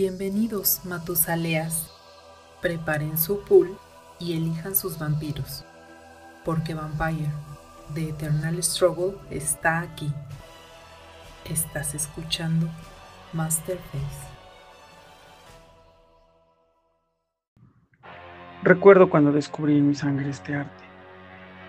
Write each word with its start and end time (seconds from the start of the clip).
Bienvenidos, 0.00 0.82
Matusaleas. 0.84 1.92
Preparen 2.62 3.18
su 3.18 3.42
pool 3.42 3.76
y 4.20 4.34
elijan 4.34 4.76
sus 4.76 4.96
vampiros, 4.96 5.64
porque 6.44 6.72
Vampire, 6.72 7.32
The 7.94 8.10
Eternal 8.10 8.62
Struggle, 8.62 9.14
está 9.28 9.80
aquí. 9.80 10.08
Estás 11.50 11.96
escuchando 11.96 12.68
Masterface. 13.32 14.28
Recuerdo 18.62 19.10
cuando 19.10 19.32
descubrí 19.32 19.78
en 19.78 19.88
mi 19.88 19.96
sangre 19.96 20.30
este 20.30 20.54
arte. 20.54 20.84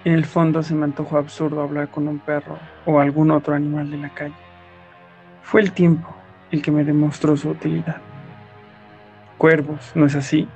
En 0.06 0.14
el 0.14 0.26
fondo 0.26 0.62
se 0.62 0.76
me 0.76 0.84
antojó 0.84 1.18
absurdo 1.18 1.64
hablar 1.64 1.90
con 1.90 2.08
un 2.08 2.20
perro 2.20 2.60
o 2.86 3.00
algún 3.00 3.32
otro 3.32 3.56
animal 3.56 3.90
de 3.90 3.98
la 3.98 4.14
calle. 4.14 4.38
Fue 5.42 5.62
el 5.62 5.72
tiempo 5.72 6.16
el 6.52 6.62
que 6.62 6.70
me 6.70 6.84
demostró 6.84 7.36
su 7.36 7.50
utilidad. 7.50 8.00
Cuervos, 9.40 9.94
¿no 9.96 10.06
es 10.06 10.18
así? 10.18 10.50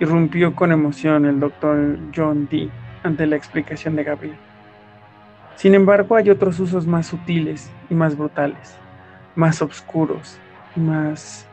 Irrumpió 0.00 0.56
con 0.56 0.72
emoción 0.72 1.26
el 1.26 1.38
doctor 1.38 1.98
John 2.16 2.48
Dee 2.50 2.70
ante 3.02 3.26
la 3.26 3.36
explicación 3.36 3.96
de 3.96 4.04
Gabriel. 4.04 4.38
Sin 5.56 5.74
embargo, 5.74 6.16
hay 6.16 6.30
otros 6.30 6.58
usos 6.58 6.86
más 6.86 7.08
sutiles 7.08 7.70
y 7.90 7.94
más 7.94 8.16
brutales, 8.16 8.78
más 9.36 9.60
oscuros 9.60 10.38
y 10.74 10.80
más 10.80 11.46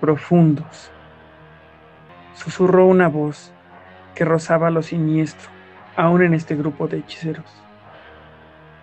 profundos. 0.00 0.90
Susurró 2.36 2.86
una 2.86 3.08
voz 3.08 3.52
que 4.14 4.24
rozaba 4.24 4.70
lo 4.70 4.80
siniestro, 4.80 5.50
aún 5.94 6.22
en 6.22 6.32
este 6.32 6.56
grupo 6.56 6.88
de 6.88 7.00
hechiceros. 7.00 7.62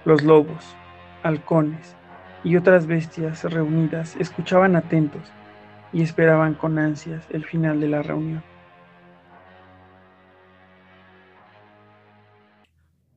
Los 0.05 0.21
lobos, 0.21 0.75
halcones 1.23 1.95
y 2.43 2.55
otras 2.55 2.85
bestias 2.85 3.45
reunidas 3.45 4.15
escuchaban 4.19 4.75
atentos 4.75 5.23
y 5.93 6.01
esperaban 6.01 6.53
con 6.53 6.79
ansias 6.79 7.25
el 7.31 7.45
final 7.45 7.79
de 7.79 7.87
la 7.87 8.01
reunión. 8.01 8.43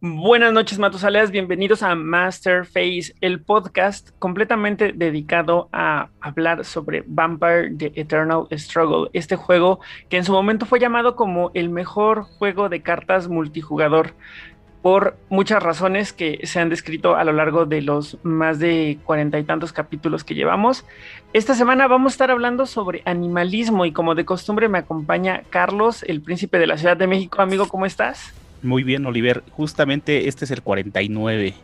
Buenas 0.05 0.53
noches, 0.53 0.81
Matusaleas. 0.81 1.31
Bienvenidos 1.31 1.85
a 1.85 1.95
Masterface, 1.95 3.15
el 3.21 3.41
podcast 3.41 4.11
completamente 4.19 4.93
dedicado 4.93 5.69
a 5.73 6.09
hablar 6.21 6.65
sobre 6.65 7.05
Vampire 7.07 7.71
The 7.77 7.93
Eternal 7.95 8.49
Struggle, 8.51 9.11
este 9.13 9.37
juego 9.37 9.79
que 10.09 10.17
en 10.17 10.25
su 10.25 10.33
momento 10.33 10.67
fue 10.67 10.81
llamado 10.81 11.15
como 11.15 11.53
el 11.55 11.69
mejor 11.69 12.25
juego 12.25 12.69
de 12.69 12.83
cartas 12.83 13.29
multijugador 13.29 14.17
por 14.83 15.17
muchas 15.29 15.63
razones 15.63 16.13
que 16.13 16.41
se 16.43 16.59
han 16.59 16.69
descrito 16.69 17.15
a 17.15 17.23
lo 17.23 17.33
largo 17.33 17.67
de 17.67 17.81
los 17.83 18.19
más 18.25 18.59
de 18.59 18.99
cuarenta 19.05 19.39
y 19.39 19.45
tantos 19.45 19.73
capítulos 19.73 20.25
que 20.25 20.35
llevamos. 20.35 20.85
Esta 21.33 21.55
semana 21.55 21.87
vamos 21.87 22.13
a 22.13 22.15
estar 22.15 22.31
hablando 22.33 22.67
sobre 22.67 23.03
animalismo 23.05 23.87
y 23.87 23.93
como 23.93 24.17
de 24.17 24.25
costumbre 24.25 24.69
me 24.69 24.79
acompaña 24.79 25.45
Carlos, 25.51 26.03
el 26.03 26.21
príncipe 26.21 26.59
de 26.59 26.67
la 26.67 26.77
Ciudad 26.77 26.97
de 26.97 27.07
México. 27.07 27.41
Amigo, 27.41 27.69
¿cómo 27.69 27.87
estás? 27.87 28.35
Muy 28.63 28.83
bien, 28.83 29.07
Oliver. 29.07 29.45
Justamente 29.53 30.29
este 30.29 30.45
es 30.45 30.51
el 30.51 30.63
49 30.63 31.55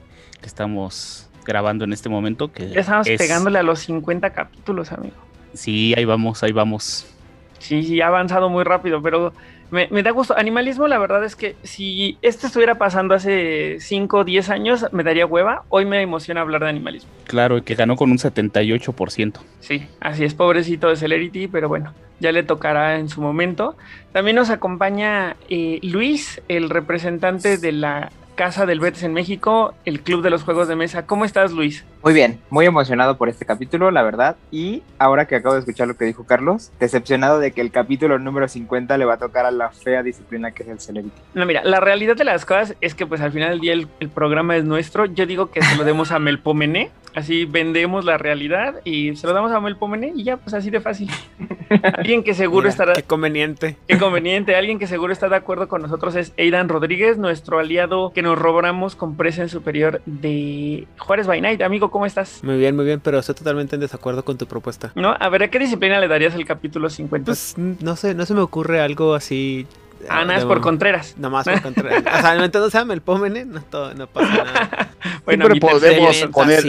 que 0.41 0.46
estamos 0.46 1.28
grabando 1.44 1.84
en 1.84 1.92
este 1.92 2.08
momento. 2.08 2.52
Que 2.52 2.70
ya 2.70 2.80
estamos 2.80 3.08
pegándole 3.08 3.58
a 3.58 3.64
los 3.64 3.80
50 3.80 4.30
capítulos, 4.30 4.92
amigo. 4.92 5.16
Sí, 5.55 5.92
ahí 5.96 6.05
vamos, 6.05 6.42
ahí 6.44 6.52
vamos. 6.52 7.12
Sí, 7.58 7.83
sí, 7.83 8.00
ha 8.00 8.06
avanzado 8.06 8.48
muy 8.48 8.62
rápido, 8.62 9.02
pero 9.02 9.33
me, 9.70 10.02
da 10.02 10.11
gusto. 10.11 10.36
Animalismo, 10.36 10.88
la 10.88 10.98
verdad 10.98 11.24
es 11.24 11.36
que 11.36 11.56
si 11.62 12.19
esto 12.22 12.47
estuviera 12.47 12.77
pasando 12.77 13.14
hace 13.14 13.78
5 13.80 14.19
o 14.19 14.24
10 14.24 14.50
años, 14.50 14.86
me 14.92 15.05
daría 15.05 15.27
hueva. 15.27 15.64
Hoy 15.69 15.84
me 15.84 16.00
emociona 16.00 16.41
hablar 16.41 16.62
de 16.62 16.70
animalismo. 16.70 17.11
Claro, 17.27 17.62
que 17.62 17.74
ganó 17.74 17.96
con 17.96 18.11
un 18.11 18.19
78%. 18.19 19.41
Sí, 19.61 19.86
así 20.00 20.24
es, 20.24 20.34
pobrecito 20.34 20.89
de 20.89 20.96
Celerity, 20.96 21.48
pero 21.48 21.69
bueno, 21.69 21.92
ya 22.20 22.33
le 22.33 22.42
tocará 22.42 22.98
en 22.98 23.08
su 23.08 23.20
momento. 23.20 23.77
También 24.12 24.36
nos 24.36 24.50
acompaña 24.50 25.36
eh, 25.48 25.78
Luis, 25.83 26.41
el 26.48 26.70
representante 26.70 27.58
de 27.58 27.73
la 27.73 28.11
Casa 28.38 28.66
del 28.66 28.78
Betis 28.78 29.02
en 29.02 29.12
México, 29.14 29.74
el 29.84 30.00
Club 30.00 30.22
de 30.22 30.30
los 30.30 30.44
Juegos 30.44 30.68
de 30.68 30.76
Mesa. 30.76 31.06
¿Cómo 31.06 31.24
estás, 31.24 31.50
Luis? 31.50 31.84
Muy 32.04 32.14
bien, 32.14 32.38
muy 32.50 32.66
emocionado 32.66 33.18
por 33.18 33.28
este 33.28 33.44
capítulo, 33.44 33.90
la 33.90 34.04
verdad. 34.04 34.36
Y 34.52 34.84
ahora 35.00 35.26
que 35.26 35.34
acabo 35.34 35.54
de 35.56 35.60
escuchar 35.62 35.88
lo 35.88 35.96
que 35.96 36.04
dijo 36.04 36.22
Carlos, 36.22 36.70
decepcionado 36.78 37.40
de 37.40 37.50
que 37.50 37.60
el 37.60 37.72
capítulo 37.72 38.20
número 38.20 38.46
50 38.46 38.96
le 38.96 39.04
va 39.04 39.14
a 39.14 39.18
tocar 39.18 39.44
a 39.44 39.50
la 39.50 39.70
fea 39.70 40.04
disciplina 40.04 40.52
que 40.52 40.62
es 40.62 40.68
el 40.68 40.78
Celebrity. 40.78 41.20
No, 41.34 41.46
mira, 41.46 41.64
la 41.64 41.80
realidad 41.80 42.14
de 42.14 42.22
las 42.22 42.44
cosas 42.44 42.76
es 42.80 42.94
que 42.94 43.06
pues 43.06 43.20
al 43.20 43.32
final 43.32 43.50
del 43.50 43.60
día 43.60 43.72
el, 43.72 43.88
programa 44.08 44.56
es 44.56 44.62
nuestro. 44.62 45.06
Yo 45.06 45.26
digo 45.26 45.50
que 45.50 45.60
se 45.60 45.74
lo 45.74 45.82
demos 45.82 46.12
a 46.12 46.20
Melpomene, 46.20 46.92
así 47.18 47.45
vendemos 47.45 48.05
la 48.05 48.18
realidad 48.18 48.80
y 48.84 49.14
se 49.17 49.27
lo 49.27 49.33
damos 49.33 49.52
a 49.52 49.61
Melpomene 49.61 50.12
y 50.14 50.24
ya, 50.24 50.36
pues 50.36 50.55
así 50.55 50.70
de 50.70 50.80
fácil. 50.80 51.11
alguien 51.95 52.23
que 52.23 52.34
seguro 52.34 52.68
estará... 52.68 52.95
Qué 52.95 53.02
conveniente. 53.02 53.77
Qué 53.86 53.98
conveniente. 53.98 54.56
Alguien 54.56 54.79
que 54.79 54.86
seguro 54.86 55.12
está 55.12 55.29
de 55.29 55.36
acuerdo 55.36 55.68
con 55.68 55.83
nosotros 55.83 56.14
es 56.17 56.33
Aidan 56.39 56.68
Rodríguez, 56.68 57.18
nuestro 57.18 57.58
aliado 57.58 58.12
que 58.14 58.23
nos 58.23 58.39
robramos 58.39 58.96
con 58.96 59.17
presa 59.17 59.42
en 59.42 59.48
superior 59.48 60.01
de 60.06 60.86
Juárez 60.98 61.27
by 61.27 61.40
Night. 61.40 61.62
Amigo, 61.62 61.90
¿cómo 61.90 62.06
estás? 62.06 62.42
Muy 62.42 62.56
bien, 62.56 62.77
muy 62.77 62.84
bien, 62.84 63.01
pero 63.01 63.18
estoy 63.18 63.35
totalmente 63.35 63.77
en 63.77 63.80
desacuerdo 63.80 64.24
con 64.24 64.39
tu 64.39 64.46
propuesta. 64.46 64.92
No, 64.95 65.14
a 65.18 65.29
ver, 65.29 65.42
¿a 65.42 65.50
qué 65.50 65.58
disciplina 65.58 66.00
le 66.00 66.08
darías 66.08 66.35
el 66.35 66.46
capítulo 66.46 66.89
50? 66.89 67.27
Pues 67.27 67.55
no 67.58 67.96
sé, 67.96 68.14
no 68.14 68.24
se 68.27 68.35
me 68.35 68.40
ocurre 68.40 68.80
algo 68.80 69.14
así 69.14 69.67
Ah, 70.09 70.25
nada, 70.25 70.39
es 70.39 70.45
por 70.45 70.61
Contreras. 70.61 71.14
Nomás 71.19 71.47
por 71.47 71.61
Contreras. 71.63 72.03
o 72.07 72.20
sea, 72.20 72.45
entonces 72.45 72.73
se 72.73 72.79
llama 72.79 72.95
el 72.95 73.01
Pómene, 73.01 73.45
no, 73.45 73.61
no 73.95 74.07
pasa 74.07 74.45
nada. 74.45 74.91
bueno, 75.25 75.47
pero 75.48 75.61
podemos 75.61 76.17
poner. 76.33 76.63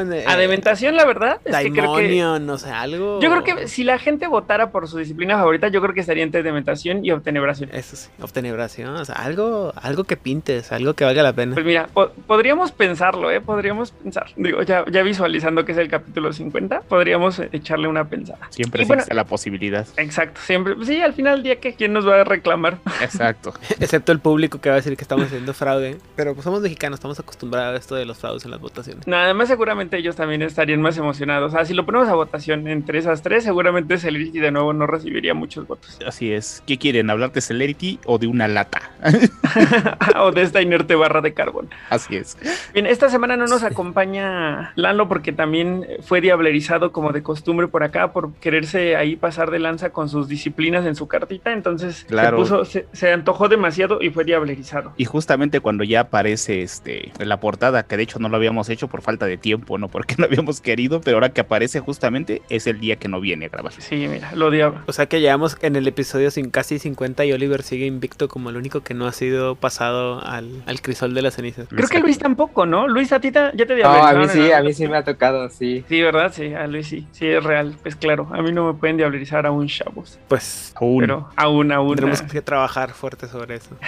Eh, 0.00 0.24
Adementación, 0.26 0.96
la 0.96 1.04
verdad. 1.04 1.40
Es 1.44 1.56
que 1.56 1.72
creo 1.72 1.96
que, 1.96 2.40
no 2.40 2.58
sé, 2.58 2.70
algo. 2.70 3.20
Yo 3.20 3.30
creo 3.30 3.44
que 3.44 3.68
si 3.68 3.84
la 3.84 3.98
gente 3.98 4.26
votara 4.26 4.70
por 4.70 4.88
su 4.88 4.98
disciplina 4.98 5.36
favorita, 5.36 5.68
yo 5.68 5.80
creo 5.80 5.94
que 5.94 6.00
estaría 6.00 6.22
entre 6.22 6.42
Dementación 6.42 7.04
y 7.04 7.10
Obtenebración. 7.10 7.70
Eso 7.72 7.96
sí, 7.96 8.08
Obtenebración. 8.20 8.94
O 8.96 9.04
sea, 9.04 9.16
algo, 9.16 9.72
algo 9.76 10.04
que 10.04 10.16
pintes, 10.16 10.72
algo 10.72 10.94
que 10.94 11.04
valga 11.04 11.22
la 11.22 11.32
pena. 11.32 11.54
Pues 11.54 11.66
mira, 11.66 11.88
podríamos 12.26 12.72
pensarlo, 12.72 13.30
¿eh? 13.30 13.40
Podríamos 13.40 13.92
pensar. 13.92 14.26
Digo, 14.36 14.62
ya, 14.62 14.84
ya 14.90 15.02
visualizando 15.02 15.64
que 15.64 15.72
es 15.72 15.78
el 15.78 15.88
capítulo 15.88 16.32
50, 16.32 16.82
podríamos 16.82 17.38
echarle 17.52 17.88
una 17.88 18.08
pensada. 18.08 18.48
Siempre 18.50 18.82
existe 18.82 19.14
la 19.14 19.24
posibilidad. 19.24 19.86
Exacto, 19.96 20.40
siempre. 20.44 20.74
Sí, 20.84 21.00
al 21.00 21.12
final 21.12 21.36
del 21.36 21.42
día, 21.42 21.60
que 21.60 21.74
¿quién 21.74 21.92
nos 21.92 22.06
va 22.06 22.20
a 22.20 22.24
reclamar? 22.24 22.78
Exacto. 23.02 23.54
Excepto 23.80 24.12
el 24.12 24.20
público 24.20 24.60
que 24.60 24.68
va 24.68 24.76
a 24.76 24.78
decir 24.78 24.96
que 24.96 25.02
estamos 25.02 25.26
haciendo 25.26 25.52
fraude. 25.54 25.98
Pero 26.16 26.34
pues 26.34 26.44
somos 26.44 26.60
mexicanos, 26.60 26.98
estamos 26.98 27.18
acostumbrados 27.20 27.74
a 27.74 27.78
esto 27.78 27.94
de 27.94 28.04
los 28.04 28.18
fraudes 28.18 28.44
en 28.44 28.50
las 28.50 28.60
votaciones. 28.60 29.06
Nada 29.06 29.34
más 29.34 29.48
seguramente 29.48 29.83
ellos 29.92 30.16
también 30.16 30.42
estarían 30.42 30.82
más 30.82 30.96
emocionados. 30.98 31.52
O 31.52 31.56
sea, 31.56 31.64
si 31.64 31.74
lo 31.74 31.84
ponemos 31.86 32.08
a 32.08 32.14
votación 32.14 32.66
entre 32.68 32.98
esas 32.98 33.22
tres, 33.22 33.44
seguramente 33.44 33.98
Celerity 33.98 34.40
de 34.40 34.50
nuevo 34.50 34.72
no 34.72 34.86
recibiría 34.86 35.34
muchos 35.34 35.66
votos. 35.66 35.98
Así 36.06 36.32
es. 36.32 36.62
¿Qué 36.66 36.78
quieren? 36.78 37.10
¿Hablar 37.10 37.32
de 37.32 37.40
Celerity 37.40 37.98
o 38.04 38.18
de 38.18 38.26
una 38.26 38.48
lata? 38.48 38.90
o 40.20 40.32
de 40.32 40.42
esta 40.42 40.62
inerte 40.62 40.94
barra 40.94 41.20
de 41.20 41.34
carbón. 41.34 41.70
Así 41.90 42.16
es. 42.16 42.36
Bien, 42.72 42.86
esta 42.86 43.08
semana 43.08 43.36
no 43.36 43.46
nos 43.46 43.62
acompaña 43.62 44.72
Lalo 44.76 45.08
porque 45.08 45.32
también 45.32 45.86
fue 46.02 46.20
diablerizado 46.20 46.92
como 46.92 47.12
de 47.12 47.22
costumbre 47.22 47.68
por 47.68 47.82
acá 47.82 48.12
por 48.12 48.32
quererse 48.34 48.96
ahí 48.96 49.16
pasar 49.16 49.50
de 49.50 49.58
lanza 49.58 49.90
con 49.90 50.08
sus 50.08 50.28
disciplinas 50.28 50.86
en 50.86 50.94
su 50.94 51.08
cartita. 51.08 51.52
Entonces 51.52 52.04
claro. 52.08 52.44
se 52.44 52.54
puso 52.54 52.64
se, 52.64 53.12
antojó 53.12 53.48
demasiado 53.48 54.00
y 54.00 54.10
fue 54.10 54.24
diablerizado. 54.24 54.92
Y 54.96 55.04
justamente 55.04 55.60
cuando 55.60 55.84
ya 55.84 56.00
aparece 56.00 56.62
este 56.62 57.12
en 57.18 57.28
la 57.28 57.40
portada, 57.40 57.84
que 57.84 57.96
de 57.96 58.02
hecho 58.02 58.18
no 58.18 58.28
lo 58.28 58.36
habíamos 58.36 58.68
hecho 58.68 58.88
por 58.88 59.02
falta 59.02 59.26
de 59.26 59.36
tiempo, 59.36 59.73
no 59.78 59.88
porque 59.88 60.14
no 60.18 60.24
habíamos 60.24 60.60
querido, 60.60 61.00
pero 61.00 61.16
ahora 61.16 61.30
que 61.30 61.40
aparece 61.40 61.80
justamente 61.80 62.42
es 62.48 62.66
el 62.66 62.80
día 62.80 62.96
que 62.96 63.08
no 63.08 63.20
viene 63.20 63.46
a 63.46 63.48
grabar. 63.48 63.72
Sí, 63.72 64.06
mira, 64.08 64.32
lo 64.34 64.46
odiaba. 64.46 64.84
O 64.86 64.92
sea 64.92 65.06
que 65.06 65.20
llevamos 65.20 65.56
en 65.62 65.76
el 65.76 65.86
episodio 65.86 66.30
sin 66.30 66.50
casi 66.50 66.78
50 66.78 67.24
y 67.24 67.32
Oliver 67.32 67.62
sigue 67.62 67.86
invicto 67.86 68.28
como 68.28 68.50
el 68.50 68.56
único 68.56 68.80
que 68.80 68.94
no 68.94 69.06
ha 69.06 69.12
sido 69.12 69.56
pasado 69.56 70.24
al, 70.24 70.62
al 70.66 70.80
crisol 70.80 71.14
de 71.14 71.22
las 71.22 71.34
cenizas. 71.34 71.68
Creo 71.68 71.88
que 71.88 72.00
Luis 72.00 72.18
tampoco, 72.18 72.66
¿no? 72.66 72.88
Luis, 72.88 73.12
a 73.12 73.20
ti 73.20 73.30
ya 73.32 73.50
te 73.50 73.74
diablerizaron. 73.74 74.00
No, 74.00 74.06
a 74.06 74.14
mí 74.14 74.28
sí, 74.28 74.52
a 74.52 74.62
mí 74.62 74.72
sí 74.72 74.86
me 74.86 74.96
ha 74.96 75.04
tocado, 75.04 75.48
sí. 75.48 75.84
Sí, 75.88 76.02
¿verdad? 76.02 76.32
Sí, 76.34 76.52
a 76.54 76.66
Luis 76.66 76.86
sí. 76.86 77.06
Sí, 77.12 77.26
es 77.26 77.42
real. 77.42 77.76
Pues 77.82 77.96
claro, 77.96 78.28
a 78.32 78.42
mí 78.42 78.52
no 78.52 78.66
me 78.66 78.78
pueden 78.78 78.96
diablerizar 78.96 79.46
aún, 79.46 79.66
chavos. 79.66 80.18
Pues 80.28 80.72
aún. 80.76 81.00
Pero 81.00 81.28
aún, 81.36 81.72
aún. 81.72 81.96
Tenemos 81.96 82.22
que 82.22 82.42
trabajar 82.42 82.92
fuerte 82.92 83.28
sobre 83.28 83.56
eso. 83.56 83.76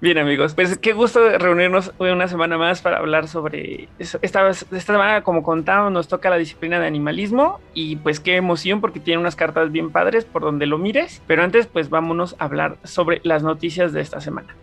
Bien 0.00 0.18
amigos, 0.18 0.54
pues 0.54 0.78
qué 0.78 0.92
gusto 0.92 1.38
reunirnos 1.38 1.92
hoy 1.98 2.10
una 2.10 2.28
semana 2.28 2.58
más 2.58 2.82
para 2.82 2.98
hablar 2.98 3.28
sobre 3.28 3.75
Esta, 3.98 4.48
esta 4.50 4.80
semana, 4.80 5.22
como 5.22 5.42
contábamos, 5.42 5.92
nos 5.92 6.08
toca 6.08 6.30
la 6.30 6.36
disciplina 6.36 6.78
de 6.80 6.86
animalismo 6.86 7.60
y 7.74 7.96
pues 7.96 8.20
qué 8.20 8.36
emoción 8.36 8.80
porque 8.80 9.00
tiene 9.00 9.20
unas 9.20 9.36
cartas 9.36 9.72
bien 9.72 9.90
padres 9.90 10.24
por 10.24 10.42
donde 10.42 10.66
lo 10.66 10.78
mires. 10.78 11.22
Pero 11.26 11.42
antes 11.42 11.66
pues 11.66 11.90
vámonos 11.90 12.36
a 12.38 12.44
hablar 12.44 12.76
sobre 12.84 13.20
las 13.24 13.42
noticias 13.42 13.92
de 13.92 14.00
esta 14.00 14.20
semana. 14.20 14.54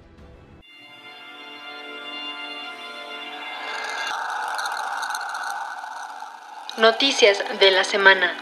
Noticias 6.77 7.43
de 7.59 7.71
la 7.71 7.83
semana. 7.83 8.33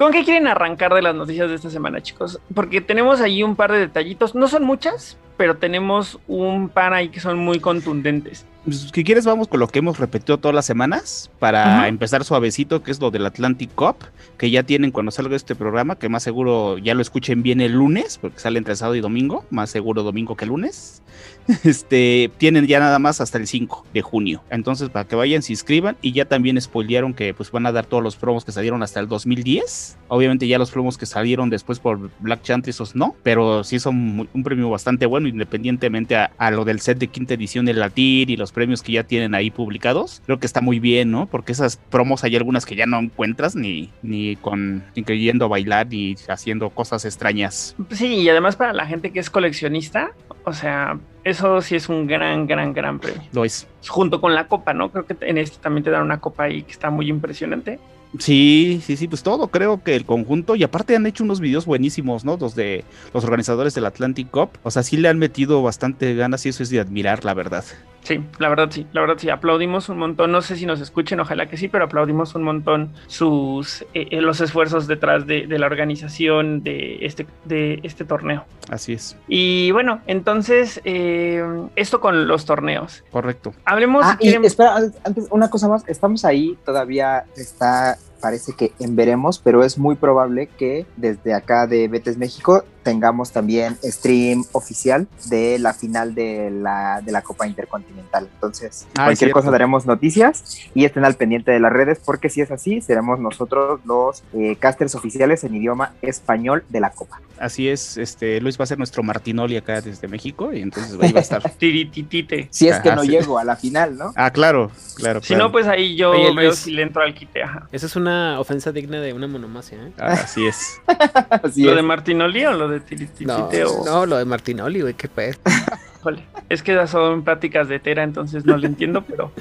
¿Con 0.00 0.12
qué 0.12 0.24
quieren 0.24 0.46
arrancar 0.46 0.94
de 0.94 1.02
las 1.02 1.14
noticias 1.14 1.50
de 1.50 1.56
esta 1.56 1.68
semana, 1.68 2.00
chicos? 2.00 2.40
Porque 2.54 2.80
tenemos 2.80 3.20
ahí 3.20 3.42
un 3.42 3.54
par 3.54 3.70
de 3.70 3.80
detallitos. 3.80 4.34
No 4.34 4.48
son 4.48 4.64
muchas, 4.64 5.18
pero 5.40 5.56
tenemos 5.56 6.18
un 6.28 6.68
par 6.68 6.92
ahí 6.92 7.08
que 7.08 7.18
son 7.18 7.38
muy 7.38 7.60
contundentes. 7.60 8.44
Pues, 8.66 8.90
si 8.94 9.04
quieres, 9.04 9.24
vamos 9.24 9.48
con 9.48 9.58
lo 9.58 9.68
que 9.68 9.78
hemos 9.78 9.98
repetido 9.98 10.36
todas 10.36 10.54
las 10.54 10.66
semanas 10.66 11.30
para 11.38 11.88
empezar 11.88 12.24
suavecito, 12.24 12.82
que 12.82 12.90
es 12.90 13.00
lo 13.00 13.10
del 13.10 13.24
Atlantic 13.24 13.74
Cup, 13.74 13.96
que 14.36 14.50
ya 14.50 14.64
tienen 14.64 14.90
cuando 14.90 15.10
salga 15.10 15.34
este 15.34 15.54
programa, 15.54 15.96
que 15.96 16.10
más 16.10 16.22
seguro 16.22 16.76
ya 16.76 16.92
lo 16.92 17.00
escuchen 17.00 17.42
bien 17.42 17.62
el 17.62 17.72
lunes, 17.72 18.18
porque 18.18 18.38
sale 18.38 18.58
entre 18.58 18.76
sábado 18.76 18.96
y 18.96 19.00
domingo, 19.00 19.46
más 19.48 19.70
seguro 19.70 20.02
domingo 20.02 20.36
que 20.36 20.44
lunes. 20.44 21.00
Este, 21.64 22.30
tienen 22.38 22.66
ya 22.66 22.78
nada 22.78 22.98
más 23.00 23.20
hasta 23.20 23.36
el 23.38 23.46
5 23.46 23.84
de 23.92 24.02
junio. 24.02 24.42
Entonces, 24.50 24.88
para 24.88 25.06
que 25.08 25.16
vayan, 25.16 25.42
se 25.42 25.52
inscriban 25.52 25.96
y 26.00 26.12
ya 26.12 26.24
también 26.26 26.60
spoilearon 26.60 27.12
que 27.12 27.34
pues 27.34 27.50
van 27.50 27.66
a 27.66 27.72
dar 27.72 27.86
todos 27.86 28.02
los 28.02 28.14
promos 28.16 28.44
que 28.44 28.52
salieron 28.52 28.82
hasta 28.84 29.00
el 29.00 29.08
2010. 29.08 29.96
Obviamente 30.08 30.46
ya 30.46 30.58
los 30.58 30.70
promos 30.70 30.96
que 30.96 31.06
salieron 31.06 31.50
después 31.50 31.80
por 31.80 32.10
Black 32.20 32.42
Chant, 32.42 32.68
esos 32.68 32.94
no, 32.94 33.16
pero 33.24 33.64
sí 33.64 33.80
son 33.80 33.96
muy- 33.96 34.28
un 34.32 34.44
premio 34.44 34.70
bastante 34.70 35.06
bueno, 35.06 35.26
independientemente 35.30 36.16
a, 36.16 36.30
a 36.38 36.50
lo 36.50 36.64
del 36.64 36.80
set 36.80 36.98
de 36.98 37.06
quinta 37.06 37.34
edición 37.34 37.64
del 37.64 37.80
Latir 37.80 38.30
y 38.30 38.36
los 38.36 38.52
premios 38.52 38.82
que 38.82 38.92
ya 38.92 39.04
tienen 39.04 39.34
ahí 39.34 39.50
publicados. 39.50 40.22
Creo 40.26 40.38
que 40.38 40.46
está 40.46 40.60
muy 40.60 40.80
bien, 40.80 41.10
¿no? 41.10 41.26
Porque 41.26 41.52
esas 41.52 41.76
promos 41.76 42.24
hay 42.24 42.36
algunas 42.36 42.66
que 42.66 42.76
ya 42.76 42.86
no 42.86 42.98
encuentras 42.98 43.56
ni, 43.56 43.90
ni 44.02 44.36
con 44.36 44.82
incluyendo 44.94 45.48
bailar 45.48 45.86
ni 45.88 46.16
haciendo 46.28 46.70
cosas 46.70 47.04
extrañas. 47.04 47.74
Sí, 47.90 48.06
y 48.06 48.28
además 48.28 48.56
para 48.56 48.72
la 48.72 48.86
gente 48.86 49.12
que 49.12 49.20
es 49.20 49.30
coleccionista, 49.30 50.12
o 50.44 50.52
sea, 50.52 50.98
eso 51.24 51.60
sí 51.60 51.76
es 51.76 51.88
un 51.88 52.06
gran, 52.06 52.46
gran, 52.46 52.72
gran 52.72 52.98
premio. 52.98 53.22
Lo 53.32 53.44
es. 53.44 53.66
Junto 53.86 54.20
con 54.20 54.34
la 54.34 54.46
copa, 54.46 54.74
¿no? 54.74 54.90
Creo 54.90 55.06
que 55.06 55.16
en 55.20 55.38
este 55.38 55.58
también 55.58 55.84
te 55.84 55.90
dan 55.90 56.02
una 56.02 56.20
copa 56.20 56.44
ahí 56.44 56.62
que 56.62 56.72
está 56.72 56.90
muy 56.90 57.08
impresionante. 57.08 57.78
Sí, 58.18 58.82
sí, 58.84 58.96
sí, 58.96 59.06
pues 59.06 59.22
todo, 59.22 59.48
creo 59.48 59.84
que 59.84 59.94
el 59.94 60.04
conjunto, 60.04 60.56
y 60.56 60.64
aparte 60.64 60.96
han 60.96 61.06
hecho 61.06 61.22
unos 61.22 61.38
videos 61.38 61.64
buenísimos, 61.64 62.24
¿no? 62.24 62.36
Los 62.36 62.56
de 62.56 62.84
los 63.14 63.22
organizadores 63.22 63.72
del 63.74 63.86
Atlantic 63.86 64.30
Cup, 64.30 64.50
o 64.64 64.70
sea, 64.72 64.82
sí 64.82 64.96
le 64.96 65.08
han 65.08 65.18
metido 65.18 65.62
bastante 65.62 66.14
ganas 66.16 66.44
y 66.44 66.48
eso 66.48 66.64
es 66.64 66.70
de 66.70 66.80
admirar, 66.80 67.24
la 67.24 67.34
verdad. 67.34 67.64
Sí, 68.02 68.18
la 68.38 68.48
verdad 68.48 68.68
sí, 68.70 68.86
la 68.92 69.02
verdad 69.02 69.16
sí, 69.18 69.28
aplaudimos 69.28 69.88
un 69.90 69.98
montón, 69.98 70.32
no 70.32 70.40
sé 70.40 70.56
si 70.56 70.64
nos 70.66 70.80
escuchen, 70.80 71.20
ojalá 71.20 71.46
que 71.48 71.56
sí, 71.58 71.68
pero 71.68 71.84
aplaudimos 71.84 72.34
un 72.34 72.42
montón 72.44 72.92
sus 73.06 73.82
eh, 73.94 74.08
eh, 74.10 74.20
los 74.22 74.40
esfuerzos 74.40 74.86
detrás 74.86 75.26
de, 75.26 75.46
de 75.46 75.58
la 75.58 75.66
organización 75.66 76.62
de 76.62 77.04
este, 77.04 77.26
de 77.44 77.78
este 77.82 78.04
torneo. 78.04 78.44
Así 78.70 78.94
es, 78.94 79.16
Y 79.28 79.70
bueno, 79.72 80.00
entonces, 80.06 80.80
eh, 80.84 81.42
esto 81.76 82.00
con 82.00 82.26
los 82.26 82.44
torneos. 82.46 83.04
correcto. 83.10 83.52
Hablemos, 83.64 84.04
Ah, 84.06 84.16
si 84.20 84.28
y 84.28 84.46
espera, 84.46 84.76
an- 84.76 84.94
antes, 85.04 85.26
una 85.30 85.50
cosa 85.50 85.68
más. 85.68 85.86
Estamos 85.88 86.24
ahí, 86.24 86.56
todavía 86.64 87.24
está, 87.36 87.98
parece 88.22 88.54
que 88.56 88.72
en 88.78 88.96
veremos, 88.96 89.38
pero 89.38 89.62
es 89.64 89.76
muy 89.78 89.96
probable 89.96 90.46
que 90.58 90.86
desde 90.96 91.34
acá 91.34 91.66
de 91.66 91.88
Betes 91.88 92.16
México 92.16 92.64
tengamos 92.82 93.32
también 93.32 93.76
stream 93.82 94.44
oficial 94.52 95.06
de 95.26 95.58
la 95.58 95.74
final 95.74 96.14
de 96.14 96.50
la, 96.50 97.00
de 97.04 97.12
la 97.12 97.22
Copa 97.22 97.46
Intercontinental. 97.46 98.28
Entonces, 98.34 98.86
Ah, 98.98 99.04
cualquier 99.06 99.30
cosa 99.32 99.50
daremos 99.50 99.86
noticias 99.86 100.58
y 100.74 100.84
estén 100.84 101.04
al 101.04 101.14
pendiente 101.14 101.50
de 101.50 101.60
las 101.60 101.72
redes, 101.72 102.00
porque 102.04 102.28
si 102.28 102.40
es 102.40 102.50
así, 102.50 102.80
seremos 102.80 103.18
nosotros 103.20 103.80
los 103.84 104.22
eh, 104.34 104.56
casters 104.58 104.94
oficiales 104.94 105.44
en 105.44 105.54
idioma 105.54 105.92
español 106.02 106.64
de 106.68 106.80
la 106.80 106.90
Copa. 106.90 107.20
Así 107.38 107.68
es, 107.68 107.96
este 107.96 108.38
Luis 108.40 108.60
va 108.60 108.64
a 108.64 108.66
ser 108.66 108.76
nuestro 108.76 109.02
Martinoli 109.02 109.56
acá 109.56 109.80
desde 109.80 110.06
México 110.08 110.52
y 110.52 110.60
entonces 110.60 110.98
ahí 111.00 111.10
va 111.12 111.20
a 111.20 111.22
estar. 111.22 111.42
tirititite. 111.58 112.48
Si 112.50 112.68
es 112.68 112.78
que 112.80 112.88
Ajá, 112.90 112.96
no 112.96 113.02
sí. 113.02 113.08
llego 113.08 113.38
a 113.38 113.44
la 113.44 113.56
final, 113.56 113.96
¿no? 113.96 114.12
Ah, 114.14 114.30
claro, 114.30 114.70
claro. 114.94 115.20
Si 115.22 115.28
claro. 115.28 115.44
no, 115.44 115.52
pues 115.52 115.66
ahí 115.66 115.96
yo 115.96 116.10
Oye, 116.10 116.34
veo 116.34 116.48
Luis. 116.50 116.56
si 116.58 116.70
le 116.72 116.82
entro 116.82 117.02
al 117.02 117.14
quite, 117.14 117.42
ajá. 117.42 117.66
Esa 117.72 117.86
es 117.86 117.96
una 117.96 118.38
ofensa 118.40 118.72
digna 118.72 119.00
de 119.00 119.12
una 119.14 119.26
monomasia, 119.26 119.78
¿eh? 119.78 119.92
Ah, 119.98 120.12
Así 120.22 120.46
es. 120.46 120.80
Así 121.42 121.62
¿Lo 121.62 121.70
es. 121.70 121.76
de 121.76 121.82
Martinoli 121.82 122.44
o 122.44 122.52
lo 122.52 122.68
de? 122.70 123.08
No, 123.20 123.48
o... 123.48 123.84
no, 123.84 124.06
lo 124.06 124.16
de 124.16 124.24
Martinoli, 124.24 124.80
güey, 124.80 124.94
qué 124.94 125.08
pedo. 125.08 125.36
Híjole, 126.00 126.24
es 126.48 126.62
que 126.62 126.72
esas 126.72 126.90
son 126.90 127.22
pláticas 127.24 127.68
de 127.68 127.78
Tera, 127.78 128.02
entonces 128.02 128.44
no 128.46 128.56
le 128.56 128.66
entiendo, 128.66 129.02
pero. 129.02 129.32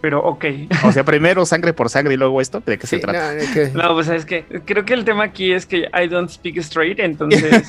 Pero 0.00 0.22
ok. 0.22 0.44
O 0.84 0.92
sea, 0.92 1.04
primero 1.04 1.44
sangre 1.44 1.72
por 1.72 1.90
sangre 1.90 2.14
y 2.14 2.16
luego 2.16 2.40
esto, 2.40 2.62
¿de 2.64 2.78
qué 2.78 2.86
se 2.86 2.98
trata? 2.98 3.34
no, 3.74 3.94
pues 3.94 4.08
es 4.08 4.24
que 4.24 4.44
creo 4.64 4.84
que 4.84 4.94
el 4.94 5.04
tema 5.04 5.24
aquí 5.24 5.52
es 5.52 5.66
que 5.66 5.88
I 5.92 6.06
don't 6.08 6.30
speak 6.30 6.56
straight, 6.58 6.98
entonces 7.00 7.64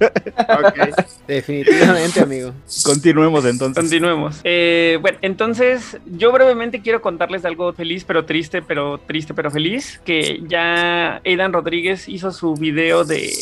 Ok. 0.00 0.78
definitivamente, 1.26 2.20
amigo. 2.20 2.52
Continuemos 2.84 3.44
entonces. 3.44 3.76
continuemos. 3.82 4.40
Eh, 4.44 4.98
bueno, 5.00 5.18
entonces 5.22 5.98
yo 6.06 6.32
brevemente 6.32 6.80
quiero 6.80 7.02
contarles 7.02 7.44
algo 7.44 7.72
feliz, 7.72 8.04
pero 8.04 8.24
triste, 8.24 8.62
pero 8.62 8.98
triste, 8.98 9.34
pero 9.34 9.50
feliz, 9.50 10.00
que 10.04 10.40
ya 10.48 11.20
Aidan 11.24 11.52
Rodríguez 11.52 12.08
hizo 12.08 12.32
su 12.32 12.54
video 12.54 13.04
de 13.04 13.32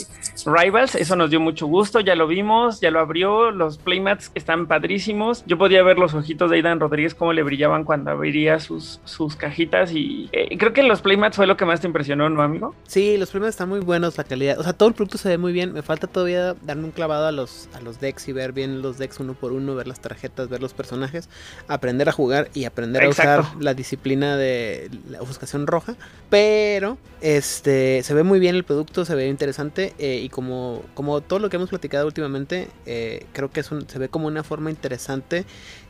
Rivals, 0.47 0.95
eso 0.95 1.17
nos 1.17 1.31
dio 1.31 1.41
mucho 1.41 1.67
gusto, 1.67 2.01
ya 2.01 2.15
lo 2.15 2.27
vimos, 2.27 2.81
ya 2.81 2.91
lo 2.91 3.01
abrió, 3.01 3.51
los 3.51 3.79
playmats 3.79 4.31
están 4.35 4.67
padrísimos. 4.67 5.45
Yo 5.47 5.59
podía 5.59 5.83
ver 5.83 5.99
los 5.99 6.15
ojitos 6.15 6.51
de 6.51 6.57
Aidan 6.57 6.81
Rodríguez 6.81 7.15
cómo 7.15 7.33
le 7.33 7.43
brillaban 7.43 7.85
cuando 7.85 8.11
abría 8.11 8.61
sus, 8.61 9.01
sus 9.05 9.37
cajitas 9.37 9.93
y 9.93 10.29
eh, 10.33 10.57
creo 10.59 10.73
que 10.73 10.83
los 10.83 11.03
playmats 11.03 11.37
fue 11.37 11.47
lo 11.47 11.57
que 11.57 11.65
más 11.65 11.81
te 11.81 11.87
impresionó, 11.87 12.29
¿no, 12.31 12.43
amigo? 12.43 12.75
Sí, 12.87 13.17
los 13.17 13.31
primeros 13.31 13.55
están 13.55 13.69
muy 13.69 13.81
buenos, 13.81 14.17
la 14.17 14.25
calidad. 14.25 14.59
O 14.59 14.63
sea, 14.63 14.73
todo 14.73 14.89
el 14.89 14.95
producto 14.95 15.19
se 15.19 15.29
ve 15.29 15.39
muy 15.39 15.53
bien. 15.53 15.73
Me 15.73 15.83
falta 15.83 16.07
todavía 16.07 16.55
darme 16.63 16.85
un 16.85 16.91
clavado 16.93 17.27
a 17.27 17.33
los, 17.33 17.69
a 17.75 17.81
los 17.81 18.01
decks 18.01 18.29
y 18.29 18.33
ver 18.33 18.53
bien 18.53 18.83
los 18.83 18.99
decks 18.99 19.21
uno 19.21 19.35
por 19.35 19.53
uno, 19.53 19.75
ver 19.75 19.89
las 19.89 20.01
tarjetas, 20.01 20.49
ver 20.49 20.61
los 20.63 20.75
personajes, 20.75 21.29
aprender 21.69 22.09
a 22.09 22.13
jugar 22.13 22.49
y 22.55 22.65
aprender 22.65 23.03
a 23.03 23.07
Exacto. 23.07 23.49
usar 23.49 23.63
la 23.63 23.75
disciplina 23.75 24.37
de 24.37 24.91
la 25.09 25.21
ofuscación 25.23 25.67
roja. 25.67 25.97
Pero 26.31 26.99
este 27.21 28.03
se 28.03 28.15
ve 28.15 28.23
muy 28.23 28.39
bien 28.39 28.55
el 28.55 28.65
producto, 28.65 29.05
se 29.05 29.15
ve 29.15 29.29
interesante 29.29 29.95
eh, 29.99 30.21
y 30.23 30.29
como, 30.37 30.83
como 30.93 31.23
todo 31.23 31.39
lo 31.39 31.49
que 31.49 31.57
hemos 31.57 31.71
platicado 31.71 32.05
últimamente, 32.05 32.69
eh, 32.85 33.25
creo 33.33 33.51
que 33.51 33.61
es 33.61 33.71
se 33.89 33.99
ve 33.99 34.11
como 34.11 34.27
una 34.27 34.45
forma 34.45 34.69
interesante 34.69 35.47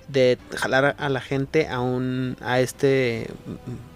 de 0.08 0.38
jalar 0.54 0.94
a 0.98 1.08
la 1.08 1.20
gente 1.20 1.68
a 1.68 1.80
un 1.80 2.36
a 2.40 2.60
este 2.60 3.28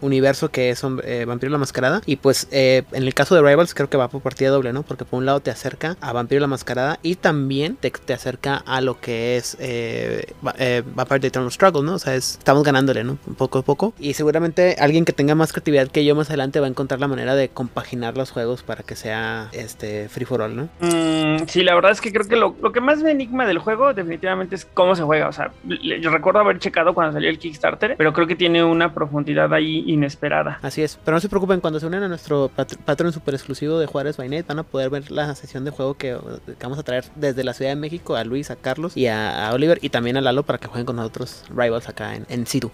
universo 0.00 0.50
que 0.50 0.70
es 0.70 0.82
eh, 1.04 1.24
Vampiro 1.26 1.52
la 1.52 1.58
Mascarada. 1.58 2.00
Y 2.06 2.16
pues 2.16 2.48
eh, 2.50 2.82
en 2.92 3.02
el 3.04 3.14
caso 3.14 3.34
de 3.34 3.42
Rivals 3.42 3.74
creo 3.74 3.88
que 3.90 3.96
va 3.96 4.08
por 4.08 4.20
partida 4.22 4.50
doble 4.50 4.72
no 4.72 4.82
porque 4.82 5.04
por 5.04 5.18
un 5.18 5.26
lado 5.26 5.40
te 5.40 5.50
acerca 5.50 5.96
a 6.00 6.12
Vampiro 6.12 6.40
la 6.40 6.46
Mascarada 6.46 6.98
y 7.02 7.16
también 7.16 7.76
te, 7.76 7.90
te 7.90 8.12
acerca 8.14 8.56
a 8.56 8.80
lo 8.80 9.00
que 9.00 9.36
es 9.36 9.56
eh, 9.60 10.26
eh, 10.58 10.82
Vampire 10.94 11.20
the 11.20 11.26
Eternal 11.28 11.52
Struggle 11.52 11.82
no 11.82 11.94
o 11.94 11.98
sea 11.98 12.14
es- 12.14 12.36
estamos 12.38 12.64
ganándole 12.64 13.04
no 13.04 13.16
poco 13.36 13.58
a 13.58 13.62
poco. 13.62 13.92
Y 13.98 14.14
seguramente 14.14 14.76
alguien 14.78 15.04
que 15.04 15.12
tenga 15.12 15.34
más 15.34 15.52
creatividad 15.52 15.88
que 15.88 16.04
yo 16.04 16.14
más 16.14 16.28
adelante 16.28 16.60
va 16.60 16.66
a 16.66 16.70
encontrar 16.70 17.00
la 17.00 17.08
manera 17.08 17.34
de 17.34 17.48
compaginar 17.48 18.16
los 18.16 18.30
juegos 18.30 18.62
para 18.62 18.82
que 18.82 18.96
sea 18.96 19.48
este 19.52 20.08
free 20.08 20.24
for 20.24 20.42
all 20.42 20.56
no 20.56 20.68
Mm, 20.80 21.46
sí, 21.48 21.62
la 21.62 21.74
verdad 21.74 21.92
es 21.92 22.00
que 22.00 22.12
creo 22.12 22.26
que 22.26 22.36
lo, 22.36 22.56
lo 22.62 22.72
que 22.72 22.80
más 22.80 23.02
me 23.02 23.10
enigma 23.10 23.46
del 23.46 23.58
juego 23.58 23.92
definitivamente 23.94 24.54
es 24.54 24.64
cómo 24.64 24.94
se 24.96 25.02
juega. 25.02 25.28
O 25.28 25.32
sea, 25.32 25.50
le- 25.66 25.99
yo 26.00 26.10
recuerdo 26.10 26.40
haber 26.40 26.58
checado 26.58 26.94
cuando 26.94 27.12
salió 27.12 27.28
el 27.30 27.38
Kickstarter, 27.38 27.94
pero 27.96 28.12
creo 28.12 28.26
que 28.26 28.36
tiene 28.36 28.64
una 28.64 28.92
profundidad 28.94 29.52
ahí 29.54 29.84
inesperada. 29.86 30.58
Así 30.62 30.82
es, 30.82 30.98
pero 31.04 31.16
no 31.16 31.20
se 31.20 31.28
preocupen, 31.28 31.60
cuando 31.60 31.80
se 31.80 31.86
unen 31.86 32.02
a 32.02 32.08
nuestro 32.08 32.50
pat- 32.54 32.76
Patreon 32.84 33.12
super 33.12 33.34
exclusivo 33.34 33.78
de 33.78 33.86
Juárez 33.86 34.18
Night, 34.18 34.46
van 34.46 34.58
a 34.58 34.62
poder 34.62 34.90
ver 34.90 35.10
la 35.10 35.34
sesión 35.34 35.64
de 35.64 35.70
juego 35.70 35.94
que, 35.94 36.16
que 36.46 36.62
vamos 36.62 36.78
a 36.78 36.82
traer 36.82 37.04
desde 37.16 37.44
la 37.44 37.52
Ciudad 37.54 37.70
de 37.70 37.76
México 37.76 38.16
a 38.16 38.24
Luis, 38.24 38.50
a 38.50 38.56
Carlos 38.56 38.96
y 38.96 39.06
a, 39.06 39.48
a 39.48 39.54
Oliver 39.54 39.78
y 39.82 39.90
también 39.90 40.16
a 40.16 40.20
Lalo 40.20 40.42
para 40.42 40.58
que 40.58 40.66
jueguen 40.66 40.86
con 40.86 40.96
nosotros 40.96 41.44
Rivals 41.50 41.88
acá 41.88 42.14
en, 42.14 42.26
en 42.28 42.46
Situ. 42.46 42.70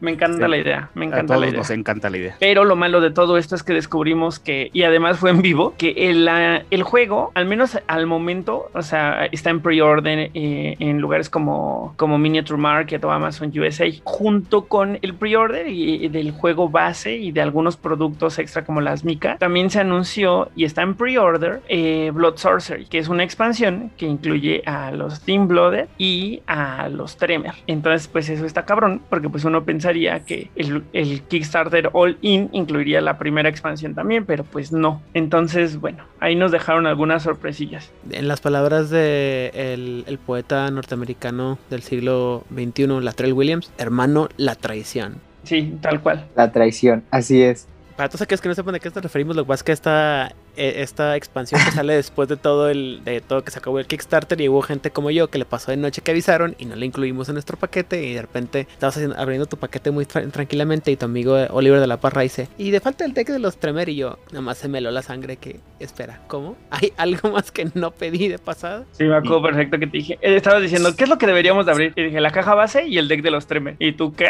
Me 0.00 0.12
encanta 0.12 0.44
Sí. 0.46 0.50
la 0.50 0.56
idea, 0.56 0.90
me 0.94 1.04
A 1.04 1.08
encanta 1.08 1.34
la 1.34 1.38
todos 1.40 1.48
idea. 1.50 1.58
nos 1.58 1.70
encanta 1.70 2.10
la 2.10 2.16
idea. 2.16 2.36
Pero 2.40 2.64
lo 2.64 2.76
malo 2.76 3.00
de 3.00 3.10
todo 3.10 3.36
esto 3.38 3.54
es 3.54 3.62
que 3.62 3.72
descubrimos 3.74 4.38
que, 4.38 4.70
y 4.72 4.82
además 4.84 5.18
fue 5.18 5.30
en 5.30 5.42
vivo, 5.42 5.74
que 5.76 6.10
el, 6.10 6.26
ah, 6.28 6.62
el 6.70 6.82
juego, 6.82 7.30
al 7.34 7.46
menos 7.46 7.78
al 7.86 8.06
momento, 8.06 8.70
o 8.72 8.82
sea, 8.82 9.26
está 9.26 9.50
en 9.50 9.60
pre-order 9.60 10.30
eh, 10.34 10.76
en 10.78 10.98
lugares 11.00 11.28
como, 11.30 11.94
como 11.96 12.18
Miniature 12.18 12.49
Market 12.58 13.04
o 13.04 13.10
Amazon 13.10 13.52
USA, 13.58 13.86
junto 14.04 14.66
con 14.66 14.98
el 15.02 15.14
pre-order 15.14 15.68
y, 15.68 16.08
del 16.08 16.32
juego 16.32 16.68
base 16.68 17.16
y 17.16 17.32
de 17.32 17.40
algunos 17.40 17.76
productos 17.76 18.38
extra 18.38 18.64
como 18.64 18.80
las 18.80 19.04
Mika. 19.04 19.36
También 19.38 19.70
se 19.70 19.80
anunció 19.80 20.50
y 20.56 20.64
está 20.64 20.82
en 20.82 20.94
pre-order 20.94 21.60
eh, 21.68 22.10
Blood 22.12 22.36
Sorcery, 22.36 22.86
que 22.86 22.98
es 22.98 23.08
una 23.08 23.24
expansión 23.24 23.90
que 23.96 24.06
incluye 24.06 24.62
a 24.66 24.90
los 24.90 25.20
Team 25.20 25.48
Blooded 25.48 25.88
y 25.98 26.42
a 26.46 26.88
los 26.88 27.16
Tremor. 27.16 27.54
Entonces, 27.66 28.08
pues 28.08 28.28
eso 28.28 28.44
está 28.44 28.64
cabrón, 28.64 29.02
porque 29.08 29.28
pues 29.28 29.44
uno 29.44 29.64
pensaría 29.64 30.20
que 30.20 30.50
el, 30.56 31.22
Kickstarter 31.28 31.90
All 31.92 32.18
In 32.22 32.48
incluiría 32.52 33.00
la 33.00 33.18
primera 33.18 33.48
expansión 33.48 33.94
también, 33.94 34.24
pero 34.24 34.44
pues 34.44 34.72
no. 34.72 35.02
Entonces, 35.14 35.80
bueno, 35.80 36.04
ahí 36.18 36.34
nos 36.34 36.52
dejaron 36.52 36.86
algunas 36.86 37.22
sorpresillas. 37.22 37.90
En 38.10 38.28
las 38.28 38.40
palabras 38.40 38.90
de 38.90 39.50
el 39.54 40.18
poeta 40.18 40.70
norteamericano 40.70 41.58
del 41.70 41.82
siglo 41.82 42.39
XXI, 42.54 42.86
Latrell 43.00 43.32
Williams, 43.32 43.70
hermano, 43.78 44.28
la 44.36 44.54
traición. 44.54 45.20
Sí, 45.44 45.76
tal 45.80 46.00
cual. 46.00 46.26
La 46.36 46.52
traición, 46.52 47.04
así 47.10 47.42
es. 47.42 47.66
Para 47.96 48.08
todos 48.08 48.22
aquellos 48.22 48.40
que 48.40 48.48
no 48.48 48.54
sepan 48.54 48.74
de 48.74 48.80
qué 48.80 48.90
nos 48.90 49.02
referimos, 49.02 49.36
lo 49.36 49.44
que 49.44 49.48
pasa 49.48 49.60
es 49.60 49.64
que 49.64 49.72
esta, 49.72 50.32
esta 50.60 51.16
expansión 51.16 51.60
que 51.64 51.70
sale 51.70 51.94
después 51.94 52.28
de 52.28 52.36
todo 52.36 52.68
el 52.68 53.02
de 53.04 53.20
todo 53.20 53.42
que 53.42 53.50
se 53.50 53.58
acabó 53.58 53.78
el 53.78 53.86
Kickstarter 53.86 54.40
y 54.40 54.48
hubo 54.48 54.62
gente 54.62 54.90
como 54.90 55.10
yo 55.10 55.28
que 55.28 55.38
le 55.38 55.44
pasó 55.44 55.70
de 55.70 55.76
noche 55.76 56.02
que 56.02 56.10
avisaron 56.10 56.54
y 56.58 56.66
no 56.66 56.76
le 56.76 56.86
incluimos 56.86 57.28
en 57.28 57.34
nuestro 57.34 57.56
paquete 57.56 58.04
y 58.04 58.14
de 58.14 58.22
repente 58.22 58.66
estabas 58.72 58.98
abriendo 59.16 59.46
tu 59.46 59.56
paquete 59.56 59.90
muy 59.90 60.06
tranquilamente 60.06 60.90
y 60.90 60.96
tu 60.96 61.06
amigo 61.06 61.34
Oliver 61.50 61.80
de 61.80 61.86
la 61.86 61.98
Parra 61.98 62.22
dice, 62.22 62.48
y 62.58 62.70
de 62.70 62.80
falta 62.80 63.04
el 63.04 63.14
deck 63.14 63.28
de 63.28 63.38
los 63.38 63.58
Tremer 63.58 63.88
y 63.88 63.96
yo, 63.96 64.18
nada 64.30 64.42
más 64.42 64.58
se 64.58 64.68
me 64.68 64.80
lo 64.80 64.90
la 64.90 65.02
sangre 65.02 65.36
que, 65.36 65.60
espera, 65.78 66.20
¿cómo? 66.26 66.56
¿Hay 66.70 66.92
algo 66.96 67.30
más 67.30 67.50
que 67.50 67.70
no 67.74 67.90
pedí 67.90 68.28
de 68.28 68.38
pasada? 68.38 68.84
Sí, 68.92 69.04
me 69.04 69.16
acuerdo 69.16 69.42
perfecto 69.42 69.78
que 69.78 69.86
te 69.86 69.98
dije, 69.98 70.18
eh, 70.20 70.36
estabas 70.36 70.62
diciendo, 70.62 70.94
¿qué 70.96 71.04
es 71.04 71.10
lo 71.10 71.18
que 71.18 71.26
deberíamos 71.26 71.66
de 71.66 71.72
abrir? 71.72 71.92
Y 71.96 72.04
dije, 72.04 72.20
la 72.20 72.30
caja 72.30 72.54
base 72.54 72.86
y 72.86 72.98
el 72.98 73.08
deck 73.08 73.22
de 73.22 73.30
los 73.30 73.46
Tremer. 73.46 73.76
¿Y 73.78 73.92
tú 73.92 74.14
qué? 74.14 74.28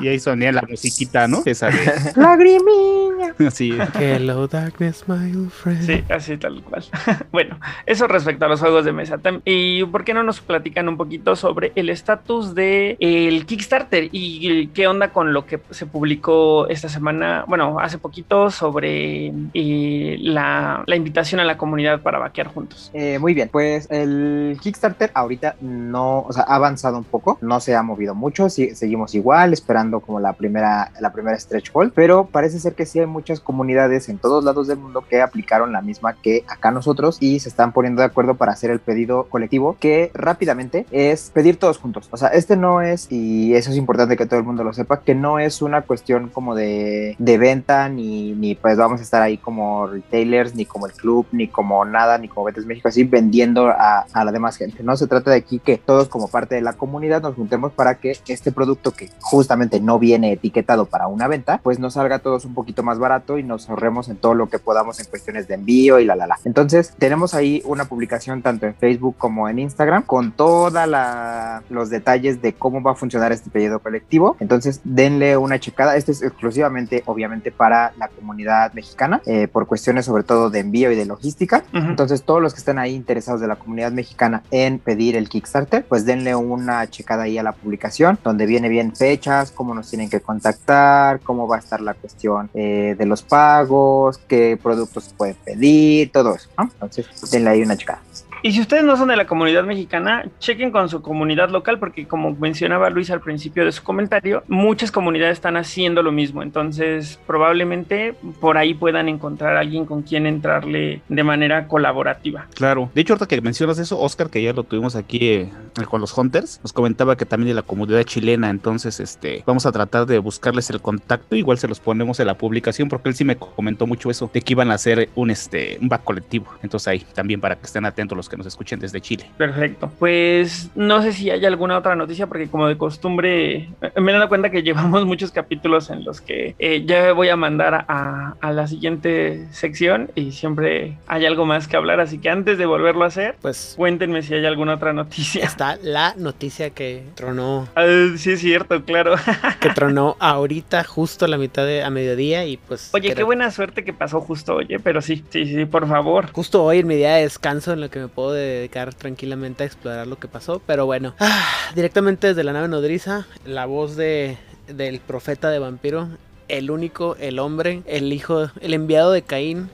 Y 0.00 0.08
ahí 0.08 0.18
sonía 0.18 0.52
la 0.52 0.62
musiquita, 0.62 1.26
¿no? 1.28 1.42
Esa. 1.44 1.70
Lagrimilla. 2.16 3.34
Así. 3.46 3.76
Hello 3.98 4.46
darkness, 4.46 5.04
my 5.08 5.32
friend. 5.50 5.82
Sí, 5.82 6.04
así 6.08 6.36
tal 6.36 6.62
cual. 6.62 6.84
bueno, 7.32 7.58
eso 7.86 8.06
respecto 8.06 8.44
a 8.44 8.48
los 8.48 8.60
juegos 8.60 8.84
de 8.84 8.92
mesa. 8.92 9.18
¿Y 9.44 9.84
por 9.84 10.04
qué 10.04 10.14
no 10.14 10.22
nos 10.22 10.40
platican 10.40 10.88
un 10.88 10.96
poquito 10.96 11.36
sobre 11.36 11.72
el 11.74 11.90
estatus 11.90 12.54
de 12.54 12.96
el 13.00 13.46
Kickstarter 13.46 14.08
y 14.12 14.68
qué 14.68 14.86
onda 14.86 15.12
con 15.12 15.32
lo 15.32 15.46
que 15.46 15.60
se 15.70 15.86
publicó 15.86 16.68
esta 16.68 16.88
semana, 16.88 17.44
bueno, 17.46 17.78
hace 17.80 17.98
poquito 17.98 18.50
sobre 18.50 19.32
eh, 19.54 20.16
la, 20.20 20.84
invitación 20.88 21.40
a 21.40 21.44
la 21.44 21.56
comunidad 21.56 22.00
para 22.00 22.18
vaquear 22.18 22.48
juntos? 22.48 22.90
Eh, 22.94 23.18
muy 23.18 23.34
bien, 23.34 23.48
pues 23.50 23.90
el 23.90 24.58
Kickstarter 24.60 25.10
ahorita 25.14 25.56
no, 25.60 26.20
o 26.20 26.32
sea, 26.32 26.44
ha 26.46 26.56
avanzado 26.56 26.98
un 26.98 27.04
poco, 27.04 27.38
no 27.40 27.60
se 27.60 27.74
ha 27.74 27.82
movido 27.82 28.14
mucho, 28.14 28.48
seguimos 28.50 29.14
igual, 29.14 29.52
esperando 29.52 30.00
como 30.00 30.20
la 30.20 30.32
primera, 30.32 30.92
la 31.00 31.12
primera 31.12 31.38
stretch 31.38 31.72
goal, 31.72 31.92
pero 31.94 32.26
parece 32.26 32.58
ser 32.58 32.74
que 32.74 32.86
sí 32.86 33.00
hay 33.00 33.06
muchas 33.06 33.40
comunidades 33.40 34.08
en 34.08 34.18
todos 34.18 34.44
lados 34.44 34.68
del 34.68 34.78
mundo 34.78 35.04
que 35.08 35.20
aplicaron 35.30 35.72
la 35.72 35.80
misma 35.80 36.14
que 36.14 36.44
acá 36.48 36.70
nosotros 36.70 37.16
y 37.20 37.40
se 37.40 37.48
están 37.48 37.72
poniendo 37.72 38.02
de 38.02 38.06
acuerdo 38.06 38.34
para 38.34 38.52
hacer 38.52 38.70
el 38.70 38.80
pedido 38.80 39.24
colectivo 39.24 39.76
que 39.78 40.10
rápidamente 40.12 40.86
es 40.90 41.30
pedir 41.30 41.56
todos 41.56 41.78
juntos. 41.78 42.08
O 42.10 42.16
sea, 42.16 42.28
este 42.28 42.56
no 42.56 42.82
es, 42.82 43.06
y 43.10 43.54
eso 43.54 43.70
es 43.70 43.76
importante 43.76 44.16
que 44.16 44.26
todo 44.26 44.38
el 44.38 44.46
mundo 44.46 44.64
lo 44.64 44.72
sepa, 44.72 45.00
que 45.00 45.14
no 45.14 45.38
es 45.38 45.62
una 45.62 45.82
cuestión 45.82 46.28
como 46.28 46.54
de, 46.54 47.16
de 47.18 47.38
venta, 47.38 47.88
ni, 47.88 48.32
ni 48.32 48.54
pues 48.54 48.76
vamos 48.76 49.00
a 49.00 49.02
estar 49.02 49.22
ahí 49.22 49.38
como 49.38 49.86
retailers, 49.86 50.54
ni 50.54 50.66
como 50.66 50.86
el 50.86 50.92
club, 50.92 51.26
ni 51.32 51.48
como 51.48 51.84
nada, 51.84 52.18
ni 52.18 52.28
como 52.28 52.46
Betes 52.46 52.66
México, 52.66 52.88
así 52.88 53.04
vendiendo 53.04 53.68
a, 53.68 54.06
a 54.12 54.24
la 54.24 54.32
demás 54.32 54.56
gente. 54.56 54.82
No 54.82 54.96
se 54.96 55.06
trata 55.06 55.30
de 55.30 55.36
aquí 55.36 55.58
que 55.58 55.78
todos 55.78 56.08
como 56.08 56.28
parte 56.28 56.56
de 56.56 56.60
la 56.60 56.72
comunidad 56.72 57.22
nos 57.22 57.34
juntemos 57.34 57.72
para 57.72 57.96
que 57.96 58.16
este 58.26 58.52
producto 58.52 58.92
que 58.92 59.10
justamente 59.20 59.80
no 59.80 59.98
viene 59.98 60.32
etiquetado 60.32 60.86
para 60.86 61.06
una 61.06 61.28
venta, 61.28 61.60
pues 61.62 61.78
nos 61.78 61.94
salga 61.94 62.18
todos 62.18 62.44
un 62.44 62.54
poquito 62.54 62.82
más 62.82 62.98
barato 62.98 63.38
y 63.38 63.42
nos 63.42 63.68
ahorremos 63.68 64.08
en 64.08 64.16
todo 64.16 64.34
lo 64.34 64.48
que 64.48 64.58
podamos 64.58 65.00
en 65.00 65.06
cuestiones 65.20 65.48
de 65.48 65.54
envío 65.54 65.98
y 65.98 66.06
la 66.06 66.16
la 66.16 66.26
la. 66.26 66.38
Entonces, 66.44 66.94
tenemos 66.98 67.34
ahí 67.34 67.62
una 67.66 67.84
publicación 67.84 68.40
tanto 68.40 68.66
en 68.66 68.74
Facebook 68.74 69.16
como 69.18 69.48
en 69.48 69.58
Instagram 69.58 70.02
con 70.02 70.32
toda 70.32 70.86
la 70.86 71.62
los 71.68 71.90
detalles 71.90 72.40
de 72.40 72.54
cómo 72.54 72.82
va 72.82 72.92
a 72.92 72.94
funcionar 72.94 73.32
este 73.32 73.50
pedido 73.50 73.80
colectivo. 73.80 74.36
Entonces, 74.40 74.80
denle 74.84 75.36
una 75.36 75.60
checada. 75.60 75.96
Este 75.96 76.12
es 76.12 76.22
exclusivamente, 76.22 77.02
obviamente, 77.06 77.50
para 77.50 77.92
la 77.98 78.08
comunidad 78.08 78.72
mexicana, 78.72 79.20
eh, 79.26 79.46
por 79.46 79.66
cuestiones 79.66 80.06
sobre 80.06 80.22
todo 80.22 80.48
de 80.48 80.60
envío 80.60 80.90
y 80.90 80.96
de 80.96 81.04
logística. 81.04 81.64
Entonces, 81.72 82.22
todos 82.22 82.40
los 82.40 82.54
que 82.54 82.60
están 82.60 82.78
ahí 82.78 82.94
interesados 82.94 83.40
de 83.40 83.46
la 83.46 83.56
comunidad 83.56 83.92
mexicana 83.92 84.42
en 84.50 84.78
pedir 84.78 85.16
el 85.16 85.28
Kickstarter, 85.28 85.84
pues 85.84 86.06
denle 86.06 86.34
una 86.34 86.88
checada 86.88 87.24
ahí 87.24 87.36
a 87.36 87.42
la 87.42 87.52
publicación, 87.52 88.18
donde 88.24 88.46
viene 88.46 88.68
bien 88.68 88.94
fechas, 88.96 89.50
cómo 89.50 89.74
nos 89.74 89.90
tienen 89.90 90.08
que 90.08 90.20
contactar, 90.20 91.20
cómo 91.20 91.46
va 91.46 91.56
a 91.56 91.58
estar 91.58 91.80
la 91.80 91.94
cuestión 91.94 92.50
eh, 92.54 92.94
de 92.98 93.06
los 93.06 93.22
pagos, 93.22 94.18
qué 94.18 94.58
productos 94.62 95.09
se 95.10 95.14
pueden 95.14 95.36
pedir, 95.44 96.10
todo 96.12 96.34
eso. 96.34 96.48
Entonces, 96.58 97.06
denle 97.30 97.50
ahí 97.50 97.62
una 97.62 97.76
checada. 97.76 98.02
Y 98.42 98.52
si 98.52 98.60
ustedes 98.60 98.84
no 98.84 98.96
son 98.96 99.08
de 99.08 99.16
la 99.16 99.26
comunidad 99.26 99.64
mexicana, 99.64 100.24
chequen 100.38 100.70
con 100.70 100.88
su 100.88 101.02
comunidad 101.02 101.50
local, 101.50 101.78
porque 101.78 102.06
como 102.06 102.34
mencionaba 102.34 102.88
Luis 102.88 103.10
al 103.10 103.20
principio 103.20 103.64
de 103.64 103.72
su 103.72 103.82
comentario, 103.82 104.42
muchas 104.48 104.90
comunidades 104.90 105.34
están 105.34 105.56
haciendo 105.58 106.02
lo 106.02 106.10
mismo. 106.10 106.42
Entonces, 106.42 107.20
probablemente 107.26 108.14
por 108.40 108.56
ahí 108.56 108.72
puedan 108.72 109.08
encontrar 109.08 109.56
a 109.56 109.60
alguien 109.60 109.84
con 109.84 110.02
quien 110.02 110.26
entrarle 110.26 111.02
de 111.08 111.22
manera 111.22 111.68
colaborativa. 111.68 112.46
Claro. 112.54 112.90
De 112.94 113.02
hecho, 113.02 113.12
ahorita 113.12 113.26
que 113.26 113.40
mencionas 113.42 113.78
eso, 113.78 114.00
Oscar, 114.00 114.30
que 114.30 114.42
ya 114.42 114.54
lo 114.54 114.64
tuvimos 114.64 114.96
aquí 114.96 115.28
eh, 115.28 115.48
con 115.88 116.00
los 116.00 116.16
Hunters, 116.16 116.60
nos 116.62 116.72
comentaba 116.72 117.16
que 117.16 117.26
también 117.26 117.48
de 117.48 117.54
la 117.54 117.62
comunidad 117.62 118.02
chilena. 118.04 118.48
Entonces, 118.48 119.00
este, 119.00 119.42
vamos 119.46 119.66
a 119.66 119.72
tratar 119.72 120.06
de 120.06 120.18
buscarles 120.18 120.70
el 120.70 120.80
contacto. 120.80 121.36
Igual 121.36 121.58
se 121.58 121.68
los 121.68 121.78
ponemos 121.78 122.20
en 122.20 122.26
la 122.26 122.34
publicación, 122.34 122.88
porque 122.88 123.10
él 123.10 123.14
sí 123.14 123.24
me 123.24 123.36
comentó 123.36 123.86
mucho 123.86 124.10
eso, 124.10 124.30
de 124.32 124.40
que 124.40 124.54
iban 124.54 124.70
a 124.70 124.74
hacer 124.74 125.10
un, 125.14 125.30
este, 125.30 125.78
un 125.80 125.88
back 125.90 126.04
colectivo. 126.04 126.46
Entonces, 126.62 126.88
ahí 126.88 127.06
también 127.14 127.40
para 127.40 127.56
que 127.56 127.66
estén 127.66 127.84
atentos 127.84 128.16
los 128.16 128.29
que 128.30 128.36
nos 128.36 128.46
escuchen 128.46 128.80
desde 128.80 129.00
Chile. 129.00 129.28
Perfecto. 129.36 129.90
Pues 129.98 130.70
no 130.74 131.02
sé 131.02 131.12
si 131.12 131.30
hay 131.30 131.44
alguna 131.44 131.76
otra 131.76 131.94
noticia, 131.96 132.26
porque 132.26 132.48
como 132.48 132.66
de 132.66 132.78
costumbre 132.78 133.68
me 133.96 134.12
he 134.12 134.14
dado 134.14 134.28
cuenta 134.28 134.50
que 134.50 134.62
llevamos 134.70 135.04
muchos 135.04 135.30
capítulos 135.32 135.90
en 135.90 136.04
los 136.04 136.20
que 136.20 136.54
eh, 136.58 136.84
ya 136.86 137.12
voy 137.12 137.28
a 137.28 137.36
mandar 137.36 137.84
a, 137.88 138.36
a, 138.40 138.52
la 138.52 138.66
siguiente 138.66 139.46
sección 139.52 140.10
y 140.14 140.32
siempre 140.32 140.96
hay 141.06 141.26
algo 141.26 141.44
más 141.44 141.68
que 141.68 141.76
hablar. 141.76 142.00
Así 142.00 142.18
que 142.18 142.30
antes 142.30 142.58
de 142.58 142.66
volverlo 142.66 143.04
a 143.04 143.08
hacer, 143.08 143.36
pues 143.40 143.74
cuéntenme 143.76 144.22
si 144.22 144.34
hay 144.34 144.46
alguna 144.46 144.74
otra 144.74 144.92
noticia. 144.92 145.44
Está 145.44 145.76
la 145.82 146.14
noticia 146.16 146.70
que 146.70 147.02
tronó. 147.14 147.68
Ah, 147.74 147.86
sí, 148.16 148.32
es 148.32 148.40
cierto, 148.40 148.84
claro. 148.84 149.16
que 149.60 149.68
tronó 149.74 150.16
ahorita, 150.20 150.84
justo 150.84 151.24
a 151.24 151.28
la 151.28 151.38
mitad 151.38 151.66
de 151.66 151.82
a 151.82 151.90
mediodía 151.90 152.44
y 152.46 152.56
pues. 152.56 152.90
Oye, 152.92 153.14
qué 153.14 153.22
buena 153.22 153.50
suerte 153.50 153.84
que 153.84 153.92
pasó 153.92 154.20
justo, 154.20 154.56
oye, 154.56 154.78
pero 154.78 155.00
sí, 155.00 155.24
sí, 155.30 155.46
sí, 155.46 155.64
por 155.64 155.88
favor. 155.88 156.30
Justo 156.32 156.64
hoy 156.64 156.78
en 156.78 156.86
mi 156.86 156.96
día 156.96 157.14
de 157.14 157.22
descanso 157.22 157.72
en 157.72 157.80
lo 157.80 157.90
que 157.90 157.98
me 157.98 158.08
puedo 158.08 158.19
dedicar 158.28 158.94
tranquilamente 158.94 159.62
a 159.62 159.66
explorar 159.66 160.06
lo 160.06 160.18
que 160.18 160.28
pasó. 160.28 160.60
Pero 160.66 160.86
bueno, 160.86 161.14
ah, 161.18 161.48
directamente 161.74 162.28
desde 162.28 162.44
la 162.44 162.52
nave 162.52 162.68
nodriza, 162.68 163.26
la 163.44 163.66
voz 163.66 163.96
de, 163.96 164.36
del 164.66 165.00
profeta 165.00 165.50
de 165.50 165.58
vampiro, 165.58 166.08
el 166.48 166.70
único, 166.70 167.16
el 167.16 167.38
hombre, 167.38 167.82
el 167.86 168.12
hijo, 168.12 168.50
el 168.60 168.74
enviado 168.74 169.12
de 169.12 169.22
Caín. 169.22 169.70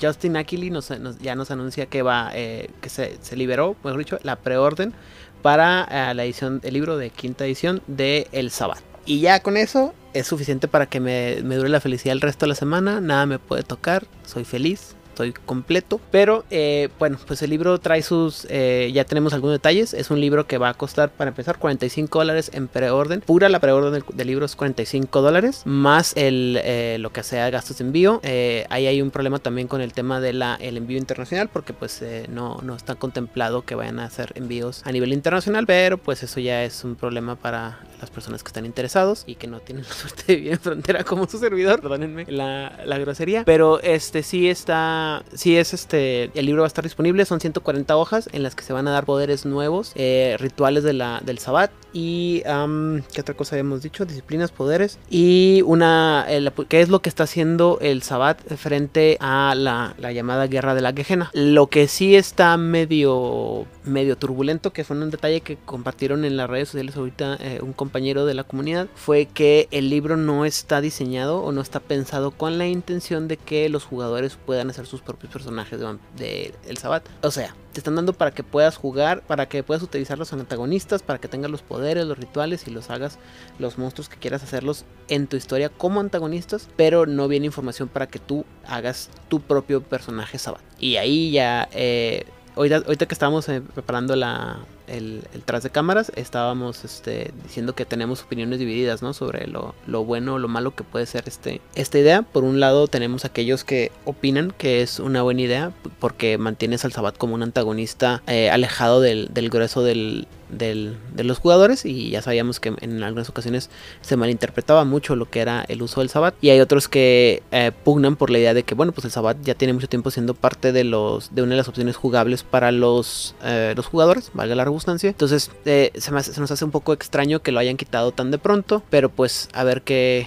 Justin 0.00 0.36
Akili 0.36 0.70
nos, 0.70 0.90
ya 1.20 1.34
nos 1.34 1.50
anuncia 1.50 1.84
que 1.84 2.00
va, 2.00 2.30
eh, 2.34 2.70
que 2.80 2.88
se, 2.88 3.18
liberó, 3.36 3.76
mejor 3.84 3.98
dicho, 3.98 4.18
la 4.22 4.36
preorden 4.36 4.94
para 5.42 5.86
eh, 5.90 6.14
la 6.14 6.24
edición, 6.24 6.60
el 6.64 6.72
libro 6.72 6.96
de 6.96 7.10
quinta 7.10 7.44
edición 7.44 7.82
de 7.86 8.26
El 8.32 8.50
Sabbat. 8.50 8.80
Y 9.04 9.20
ya 9.20 9.40
con 9.40 9.58
eso 9.58 9.92
es 10.14 10.26
suficiente 10.26 10.68
para 10.68 10.86
que 10.86 11.00
me, 11.00 11.40
me 11.42 11.56
dure 11.56 11.68
la 11.68 11.80
felicidad 11.80 12.12
el 12.12 12.22
resto 12.22 12.46
de 12.46 12.48
la 12.48 12.54
semana. 12.54 13.00
Nada 13.00 13.26
me 13.26 13.38
puede 13.38 13.62
tocar, 13.62 14.06
soy 14.24 14.44
feliz, 14.44 14.94
estoy 15.22 15.32
completo. 15.44 16.00
Pero 16.10 16.44
eh, 16.50 16.88
bueno, 16.98 17.18
pues 17.26 17.42
el 17.42 17.50
libro 17.50 17.78
trae 17.78 18.02
sus, 18.02 18.46
eh, 18.48 18.90
ya 18.92 19.04
tenemos 19.04 19.32
algunos 19.32 19.54
detalles. 19.54 19.94
Es 19.94 20.10
un 20.10 20.20
libro 20.20 20.46
que 20.46 20.58
va 20.58 20.70
a 20.70 20.74
costar, 20.74 21.10
para 21.10 21.30
empezar, 21.30 21.58
45 21.58 22.18
dólares 22.18 22.50
en 22.54 22.68
preorden. 22.68 23.20
Pura 23.20 23.48
la 23.48 23.60
preorden 23.60 24.02
del, 24.14 24.26
libro 24.26 24.46
es 24.46 24.56
45 24.56 25.22
dólares, 25.22 25.62
más 25.64 26.16
el, 26.16 26.58
eh, 26.62 26.96
lo 27.00 27.10
que 27.10 27.22
sea 27.22 27.50
gastos 27.50 27.78
de 27.78 27.84
envío. 27.84 28.20
ahí 28.22 28.86
hay 28.86 29.02
un 29.02 29.10
problema 29.10 29.38
también 29.38 29.68
con 29.68 29.80
el 29.80 29.92
tema 29.92 30.20
del 30.20 30.40
el 30.60 30.76
envío 30.76 30.96
internacional, 30.96 31.48
porque 31.52 31.72
pues 31.72 32.02
no, 32.28 32.60
no 32.62 32.74
está 32.74 32.94
contemplado 32.94 33.62
que 33.62 33.74
vayan 33.74 33.98
a 33.98 34.04
hacer 34.04 34.32
envíos 34.36 34.82
a 34.84 34.92
nivel 34.92 35.12
internacional, 35.12 35.66
pero 35.66 35.98
pues 35.98 36.22
eso 36.22 36.40
ya 36.40 36.64
es 36.64 36.84
un 36.84 36.94
problema 36.96 37.36
para 37.36 37.80
las 38.00 38.10
personas 38.10 38.42
que 38.42 38.48
están 38.48 38.66
interesados 38.66 39.24
y 39.26 39.34
que 39.34 39.46
no 39.46 39.60
tienen 39.60 39.84
la 39.88 39.94
suerte 39.94 40.24
de 40.26 40.36
vivir 40.36 40.52
en 40.52 40.60
frontera 40.60 41.04
como 41.04 41.26
su 41.26 41.38
servidor, 41.38 41.80
perdónenme 41.80 42.26
la, 42.28 42.80
la 42.84 42.98
grosería, 42.98 43.44
pero 43.44 43.80
este 43.80 44.22
sí 44.22 44.48
está 44.48 45.24
si 45.34 45.56
es 45.56 45.74
este, 45.74 46.30
el 46.34 46.46
libro 46.46 46.62
va 46.62 46.66
a 46.66 46.68
estar 46.68 46.84
disponible, 46.84 47.24
son 47.24 47.40
140 47.40 47.96
hojas 47.96 48.28
en 48.32 48.42
las 48.42 48.54
que 48.54 48.64
se 48.64 48.72
van 48.72 48.88
a 48.88 48.90
dar 48.90 49.04
poderes 49.04 49.46
nuevos, 49.46 49.92
eh, 49.94 50.36
rituales 50.38 50.84
de 50.84 50.90
del 50.90 51.38
Sabbat 51.38 51.70
y, 51.92 52.42
¿qué 52.42 53.20
otra 53.20 53.34
cosa 53.34 53.54
habíamos 53.54 53.82
dicho? 53.82 54.04
Disciplinas, 54.04 54.52
poderes 54.52 54.98
y 55.08 55.62
una, 55.66 56.26
¿qué 56.68 56.80
es 56.80 56.88
lo 56.88 57.00
que 57.00 57.08
está 57.08 57.24
haciendo 57.24 57.78
el 57.80 58.02
Sabbat 58.02 58.40
frente 58.56 59.16
a 59.20 59.54
la, 59.56 59.94
la 59.98 60.12
llamada 60.12 60.46
guerra 60.46 60.74
de 60.74 60.80
la 60.82 60.92
Gehenna? 60.92 61.30
Lo 61.32 61.68
que 61.68 61.88
sí 61.88 62.14
está 62.16 62.56
medio, 62.56 63.66
medio 63.84 64.16
turbulento, 64.16 64.72
que 64.72 64.84
fue 64.84 64.96
un 64.96 65.10
detalle 65.10 65.40
que 65.40 65.56
compartieron 65.56 66.24
en 66.24 66.36
las 66.36 66.50
redes 66.50 66.68
sociales 66.68 66.96
ahorita 66.96 67.36
eh, 67.40 67.60
un 67.62 67.72
compañero 67.72 68.26
de 68.26 68.34
la 68.34 68.44
comunidad, 68.44 68.88
fue 68.94 69.26
que 69.26 69.68
el 69.70 69.90
libro 69.90 70.16
no 70.16 70.44
está 70.44 70.80
diseñado 70.80 71.42
o 71.42 71.52
no 71.52 71.60
está 71.60 71.80
pensado 71.80 72.30
con 72.30 72.58
la 72.58 72.66
intención 72.66 73.28
de 73.28 73.36
que 73.36 73.68
los 73.68 73.84
jugadores 73.84 74.36
puedan 74.44 74.70
hacer 74.70 74.86
sus 74.86 75.00
propios 75.00 75.32
personajes 75.32 75.80
de, 76.16 76.54
El 76.66 76.78
Sabbat. 76.78 77.06
O 77.22 77.30
sea, 77.30 77.54
te 77.72 77.80
están 77.80 77.94
dando 77.94 78.12
para 78.12 78.32
que 78.32 78.42
puedas 78.42 78.76
jugar, 78.76 79.22
para 79.22 79.48
que 79.48 79.62
puedas 79.62 79.82
utilizar 79.82 80.18
los 80.18 80.32
antagonistas, 80.32 81.02
para 81.02 81.20
que 81.20 81.28
tengas 81.28 81.50
los 81.50 81.62
poderes, 81.62 82.04
los 82.06 82.18
rituales 82.18 82.66
y 82.66 82.70
los 82.70 82.90
hagas 82.90 83.18
los 83.58 83.78
monstruos 83.78 84.08
que 84.08 84.16
quieras 84.16 84.42
hacerlos 84.42 84.84
en 85.08 85.26
tu 85.26 85.36
historia 85.36 85.68
como 85.68 86.00
antagonistas, 86.00 86.68
pero 86.76 87.06
no 87.06 87.28
viene 87.28 87.46
información 87.46 87.88
para 87.88 88.08
que 88.08 88.18
tú 88.18 88.44
hagas 88.66 89.10
tu 89.28 89.40
propio 89.40 89.82
personaje 89.82 90.38
Sabbat. 90.38 90.62
Y 90.78 90.96
ahí 90.96 91.30
ya, 91.30 91.68
eh, 91.72 92.24
ahorita, 92.56 93.06
que 93.06 93.14
estábamos 93.14 93.48
eh, 93.48 93.60
preparando 93.60 94.16
la, 94.16 94.58
el, 94.90 95.22
tras 95.44 95.62
de 95.62 95.70
cámaras, 95.70 96.12
estábamos 96.16 96.84
este, 96.84 97.32
diciendo 97.42 97.74
que 97.74 97.84
tenemos 97.84 98.22
opiniones 98.22 98.58
divididas, 98.58 99.02
¿no? 99.02 99.12
Sobre 99.12 99.46
lo, 99.46 99.74
lo 99.86 100.04
bueno 100.04 100.34
o 100.34 100.38
lo 100.38 100.48
malo 100.48 100.74
que 100.74 100.84
puede 100.84 101.06
ser 101.06 101.24
este, 101.26 101.60
esta 101.74 101.98
idea. 101.98 102.22
Por 102.22 102.44
un 102.44 102.60
lado 102.60 102.88
tenemos 102.88 103.24
aquellos 103.24 103.64
que 103.64 103.92
opinan 104.04 104.52
que 104.56 104.82
es 104.82 104.98
una 104.98 105.22
buena 105.22 105.42
idea 105.42 105.72
porque 105.98 106.38
mantienes 106.38 106.84
al 106.84 106.92
Sabat 106.92 107.16
como 107.16 107.34
un 107.34 107.42
antagonista 107.42 108.22
eh, 108.26 108.50
alejado 108.50 109.00
del, 109.00 109.28
del 109.32 109.50
grueso 109.50 109.82
del, 109.82 110.26
del, 110.50 110.96
de 111.14 111.24
los 111.24 111.38
jugadores 111.38 111.84
y 111.84 112.10
ya 112.10 112.22
sabíamos 112.22 112.60
que 112.60 112.74
en 112.80 113.02
algunas 113.02 113.28
ocasiones 113.28 113.70
se 114.00 114.16
malinterpretaba 114.16 114.84
mucho 114.84 115.16
lo 115.16 115.30
que 115.30 115.40
era 115.40 115.64
el 115.68 115.82
uso 115.82 116.00
del 116.00 116.08
Sabbat 116.08 116.34
y 116.40 116.50
hay 116.50 116.60
otros 116.60 116.88
que 116.88 117.42
eh, 117.50 117.72
pugnan 117.84 118.16
por 118.16 118.30
la 118.30 118.38
idea 118.38 118.54
de 118.54 118.62
que 118.62 118.74
bueno 118.74 118.92
pues 118.92 119.04
el 119.04 119.10
Sabbat 119.10 119.38
ya 119.42 119.54
tiene 119.54 119.72
mucho 119.72 119.88
tiempo 119.88 120.10
siendo 120.10 120.34
parte 120.34 120.72
de 120.72 120.84
los 120.84 121.34
de 121.34 121.42
una 121.42 121.52
de 121.52 121.56
las 121.58 121.68
opciones 121.68 121.96
jugables 121.96 122.42
para 122.42 122.72
los, 122.72 123.34
eh, 123.44 123.74
los 123.76 123.86
jugadores 123.86 124.30
valga 124.34 124.54
la 124.54 124.64
entonces 124.86 125.50
eh, 125.64 125.90
se, 125.94 126.22
se 126.22 126.40
nos 126.40 126.50
hace 126.50 126.64
un 126.64 126.70
poco 126.70 126.92
extraño 126.92 127.40
que 127.40 127.52
lo 127.52 127.60
hayan 127.60 127.76
quitado 127.76 128.12
tan 128.12 128.30
de 128.30 128.38
pronto 128.38 128.82
pero 128.90 129.08
pues 129.08 129.48
a 129.52 129.64
ver 129.64 129.82
qué 129.82 130.26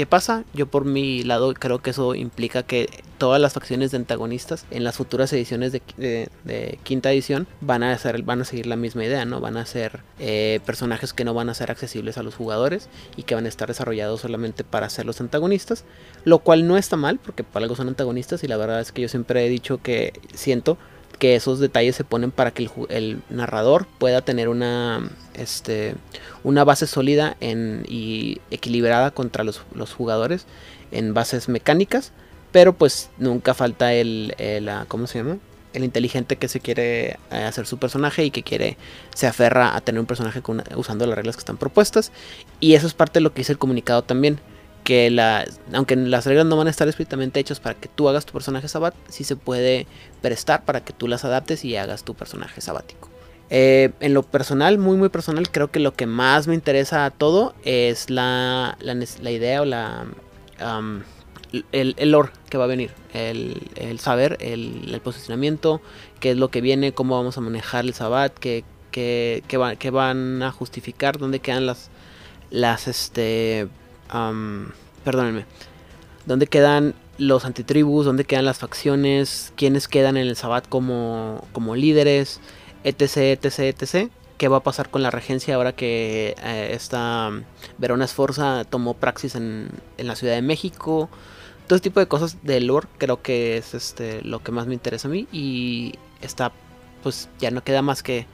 ¿Qué 0.00 0.06
pasa? 0.06 0.44
Yo 0.54 0.66
por 0.66 0.86
mi 0.86 1.22
lado 1.24 1.52
creo 1.52 1.80
que 1.80 1.90
eso 1.90 2.14
implica 2.14 2.62
que 2.62 2.88
todas 3.18 3.38
las 3.38 3.52
facciones 3.52 3.90
de 3.90 3.98
antagonistas 3.98 4.64
en 4.70 4.82
las 4.82 4.96
futuras 4.96 5.30
ediciones 5.32 5.72
de, 5.72 6.78
quinta 6.84 7.12
edición 7.12 7.46
van 7.60 7.82
a, 7.82 7.92
hacer, 7.92 8.22
van 8.22 8.40
a 8.40 8.46
seguir 8.46 8.66
la 8.66 8.76
misma 8.76 9.04
idea, 9.04 9.26
¿no? 9.26 9.40
Van 9.40 9.58
a 9.58 9.66
ser 9.66 10.00
eh, 10.18 10.60
personajes 10.64 11.12
que 11.12 11.26
no 11.26 11.34
van 11.34 11.50
a 11.50 11.54
ser 11.54 11.70
accesibles 11.70 12.16
a 12.16 12.22
los 12.22 12.34
jugadores 12.34 12.88
y 13.16 13.24
que 13.24 13.34
van 13.34 13.44
a 13.44 13.48
estar 13.48 13.68
desarrollados 13.68 14.22
solamente 14.22 14.64
para 14.64 14.88
ser 14.88 15.04
los 15.04 15.20
antagonistas, 15.20 15.84
lo 16.24 16.38
cual 16.38 16.66
no 16.66 16.78
está 16.78 16.96
mal 16.96 17.18
porque 17.18 17.44
para 17.44 17.64
algo 17.64 17.76
son 17.76 17.88
antagonistas 17.88 18.42
y 18.42 18.48
la 18.48 18.56
verdad 18.56 18.80
es 18.80 18.92
que 18.92 19.02
yo 19.02 19.08
siempre 19.08 19.44
he 19.44 19.50
dicho 19.50 19.82
que 19.82 20.14
siento 20.32 20.78
que 21.20 21.36
esos 21.36 21.60
detalles 21.60 21.94
se 21.94 22.02
ponen 22.02 22.32
para 22.32 22.50
que 22.50 22.68
el, 22.88 23.22
narrador 23.28 23.86
pueda 23.98 24.22
tener 24.22 24.48
una, 24.48 25.08
este, 25.34 25.94
una 26.42 26.64
base 26.64 26.86
sólida 26.88 27.36
en, 27.40 27.84
y 27.86 28.40
equilibrada 28.50 29.12
contra 29.12 29.44
los, 29.44 29.62
jugadores 29.94 30.46
en 30.90 31.12
bases 31.14 31.48
mecánicas, 31.48 32.12
pero 32.52 32.72
pues 32.72 33.10
nunca 33.18 33.54
falta 33.54 33.92
el, 33.92 34.34
el 34.38 34.68
ah, 34.70 34.86
¿cómo 34.88 35.06
se 35.06 35.18
llama? 35.18 35.36
El 35.74 35.84
inteligente 35.84 36.36
que 36.36 36.48
se 36.48 36.58
quiere 36.58 37.10
eh, 37.10 37.16
hacer 37.30 37.66
su 37.66 37.76
personaje 37.76 38.24
y 38.24 38.30
que 38.30 38.42
quiere, 38.42 38.78
se 39.14 39.26
aferra 39.26 39.76
a 39.76 39.80
tener 39.82 40.00
un 40.00 40.06
personaje 40.06 40.42
usando 40.74 41.06
las 41.06 41.16
reglas 41.16 41.36
que 41.36 41.40
están 41.40 41.58
propuestas. 41.58 42.10
Y 42.60 42.74
eso 42.74 42.86
es 42.86 42.94
parte 42.94 43.20
de 43.20 43.24
lo 43.24 43.32
que 43.32 43.42
dice 43.42 43.52
el 43.52 43.58
comunicado 43.58 44.02
también 44.02 44.40
que 44.84 45.10
la, 45.10 45.46
aunque 45.72 45.96
las 45.96 46.26
reglas 46.26 46.46
no 46.46 46.56
van 46.56 46.66
a 46.66 46.70
estar 46.70 46.88
estrictamente 46.88 47.40
hechas 47.40 47.60
para 47.60 47.74
que 47.74 47.88
tú 47.88 48.08
hagas 48.08 48.26
tu 48.26 48.32
personaje 48.32 48.68
sabat, 48.68 48.94
sí 49.08 49.24
se 49.24 49.36
puede 49.36 49.86
prestar 50.20 50.64
para 50.64 50.82
que 50.84 50.92
tú 50.92 51.08
las 51.08 51.24
adaptes 51.24 51.64
y 51.64 51.76
hagas 51.76 52.04
tu 52.04 52.14
personaje 52.14 52.60
sabático. 52.60 53.08
Eh, 53.52 53.90
en 53.98 54.14
lo 54.14 54.22
personal, 54.22 54.78
muy 54.78 54.96
muy 54.96 55.08
personal, 55.08 55.50
creo 55.50 55.72
que 55.72 55.80
lo 55.80 55.92
que 55.94 56.06
más 56.06 56.46
me 56.46 56.54
interesa 56.54 57.04
a 57.04 57.10
todo 57.10 57.54
es 57.64 58.08
la, 58.08 58.78
la, 58.80 59.30
idea 59.30 59.62
o 59.62 59.64
la... 59.64 60.06
el, 61.72 61.94
el, 61.98 62.10
lore 62.12 62.30
que 62.48 62.58
va 62.58 62.64
a 62.64 62.68
venir, 62.68 62.92
el, 63.12 63.60
el 63.74 63.98
saber, 63.98 64.38
el, 64.40 65.00
posicionamiento, 65.02 65.82
qué 66.20 66.30
es 66.30 66.36
lo 66.36 66.48
que 66.48 66.60
viene, 66.60 66.92
cómo 66.92 67.16
vamos 67.16 67.38
a 67.38 67.40
manejar 67.40 67.84
el 67.84 67.92
sabat, 67.92 68.32
qué, 68.32 68.62
qué, 68.92 69.42
qué, 69.48 69.90
van 69.90 70.42
a 70.44 70.52
justificar, 70.52 71.18
dónde 71.18 71.40
quedan 71.40 71.66
las, 71.66 71.90
las 72.50 72.86
este, 72.86 73.68
perdónenme, 75.04 75.46
dónde 76.26 76.46
quedan 76.46 76.94
los 77.18 77.44
antitribus, 77.44 78.06
dónde 78.06 78.24
quedan 78.24 78.44
las 78.44 78.58
facciones, 78.58 79.52
quiénes 79.56 79.88
quedan 79.88 80.16
en 80.16 80.26
el 80.26 80.36
Sabbat 80.36 80.66
como, 80.68 81.44
como 81.52 81.76
líderes, 81.76 82.40
etc, 82.84 83.42
etc, 83.44 83.58
etc. 83.58 84.10
¿Qué 84.38 84.48
va 84.48 84.58
a 84.58 84.62
pasar 84.62 84.88
con 84.88 85.02
la 85.02 85.10
regencia 85.10 85.54
ahora 85.54 85.72
que 85.72 86.34
eh, 86.42 86.70
esta 86.72 87.30
Verona 87.76 88.06
Esforza 88.06 88.64
tomó 88.64 88.94
praxis 88.94 89.34
en, 89.34 89.68
en, 89.98 90.06
la 90.06 90.16
Ciudad 90.16 90.34
de 90.34 90.42
México? 90.42 91.10
Todo 91.66 91.76
este 91.76 91.90
tipo 91.90 92.00
de 92.00 92.08
cosas 92.08 92.38
de 92.42 92.60
lore 92.60 92.88
creo 92.96 93.20
que 93.20 93.58
es 93.58 93.74
este, 93.74 94.22
lo 94.22 94.42
que 94.42 94.50
más 94.50 94.66
me 94.66 94.74
interesa 94.74 95.08
a 95.08 95.10
mí 95.10 95.28
y 95.30 95.94
está, 96.22 96.52
pues 97.02 97.28
ya 97.38 97.50
no 97.50 97.62
queda 97.62 97.82
más 97.82 98.02
que 98.02 98.26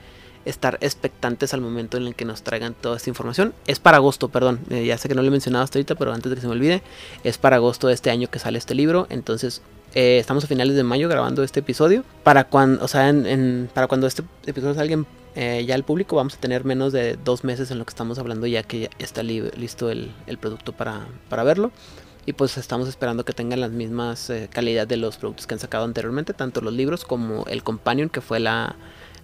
estar 0.49 0.77
expectantes 0.81 1.53
al 1.53 1.61
momento 1.61 1.97
en 1.97 2.07
el 2.07 2.15
que 2.15 2.25
nos 2.25 2.41
traigan 2.41 2.73
toda 2.73 2.97
esta 2.97 3.09
información. 3.09 3.53
Es 3.67 3.79
para 3.79 3.97
agosto, 3.97 4.29
perdón, 4.29 4.59
eh, 4.69 4.85
ya 4.85 4.97
sé 4.97 5.07
que 5.07 5.15
no 5.15 5.21
lo 5.21 5.27
he 5.27 5.31
mencionado 5.31 5.63
hasta 5.63 5.77
ahorita, 5.77 5.95
pero 5.95 6.13
antes 6.13 6.29
de 6.29 6.35
que 6.35 6.41
se 6.41 6.47
me 6.47 6.53
olvide, 6.53 6.81
es 7.23 7.37
para 7.37 7.57
agosto 7.57 7.87
de 7.87 7.93
este 7.93 8.09
año 8.09 8.29
que 8.29 8.39
sale 8.39 8.57
este 8.57 8.75
libro, 8.75 9.07
entonces 9.09 9.61
eh, 9.93 10.17
estamos 10.19 10.43
a 10.43 10.47
finales 10.47 10.75
de 10.75 10.83
mayo 10.83 11.09
grabando 11.09 11.43
este 11.43 11.59
episodio. 11.59 12.03
Para 12.23 12.45
cuando, 12.45 12.83
o 12.83 12.87
sea, 12.87 13.09
en, 13.09 13.69
para 13.73 13.87
cuando 13.87 14.07
este 14.07 14.23
episodio 14.45 14.73
salga 14.75 15.03
eh, 15.35 15.65
ya 15.67 15.75
al 15.75 15.83
público, 15.83 16.15
vamos 16.15 16.35
a 16.35 16.39
tener 16.39 16.65
menos 16.65 16.93
de 16.93 17.17
dos 17.17 17.43
meses 17.43 17.69
en 17.71 17.79
lo 17.79 17.85
que 17.85 17.91
estamos 17.91 18.17
hablando, 18.17 18.47
ya 18.47 18.63
que 18.63 18.81
ya 18.81 18.89
está 18.99 19.23
listo 19.23 19.89
el, 19.89 20.11
producto 20.39 20.73
para, 20.73 21.07
para, 21.29 21.43
verlo. 21.43 21.71
Y 22.25 22.33
pues 22.33 22.57
estamos 22.57 22.89
esperando 22.89 23.23
que 23.23 23.31
tengan 23.31 23.61
las 23.61 23.71
mismas 23.71 24.31
calidad 24.51 24.85
de 24.85 24.97
los 24.97 25.15
productos 25.17 25.47
que 25.47 25.53
han 25.53 25.59
sacado 25.59 25.85
anteriormente, 25.85 26.33
tanto 26.33 26.59
los 26.59 26.73
libros 26.73 27.05
como 27.05 27.45
el 27.45 27.63
Companion, 27.63 28.09
que 28.09 28.19
fue 28.19 28.41
la, 28.41 28.75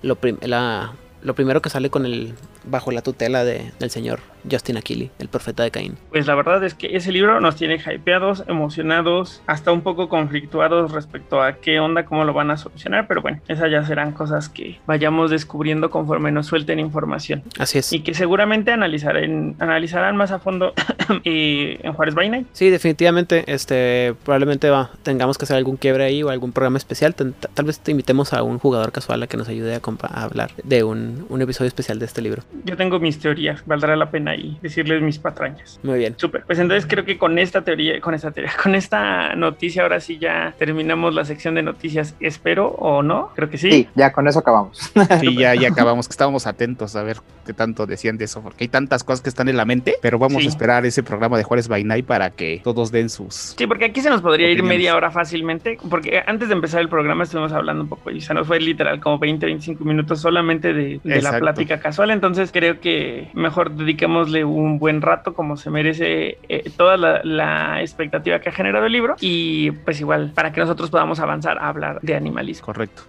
lo 0.02 0.18
la 0.42 0.94
lo 1.24 1.36
primero 1.36 1.62
que 1.62 1.70
sale 1.70 1.90
con 1.90 2.06
el 2.06 2.34
bajo 2.66 2.92
la 2.92 3.02
tutela 3.02 3.44
de, 3.44 3.72
del 3.80 3.90
señor 3.90 4.20
Justin 4.50 4.78
Aquili, 4.78 5.12
el 5.20 5.28
profeta 5.28 5.64
de 5.64 5.72
Caín. 5.72 5.98
Pues 6.10 6.28
la 6.28 6.36
verdad 6.36 6.64
es 6.64 6.74
que 6.74 6.96
ese 6.96 7.12
libro 7.12 7.40
nos 7.40 7.56
tiene 7.56 7.76
hypeados, 7.76 8.44
emocionados, 8.48 9.42
hasta 9.48 9.72
un 9.72 9.82
poco 9.82 10.10
conflictuados 10.10 10.92
respecto 10.92 11.42
a 11.42 11.54
qué 11.54 11.80
onda, 11.80 12.06
cómo 12.06 12.26
lo 12.26 12.34
van 12.34 12.52
a 12.52 12.58
solucionar, 12.58 13.08
pero 13.08 13.22
bueno, 13.22 13.40
esas 13.48 13.72
ya 13.72 13.84
serán 13.86 14.12
cosas 14.12 14.50
que 14.50 14.80
vayamos 14.86 15.32
descubriendo 15.32 15.90
conforme 15.90 16.32
nos 16.32 16.48
suelten 16.48 16.80
información. 16.80 17.44
Así 17.60 17.80
es. 17.80 17.94
Y 17.94 18.02
que 18.02 18.14
seguramente 18.14 18.72
analizarán, 18.72 19.56
analizarán 19.60 20.16
más 20.18 20.32
a 20.32 20.40
fondo 20.40 20.74
eh, 21.24 21.80
en 21.82 21.94
Juárez 21.94 22.16
by 22.16 22.30
Night. 22.30 22.48
Sí, 22.54 22.70
definitivamente, 22.70 23.44
este, 23.48 24.14
probablemente 24.24 24.70
va, 24.70 24.92
tengamos 25.04 25.38
que 25.38 25.46
hacer 25.46 25.58
algún 25.58 25.78
quiebre 25.78 26.04
ahí 26.04 26.24
o 26.24 26.30
algún 26.30 26.52
programa 26.52 26.78
especial. 26.78 27.16
Tal, 27.16 27.66
vez 27.66 27.80
te 27.80 27.92
invitemos 27.92 28.34
a 28.34 28.44
un 28.44 28.60
jugador 28.60 28.92
casual 28.92 29.24
a 29.24 29.28
que 29.28 29.38
nos 29.38 29.48
ayude 29.48 29.76
a, 29.76 29.82
a 30.10 30.24
hablar 30.24 30.52
de 30.64 30.84
un, 30.84 31.26
un 31.30 31.42
episodio 31.42 31.68
especial 31.68 32.00
de 32.00 32.06
este 32.06 32.22
libro. 32.22 32.44
Yo 32.66 32.76
tengo 32.76 33.00
mis 33.00 33.20
teorías, 33.20 33.64
valdrá 33.66 33.96
la 33.96 34.10
pena 34.12 34.33
y 34.36 34.58
decirles 34.62 35.02
mis 35.02 35.20
patrañas. 35.20 35.80
Muy 35.84 36.00
bien. 36.00 36.16
Súper. 36.18 36.44
Pues 36.46 36.60
entonces 36.60 36.86
creo 36.90 37.06
que 37.06 37.18
con 37.18 37.38
esta 37.40 37.62
teoría, 37.62 38.00
con 38.02 38.14
esta 38.14 38.32
teoría, 38.32 38.54
con 38.62 38.76
esta 38.76 39.36
noticia, 39.36 39.84
ahora 39.84 40.00
sí 40.00 40.18
ya 40.18 40.54
terminamos 40.58 41.14
la 41.14 41.26
sección 41.26 41.56
de 41.56 41.64
noticias. 41.64 42.16
Espero 42.20 42.68
o 42.68 43.04
no, 43.04 43.32
creo 43.36 43.50
que 43.50 43.58
sí. 43.58 43.72
Sí, 43.72 43.90
ya 43.96 44.12
con 44.12 44.28
eso 44.28 44.40
acabamos. 44.40 44.92
Sí, 45.20 45.36
ya, 45.36 45.56
ya 45.56 45.68
acabamos, 45.72 46.08
que 46.08 46.12
estábamos 46.12 46.48
atentos 46.48 46.96
a 46.96 47.04
ver 47.04 47.18
qué 47.44 47.54
tanto 47.54 47.86
decían 47.86 48.18
de 48.18 48.26
eso, 48.26 48.42
porque 48.42 48.64
hay 48.66 48.68
tantas 48.68 49.04
cosas 49.04 49.22
que 49.22 49.30
están 49.30 49.50
en 49.50 49.58
la 49.58 49.66
mente, 49.66 49.96
pero 50.02 50.20
vamos 50.20 50.44
a 50.44 50.48
esperar 50.48 50.86
ese 50.86 51.04
programa 51.04 51.38
de 51.38 51.44
Juárez 51.44 51.70
Night 51.70 52.06
para 52.06 52.30
que 52.30 52.62
todos 52.64 52.92
den 52.92 53.10
sus. 53.10 53.56
Sí, 53.58 53.68
porque 53.68 53.86
aquí 53.86 54.02
se 54.02 54.10
nos 54.10 54.22
podría 54.22 54.50
ir 54.50 54.64
media 54.64 54.96
hora 54.96 55.12
fácilmente, 55.12 55.78
porque 55.90 56.22
antes 56.26 56.48
de 56.50 56.54
empezar 56.54 56.82
el 56.82 56.90
programa 56.90 57.24
estuvimos 57.24 57.52
hablando 57.52 57.84
un 57.84 57.90
poco 57.90 58.12
y 58.12 58.22
se 58.22 58.34
nos 58.34 58.48
fue 58.48 58.60
literal 58.60 59.00
como 59.00 59.20
20, 59.20 59.46
25 59.46 59.84
minutos 59.84 60.22
solamente 60.22 60.74
de, 60.74 61.00
de 61.04 61.22
la 61.22 61.40
plática 61.40 61.80
casual, 61.80 62.12
entonces 62.12 62.52
creo 62.52 62.80
que 62.80 63.30
mejor 63.34 63.72
dediquémosle 63.72 64.44
un 64.46 64.80
buen 64.80 65.02
rato 65.02 65.34
como 65.34 65.58
se 65.58 65.70
merece 65.70 66.38
eh, 66.50 66.70
toda 66.76 66.98
la, 66.98 67.82
expectativa 67.82 68.40
que 68.40 68.50
ha 68.50 68.52
generado 68.52 68.86
el 68.86 68.92
libro 68.92 69.16
y 69.20 69.72
pues 69.72 70.00
igual 70.00 70.32
para 70.34 70.52
que 70.52 70.60
nosotros 70.60 70.90
podamos 70.90 71.20
avanzar 71.20 71.58
a 71.60 71.68
hablar 71.68 72.00
de 72.02 72.16
animalismo. 72.16 72.66
Correcto. 72.66 73.04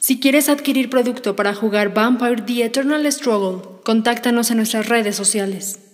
Si 0.00 0.20
quieres 0.20 0.48
adquirir 0.48 0.90
producto 0.90 1.34
para 1.34 1.54
jugar 1.54 1.92
Vampire 1.92 2.42
The 2.42 2.64
Eternal 2.64 3.10
Struggle, 3.10 3.80
contáctanos 3.84 4.50
en 4.52 4.58
nuestras 4.58 4.88
redes 4.88 5.16
sociales. 5.16 5.87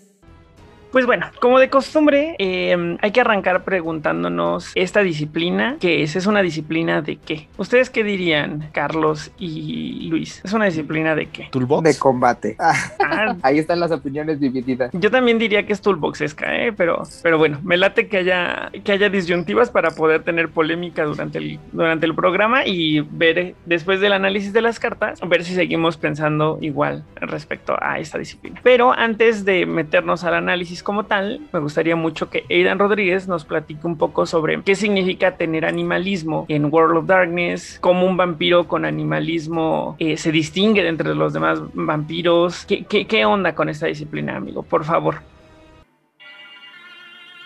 Pues 0.94 1.06
bueno, 1.06 1.26
como 1.40 1.58
de 1.58 1.68
costumbre, 1.70 2.36
em, 2.38 2.98
hay 3.00 3.10
que 3.10 3.20
arrancar 3.20 3.64
preguntándonos 3.64 4.70
esta 4.76 5.00
disciplina, 5.00 5.76
¿qué 5.80 6.04
es? 6.04 6.14
¿Es 6.14 6.26
una 6.26 6.40
disciplina 6.40 7.02
de 7.02 7.16
qué? 7.16 7.48
¿Ustedes 7.56 7.90
qué 7.90 8.04
dirían, 8.04 8.68
Carlos 8.70 9.32
y 9.36 10.06
Luis? 10.08 10.40
¿Es 10.44 10.52
una 10.52 10.66
disciplina 10.66 11.16
de 11.16 11.26
qué? 11.26 11.48
Toolbox. 11.50 11.82
De 11.82 11.98
combate. 11.98 12.56
Ah. 13.06 13.36
Ahí 13.42 13.58
están 13.58 13.80
las 13.80 13.90
opiniones 13.90 14.40
divididas. 14.40 14.90
Yo 14.94 15.10
también 15.10 15.38
diría 15.38 15.66
que 15.66 15.72
es 15.72 15.80
toolboxesca, 15.80 16.56
¿eh? 16.56 16.72
Pero, 16.72 17.02
pero 17.22 17.38
bueno, 17.38 17.60
me 17.62 17.76
late 17.76 18.08
que 18.08 18.18
haya, 18.18 18.70
que 18.82 18.92
haya 18.92 19.10
disyuntivas 19.10 19.70
para 19.70 19.90
poder 19.90 20.22
tener 20.22 20.48
polémica 20.48 21.04
durante 21.04 21.38
el, 21.38 21.60
durante 21.72 22.06
el 22.06 22.14
programa 22.14 22.66
y 22.66 23.00
ver, 23.00 23.54
después 23.66 24.00
del 24.00 24.14
análisis 24.14 24.52
de 24.52 24.62
las 24.62 24.80
cartas, 24.80 25.20
ver 25.28 25.44
si 25.44 25.54
seguimos 25.54 25.96
pensando 25.96 26.58
igual 26.62 27.04
respecto 27.16 27.76
a 27.80 27.98
esta 27.98 28.16
disciplina. 28.16 28.60
Pero 28.62 28.92
antes 28.92 29.44
de 29.44 29.66
meternos 29.66 30.24
al 30.24 30.34
análisis 30.34 30.83
como 30.84 31.06
tal, 31.06 31.40
me 31.52 31.58
gustaría 31.58 31.96
mucho 31.96 32.30
que 32.30 32.44
Aidan 32.48 32.78
Rodríguez 32.78 33.26
nos 33.26 33.44
platique 33.44 33.86
un 33.86 33.98
poco 33.98 34.26
sobre 34.26 34.62
qué 34.62 34.76
significa 34.76 35.36
tener 35.36 35.64
animalismo 35.64 36.46
en 36.48 36.72
World 36.72 36.98
of 36.98 37.06
Darkness, 37.06 37.78
cómo 37.80 38.06
un 38.06 38.16
vampiro 38.16 38.68
con 38.68 38.84
animalismo 38.84 39.96
eh, 39.98 40.16
se 40.16 40.30
distingue 40.30 40.86
entre 40.86 41.14
los 41.14 41.32
demás 41.32 41.58
vampiros. 41.72 42.64
¿Qué, 42.66 42.84
qué 42.84 43.24
onda 43.24 43.54
con 43.54 43.68
esta 43.68 43.86
disciplina, 43.86 44.36
amigo? 44.36 44.62
Por 44.62 44.84
favor. 44.84 45.22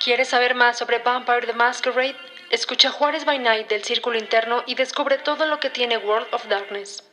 ¿Quieres 0.05 0.29
saber 0.29 0.55
más 0.55 0.79
sobre 0.79 0.99
Vampire 0.99 1.47
the 1.47 1.53
Masquerade? 1.53 2.17
Escucha 2.51 2.91
Juárez 2.91 3.25
by 3.25 3.39
Night 3.39 3.69
del 3.69 3.83
Círculo 3.83 4.17
Interno 4.19 4.63
y 4.67 4.75
descubre 4.75 5.19
todo 5.19 5.47
lo 5.47 5.61
que 5.61 5.71
tiene 5.71 5.99
World 5.99 6.29
of 6.33 6.47
Darkness. 6.49 7.05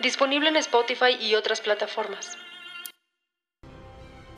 Disponible 0.00 0.48
en 0.48 0.56
Spotify 0.56 1.16
y 1.20 1.34
otras 1.34 1.60
plataformas. 1.60 2.38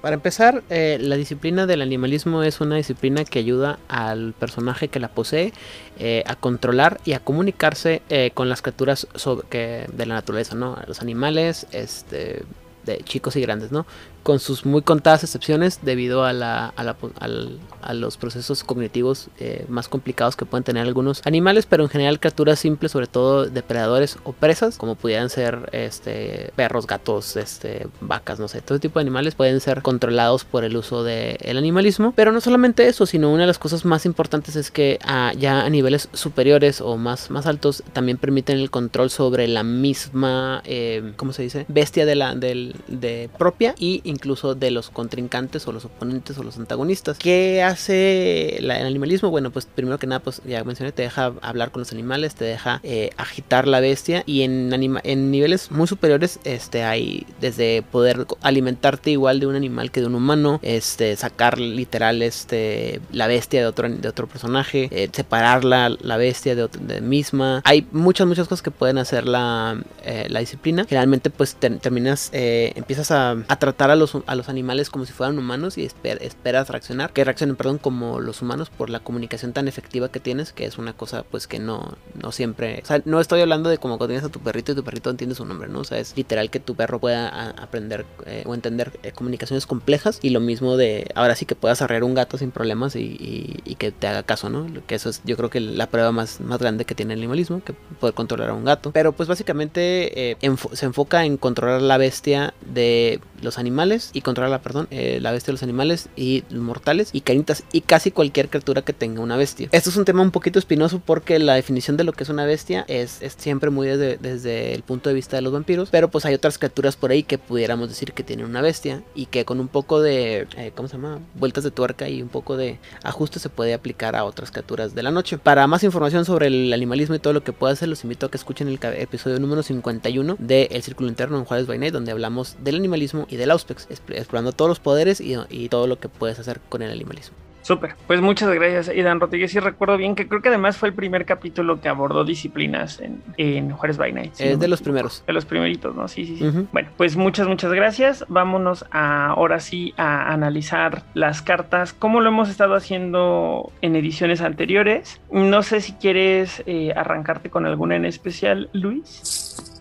Para 0.01 0.15
empezar, 0.15 0.63
eh, 0.71 0.97
la 0.99 1.17
disciplina 1.17 1.67
del 1.67 1.83
animalismo 1.83 2.43
es 2.43 2.61
una 2.63 2.77
disciplina 2.77 3.25
que 3.25 3.39
ayuda 3.39 3.79
al 3.89 4.33
personaje 4.33 4.89
que 4.89 4.99
la 4.99 5.09
posee 5.09 5.53
eh, 5.99 6.25
a 6.27 6.37
controlar 6.37 7.01
y 7.05 7.13
a 7.13 7.21
comunicarse 7.21 8.01
eh, 8.09 8.31
con 8.33 8.49
las 8.49 8.63
criaturas 8.63 9.07
que, 9.51 9.87
de 9.93 10.07
la 10.07 10.15
naturaleza, 10.15 10.55
¿no? 10.55 10.79
Los 10.87 11.03
animales, 11.03 11.67
este, 11.73 12.45
de 12.87 12.99
chicos 13.05 13.37
y 13.37 13.43
grandes, 13.43 13.73
¿no? 13.73 13.85
Con 14.23 14.39
sus 14.39 14.67
muy 14.67 14.83
contadas 14.83 15.25
excepciones 15.25 15.81
debido 15.83 16.25
a, 16.25 16.33
la, 16.33 16.67
a, 16.77 16.85
la, 16.85 16.97
al, 17.19 17.59
a 17.83 17.95
los 17.95 18.17
procesos 18.17 18.65
cognitivos 18.65 19.29
eh, 19.39 19.65
más 19.69 19.89
complicados 19.89 20.37
que 20.37 20.45
pueden 20.45 20.65
tener 20.65 20.87
algunos 20.87 21.23
animales, 21.25 21.67
pero 21.67 21.83
en 21.83 21.89
general 21.89 22.21
criaturas 22.21 22.59
simples, 22.59 22.93
sobre 22.93 23.07
todo 23.07 23.47
depredadores 23.47 24.19
o 24.25 24.33
presas, 24.33 24.77
como 24.77 24.95
pudieran 24.95 25.31
ser 25.31 25.69
este, 25.73 26.53
perros, 26.57 26.87
gatos, 26.87 27.37
este, 27.37 27.87
vacas, 28.01 28.39
no 28.39 28.49
sé, 28.49 28.61
todo 28.61 28.79
tipo 28.79 28.99
de 28.99 29.03
animales 29.03 29.35
pueden 29.35 29.61
ser 29.61 29.83
controlados 29.83 30.45
por 30.45 30.65
el 30.65 30.77
uso 30.77 31.03
del 31.03 31.57
animalismo, 31.57 32.13
pero 32.15 32.33
no 32.33 32.41
solamente 32.41 32.87
eso, 32.87 33.07
sino 33.07 33.31
una 33.33 33.43
de 33.43 33.49
las 33.49 33.59
cosas 33.59 33.85
más 33.85 34.07
importantes 34.07 34.57
es 34.57 34.71
que 34.71 34.99
ah, 35.05 35.33
ya 35.37 35.63
a 35.63 35.71
niveles 35.71 36.09
superiores 36.13 36.81
o 36.81 36.97
más, 36.97 37.31
más 37.31 37.47
altos 37.47 37.83
también 37.93 38.19
permiten 38.19 38.59
el 38.59 38.71
control 38.71 39.11
sobre 39.11 39.49
la 39.49 39.63
misma, 39.63 40.63
eh, 40.65 41.13
¿cómo 41.17 41.33
se 41.33 41.43
dice? 41.43 41.65
Bestia 41.69 42.07
de 42.07 42.15
la 42.15 42.35
del, 42.35 42.75
de 42.89 43.31
propia 43.39 43.75
y 43.79 44.03
incluso 44.11 44.55
de 44.55 44.71
los 44.71 44.91
contrincantes 44.91 45.67
o 45.67 45.73
los 45.73 45.85
oponentes 45.85 46.37
o 46.39 46.43
los 46.43 46.59
antagonistas. 46.59 47.19
¿Qué 47.19 47.63
hace 47.63 48.57
el 48.59 48.71
animalismo? 48.71 49.31
Bueno, 49.31 49.51
pues 49.51 49.67
primero 49.67 49.99
que 49.99 50.07
nada, 50.07 50.21
pues 50.21 50.43
ya 50.47 50.63
mencioné, 50.65 50.93
te 50.93 51.03
deja 51.03 51.33
hablar 51.41 51.71
con 51.71 51.81
los 51.81 51.93
animales, 51.93 52.35
te 52.35 52.45
deja 52.45 52.81
eh, 52.83 53.11
agitar 53.17 53.67
la 53.67 53.81
bestia 53.81 54.23
y 54.27 54.43
en, 54.43 54.73
en 54.73 55.31
niveles 55.31 55.71
muy 55.71 55.87
superiores 55.87 56.41
este, 56.45 56.83
hay 56.83 57.27
desde 57.41 57.83
poder 57.83 58.27
alimentarte 58.43 59.11
igual 59.11 59.41
de 59.41 59.47
un 59.47 59.55
animal 59.55 59.91
que 59.91 60.01
de 60.01 60.07
un 60.07 60.15
humano, 60.15 60.61
este, 60.63 61.17
sacar 61.17 61.59
literal 61.59 62.23
este, 62.23 63.01
la 63.13 63.27
bestia 63.27 63.61
de 63.61 63.67
otro, 63.67 63.89
de 63.89 64.09
otro 64.09 64.27
personaje, 64.27 64.89
eh, 64.91 65.09
separar 65.13 65.65
la, 65.65 66.17
bestia 66.17 66.55
de, 66.55 66.69
de, 66.69 67.01
misma. 67.01 67.63
Hay 67.65 67.87
muchas, 67.93 68.27
muchas 68.27 68.47
cosas 68.49 68.63
que 68.63 68.71
pueden 68.71 68.99
hacer 68.99 69.27
la, 69.27 69.83
eh, 70.05 70.27
la 70.29 70.41
disciplina. 70.41 70.85
Generalmente 70.85 71.31
pues 71.31 71.55
terminas, 71.55 72.31
empiezas 72.33 73.11
a, 73.11 73.33
a 73.49 73.57
tratar 73.59 73.91
a 73.91 73.97
a 74.27 74.35
los 74.35 74.49
animales 74.49 74.91
como 74.91 75.07
si 75.07 75.13
fueran 75.13 75.39
humanos 75.39 75.79
y 75.79 75.85
esperas 75.85 76.69
reaccionar, 76.69 77.13
que 77.13 77.25
reaccionen, 77.25 77.57
perdón, 77.57 77.79
como 77.79 78.21
los 78.21 78.43
humanos 78.43 78.71
por 78.71 78.91
la 78.91 79.01
comunicación 79.01 79.53
tan 79.53 79.69
efectiva 79.69 80.11
que 80.11 80.21
tienes, 80.21 80.53
que 80.53 80.65
es 80.65 80.79
una 80.79 80.93
cosa 80.93 81.25
pues 81.25 81.47
que 81.47 81.59
no, 81.59 81.97
no 82.21 82.33
siempre, 82.33 82.81
o 82.83 82.87
sea, 82.87 83.03
no 83.05 83.21
estoy 83.21 83.41
hablando 83.41 83.71
de 83.71 83.79
como 83.79 83.99
cuando 83.99 84.13
tienes 84.13 84.25
a 84.25 84.33
tu 84.33 84.41
perrito 84.41 84.73
y 84.73 84.75
tu 84.75 84.85
perrito 84.85 85.11
entiende 85.11 85.35
su 85.35 85.45
nombre, 85.45 85.69
¿no? 85.69 85.81
O 85.81 85.85
sea, 85.85 85.99
es 85.99 86.17
literal 86.17 86.51
que 86.51 86.61
tu 86.61 86.75
perro 86.75 86.99
pueda 86.99 87.51
aprender 87.51 88.05
eh, 88.27 88.45
o 88.47 88.55
entender 88.55 88.99
eh, 89.03 89.13
comunicaciones 89.13 89.67
complejas 89.67 90.19
y 90.23 90.31
lo 90.31 90.41
mismo 90.41 90.77
de, 90.77 91.11
ahora 91.15 91.35
sí 91.35 91.47
que 91.47 91.55
puedas 91.55 91.83
arrear 91.83 92.05
un 92.05 92.15
gato 92.15 92.39
sin 92.39 92.51
problemas 92.51 92.97
y, 92.97 93.61
y, 93.65 93.75
que 93.77 93.93
te 93.93 94.07
haga 94.07 94.23
caso, 94.23 94.51
¿no? 94.51 94.67
Que 94.87 94.95
eso 94.95 95.09
es 95.09 95.23
yo 95.25 95.37
creo 95.37 95.49
que 95.49 95.61
la 95.61 95.87
prueba 95.87 96.13
más, 96.13 96.41
más 96.41 96.59
grande 96.59 96.85
que 96.85 96.95
tiene 96.95 97.15
el 97.15 97.21
animalismo, 97.21 97.63
que 97.65 97.73
poder 97.73 98.15
controlar 98.15 98.51
a 98.51 98.55
un 98.55 98.65
gato. 98.65 98.91
Pero 98.93 99.13
pues 99.13 99.29
básicamente 99.29 100.31
eh, 100.31 100.37
se 100.73 100.87
enfoca 100.87 101.25
en 101.25 101.37
controlar 101.37 101.83
la 101.83 101.99
bestia 101.99 102.55
de 102.61 103.21
los 103.43 103.59
animales 103.59 103.71
y 104.13 104.21
controlar 104.21 104.63
perdón, 104.63 104.87
eh, 104.91 105.19
la 105.21 105.33
bestia 105.33 105.47
de 105.47 105.55
los 105.55 105.63
animales 105.63 106.09
y 106.17 106.45
mortales 106.51 107.11
y 107.13 107.23
caritas 107.23 107.65
y 107.73 107.81
casi 107.81 108.11
cualquier 108.11 108.49
criatura 108.49 108.83
que 108.83 108.93
tenga 108.93 109.21
una 109.21 109.37
bestia. 109.37 109.69
Esto 109.73 109.91
es 109.91 109.97
un 109.97 110.05
tema 110.05 110.23
un 110.23 110.31
poquito 110.31 110.59
espinoso 110.59 111.01
porque 111.05 111.39
la 111.39 111.55
definición 111.55 111.97
de 111.97 112.05
lo 112.05 112.13
que 112.13 112.25
es 112.25 112.31
una 112.31 112.45
bestia 112.45 112.85
es, 112.89 113.21
es 113.23 113.35
siempre 113.37 113.71
muy 113.71 113.89
desde, 113.89 114.17
desde, 114.19 114.75
el 114.75 114.83
punto 114.83 115.09
de 115.09 115.15
vista 115.15 115.37
de 115.37 115.43
los 115.43 115.53
vampiros, 115.53 115.91
pero 115.91 116.11
pues 116.11 116.25
hay 116.25 116.35
otras 116.35 116.59
criaturas 116.59 116.97
por 116.97 117.11
ahí 117.11 117.23
que 117.23 117.39
pudiéramos 117.39 117.89
decir 117.89 118.13
que 118.13 118.23
tienen 118.23 118.47
una 118.47 118.61
bestia 118.61 119.03
y 119.15 119.27
que 119.27 119.45
con 119.45 119.61
un 119.61 119.69
poco 119.69 120.01
de, 120.01 120.47
eh, 120.57 120.73
¿cómo 120.75 120.89
se 120.89 120.97
llama? 120.97 121.21
Vueltas 121.35 121.65
de 121.65 121.71
tuerca 121.71 122.09
y 122.09 122.23
un 122.23 122.29
poco 122.29 122.57
de 122.57 122.79
ajuste 123.03 123.39
se 123.39 123.49
puede 123.49 123.75
aplicar 123.75 124.17
a 124.17 124.25
otras 124.25 124.51
criaturas 124.51 124.95
de 124.95 125.03
la 125.03 125.11
noche. 125.11 125.39
Para 125.39 125.67
más 125.67 125.83
información 125.83 126.25
sobre 126.25 126.47
el 126.47 126.73
animalismo 126.73 127.15
y 127.15 127.19
todo 127.19 127.33
lo 127.33 127.43
que 127.43 127.53
puede 127.53 127.73
hacer, 127.73 127.89
los 127.89 128.05
invito 128.05 128.27
a 128.27 128.31
que 128.31 128.37
escuchen 128.37 128.69
el 128.69 128.79
episodio 128.97 129.39
número 129.39 129.63
51 129.63 130.37
de 130.39 130.69
El 130.71 130.83
Círculo 130.83 131.09
Interno 131.09 131.39
en 131.39 131.45
Juárez 131.45 131.69
Night, 131.69 131.93
donde 131.93 132.13
hablamos 132.13 132.57
del 132.63 132.77
animalismo 132.77 133.27
y 133.29 133.37
del 133.37 133.51
Auspex, 133.51 133.80
explorando 133.91 134.53
todos 134.53 134.69
los 134.69 134.81
poderes 134.81 135.21
y, 135.21 135.37
y 135.49 135.69
todo 135.69 135.87
lo 135.87 135.99
que 135.99 136.09
puedes 136.09 136.39
hacer 136.39 136.61
con 136.69 136.83
el 136.83 136.91
animalismo. 136.91 137.37
Súper, 137.63 137.95
pues 138.07 138.23
muchas 138.23 138.49
gracias, 138.55 138.89
Idan 138.97 139.21
Rodríguez. 139.21 139.55
Y 139.55 139.61
recuerdo 139.61 139.99
bien 139.99 140.15
que 140.15 140.27
creo 140.27 140.41
que 140.41 140.49
además 140.49 140.79
fue 140.79 140.89
el 140.89 140.95
primer 140.95 141.27
capítulo 141.27 141.79
que 141.81 141.91
abordó 141.91 142.25
disciplinas 142.25 143.01
en, 143.01 143.23
en 143.37 143.71
Juárez 143.73 143.99
by 143.99 144.13
Night. 144.15 144.33
es 144.39 144.59
de 144.59 144.67
los 144.67 144.81
primeros. 144.81 145.23
De 145.27 145.35
los 145.35 145.45
primeritos, 145.45 145.95
¿no? 145.95 146.09
Sí, 146.09 146.25
sí, 146.25 146.37
sí. 146.39 146.45
Uh 146.45 146.53
-huh. 146.53 146.67
Bueno, 146.73 146.89
pues 146.97 147.17
muchas, 147.17 147.47
muchas 147.47 147.71
gracias. 147.73 148.25
Vámonos 148.29 148.87
a, 148.91 149.27
ahora 149.27 149.61
sí 149.61 149.93
a 149.99 150.33
analizar 150.33 151.03
las 151.13 151.43
cartas, 151.43 151.93
como 151.93 152.23
lo 152.23 152.31
hemos 152.31 152.49
estado 152.49 152.75
haciendo 152.75 153.71
en 153.83 153.95
ediciones 153.95 154.41
anteriores. 154.41 155.21
No 155.31 155.63
sé 155.63 155.83
si 155.83 155.93
quieres 155.93 156.63
eh, 156.67 156.95
arrancarte 156.97 157.51
con 157.51 157.67
alguna 157.67 157.95
en 157.95 158.07
especial, 158.07 158.71
Luis. 158.73 159.40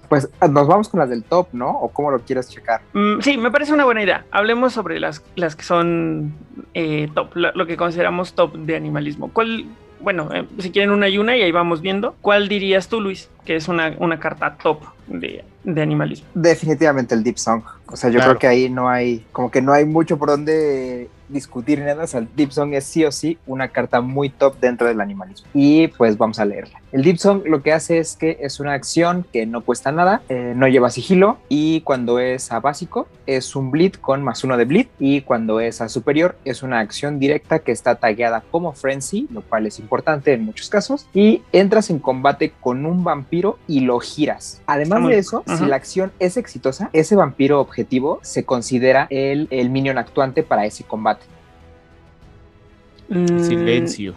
Pues 0.10 0.28
nos 0.50 0.68
vamos 0.68 0.90
con 0.90 1.00
las 1.00 1.10
del 1.10 1.24
top, 1.24 1.50
¿no? 1.54 1.70
¿O 1.70 1.90
cómo 1.90 2.12
lo 2.12 2.20
quieres 2.20 2.50
checar? 2.50 2.82
Mm, 2.94 3.22
sí, 3.22 3.38
me 3.38 3.52
parece 3.52 3.74
una 3.74 3.86
buena 3.86 4.04
idea. 4.04 4.26
Hablemos 4.32 4.74
sobre 4.74 5.00
las, 5.00 5.24
las 5.36 5.56
que 5.56 5.64
son 5.64 6.34
eh, 6.74 7.10
top, 7.14 7.36
lo, 7.36 7.52
lo, 7.54 7.68
que 7.68 7.78
consideramos 7.78 8.34
top 8.34 8.56
de 8.56 8.76
animalismo. 8.76 9.30
¿Cuál, 9.32 9.66
bueno, 10.00 10.30
eh, 10.34 10.46
si 10.60 10.72
quieren 10.72 10.92
una 10.92 11.10
y 11.10 11.18
una 11.18 11.38
y 11.38 11.44
ahí 11.44 11.52
vamos 11.52 11.82
viendo, 11.82 12.16
¿cuál 12.22 12.48
dirías 12.48 12.88
tú, 12.88 13.02
Luis, 13.02 13.30
que 13.46 13.56
es 13.56 13.68
una, 13.68 13.96
una 14.00 14.20
carta 14.20 14.58
top 14.62 14.82
de, 15.08 15.44
de, 15.64 15.82
animalismo? 15.82 16.28
Definitivamente 16.34 17.14
el 17.14 17.24
Deep 17.24 17.38
Song. 17.38 17.62
O 17.88 17.96
sea, 17.96 18.10
yo 18.10 18.18
claro. 18.18 18.32
creo 18.32 18.40
que 18.40 18.48
ahí 18.48 18.70
no 18.70 18.90
hay, 18.90 19.26
como 19.32 19.52
que 19.52 19.62
no 19.62 19.74
hay 19.74 19.86
mucho 19.86 20.18
por 20.18 20.30
donde 20.30 21.10
discutir 21.30 21.80
nada. 21.80 22.04
O 22.04 22.08
sea, 22.08 22.22
el 22.22 22.28
Deep 22.36 22.52
Song 22.52 22.74
es 22.74 22.84
sí 22.84 23.06
o 23.06 23.12
sí 23.12 23.38
una 23.48 23.70
carta 23.70 24.02
muy 24.02 24.30
top 24.30 24.60
dentro 24.60 24.88
del 24.88 25.02
animalismo. 25.02 25.48
Y 25.54 25.88
pues 25.90 26.18
vamos 26.18 26.40
a 26.40 26.46
leerla. 26.46 26.82
El 26.92 27.04
Deep 27.04 27.18
Song 27.18 27.44
lo 27.46 27.62
que 27.62 27.72
hace 27.72 28.00
es 28.00 28.16
que 28.16 28.38
es 28.42 28.60
una 28.60 28.74
acción 28.74 29.26
que 29.32 29.46
no 29.46 29.62
cuesta 29.62 29.92
nada, 29.92 30.22
eh, 30.30 30.54
no 30.56 30.68
lleva 30.68 30.90
sigilo 30.90 31.38
y 31.48 31.82
cuando 31.82 32.20
es 32.20 32.52
a 32.52 32.60
básico 32.60 33.08
es 33.28 33.56
un 33.56 33.70
bleed 33.70 33.94
con 33.94 34.24
más 34.24 34.44
uno 34.44 34.58
de 34.58 34.66
bleed 34.66 34.88
y 34.98 35.22
cuando 35.22 35.60
es 35.60 35.82
a 35.82 35.90
superior 35.90 36.36
es 36.46 36.64
una 36.64 36.80
acción 36.80 37.20
directa 37.20 37.60
que 37.60 37.72
está 37.72 37.96
tagueada 37.96 38.44
como 38.50 38.74
frenzy, 38.74 39.28
lo 39.32 39.42
cual 39.42 39.68
es 39.68 39.80
importante 39.80 40.34
en 40.34 40.44
muchos 40.44 40.70
casos 40.70 41.08
y 41.14 41.44
entras 41.52 41.92
en 41.92 42.00
combate 42.00 42.54
con 42.60 42.86
un 42.86 43.04
vampiro 43.04 43.60
y 43.68 43.82
lo 43.82 44.00
giras. 44.00 44.62
Además 44.66 45.08
de 45.08 45.18
eso, 45.20 45.44
si 45.58 45.66
la 45.66 45.76
acción 45.76 46.12
es 46.20 46.38
exitosa, 46.38 46.90
ese 46.94 47.16
vampiro 47.16 47.62
objetivo 47.62 48.20
se 48.24 48.46
considera 48.46 49.08
el, 49.12 49.48
el 49.52 49.70
minion 49.70 49.98
actuante 49.98 50.42
para 50.42 50.66
ese 50.66 50.84
combate. 50.84 51.19
Mm. 53.10 53.40
Silencio. 53.40 54.16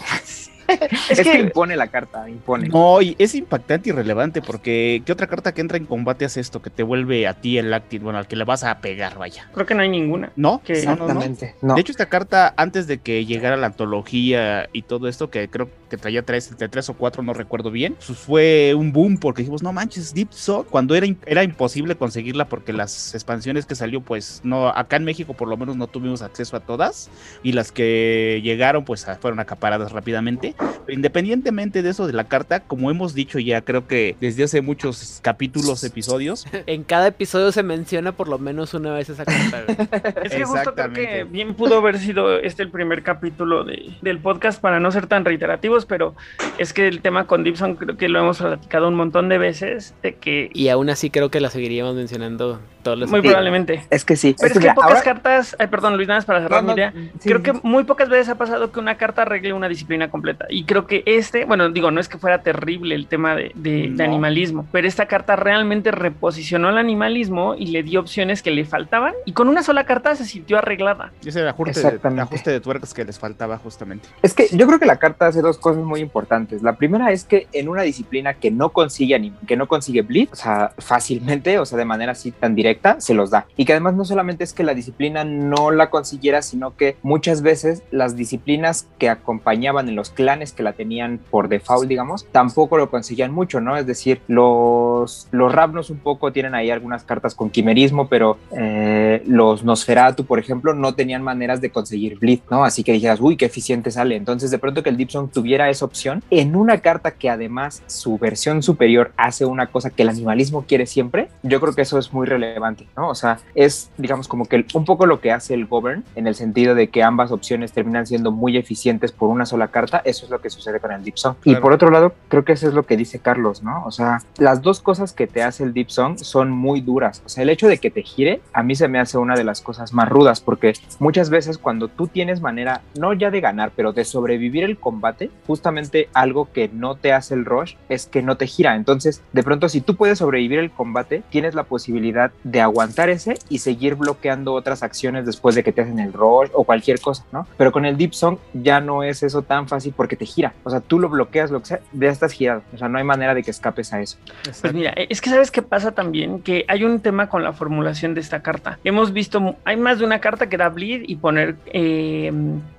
es, 0.70 1.10
es 1.10 1.20
que, 1.20 1.32
que, 1.32 1.40
impone 1.40 1.76
la 1.76 1.88
carta, 1.88 2.28
impone. 2.28 2.68
No, 2.68 3.00
y 3.02 3.16
es 3.18 3.34
impactante 3.34 3.90
y 3.90 3.92
relevante 3.92 4.42
porque 4.42 5.02
¿qué 5.04 5.12
otra 5.12 5.26
carta 5.26 5.52
que 5.52 5.60
entra 5.60 5.78
en 5.78 5.86
combate 5.86 6.24
hace 6.24 6.40
esto? 6.40 6.62
Que 6.62 6.70
te 6.70 6.82
vuelve 6.82 7.26
a 7.26 7.34
ti 7.34 7.58
el 7.58 7.72
active, 7.72 8.04
bueno, 8.04 8.18
al 8.18 8.26
que 8.26 8.36
le 8.36 8.44
vas 8.44 8.64
a 8.64 8.78
pegar, 8.80 9.18
vaya. 9.18 9.48
Creo 9.52 9.66
que 9.66 9.74
no 9.74 9.82
hay 9.82 9.88
ninguna. 9.88 10.32
¿No? 10.36 10.60
Que, 10.64 10.74
Exactamente. 10.74 11.54
No, 11.62 11.68
no, 11.68 11.68
no. 11.68 11.74
De 11.74 11.80
hecho, 11.80 11.92
esta 11.92 12.06
carta, 12.06 12.54
antes 12.56 12.86
de 12.86 12.98
que 12.98 13.24
llegara 13.24 13.56
la 13.56 13.66
antología 13.66 14.68
y 14.72 14.82
todo 14.82 15.08
esto, 15.08 15.30
que 15.30 15.48
creo 15.48 15.68
que 15.88 15.96
traía 15.96 16.22
tres, 16.22 16.50
entre 16.50 16.68
tres 16.68 16.88
o 16.88 16.94
cuatro, 16.94 17.22
no 17.22 17.34
recuerdo 17.34 17.70
bien, 17.70 17.96
pues 18.06 18.18
fue 18.18 18.74
un 18.74 18.92
boom 18.92 19.18
porque 19.18 19.42
dijimos, 19.42 19.62
no 19.62 19.72
manches, 19.72 20.14
Deep 20.14 20.32
Soul, 20.32 20.66
cuando 20.66 20.94
era, 20.94 21.06
era 21.26 21.42
imposible 21.42 21.96
conseguirla 21.96 22.46
porque 22.48 22.72
las 22.72 23.14
expansiones 23.14 23.66
que 23.66 23.74
salió, 23.74 24.00
pues 24.00 24.40
no, 24.44 24.68
acá 24.68 24.96
en 24.96 25.04
México 25.04 25.34
por 25.34 25.48
lo 25.48 25.56
menos 25.56 25.76
no 25.76 25.86
tuvimos 25.86 26.22
acceso 26.22 26.56
a 26.56 26.60
todas 26.60 27.10
y 27.42 27.52
las 27.52 27.72
que 27.72 28.40
llegaron, 28.42 28.84
pues 28.84 29.06
fueron 29.20 29.40
acaparadas 29.40 29.92
rápidamente. 29.92 30.54
Pero 30.86 30.96
independientemente 30.96 31.82
de 31.82 31.90
eso 31.90 32.06
de 32.06 32.12
la 32.12 32.24
carta, 32.24 32.60
como 32.60 32.90
hemos 32.90 33.14
dicho 33.14 33.38
ya, 33.38 33.62
creo 33.62 33.86
que 33.86 34.16
desde 34.20 34.44
hace 34.44 34.60
muchos 34.60 35.20
capítulos, 35.22 35.84
episodios. 35.84 36.46
en 36.66 36.84
cada 36.84 37.08
episodio 37.08 37.52
se 37.52 37.62
menciona 37.62 38.12
por 38.12 38.28
lo 38.28 38.38
menos 38.38 38.74
una 38.74 38.92
vez 38.92 39.08
esa 39.08 39.24
carta. 39.24 39.64
es 40.22 40.32
que 40.32 40.44
justo 40.44 40.74
creo 40.74 40.92
que 40.92 41.24
bien 41.24 41.54
pudo 41.54 41.78
haber 41.78 41.98
sido 41.98 42.38
este 42.38 42.62
el 42.62 42.70
primer 42.70 43.02
capítulo 43.02 43.64
de, 43.64 43.90
del 44.02 44.18
podcast 44.18 44.60
para 44.60 44.80
no 44.80 44.90
ser 44.90 45.06
tan 45.06 45.24
reiterativos, 45.24 45.86
pero 45.86 46.14
es 46.58 46.72
que 46.72 46.88
el 46.88 47.00
tema 47.00 47.26
con 47.26 47.44
Gibson 47.44 47.76
creo 47.76 47.96
que 47.96 48.08
lo 48.08 48.20
hemos 48.20 48.38
platicado 48.38 48.88
un 48.88 48.94
montón 48.94 49.28
de 49.28 49.38
veces, 49.38 49.94
de 50.02 50.14
que... 50.14 50.50
Y 50.52 50.68
aún 50.68 50.90
así 50.90 51.10
creo 51.10 51.30
que 51.30 51.40
la 51.40 51.50
seguiríamos 51.50 51.94
mencionando 51.94 52.60
todo 52.82 52.96
lo 52.96 53.06
Muy 53.06 53.20
Sí. 53.20 53.26
probablemente. 53.28 53.84
Es 53.90 54.04
que 54.04 54.16
sí. 54.16 54.34
Pero 54.38 54.46
es 54.48 54.52
que 54.52 54.58
que 54.58 54.64
mira, 54.64 54.74
pocas 54.74 54.90
ahora- 54.90 55.02
cartas, 55.02 55.56
ay, 55.58 55.66
perdón 55.68 55.96
Luis, 55.96 56.08
nada 56.08 56.18
más 56.18 56.24
para 56.24 56.40
cerrar 56.40 56.62
No, 56.62 56.68
mi 56.74 56.74
no, 56.74 56.76
idea. 56.78 56.92
sí, 57.20 57.28
creo 57.28 57.38
sí, 57.38 57.42
que 57.44 57.52
muy 57.62 57.84
pocas 57.84 58.08
veces 58.08 58.28
ha 58.28 58.36
pasado 58.36 58.72
que 58.72 58.80
una 58.80 58.96
carta 58.96 59.22
arregle 59.22 59.52
una 59.52 59.68
disciplina 59.68 60.10
completa. 60.10 60.46
Y 60.48 60.64
creo 60.64 60.86
que 60.86 61.02
este, 61.06 61.44
bueno, 61.44 61.68
digo, 61.70 61.90
no 61.90 62.00
es 62.00 62.08
que 62.08 62.18
fuera 62.18 62.42
terrible 62.42 62.94
el 62.94 63.06
tema 63.06 63.34
de, 63.34 63.52
de- 63.54 63.88
de 63.90 63.90
No. 63.90 64.04
animalismo, 64.04 64.66
pero 64.72 64.86
esta 64.88 65.06
carta 65.06 65.36
realmente 65.36 65.90
reposicionó 65.90 66.68
el 66.70 66.78
animalismo 66.78 67.54
y 67.56 67.66
le 67.66 67.82
dio 67.82 68.00
opciones 68.00 68.42
que 68.42 68.50
le 68.50 68.64
faltaban. 68.64 69.14
Y 69.24 69.32
con 69.32 69.48
una 69.48 69.62
sola 69.62 69.84
carta 69.84 70.14
se 70.14 70.24
sintió 70.24 70.58
arreglada. 70.58 71.12
Y 71.22 71.28
ese 71.28 71.40
era 71.40 71.50
ajuste 71.50 71.80
de, 71.80 72.20
ajuste 72.20 72.50
de 72.50 72.60
tuercas 72.60 72.94
que 72.94 73.04
les 73.04 73.18
faltaba 73.18 73.58
justamente. 73.58 74.08
Es 74.22 74.34
que 74.34 74.46
yo 74.52 74.66
creo 74.66 74.78
que 74.78 74.86
la 74.86 74.96
carta 74.96 75.26
hace 75.26 75.40
dos 75.42 75.58
cosas 75.58 75.82
muy 75.84 76.00
importantes. 76.00 76.62
La 76.62 76.74
primera 76.76 77.10
es 77.12 77.24
que 77.24 77.46
en 77.52 77.68
una 77.68 77.82
disciplina 77.82 78.34
que 78.34 78.50
no 78.50 78.70
consigue 78.70 79.16
anim- 79.16 79.34
que 79.46 79.56
no 79.56 79.66
consigue 79.66 80.02
bleed, 80.02 80.28
o 80.32 80.36
sea, 80.36 80.72
fácilmente, 80.78 81.58
o 81.58 81.64
sea, 81.66 81.78
de 81.78 81.84
manera 81.84 82.12
así 82.12 82.30
tan 82.32 82.54
directa, 82.54 82.69
se 82.98 83.14
los 83.14 83.30
da. 83.30 83.46
Y 83.56 83.64
que 83.64 83.72
además 83.72 83.94
no 83.94 84.04
solamente 84.04 84.44
es 84.44 84.52
que 84.52 84.62
la 84.62 84.74
disciplina 84.74 85.24
no 85.24 85.70
la 85.70 85.90
consiguiera, 85.90 86.42
sino 86.42 86.76
que 86.76 86.96
muchas 87.02 87.42
veces 87.42 87.82
las 87.90 88.16
disciplinas 88.16 88.86
que 88.98 89.08
acompañaban 89.08 89.88
en 89.88 89.96
los 89.96 90.10
clanes 90.10 90.52
que 90.52 90.62
la 90.62 90.72
tenían 90.72 91.20
por 91.30 91.48
default, 91.48 91.88
digamos, 91.88 92.26
tampoco 92.32 92.76
lo 92.76 92.90
conseguían 92.90 93.32
mucho, 93.32 93.60
¿no? 93.60 93.76
Es 93.76 93.86
decir, 93.86 94.20
los, 94.28 95.28
los 95.30 95.52
Ravnos 95.52 95.90
un 95.90 95.98
poco 95.98 96.32
tienen 96.32 96.54
ahí 96.54 96.70
algunas 96.70 97.04
cartas 97.04 97.34
con 97.34 97.50
quimerismo, 97.50 98.08
pero 98.08 98.38
eh, 98.56 99.22
los 99.26 99.64
Nosferatu, 99.64 100.24
por 100.24 100.38
ejemplo, 100.38 100.74
no 100.74 100.94
tenían 100.94 101.22
maneras 101.22 101.60
de 101.60 101.70
conseguir 101.70 102.18
bleed, 102.18 102.40
¿no? 102.50 102.64
Así 102.64 102.82
que 102.82 102.92
dijeras, 102.92 103.20
uy, 103.20 103.36
qué 103.36 103.46
eficiente 103.46 103.90
sale. 103.90 104.16
Entonces, 104.16 104.50
de 104.50 104.58
pronto 104.58 104.82
que 104.82 104.90
el 104.90 104.96
Deep 104.96 105.10
Song 105.10 105.30
tuviera 105.32 105.70
esa 105.70 105.84
opción 105.84 106.22
en 106.30 106.56
una 106.56 106.78
carta 106.78 107.12
que 107.12 107.30
además 107.30 107.82
su 107.86 108.18
versión 108.18 108.62
superior 108.62 109.12
hace 109.16 109.44
una 109.44 109.66
cosa 109.68 109.90
que 109.90 110.02
el 110.02 110.08
animalismo 110.08 110.64
quiere 110.66 110.86
siempre, 110.86 111.28
yo 111.42 111.60
creo 111.60 111.74
que 111.74 111.82
eso 111.82 111.98
es 111.98 112.12
muy 112.12 112.26
relevante, 112.26 112.59
¿no? 112.96 113.08
O 113.08 113.14
sea, 113.14 113.38
es, 113.54 113.90
digamos, 113.98 114.28
como 114.28 114.44
que 114.46 114.64
un 114.74 114.84
poco 114.84 115.06
lo 115.06 115.20
que 115.20 115.32
hace 115.32 115.54
el 115.54 115.66
Govern 115.66 116.04
en 116.14 116.26
el 116.26 116.34
sentido 116.34 116.74
de 116.74 116.88
que 116.88 117.02
ambas 117.02 117.32
opciones 117.32 117.72
terminan 117.72 118.06
siendo 118.06 118.30
muy 118.30 118.56
eficientes 118.56 119.12
por 119.12 119.28
una 119.28 119.46
sola 119.46 119.68
carta. 119.68 120.02
Eso 120.04 120.24
es 120.24 120.30
lo 120.30 120.40
que 120.40 120.50
sucede 120.50 120.80
con 120.80 120.92
el 120.92 121.02
Deep 121.02 121.18
Song. 121.18 121.36
Y 121.44 121.50
Claro. 121.50 121.62
por 121.62 121.72
otro 121.72 121.90
lado, 121.90 122.14
creo 122.28 122.44
que 122.44 122.52
eso 122.52 122.68
es 122.68 122.74
lo 122.74 122.84
que 122.84 122.96
dice 122.96 123.18
Carlos, 123.18 123.62
¿no? 123.62 123.84
O 123.84 123.90
sea, 123.90 124.18
las 124.38 124.62
dos 124.62 124.80
cosas 124.80 125.12
que 125.12 125.26
te 125.26 125.42
hace 125.42 125.64
el 125.64 125.72
Deep 125.72 125.90
Song 125.90 126.18
son 126.18 126.50
muy 126.50 126.80
duras. 126.80 127.22
O 127.24 127.28
sea, 127.28 127.42
el 127.42 127.50
hecho 127.50 127.68
de 127.68 127.78
que 127.78 127.90
te 127.90 128.02
gire, 128.02 128.40
a 128.52 128.62
mí 128.62 128.74
se 128.74 128.88
me 128.88 128.98
hace 128.98 129.18
una 129.18 129.34
de 129.36 129.44
las 129.44 129.60
cosas 129.60 129.92
más 129.92 130.08
rudas, 130.08 130.40
porque 130.40 130.72
muchas 130.98 131.30
veces 131.30 131.58
cuando 131.58 131.88
tú 131.88 132.06
tienes 132.08 132.40
manera, 132.40 132.82
no 132.98 133.12
ya 133.12 133.30
de 133.30 133.40
ganar, 133.40 133.72
pero 133.74 133.92
de 133.92 134.04
sobrevivir 134.04 134.64
el 134.64 134.78
combate, 134.78 135.30
justamente 135.46 136.08
algo 136.14 136.48
que 136.52 136.68
no 136.68 136.94
te 136.96 137.12
hace 137.12 137.34
el 137.34 137.44
rush 137.44 137.74
es 137.88 138.06
que 138.06 138.22
no 138.22 138.36
te 138.36 138.46
gira. 138.46 138.74
Entonces, 138.76 139.22
de 139.32 139.42
pronto, 139.42 139.68
si 139.68 139.80
tú 139.80 139.96
puedes 139.96 140.18
sobrevivir 140.18 140.58
el 140.58 140.70
combate, 140.70 141.22
tienes 141.30 141.54
la 141.54 141.64
posibilidad 141.64 142.30
de 142.50 142.60
aguantar 142.60 143.08
ese 143.10 143.38
y 143.48 143.58
seguir 143.58 143.94
bloqueando 143.94 144.54
otras 144.54 144.82
acciones 144.82 145.24
después 145.26 145.54
de 145.54 145.62
que 145.62 145.72
te 145.72 145.82
hacen 145.82 145.98
el 145.98 146.12
rush 146.12 146.50
o 146.52 146.64
cualquier 146.64 147.00
cosa, 147.00 147.24
¿no? 147.32 147.46
Pero 147.56 147.70
con 147.72 147.84
el 147.84 147.96
Deep 147.96 148.12
Song 148.14 148.38
ya 148.52 148.80
no 148.80 149.02
es 149.02 149.22
eso 149.22 149.42
tan 149.42 149.68
fácil 149.68 149.92
porque 149.96 150.16
te 150.16 150.26
gira. 150.26 150.52
O 150.64 150.70
sea, 150.70 150.80
tú 150.80 150.98
lo 150.98 151.08
bloqueas, 151.08 151.50
lo 151.50 151.60
que 151.60 151.66
sea, 151.66 151.80
ya 151.92 152.08
estás 152.08 152.32
girado. 152.32 152.62
O 152.74 152.78
sea, 152.78 152.88
no 152.88 152.98
hay 152.98 153.04
manera 153.04 153.34
de 153.34 153.42
que 153.42 153.50
escapes 153.50 153.92
a 153.92 154.00
eso. 154.00 154.16
Pues 154.60 154.72
mira, 154.74 154.90
es 154.96 155.20
que 155.20 155.30
sabes 155.30 155.50
qué 155.50 155.62
pasa 155.62 155.92
también, 155.92 156.40
que 156.40 156.64
hay 156.68 156.84
un 156.84 157.00
tema 157.00 157.28
con 157.28 157.42
la 157.44 157.52
formulación 157.52 158.14
de 158.14 158.20
esta 158.20 158.40
carta. 158.42 158.78
Hemos 158.84 159.12
visto, 159.12 159.56
hay 159.64 159.76
más 159.76 159.98
de 159.98 160.04
una 160.04 160.20
carta 160.20 160.48
que 160.48 160.56
da 160.56 160.68
bleed 160.68 161.02
y 161.06 161.16
poner 161.16 161.56
eh, 161.66 162.32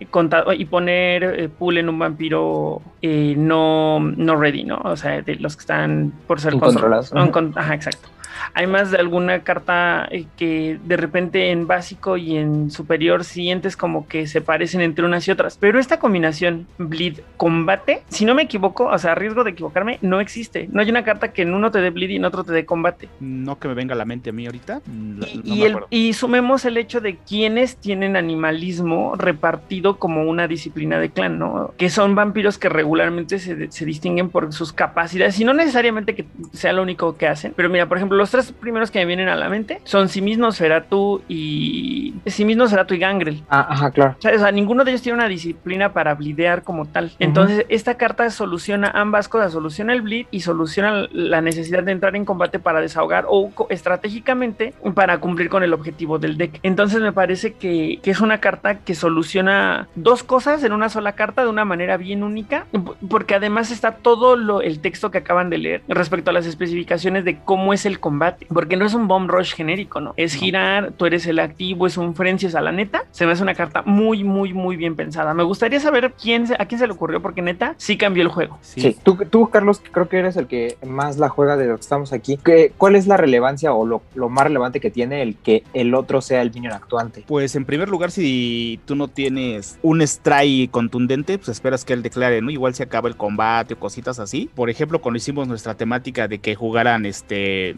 conta- 0.09 0.43
y 0.55 0.65
poner 0.65 1.23
eh, 1.23 1.49
pool 1.49 1.77
en 1.77 1.89
un 1.89 1.97
vampiro 1.99 2.81
eh, 3.01 3.35
no, 3.37 3.99
no 3.99 4.35
ready, 4.35 4.63
¿no? 4.63 4.77
O 4.83 4.95
sea, 4.97 5.21
de 5.21 5.35
los 5.35 5.55
que 5.55 5.61
están 5.61 6.11
por 6.27 6.39
ser 6.41 6.53
Incontrolados. 6.53 7.11
control- 7.11 7.31
con- 7.31 7.53
ajá, 7.57 7.73
exacto. 7.75 8.09
Hay 8.53 8.67
más 8.67 8.91
de 8.91 8.97
alguna 8.97 9.43
carta 9.43 10.07
eh, 10.11 10.25
que 10.37 10.79
de 10.83 10.97
repente 10.97 11.51
en 11.51 11.67
básico 11.67 12.17
y 12.17 12.37
en 12.37 12.71
superior 12.71 13.23
sientes 13.23 13.77
como 13.77 14.07
que 14.07 14.27
se 14.27 14.41
parecen 14.41 14.81
entre 14.81 15.05
unas 15.05 15.27
y 15.27 15.31
otras. 15.31 15.57
Pero 15.59 15.79
esta 15.79 15.99
combinación 15.99 16.67
bleed 16.77 17.19
combate, 17.37 18.03
si 18.09 18.25
no 18.25 18.35
me 18.35 18.43
equivoco, 18.43 18.85
o 18.85 18.97
sea, 18.97 19.15
riesgo 19.15 19.43
de 19.43 19.51
equivocarme, 19.51 19.97
no 20.01 20.19
existe. 20.19 20.67
No 20.71 20.81
hay 20.81 20.89
una 20.89 21.03
carta 21.03 21.33
que 21.33 21.41
en 21.43 21.53
uno 21.53 21.71
te 21.71 21.79
dé 21.81 21.89
bleed 21.89 22.09
y 22.09 22.15
en 22.17 22.25
otro 22.25 22.43
te 22.43 22.53
dé 22.53 22.65
combate. 22.65 23.09
No 23.19 23.57
que 23.59 23.67
me 23.67 23.73
venga 23.73 23.93
a 23.93 23.97
la 23.97 24.05
mente 24.05 24.29
a 24.29 24.33
mí 24.33 24.45
ahorita. 24.45 24.81
mm, 24.85 25.19
no- 25.19 25.27
Y, 25.27 25.37
no 25.37 25.43
y 25.55 25.59
me 25.59 25.65
el- 25.65 25.77
y 25.89 26.13
sumemos 26.13 26.65
el 26.65 26.77
hecho 26.77 27.01
de 27.01 27.17
quienes 27.17 27.77
tienen 27.77 28.15
animalismo 28.15 29.15
repartido 29.15 29.97
como 29.97 30.23
una 30.23 30.47
disciplina 30.47 30.99
de 30.99 31.09
clan, 31.09 31.39
¿no? 31.39 31.73
Que 31.77 31.89
son 31.89 32.15
vampiros 32.15 32.57
que 32.57 32.69
regularmente 32.69 33.39
se, 33.39 33.71
se 33.71 33.85
distinguen 33.85 34.29
por 34.29 34.51
sus 34.53 34.73
capacidades 34.73 35.39
y 35.39 35.45
no 35.45 35.53
necesariamente 35.53 36.15
que 36.15 36.25
sea 36.53 36.73
lo 36.73 36.81
único 36.81 37.17
que 37.17 37.27
hacen. 37.27 37.53
Pero 37.55 37.69
mira, 37.69 37.87
por 37.87 37.97
ejemplo, 37.97 38.17
los 38.17 38.30
tres 38.31 38.51
primeros 38.51 38.89
que 38.89 38.99
me 38.99 39.05
vienen 39.05 39.29
a 39.29 39.35
la 39.35 39.49
mente 39.49 39.81
son 39.83 40.09
Simisno, 40.09 40.51
Seratu 40.51 41.21
y. 41.27 42.15
Simisno, 42.25 42.67
Seratu 42.67 42.93
y 42.93 42.99
Gangrel. 42.99 43.43
Ah, 43.49 43.67
ajá, 43.69 43.91
claro. 43.91 44.15
O 44.17 44.21
sea, 44.21 44.35
o 44.35 44.39
sea, 44.39 44.51
ninguno 44.51 44.83
de 44.83 44.91
ellos 44.91 45.01
tiene 45.01 45.17
una 45.17 45.27
disciplina 45.27 45.93
para 45.93 46.15
blidear 46.15 46.63
como 46.63 46.85
tal. 46.85 47.11
Entonces, 47.19 47.65
esta 47.69 47.95
carta 47.95 48.29
soluciona 48.29 48.89
ambas 48.93 49.27
cosas. 49.27 49.51
Soluciona 49.51 49.93
el 49.93 50.01
bleed 50.01 50.27
y 50.31 50.41
soluciona 50.41 51.07
la 51.11 51.41
necesidad 51.41 51.83
de 51.83 51.91
entrar 51.91 52.15
en 52.15 52.25
combate 52.25 52.59
para 52.59 52.81
desahogar 52.81 53.25
o 53.27 53.51
estratégicamente 53.69 54.73
para 54.93 55.19
cumplir 55.19 55.49
con 55.49 55.63
el 55.63 55.73
objetivo 55.73 56.19
del 56.19 56.37
deck. 56.37 56.59
Entonces, 56.63 57.01
me 57.01 57.11
parece 57.11 57.53
que, 57.53 57.99
que 58.01 58.11
es 58.11 58.21
una 58.21 58.39
carta 58.39 58.79
que 58.79 58.95
soluciona 58.95 59.87
dos 59.95 60.23
cosas 60.23 60.63
en 60.63 60.73
una 60.73 60.89
sola 60.89 61.13
carta 61.13 61.43
de 61.43 61.49
una 61.49 61.65
manera 61.65 61.97
bien 61.97 62.23
única, 62.23 62.65
porque 63.09 63.35
además 63.35 63.71
está 63.71 63.95
todo 63.95 64.35
lo, 64.35 64.61
el 64.61 64.79
texto 64.79 65.11
que 65.11 65.19
acaban 65.19 65.49
de 65.49 65.57
leer 65.57 65.81
respecto 65.87 66.29
a 66.29 66.33
las 66.33 66.45
especificaciones 66.45 67.25
de 67.25 67.39
cómo 67.39 67.73
es 67.73 67.85
el 67.85 67.99
combate. 67.99 68.20
Porque 68.53 68.77
no 68.77 68.85
es 68.85 68.93
un 68.93 69.07
bomb 69.07 69.29
rush 69.29 69.53
genérico, 69.53 69.99
¿no? 69.99 70.13
Es 70.17 70.33
girar, 70.35 70.91
tú 70.97 71.05
eres 71.05 71.25
el 71.27 71.39
activo, 71.39 71.87
es 71.87 71.97
un 71.97 72.15
frenzy, 72.15 72.45
o 72.47 72.49
sea, 72.49 72.61
la 72.61 72.71
neta, 72.71 73.03
se 73.11 73.25
me 73.25 73.31
hace 73.33 73.43
una 73.43 73.55
carta 73.55 73.81
muy, 73.85 74.23
muy, 74.23 74.53
muy 74.53 74.75
bien 74.75 74.95
pensada. 74.95 75.33
Me 75.33 75.43
gustaría 75.43 75.79
saber 75.79 76.13
quién 76.21 76.47
se- 76.47 76.55
a 76.57 76.65
quién 76.65 76.79
se 76.79 76.87
le 76.87 76.93
ocurrió, 76.93 77.21
porque 77.21 77.41
neta, 77.41 77.75
sí 77.77 77.97
cambió 77.97 78.23
el 78.23 78.29
juego. 78.29 78.57
Sí. 78.61 78.81
Sí, 78.81 78.97
Tú, 79.03 79.17
tú, 79.29 79.49
Carlos, 79.49 79.79
que 79.79 79.89
creo 79.91 80.07
que 80.09 80.17
eres 80.19 80.37
el 80.37 80.47
que 80.47 80.77
más 80.85 81.17
la 81.17 81.29
juega 81.29 81.57
de 81.57 81.67
los 81.67 81.77
que 81.77 81.81
estamos 81.81 82.13
aquí. 82.13 82.37
¿Qué, 82.43 82.71
¿Cuál 82.77 82.95
es 82.95 83.07
la 83.07 83.17
relevancia 83.17 83.73
o 83.73 83.85
lo, 83.85 84.01
lo 84.15 84.29
más 84.29 84.45
relevante 84.45 84.79
que 84.79 84.91
tiene 84.91 85.21
el 85.21 85.35
que 85.35 85.63
el 85.73 85.93
otro 85.95 86.21
sea 86.21 86.41
el 86.41 86.51
minion 86.53 86.73
actuante? 86.73 87.23
Pues 87.27 87.55
en 87.55 87.65
primer 87.65 87.89
lugar, 87.89 88.11
si 88.11 88.79
tú 88.85 88.95
no 88.95 89.07
tienes 89.07 89.79
un 89.81 90.01
strike 90.01 90.69
contundente, 90.71 91.37
pues 91.37 91.49
esperas 91.49 91.85
que 91.85 91.93
él 91.93 92.03
declare, 92.03 92.41
¿no? 92.41 92.49
Igual 92.51 92.73
se 92.75 92.83
acaba 92.83 93.07
el 93.09 93.15
combate 93.15 93.73
o 93.73 93.79
cositas 93.79 94.19
así. 94.19 94.49
Por 94.55 94.69
ejemplo, 94.69 94.99
cuando 95.01 95.17
hicimos 95.17 95.47
nuestra 95.47 95.75
temática 95.75 96.27
de 96.27 96.39
que 96.39 96.55
jugaran 96.55 97.05
este 97.05 97.75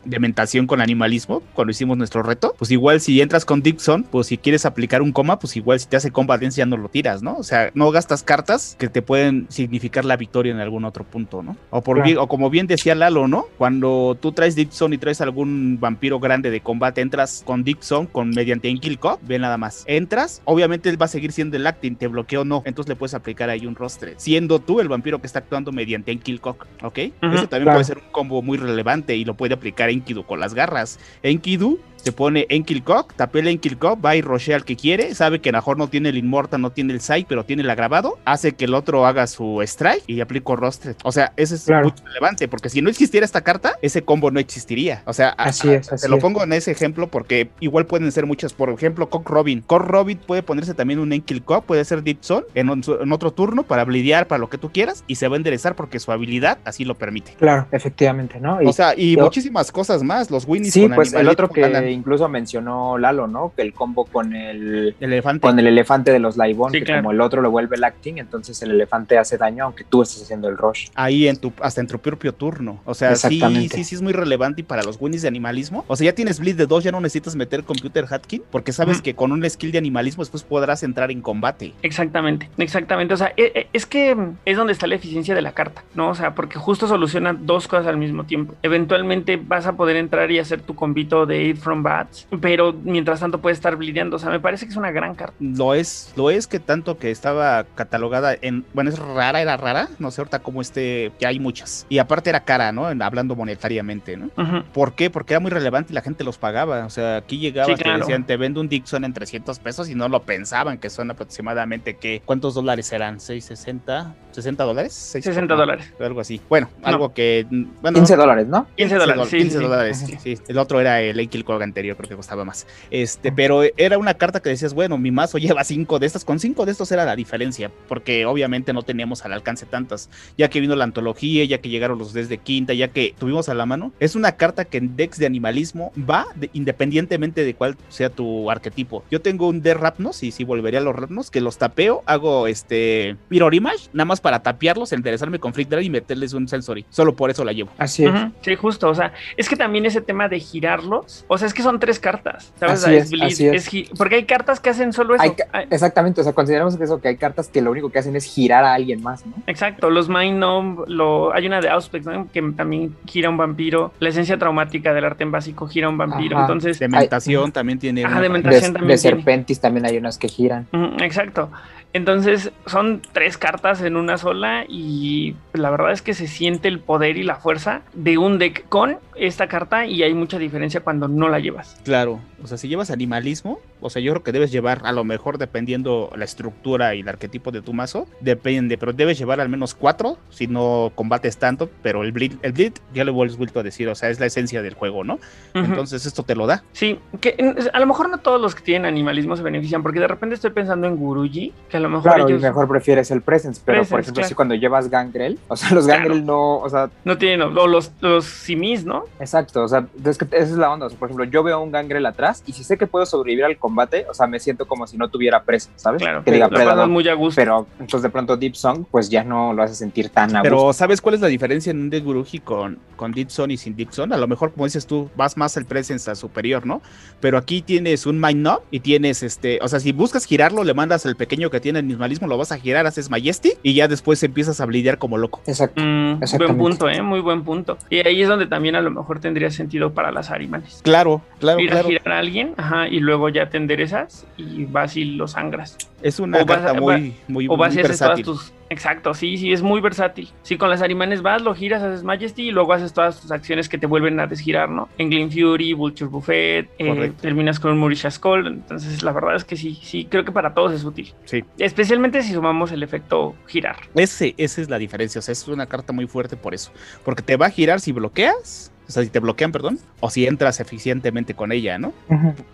con 0.67 0.81
animalismo, 0.81 1.41
cuando 1.53 1.71
hicimos 1.71 1.97
nuestro 1.97 2.23
reto, 2.23 2.55
pues 2.57 2.71
igual 2.71 2.99
si 2.99 3.21
entras 3.21 3.45
con 3.45 3.61
Dixon, 3.61 4.03
pues 4.03 4.27
si 4.27 4.37
quieres 4.37 4.65
aplicar 4.65 5.01
un 5.01 5.11
coma, 5.11 5.39
pues 5.39 5.55
igual 5.55 5.79
si 5.79 5.87
te 5.87 5.95
hace 5.97 6.11
combate 6.11 6.49
ya 6.49 6.65
no 6.65 6.75
lo 6.77 6.89
tiras, 6.89 7.21
¿no? 7.23 7.37
O 7.37 7.43
sea, 7.43 7.71
no 7.73 7.89
gastas 7.91 8.23
cartas 8.23 8.75
que 8.77 8.89
te 8.89 9.01
pueden 9.01 9.45
significar 9.49 10.03
la 10.03 10.17
victoria 10.17 10.51
en 10.51 10.59
algún 10.59 10.83
otro 10.83 11.03
punto, 11.05 11.41
¿no? 11.41 11.55
O 11.69 11.81
por 11.81 11.95
Claro. 11.97 12.05
bien- 12.05 12.17
o 12.17 12.27
como 12.27 12.49
bien 12.49 12.67
decía 12.67 12.95
Lalo, 12.95 13.27
¿no? 13.27 13.45
Cuando 13.57 14.17
tú 14.19 14.31
traes 14.33 14.55
Dixon 14.55 14.93
y 14.93 14.97
traes 14.97 15.21
algún 15.21 15.77
vampiro 15.79 16.19
grande 16.19 16.49
de 16.51 16.59
combate, 16.61 17.01
entras 17.01 17.43
con 17.45 17.63
Dixon 17.63 18.07
con 18.07 18.29
mediante 18.31 18.73
kill 18.79 18.99
cop, 18.99 19.19
ve 19.23 19.39
nada 19.39 19.57
más. 19.57 19.83
Entras, 19.87 20.41
obviamente 20.45 20.89
él 20.89 20.99
va 21.01 21.05
a 21.05 21.09
seguir 21.09 21.31
siendo 21.31 21.55
el 21.57 21.65
acting, 21.67 21.95
te 21.95 22.07
bloquea 22.07 22.41
o 22.41 22.45
no, 22.45 22.63
entonces 22.65 22.89
le 22.89 22.95
puedes 22.95 23.13
aplicar 23.13 23.49
ahí 23.49 23.65
un 23.65 23.75
rostre, 23.75 24.15
siendo 24.17 24.59
tú 24.59 24.79
el 24.79 24.89
vampiro 24.89 25.21
que 25.21 25.27
está 25.27 25.39
actuando 25.39 25.71
mediante 25.71 26.11
Enkill 26.11 26.41
Cock, 26.41 26.65
¿ok? 26.81 26.97
Eso 26.97 27.13
también 27.21 27.47
claro. 27.63 27.71
puede 27.73 27.83
ser 27.85 27.97
un 27.99 28.11
combo 28.11 28.41
muy 28.41 28.57
relevante 28.57 29.15
y 29.15 29.23
lo 29.25 29.35
puede 29.35 29.53
aplicar 29.53 29.89
Enkidu 29.89 30.22
con 30.25 30.39
las 30.39 30.53
garras. 30.53 30.99
Enkidu 31.21 31.79
se 32.03 32.11
pone 32.11 32.45
Enkil 32.49 32.83
Cock, 32.83 33.13
tapela 33.15 33.49
Enkil 33.49 33.77
Cock, 33.77 34.03
va 34.03 34.15
y 34.15 34.21
rochea 34.21 34.57
al 34.57 34.65
que 34.65 34.75
quiere, 34.75 35.15
sabe 35.15 35.39
que 35.39 35.51
mejor 35.51 35.77
no 35.77 35.87
tiene 35.87 36.09
el 36.09 36.17
Inmortal, 36.17 36.59
no 36.61 36.71
tiene 36.71 36.91
el 36.93 36.99
Sai, 37.01 37.25
pero 37.27 37.45
tiene 37.45 37.63
el 37.63 37.69
agravado, 37.69 38.19
hace 38.25 38.51
que 38.53 38.65
el 38.65 38.73
otro 38.73 39.05
haga 39.05 39.25
su 39.27 39.61
strike 39.61 40.03
y 40.07 40.19
aplico 40.21 40.55
Rostre. 40.55 40.95
O 41.03 41.11
sea, 41.13 41.31
eso 41.37 41.55
es 41.55 41.63
Claro. 41.63 41.87
muy 41.89 41.93
relevante, 42.07 42.47
porque 42.49 42.69
si 42.69 42.81
no 42.81 42.89
existiera 42.89 43.25
esta 43.25 43.41
carta, 43.41 43.77
ese 43.81 44.01
combo 44.03 44.31
no 44.31 44.39
existiría. 44.39 45.01
O 45.05 45.13
sea, 45.13 45.29
Así 45.29 45.69
a- 45.69 45.75
es, 45.75 45.91
así 45.93 46.03
te 46.03 46.09
lo 46.09 46.17
es. 46.17 46.21
pongo 46.21 46.43
en 46.43 46.51
ese 46.53 46.71
ejemplo 46.71 47.07
porque 47.07 47.49
igual 47.61 47.85
pueden 47.85 48.11
ser 48.11 48.25
muchas. 48.25 48.53
Por 48.53 48.69
ejemplo, 48.69 49.09
Cock 49.09 49.29
Robin. 49.29 49.61
Cock 49.61 49.83
Robin 49.83 50.17
puede 50.17 50.43
ponerse 50.43 50.73
también 50.73 50.99
un 50.99 51.13
Enkil 51.13 51.41
Cock, 51.43 51.65
puede 51.65 51.85
ser 51.85 52.03
Deep 52.03 52.17
Zone 52.21 52.45
en, 52.53 52.69
un- 52.69 52.83
en 53.01 53.11
otro 53.13 53.31
turno 53.31 53.63
para 53.63 53.85
blidear, 53.85 54.27
para 54.27 54.39
lo 54.39 54.49
que 54.49 54.57
tú 54.57 54.71
quieras, 54.71 55.03
y 55.07 55.15
se 55.15 55.27
va 55.29 55.35
a 55.35 55.37
enderezar 55.37 55.75
porque 55.75 55.99
su 55.99 56.11
habilidad 56.11 56.57
así 56.65 56.83
lo 56.83 56.95
permite. 56.95 57.33
Claro, 57.39 57.65
efectivamente, 57.71 58.39
¿no? 58.41 58.61
Y- 58.61 58.65
O 58.67 58.73
sea, 58.73 58.93
y 58.97 59.15
yo- 59.15 59.23
muchísimas 59.23 59.71
cosas 59.71 60.03
más. 60.03 60.29
Los 60.29 60.45
Winnies 60.47 60.73
sí, 60.73 60.81
con 60.87 60.95
pues 60.95 61.13
el 61.13 61.27
otro 61.29 61.49
que. 61.49 61.61
Incluso 61.93 62.27
mencionó 62.29 62.97
Lalo, 62.97 63.27
¿no? 63.27 63.53
Que 63.55 63.61
el 63.61 63.73
combo 63.73 64.05
con 64.05 64.35
el 64.35 64.95
El 64.99 65.13
elefante. 65.13 65.47
con 65.47 65.57
el 65.59 65.67
elefante 65.67 66.11
de 66.11 66.19
los 66.19 66.37
Laibón, 66.37 66.71
Sí, 66.71 66.79
que 66.79 66.85
claro. 66.85 67.01
como 67.01 67.11
el 67.11 67.21
otro 67.21 67.41
lo 67.41 67.51
vuelve 67.51 67.75
el 67.75 67.83
acting, 67.83 68.17
entonces 68.17 68.61
el 68.61 68.71
elefante 68.71 69.17
hace 69.17 69.37
daño 69.37 69.65
aunque 69.65 69.83
tú 69.83 70.01
estés 70.01 70.23
haciendo 70.23 70.49
el 70.49 70.57
rush. 70.57 70.87
ahí 70.95 71.27
en 71.27 71.37
tu 71.37 71.51
hasta 71.61 71.81
en 71.81 71.87
tu 71.87 71.99
propio 71.99 72.33
turno. 72.33 72.81
O 72.85 72.93
sea, 72.93 73.15
sí, 73.15 73.39
sí, 73.71 73.83
sí 73.83 73.95
es 73.95 74.01
muy 74.01 74.13
relevante 74.13 74.61
y 74.61 74.63
para 74.63 74.83
los 74.83 74.97
winnies 74.99 75.21
de 75.21 75.27
animalismo. 75.27 75.85
O 75.87 75.95
sea, 75.95 76.05
ya 76.05 76.15
tienes 76.15 76.39
bleed 76.39 76.55
de 76.55 76.65
dos, 76.65 76.83
ya 76.83 76.91
no 76.91 76.99
necesitas 76.99 77.35
meter 77.35 77.63
computer 77.63 78.05
hatkin 78.09 78.43
porque 78.51 78.71
sabes 78.71 79.01
que 79.01 79.13
con 79.15 79.31
un 79.31 79.47
skill 79.49 79.71
de 79.71 79.77
animalismo 79.77 80.23
después 80.23 80.43
podrás 80.43 80.83
entrar 80.83 81.11
en 81.11 81.21
combate. 81.21 81.73
Exactamente, 81.83 82.49
exactamente. 82.57 83.13
O 83.13 83.17
sea, 83.17 83.33
e- 83.37 83.51
e- 83.55 83.67
es 83.73 83.85
que 83.85 84.15
es 84.45 84.57
donde 84.57 84.73
está 84.73 84.87
la 84.87 84.95
eficiencia 84.95 85.35
de 85.35 85.41
la 85.41 85.51
carta, 85.51 85.83
¿no? 85.95 86.09
O 86.09 86.15
sea, 86.15 86.33
porque 86.35 86.57
justo 86.57 86.87
soluciona 86.87 87.33
dos 87.33 87.67
cosas 87.67 87.87
al 87.87 87.97
mismo 87.97 88.23
tiempo. 88.25 88.55
Eventualmente 88.63 89.37
vas 89.37 89.65
a 89.67 89.73
poder 89.73 89.95
entrar 89.97 90.31
y 90.31 90.39
hacer 90.39 90.61
tu 90.61 90.75
convito 90.75 91.25
de 91.25 91.35
Aid 91.37 91.57
from 91.57 91.82
Bats, 91.83 92.27
pero 92.41 92.73
mientras 92.73 93.19
tanto 93.19 93.39
puede 93.41 93.53
estar 93.53 93.75
blideando. 93.75 94.15
O 94.15 94.19
sea, 94.19 94.29
me 94.29 94.39
parece 94.39 94.65
que 94.65 94.71
es 94.71 94.77
una 94.77 94.91
gran 94.91 95.15
carta. 95.15 95.35
Lo 95.39 95.73
es, 95.73 96.13
lo 96.15 96.29
es 96.31 96.47
que 96.47 96.59
tanto 96.59 96.97
que 96.97 97.11
estaba 97.11 97.65
catalogada 97.75 98.35
en, 98.41 98.65
bueno, 98.73 98.89
es 98.89 98.97
rara, 98.97 99.41
era 99.41 99.57
rara, 99.57 99.89
no 99.99 100.09
sé 100.11 100.21
ahorita 100.21 100.39
cómo 100.39 100.61
este, 100.61 101.11
que 101.19 101.27
hay 101.27 101.39
muchas. 101.39 101.85
Y 101.89 101.97
aparte 101.99 102.29
era 102.29 102.43
cara, 102.43 102.71
¿no? 102.71 102.85
Hablando 102.85 103.35
monetariamente, 103.35 104.17
¿no? 104.17 104.29
Ujú. 104.37 104.63
¿Por 104.73 104.93
qué? 104.93 105.09
Porque 105.09 105.33
era 105.33 105.39
muy 105.39 105.51
relevante 105.51 105.91
y 105.93 105.95
la 105.95 106.01
gente 106.01 106.23
los 106.23 106.37
pagaba. 106.37 106.85
O 106.85 106.89
sea, 106.89 107.17
aquí 107.17 107.37
llegabas, 107.37 107.77
Sí, 107.77 107.83
claro. 107.83 107.99
decían, 107.99 108.25
te 108.25 108.37
vendo 108.37 108.61
un 108.61 108.69
Dixon 108.69 109.03
en 109.03 109.13
300 109.13 109.59
pesos 109.59 109.89
y 109.89 109.95
no 109.95 110.07
lo 110.07 110.23
pensaban, 110.23 110.77
que 110.77 110.89
son 110.89 111.11
aproximadamente, 111.11 111.97
¿qué? 111.97 112.21
¿Cuántos 112.25 112.53
dólares 112.55 112.91
eran? 112.93 113.19
¿660? 113.19 114.15
¿60 114.33 114.55
dólares? 114.65 114.93
¿Seis- 114.93 115.23
60 115.25 115.55
dólares. 115.55 115.93
Algo 115.99 116.19
así. 116.21 116.41
Bueno, 116.49 116.69
No. 116.81 116.87
algo 116.87 117.13
que, 117.13 117.45
bueno, 117.81 117.97
15 117.99 118.15
dólares, 118.15 118.47
¿no? 118.47 118.67
15 118.75 118.95
dólares. 118.95 119.27
sí, 119.29 119.37
15 119.37 119.49
sí, 119.51 119.57
sí. 119.57 119.63
dólares, 119.63 120.03
sí, 120.05 120.17
sí. 120.21 120.37
El 120.47 120.57
otro 120.57 120.79
era 120.79 121.01
el 121.01 121.19
Enkil 121.19 121.43
Cog 121.45 121.61
anterior, 121.61 121.95
creo 121.97 122.09
que 122.09 122.15
costaba 122.15 122.43
más. 122.45 122.65
Este, 122.91 123.31
pero 123.31 123.61
era 123.77 123.97
una 123.97 124.13
carta 124.15 124.39
que 124.41 124.49
decías, 124.49 124.73
bueno, 124.73 124.97
mi 124.97 125.11
mazo 125.11 125.37
lleva 125.37 125.63
cinco 125.63 125.99
de 125.99 126.07
estas. 126.07 126.25
Con 126.25 126.39
cinco 126.39 126.65
de 126.65 126.71
estos 126.71 126.91
era 126.91 127.05
la 127.05 127.15
diferencia, 127.15 127.71
porque 127.87 128.25
obviamente 128.25 128.73
no 128.73 128.83
teníamos 128.83 129.23
al 129.25 129.33
alcance 129.33 129.65
tantas. 129.65 130.09
Ya 130.37 130.49
que 130.49 130.59
vino 130.59 130.75
la 130.75 130.83
antología, 130.83 131.43
ya 131.45 131.59
que 131.59 131.69
llegaron 131.69 131.97
los 131.99 132.13
desde 132.13 132.37
quinta, 132.37 132.73
ya 132.73 132.87
que 132.89 133.13
tuvimos 133.17 133.49
a 133.49 133.53
la 133.53 133.65
mano. 133.65 133.91
Es 133.99 134.15
una 134.15 134.33
carta 134.33 134.65
que 134.65 134.77
en 134.77 134.95
decks 134.95 135.19
de 135.19 135.25
animalismo 135.25 135.91
va 136.09 136.25
de- 136.35 136.49
independientemente 136.53 137.43
de 137.45 137.53
cuál 137.55 137.77
sea 137.89 138.09
tu 138.09 138.49
arquetipo. 138.51 139.03
Yo 139.11 139.21
tengo 139.21 139.47
un 139.47 139.61
de 139.61 139.73
Rapnos, 139.73 140.23
y 140.23 140.31
sí 140.31 140.43
volvería 140.43 140.79
a 140.79 140.83
los 140.83 140.95
Rapnos, 140.95 141.31
que 141.31 141.41
los 141.41 141.57
tapeo, 141.57 142.03
hago 142.05 142.47
este 142.47 143.15
Mirror 143.29 143.53
Image, 143.55 143.89
nada 143.93 144.05
más 144.05 144.21
para 144.23 144.39
tapearlos, 144.41 144.91
enderezarme 144.93 145.37
con 145.37 145.53
Flick 145.53 145.69
Drive 145.69 145.83
y 145.83 145.89
meterles 145.91 146.33
un 146.33 146.47
Sensory. 146.47 146.83
Solo 146.89 147.15
por 147.15 147.29
eso 147.29 147.43
la 147.45 147.51
llevo. 147.51 147.69
Así 147.77 148.05
es. 148.05 148.11
Sí, 148.41 148.55
justo. 148.55 148.89
O 148.89 148.95
sea, 148.95 149.13
es 149.37 149.47
que 149.47 149.55
también 149.55 149.85
ese 149.85 150.01
tema 150.01 150.27
de 150.27 150.39
girarlos, 150.39 151.25
o 151.27 151.37
sea, 151.37 151.47
es 151.47 151.53
que 151.53 151.61
son 151.61 151.79
tres 151.79 151.99
cartas. 151.99 152.51
¿Sabes? 152.59 152.83
Así 152.83 152.95
es, 152.95 153.11
bleed, 153.11 153.23
así 153.25 153.47
es. 153.47 153.67
gi- 153.67 153.89
porque 153.97 154.15
hay 154.15 154.23
cartas 154.25 154.59
que 154.59 154.69
hacen 154.71 154.93
solo 154.93 155.13
eso. 155.15 155.23
Hay 155.23 155.31
ca- 155.35 155.47
Ay, 155.51 155.67
Exactamente, 155.69 156.21
o 156.21 156.23
sea, 156.23 156.33
consideramos 156.33 156.77
que 156.77 156.85
eso, 156.85 156.99
que 157.01 157.09
hay 157.09 157.17
cartas 157.17 157.49
que 157.49 157.61
lo 157.61 157.69
único 157.69 157.91
que 157.91 157.99
hacen 157.99 158.15
es 158.15 158.23
girar 158.25 158.63
a 158.63 158.73
alguien 158.73 159.03
más, 159.03 159.25
¿no? 159.25 159.33
Exacto, 159.45 159.89
los 159.89 160.09
Mind 160.09 160.39
Numb, 160.39 160.85
lo, 160.87 161.33
hay 161.33 161.45
una 161.45 161.59
de 161.61 161.69
Auspex 161.69 162.05
¿no? 162.05 162.27
que 162.31 162.41
también 162.55 162.95
gira 163.05 163.29
un 163.29 163.37
vampiro. 163.37 163.91
La 163.99 164.09
esencia 164.09 164.37
traumática 164.39 164.93
del 164.93 165.03
arte 165.05 165.23
en 165.23 165.31
básico 165.31 165.67
gira 165.67 165.89
un 165.89 165.97
vampiro. 165.97 166.37
Ajá. 166.37 166.45
entonces, 166.45 166.79
Dementación 166.79 167.51
también 167.51 167.79
tiene. 167.79 168.03
Ah, 168.05 168.07
una- 168.07 168.21
dementa- 168.21 168.49
De, 168.49 168.61
también 168.61 168.87
de 168.87 168.97
tiene. 168.97 169.17
Serpentis 169.17 169.59
también 169.59 169.85
hay 169.85 169.97
unas 169.97 170.17
que 170.17 170.27
giran. 170.29 170.67
Exacto. 171.01 171.51
Entonces 171.93 172.51
son 172.65 173.01
tres 173.11 173.37
cartas 173.37 173.81
en 173.81 173.95
una 173.95 174.17
sola 174.17 174.65
y 174.67 175.35
la 175.53 175.69
verdad 175.69 175.91
es 175.91 176.01
que 176.01 176.15
se 176.15 176.27
siente 176.27 176.67
el 176.67 176.79
poder 176.79 177.17
y 177.17 177.23
la 177.23 177.35
fuerza 177.35 177.81
de 177.93 178.17
un 178.17 178.39
deck 178.39 178.67
con 178.67 178.97
esta 179.15 179.47
carta 179.47 179.85
y 179.85 180.01
hay 180.01 180.13
mucha 180.15 180.39
diferencia 180.39 180.81
cuando 180.81 181.07
no 181.07 181.29
la 181.29 181.39
llevas. 181.39 181.79
Claro, 181.83 182.19
o 182.43 182.47
sea, 182.47 182.57
si 182.57 182.67
llevas 182.67 182.89
animalismo, 182.89 183.59
o 183.79 183.89
sea, 183.89 184.01
yo 184.01 184.11
creo 184.11 184.23
que 184.23 184.31
debes 184.31 184.51
llevar, 184.51 184.81
a 184.85 184.91
lo 184.91 185.03
mejor 185.03 185.37
dependiendo 185.37 186.09
la 186.15 186.25
estructura 186.25 186.95
y 186.95 187.01
el 187.01 187.07
arquetipo 187.07 187.51
de 187.51 187.61
tu 187.61 187.73
mazo, 187.73 188.07
depende, 188.21 188.77
pero 188.77 188.91
debes 188.91 189.17
llevar 189.19 189.39
al 189.39 189.49
menos 189.49 189.75
cuatro 189.75 190.17
si 190.29 190.47
no 190.47 190.91
combates 190.95 191.37
tanto, 191.37 191.69
pero 191.83 192.03
el 192.03 192.11
bleed, 192.11 192.33
el 192.41 192.53
bleed 192.53 192.73
ya 192.93 193.03
lo 193.03 193.11
he 193.11 193.13
vuelto 193.35 193.59
a 193.59 193.63
decir, 193.63 193.87
o 193.87 193.95
sea, 193.95 194.09
es 194.09 194.19
la 194.19 194.25
esencia 194.25 194.61
del 194.61 194.73
juego, 194.73 195.03
¿no? 195.03 195.19
Entonces 195.53 196.05
esto 196.05 196.23
te 196.23 196.35
lo 196.35 196.47
da. 196.47 196.63
Sí, 196.71 196.99
que 197.21 197.35
a 197.71 197.79
lo 197.79 197.85
mejor 197.85 198.09
no 198.09 198.17
todos 198.17 198.41
los 198.41 198.55
que 198.55 198.63
tienen 198.63 198.85
animalismo 198.85 199.35
se 199.35 199.43
benefician, 199.43 199.83
porque 199.83 199.99
de 199.99 200.07
repente 200.07 200.35
estoy 200.35 200.51
pensando 200.51 200.87
en 200.87 200.95
Guruji, 200.97 201.53
que 201.69 201.77
a 201.77 201.79
lo 201.83 201.89
mejor 201.89 202.03
Claro, 202.03 202.27
y 202.27 202.31
ellos 202.31 202.41
mejor 202.41 202.67
prefieres 202.67 203.11
el 203.11 203.21
Presence, 203.21 203.61
pero 203.63 203.79
por 203.79 203.87
Presence, 203.87 204.01
ejemplo, 204.01 204.13
claro. 204.21 204.27
si 204.29 204.35
cuando 204.35 204.55
llevas 204.55 204.89
Gangrel, 204.89 205.39
o 205.47 205.55
sea, 205.55 205.71
los 205.71 205.85
Claro. 205.85 205.99
Gangrel 206.01 206.25
no, 206.25 206.57
o 206.57 206.69
sea, 206.69 206.89
no 207.05 207.17
tienen, 207.17 207.41
o 207.41 207.67
los, 207.67 207.91
los 208.01 208.25
simis, 208.25 208.85
¿no? 208.85 209.05
exacto, 209.19 209.63
o 209.63 209.67
sea, 209.67 209.85
es 210.05 210.17
que 210.17 210.25
esa 210.25 210.37
es 210.43 210.51
la 210.51 210.71
onda, 210.71 210.87
o 210.87 210.89
sea, 210.89 210.97
por 210.97 211.09
ejemplo, 211.09 211.25
yo 211.25 211.43
veo 211.43 211.61
un 211.61 211.71
Gangrel 211.71 212.05
atrás 212.05 212.43
y 212.45 212.53
si 212.53 212.63
sé 212.63 212.77
que 212.77 212.87
puedo 212.87 213.05
sobrevivir 213.05 213.45
al 213.45 213.57
combate, 213.57 214.05
o 214.09 214.13
sea, 214.13 214.27
me 214.27 214.39
siento 214.39 214.67
como 214.67 214.87
si 214.87 214.97
no 214.97 215.09
tuviera 215.09 215.43
Presence, 215.43 215.77
¿sabes? 215.79 216.01
Claro, 216.01 216.23
que 216.23 216.31
diga 216.31 216.49
Predador. 216.49 216.87
muy 216.89 217.07
a 217.07 217.13
gusto. 217.13 217.39
Pero 217.39 217.67
entonces 217.79 218.03
de 218.03 218.09
pronto 218.09 218.37
Deep 218.37 218.55
Song, 218.55 218.85
pues 218.89 219.09
ya 219.09 219.23
no 219.23 219.53
lo 219.53 219.63
hace 219.63 219.75
sentir 219.75 220.09
tan 220.09 220.35
a 220.35 220.41
Pero 220.41 220.55
gusto. 220.57 220.73
¿sabes 220.73 221.01
cuál 221.01 221.15
es 221.15 221.21
la 221.21 221.27
diferencia 221.27 221.71
en 221.71 221.81
un 221.81 221.89
Guruji 222.03 222.39
con, 222.39 222.79
con 222.95 223.11
Dipson 223.11 223.51
y 223.51 223.57
sin 223.57 223.75
Dipson? 223.75 224.13
A 224.13 224.17
lo 224.17 224.27
mejor, 224.27 224.51
como 224.53 224.65
dices 224.65 224.85
tú, 224.87 225.09
vas 225.15 225.37
más 225.37 225.57
al 225.57 225.65
presence 225.65 226.09
a 226.09 226.15
superior, 226.15 226.65
¿no? 226.65 226.81
Pero 227.19 227.37
aquí 227.37 227.61
tienes 227.61 228.05
un 228.05 228.19
Mind 228.19 228.41
Knob 228.41 228.61
y 228.71 228.79
tienes 228.79 229.23
este, 229.23 229.59
o 229.61 229.67
sea, 229.67 229.79
si 229.79 229.91
buscas 229.91 230.25
girarlo, 230.25 230.63
le 230.63 230.73
mandas 230.73 231.05
al 231.05 231.15
pequeño 231.15 231.49
que 231.49 231.59
tiene 231.59 231.72
animalismo, 231.77 232.27
lo 232.27 232.37
vas 232.37 232.51
a 232.51 232.57
girar, 232.57 232.85
haces 232.87 233.09
Majesty 233.09 233.53
y 233.63 233.73
ya 233.73 233.87
después 233.87 234.21
empiezas 234.23 234.59
a 234.61 234.65
blidear 234.65 234.97
como 234.97 235.17
loco. 235.17 235.41
Exacto. 235.47 235.81
Mm, 235.83 236.19
buen 236.37 236.57
punto, 236.57 236.89
¿eh? 236.89 237.01
Muy 237.01 237.19
buen 237.19 237.43
punto. 237.43 237.77
Y 237.89 238.05
ahí 238.07 238.21
es 238.21 238.27
donde 238.27 238.47
también 238.47 238.75
a 238.75 238.81
lo 238.81 238.91
mejor 238.91 239.19
tendría 239.19 239.49
sentido 239.51 239.93
para 239.93 240.11
las 240.11 240.29
Arimanes. 240.31 240.81
Claro, 240.83 241.21
claro, 241.39 241.59
Ir 241.59 241.69
a 241.69 241.73
claro. 241.73 241.87
girar 241.89 242.11
a 242.11 242.19
alguien, 242.19 242.53
ajá, 242.57 242.87
y 242.87 242.99
luego 242.99 243.29
ya 243.29 243.49
te 243.49 243.57
enderezas 243.57 244.25
y 244.37 244.65
vas 244.65 244.97
y 244.97 245.05
lo 245.05 245.27
sangras. 245.27 245.77
Es 246.01 246.19
una 246.19 246.41
O 246.41 246.45
carta 246.45 246.71
a- 246.71 246.73
muy, 246.73 247.15
muy, 247.27 247.47
O 247.47 247.57
vas 247.57 247.73
muy 247.73 247.81
y 247.81 247.85
haces 247.85 247.97
todas 247.99 248.17
versátil. 248.17 248.25
tus. 248.25 248.53
Exacto, 248.73 249.13
sí, 249.13 249.37
sí, 249.37 249.53
es 249.53 249.61
muy 249.61 249.81
versátil. 249.81 250.29
Sí, 250.41 250.57
con 250.57 250.67
las 250.67 250.81
Arimanes 250.81 251.21
vas, 251.21 251.43
lo 251.43 251.53
giras, 251.53 251.83
haces 251.83 252.03
Majesty 252.03 252.47
y 252.47 252.51
luego 252.51 252.73
haces 252.73 252.91
todas 252.91 253.21
tus 253.21 253.31
acciones 253.31 253.69
que 253.69 253.77
te 253.77 253.85
vuelven 253.85 254.19
a 254.19 254.25
desgirar, 254.25 254.67
¿no? 254.67 254.89
En 254.97 255.11
Glen 255.11 255.31
Fury, 255.31 255.73
Vulture 255.73 256.09
Buffet, 256.09 256.67
eh, 256.79 257.13
terminas 257.21 257.59
con 257.59 257.71
un 257.71 257.79
Mauritius 257.79 258.17
Call. 258.17 258.47
Entonces, 258.47 259.03
la 259.03 259.11
verdad 259.11 259.35
es 259.35 259.45
que 259.45 259.55
sí, 259.55 259.79
sí, 259.83 260.05
creo 260.09 260.25
que 260.25 260.31
para 260.31 260.55
todos 260.55 260.73
es 260.73 260.83
útil. 260.83 261.13
Sí. 261.25 261.43
Especialmente 261.59 262.23
si 262.23 262.33
sumamos 262.33 262.71
el 262.71 262.81
efecto 262.81 263.35
girar. 263.45 263.75
Ese, 263.93 264.33
esa 264.37 264.61
es 264.61 264.71
la 264.71 264.79
diferencia. 264.79 265.19
O 265.19 265.21
sea, 265.21 265.33
es 265.33 265.47
una 265.47 265.67
carta 265.67 265.93
muy 265.93 266.07
fuerte 266.07 266.35
por 266.35 266.55
eso. 266.55 266.71
Porque 267.05 267.21
te 267.21 267.37
va 267.37 267.45
a 267.45 267.51
girar 267.51 267.79
si 267.79 267.91
bloqueas. 267.91 268.72
O 268.87 268.91
sea, 268.91 269.03
si 269.03 269.09
te 269.09 269.19
bloquean, 269.19 269.51
perdón. 269.51 269.79
O 269.99 270.09
si 270.09 270.25
entras 270.27 270.59
eficientemente 270.59 271.33
con 271.33 271.51
ella, 271.51 271.77
¿no? 271.77 271.93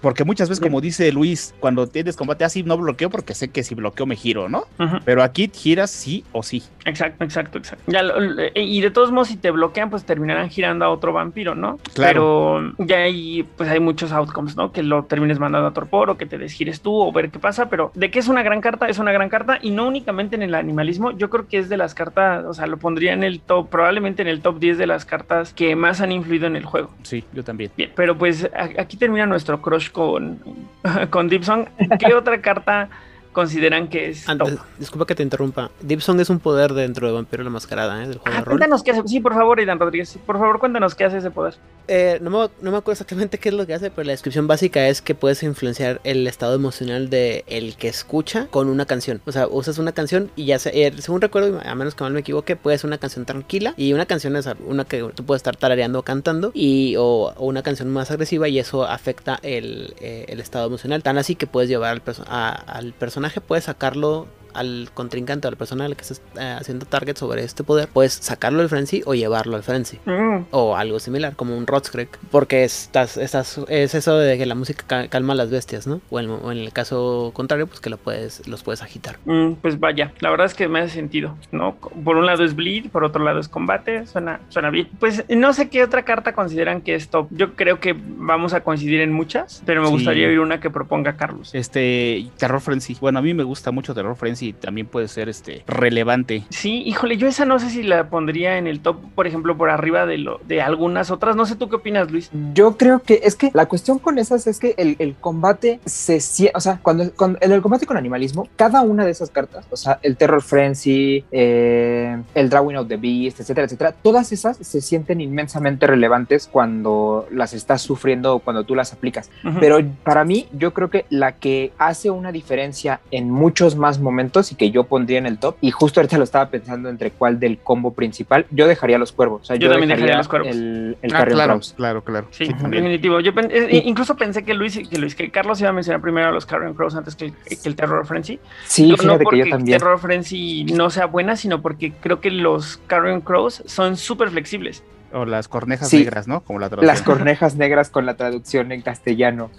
Porque 0.02 0.24
muchas 0.24 0.50
veces, 0.50 0.62
como 0.64 0.80
dice 0.82 1.12
Luis, 1.12 1.54
cuando 1.60 1.88
tienes 1.88 2.16
combate 2.16 2.44
así, 2.44 2.64
no 2.64 2.78
bloqueo 2.78 3.10
porque 3.10 3.34
sé 3.34 3.50
que 3.50 3.64
si 3.64 3.76
bloqueo 3.76 4.06
me 4.06 4.16
giro, 4.16 4.50
¿no? 4.50 4.64
Pero 5.06 5.24
aquí 5.24 5.50
giras 5.54 5.90
sí 5.92 6.24
o 6.32 6.44
sí. 6.44 6.64
Exacto, 6.86 7.24
exacto, 7.24 7.58
exacto. 7.58 7.92
Ya, 7.92 8.04
lo- 8.04 8.20
lo- 8.20 8.44
y 8.56 8.82
de 8.82 8.92
todos 8.92 9.12
modos, 9.12 9.28
si 9.30 9.38
te 9.38 9.52
bloquean, 9.52 9.90
pues 9.90 10.04
terminarán 10.06 10.50
girando 10.50 10.86
a 10.86 10.90
otro 10.90 11.14
vampiro, 11.14 11.56
¿no? 11.56 11.78
Claro. 11.94 12.60
Pero 12.78 12.88
ya 12.88 12.98
ahí, 12.98 13.48
pues 13.58 13.70
hay 13.70 13.80
muchos 13.80 14.12
outcomes, 14.12 14.56
¿no? 14.56 14.72
Que 14.72 14.84
lo 14.84 15.04
termines 15.06 15.40
mandando 15.40 15.68
a 15.68 15.74
torpor 15.74 16.10
o 16.10 16.18
que 16.18 16.26
te 16.26 16.38
desgires 16.38 16.82
tú 16.82 16.94
o 16.96 17.12
ver 17.12 17.30
qué 17.32 17.40
pasa. 17.40 17.70
Pero 17.70 17.92
de 17.96 18.12
que 18.12 18.20
es 18.20 18.28
una 18.28 18.44
gran 18.44 18.62
carta, 18.62 18.88
es 18.88 19.00
una 19.00 19.12
gran 19.12 19.30
carta 19.30 19.60
y 19.62 19.72
no 19.72 19.88
únicamente 19.88 20.36
en 20.36 20.44
el 20.44 20.56
animalismo. 20.56 21.12
Yo 21.12 21.30
creo 21.30 21.48
que 21.48 21.58
es 21.58 21.70
de 21.70 21.78
las 21.78 21.94
cartas, 21.96 22.46
o 22.46 22.54
sea, 22.54 22.68
lo 22.68 22.78
pondría 22.78 23.14
en 23.14 23.24
el 23.24 23.40
top, 23.40 23.70
probablemente 23.70 24.22
en 24.22 24.28
el 24.28 24.42
top 24.42 24.60
10 24.60 24.78
de 24.78 24.88
las 24.88 25.06
cartas 25.06 25.54
que 25.54 25.76
más 25.76 26.02
han 26.02 26.12
influido 26.12 26.29
en 26.36 26.56
el 26.56 26.66
juego. 26.66 26.92
Sí, 27.04 27.24
yo 27.34 27.44
también. 27.44 27.72
Bien, 27.76 27.92
pero 27.96 28.18
pues 28.18 28.50
aquí 28.78 28.98
termina 28.98 29.26
nuestro 29.26 29.62
crush 29.62 29.90
con, 29.92 30.40
con 31.10 31.30
Dipson. 31.30 31.68
¿Qué 32.00 32.14
otra 32.14 32.42
carta 32.42 32.90
consideran 33.32 33.88
que 33.90 34.10
es 34.10 34.26
top? 34.26 34.32
Antes, 34.32 34.60
disculpa 34.78 35.06
que 35.06 35.16
te 35.16 35.24
interrumpa. 35.24 35.72
Dipsong 35.82 36.20
es 36.20 36.30
un 36.30 36.40
poder 36.40 36.74
dentro 36.74 37.08
de 37.08 37.14
Vampiro 37.14 37.44
la 37.44 37.50
Mascarada, 37.50 38.04
¿eh? 38.04 38.08
Del 38.08 38.18
juego 38.18 38.38
Ah, 38.38 38.40
de 38.42 38.46
cuéntanos 38.46 38.84
qué 38.84 38.92
hace. 38.92 39.02
Sí, 39.08 39.20
por 39.20 39.34
favor, 39.34 39.60
Aidan 39.60 39.80
Rodríguez. 39.80 40.18
Por 40.26 40.38
favor, 40.40 40.60
cuéntanos 40.60 40.96
qué 40.96 41.06
hace 41.06 41.18
ese 41.18 41.32
poder. 41.32 41.56
Eh, 41.88 42.20
no, 42.22 42.30
me, 42.30 42.38
no 42.62 42.72
me 42.72 42.78
acuerdo 42.78 42.92
exactamente 42.94 43.38
qué 43.40 43.50
es 43.50 43.56
lo 43.56 43.66
que 43.66 43.74
hace, 43.74 43.90
pero 43.92 44.06
la 44.06 44.12
descripción 44.12 44.46
básica 44.48 44.88
es 44.88 45.02
que 45.02 45.16
puedes 45.16 45.42
influenciar 45.44 46.00
el 46.04 46.28
estado 46.28 46.54
emocional 46.56 47.10
de 47.10 47.44
el 47.48 47.76
que 47.78 47.88
escucha 47.88 48.48
con 48.52 48.70
una 48.70 48.86
canción. 48.86 49.22
O 49.26 49.32
sea, 49.32 49.48
usas 49.48 49.78
una 49.80 49.92
canción 49.92 50.30
y 50.36 50.46
ya 50.46 50.60
se, 50.60 50.86
eh, 50.88 50.94
según 51.00 51.22
recuerdo, 51.22 51.60
a 51.64 51.76
menos 51.76 51.96
que 51.96 52.04
mal 52.04 52.14
me 52.14 52.20
equivoque, 52.20 52.56
puede 52.56 52.78
ser 52.78 52.88
una 52.88 52.98
canción 53.00 53.26
tranquila 53.26 53.74
y 53.78 53.94
una 53.94 54.06
canción 54.06 54.36
es 54.36 54.48
una 54.68 54.86
que 54.86 55.00
tú 55.16 55.24
puedes 55.26 55.40
estar 55.40 55.56
tarareando 55.56 56.00
o 56.00 56.04
cantando 56.04 56.52
y 56.54 56.96
o, 56.98 57.34
o 57.36 57.46
una 57.46 57.64
canción 57.64 57.90
más 57.90 58.12
agresiva 58.12 58.48
y 58.48 58.60
eso 58.60 58.86
afecta 58.86 59.40
el, 59.42 59.96
eh, 60.00 60.26
el 60.30 60.40
estado 60.40 60.68
emocional. 60.68 61.02
Tan 61.02 61.18
así 61.18 61.36
que 61.36 61.48
puedes 61.48 61.70
llevar 61.70 61.92
al, 61.92 62.04
perso- 62.04 62.26
a- 62.28 62.50
al 62.52 62.94
personaje, 62.94 63.19
puedes 63.42 63.66
sacarlo 63.66 64.28
al 64.54 64.90
contrincante 64.94 65.48
o 65.48 65.50
a 65.50 65.52
la 65.52 65.58
persona 65.58 65.86
a 65.86 65.90
la 65.90 65.96
que 65.96 66.02
estás 66.02 66.22
eh, 66.40 66.56
haciendo 66.60 66.86
target 66.86 67.18
sobre 67.18 67.44
este 67.44 67.64
poder, 67.64 67.88
puedes 67.92 68.14
sacarlo 68.14 68.60
del 68.60 68.70
frenzy 68.70 69.02
o 69.06 69.14
llevarlo 69.14 69.56
al 69.56 69.64
frenzy 69.64 69.98
Mm, 70.06 70.46
o 70.52 70.76
algo 70.76 71.00
similar, 71.00 71.36
como 71.36 71.58
un 71.58 71.68
Rotskrek, 71.68 72.18
porque 72.32 72.64
estás, 72.64 73.18
estás, 73.18 73.60
es 73.68 73.96
eso 73.96 74.18
de 74.18 74.38
que 74.38 74.46
la 74.46 74.56
música 74.56 74.84
ca- 74.88 75.08
calma 75.08 75.34
a 75.34 75.36
las 75.36 75.50
bestias, 75.50 75.88
¿no? 75.88 76.02
O 76.10 76.20
en, 76.20 76.30
o 76.30 76.52
en 76.52 76.58
el 76.58 76.72
caso 76.74 77.32
contrario, 77.34 77.68
pues 77.68 77.80
que 77.80 77.90
lo 77.90 77.98
puedes, 77.98 78.48
los 78.48 78.64
puedes 78.64 78.82
agitar. 78.82 79.18
mm, 79.26 79.54
pues 79.62 79.80
vaya, 79.80 80.14
la 80.20 80.30
verdad 80.30 80.46
es 80.48 80.54
que 80.54 80.68
me 80.68 80.80
hace 80.80 80.94
sentido, 80.94 81.36
¿no? 81.52 81.76
Por 81.76 82.18
un 82.18 82.26
lado 82.26 82.44
es 82.44 82.56
bleed, 82.56 82.90
por 82.90 83.04
otro 83.04 83.24
lado 83.24 83.40
es 83.40 83.48
combate, 83.48 84.06
suena, 84.08 84.40
suena 84.50 84.70
bien. 84.70 84.90
Pues 85.00 85.24
no 85.30 85.54
sé 85.54 85.70
qué 85.70 85.84
otra 85.84 86.04
carta 86.04 86.34
consideran 86.34 86.82
que 86.82 86.96
es 86.96 87.10
top. 87.10 87.28
Yo 87.32 87.56
creo 87.56 87.80
que 87.80 87.96
vamos 87.98 88.54
a 88.54 88.62
coincidir 88.62 89.02
en 89.02 89.12
muchas, 89.14 89.62
pero 89.66 89.82
me 89.82 89.88
Sí. 89.88 89.94
gustaría 89.94 90.28
oír 90.28 90.40
una 90.40 90.60
que 90.60 90.70
proponga 90.70 91.18
Carlos. 91.18 91.54
Este, 91.54 92.28
Terror 92.38 92.62
Frenzy. 92.62 92.98
Bueno, 93.00 93.20
a 93.20 93.22
mí 93.22 93.34
me 93.34 93.44
gusta 93.44 93.72
mucho 93.72 93.94
Terror 93.94 94.16
Frenzy 94.16 94.39
si 94.40 94.54
también 94.54 94.88
puede 94.88 95.08
ser 95.08 95.30
este 95.30 95.64
relevante. 95.68 96.44
Sí, 96.50 96.82
híjole, 96.86 97.18
yo 97.18 97.28
esa 97.28 97.46
no 97.46 97.60
sé 97.60 97.70
si 97.70 97.84
la 97.84 98.10
pondría 98.10 98.58
en 98.58 98.68
el 98.68 98.80
top, 98.80 98.98
por 99.14 99.28
ejemplo, 99.28 99.58
por 99.58 99.70
arriba 99.70 100.06
de 100.06 100.18
lo 100.18 100.40
de 100.48 100.62
algunas 100.62 101.12
otras. 101.12 101.36
No 101.36 101.46
sé 101.46 101.56
tú 101.56 101.70
qué 101.70 101.76
opinas, 101.76 102.10
Luis. 102.10 102.32
Yo 102.54 102.78
creo 102.78 103.02
que 103.02 103.22
es 103.24 103.36
que 103.36 103.52
la 103.54 103.68
cuestión 103.68 104.00
con 104.00 104.18
esas 104.18 104.48
es 104.48 104.60
que 104.60 104.74
el, 104.78 104.96
el 105.00 105.16
combate 105.16 105.80
se 105.86 106.20
o 106.54 106.60
sea, 106.60 106.80
cuando, 106.82 107.12
cuando 107.14 107.38
en 107.42 107.52
el 107.52 107.62
combate 107.62 107.86
con 107.86 107.98
animalismo, 107.98 108.48
cada 108.56 108.82
una 108.82 109.06
de 109.06 109.12
esas 109.12 109.30
cartas, 109.30 109.66
o 109.70 109.76
sea, 109.76 110.00
el 110.02 110.16
Terror 110.16 110.42
Frenzy, 110.42 111.26
eh, 111.32 112.22
el 112.34 112.50
Drawing 112.50 112.78
of 112.78 112.88
the 112.88 112.98
Beast, 112.98 113.40
etcétera, 113.40 113.66
etcétera, 113.66 113.92
todas 113.92 114.32
esas 114.32 114.58
se 114.58 114.82
sienten 114.82 115.22
inmensamente 115.22 115.86
relevantes 115.86 116.48
cuando 116.48 117.28
las 117.32 117.54
estás 117.54 117.82
sufriendo 117.82 118.36
o 118.36 118.40
cuando 118.40 118.64
tú 118.64 118.76
las 118.76 118.94
aplicas. 118.94 119.30
Ujú. 119.44 119.60
Pero 119.60 119.80
para 120.04 120.24
mí, 120.24 120.48
yo 120.54 120.74
creo 120.74 120.90
que 120.90 121.06
la 121.10 121.34
que 121.34 121.74
hace 121.78 122.10
una 122.10 122.32
diferencia 122.32 123.02
en 123.12 123.30
muchos 123.30 123.76
más 123.76 124.00
momentos 124.00 124.29
y 124.52 124.56
que 124.56 124.72
yo 124.72 124.84
pondría 124.86 125.18
en 125.18 125.26
el 125.26 125.38
top, 125.40 125.56
y 125.62 125.72
justo 125.72 126.00
ahorita 126.00 126.18
lo 126.18 126.24
estaba 126.24 126.50
pensando 126.50 126.88
entre 126.90 127.12
cuál 127.12 127.40
del 127.40 127.58
combo 127.60 127.94
principal, 127.94 128.46
yo 128.52 128.68
dejaría 128.68 128.98
los 128.98 129.12
cuervos. 129.12 129.42
O 129.42 129.46
sea, 129.46 129.56
Yo 129.56 129.70
también 129.70 129.90
dejaría 129.90 130.18
los 130.18 130.28
cuervos. 130.28 130.50
El, 130.56 130.98
el 131.02 131.12
Ah, 131.14 131.18
Carrion 131.20 131.36
claro, 131.38 131.54
Crows. 131.54 131.74
claro, 131.76 132.04
claro. 132.04 132.28
Sí, 132.32 132.46
Sí, 132.46 132.54
definitivo. 132.54 133.20
Yo 133.20 133.34
pen- 133.34 133.50
eh, 133.52 133.82
incluso 133.86 134.16
pensé 134.16 134.44
que 134.44 134.54
Luis, 134.54 134.80
que 134.90 134.98
Luis, 134.98 135.16
que 135.16 135.30
Carlos 135.32 135.60
iba 135.60 135.70
a 135.70 135.74
mencionar 135.74 136.02
primero 136.02 136.28
a 136.28 136.32
los 136.32 136.46
Carrion 136.46 136.74
Crows 136.74 136.96
antes 136.96 137.16
que 137.16 137.26
el, 137.26 137.34
que 137.34 137.68
el 137.70 137.76
Terror 137.76 138.06
Frenzy. 138.06 138.40
Sí, 138.66 138.84
Yo 138.88 138.92
no 138.92 138.98
fíjate 138.98 139.18
que 139.20 139.24
porque 139.24 139.38
yo 139.40 139.50
también. 139.50 139.78
Terror 139.80 140.00
Frenzy 140.00 140.64
no 140.66 140.90
sea 140.90 141.06
buena, 141.08 141.36
sino 141.36 141.62
porque 141.62 141.92
creo 141.92 142.22
que 142.22 142.32
los 142.32 142.78
Carrion 142.88 143.22
Crows 143.22 143.64
son 143.66 143.98
súper 143.98 144.30
flexibles. 144.30 144.84
O 145.12 145.26
las 145.26 145.48
cornejas 145.48 145.90
Sí. 145.90 145.98
negras, 145.98 146.28
¿no? 146.28 146.42
Como 146.42 146.60
la 146.60 146.68
Las 146.68 146.72
traducción. 146.72 147.06
cornejas 147.18 147.56
negras 147.56 147.90
con 147.90 148.06
la 148.06 148.14
traducción 148.16 148.72
en 148.72 148.82
castellano. 148.84 149.50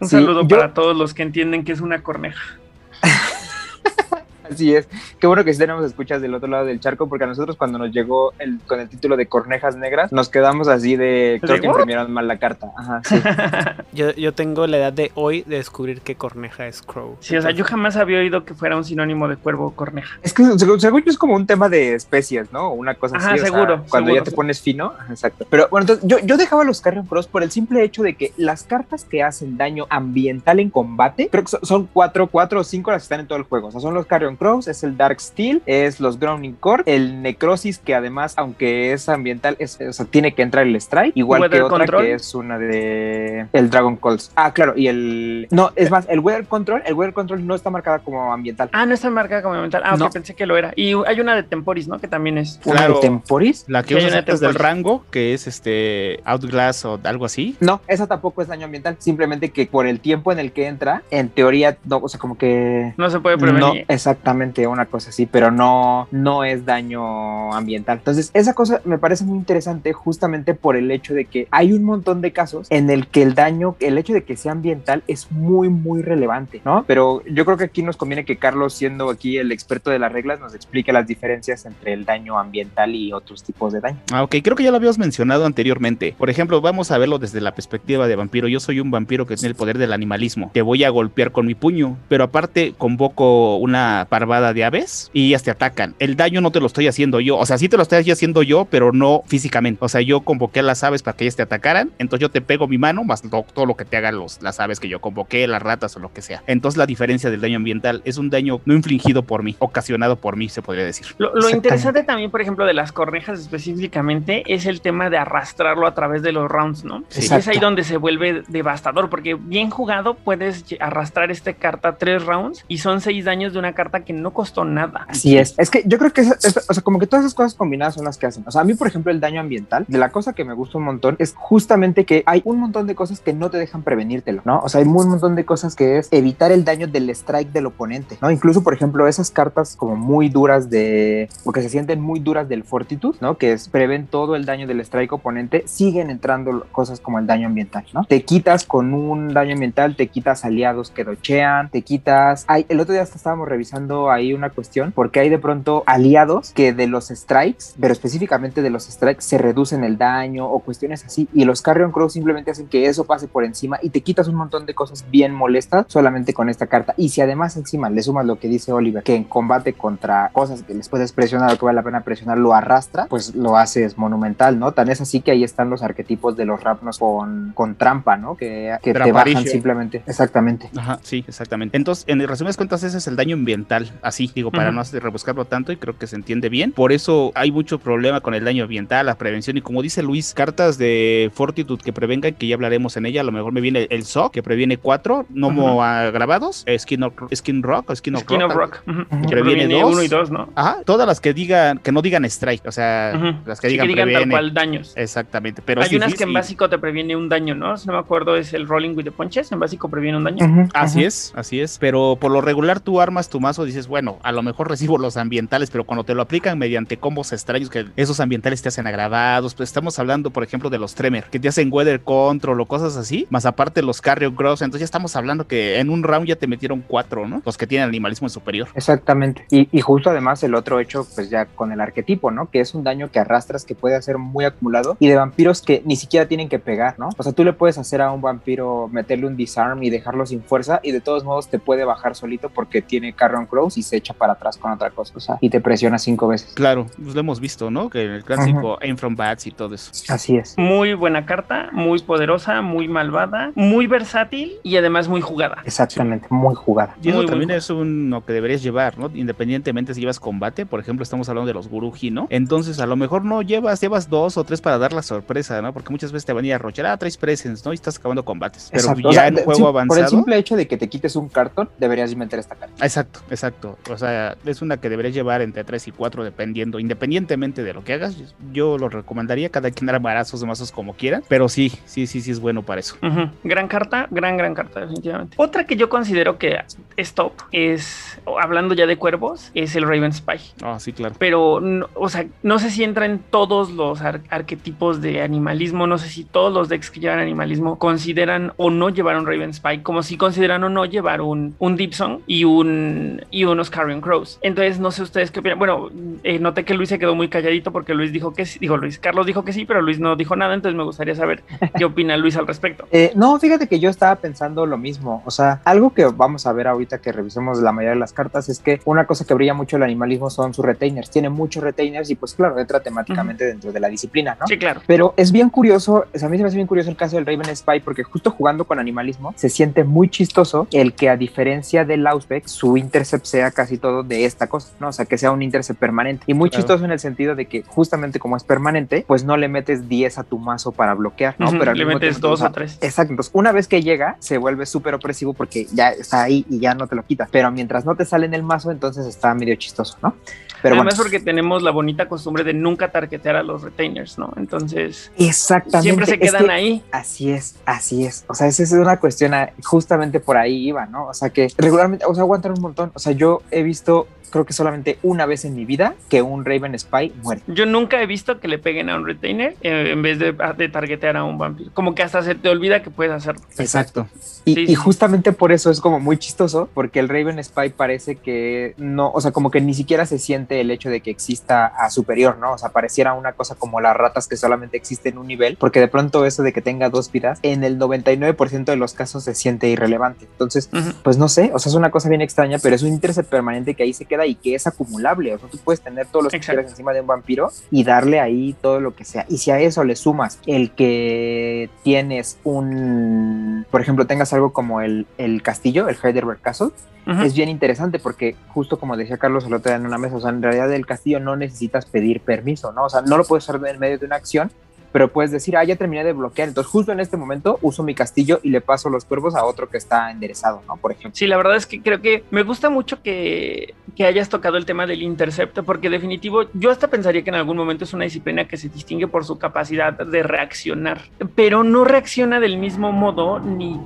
Un 0.00 0.08
Sí, 0.08 0.16
saludo 0.16 0.42
yo- 0.42 0.48
para 0.48 0.74
todos 0.74 0.96
los 0.96 1.14
que 1.14 1.22
entienden 1.22 1.64
que 1.64 1.70
es 1.72 1.80
una 1.80 2.02
corneja. 2.02 2.58
Así 4.50 4.74
es. 4.74 4.88
Qué 5.18 5.26
bueno 5.26 5.44
que 5.44 5.52
sí 5.52 5.58
tenemos 5.58 5.84
escuchas 5.84 6.22
del 6.22 6.34
otro 6.34 6.48
lado 6.48 6.66
del 6.66 6.80
charco, 6.80 7.08
porque 7.08 7.24
a 7.24 7.26
nosotros 7.26 7.56
cuando 7.56 7.78
nos 7.78 7.90
llegó 7.92 8.32
el, 8.38 8.58
con 8.66 8.80
el 8.80 8.88
título 8.88 9.16
de 9.16 9.26
Cornejas 9.26 9.76
Negras, 9.76 10.12
nos 10.12 10.28
quedamos 10.28 10.68
así 10.68 10.96
de... 10.96 11.38
Creo 11.40 11.54
¿De 11.56 11.60
que 11.60 11.68
what? 11.68 11.74
imprimieron 11.74 12.12
mal 12.12 12.28
la 12.28 12.38
carta. 12.38 12.72
Ajá, 12.76 13.02
sí. 13.04 13.16
Yo, 13.92 14.10
yo 14.12 14.34
tengo 14.34 14.66
la 14.66 14.76
edad 14.76 14.92
de 14.92 15.10
hoy 15.14 15.42
de 15.46 15.56
descubrir 15.56 16.00
que 16.02 16.16
corneja 16.16 16.66
es 16.66 16.82
crow. 16.82 17.16
Sí, 17.20 17.36
o 17.36 17.42
sea, 17.42 17.50
yo 17.50 17.64
jamás 17.64 17.96
había 17.96 18.18
oído 18.18 18.44
que 18.44 18.54
fuera 18.54 18.76
un 18.76 18.84
sinónimo 18.84 19.26
de 19.28 19.36
cuervo 19.36 19.66
o 19.66 19.70
corneja. 19.70 20.18
Es 20.22 20.32
que 20.34 20.44
según, 20.58 20.80
según 20.80 21.02
yo 21.02 21.10
es 21.10 21.16
como 21.18 21.34
un 21.34 21.46
tema 21.46 21.68
de 21.68 21.94
especies, 21.94 22.52
¿no? 22.52 22.72
Una 22.72 22.94
cosa 22.94 23.16
Ajá, 23.16 23.28
así. 23.30 23.40
o 23.40 23.42
sea, 23.42 23.46
seguro, 23.46 23.84
cuando 23.88 24.08
seguro. 24.08 24.14
ya 24.14 24.24
te 24.24 24.32
pones 24.32 24.60
fino. 24.60 24.92
ajá, 24.98 25.12
Exacto. 25.12 25.46
Pero 25.48 25.68
bueno, 25.70 25.84
entonces 25.84 26.06
yo, 26.06 26.18
yo 26.20 26.36
dejaba 26.36 26.64
los 26.64 26.80
Carrion 26.80 27.06
Crows 27.06 27.26
por 27.26 27.42
el 27.42 27.50
simple 27.50 27.82
hecho 27.82 28.02
de 28.02 28.14
que 28.14 28.32
las 28.36 28.64
cartas 28.64 29.04
que 29.04 29.22
hacen 29.22 29.56
daño 29.56 29.86
ambiental 29.88 30.60
en 30.60 30.70
combate, 30.70 31.28
creo 31.30 31.44
que 31.44 31.50
son, 31.50 31.60
son 31.64 31.88
cuatro, 31.92 32.26
cuatro 32.26 32.60
o 32.60 32.64
cinco 32.64 32.90
las 32.90 33.02
que 33.02 33.04
están 33.04 33.20
en 33.20 33.26
todo 33.26 33.38
el 33.38 33.44
juego. 33.44 33.68
O 33.68 33.70
sea, 33.70 33.80
son 33.80 33.94
los 33.94 34.06
Carrion 34.06 34.35
Crows, 34.36 34.68
es 34.68 34.82
el 34.84 34.96
Dark 34.96 35.20
Steel, 35.20 35.62
es 35.66 36.00
los 36.00 36.18
Grounding 36.18 36.54
Core, 36.54 36.82
el 36.86 37.22
Necrosis, 37.22 37.78
que 37.78 37.94
además, 37.94 38.34
aunque 38.36 38.92
es 38.92 39.08
ambiental, 39.08 39.56
es, 39.58 39.78
o 39.80 39.92
sea, 39.92 40.06
tiene 40.06 40.34
que 40.34 40.42
entrar 40.42 40.66
el 40.66 40.76
Strike, 40.76 41.16
igual 41.16 41.40
Weather 41.42 41.58
que 41.58 41.62
otra 41.64 41.78
Control. 41.78 42.02
que 42.04 42.12
es 42.14 42.34
una 42.34 42.58
de 42.58 43.46
el 43.52 43.70
Dragon 43.70 43.96
Calls. 43.96 44.30
Ah, 44.36 44.52
claro, 44.52 44.74
y 44.76 44.88
el. 44.88 45.48
No, 45.50 45.72
es 45.76 45.90
más, 45.90 46.06
el 46.08 46.20
Weather 46.20 46.46
Control, 46.46 46.82
el 46.86 46.94
Weather 46.94 47.14
Control 47.14 47.46
no 47.46 47.54
está 47.54 47.70
marcada 47.70 47.98
como 48.00 48.32
ambiental. 48.32 48.68
Ah, 48.72 48.86
no 48.86 48.94
está 48.94 49.10
marcada 49.10 49.42
como 49.42 49.60
mental. 49.60 49.82
Ah, 49.84 49.94
ok, 49.94 49.98
No. 50.00 50.10
pensé 50.10 50.34
que 50.34 50.46
lo 50.46 50.56
era. 50.56 50.72
Y 50.76 50.92
hay 51.06 51.20
una 51.20 51.34
de 51.34 51.42
Temporis, 51.42 51.88
¿no? 51.88 51.98
Que 51.98 52.08
también 52.08 52.38
es. 52.38 52.60
Una 52.64 52.76
Claro. 52.78 52.94
de 52.94 53.00
Temporis. 53.00 53.64
La 53.68 53.82
que 53.82 53.98
Sí, 54.00 54.06
una 54.06 54.18
antes 54.18 54.40
del 54.40 54.54
rango, 54.54 55.04
que 55.10 55.34
es 55.34 55.46
este 55.46 56.20
Outglass 56.24 56.84
o 56.84 57.00
algo 57.04 57.24
así. 57.24 57.56
No, 57.60 57.80
esa 57.88 58.06
tampoco 58.06 58.42
es 58.42 58.48
daño 58.48 58.66
ambiental. 58.66 58.96
Simplemente 58.98 59.50
que 59.50 59.66
por 59.66 59.86
el 59.86 60.00
tiempo 60.00 60.32
en 60.32 60.38
el 60.38 60.52
que 60.52 60.66
entra, 60.66 61.02
en 61.10 61.28
teoría, 61.28 61.78
no, 61.84 61.98
o 61.98 62.08
sea, 62.08 62.20
como 62.20 62.36
que. 62.38 62.92
No 62.96 63.08
se 63.10 63.20
puede 63.20 63.36
No, 63.36 63.42
prevenir. 63.42 63.84
Exactamente 64.26 64.66
una 64.66 64.86
cosa 64.86 65.10
así, 65.10 65.26
pero 65.26 65.52
no, 65.52 66.08
no 66.10 66.42
es 66.42 66.64
daño 66.64 67.54
ambiental. 67.54 67.98
Entonces, 67.98 68.30
esa 68.34 68.54
cosa 68.54 68.80
me 68.84 68.98
parece 68.98 69.24
muy 69.24 69.38
interesante 69.38 69.92
justamente 69.92 70.54
por 70.54 70.74
el 70.74 70.90
hecho 70.90 71.14
de 71.14 71.26
que 71.26 71.46
hay 71.52 71.72
un 71.72 71.84
montón 71.84 72.20
de 72.20 72.32
casos 72.32 72.66
en 72.70 72.90
el 72.90 73.06
que 73.06 73.22
el 73.22 73.36
daño, 73.36 73.76
el 73.78 73.98
hecho 73.98 74.12
de 74.12 74.24
que 74.24 74.36
sea 74.36 74.50
ambiental 74.50 75.04
es 75.06 75.30
muy, 75.30 75.68
muy 75.68 76.02
relevante, 76.02 76.60
¿no? 76.64 76.84
Pero 76.88 77.22
yo 77.26 77.44
creo 77.44 77.56
que 77.56 77.64
aquí 77.64 77.82
nos 77.82 77.96
conviene 77.96 78.24
que 78.24 78.36
Carlos, 78.36 78.74
siendo 78.74 79.10
aquí 79.10 79.38
el 79.38 79.52
experto 79.52 79.90
de 79.90 80.00
las 80.00 80.10
reglas, 80.10 80.40
nos 80.40 80.54
explique 80.54 80.92
las 80.92 81.06
diferencias 81.06 81.64
entre 81.64 81.92
el 81.92 82.04
daño 82.04 82.36
ambiental 82.36 82.96
y 82.96 83.12
otros 83.12 83.44
tipos 83.44 83.72
de 83.72 83.80
daño. 83.80 84.00
Ah, 84.12 84.24
ok, 84.24 84.36
creo 84.42 84.56
que 84.56 84.64
ya 84.64 84.72
lo 84.72 84.78
habíamos 84.78 84.98
mencionado 84.98 85.46
anteriormente. 85.46 86.16
Por 86.18 86.30
ejemplo, 86.30 86.60
vamos 86.60 86.90
a 86.90 86.98
verlo 86.98 87.20
desde 87.20 87.40
la 87.40 87.54
perspectiva 87.54 88.08
de 88.08 88.16
vampiro. 88.16 88.48
Yo 88.48 88.58
soy 88.58 88.80
un 88.80 88.90
vampiro 88.90 89.24
que 89.24 89.36
tiene 89.36 89.50
el 89.50 89.54
poder 89.54 89.78
del 89.78 89.92
animalismo. 89.92 90.50
Te 90.52 90.62
voy 90.62 90.82
a 90.82 90.90
golpear 90.90 91.30
con 91.30 91.46
mi 91.46 91.54
puño, 91.54 91.96
pero 92.08 92.24
aparte 92.24 92.74
convoco 92.76 93.56
una 93.58 94.06
parvada 94.16 94.54
de 94.54 94.64
aves 94.64 95.10
y 95.12 95.26
ellas 95.28 95.42
te 95.42 95.50
atacan. 95.50 95.94
El 95.98 96.16
daño 96.16 96.40
no 96.40 96.50
te 96.50 96.58
lo 96.58 96.66
estoy 96.66 96.86
haciendo 96.88 97.20
yo. 97.20 97.36
O 97.36 97.44
sea, 97.44 97.58
sí 97.58 97.68
te 97.68 97.76
lo 97.76 97.82
estoy 97.82 98.10
haciendo 98.10 98.42
yo, 98.42 98.64
pero 98.64 98.90
no 98.92 99.22
físicamente. 99.26 99.84
O 99.84 99.90
sea, 99.90 100.00
yo 100.00 100.20
convoqué 100.22 100.60
a 100.60 100.62
las 100.62 100.82
aves 100.84 101.02
para 101.02 101.18
que 101.18 101.24
ellas 101.24 101.36
te 101.36 101.42
atacaran. 101.42 101.90
Entonces 101.98 102.22
yo 102.22 102.30
te 102.30 102.40
pego 102.40 102.66
mi 102.66 102.78
mano, 102.78 103.04
más 103.04 103.20
to- 103.20 103.44
todo 103.52 103.66
lo 103.66 103.76
que 103.76 103.84
te 103.84 103.98
hagan 103.98 104.16
los, 104.16 104.40
las 104.40 104.58
aves 104.58 104.80
que 104.80 104.88
yo 104.88 105.02
convoqué, 105.02 105.46
las 105.46 105.60
ratas 105.60 105.94
o 105.96 106.00
lo 106.00 106.10
que 106.14 106.22
sea. 106.22 106.42
Entonces 106.46 106.78
la 106.78 106.86
diferencia 106.86 107.28
del 107.30 107.42
daño 107.42 107.56
ambiental 107.58 108.00
es 108.06 108.16
un 108.16 108.30
daño 108.30 108.62
no 108.64 108.72
infligido 108.72 109.22
por 109.22 109.42
mí, 109.42 109.54
ocasionado 109.58 110.16
por 110.16 110.36
mí, 110.36 110.48
se 110.48 110.62
podría 110.62 110.84
decir. 110.86 111.06
Lo, 111.18 111.50
interesante 111.50 112.02
también, 112.02 112.30
por 112.30 112.40
ejemplo, 112.40 112.64
de 112.64 112.72
las 112.72 112.92
cornejas 112.92 113.38
específicamente 113.40 114.44
es 114.46 114.64
el 114.64 114.80
tema 114.80 115.10
de 115.10 115.18
arrastrarlo 115.18 115.86
a 115.86 115.94
través 115.94 116.22
de 116.22 116.32
los 116.32 116.50
rounds, 116.50 116.84
¿no? 116.84 117.04
Sí. 117.08 117.28
Es 117.34 117.48
ahí 117.48 117.58
donde 117.58 117.84
se 117.84 117.98
vuelve 117.98 118.44
devastador, 118.48 119.10
porque 119.10 119.34
bien 119.34 119.68
jugado 119.68 120.14
puedes 120.14 120.64
arrastrar 120.80 121.30
esta 121.30 121.52
carta 121.52 121.96
tres 121.98 122.24
rounds 122.24 122.64
y 122.66 122.78
son 122.78 123.02
seis 123.02 123.26
daños 123.26 123.52
de 123.52 123.58
una 123.58 123.74
carta 123.74 124.00
que 124.06 124.14
no 124.14 124.32
costó 124.32 124.64
nada. 124.64 125.06
Así 125.08 125.36
es. 125.36 125.54
Es 125.58 125.70
que 125.70 125.82
yo 125.84 125.98
creo 125.98 126.12
que, 126.12 126.22
o 126.22 126.74
sea, 126.74 126.82
como 126.82 126.98
que 126.98 127.06
todas 127.06 127.24
esas 127.24 127.34
cosas 127.34 127.54
combinadas 127.54 127.94
son 127.94 128.04
las 128.04 128.16
que 128.16 128.26
hacen. 128.26 128.44
O 128.46 128.50
sea, 128.50 128.62
a 128.62 128.64
mí, 128.64 128.74
por 128.74 128.86
ejemplo, 128.86 129.12
el 129.12 129.20
daño 129.20 129.40
ambiental, 129.40 129.84
de 129.88 129.98
la 129.98 130.10
cosa 130.10 130.32
que 130.32 130.44
me 130.44 130.54
gusta 130.54 130.78
un 130.78 130.84
montón, 130.84 131.16
es 131.18 131.34
justamente 131.36 132.06
que 132.06 132.22
hay 132.26 132.40
un 132.44 132.58
montón 132.58 132.86
de 132.86 132.94
cosas 132.94 133.20
que 133.20 133.34
no 133.34 133.50
te 133.50 133.58
dejan 133.58 133.82
prevenírtelo, 133.82 134.42
¿no? 134.44 134.60
O 134.60 134.68
sea, 134.68 134.80
hay 134.80 134.86
un 134.86 134.92
montón 134.92 135.34
de 135.34 135.44
cosas 135.44 135.76
que 135.76 135.98
es 135.98 136.08
evitar 136.12 136.52
el 136.52 136.64
daño 136.64 136.86
del 136.86 137.10
strike 137.10 137.52
del 137.52 137.66
oponente, 137.66 138.16
¿no? 138.22 138.30
Incluso, 138.30 138.62
por 138.62 138.72
ejemplo, 138.72 139.06
esas 139.06 139.30
cartas 139.30 139.76
como 139.76 139.96
muy 139.96 140.28
duras 140.28 140.70
de, 140.70 141.28
o 141.44 141.52
que 141.52 141.62
se 141.62 141.68
sienten 141.68 142.00
muy 142.00 142.20
duras 142.20 142.48
del 142.48 142.64
Fortitude, 142.64 143.18
¿no? 143.20 143.36
Que 143.36 143.52
es 143.52 143.68
prevén 143.68 144.06
todo 144.06 144.36
el 144.36 144.44
daño 144.44 144.66
del 144.66 144.80
strike 144.80 145.12
oponente, 145.12 145.64
siguen 145.66 146.10
entrando 146.10 146.66
cosas 146.72 147.00
como 147.00 147.18
el 147.18 147.26
daño 147.26 147.48
ambiental, 147.48 147.84
¿no? 147.92 148.04
Te 148.04 148.22
quitas 148.24 148.64
con 148.64 148.94
un 148.94 149.34
daño 149.34 149.54
ambiental, 149.54 149.96
te 149.96 150.08
quitas 150.08 150.44
aliados 150.44 150.90
que 150.90 151.04
dochean, 151.04 151.70
te 151.70 151.82
quitas... 151.82 152.44
Ay, 152.46 152.66
el 152.68 152.80
otro 152.80 152.92
día 152.92 153.02
hasta 153.02 153.16
estábamos 153.16 153.48
revisando 153.48 153.95
ahí 154.10 154.32
una 154.32 154.50
cuestión, 154.50 154.92
porque 154.92 155.20
hay 155.20 155.28
de 155.28 155.38
pronto 155.38 155.82
aliados 155.86 156.52
que 156.52 156.72
de 156.72 156.86
los 156.86 157.08
strikes, 157.08 157.74
pero 157.80 157.92
específicamente 157.92 158.62
de 158.62 158.70
los 158.70 158.84
strikes, 158.84 159.22
se 159.22 159.38
reducen 159.38 159.84
el 159.84 159.98
daño 159.98 160.46
o 160.46 160.60
cuestiones 160.60 161.04
así, 161.04 161.28
y 161.32 161.44
los 161.44 161.62
Carrion 161.62 161.92
Crow 161.92 162.08
simplemente 162.08 162.50
hacen 162.50 162.68
que 162.68 162.86
eso 162.86 163.04
pase 163.04 163.28
por 163.28 163.44
encima 163.44 163.78
y 163.82 163.90
te 163.90 164.00
quitas 164.00 164.28
un 164.28 164.36
montón 164.36 164.66
de 164.66 164.74
cosas 164.74 165.04
bien 165.10 165.34
molestas 165.34 165.86
solamente 165.88 166.32
con 166.32 166.48
esta 166.48 166.66
carta. 166.66 166.94
Y 166.96 167.08
si 167.10 167.20
además 167.20 167.56
encima 167.56 167.90
le 167.90 168.02
sumas 168.02 168.26
lo 168.26 168.38
que 168.38 168.48
dice 168.48 168.72
Oliver, 168.72 169.02
que 169.02 169.14
en 169.14 169.24
combate 169.24 169.72
contra 169.72 170.30
cosas 170.32 170.62
que 170.62 170.74
les 170.74 170.88
puedes 170.88 171.12
presionar 171.12 171.52
o 171.52 171.58
que 171.58 171.64
vale 171.64 171.76
la 171.76 171.82
pena 171.82 172.02
presionar, 172.02 172.38
lo 172.38 172.54
arrastra, 172.54 173.06
pues 173.06 173.34
lo 173.34 173.56
haces 173.56 173.98
monumental, 173.98 174.58
¿no? 174.58 174.72
Tan 174.72 174.88
es 174.88 175.00
así 175.00 175.20
que 175.20 175.30
ahí 175.30 175.44
están 175.44 175.70
los 175.70 175.82
arquetipos 175.82 176.36
de 176.36 176.44
los 176.44 176.62
Rapnos 176.62 176.98
con, 176.98 177.52
con 177.54 177.74
trampa, 177.76 178.16
¿no? 178.16 178.36
Que, 178.36 178.76
que 178.82 178.92
te 178.92 179.12
bajan 179.12 179.46
simplemente. 179.46 180.02
Exactamente. 180.06 180.70
Ajá, 180.76 180.98
sí, 181.02 181.24
exactamente. 181.26 181.76
Entonces, 181.76 182.04
en 182.08 182.26
resumidas 182.26 182.56
cuentas, 182.56 182.82
ese 182.82 182.98
es 182.98 183.06
el 183.06 183.16
daño 183.16 183.34
ambiental, 183.34 183.85
así, 184.02 184.30
digo, 184.34 184.50
para 184.50 184.72
no 184.72 184.82
rebuscarlo 184.92 185.44
tanto 185.44 185.72
y 185.72 185.76
creo 185.76 185.96
que 185.98 186.06
se 186.06 186.16
entiende 186.16 186.48
bien. 186.48 186.72
Por 186.72 186.92
eso 186.92 187.32
hay 187.34 187.50
mucho 187.50 187.78
problema 187.78 188.20
con 188.20 188.34
el 188.34 188.44
daño 188.44 188.64
ambiental, 188.64 189.06
la 189.06 189.16
prevención 189.16 189.56
y 189.56 189.60
como 189.60 189.82
dice 189.82 190.02
Luis, 190.02 190.34
cartas 190.34 190.78
de 190.78 191.30
Fortitude 191.34 191.82
que 191.82 191.92
prevengan, 191.92 192.34
que 192.34 192.46
ya 192.46 192.54
hablaremos 192.54 192.96
en 192.96 193.06
ella, 193.06 193.20
a 193.20 193.24
lo 193.24 193.32
mejor 193.32 193.52
me 193.52 193.60
viene 193.60 193.80
el, 193.82 193.86
el 193.90 194.04
SOC, 194.04 194.32
que 194.32 194.42
previene 194.42 194.76
cuatro, 194.78 195.26
no 195.30 195.48
Ujú. 195.48 195.82
agravados, 195.82 196.62
eh, 196.66 196.78
Skin, 196.78 197.02
of, 197.04 197.14
Skin 197.34 197.62
Rock, 197.62 197.90
o 197.90 197.96
Skin 197.96 198.16
of 198.16 198.22
Skin 198.22 198.40
Rock. 198.40 198.50
of 198.50 198.56
Rock. 198.56 198.82
Que 198.84 198.92
Previene 199.28 199.66
previene 199.66 199.80
dos. 199.80 199.92
uno 199.94 200.02
y 200.02 200.08
dos, 200.08 200.30
¿no? 200.30 200.48
Ajá, 200.54 200.78
todas 200.84 201.06
las 201.06 201.20
que 201.20 201.32
digan, 201.34 201.78
que 201.78 201.92
no 201.92 202.02
digan 202.02 202.24
strike, 202.24 202.66
o 202.66 202.72
sea, 202.72 203.12
las 203.46 203.60
que 203.60 203.68
Sí, 203.68 203.72
digan, 203.72 203.86
que 203.86 203.92
digan 203.94 204.06
tal 204.08 204.12
previene. 204.14 204.30
cual 204.32 204.54
daños. 204.54 204.92
Exactamente, 204.96 205.62
pero 205.64 205.82
Hay 205.82 205.94
unas 205.96 206.14
que 206.14 206.24
en 206.24 206.32
básico 206.32 206.68
te 206.68 206.78
previene 206.78 207.16
un 207.16 207.28
daño, 207.28 207.54
¿no? 207.54 207.76
Si 207.76 207.86
no 207.86 207.94
me 207.94 207.98
acuerdo, 207.98 208.36
es 208.36 208.52
el 208.54 208.66
Rolling 208.66 208.94
with 208.96 209.04
the 209.04 209.10
Punches. 209.12 209.50
En 209.52 209.58
básico 209.58 209.88
previene 209.88 210.16
un 210.18 210.24
daño. 210.24 210.68
Así 210.74 211.04
es, 211.04 211.32
así 211.36 211.60
es. 211.60 211.78
Pero 211.78 212.16
por 212.20 212.30
lo 212.30 212.40
regular 212.40 212.80
tú 212.80 213.00
armas 213.00 213.28
tu 213.28 213.40
mazo 213.40 213.64
y 213.64 213.66
dices, 213.76 213.88
bueno, 213.88 214.18
a 214.22 214.32
lo 214.32 214.42
mejor 214.42 214.68
recibo 214.68 214.96
los 214.98 215.16
ambientales, 215.16 215.70
pero 215.70 215.84
cuando 215.84 216.04
te 216.04 216.14
lo 216.14 216.22
aplican 216.22 216.58
mediante 216.58 216.96
combos 216.96 217.32
extraños 217.32 217.68
que 217.68 217.86
esos 217.96 218.20
ambientales 218.20 218.62
te 218.62 218.68
hacen 218.68 218.86
agravados, 218.86 219.54
pues 219.54 219.68
estamos 219.68 219.98
hablando, 219.98 220.30
por 220.30 220.42
ejemplo, 220.42 220.70
de 220.70 220.78
los 220.78 220.94
Tremer, 220.94 221.24
que 221.24 221.38
te 221.38 221.48
hacen 221.48 221.72
Weather 221.72 222.00
Control 222.00 222.60
o 222.60 222.66
cosas 222.66 222.96
así, 222.96 223.26
más 223.30 223.44
aparte 223.44 223.82
los 223.82 224.00
Carrion 224.00 224.34
Cross, 224.34 224.62
entonces 224.62 224.80
ya 224.80 224.84
estamos 224.86 225.14
hablando 225.14 225.46
que 225.46 225.78
en 225.78 225.90
un 225.90 226.02
round 226.02 226.26
ya 226.26 226.36
te 226.36 226.46
metieron 226.46 226.82
cuatro, 226.86 227.28
¿no? 227.28 227.42
Los 227.44 227.58
que 227.58 227.66
tienen 227.66 227.88
animalismo 227.88 228.28
superior. 228.28 228.68
Exactamente. 228.74 229.44
Y, 229.50 229.80
justo 229.80 230.10
además 230.10 230.42
el 230.42 230.54
otro 230.54 230.80
hecho, 230.80 231.06
pues 231.14 231.30
ya 231.30 231.46
con 231.46 231.70
el 231.70 231.80
arquetipo, 231.80 232.30
¿no? 232.30 232.50
Que 232.50 232.60
es 232.60 232.74
un 232.74 232.82
daño 232.82 233.10
que 233.10 233.18
arrastras 233.18 233.64
que 233.64 233.74
puede 233.74 233.94
hacer 233.94 234.18
muy 234.18 234.44
acumulado 234.44 234.96
y 234.98 235.08
de 235.08 235.16
vampiros 235.16 235.62
que 235.62 235.82
ni 235.84 235.96
siquiera 235.96 236.26
tienen 236.26 236.48
que 236.48 236.58
pegar, 236.58 236.98
¿no? 236.98 237.10
O 237.16 237.22
sea, 237.22 237.32
tú 237.32 237.44
le 237.44 237.52
puedes 237.52 237.78
hacer 237.78 238.00
a 238.00 238.10
un 238.10 238.20
vampiro 238.20 238.88
meterle 238.88 239.26
un 239.26 239.36
disarm 239.36 239.82
y 239.82 239.90
dejarlo 239.90 240.26
sin 240.26 240.42
fuerza 240.42 240.80
y 240.82 240.92
de 240.92 241.00
todos 241.00 241.24
modos 241.24 241.48
te 241.48 241.58
puede 241.58 241.84
bajar 241.84 242.14
solito 242.14 242.48
porque 242.48 242.82
tiene 242.82 243.12
Carrion 243.12 243.46
Crows 243.56 243.78
y 243.78 243.82
se 243.82 243.96
echa 243.96 244.12
para 244.12 244.34
atrás 244.34 244.58
con 244.58 244.70
otra 244.70 244.90
cosa, 244.90 245.14
o 245.16 245.20
sea, 245.20 245.38
y 245.40 245.48
te 245.48 245.60
presiona 245.60 245.98
cinco 245.98 246.28
veces. 246.28 246.52
Claro, 246.52 246.86
pues 247.02 247.14
lo 247.14 247.20
hemos 247.20 247.40
visto, 247.40 247.70
¿no? 247.70 247.88
Que 247.88 248.02
en 248.02 248.10
el 248.10 248.24
clásico 248.24 248.78
Aim 248.82 248.98
from 248.98 249.16
Bats 249.16 249.46
y 249.46 249.50
todo 249.50 249.74
eso. 249.74 249.90
Así 250.08 250.36
es. 250.36 250.54
Muy 250.58 250.92
buena 250.92 251.24
carta, 251.24 251.70
muy 251.72 251.98
poderosa, 252.00 252.60
muy 252.60 252.86
malvada, 252.86 253.52
muy 253.54 253.86
versátil 253.86 254.52
y 254.62 254.76
además 254.76 255.08
muy 255.08 255.22
jugada. 255.22 255.62
Exactamente, 255.64 256.26
muy 256.28 256.54
jugada. 256.54 256.94
Y 257.02 257.08
eso 257.08 257.18
Muy, 257.18 257.26
también 257.26 257.50
es 257.50 257.70
uno 257.70 258.24
que 258.24 258.34
deberías 258.34 258.62
llevar, 258.62 258.98
¿no? 258.98 259.10
Independientemente 259.14 259.94
si 259.94 260.00
llevas 260.00 260.20
combate, 260.20 260.66
por 260.66 260.80
ejemplo, 260.80 261.02
estamos 261.02 261.28
hablando 261.30 261.46
de 261.46 261.54
los 261.54 261.68
Guruji, 261.68 262.10
¿no? 262.10 262.26
Entonces, 262.28 262.78
a 262.78 262.86
lo 262.86 262.96
mejor 262.96 263.24
no 263.24 263.40
llevas, 263.40 263.80
llevas 263.80 264.10
dos 264.10 264.36
o 264.36 264.44
tres 264.44 264.60
para 264.60 264.76
dar 264.76 264.92
la 264.92 265.02
sorpresa, 265.02 265.62
¿no? 265.62 265.72
Porque 265.72 265.90
muchas 265.90 266.12
veces 266.12 266.26
te 266.26 266.34
van 266.34 266.44
a 266.44 266.48
ir 266.48 266.54
a 266.54 266.58
rochar, 266.58 266.86
ah, 266.86 266.96
traes 266.98 267.16
presents, 267.16 267.64
¿no? 267.64 267.72
Y 267.72 267.76
estás 267.76 267.96
acabando 267.96 268.22
combates. 268.22 268.68
Pero 268.70 268.82
Exacto. 268.82 269.02
ya 269.02 269.08
O 269.08 269.12
sea, 269.12 269.28
en 269.28 269.36
juego 269.36 269.54
sí, 269.54 269.62
avanzado. 269.62 269.88
Por 269.88 269.98
el 269.98 270.08
simple 270.08 270.36
hecho 270.36 270.56
de 270.56 270.68
que 270.68 270.76
te 270.76 270.88
quites 270.88 271.16
un 271.16 271.28
cartón, 271.28 271.70
deberías 271.78 272.14
meter 272.14 272.38
esta 272.38 272.54
carta. 272.54 272.84
Exacto, 272.84 273.20
exacto. 273.30 273.45
O 273.90 273.96
sea, 273.98 274.36
es 274.44 274.62
una 274.62 274.76
que 274.78 274.88
deberías 274.88 275.14
llevar 275.14 275.42
entre 275.42 275.64
3 275.64 275.88
y 275.88 275.92
4 275.92 276.24
dependiendo, 276.24 276.78
independientemente 276.78 277.62
de 277.62 277.72
lo 277.74 277.84
que 277.84 277.94
hagas. 277.94 278.16
Yo 278.52 278.78
lo 278.78 278.88
recomendaría, 278.88 279.48
cada 279.50 279.70
quien 279.70 279.88
armará 279.90 280.24
sus 280.24 280.42
mazos 280.44 280.72
como 280.72 280.94
quiera, 280.94 281.22
pero 281.28 281.48
sí, 281.48 281.70
sí, 281.84 282.06
sí, 282.06 282.20
sí 282.20 282.30
es 282.30 282.40
bueno 282.40 282.62
para 282.62 282.80
eso. 282.80 282.96
Gran 283.44 283.68
carta, 283.68 284.06
gran, 284.10 284.36
gran 284.36 284.54
carta, 284.54 284.80
definitivamente. 284.80 285.34
Otra 285.38 285.66
que 285.66 285.76
yo 285.76 285.88
considero 285.88 286.38
que 286.38 286.58
es 286.96 287.14
top 287.14 287.32
es, 287.52 288.20
hablando 288.40 288.74
ya 288.74 288.86
de 288.86 288.96
cuervos, 288.96 289.50
es 289.54 289.76
el 289.76 289.84
Raven 289.84 290.12
Spy. 290.12 290.38
Ah, 290.62 290.78
sí, 290.78 290.92
claro. 290.92 291.14
Pero, 291.18 291.60
no- 291.60 291.88
o 291.94 292.08
sea, 292.08 292.26
no 292.42 292.58
sé 292.58 292.70
si 292.70 292.84
entra 292.84 293.06
en 293.06 293.18
todos 293.18 293.70
los 293.70 294.00
ar- 294.02 294.20
arquetipos 294.30 295.00
de 295.00 295.22
animalismo, 295.22 295.86
no 295.86 295.98
sé 295.98 296.08
si 296.08 296.24
todos 296.24 296.52
los 296.52 296.68
decks 296.68 296.90
que 296.90 297.00
llevan 297.00 297.18
animalismo 297.18 297.78
consideran 297.78 298.52
o 298.56 298.70
no 298.70 298.88
llevar 298.90 299.16
un 299.16 299.26
Raven 299.26 299.52
Spy, 299.54 299.80
como 299.82 300.02
si 300.02 300.16
consideran 300.16 300.62
o 300.64 300.68
no 300.68 300.84
llevar 300.84 301.20
un, 301.20 301.54
un 301.58 301.76
Deep 301.76 301.92
Song 301.94 302.20
y, 302.26 302.44
un, 302.44 303.24
y 303.36 303.44
unos 303.44 303.68
Carrion 303.68 304.00
Crows. 304.00 304.38
Entonces, 304.40 304.80
no 304.80 304.90
sé 304.90 305.02
ustedes 305.02 305.30
qué 305.30 305.40
opinan. 305.40 305.58
Bueno, 305.58 305.90
eh, 306.24 306.38
noté 306.38 306.64
que 306.64 306.72
Luis 306.72 306.88
se 306.88 306.98
quedó 306.98 307.14
muy 307.14 307.28
calladito 307.28 307.70
porque 307.70 307.92
Luis 307.92 308.10
dijo 308.10 308.32
que 308.32 308.46
sí, 308.46 308.58
dijo 308.58 308.78
Luis, 308.78 308.98
Carlos 308.98 309.26
dijo 309.26 309.44
que 309.44 309.52
sí, 309.52 309.66
pero 309.66 309.82
Luis 309.82 310.00
no 310.00 310.16
dijo 310.16 310.36
nada, 310.36 310.54
entonces 310.54 310.74
me 310.74 310.84
gustaría 310.84 311.14
saber 311.14 311.42
qué 311.76 311.84
opina 311.84 312.16
Luis 312.16 312.34
al 312.38 312.46
respecto. 312.46 312.88
Eh, 312.90 313.12
no, 313.14 313.38
fíjate 313.38 313.68
que 313.68 313.78
yo 313.78 313.90
estaba 313.90 314.16
pensando 314.16 314.64
lo 314.64 314.78
mismo. 314.78 315.22
O 315.26 315.30
sea, 315.30 315.60
algo 315.64 315.92
que 315.92 316.06
vamos 316.06 316.46
a 316.46 316.52
ver 316.54 316.66
ahorita 316.66 317.02
que 317.02 317.12
revisemos 317.12 317.60
la 317.60 317.72
mayoría 317.72 317.90
de 317.90 318.00
las 318.00 318.14
cartas 318.14 318.48
es 318.48 318.58
que 318.58 318.80
una 318.86 319.06
cosa 319.06 319.26
que 319.26 319.34
brilla 319.34 319.52
mucho 319.52 319.76
el 319.76 319.82
animalismo 319.82 320.30
son 320.30 320.54
sus 320.54 320.64
retainers. 320.64 321.10
Tiene 321.10 321.28
muchos 321.28 321.62
retainers 321.62 322.08
y 322.08 322.14
pues 322.14 322.32
claro, 322.32 322.58
entra 322.58 322.80
temáticamente 322.80 323.44
dentro 323.44 323.70
de 323.70 323.80
la 323.80 323.88
disciplina, 323.88 324.34
¿no? 324.40 324.46
Sí, 324.46 324.56
claro. 324.56 324.80
Pero 324.86 325.12
es 325.18 325.30
bien 325.30 325.50
curioso, 325.50 326.06
o 326.10 326.18
sea, 326.18 326.28
a 326.28 326.30
mí 326.30 326.38
se 326.38 326.42
me 326.42 326.48
hace 326.48 326.56
bien 326.56 326.66
curioso 326.66 326.88
el 326.88 326.96
caso 326.96 327.16
del 327.16 327.26
Raven 327.26 327.54
Spy 327.54 327.80
porque 327.80 328.02
justo 328.02 328.30
jugando 328.30 328.64
con 328.64 328.78
animalismo 328.78 329.34
se 329.36 329.50
siente 329.50 329.84
muy 329.84 330.08
chistoso 330.08 330.66
el 330.72 330.94
que 330.94 331.10
a 331.10 331.18
diferencia 331.18 331.84
del 331.84 332.06
Auspex 332.06 332.50
su 332.50 332.78
intercept 332.78 333.25
sea 333.26 333.50
casi 333.50 333.76
todo 333.78 334.02
de 334.02 334.24
esta 334.24 334.46
cosa, 334.46 334.68
¿no? 334.80 334.88
O 334.88 334.92
sea, 334.92 335.04
que 335.04 335.18
sea 335.18 335.30
un 335.32 335.42
intercept 335.42 335.78
permanente. 335.78 336.24
Y 336.26 336.34
muy 336.34 336.48
Claro. 336.50 336.62
chistoso 336.62 336.84
en 336.84 336.92
el 336.92 336.98
sentido 337.00 337.34
de 337.34 337.46
que 337.46 337.62
justamente 337.66 338.18
como 338.18 338.36
es 338.36 338.44
permanente, 338.44 339.04
pues 339.06 339.24
no 339.24 339.36
le 339.36 339.48
metes 339.48 339.88
10 339.88 340.18
a 340.18 340.24
tu 340.24 340.38
mazo 340.38 340.72
para 340.72 340.94
bloquear, 340.94 341.34
¿no? 341.38 341.48
Ujú, 341.48 341.58
Pero 341.58 341.70
al 341.72 341.76
le 341.78 341.84
mismo 341.84 341.98
metes 341.98 342.14
tiempo, 342.16 342.28
dos 342.28 342.38
sea, 342.40 342.48
o 342.48 342.52
tres. 342.52 342.78
Exacto, 342.80 343.12
entonces 343.12 343.30
una 343.34 343.52
vez 343.52 343.68
que 343.68 343.82
llega 343.82 344.16
se 344.20 344.38
vuelve 344.38 344.64
súper 344.66 344.94
opresivo 344.94 345.34
porque 345.34 345.66
ya 345.72 345.90
está 345.90 346.22
ahí 346.22 346.46
y 346.48 346.58
ya 346.60 346.74
no 346.74 346.86
te 346.86 346.94
lo 346.96 347.02
quitas, 347.04 347.28
pero 347.30 347.50
mientras 347.50 347.84
no 347.84 347.94
te 347.96 348.04
sale 348.04 348.26
en 348.26 348.34
el 348.34 348.42
mazo 348.42 348.70
entonces 348.70 349.06
está 349.06 349.34
medio 349.34 349.54
chistoso, 349.56 349.98
¿no? 350.02 350.14
Pero 350.62 350.74
Además, 350.76 350.94
bueno, 350.96 351.04
porque 351.04 351.20
tenemos 351.20 351.62
la 351.62 351.70
bonita 351.70 352.08
costumbre 352.08 352.44
de 352.44 352.54
nunca 352.54 352.90
targetear 352.90 353.36
a 353.36 353.42
los 353.42 353.62
retainers, 353.62 354.18
¿no? 354.18 354.32
Entonces, 354.36 355.10
exactamente. 355.18 355.82
siempre 355.82 356.06
se 356.06 356.14
es 356.14 356.20
quedan 356.20 356.44
que- 356.46 356.50
ahí. 356.52 356.82
Así 356.92 357.30
es, 357.30 357.56
así 357.64 358.04
es. 358.04 358.24
O 358.28 358.34
sea, 358.34 358.46
esa 358.46 358.62
es 358.62 358.72
una 358.72 358.98
cuestión, 358.98 359.34
a- 359.34 359.50
justamente 359.64 360.20
por 360.20 360.36
ahí 360.36 360.68
iba, 360.68 360.86
¿no? 360.86 361.06
O 361.08 361.14
sea, 361.14 361.30
que 361.30 361.48
regularmente, 361.58 362.04
o 362.06 362.14
sea, 362.14 362.22
aguantan 362.22 362.52
un 362.52 362.60
montón. 362.60 362.90
O 362.94 362.98
sea, 362.98 363.12
yo 363.12 363.42
he 363.50 363.62
visto, 363.62 364.06
creo 364.30 364.44
que 364.44 364.52
solamente 364.52 364.98
una 365.02 365.24
vez 365.26 365.44
en 365.44 365.54
mi 365.54 365.64
vida, 365.64 365.94
que 366.08 366.20
un 366.22 366.44
Raven 366.44 366.78
Spy 366.78 367.12
muere. 367.22 367.42
Yo 367.46 367.64
nunca 367.66 368.00
he 368.02 368.06
visto 368.06 368.40
que 368.40 368.48
le 368.48 368.58
peguen 368.58 368.90
a 368.90 368.96
un 368.96 369.06
retainer 369.06 369.56
eh, 369.62 369.90
en 369.92 370.02
vez 370.02 370.18
de, 370.18 370.32
de 370.56 370.68
targetear 370.68 371.16
a 371.16 371.24
un 371.24 371.38
vampiro. 371.38 371.70
Como 371.74 371.94
que 371.94 372.02
hasta 372.02 372.22
se 372.22 372.34
te 372.34 372.48
olvida 372.48 372.82
que 372.82 372.90
puedes 372.90 373.12
hacerlo. 373.12 373.40
Exacto. 373.58 374.08
Y, 374.44 374.54
Sí, 374.54 374.60
y 374.62 374.66
sí. 374.68 374.74
justamente 374.76 375.32
por 375.32 375.50
eso 375.52 375.70
es 375.70 375.80
como 375.80 375.98
muy 376.00 376.18
chistoso, 376.18 376.68
porque 376.72 377.00
el 377.00 377.08
Raven 377.08 377.42
Spy 377.42 377.70
parece 377.70 378.16
que 378.16 378.74
no, 378.78 379.10
o 379.10 379.20
sea, 379.20 379.32
como 379.32 379.50
que 379.50 379.60
ni 379.60 379.74
siquiera 379.74 380.06
se 380.06 380.18
siente 380.18 380.45
el 380.60 380.70
hecho 380.70 380.90
de 380.90 381.00
que 381.00 381.10
exista 381.10 381.66
a 381.66 381.90
superior, 381.90 382.38
¿no? 382.38 382.52
O 382.52 382.58
sea, 382.58 382.70
pareciera 382.70 383.14
una 383.14 383.32
cosa 383.32 383.54
como 383.54 383.80
las 383.80 383.96
ratas 383.96 384.28
que 384.28 384.36
solamente 384.36 384.76
existen 384.76 385.14
en 385.14 385.18
un 385.18 385.26
nivel, 385.26 385.56
porque 385.58 385.80
de 385.80 385.88
pronto 385.88 386.24
eso 386.24 386.42
de 386.42 386.52
que 386.52 386.60
tenga 386.62 386.88
dos 386.90 387.10
vidas, 387.12 387.38
en 387.42 387.64
el 387.64 387.78
99% 387.78 388.64
de 388.64 388.76
los 388.76 388.94
casos 388.94 389.24
se 389.24 389.34
siente 389.34 389.68
irrelevante. 389.68 390.26
Entonces, 390.30 390.68
Ujú. 390.72 390.90
pues 391.02 391.18
no 391.18 391.28
sé, 391.28 391.50
o 391.54 391.58
sea, 391.58 391.70
es 391.70 391.76
una 391.76 391.90
cosa 391.90 392.08
bien 392.08 392.22
extraña, 392.22 392.58
pero 392.62 392.74
es 392.76 392.82
un 392.82 392.88
intercept 392.88 393.28
permanente 393.30 393.74
que 393.74 393.82
ahí 393.82 393.92
se 393.92 394.04
queda 394.04 394.26
y 394.26 394.34
que 394.34 394.54
es 394.54 394.66
acumulable. 394.66 395.34
O 395.34 395.38
sea, 395.38 395.48
tú 395.48 395.58
puedes 395.58 395.80
tener 395.80 396.06
todos 396.06 396.24
los 396.24 396.30
que 396.30 396.36
Exacto. 396.38 396.58
quieras 396.58 396.72
encima 396.72 396.92
de 396.92 397.00
un 397.00 397.06
vampiro 397.06 397.50
y 397.70 397.84
darle 397.84 398.20
ahí 398.20 398.54
todo 398.60 398.80
lo 398.80 398.94
que 398.94 399.04
sea. 399.04 399.26
Y 399.28 399.38
si 399.38 399.50
a 399.50 399.60
eso 399.60 399.84
le 399.84 399.96
sumas 399.96 400.38
el 400.46 400.70
que 400.72 401.70
tienes 401.82 402.38
un, 402.44 403.66
por 403.70 403.80
ejemplo, 403.80 404.06
tengas 404.06 404.32
algo 404.32 404.52
como 404.52 404.80
el, 404.80 405.06
el 405.18 405.42
castillo, 405.42 405.88
el 405.88 405.96
Heidelberg 406.02 406.40
Castle, 406.40 406.70
Ujú. 407.06 407.22
es 407.22 407.34
bien 407.34 407.48
interesante 407.48 407.98
porque 407.98 408.34
justo 408.48 408.78
como 408.78 408.96
decía 408.96 409.16
Carlos 409.16 409.46
el 409.46 409.54
otro 409.54 409.70
día 409.70 409.76
en 409.76 409.86
una 409.86 409.98
mesa, 409.98 410.16
o 410.16 410.20
sea, 410.20 410.30
en 410.30 410.42
realidad 410.42 410.68
del 410.68 410.86
castillo 410.86 411.20
no 411.20 411.36
necesitas 411.36 411.86
pedir 411.86 412.20
permiso, 412.20 412.72
¿no? 412.72 412.84
O 412.84 412.90
sea, 412.90 413.02
no 413.02 413.16
lo 413.16 413.24
puedes 413.24 413.48
hacer 413.48 413.64
en 413.66 413.78
medio 413.78 413.98
de 413.98 414.06
una 414.06 414.16
acción, 414.16 414.50
pero 414.96 415.08
puedes 415.08 415.30
decir, 415.30 415.56
ah, 415.58 415.62
ya 415.62 415.76
terminé 415.76 416.04
de 416.04 416.14
bloquear, 416.14 416.48
entonces 416.48 416.70
justo 416.70 416.90
en 416.90 417.00
este 417.00 417.18
momento 417.18 417.58
uso 417.60 417.82
mi 417.82 417.94
castillo 417.94 418.40
y 418.42 418.48
le 418.48 418.62
paso 418.62 418.88
los 418.88 419.04
cuervos 419.04 419.36
a 419.36 419.44
otro 419.44 419.68
que 419.68 419.76
está 419.76 420.10
enderezado, 420.10 420.62
¿no? 420.66 420.78
Por 420.78 420.92
ejemplo. 420.92 421.10
Sí, 421.14 421.26
la 421.26 421.36
verdad 421.36 421.56
es 421.56 421.66
que 421.66 421.82
creo 421.82 422.00
que 422.00 422.24
me 422.30 422.42
gusta 422.42 422.70
mucho 422.70 423.02
que, 423.02 423.74
que 423.94 424.06
hayas 424.06 424.30
tocado 424.30 424.56
el 424.56 424.64
tema 424.64 424.86
del 424.86 425.02
intercepto, 425.02 425.64
porque 425.64 425.90
definitivo, 425.90 426.44
yo 426.54 426.70
hasta 426.70 426.88
pensaría 426.88 427.22
que 427.22 427.28
en 427.28 427.36
algún 427.36 427.58
momento 427.58 427.84
es 427.84 427.92
una 427.92 428.04
disciplina 428.04 428.48
que 428.48 428.56
se 428.56 428.70
distingue 428.70 429.06
por 429.06 429.26
su 429.26 429.38
capacidad 429.38 429.92
de 429.92 430.22
reaccionar, 430.22 431.02
pero 431.34 431.62
no 431.62 431.84
reacciona 431.84 432.40
del 432.40 432.56
mismo 432.56 432.90
modo 432.90 433.38
ni 433.38 433.78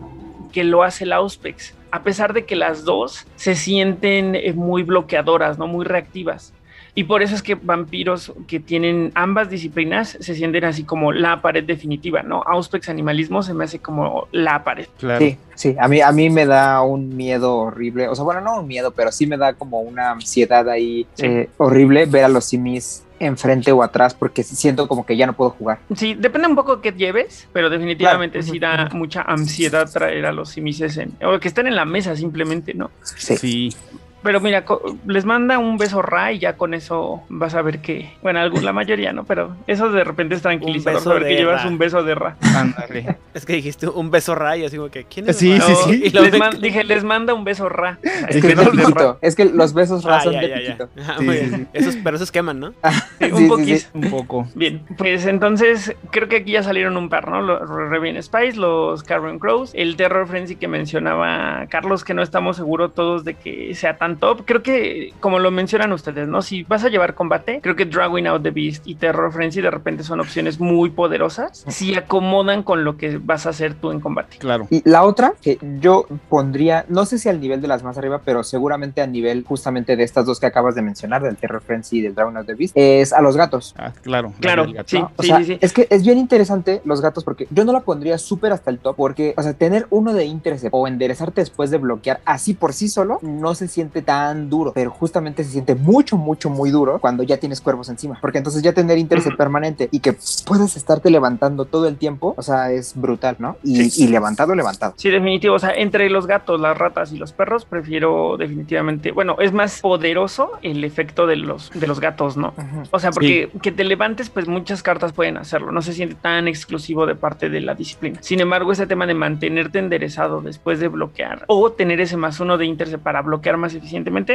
que 0.50 0.64
lo 0.64 0.82
hace 0.82 1.04
el 1.04 1.12
Auspex, 1.12 1.74
a 1.90 2.02
pesar 2.02 2.32
de 2.32 2.44
que 2.44 2.56
las 2.56 2.84
dos 2.84 3.26
se 3.36 3.54
sienten 3.54 4.34
eh, 4.34 4.52
muy 4.52 4.82
bloqueadoras, 4.82 5.58
¿no? 5.58 5.66
Muy 5.66 5.84
reactivas. 5.84 6.52
Y 6.94 7.04
por 7.04 7.22
eso 7.22 7.34
es 7.34 7.42
que 7.42 7.54
vampiros 7.54 8.32
que 8.46 8.58
tienen 8.60 9.12
ambas 9.14 9.48
disciplinas 9.50 10.16
se 10.20 10.34
sienten 10.34 10.64
así 10.64 10.84
como 10.84 11.12
la 11.12 11.40
pared 11.42 11.64
definitiva, 11.64 12.22
¿no? 12.22 12.42
Auspex 12.46 12.88
animalismo 12.88 13.42
se 13.42 13.54
me 13.54 13.64
hace 13.64 13.78
como 13.78 14.26
la 14.32 14.64
pared. 14.64 14.86
Claro. 14.98 15.24
Sí, 15.24 15.36
sí, 15.54 15.76
a 15.78 15.86
mí, 15.88 16.00
a 16.00 16.10
mí 16.12 16.30
me 16.30 16.46
da 16.46 16.82
un 16.82 17.16
miedo 17.16 17.56
horrible, 17.56 18.08
o 18.08 18.14
sea, 18.14 18.24
bueno, 18.24 18.40
no 18.40 18.60
un 18.60 18.66
miedo, 18.66 18.90
pero 18.90 19.12
sí 19.12 19.26
me 19.26 19.36
da 19.36 19.52
como 19.54 19.80
una 19.80 20.10
ansiedad 20.12 20.68
ahí 20.68 21.06
Sí. 21.14 21.26
eh, 21.26 21.48
horrible 21.58 22.06
ver 22.06 22.24
a 22.24 22.28
los 22.28 22.44
simis 22.46 23.04
enfrente 23.20 23.70
o 23.70 23.82
atrás 23.82 24.14
porque 24.14 24.42
siento 24.42 24.88
como 24.88 25.04
que 25.04 25.14
ya 25.14 25.26
no 25.26 25.34
puedo 25.34 25.50
jugar. 25.50 25.78
Sí, 25.94 26.14
depende 26.14 26.48
un 26.48 26.54
poco 26.56 26.80
que 26.80 26.92
lleves, 26.92 27.46
pero 27.52 27.68
definitivamente 27.68 28.38
Claro. 28.38 28.52
sí 28.52 28.58
da 28.58 28.88
mucha 28.94 29.20
ansiedad 29.22 29.90
traer 29.92 30.24
a 30.24 30.32
los 30.32 30.48
simises 30.48 30.96
en, 30.96 31.12
o 31.22 31.38
que 31.38 31.48
estén 31.48 31.66
en 31.66 31.76
la 31.76 31.84
mesa 31.84 32.16
simplemente, 32.16 32.72
¿no? 32.72 32.90
Sí. 33.02 33.36
Sí. 33.36 33.76
Pero 34.22 34.40
mira, 34.40 34.64
les 35.06 35.24
manda 35.24 35.58
un 35.58 35.78
beso 35.78 36.02
Ra 36.02 36.32
y 36.32 36.38
ya 36.40 36.56
con 36.56 36.74
eso 36.74 37.22
vas 37.28 37.54
a 37.54 37.62
ver 37.62 37.80
que, 37.80 38.12
bueno, 38.22 38.38
algún- 38.40 38.64
la 38.64 38.72
mayoría, 38.72 39.12
¿no? 39.12 39.24
Pero 39.24 39.56
eso 39.66 39.90
de 39.90 40.04
repente 40.04 40.34
es 40.34 40.42
tranquilizador 40.42 40.98
beso 40.98 41.10
saber 41.10 41.22
que 41.24 41.28
de 41.30 41.36
llevas 41.36 41.62
Ra. 41.64 41.68
un 41.70 41.78
beso 41.78 42.02
de 42.02 42.14
Ra. 42.14 42.36
Ándale. 42.54 43.16
Es 43.32 43.46
que 43.46 43.52
dijiste 43.52 43.86
un 43.88 44.10
beso 44.10 44.34
rayo, 44.34 44.66
así 44.66 44.76
como 44.76 44.90
que, 44.90 45.04
¿quién 45.04 45.28
es 45.30 45.36
Sí, 45.36 45.56
Ra? 45.56 45.64
sí, 45.64 45.74
sí. 45.84 46.02
Y 46.06 46.10
les 46.10 46.36
man- 46.38 46.60
dije, 46.60 46.82
les 46.82 47.04
manda 47.04 47.32
un 47.32 47.44
beso 47.44 47.68
Ra. 47.68 47.98
Es 48.28 48.42
que 48.42 48.56
piquito, 48.56 49.18
es 49.22 49.38
los 49.54 49.72
besos 49.72 50.04
Ah, 50.04 50.08
razón 50.18 50.32
ya, 50.34 50.40
de 50.40 50.48
ya, 50.48 50.54
ya. 50.60 50.66
piquito. 50.66 50.88
Ah, 51.06 51.16
Sí, 51.20 51.28
sí. 51.30 51.66
Esos, 51.72 51.96
pero 52.02 52.16
esos 52.16 52.32
queman, 52.32 52.58
¿no? 52.60 52.70
Sí, 52.72 52.74
Sí, 53.20 53.32
un 53.32 53.38
sí, 53.38 53.46
poquis. 53.48 53.82
sí. 53.82 53.88
Un 53.94 54.10
poco. 54.10 54.48
Bien, 54.56 54.82
pues 54.98 55.26
entonces 55.26 55.94
creo 56.10 56.28
que 56.28 56.36
aquí 56.38 56.52
ya 56.52 56.62
salieron 56.64 56.96
un 56.96 57.08
par, 57.08 57.28
¿no? 57.30 57.40
Los 57.40 57.68
Rebellion 57.70 58.20
Spice, 58.22 58.58
los 58.58 59.04
Karen 59.04 59.38
Crows, 59.38 59.70
el 59.74 59.94
Terror 59.96 60.26
Frenzy 60.26 60.56
que 60.56 60.66
mencionaba 60.68 61.66
Carlos, 61.68 62.04
que 62.04 62.14
no 62.14 62.22
estamos 62.22 62.56
seguros 62.56 62.92
todos 62.94 63.24
de 63.24 63.34
que 63.34 63.74
sea 63.76 63.96
tan 63.96 64.09
top. 64.18 64.42
Creo 64.44 64.62
que, 64.62 65.12
como 65.20 65.38
lo 65.38 65.50
mencionan 65.50 65.92
ustedes, 65.92 66.28
¿no? 66.28 66.42
Si 66.42 66.62
vas 66.64 66.84
a 66.84 66.88
llevar 66.88 67.14
combate, 67.14 67.60
creo 67.62 67.76
que 67.76 67.84
Dragging 67.84 68.26
Out 68.26 68.42
the 68.42 68.50
Beast 68.50 68.86
y 68.86 68.94
Terror 68.94 69.32
Frenzy 69.32 69.60
de 69.60 69.70
repente 69.70 70.02
son 70.04 70.20
opciones 70.20 70.60
muy 70.60 70.90
poderosas 70.90 71.64
si 71.68 71.94
acomodan 71.94 72.62
con 72.62 72.84
lo 72.84 72.96
que 72.96 73.18
vas 73.18 73.46
a 73.46 73.50
hacer 73.50 73.74
tú 73.74 73.90
en 73.90 74.00
combate. 74.00 74.38
Claro. 74.38 74.66
Y 74.70 74.88
la 74.88 75.04
otra 75.04 75.34
que 75.42 75.58
yo 75.80 76.06
pondría, 76.28 76.84
no 76.88 77.04
sé 77.04 77.18
si 77.18 77.28
al 77.28 77.40
nivel 77.40 77.60
de 77.60 77.68
las 77.68 77.82
más 77.82 77.98
arriba, 77.98 78.20
pero 78.24 78.42
seguramente 78.42 79.00
a 79.02 79.06
nivel 79.06 79.44
justamente 79.44 79.96
de 79.96 80.02
estas 80.02 80.26
dos 80.26 80.40
que 80.40 80.46
acabas 80.46 80.74
de 80.74 80.82
mencionar, 80.82 81.22
del 81.22 81.36
Terror 81.36 81.62
Frenzy 81.62 81.98
y 81.98 82.02
del 82.02 82.14
Dragon 82.14 82.36
of 82.36 82.46
the 82.46 82.54
Beast, 82.54 82.72
es 82.76 83.12
a 83.12 83.20
los 83.20 83.36
gatos. 83.36 83.74
Ah, 83.78 83.92
claro. 84.02 84.32
Claro, 84.40 84.66
gato. 84.72 84.88
sí, 84.88 84.98
¿no? 84.98 85.12
O 85.16 85.22
sí, 85.22 85.28
sea, 85.28 85.38
sí, 85.38 85.44
sí. 85.44 85.58
es 85.60 85.72
que 85.72 85.86
es 85.90 86.02
bien 86.02 86.18
interesante 86.18 86.80
los 86.84 87.00
gatos 87.00 87.24
porque 87.24 87.46
yo 87.50 87.64
no 87.64 87.72
la 87.72 87.80
pondría 87.80 88.18
súper 88.18 88.52
hasta 88.52 88.70
el 88.70 88.78
top 88.78 88.96
porque, 88.96 89.34
o 89.36 89.42
sea, 89.42 89.54
tener 89.54 89.86
uno 89.90 90.12
de 90.12 90.24
intercept 90.24 90.74
o 90.74 90.86
enderezarte 90.86 91.40
después 91.40 91.70
de 91.70 91.78
bloquear 91.78 92.20
así 92.24 92.54
por 92.54 92.72
sí 92.72 92.88
solo 92.88 93.18
no 93.22 93.54
se 93.54 93.68
siente 93.68 93.99
siente 94.00 94.06
tan 94.06 94.48
duro, 94.48 94.72
pero 94.72 94.90
justamente 94.90 95.44
se 95.44 95.50
siente 95.50 95.74
mucho, 95.74 96.16
mucho, 96.16 96.50
muy 96.50 96.70
duro 96.70 96.98
cuando 96.98 97.22
ya 97.22 97.38
tienes 97.38 97.60
cuervos 97.60 97.88
encima. 97.88 98.18
Porque 98.20 98.38
entonces 98.38 98.62
ya 98.62 98.72
tener 98.72 98.98
interés 98.98 99.26
permanente 99.36 99.88
y 99.92 100.00
que 100.00 100.16
puedas 100.46 100.76
estarte 100.76 101.10
levantando 101.10 101.64
todo 101.64 101.86
el 101.88 101.96
tiempo, 101.96 102.34
o 102.36 102.42
sea, 102.42 102.70
es 102.72 102.94
brutal, 102.94 103.36
¿no? 103.38 103.56
Y, 103.62 104.04
y 104.04 104.08
levantado, 104.08 104.54
levantado. 104.54 104.94
Sí, 104.96 105.10
definitivo. 105.10 105.54
O 105.54 105.58
sea, 105.58 105.70
entre 105.70 106.08
los 106.10 106.26
gatos, 106.26 106.60
las 106.60 106.76
ratas 106.76 107.12
y 107.12 107.18
los 107.18 107.32
perros, 107.32 107.64
prefiero 107.64 108.36
definitivamente. 108.36 109.12
Bueno, 109.12 109.36
es 109.38 109.52
más 109.52 109.80
poderoso 109.80 110.52
el 110.62 110.84
efecto 110.84 111.26
de 111.26 111.36
los, 111.36 111.70
de 111.70 111.86
los 111.86 112.00
gatos, 112.00 112.36
¿no? 112.36 112.54
O 112.90 112.98
sea, 112.98 113.10
porque 113.10 113.50
que 113.62 113.72
te 113.72 113.84
levantes, 113.84 114.30
pues 114.30 114.48
muchas 114.48 114.82
cartas 114.82 115.12
pueden 115.12 115.36
hacerlo. 115.36 115.72
No 115.72 115.82
se 115.82 115.92
siente 115.92 116.14
tan 116.14 116.48
exclusivo 116.48 117.06
de 117.06 117.14
parte 117.14 117.48
de 117.48 117.60
la 117.60 117.74
disciplina. 117.74 118.18
Sin 118.22 118.40
embargo, 118.40 118.72
ese 118.72 118.86
tema 118.86 119.06
de 119.06 119.14
mantenerte 119.14 119.78
enderezado 119.78 120.40
después 120.40 120.80
de 120.80 120.88
bloquear 120.88 121.44
o 121.46 121.72
tener 121.72 122.00
ese 122.00 122.16
más 122.16 122.40
uno 122.40 122.58
de 122.58 122.66
intercept 122.66 123.02
para 123.02 123.22
bloquear 123.22 123.56
más 123.56 123.74
eficientemente, 123.74 123.89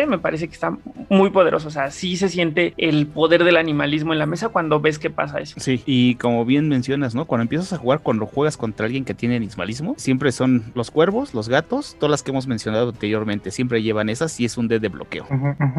me 0.07 0.17
parece 0.17 0.47
que 0.47 0.53
está 0.53 0.77
muy 1.09 1.29
poderoso. 1.29 1.67
O 1.67 1.71
sea, 1.71 1.91
sí 1.91 2.17
se 2.17 2.29
siente 2.29 2.73
el 2.77 3.07
poder 3.07 3.43
del 3.43 3.57
animalismo 3.57 4.13
en 4.13 4.19
la 4.19 4.25
mesa 4.25 4.49
cuando 4.49 4.79
ves 4.79 4.99
que 4.99 5.09
pasa 5.09 5.39
eso. 5.39 5.59
Sí, 5.59 5.81
y 5.85 6.15
como 6.15 6.45
bien 6.45 6.69
mencionas, 6.69 7.15
¿no? 7.15 7.25
Cuando 7.25 7.43
empiezas 7.43 7.73
a 7.73 7.77
jugar, 7.77 7.99
cuando 8.01 8.25
juegas 8.25 8.57
contra 8.57 8.85
alguien 8.85 9.05
que 9.05 9.13
tiene 9.13 9.35
animalismo, 9.35 9.95
siempre 9.97 10.31
son 10.31 10.71
los 10.73 10.91
cuervos, 10.91 11.33
los 11.33 11.49
gatos, 11.49 11.95
todas 11.99 12.11
las 12.11 12.23
que 12.23 12.31
hemos 12.31 12.47
mencionado 12.47 12.89
anteriormente, 12.89 13.51
siempre 13.51 13.81
llevan 13.81 14.09
esas 14.09 14.39
y 14.39 14.45
es 14.45 14.57
un 14.57 14.67
D 14.67 14.79
de 14.79 14.89
bloqueo. 14.89 15.27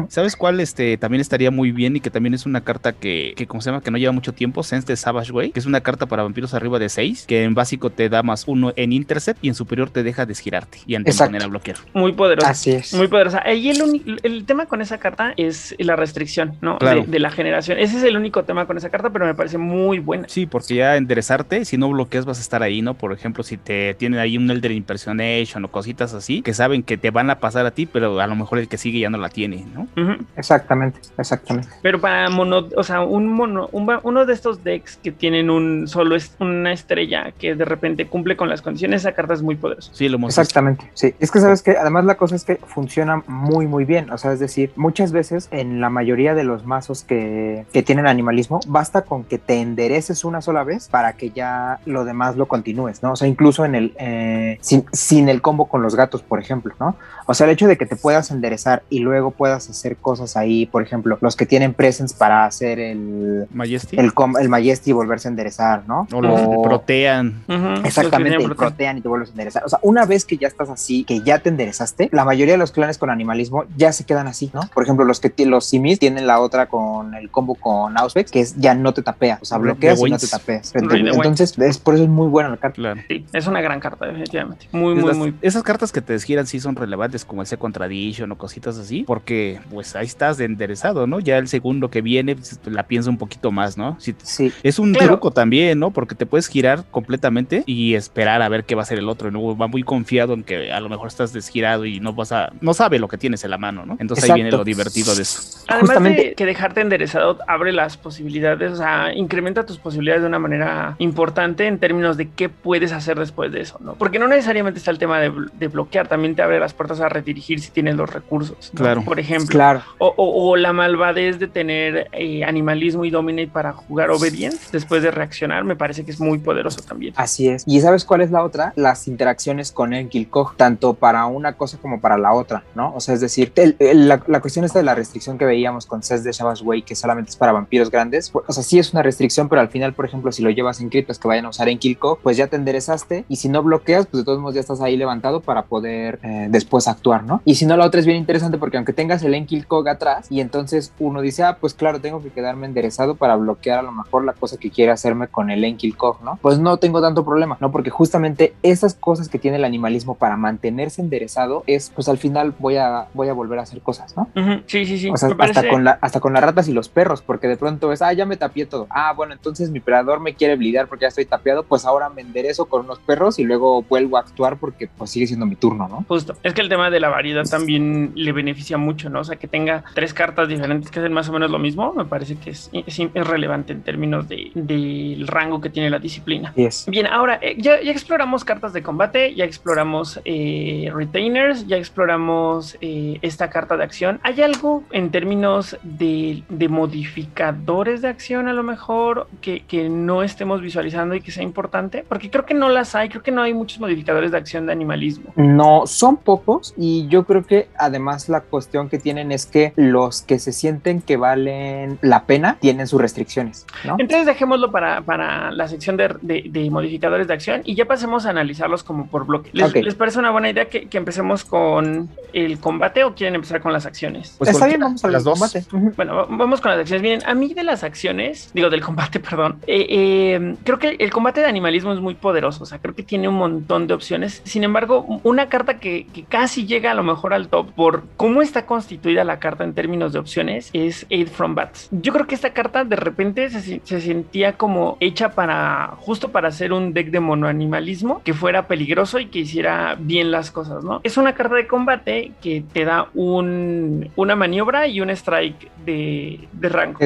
¿Sabes 0.09 0.35
cuál 0.35 0.59
este 0.59 0.97
también 0.97 1.21
estaría 1.21 1.51
muy 1.51 1.71
bien 1.71 1.95
y 1.95 1.99
que 1.99 2.09
también 2.09 2.33
es 2.33 2.45
una 2.45 2.61
carta 2.61 2.93
que, 2.93 3.33
que 3.35 3.47
como 3.47 3.61
se 3.61 3.69
llama, 3.69 3.81
que 3.81 3.91
no 3.91 3.97
lleva 3.97 4.11
mucho 4.11 4.33
tiempo? 4.33 4.63
Sense 4.63 4.87
de 4.87 4.95
Savage 4.95 5.31
Way, 5.31 5.51
que 5.51 5.59
es 5.59 5.65
una 5.65 5.81
carta 5.81 6.05
para 6.05 6.23
vampiros 6.23 6.53
arriba 6.53 6.79
de 6.79 6.89
6, 6.89 7.25
que 7.27 7.43
en 7.43 7.53
básico 7.53 7.89
te 7.89 8.09
da 8.09 8.23
más 8.23 8.47
uno 8.47 8.73
en 8.75 8.93
intercept 8.93 9.43
y 9.43 9.49
en 9.49 9.55
superior 9.55 9.89
te 9.89 10.03
deja 10.03 10.25
desgirarte 10.25 10.79
y 10.85 10.95
antes 10.95 11.15
Exacto. 11.15 11.31
poner 11.31 11.43
a 11.43 11.47
bloquear. 11.47 11.77
Muy 11.93 12.13
poderoso. 12.13 12.47
Así 12.47 12.71
es. 12.71 12.93
Muy 12.93 13.07
poderosa. 13.07 13.39
Ahí 13.67 13.75
el, 13.75 13.81
uni- 13.81 14.17
el 14.23 14.45
tema 14.45 14.65
con 14.65 14.81
esa 14.81 14.97
carta 14.97 15.33
es 15.35 15.75
la 15.79 15.95
restricción, 15.95 16.53
¿no? 16.61 16.77
Claro. 16.77 17.01
De, 17.01 17.07
de 17.07 17.19
la 17.19 17.31
generación. 17.31 17.77
Ese 17.79 17.97
es 17.97 18.03
el 18.03 18.15
único 18.15 18.43
tema 18.43 18.65
con 18.65 18.77
esa 18.77 18.89
carta, 18.89 19.09
pero 19.09 19.25
me 19.25 19.35
parece 19.35 19.57
muy 19.57 19.99
buena. 19.99 20.27
Sí, 20.29 20.45
porque 20.45 20.75
ya 20.75 20.95
enderezarte, 20.95 21.65
si 21.65 21.77
no 21.77 21.89
bloqueas 21.89 22.25
vas 22.25 22.37
a 22.37 22.41
estar 22.41 22.63
ahí, 22.63 22.81
¿no? 22.81 22.93
Por 22.93 23.13
ejemplo, 23.13 23.43
si 23.43 23.57
te 23.57 23.93
tienen 23.95 24.19
ahí 24.19 24.37
un 24.37 24.49
Elder 24.49 24.71
Impersonation 24.71 25.65
o 25.65 25.67
cositas 25.69 26.13
así, 26.13 26.41
que 26.41 26.53
saben 26.53 26.83
que 26.83 26.97
te 26.97 27.11
van 27.11 27.29
a 27.29 27.39
pasar 27.39 27.65
a 27.65 27.71
ti, 27.71 27.85
pero 27.85 28.19
a 28.19 28.27
lo 28.27 28.35
mejor 28.35 28.59
el 28.59 28.67
que 28.67 28.77
sigue 28.77 28.99
ya 28.99 29.09
no 29.09 29.17
la 29.17 29.29
tiene, 29.29 29.65
¿no? 29.73 29.87
Exactamente, 30.35 30.99
exactamente. 31.17 31.69
Pero 31.81 31.99
para 31.99 32.29
mono, 32.29 32.67
o 32.75 32.83
sea, 32.83 33.01
un 33.01 33.27
mono, 33.27 33.69
un 33.71 33.87
uno 34.03 34.25
de 34.25 34.33
estos 34.33 34.63
decks 34.63 34.97
que 35.01 35.11
tienen 35.11 35.49
un 35.49 35.87
solo 35.87 36.15
es 36.15 36.35
una 36.39 36.73
estrella 36.73 37.31
que 37.39 37.55
de 37.55 37.65
repente 37.65 38.05
cumple 38.05 38.35
con 38.35 38.49
las 38.49 38.61
condiciones, 38.61 39.01
esa 39.01 39.13
carta 39.13 39.33
es 39.33 39.41
muy 39.41 39.55
poderosa. 39.55 39.91
Sí, 39.93 40.09
lo 40.09 40.17
hemos 40.17 40.29
visto. 40.29 40.41
Exactamente, 40.41 40.91
sí. 40.93 41.13
Es 41.19 41.31
que 41.31 41.39
sabes 41.39 41.61
que 41.61 41.71
además 41.71 42.05
la 42.05 42.15
cosa 42.15 42.35
es 42.35 42.43
que 42.43 42.57
funciona 42.57 43.23
muy, 43.27 43.56
muy 43.65 43.85
bien. 43.85 44.11
O 44.11 44.17
sea, 44.19 44.31
es 44.33 44.39
decir, 44.39 44.71
muchas 44.75 45.11
veces 45.11 45.47
en 45.49 45.81
la 45.81 45.89
mayoría 45.89 46.35
de 46.35 46.43
los 46.43 46.65
mazos 46.65 47.03
que, 47.03 47.65
que 47.73 47.81
tienen 47.81 48.05
animalismo, 48.05 48.59
basta 48.67 49.01
con 49.01 49.23
que 49.23 49.39
te 49.39 49.61
endereces 49.61 50.23
una 50.25 50.41
sola 50.41 50.63
vez 50.63 50.89
para 50.89 51.13
que 51.13 51.31
ya 51.31 51.79
lo 51.85 52.05
demás 52.05 52.35
lo 52.35 52.47
continúes, 52.47 53.01
¿no? 53.01 53.13
O 53.13 53.15
sea, 53.15 53.27
incluso 53.27 53.65
en 53.65 53.73
el 53.75 53.93
eh, 53.97 54.59
sin, 54.61 54.85
sin 54.91 55.29
el 55.29 55.41
combo 55.41 55.65
con 55.67 55.81
los 55.81 55.95
gatos, 55.95 56.21
por 56.21 56.39
ejemplo, 56.39 56.75
¿no? 56.79 56.95
O 57.25 57.33
sea, 57.33 57.45
el 57.47 57.51
hecho 57.53 57.67
de 57.67 57.77
que 57.77 57.85
te 57.85 57.95
puedas 57.95 58.29
enderezar 58.31 58.83
y 58.89 58.99
luego 58.99 59.31
puedas 59.31 59.69
hacer 59.69 59.97
cosas 59.97 60.37
ahí, 60.37 60.65
por 60.65 60.83
ejemplo, 60.83 61.17
los 61.21 61.35
que 61.35 61.45
tienen 61.45 61.73
presence 61.73 62.15
para 62.17 62.45
hacer 62.45 62.79
el, 62.79 63.47
Majesty. 63.53 63.97
el, 63.99 64.13
com- 64.13 64.37
el 64.37 64.49
Majesty 64.49 64.91
y 64.91 64.93
volverse 64.93 65.27
a 65.27 65.31
enderezar, 65.31 65.83
¿no? 65.87 66.07
o 66.13 66.21
los 66.21 66.39
O- 66.41 66.61
protean. 66.61 67.43
Los 67.47 67.79
que 67.81 67.87
Exactamente, 67.87 68.37
proteína. 68.37 68.55
protean 68.55 68.97
y 68.97 69.01
te 69.01 69.07
vuelves 69.07 69.29
a 69.29 69.31
enderezar. 69.31 69.63
O 69.65 69.69
sea, 69.69 69.79
una 69.81 70.05
vez 70.05 70.25
que 70.25 70.37
ya 70.37 70.47
estás 70.47 70.69
así, 70.69 71.03
que 71.03 71.21
ya 71.21 71.39
te 71.39 71.49
enderezaste, 71.49 72.09
la 72.11 72.25
mayoría 72.25 72.53
de 72.53 72.57
los 72.57 72.71
clanes 72.71 72.97
con 72.97 73.09
animalismo 73.09 73.37
ya 73.75 73.91
se 73.91 74.03
quedan 74.05 74.27
así, 74.27 74.49
¿no? 74.53 74.61
Por 74.73 74.83
ejemplo, 74.83 75.05
los 75.05 75.19
que 75.19 75.33
los 75.45 75.65
simis 75.65 75.99
tienen 75.99 76.27
la 76.27 76.39
otra 76.39 76.67
con 76.67 77.13
el 77.15 77.29
combo 77.29 77.55
con 77.55 77.97
Auspex, 77.97 78.31
que 78.31 78.39
es 78.41 78.55
ya 78.57 78.73
no 78.75 78.93
te 78.93 79.01
tapea, 79.01 79.39
o 79.41 79.45
sea, 79.45 79.57
bloqueas 79.57 79.99
y 80.05 80.09
no 80.09 80.17
te 80.17 80.27
tapeas. 80.27 80.73
Entonces, 80.75 81.57
es, 81.57 81.77
por 81.77 81.93
eso 81.95 82.03
es 82.03 82.09
muy 82.09 82.27
buena 82.27 82.49
la 82.49 82.57
carta. 82.57 82.75
Claro. 82.75 83.01
Sí, 83.07 83.25
es 83.33 83.47
una 83.47 83.61
gran 83.61 83.79
carta, 83.79 84.05
definitivamente. 84.05 84.67
Muy, 84.71 84.93
Es 84.93 84.99
muy, 84.99 85.07
las- 85.07 85.17
muy. 85.17 85.33
Esas 85.41 85.63
cartas 85.63 85.91
que 85.91 86.01
te 86.01 86.13
desgiran 86.13 86.47
sí 86.47 86.59
son 86.59 86.75
relevantes, 86.75 87.25
como 87.25 87.41
el 87.41 87.47
Second 87.47 87.73
Tradition 87.73 88.31
o 88.31 88.37
cositas 88.37 88.77
así, 88.77 89.03
porque 89.03 89.59
pues 89.69 89.95
ahí 89.95 90.05
estás 90.05 90.37
de 90.37 90.45
enderezado, 90.45 91.07
¿no? 91.07 91.19
Ya 91.19 91.37
el 91.37 91.47
segundo 91.47 91.89
que 91.89 92.01
viene 92.01 92.35
pues, 92.35 92.59
la 92.65 92.83
piensa 92.83 93.09
un 93.09 93.17
poquito 93.17 93.51
más, 93.51 93.77
¿no? 93.77 93.97
Si 93.99 94.15
Sí, 94.23 94.51
es 94.63 94.79
un 94.79 94.93
Claro. 94.93 95.13
truco 95.13 95.31
también, 95.31 95.79
¿no? 95.79 95.91
Porque 95.91 96.15
te 96.15 96.25
puedes 96.25 96.47
girar 96.47 96.83
completamente 96.91 97.63
y 97.65 97.93
esperar 97.95 98.41
a 98.41 98.49
ver 98.49 98.63
qué 98.63 98.75
va 98.75 98.81
a 98.81 98.85
ser 98.85 98.97
el 98.99 99.09
otro. 99.09 99.31
¿no? 99.31 99.55
Va 99.57 99.67
muy 99.67 99.83
confiado 99.83 100.33
en 100.33 100.43
que 100.43 100.71
a 100.71 100.79
lo 100.79 100.89
mejor 100.89 101.07
estás 101.07 101.33
desgirado 101.33 101.85
y 101.85 101.99
no 101.99 102.13
vas 102.13 102.31
a, 102.31 102.51
no 102.61 102.73
sabe 102.73 102.99
lo 102.99 103.07
que 103.07 103.17
tienes 103.27 103.43
en 103.43 103.51
la 103.51 103.57
mano, 103.57 103.85
¿no? 103.85 103.97
Entonces 103.99 104.29
ahí 104.29 104.35
viene 104.35 104.51
lo 104.51 104.63
divertido 104.63 105.13
de 105.13 105.21
eso. 105.21 105.59
Además 105.67 105.89
Justamente- 105.97 106.23
de 106.29 106.33
que 106.35 106.45
dejarte 106.45 106.79
enderezado 106.81 107.39
abre 107.47 107.73
las 107.73 107.97
posibilidades, 107.97 108.71
o 108.71 108.75
sea, 108.77 109.13
incrementa 109.13 109.65
tus 109.65 109.77
posibilidades 109.79 110.21
de 110.21 110.27
una 110.29 110.39
manera 110.39 110.95
importante 110.99 111.67
en 111.67 111.77
términos 111.77 112.15
de 112.15 112.29
qué 112.29 112.47
puedes 112.47 112.93
hacer 112.93 113.19
después 113.19 113.51
de 113.51 113.59
eso, 113.61 113.77
¿no? 113.81 113.95
Porque 113.95 114.17
no 114.17 114.27
necesariamente 114.29 114.77
está 114.79 114.91
el 114.91 114.97
tema 114.97 115.19
de, 115.19 115.31
de 115.53 115.67
bloquear, 115.67 116.07
también 116.07 116.35
te 116.35 116.41
abre 116.41 116.59
las 116.59 116.73
puertas 116.73 117.01
a 117.01 117.09
redirigir 117.09 117.59
si 117.59 117.69
tienes 117.71 117.95
los 117.95 118.09
recursos. 118.09 118.69
¿no? 118.73 118.77
Claro. 118.79 119.01
Por 119.03 119.19
ejemplo. 119.19 119.47
claro. 119.49 119.81
O, 119.97 120.07
o- 120.15 120.49
o 120.51 120.55
la 120.55 120.71
malvadez 120.71 121.37
de 121.39 121.47
tener 121.47 122.07
eh, 122.13 122.43
animalismo 122.45 123.03
y 123.03 123.09
dominate 123.09 123.49
para 123.51 123.73
jugar 123.73 124.09
obedience 124.09 124.69
después 124.71 125.03
de 125.03 125.11
reaccionar, 125.11 125.63
me 125.65 125.75
parece 125.75 126.05
que 126.05 126.11
es 126.11 126.19
muy 126.21 126.37
poderoso 126.37 126.81
también. 126.81 127.13
Así 127.17 127.49
es. 127.49 127.63
¿Y 127.67 127.81
sabes 127.81 128.05
cuál 128.05 128.21
es 128.21 128.31
la 128.31 128.43
otra? 128.43 128.71
Las 128.77 129.07
interacciones 129.07 129.71
con 129.73 129.93
el 129.93 130.07
Kilkog, 130.07 130.55
tanto 130.55 130.93
para 130.93 131.25
una 131.25 131.53
cosa 131.53 131.77
como 131.77 131.99
para 131.99 132.17
la 132.17 132.31
otra, 132.33 132.63
¿no? 132.75 132.93
O 132.95 132.99
sea, 133.01 133.16
es 133.17 133.21
decir, 133.21 133.51
la, 133.93 134.19
cuestión 134.39 134.65
esta 134.65 134.79
de 134.79 134.85
la 134.85 134.95
restricción 134.95 135.37
que 135.37 135.45
veíamos 135.45 135.85
con 135.85 136.03
Cess 136.03 136.23
de 136.23 136.31
Shabbash 136.31 136.63
Way, 136.63 136.83
que 136.83 136.95
solamente 136.95 137.31
es 137.31 137.35
para 137.35 137.51
vampiros 137.51 137.91
grandes, 137.91 138.31
o 138.33 138.53
sea, 138.53 138.63
sí 138.63 138.79
es 138.79 138.93
una 138.93 139.03
restricción, 139.03 139.49
pero 139.49 139.61
al 139.61 139.69
final, 139.69 139.93
por 139.93 140.05
ejemplo, 140.05 140.31
si 140.31 140.41
lo 140.41 140.49
llevas 140.49 140.81
en 140.81 140.89
criptos 140.89 141.19
que 141.19 141.27
vayan 141.27 141.45
a 141.45 141.49
usar 141.49 141.69
en 141.69 141.79
Kilkog, 141.79 142.19
pues 142.19 142.37
ya 142.37 142.47
te 142.47 142.55
enderezaste 142.55 143.25
y 143.27 143.37
si 143.37 143.49
no 143.49 143.63
bloqueas, 143.63 144.05
pues 144.05 144.21
de 144.21 144.25
todos 144.25 144.39
modos 144.39 144.55
ya 144.55 144.61
estás 144.61 144.81
ahí 144.81 144.97
levantado 144.97 145.41
para 145.41 145.63
poder 145.63 146.19
eh, 146.23 146.47
después 146.49 146.87
actuar, 146.87 147.23
¿no? 147.23 147.41
Y 147.45 147.55
si 147.55 147.65
no, 147.65 147.75
la 147.77 147.85
otra 147.85 147.99
es 147.99 148.05
bien 148.05 148.17
interesante 148.17 148.57
porque 148.57 148.77
aunque 148.77 148.93
tengas 148.93 149.23
el 149.23 149.33
Enkilkog 149.33 149.87
atrás 149.87 150.27
y 150.29 150.41
entonces 150.41 150.93
uno 150.99 151.21
dice, 151.21 151.43
ah, 151.43 151.57
pues 151.59 151.73
claro, 151.73 151.99
tengo 152.01 152.21
que 152.21 152.29
quedarme 152.29 152.67
enderezado 152.67 153.15
para 153.15 153.35
bloquear 153.35 153.79
a 153.79 153.83
lo 153.83 153.91
mejor 153.91 154.23
la 154.23 154.33
cosa 154.33 154.57
que 154.57 154.69
quiere 154.69 154.91
hacerme 154.91 155.27
con 155.27 155.49
el 155.49 155.63
Enkilkog, 155.63 156.21
¿no? 156.23 156.39
Pues 156.41 156.59
no 156.59 156.77
tengo 156.77 157.01
tanto 157.01 157.25
problema, 157.25 157.57
¿no? 157.59 157.71
Porque 157.71 157.89
justamente 157.89 158.53
esas 158.63 158.93
cosas 158.93 159.29
que 159.29 159.39
tiene 159.39 159.57
el 159.57 159.65
animalismo 159.65 160.15
para 160.15 160.37
mantenerse 160.37 161.01
enderezado 161.01 161.63
es, 161.67 161.91
pues 161.93 162.07
al 162.09 162.17
final 162.17 162.53
voy 162.59 162.77
a, 162.77 163.06
voy 163.13 163.29
a 163.29 163.33
volver 163.33 163.59
a 163.59 163.63
hacer 163.63 163.81
cosas, 163.81 164.15
¿no? 164.17 164.29
Sí, 164.67 164.85
sí, 164.85 164.97
sí. 164.97 165.09
O 165.09 165.17
sea, 165.17 165.29
parece- 165.29 165.59
hasta, 165.59 165.69
con 165.71 165.83
la, 165.83 165.97
hasta 166.01 166.19
con 166.19 166.33
las 166.33 166.43
ratas 166.43 166.67
y 166.67 166.73
los 166.73 166.89
perros, 166.89 167.21
porque 167.21 167.47
de 167.47 167.57
pronto 167.57 167.91
es, 167.91 168.01
ah, 168.01 168.13
ya 168.13 168.25
me 168.25 168.37
tapié 168.37 168.65
todo. 168.65 168.87
Ah, 168.89 169.13
bueno, 169.15 169.33
entonces 169.33 169.69
mi 169.71 169.79
predador 169.79 170.19
me 170.19 170.33
quiere 170.33 170.55
blidear 170.55 170.87
porque 170.87 171.03
ya 171.03 171.07
estoy 171.09 171.25
tapeado, 171.25 171.63
pues 171.63 171.85
ahora 171.85 172.09
me 172.09 172.21
enderezo 172.21 172.65
con 172.65 172.85
unos 172.85 172.99
perros 172.99 173.39
y 173.39 173.43
luego 173.43 173.81
vuelvo 173.83 174.17
a 174.17 174.21
actuar 174.21 174.57
porque 174.57 174.87
pues 174.87 175.09
sigue 175.11 175.27
siendo 175.27 175.45
mi 175.45 175.55
turno, 175.55 175.87
¿no? 175.87 176.05
Justo. 176.07 176.35
Es 176.43 176.53
que 176.53 176.61
el 176.61 176.69
tema 176.69 176.89
de 176.89 176.99
la 176.99 177.09
variedad 177.09 177.43
también 177.45 178.11
le 178.15 178.31
beneficia 178.31 178.77
mucho, 178.77 179.09
¿no? 179.09 179.21
O 179.21 179.23
sea, 179.23 179.37
que 179.37 179.47
tenga 179.47 179.83
tres 179.93 180.13
cartas 180.13 180.47
diferentes 180.47 180.91
que 180.91 180.99
hacen 180.99 181.13
más 181.13 181.29
o 181.29 181.33
menos 181.33 181.49
lo 181.51 181.59
mismo, 181.59 181.93
me 181.93 182.05
parece 182.05 182.35
que 182.37 182.51
es, 182.51 182.69
es, 182.73 182.99
es 182.99 183.27
relevante 183.27 183.73
en 183.73 183.81
términos 183.83 184.27
de- 184.27 184.51
del 184.55 185.27
rango 185.27 185.61
que 185.61 185.69
tiene 185.69 185.89
la 185.89 185.99
disciplina. 185.99 186.53
Bien, 186.87 187.07
ahora 187.07 187.39
eh, 187.41 187.55
ya, 187.57 187.81
ya 187.81 187.91
exploramos 187.91 188.43
cartas 188.45 188.73
de 188.73 188.83
combate, 188.83 189.33
ya 189.35 189.45
exploramos 189.45 190.19
eh, 190.25 190.91
retainers, 190.93 191.67
ya 191.67 191.77
exploramos 191.77 192.77
eh, 192.81 192.96
esta 193.21 193.49
carta 193.49 193.77
de 193.77 193.83
acción. 193.83 194.19
¿Hay 194.23 194.41
algo 194.41 194.83
en 194.91 195.09
términos 195.11 195.77
de, 195.83 196.43
de 196.49 196.67
modificadores 196.69 198.01
de 198.01 198.07
acción 198.09 198.47
a 198.47 198.53
lo 198.53 198.63
mejor 198.63 199.27
que, 199.41 199.61
que 199.61 199.89
no 199.89 200.23
estemos 200.23 200.61
visualizando 200.61 201.15
y 201.15 201.21
que 201.21 201.31
sea 201.31 201.43
importante? 201.43 202.05
Porque 202.07 202.29
creo 202.29 202.45
que 202.45 202.53
no 202.53 202.69
las 202.69 202.95
hay, 202.95 203.09
creo 203.09 203.23
que 203.23 203.31
no 203.31 203.41
hay 203.41 203.53
muchos 203.53 203.79
modificadores 203.79 204.31
de 204.31 204.37
acción 204.37 204.65
de 204.65 204.71
animalismo. 204.71 205.31
No, 205.35 205.85
son 205.85 206.17
pocos 206.17 206.73
y 206.77 207.07
yo 207.07 207.25
creo 207.25 207.43
que 207.45 207.67
además 207.77 208.29
la 208.29 208.41
cuestión 208.41 208.89
que 208.89 208.97
tienen 208.99 209.31
es 209.31 209.45
que 209.45 209.73
los 209.75 210.21
que 210.21 210.39
se 210.39 210.51
sienten 210.51 211.01
que 211.01 211.17
valen 211.17 211.97
la 212.01 212.25
pena 212.25 212.57
tienen 212.59 212.87
sus 212.87 213.01
restricciones, 213.01 213.65
¿no? 213.85 213.95
Entonces 213.99 214.25
dejémoslo 214.25 214.71
para, 214.71 215.01
para 215.01 215.51
la 215.51 215.67
sección 215.67 215.97
de, 215.97 216.15
de- 216.21 216.45
de 216.47 216.69
modificadores 216.69 217.27
de 217.27 217.33
acción 217.33 217.61
y 217.65 217.75
ya 217.75 217.85
pasemos 217.85 218.25
a 218.25 218.29
analizarlos 218.29 218.83
como 218.83 219.07
por 219.07 219.25
bloque. 219.25 219.49
¿Les, 219.53 219.95
parece 219.95 220.19
una 220.19 220.31
buena 220.31 220.49
idea 220.49 220.65
que, 220.69 220.87
que 220.87 220.97
empecemos 220.97 221.43
con 221.43 222.09
el 222.33 222.59
combate 222.59 222.86
o 223.03 223.13
quieren 223.13 223.35
empezar 223.35 223.61
con 223.61 223.73
las 223.73 223.85
acciones? 223.85 224.35
Pues 224.37 224.49
Está 224.49 224.67
bien, 224.67 224.81
vamos 224.81 225.03
a 225.03 225.07
las 225.09 225.23
dos. 225.23 225.39
combate. 225.39 225.63
Bueno, 225.95 226.15
va- 226.15 226.27
vamos 226.29 226.61
con 226.61 226.71
las 226.71 226.79
acciones. 226.79 227.01
Miren, 227.01 227.19
a 227.25 227.33
mí 227.33 227.53
de 227.53 227.63
las 227.63 227.83
acciones, 227.83 228.51
digo 228.53 228.69
del 228.69 228.81
combate, 228.81 229.19
perdón, 229.19 229.59
eh, 229.67 229.85
eh, 229.89 230.55
creo 230.63 230.79
que 230.79 230.95
el 230.99 231.11
combate 231.11 231.41
de 231.41 231.47
animalismo 231.47 231.93
es 231.93 231.99
muy 231.99 232.15
poderoso, 232.15 232.63
o 232.63 232.65
sea, 232.65 232.79
creo 232.79 232.95
que 232.95 233.03
tiene 233.03 233.27
un 233.27 233.35
montón 233.35 233.87
de 233.87 233.93
opciones. 233.93 234.41
Sin 234.45 234.63
embargo, 234.63 235.05
una 235.23 235.49
carta 235.49 235.79
que, 235.79 236.07
que 236.13 236.23
casi 236.23 236.65
llega 236.65 236.91
a 236.91 236.93
lo 236.95 237.03
mejor 237.03 237.33
al 237.33 237.47
top 237.49 237.71
por 237.73 238.03
cómo 238.17 238.41
está 238.41 238.65
constituida 238.65 239.23
la 239.23 239.39
carta 239.39 239.63
en 239.63 239.73
términos 239.73 240.13
de 240.13 240.19
opciones 240.19 240.69
es 240.73 241.05
Aid 241.11 241.27
from 241.27 241.55
Bats. 241.55 241.89
Yo 241.91 242.13
creo 242.13 242.27
que 242.27 242.35
esta 242.35 242.51
carta 242.53 242.83
de 242.83 242.95
repente 242.95 243.49
se, 243.49 243.81
se 243.83 244.01
sentía 244.01 244.53
como 244.53 244.97
hecha 244.99 245.29
para, 245.29 245.93
justo 245.99 246.31
para 246.31 246.47
hacer 246.49 246.73
un 246.73 246.93
deck 246.93 247.09
de 247.11 247.19
monoanimalismo 247.19 248.21
que 248.23 248.33
fuera 248.33 248.67
peligroso 248.67 249.19
y 249.19 249.27
que 249.27 249.39
hiciera 249.39 249.95
bien 249.99 250.31
las 250.31 250.51
cosas, 250.51 250.83
¿no? 250.83 251.01
Es 251.03 251.17
una 251.17 251.33
carta 251.33 251.55
de 251.55 251.67
combate 251.67 252.31
que 252.41 252.63
te 252.77 252.85
da 252.85 253.07
un, 253.15 254.11
una 254.15 254.35
maniobra 254.35 254.85
y 254.85 255.01
un 255.01 255.09
strike 255.09 255.71
de, 255.83 256.47
de 256.53 256.69
rango. 256.69 256.99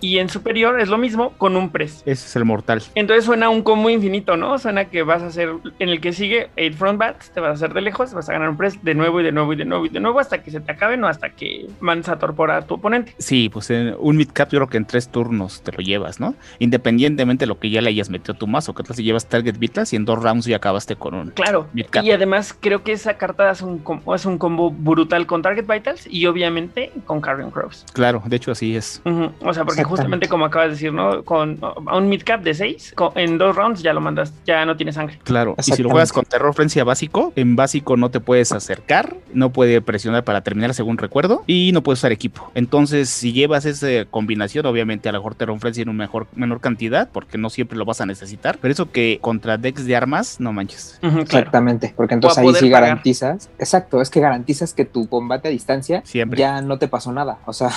Y 0.00 0.18
en 0.18 0.28
superior 0.28 0.80
es 0.80 0.88
lo 0.88 0.98
mismo 0.98 1.30
con 1.38 1.54
un 1.56 1.70
press. 1.70 2.02
Ese 2.04 2.26
es 2.26 2.34
el 2.34 2.44
mortal. 2.44 2.82
Entonces 2.96 3.24
suena 3.24 3.48
un 3.48 3.62
combo 3.62 3.90
infinito, 3.90 4.36
¿no? 4.36 4.58
Suena 4.58 4.86
que 4.86 5.04
vas 5.04 5.22
a 5.22 5.26
hacer, 5.28 5.50
en 5.78 5.88
el 5.88 6.00
que 6.00 6.12
sigue, 6.12 6.50
8 6.58 6.76
front 6.76 6.98
bats, 6.98 7.30
te 7.30 7.38
vas 7.38 7.50
a 7.50 7.52
hacer 7.52 7.74
de 7.74 7.80
lejos, 7.82 8.12
vas 8.12 8.28
a 8.28 8.32
ganar 8.32 8.48
un 8.48 8.56
press 8.56 8.82
de 8.82 8.96
nuevo 8.96 9.20
y 9.20 9.22
de 9.22 9.30
nuevo 9.30 9.52
y 9.52 9.56
de 9.56 9.64
nuevo 9.64 9.86
y 9.86 9.88
de 9.88 10.00
nuevo 10.00 10.18
hasta 10.18 10.42
que 10.42 10.50
se 10.50 10.58
te 10.58 10.72
acabe, 10.72 10.96
no 10.96 11.06
hasta 11.06 11.30
que 11.30 11.68
mandes 11.78 12.08
a 12.08 12.18
torpor 12.18 12.50
a 12.50 12.62
tu 12.62 12.74
oponente. 12.74 13.14
Sí, 13.18 13.48
pues 13.48 13.70
en 13.70 13.94
un 14.00 14.16
mid-cap 14.16 14.48
yo 14.50 14.58
creo 14.58 14.68
que 14.68 14.78
en 14.78 14.84
tres 14.84 15.06
turnos 15.10 15.62
te 15.62 15.70
lo 15.70 15.78
llevas, 15.78 16.18
¿no? 16.18 16.34
Independientemente 16.58 17.44
de 17.44 17.46
lo 17.46 17.60
que 17.60 17.70
ya 17.70 17.80
le 17.82 17.90
hayas 17.90 18.10
metido 18.10 18.34
a 18.34 18.36
tu 18.36 18.48
mazo, 18.48 18.74
que 18.74 18.82
tal 18.82 18.96
si 18.96 19.04
llevas 19.04 19.26
target 19.28 19.58
vitas 19.58 19.92
y 19.92 19.96
en 19.96 20.04
dos 20.06 20.20
rounds 20.20 20.46
ya 20.46 20.56
acabaste 20.56 20.96
con 20.96 21.14
un 21.14 21.30
Claro. 21.30 21.68
mid-cap. 21.72 22.04
Y 22.04 22.10
además 22.10 22.52
creo 22.58 22.82
que 22.82 22.90
esa 22.90 23.16
carta 23.16 23.48
es 23.52 23.62
un, 23.62 23.78
com- 23.78 24.00
es 24.12 24.26
un 24.26 24.38
combo 24.38 24.72
brutal 24.72 25.03
con 25.26 25.42
Target 25.42 25.66
Vitals 25.66 26.06
y 26.08 26.26
obviamente 26.26 26.92
con 27.06 27.20
Carrion 27.20 27.50
Crows. 27.50 27.84
Claro, 27.92 28.22
de 28.24 28.36
hecho 28.36 28.52
así 28.52 28.76
es. 28.76 29.02
O 29.40 29.54
sea, 29.54 29.64
porque 29.64 29.84
justamente 29.84 30.28
como 30.28 30.44
acabas 30.44 30.68
de 30.68 30.72
decir, 30.74 30.92
¿no? 30.92 31.24
Con 31.24 31.58
a 31.60 31.96
un 31.96 32.08
mid-cap 32.08 32.42
de 32.42 32.54
6, 32.54 32.94
en 33.16 33.38
dos 33.38 33.56
rounds 33.56 33.82
ya 33.82 33.92
lo 33.92 34.00
mandas, 34.00 34.32
ya 34.44 34.64
no 34.64 34.76
tiene 34.76 34.92
sangre. 34.92 35.18
Claro, 35.24 35.54
y 35.58 35.62
si 35.62 35.82
lo 35.82 35.90
juegas 35.90 36.12
con 36.12 36.24
terror 36.24 36.54
Frenzy 36.54 36.80
básico, 36.82 37.32
en 37.36 37.56
básico 37.56 37.96
no 37.96 38.10
te 38.10 38.20
puedes 38.20 38.52
acercar, 38.52 39.16
no 39.32 39.50
puede 39.50 39.80
presionar 39.80 40.24
para 40.24 40.42
terminar 40.42 40.74
según 40.74 40.98
recuerdo, 40.98 41.44
y 41.46 41.70
no 41.72 41.82
puedes 41.82 42.00
usar 42.00 42.12
equipo. 42.12 42.50
Entonces, 42.54 43.08
si 43.08 43.32
llevas 43.32 43.64
esa 43.64 44.04
combinación, 44.10 44.66
obviamente 44.66 45.08
a 45.08 45.12
lo 45.12 45.18
mejor 45.18 45.34
terror 45.34 45.58
Frenzy 45.58 45.82
en 45.82 45.88
una 45.88 46.04
mejor, 46.04 46.26
menor 46.34 46.60
cantidad, 46.60 47.08
porque 47.10 47.38
no 47.38 47.50
siempre 47.50 47.78
lo 47.78 47.84
vas 47.84 48.00
a 48.00 48.06
necesitar. 48.06 48.58
Pero 48.60 48.72
eso 48.72 48.90
que 48.90 49.18
contra 49.20 49.56
decks 49.56 49.86
de 49.86 49.96
armas, 49.96 50.40
no 50.40 50.52
manches. 50.52 50.98
Claro. 51.00 51.20
Exactamente, 51.20 51.94
porque 51.96 52.14
entonces 52.14 52.38
ahí 52.38 52.48
sí 52.54 52.66
pagar. 52.66 52.82
garantizas, 52.82 53.50
exacto, 53.58 54.00
es 54.00 54.10
que 54.10 54.20
garantizas 54.20 54.74
que 54.74 54.84
tu 54.94 55.06
combate 55.08 55.48
a 55.48 55.50
distancia 55.50 56.00
Siempre. 56.04 56.38
ya 56.38 56.62
no 56.62 56.78
te 56.78 56.88
pasó 56.88 57.12
nada, 57.12 57.38
o 57.44 57.52
sea. 57.52 57.70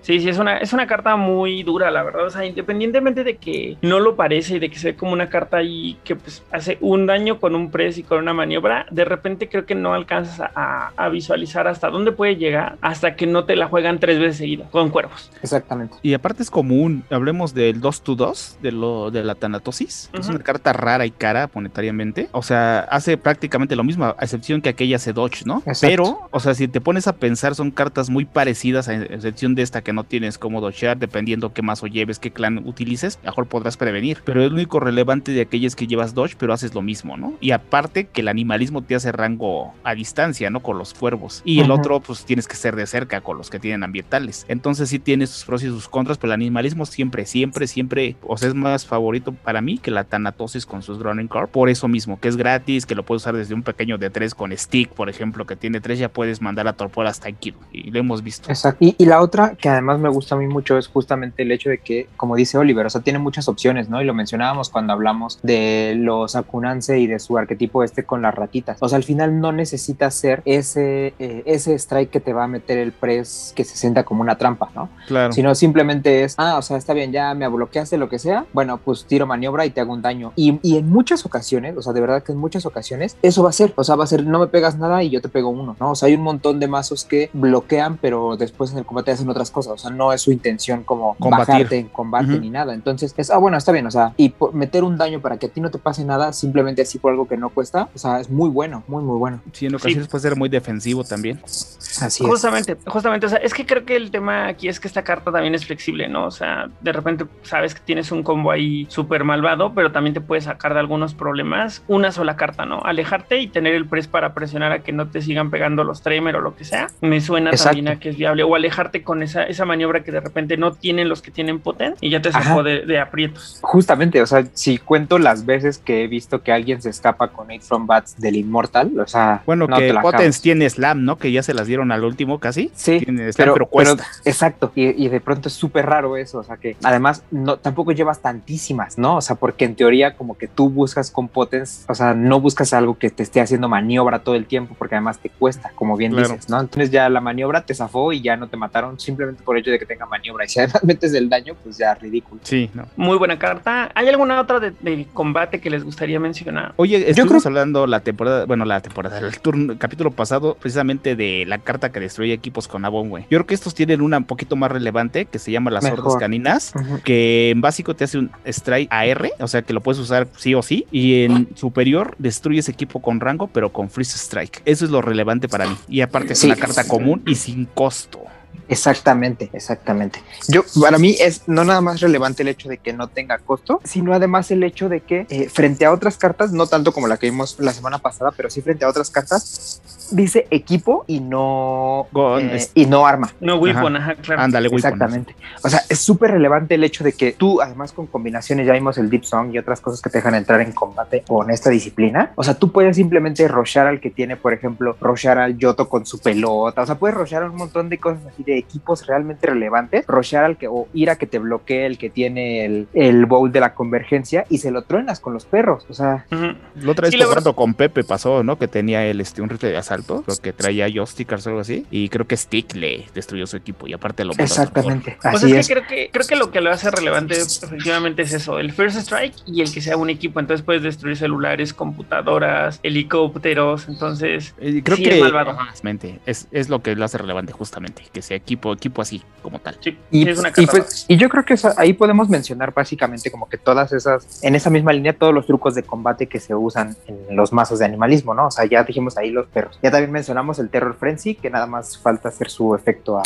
Sí, 0.00 0.18
sí, 0.18 0.28
es 0.28 0.38
una, 0.38 0.58
es 0.58 0.72
una 0.72 0.86
carta 0.86 1.14
muy 1.16 1.62
dura, 1.62 1.90
la 1.90 2.02
verdad. 2.02 2.26
O 2.26 2.30
sea, 2.30 2.44
independientemente 2.44 3.22
de 3.22 3.36
que 3.36 3.76
no 3.82 4.00
lo 4.00 4.16
parece 4.16 4.56
y 4.56 4.58
de 4.58 4.70
que 4.70 4.78
se 4.78 4.92
ve 4.92 4.96
como 4.96 5.12
una 5.12 5.28
carta 5.28 5.58
ahí 5.58 5.98
que 6.02 6.16
pues 6.16 6.42
hace 6.50 6.78
un 6.80 7.06
daño 7.06 7.38
con 7.38 7.54
un 7.54 7.70
press 7.70 7.98
y 7.98 8.02
con 8.02 8.18
una 8.18 8.32
maniobra, 8.34 8.86
de 8.90 9.04
repente 9.04 9.48
creo 9.48 9.66
que 9.66 9.74
no 9.74 9.94
alcanzas 9.94 10.50
a, 10.54 10.90
a 10.96 11.08
visualizar 11.10 11.68
hasta 11.68 11.90
dónde 11.90 12.12
puede 12.12 12.36
llegar 12.36 12.76
hasta 12.80 13.14
que 13.14 13.26
no 13.26 13.44
te 13.44 13.56
la 13.56 13.68
juegan 13.68 13.98
tres 13.98 14.18
veces 14.18 14.38
seguidas 14.38 14.70
con 14.70 14.88
cuervos. 14.90 15.30
exactamente. 15.42 15.96
Y 16.02 16.14
aparte 16.14 16.42
es 16.42 16.50
común, 16.50 17.04
hablemos 17.10 17.52
del 17.52 17.80
2 17.80 18.02
to 18.02 18.14
2, 18.14 18.58
de, 18.62 18.72
lo, 18.72 19.10
de 19.10 19.22
la 19.22 19.34
Tanatosis, 19.34 20.08
que 20.12 20.20
es 20.20 20.28
una 20.28 20.38
carta 20.38 20.72
rara 20.72 21.04
y 21.04 21.10
cara 21.10 21.50
monetariamente. 21.52 22.28
O 22.32 22.42
sea, 22.42 22.80
hace 22.80 23.16
prácticamente 23.18 23.76
lo 23.76 23.84
mismo, 23.84 24.06
a 24.06 24.16
excepción 24.20 24.62
que 24.62 24.70
aquella 24.70 24.96
hace 24.96 25.12
Dodge, 25.12 25.44
¿no? 25.44 25.58
Exacto. 25.66 25.86
Pero, 25.86 26.28
o 26.30 26.40
sea, 26.40 26.43
si 26.52 26.68
te 26.68 26.82
pones 26.82 27.06
a 27.06 27.16
pensar, 27.16 27.54
son 27.54 27.70
cartas 27.70 28.10
muy 28.10 28.26
parecidas, 28.26 28.88
a 28.88 28.94
excepción 28.94 29.54
de 29.54 29.62
esta 29.62 29.82
que 29.82 29.94
no 29.94 30.04
tienes 30.04 30.36
cómo 30.36 30.60
dodgear, 30.60 30.98
dependiendo 30.98 31.54
qué 31.54 31.62
mazo 31.62 31.86
lleves, 31.86 32.18
qué 32.18 32.30
clan 32.32 32.58
utilices, 32.66 33.18
mejor 33.24 33.46
podrás 33.46 33.78
prevenir. 33.78 34.18
Pero 34.24 34.42
el 34.42 34.52
único 34.52 34.80
relevante 34.80 35.32
de 35.32 35.40
aquella 35.40 35.66
es 35.66 35.76
que 35.76 35.86
llevas 35.86 36.14
Dodge, 36.14 36.36
pero 36.38 36.52
haces 36.52 36.74
lo 36.74 36.82
mismo, 36.82 37.16
¿no? 37.16 37.34
Y 37.40 37.52
aparte 37.52 38.06
que 38.06 38.20
el 38.20 38.28
animalismo 38.28 38.82
te 38.82 38.94
hace 38.94 39.12
rango 39.12 39.72
a 39.84 39.94
distancia, 39.94 40.50
¿no? 40.50 40.60
Con 40.60 40.76
los 40.76 40.92
cuervos. 40.92 41.42
Y 41.44 41.60
el 41.60 41.70
otro, 41.70 42.00
pues 42.00 42.24
tienes 42.24 42.48
que 42.48 42.56
ser 42.56 42.76
de 42.76 42.86
cerca 42.86 43.20
con 43.20 43.38
los 43.38 43.48
que 43.48 43.58
tienen 43.58 43.84
ambientales. 43.84 44.44
Entonces 44.48 44.88
sí 44.88 44.98
tiene 44.98 45.26
sus 45.26 45.44
pros 45.44 45.62
y 45.62 45.68
sus 45.68 45.88
contras, 45.88 46.18
pero 46.18 46.32
el 46.32 46.40
animalismo 46.40 46.84
siempre, 46.86 47.26
siempre, 47.26 47.66
siempre, 47.66 48.16
o 48.22 48.36
sea, 48.36 48.48
es 48.48 48.54
más 48.54 48.86
favorito 48.86 49.32
para 49.32 49.60
mí 49.60 49.78
que 49.78 49.90
la 49.90 50.04
Tanatosis 50.04 50.66
con 50.66 50.82
sus 50.82 50.98
Drowning 50.98 51.28
Car. 51.28 51.48
Por 51.48 51.68
eso 51.68 51.88
mismo, 51.88 52.18
que 52.18 52.28
es 52.28 52.36
gratis, 52.36 52.86
que 52.86 52.94
lo 52.94 53.04
puedes 53.04 53.22
usar 53.22 53.36
desde 53.36 53.54
un 53.54 53.62
pequeño 53.62 53.98
de 53.98 54.10
3 54.10 54.34
con 54.34 54.56
Stick, 54.56 54.90
por 54.90 55.08
ejemplo, 55.08 55.46
que 55.46 55.56
tiene 55.56 55.80
3, 55.80 55.98
ya 55.98 56.08
puedes 56.08 56.33
mandar 56.40 56.68
a 56.68 56.72
torpor 56.74 57.06
hasta 57.06 57.30
Kilo. 57.32 57.58
Y 57.72 57.90
lo 57.90 57.98
hemos 57.98 58.22
visto. 58.22 58.48
Exacto. 58.48 58.84
Y, 58.84 58.94
y 58.98 59.06
la 59.06 59.20
otra 59.20 59.54
que 59.56 59.68
además 59.68 59.98
me 59.98 60.08
gusta 60.08 60.34
a 60.34 60.38
mí 60.38 60.46
mucho 60.46 60.78
es 60.78 60.88
justamente 60.88 61.42
el 61.42 61.52
hecho 61.52 61.70
de 61.70 61.78
que, 61.78 62.08
como 62.16 62.36
dice 62.36 62.58
Oliver, 62.58 62.86
o 62.86 62.90
sea, 62.90 63.00
tiene 63.00 63.18
muchas 63.18 63.48
opciones, 63.48 63.88
¿no? 63.88 64.00
Y 64.00 64.04
lo 64.04 64.14
mencionábamos 64.14 64.70
cuando 64.70 64.92
hablamos 64.92 65.38
de 65.42 65.94
los 65.96 66.36
Akunanse 66.36 66.98
y 66.98 67.06
de 67.06 67.18
su 67.18 67.38
arquetipo 67.38 67.82
este 67.82 68.04
con 68.04 68.22
las 68.22 68.34
ratitas. 68.34 68.78
O 68.80 68.88
sea, 68.88 68.96
al 68.96 69.04
final 69.04 69.40
no 69.40 69.52
necesita 69.52 70.10
ser 70.10 70.42
ese, 70.44 71.14
eh, 71.18 71.42
ese 71.46 71.74
strike 71.74 72.10
que 72.10 72.20
te 72.20 72.32
va 72.32 72.44
a 72.44 72.48
meter 72.48 72.78
el 72.78 72.92
press 72.92 73.52
que 73.54 73.64
se 73.64 73.76
sienta 73.76 74.04
como 74.04 74.22
una 74.22 74.36
trampa, 74.36 74.70
¿no? 74.74 74.88
Claro. 75.06 75.32
Sino 75.32 75.54
simplemente 75.54 76.24
es, 76.24 76.34
ah, 76.38 76.56
o 76.58 76.62
sea, 76.62 76.76
está 76.76 76.94
bien, 76.94 77.12
ya 77.12 77.34
me 77.34 77.46
bloqueaste 77.48 77.98
lo 77.98 78.08
que 78.08 78.18
sea, 78.18 78.46
bueno, 78.52 78.78
pues 78.78 79.06
tiro 79.06 79.26
maniobra 79.26 79.66
y 79.66 79.70
te 79.70 79.80
hago 79.80 79.92
un 79.92 80.02
daño. 80.02 80.32
Y, 80.36 80.58
y 80.62 80.76
en 80.76 80.90
muchas 80.90 81.24
ocasiones, 81.26 81.76
o 81.76 81.82
sea, 81.82 81.92
de 81.92 82.00
verdad 82.00 82.22
que 82.22 82.32
en 82.32 82.38
muchas 82.38 82.66
ocasiones, 82.66 83.16
eso 83.22 83.42
va 83.42 83.50
a 83.50 83.52
ser, 83.52 83.72
o 83.76 83.84
sea, 83.84 83.96
va 83.96 84.04
a 84.04 84.06
ser, 84.06 84.24
no 84.24 84.38
me 84.38 84.46
pegas 84.46 84.78
nada 84.78 85.02
y 85.02 85.10
yo 85.10 85.20
te 85.20 85.28
pego 85.28 85.50
uno, 85.50 85.76
¿no? 85.78 85.92
O 85.92 85.94
sea, 85.94 86.08
hay 86.08 86.14
un 86.14 86.22
montón 86.24 86.60
de 86.60 86.68
mazos 86.68 87.04
que 87.04 87.30
bloquean, 87.32 87.96
pero 87.98 88.36
después 88.36 88.72
en 88.72 88.78
el 88.78 88.84
combate 88.84 89.12
hacen 89.12 89.28
otras 89.28 89.50
cosas, 89.50 89.72
o 89.74 89.78
sea, 89.78 89.90
no 89.90 90.12
es 90.12 90.22
su 90.22 90.32
intención 90.32 90.82
como 90.82 91.14
Combatir. 91.14 91.54
bajarte 91.54 91.78
en 91.78 91.88
combate 91.88 92.38
ni 92.38 92.50
nada. 92.50 92.74
Entonces, 92.74 93.14
es, 93.16 93.30
ah, 93.30 93.38
bueno, 93.38 93.56
está 93.56 93.72
bien, 93.72 93.86
o 93.86 93.90
sea, 93.90 94.12
y 94.16 94.30
por 94.30 94.54
meter 94.54 94.84
un 94.84 94.96
daño 94.96 95.20
para 95.20 95.38
que 95.38 95.46
a 95.46 95.48
ti 95.48 95.60
no 95.60 95.70
te 95.70 95.78
pase 95.78 96.04
nada, 96.04 96.32
simplemente 96.32 96.82
así 96.82 96.98
por 96.98 97.12
algo 97.12 97.28
que 97.28 97.36
no 97.36 97.50
cuesta, 97.50 97.88
o 97.94 97.98
sea, 97.98 98.20
es 98.20 98.30
muy 98.30 98.50
bueno, 98.50 98.82
muy, 98.88 99.02
muy 99.02 99.18
bueno. 99.18 99.40
Sí, 99.52 99.66
en 99.66 99.74
ocasiones 99.74 100.08
puede 100.08 100.22
ser 100.22 100.36
muy 100.36 100.48
defensivo 100.48 101.04
también. 101.04 101.40
Así 101.44 102.24
es. 102.24 102.30
Justamente, 102.30 102.76
justamente, 102.86 103.26
o 103.26 103.28
sea, 103.28 103.38
es 103.38 103.54
que 103.54 103.66
creo 103.66 103.84
que 103.84 103.96
el 103.96 104.10
tema 104.10 104.48
aquí 104.48 104.68
es 104.68 104.80
que 104.80 104.88
esta 104.88 105.04
carta 105.04 105.30
también 105.30 105.54
es 105.54 105.66
flexible, 105.66 106.08
¿no? 106.08 106.26
O 106.26 106.30
sea, 106.30 106.68
de 106.80 106.92
repente 106.92 107.26
sabes 107.42 107.74
que 107.74 107.80
tienes 107.80 108.10
un 108.10 108.22
combo 108.22 108.50
ahí 108.50 108.86
súper 108.88 109.24
malvado, 109.24 109.74
pero 109.74 109.92
también 109.92 110.14
te 110.14 110.20
puede 110.20 110.40
sacar 110.40 110.74
de 110.74 110.80
algunos 110.80 111.14
problemas 111.14 111.82
una 111.88 112.12
sola 112.12 112.36
carta, 112.36 112.64
¿no? 112.64 112.80
Alejarte 112.82 113.40
y 113.40 113.48
tener 113.48 113.74
el 113.74 113.86
press 113.86 114.08
para 114.08 114.34
presionar 114.34 114.72
a 114.72 114.80
que 114.80 114.92
no 114.92 115.08
te 115.08 115.22
sigan 115.22 115.50
pegando 115.50 115.84
los 115.84 116.02
Tremer 116.14 116.36
o 116.36 116.40
lo 116.40 116.54
que 116.54 116.64
sea, 116.64 116.86
me 117.00 117.20
suena 117.20 117.50
Exacto. 117.50 117.70
también 117.76 117.88
a 117.88 117.98
que 117.98 118.10
es 118.10 118.16
viable. 118.16 118.44
O 118.44 118.54
alejarte 118.54 119.02
con 119.02 119.22
esa, 119.22 119.42
esa 119.44 119.64
maniobra 119.64 120.04
que 120.04 120.12
de 120.12 120.20
repente 120.20 120.56
no 120.56 120.72
tienen 120.72 121.08
los 121.08 121.22
que 121.22 121.30
tienen 121.32 121.58
poten 121.58 121.94
y 122.00 122.10
ya 122.10 122.22
te 122.22 122.30
sacó 122.30 122.62
de, 122.62 122.82
de 122.86 123.00
aprietos. 123.00 123.58
Justamente, 123.62 124.22
o 124.22 124.26
sea, 124.26 124.44
si 124.52 124.78
cuento 124.78 125.18
las 125.18 125.44
veces 125.44 125.78
que 125.78 126.04
he 126.04 126.06
visto 126.06 126.42
que 126.42 126.52
alguien 126.52 126.80
se 126.80 126.90
escapa 126.90 127.28
con 127.28 127.50
8 127.50 127.60
from 127.62 127.86
Bats 127.88 128.16
del 128.20 128.36
Immortal, 128.36 128.98
o 129.00 129.06
sea, 129.08 129.42
Bueno, 129.44 129.66
no 129.66 129.76
que 129.76 129.90
acabas. 129.90 130.40
tiene 130.40 130.70
Slam, 130.70 131.04
¿no? 131.04 131.18
Que 131.18 131.32
ya 131.32 131.42
se 131.42 131.52
las 131.52 131.66
dieron 131.66 131.90
al 131.90 132.04
último 132.04 132.38
casi. 132.38 132.70
Sí, 132.74 133.00
Tiene 133.00 133.32
Slam, 133.32 133.34
pero, 133.36 133.54
pero, 133.54 133.66
cuesta. 133.66 133.96
pero- 133.96 134.08
exacto, 134.30 134.70
y, 134.76 135.04
y 135.04 135.08
de 135.08 135.20
pronto 135.20 135.48
es 135.48 135.54
súper 135.54 135.86
raro 135.86 136.16
eso, 136.16 136.38
o 136.38 136.44
sea 136.44 136.56
que 136.58 136.76
además 136.84 137.24
no, 137.32 137.56
tampoco 137.56 137.90
llevas 137.92 138.20
tantísimas, 138.20 138.98
¿no? 138.98 139.16
O 139.16 139.20
sea, 139.20 139.36
porque 139.36 139.64
en 139.64 139.74
teoría 139.74 140.14
como 140.16 140.36
que 140.38 140.46
tú 140.48 140.68
buscas 140.70 141.10
con 141.10 141.26
Potence, 141.28 141.84
o 141.88 141.94
sea, 141.94 142.14
no 142.14 142.40
buscas 142.40 142.72
algo 142.72 142.98
que 142.98 143.10
te 143.10 143.22
esté 143.22 143.40
haciendo 143.40 143.68
maniobra 143.68 144.20
todo 144.20 144.34
el 144.34 144.46
tiempo, 144.46 144.74
porque 144.78 144.94
además 144.94 145.18
te 145.18 145.30
cuesta, 145.30 145.72
como 145.74 145.96
bien 145.96 146.03
Claro. 146.12 146.28
dices, 146.34 146.48
¿no? 146.48 146.60
Entonces 146.60 146.90
ya 146.90 147.08
la 147.08 147.20
maniobra 147.20 147.64
te 147.64 147.74
zafó 147.74 148.12
y 148.12 148.20
ya 148.20 148.36
no 148.36 148.48
te 148.48 148.56
mataron 148.56 148.98
simplemente 149.00 149.42
por 149.42 149.56
el 149.56 149.62
hecho 149.62 149.70
de 149.70 149.78
que 149.78 149.86
tenga 149.86 150.06
maniobra, 150.06 150.44
y 150.46 150.48
si 150.48 150.60
además 150.60 150.84
metes 150.84 151.14
el 151.14 151.28
daño, 151.28 151.54
pues 151.62 151.78
ya 151.78 151.94
ridículo. 151.94 152.40
Sí, 152.44 152.70
no. 152.74 152.86
Muy 152.96 153.16
buena 153.18 153.38
carta. 153.38 153.90
¿Hay 153.94 154.08
alguna 154.08 154.40
otra 154.40 154.60
de, 154.60 154.72
de 154.80 155.06
combate 155.12 155.60
que 155.60 155.70
les 155.70 155.84
gustaría 155.84 156.18
mencionar? 156.20 156.72
Oye, 156.76 157.08
estuvimos 157.10 157.42
creo- 157.42 157.50
hablando 157.50 157.86
la 157.86 158.00
temporada, 158.00 158.44
bueno, 158.46 158.64
la 158.64 158.80
temporada, 158.80 159.18
el 159.18 159.38
turno, 159.40 159.72
el 159.72 159.78
capítulo 159.78 160.10
pasado, 160.10 160.56
precisamente 160.60 161.16
de 161.16 161.44
la 161.46 161.58
carta 161.58 161.90
que 161.92 162.00
destruye 162.00 162.32
equipos 162.32 162.68
con 162.68 162.84
Abon, 162.84 163.08
güey. 163.10 163.22
Yo 163.24 163.38
creo 163.38 163.46
que 163.46 163.54
estos 163.54 163.74
tienen 163.74 164.00
una 164.00 164.18
un 164.18 164.24
poquito 164.24 164.56
más 164.56 164.70
relevante 164.70 165.26
que 165.26 165.38
se 165.38 165.50
llama 165.52 165.70
las 165.70 165.84
Mejor. 165.84 166.00
hordas 166.00 166.16
caninas, 166.16 166.72
que 167.04 167.50
en 167.50 167.60
básico 167.60 167.94
te 167.94 168.04
hace 168.04 168.18
un 168.18 168.30
strike 168.44 168.88
AR, 168.90 169.30
o 169.40 169.48
sea 169.48 169.62
que 169.62 169.72
lo 169.72 169.80
puedes 169.80 169.98
usar 170.00 170.28
sí 170.36 170.54
o 170.54 170.62
sí, 170.62 170.86
y 170.90 171.22
en 171.24 171.48
superior 171.56 172.14
destruyes 172.18 172.68
equipo 172.68 173.00
con 173.00 173.20
rango, 173.20 173.48
pero 173.48 173.72
con 173.72 173.90
freeze 173.90 174.16
strike. 174.16 174.62
Eso 174.64 174.84
es 174.84 174.90
lo 174.90 175.02
relevante 175.02 175.48
para 175.48 175.66
mí. 175.66 175.76
Y 175.94 176.00
aparte 176.00 176.32
es 176.32 176.40
Sí. 176.40 176.46
una 176.48 176.56
carta 176.56 176.82
común 176.88 177.22
y 177.24 177.36
sin 177.36 177.66
costo. 177.66 178.20
Exactamente, 178.68 179.48
exactamente. 179.52 180.20
Yo, 180.48 180.64
para 180.80 180.98
mí 180.98 181.16
es 181.20 181.42
no 181.46 181.64
nada 181.64 181.80
más 181.80 182.00
relevante 182.00 182.42
el 182.42 182.48
hecho 182.48 182.68
de 182.68 182.78
que 182.78 182.92
no 182.92 183.06
tenga 183.06 183.38
costo, 183.38 183.80
sino 183.84 184.12
además 184.12 184.50
el 184.50 184.64
hecho 184.64 184.88
de 184.88 185.02
que 185.02 185.26
eh, 185.28 185.48
frente 185.48 185.84
a 185.84 185.92
otras 185.92 186.16
cartas, 186.16 186.50
no 186.50 186.66
tanto 186.66 186.92
como 186.92 187.06
la 187.06 187.16
que 187.16 187.30
vimos 187.30 187.56
la 187.60 187.72
semana 187.72 187.98
pasada, 187.98 188.32
pero 188.36 188.50
sí 188.50 188.60
frente 188.60 188.84
a 188.84 188.88
otras 188.88 189.10
cartas, 189.10 189.80
dice 190.10 190.46
equipo 190.50 191.04
y 191.06 191.20
no, 191.20 192.06
eh, 192.38 192.50
es- 192.54 192.70
y 192.74 192.86
no 192.86 193.06
arma. 193.06 193.30
No, 193.40 193.56
Weapon, 193.56 193.96
ajá, 193.96 194.14
claro. 194.16 194.42
Ándale. 194.42 194.68
Exactamente. 194.72 195.34
O 195.62 195.68
sea, 195.68 195.80
es 195.88 195.98
súper 196.00 196.32
relevante 196.32 196.74
el 196.74 196.84
hecho 196.84 197.04
de 197.04 197.12
que 197.12 197.32
tú, 197.32 197.60
además 197.60 197.92
con 197.92 198.06
combinaciones, 198.06 198.66
ya 198.66 198.72
vimos 198.72 198.98
el 198.98 199.10
Deep 199.10 199.24
Song 199.24 199.52
y 199.54 199.58
otras 199.58 199.80
cosas 199.80 200.00
que 200.00 200.10
te 200.10 200.18
dejan 200.18 200.34
entrar 200.34 200.60
en 200.60 200.72
combate 200.72 201.22
con 201.26 201.50
esta 201.50 201.70
disciplina. 201.70 202.32
O 202.34 202.42
sea, 202.42 202.54
tú 202.54 202.72
puedes 202.72 202.96
simplemente 202.96 203.46
rochar 203.48 203.86
al 203.86 204.00
que 204.00 204.10
tiene, 204.10 204.36
por 204.36 204.52
ejemplo, 204.52 204.96
rochar 205.00 205.38
al 205.38 205.56
Yoto 205.58 205.88
con 205.88 206.06
su 206.06 206.18
pelota. 206.18 206.82
O 206.82 206.86
sea, 206.86 206.96
puedes 206.96 207.16
rochar 207.16 207.44
un 207.44 207.56
montón 207.56 207.88
de 207.88 207.98
cosas 207.98 208.20
así 208.26 208.42
de 208.42 208.58
equipos 208.58 209.06
realmente 209.06 209.46
relevantes. 209.46 210.06
Rochar 210.06 210.44
al 210.44 210.56
que, 210.56 210.68
o 210.68 210.88
ir 210.92 211.10
a 211.10 211.16
que 211.16 211.26
te 211.26 211.38
bloquee 211.38 211.86
el 211.86 211.98
que 211.98 212.10
tiene 212.10 212.64
el, 212.64 212.88
el 212.94 213.26
bowl 213.26 213.52
de 213.52 213.60
la 213.60 213.74
convergencia 213.74 214.44
y 214.48 214.58
se 214.58 214.70
lo 214.70 214.82
truenas 214.82 215.20
con 215.20 215.32
los 215.34 215.44
perros. 215.44 215.86
O 215.88 215.94
sea, 215.94 216.26
Ujú. 216.30 216.46
La 216.82 216.92
otra 216.92 217.06
vez 217.06 217.14
Sí, 217.14 217.22
jugando 217.22 217.54
con 217.54 217.74
Pepe 217.74 218.02
pasó, 218.04 218.42
¿no? 218.42 218.58
Que 218.58 218.66
tenía 218.68 219.04
él 219.06 219.20
este, 219.20 219.40
un 219.40 219.48
rifle 219.48 219.70
de 219.70 219.76
asalto 219.76 219.93
alto, 219.94 220.22
creo 220.22 220.36
que 220.38 220.52
traía 220.52 220.86
joysticks 220.88 221.46
o 221.46 221.50
algo 221.50 221.60
así, 221.62 221.86
y 221.90 222.08
creo 222.08 222.26
que 222.26 222.36
Stick 222.36 222.74
le 222.74 223.06
destruyó 223.14 223.46
su 223.46 223.56
equipo 223.56 223.86
y 223.88 223.92
aparte 223.94 224.24
lo 224.24 224.32
mató. 224.32 224.42
Exactamente. 224.42 225.16
Pues 225.22 225.34
Así 225.36 225.52
es 225.52 225.58
es. 225.60 225.68
que 225.68 225.74
creo 225.74 225.86
que 225.88 226.10
creo 226.12 226.26
que 226.26 226.36
lo 226.36 226.50
que 226.50 226.60
lo 226.60 226.70
hace 226.70 226.90
relevante 226.90 227.34
efectivamente 227.40 228.22
es 228.22 228.32
eso, 228.32 228.58
el 228.58 228.72
first 228.72 228.96
strike 228.98 229.34
y 229.46 229.62
el 229.62 229.72
que 229.72 229.80
sea 229.80 229.96
un 229.96 230.10
equipo, 230.10 230.40
entonces 230.40 230.64
puedes 230.64 230.82
destruir 230.82 231.16
celulares, 231.16 231.72
computadoras, 231.72 232.80
helicópteros, 232.82 233.88
entonces 233.88 234.54
Eh, 234.58 234.82
creo 234.84 234.96
Sí, 234.96 235.02
que 235.04 235.14
es 235.16 235.20
malvado. 235.20 235.50
Ajá, 235.52 235.72
mente, 235.82 236.20
es, 236.26 236.48
es 236.50 236.68
lo 236.68 236.80
que 236.82 236.94
lo 236.96 237.04
hace 237.04 237.18
relevante 237.18 237.52
justamente, 237.52 238.02
que 238.12 238.22
sea 238.22 238.36
equipo, 238.36 238.72
equipo 238.72 239.02
así 239.02 239.22
como 239.42 239.58
tal. 239.58 239.76
sí, 239.80 239.96
Y, 240.10 240.28
es 240.28 240.38
una 240.38 240.48
y 240.50 240.52
carta 240.52 240.70
pues- 240.72 241.04
y 241.08 241.16
yo 241.16 241.28
creo 241.28 241.44
que 241.44 241.54
eso- 241.54 241.72
ahí 241.76 241.92
podemos 241.92 242.28
mencionar 242.28 242.72
básicamente 242.74 243.30
como 243.30 243.48
que 243.48 243.58
todas 243.58 243.92
esas, 243.92 244.42
en 244.42 244.54
esa 244.54 244.70
misma 244.70 244.92
línea, 244.92 245.12
todos 245.12 245.32
los 245.34 245.46
trucos 245.46 245.74
de 245.74 245.82
combate 245.82 246.26
que 246.26 246.40
se 246.40 246.54
usan 246.54 246.96
en 247.06 247.36
los 247.36 247.52
mazos 247.52 247.78
de 247.78 247.84
animalismo, 247.84 248.34
¿no? 248.34 248.46
O 248.46 248.50
sea, 248.50 248.64
ya 248.64 248.82
dijimos 248.84 249.16
ahí 249.16 249.30
los 249.30 249.46
perros. 249.46 249.78
Ya 249.84 249.90
también 249.90 250.12
mencionamos 250.12 250.58
el 250.60 250.70
Terror 250.70 250.96
Frenzy, 250.98 251.34
que 251.34 251.50
nada 251.50 251.66
más 251.66 251.98
falta 251.98 252.30
hacer 252.30 252.48
su 252.48 252.74
efecto 252.74 253.20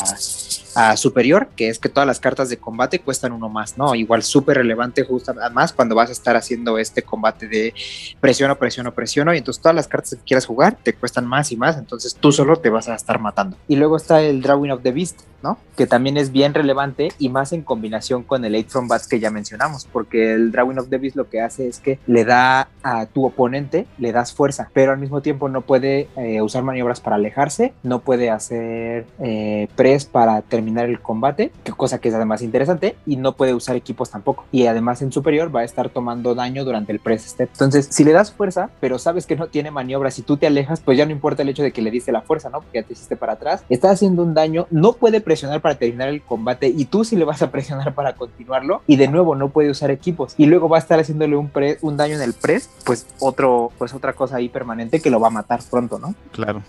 a, 0.74 0.96
superior, 0.96 1.46
que 1.54 1.68
es 1.68 1.78
que 1.78 1.88
todas 1.88 2.04
las 2.04 2.18
cartas 2.18 2.48
de 2.48 2.56
combate 2.56 2.98
cuestan 2.98 3.30
uno 3.30 3.48
más, 3.48 3.78
¿no? 3.78 3.94
Igual 3.94 4.24
súper 4.24 4.56
relevante 4.56 5.04
justo 5.04 5.32
además 5.40 5.72
cuando 5.72 5.94
vas 5.94 6.08
a 6.08 6.12
estar 6.12 6.34
haciendo 6.34 6.76
este 6.78 7.02
combate 7.02 7.46
de 7.46 7.74
presiono, 8.20 8.58
presiono, 8.58 8.92
presiono, 8.92 9.32
y 9.32 9.38
entonces 9.38 9.62
todas 9.62 9.76
las 9.76 9.86
cartas 9.86 10.16
que 10.16 10.24
quieras 10.24 10.46
jugar 10.46 10.76
te 10.82 10.94
cuestan 10.94 11.26
más 11.26 11.52
y 11.52 11.56
más, 11.56 11.78
entonces 11.78 12.16
tú 12.16 12.32
solo 12.32 12.56
te 12.56 12.70
vas 12.70 12.88
a 12.88 12.96
estar 12.96 13.20
matando. 13.20 13.56
Y 13.68 13.76
luego 13.76 13.96
está 13.96 14.20
el 14.20 14.42
Drawing 14.42 14.72
of 14.72 14.82
the 14.82 14.90
Beast, 14.90 15.20
¿no? 15.42 15.58
Que 15.76 15.86
también 15.86 16.16
es 16.16 16.32
bien 16.32 16.54
relevante 16.54 17.12
y 17.18 17.28
más 17.28 17.52
en 17.52 17.62
combinación 17.62 18.22
con 18.22 18.44
el 18.44 18.54
Eight 18.54 18.68
from 18.68 18.88
Bats 18.88 19.06
que 19.06 19.20
ya 19.20 19.30
mencionamos, 19.30 19.86
porque 19.92 20.32
el 20.32 20.50
Drawing 20.50 20.78
of 20.78 20.88
Beast 20.88 21.16
lo 21.16 21.28
que 21.28 21.40
hace 21.40 21.68
es 21.68 21.78
que 21.78 21.98
le 22.06 22.24
da 22.24 22.68
a 22.82 23.06
tu 23.06 23.24
oponente, 23.24 23.86
le 23.98 24.12
das 24.12 24.32
fuerza, 24.32 24.70
pero 24.72 24.92
al 24.92 24.98
mismo 24.98 25.20
tiempo 25.20 25.48
no 25.48 25.62
puede 25.62 26.08
eh, 26.16 26.42
usar 26.42 26.62
maniobras 26.62 27.00
para 27.00 27.16
alejarse, 27.16 27.72
no 27.82 28.00
puede 28.00 28.30
hacer 28.30 29.06
eh, 29.20 29.68
press 29.76 30.04
para 30.04 30.42
terminar 30.42 30.86
el 30.86 31.00
combate, 31.00 31.52
cosa 31.76 32.00
que 32.00 32.08
es 32.08 32.14
además 32.14 32.42
interesante, 32.42 32.96
y 33.06 33.16
no 33.16 33.32
puede 33.32 33.54
usar 33.54 33.76
equipos 33.76 34.10
tampoco. 34.10 34.46
Y 34.50 34.66
además 34.66 35.02
en 35.02 35.12
superior 35.12 35.54
va 35.54 35.60
a 35.60 35.64
estar 35.64 35.88
tomando 35.88 36.34
daño 36.34 36.64
durante 36.64 36.92
el 36.92 37.00
press 37.00 37.22
step. 37.22 37.50
Entonces, 37.52 37.88
si 37.90 38.04
le 38.04 38.12
das 38.12 38.32
fuerza, 38.32 38.70
pero 38.80 38.98
sabes 38.98 39.26
que 39.26 39.36
no 39.36 39.48
tiene 39.48 39.70
maniobras 39.70 40.18
y 40.18 40.22
tú 40.22 40.36
te 40.36 40.46
alejas, 40.46 40.80
pues 40.80 40.98
ya 40.98 41.06
no 41.06 41.12
importa 41.12 41.42
el 41.42 41.48
hecho 41.48 41.62
de 41.62 41.72
que 41.72 41.82
le 41.82 41.90
diste 41.90 42.12
la 42.12 42.22
fuerza, 42.22 42.50
¿no? 42.50 42.60
Porque 42.60 42.80
ya 42.80 42.86
te 42.86 42.92
hiciste 42.92 43.16
para 43.16 43.34
atrás, 43.34 43.64
está 43.68 43.90
haciendo 43.90 44.22
un 44.22 44.34
daño, 44.34 44.66
no 44.70 44.94
puede 44.94 45.20
presionar 45.28 45.60
para 45.60 45.74
terminar 45.74 46.08
el 46.08 46.22
combate 46.22 46.68
y 46.74 46.86
tú 46.86 47.04
sí 47.04 47.14
le 47.14 47.26
vas 47.26 47.42
a 47.42 47.50
presionar 47.50 47.92
para 47.92 48.14
continuarlo 48.14 48.80
y 48.86 48.96
de 48.96 49.08
nuevo 49.08 49.34
no 49.34 49.50
puede 49.50 49.68
usar 49.68 49.90
equipos 49.90 50.34
y 50.38 50.46
luego 50.46 50.70
va 50.70 50.78
a 50.78 50.80
estar 50.80 50.98
haciéndole 50.98 51.36
un, 51.36 51.50
pre- 51.50 51.76
un 51.82 51.98
daño 51.98 52.14
en 52.14 52.22
el 52.22 52.32
press, 52.32 52.70
pues 52.86 53.06
otro, 53.20 53.70
pues 53.76 53.92
otra 53.92 54.14
cosa 54.14 54.36
ahí 54.36 54.48
permanente 54.48 55.02
que 55.02 55.10
lo 55.10 55.20
va 55.20 55.26
a 55.26 55.30
matar 55.30 55.60
pronto, 55.70 55.98
¿no? 55.98 56.14
Claro. 56.32 56.62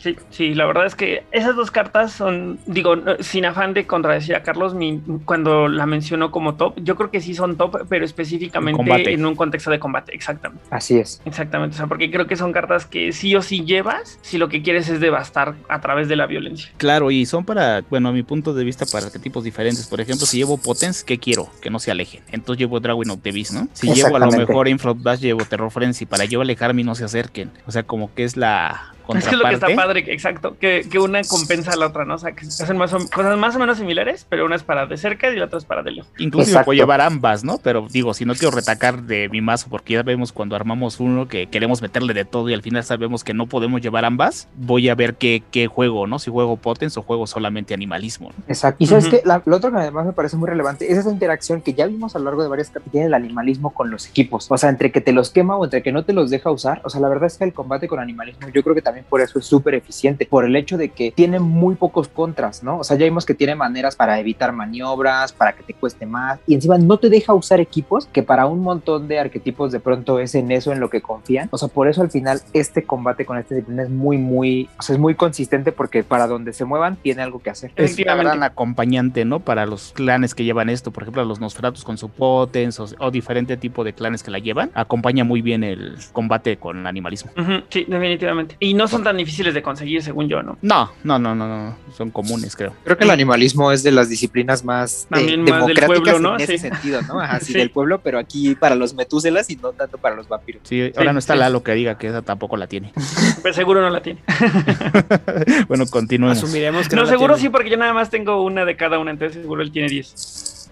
Sí, 0.00 0.16
sí, 0.30 0.52
la 0.56 0.66
verdad 0.66 0.84
es 0.86 0.96
que 0.96 1.22
esas 1.30 1.54
dos 1.54 1.70
cartas 1.70 2.10
son, 2.10 2.58
digo, 2.66 2.96
sin 3.20 3.44
afán 3.44 3.72
de 3.72 3.86
contradecir 3.86 4.34
a 4.34 4.42
Carlos, 4.42 4.74
mi, 4.74 5.00
cuando 5.24 5.68
la 5.68 5.86
mencionó 5.86 6.32
como 6.32 6.56
top, 6.56 6.74
yo 6.82 6.96
creo 6.96 7.12
que 7.12 7.20
sí 7.20 7.34
son 7.34 7.56
top, 7.56 7.86
pero 7.88 8.04
específicamente 8.04 9.12
en 9.12 9.24
un 9.24 9.36
contexto 9.36 9.70
de 9.70 9.78
combate, 9.78 10.12
exactamente. 10.12 10.64
Así 10.70 10.98
es. 10.98 11.22
Exactamente, 11.24 11.74
o 11.74 11.76
sea, 11.76 11.86
porque 11.86 12.10
creo 12.10 12.26
que 12.26 12.34
son 12.34 12.52
cartas 12.52 12.84
que 12.86 13.12
sí 13.12 13.36
o 13.36 13.42
sí 13.42 13.64
llevas 13.64 14.18
si 14.22 14.38
lo 14.38 14.48
que 14.48 14.62
quieres 14.62 14.88
es 14.88 14.98
devastar 14.98 15.54
a 15.68 15.80
través 15.80 16.08
de 16.08 16.16
la 16.16 16.26
violencia. 16.26 16.72
Claro, 16.78 17.12
y 17.12 17.24
son 17.26 17.44
para, 17.44 17.82
bueno, 17.92 18.08
a 18.08 18.12
mi 18.12 18.22
punto 18.22 18.54
de 18.54 18.64
vista, 18.64 18.86
para 18.86 19.04
arquetipos 19.04 19.44
diferentes. 19.44 19.86
Por 19.86 20.00
ejemplo, 20.00 20.24
si 20.24 20.38
llevo 20.38 20.56
Potence, 20.56 21.04
¿qué 21.04 21.18
quiero? 21.18 21.50
Que 21.60 21.68
no 21.68 21.78
se 21.78 21.90
alejen. 21.90 22.22
Entonces 22.32 22.58
llevo 22.58 22.80
Dragon 22.80 23.10
of 23.10 23.20
the 23.20 23.32
Beast, 23.32 23.52
¿no? 23.52 23.68
Si 23.74 23.92
llevo 23.92 24.16
a 24.16 24.18
lo 24.18 24.32
mejor 24.32 24.66
Infrared 24.66 25.02
Bash, 25.02 25.20
llevo 25.20 25.44
Terror 25.44 25.70
Frenzy. 25.70 26.06
Para 26.06 26.24
yo 26.24 26.40
alejarme 26.40 26.80
y 26.80 26.84
no 26.84 26.94
se 26.94 27.04
acerquen. 27.04 27.50
O 27.66 27.70
sea, 27.70 27.82
como 27.82 28.14
que 28.14 28.24
es 28.24 28.38
la 28.38 28.94
Es 29.16 29.24
que 29.26 29.34
es 29.34 29.38
lo 29.40 29.48
que 29.48 29.54
está 29.54 29.68
padre, 29.74 30.04
exacto, 30.08 30.56
que, 30.58 30.86
que 30.90 30.98
una 30.98 31.22
compensa 31.22 31.72
a 31.72 31.76
la 31.76 31.86
otra, 31.86 32.04
¿no? 32.04 32.14
O 32.14 32.18
sea, 32.18 32.32
que 32.32 32.46
hacen 32.46 32.76
más 32.76 32.92
o- 32.92 33.08
cosas 33.10 33.36
más 33.38 33.56
o 33.56 33.58
menos 33.58 33.78
similares, 33.78 34.26
pero 34.28 34.46
una 34.46 34.56
es 34.56 34.62
para 34.62 34.86
de 34.86 34.96
cerca 34.96 35.30
y 35.30 35.36
la 35.36 35.46
otra 35.46 35.58
es 35.58 35.64
para 35.64 35.82
de 35.82 35.92
lejos. 35.92 36.10
Exacto. 36.18 36.64
puedo 36.66 36.76
llevar 36.76 37.00
ambas, 37.00 37.44
¿no? 37.44 37.58
Pero 37.58 37.86
digo, 37.90 38.14
si 38.14 38.24
no 38.24 38.34
quiero 38.34 38.54
retacar 38.54 39.02
de 39.02 39.28
mi 39.28 39.40
mazo, 39.40 39.66
porque 39.70 39.94
ya 39.94 40.02
vemos 40.02 40.32
cuando 40.32 40.56
armamos 40.56 41.00
uno 41.00 41.28
que 41.28 41.46
queremos 41.48 41.82
meterle 41.82 42.14
de 42.14 42.24
todo 42.24 42.48
y 42.48 42.54
al 42.54 42.62
final 42.62 42.84
sabemos 42.84 43.24
que 43.24 43.34
no 43.34 43.46
podemos 43.46 43.80
llevar 43.80 44.04
ambas, 44.04 44.48
voy 44.56 44.88
a 44.88 44.94
ver 44.94 45.14
qué, 45.14 45.42
qué 45.50 45.66
juego, 45.66 46.06
¿no? 46.06 46.18
Si 46.18 46.30
juego 46.30 46.56
Potence 46.56 46.98
o 46.98 47.02
juego 47.02 47.26
solamente 47.26 47.74
animalismo. 47.74 48.30
¿no? 48.36 48.44
Exacto. 48.48 48.76
Y 48.82 48.86
sabes 48.86 49.08
que 49.08 49.22
lo 49.24 49.56
otro 49.56 49.70
que 49.70 49.78
además 49.78 50.06
me 50.06 50.12
parece 50.12 50.36
muy 50.36 50.48
relevante 50.48 50.90
es 50.90 50.98
esa 50.98 51.10
interacción 51.10 51.60
que 51.60 51.74
ya 51.74 51.86
vimos 51.86 52.14
a 52.14 52.18
lo 52.18 52.26
largo 52.26 52.42
de 52.42 52.48
varias 52.48 52.68
cartas 52.68 52.84
que 52.84 52.90
tiene 52.90 53.06
el 53.06 53.14
animalismo 53.14 53.70
con 53.74 53.90
los 53.90 54.08
equipos. 54.08 54.50
O 54.50 54.56
sea, 54.56 54.70
entre 54.70 54.90
que 54.92 55.00
te 55.00 55.12
los 55.12 55.30
quema 55.30 55.56
o 55.56 55.64
entre 55.64 55.82
que 55.82 55.92
no 55.92 56.04
te 56.04 56.12
los 56.12 56.30
deja 56.30 56.50
usar. 56.50 56.80
O 56.84 56.90
sea, 56.90 57.00
la 57.00 57.08
verdad 57.08 57.26
es 57.26 57.38
que 57.38 57.44
el 57.44 57.52
combate 57.52 57.88
con 57.88 57.98
animalismo, 58.00 58.48
yo 58.48 58.62
creo 58.62 58.74
que 58.74 58.82
también 58.82 59.01
por 59.02 59.20
eso 59.20 59.38
es 59.38 59.46
súper 59.46 59.74
eficiente, 59.74 60.26
por 60.26 60.44
el 60.44 60.56
hecho 60.56 60.76
de 60.76 60.88
que 60.90 61.12
tiene 61.12 61.38
muy 61.38 61.74
pocos 61.74 62.08
contras, 62.08 62.62
¿no? 62.62 62.78
O 62.78 62.84
sea, 62.84 62.96
ya 62.96 63.04
vimos 63.04 63.26
que 63.26 63.34
tiene 63.34 63.54
maneras 63.54 63.96
para 63.96 64.18
evitar 64.18 64.52
maniobras, 64.52 65.32
para 65.32 65.52
que 65.52 65.62
te 65.62 65.74
cueste 65.74 66.06
más. 66.06 66.40
Y 66.46 66.54
encima 66.54 66.78
no 66.78 66.98
te 66.98 67.08
deja 67.08 67.34
usar 67.34 67.60
equipos, 67.60 68.06
que 68.06 68.22
para 68.22 68.46
un 68.46 68.60
montón 68.60 69.08
de 69.08 69.18
arquetipos 69.18 69.72
de 69.72 69.80
pronto 69.80 70.18
es 70.18 70.34
en 70.34 70.50
eso 70.50 70.72
en 70.72 70.80
lo 70.80 70.90
que 70.90 71.00
confían. 71.00 71.48
O 71.50 71.58
sea, 71.58 71.68
por 71.68 71.88
eso 71.88 72.02
al 72.02 72.10
final 72.10 72.40
este 72.52 72.84
combate 72.84 73.24
con 73.24 73.38
esta 73.38 73.54
disciplina 73.54 73.84
es 73.84 73.90
muy, 73.90 74.18
muy, 74.18 74.68
o 74.78 74.82
sea, 74.82 74.94
es 74.94 75.00
muy 75.00 75.14
consistente 75.14 75.72
porque 75.72 76.02
para 76.02 76.26
donde 76.26 76.52
se 76.52 76.64
muevan 76.64 76.96
tiene 76.96 77.22
algo 77.22 77.40
que 77.40 77.50
hacer. 77.50 77.70
Es 77.76 77.92
Efectivamente. 77.92 78.30
gran 78.30 78.42
acompañante, 78.42 79.24
¿no? 79.24 79.40
Para 79.40 79.66
los 79.66 79.92
clanes 79.92 80.34
que 80.34 80.44
llevan 80.44 80.68
esto, 80.68 80.90
por 80.90 81.04
ejemplo, 81.04 81.22
a 81.22 81.24
los 81.24 81.40
Nosferatus 81.40 81.84
con 81.84 81.98
su 81.98 82.08
Potence 82.08 82.82
o, 82.82 82.86
o 82.98 83.10
diferente 83.10 83.56
tipo 83.56 83.84
de 83.84 83.92
clanes 83.92 84.22
que 84.22 84.30
la 84.30 84.38
llevan, 84.38 84.70
acompaña 84.74 85.24
muy 85.24 85.42
bien 85.42 85.64
el 85.64 85.96
combate 86.12 86.56
con 86.56 86.86
animalismo. 86.86 87.32
Sí, 87.68 87.84
definitivamente. 87.88 88.56
Y 88.60 88.74
no 88.74 88.81
son 88.88 89.02
tan 89.04 89.16
difíciles 89.16 89.54
de 89.54 89.62
conseguir, 89.62 90.02
según 90.02 90.28
yo, 90.28 90.42
¿no? 90.42 90.58
No, 90.62 90.90
no, 91.04 91.18
no, 91.18 91.34
no, 91.34 91.46
no, 91.46 91.76
son 91.96 92.10
comunes, 92.10 92.56
creo. 92.56 92.74
Creo 92.84 92.96
que 92.96 93.04
el 93.04 93.10
animalismo 93.10 93.72
es 93.72 93.82
de 93.82 93.92
las 93.92 94.08
disciplinas 94.08 94.64
más 94.64 95.04
eh, 95.04 95.06
También 95.10 95.40
más 95.42 95.66
del 95.66 95.74
democráticas 95.76 96.02
pueblo, 96.12 96.18
¿no? 96.30 96.34
en 96.36 96.40
ese 96.42 96.58
sentido, 96.58 97.02
¿no? 97.02 97.20
Ajá, 97.20 97.40
sí, 97.40 97.52
Sí. 97.52 97.58
del 97.58 97.70
pueblo, 97.70 98.00
pero 98.00 98.18
aquí 98.18 98.54
para 98.54 98.74
los 98.74 98.94
metúselas 98.94 99.48
y 99.50 99.56
no 99.56 99.72
tanto 99.72 99.98
para 99.98 100.14
los 100.16 100.28
vampiros. 100.28 100.62
Sí, 100.64 100.92
ahora 100.96 101.12
no 101.12 101.18
está 101.18 101.34
sí. 101.34 101.38
Lalo 101.40 101.62
que 101.62 101.72
diga 101.72 101.98
que 101.98 102.08
esa 102.08 102.22
tampoco 102.22 102.56
la 102.56 102.66
tiene. 102.66 102.92
Pero 103.42 103.54
seguro 103.54 103.80
no 103.80 103.90
la 103.90 104.00
tiene. 104.02 104.20
bueno, 105.68 105.86
continuemos. 105.86 106.38
Asumiremos 106.38 106.88
que 106.88 106.96
No, 106.96 107.02
la 107.02 107.08
seguro 107.10 107.34
tiene. 107.34 107.48
sí, 107.48 107.52
porque 107.52 107.70
yo 107.70 107.76
nada 107.76 107.92
más 107.92 108.10
tengo 108.10 108.42
una 108.42 108.64
de 108.64 108.76
cada 108.76 108.98
una, 108.98 109.10
entonces 109.10 109.40
seguro 109.42 109.62
él 109.62 109.70
tiene 109.72 109.88
10. 109.88 110.14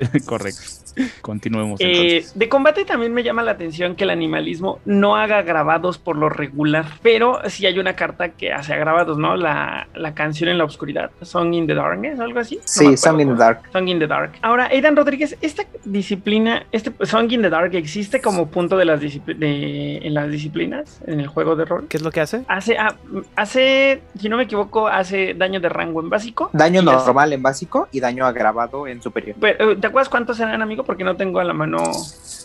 Correcto. 0.27 0.61
Continuemos 1.23 1.81
Eh, 1.81 1.85
entonces. 2.17 2.39
de 2.39 2.49
combate 2.49 2.85
también 2.85 3.15
me 3.15 3.23
llama 3.23 3.43
la 3.43 3.53
atención 3.53 3.95
que 3.95 4.05
el 4.05 4.11
animalismo 4.11 4.81
no 4.85 5.17
haga 5.17 5.43
grabados 5.43 5.99
por 5.99 6.17
lo 6.17 6.29
regular, 6.29 6.85
pero 7.03 7.39
sí 7.49 7.65
hay 7.67 7.79
una 7.79 7.95
carta 7.95 8.31
que 8.31 8.53
hace 8.53 8.77
grabados, 8.77 9.17
¿no? 9.17 9.37
La, 9.37 9.87
la 9.95 10.15
canción 10.15 10.51
en 10.51 10.59
la 10.59 10.65
oscuridad, 10.65 11.11
Song 11.23 11.55
in 11.55 11.67
the 11.67 11.75
Darkness, 11.75 12.19
algo 12.19 12.41
así. 12.41 12.59
Sí, 12.65 12.97
Song 12.97 13.21
in 13.21 13.29
the. 13.29 13.35
Dark. 13.37 13.63
Song 13.73 13.89
in 13.89 13.99
the 14.01 14.07
Dark. 14.07 14.33
Ahora, 14.43 14.67
Aidan 14.67 14.97
Rodríguez, 14.97 15.37
esta 15.41 15.65
disciplina, 15.85 16.67
este 16.73 16.93
Song 17.07 17.31
in 17.31 17.43
the 17.43 17.51
Dark 17.51 17.75
existe 17.75 18.21
como 18.21 18.49
punto 18.49 18.77
de 18.77 18.85
las 18.85 19.01
de- 19.01 20.01
en 20.03 20.13
las 20.15 20.29
disciplinas, 20.31 21.01
en 21.07 21.21
el 21.21 21.29
juego 21.29 21.55
de 21.57 21.65
rol. 21.65 21.87
¿Qué 21.89 21.97
es 21.99 22.03
lo 22.03 22.11
que 22.11 22.21
hace? 22.21 22.45
Hace, 22.49 22.77
ah, 22.79 22.97
hace, 23.37 24.03
si 24.19 24.29
no 24.29 24.37
me 24.37 24.43
equivoco, 24.45 24.89
hace 24.89 25.35
daño 25.35 25.61
de 25.61 25.69
rango 25.69 26.01
en 26.01 26.11
básico. 26.11 26.51
Daño 26.53 26.81
hace- 26.81 27.07
normal 27.07 27.33
en 27.33 27.43
básico 27.43 27.89
y 27.93 28.01
daño 28.01 28.27
agravado 28.27 28.87
en 28.87 29.01
superior. 29.03 29.37
Pero, 29.41 29.77
¿Te 29.79 29.87
acuerdas 29.91 30.09
cuántos 30.09 30.41
eran, 30.41 30.63
amigo? 30.63 30.85
Porque 30.85 31.05
no 31.05 31.17
tengo 31.17 31.41
a 31.41 31.45
la 31.45 31.53
mano 31.53 31.83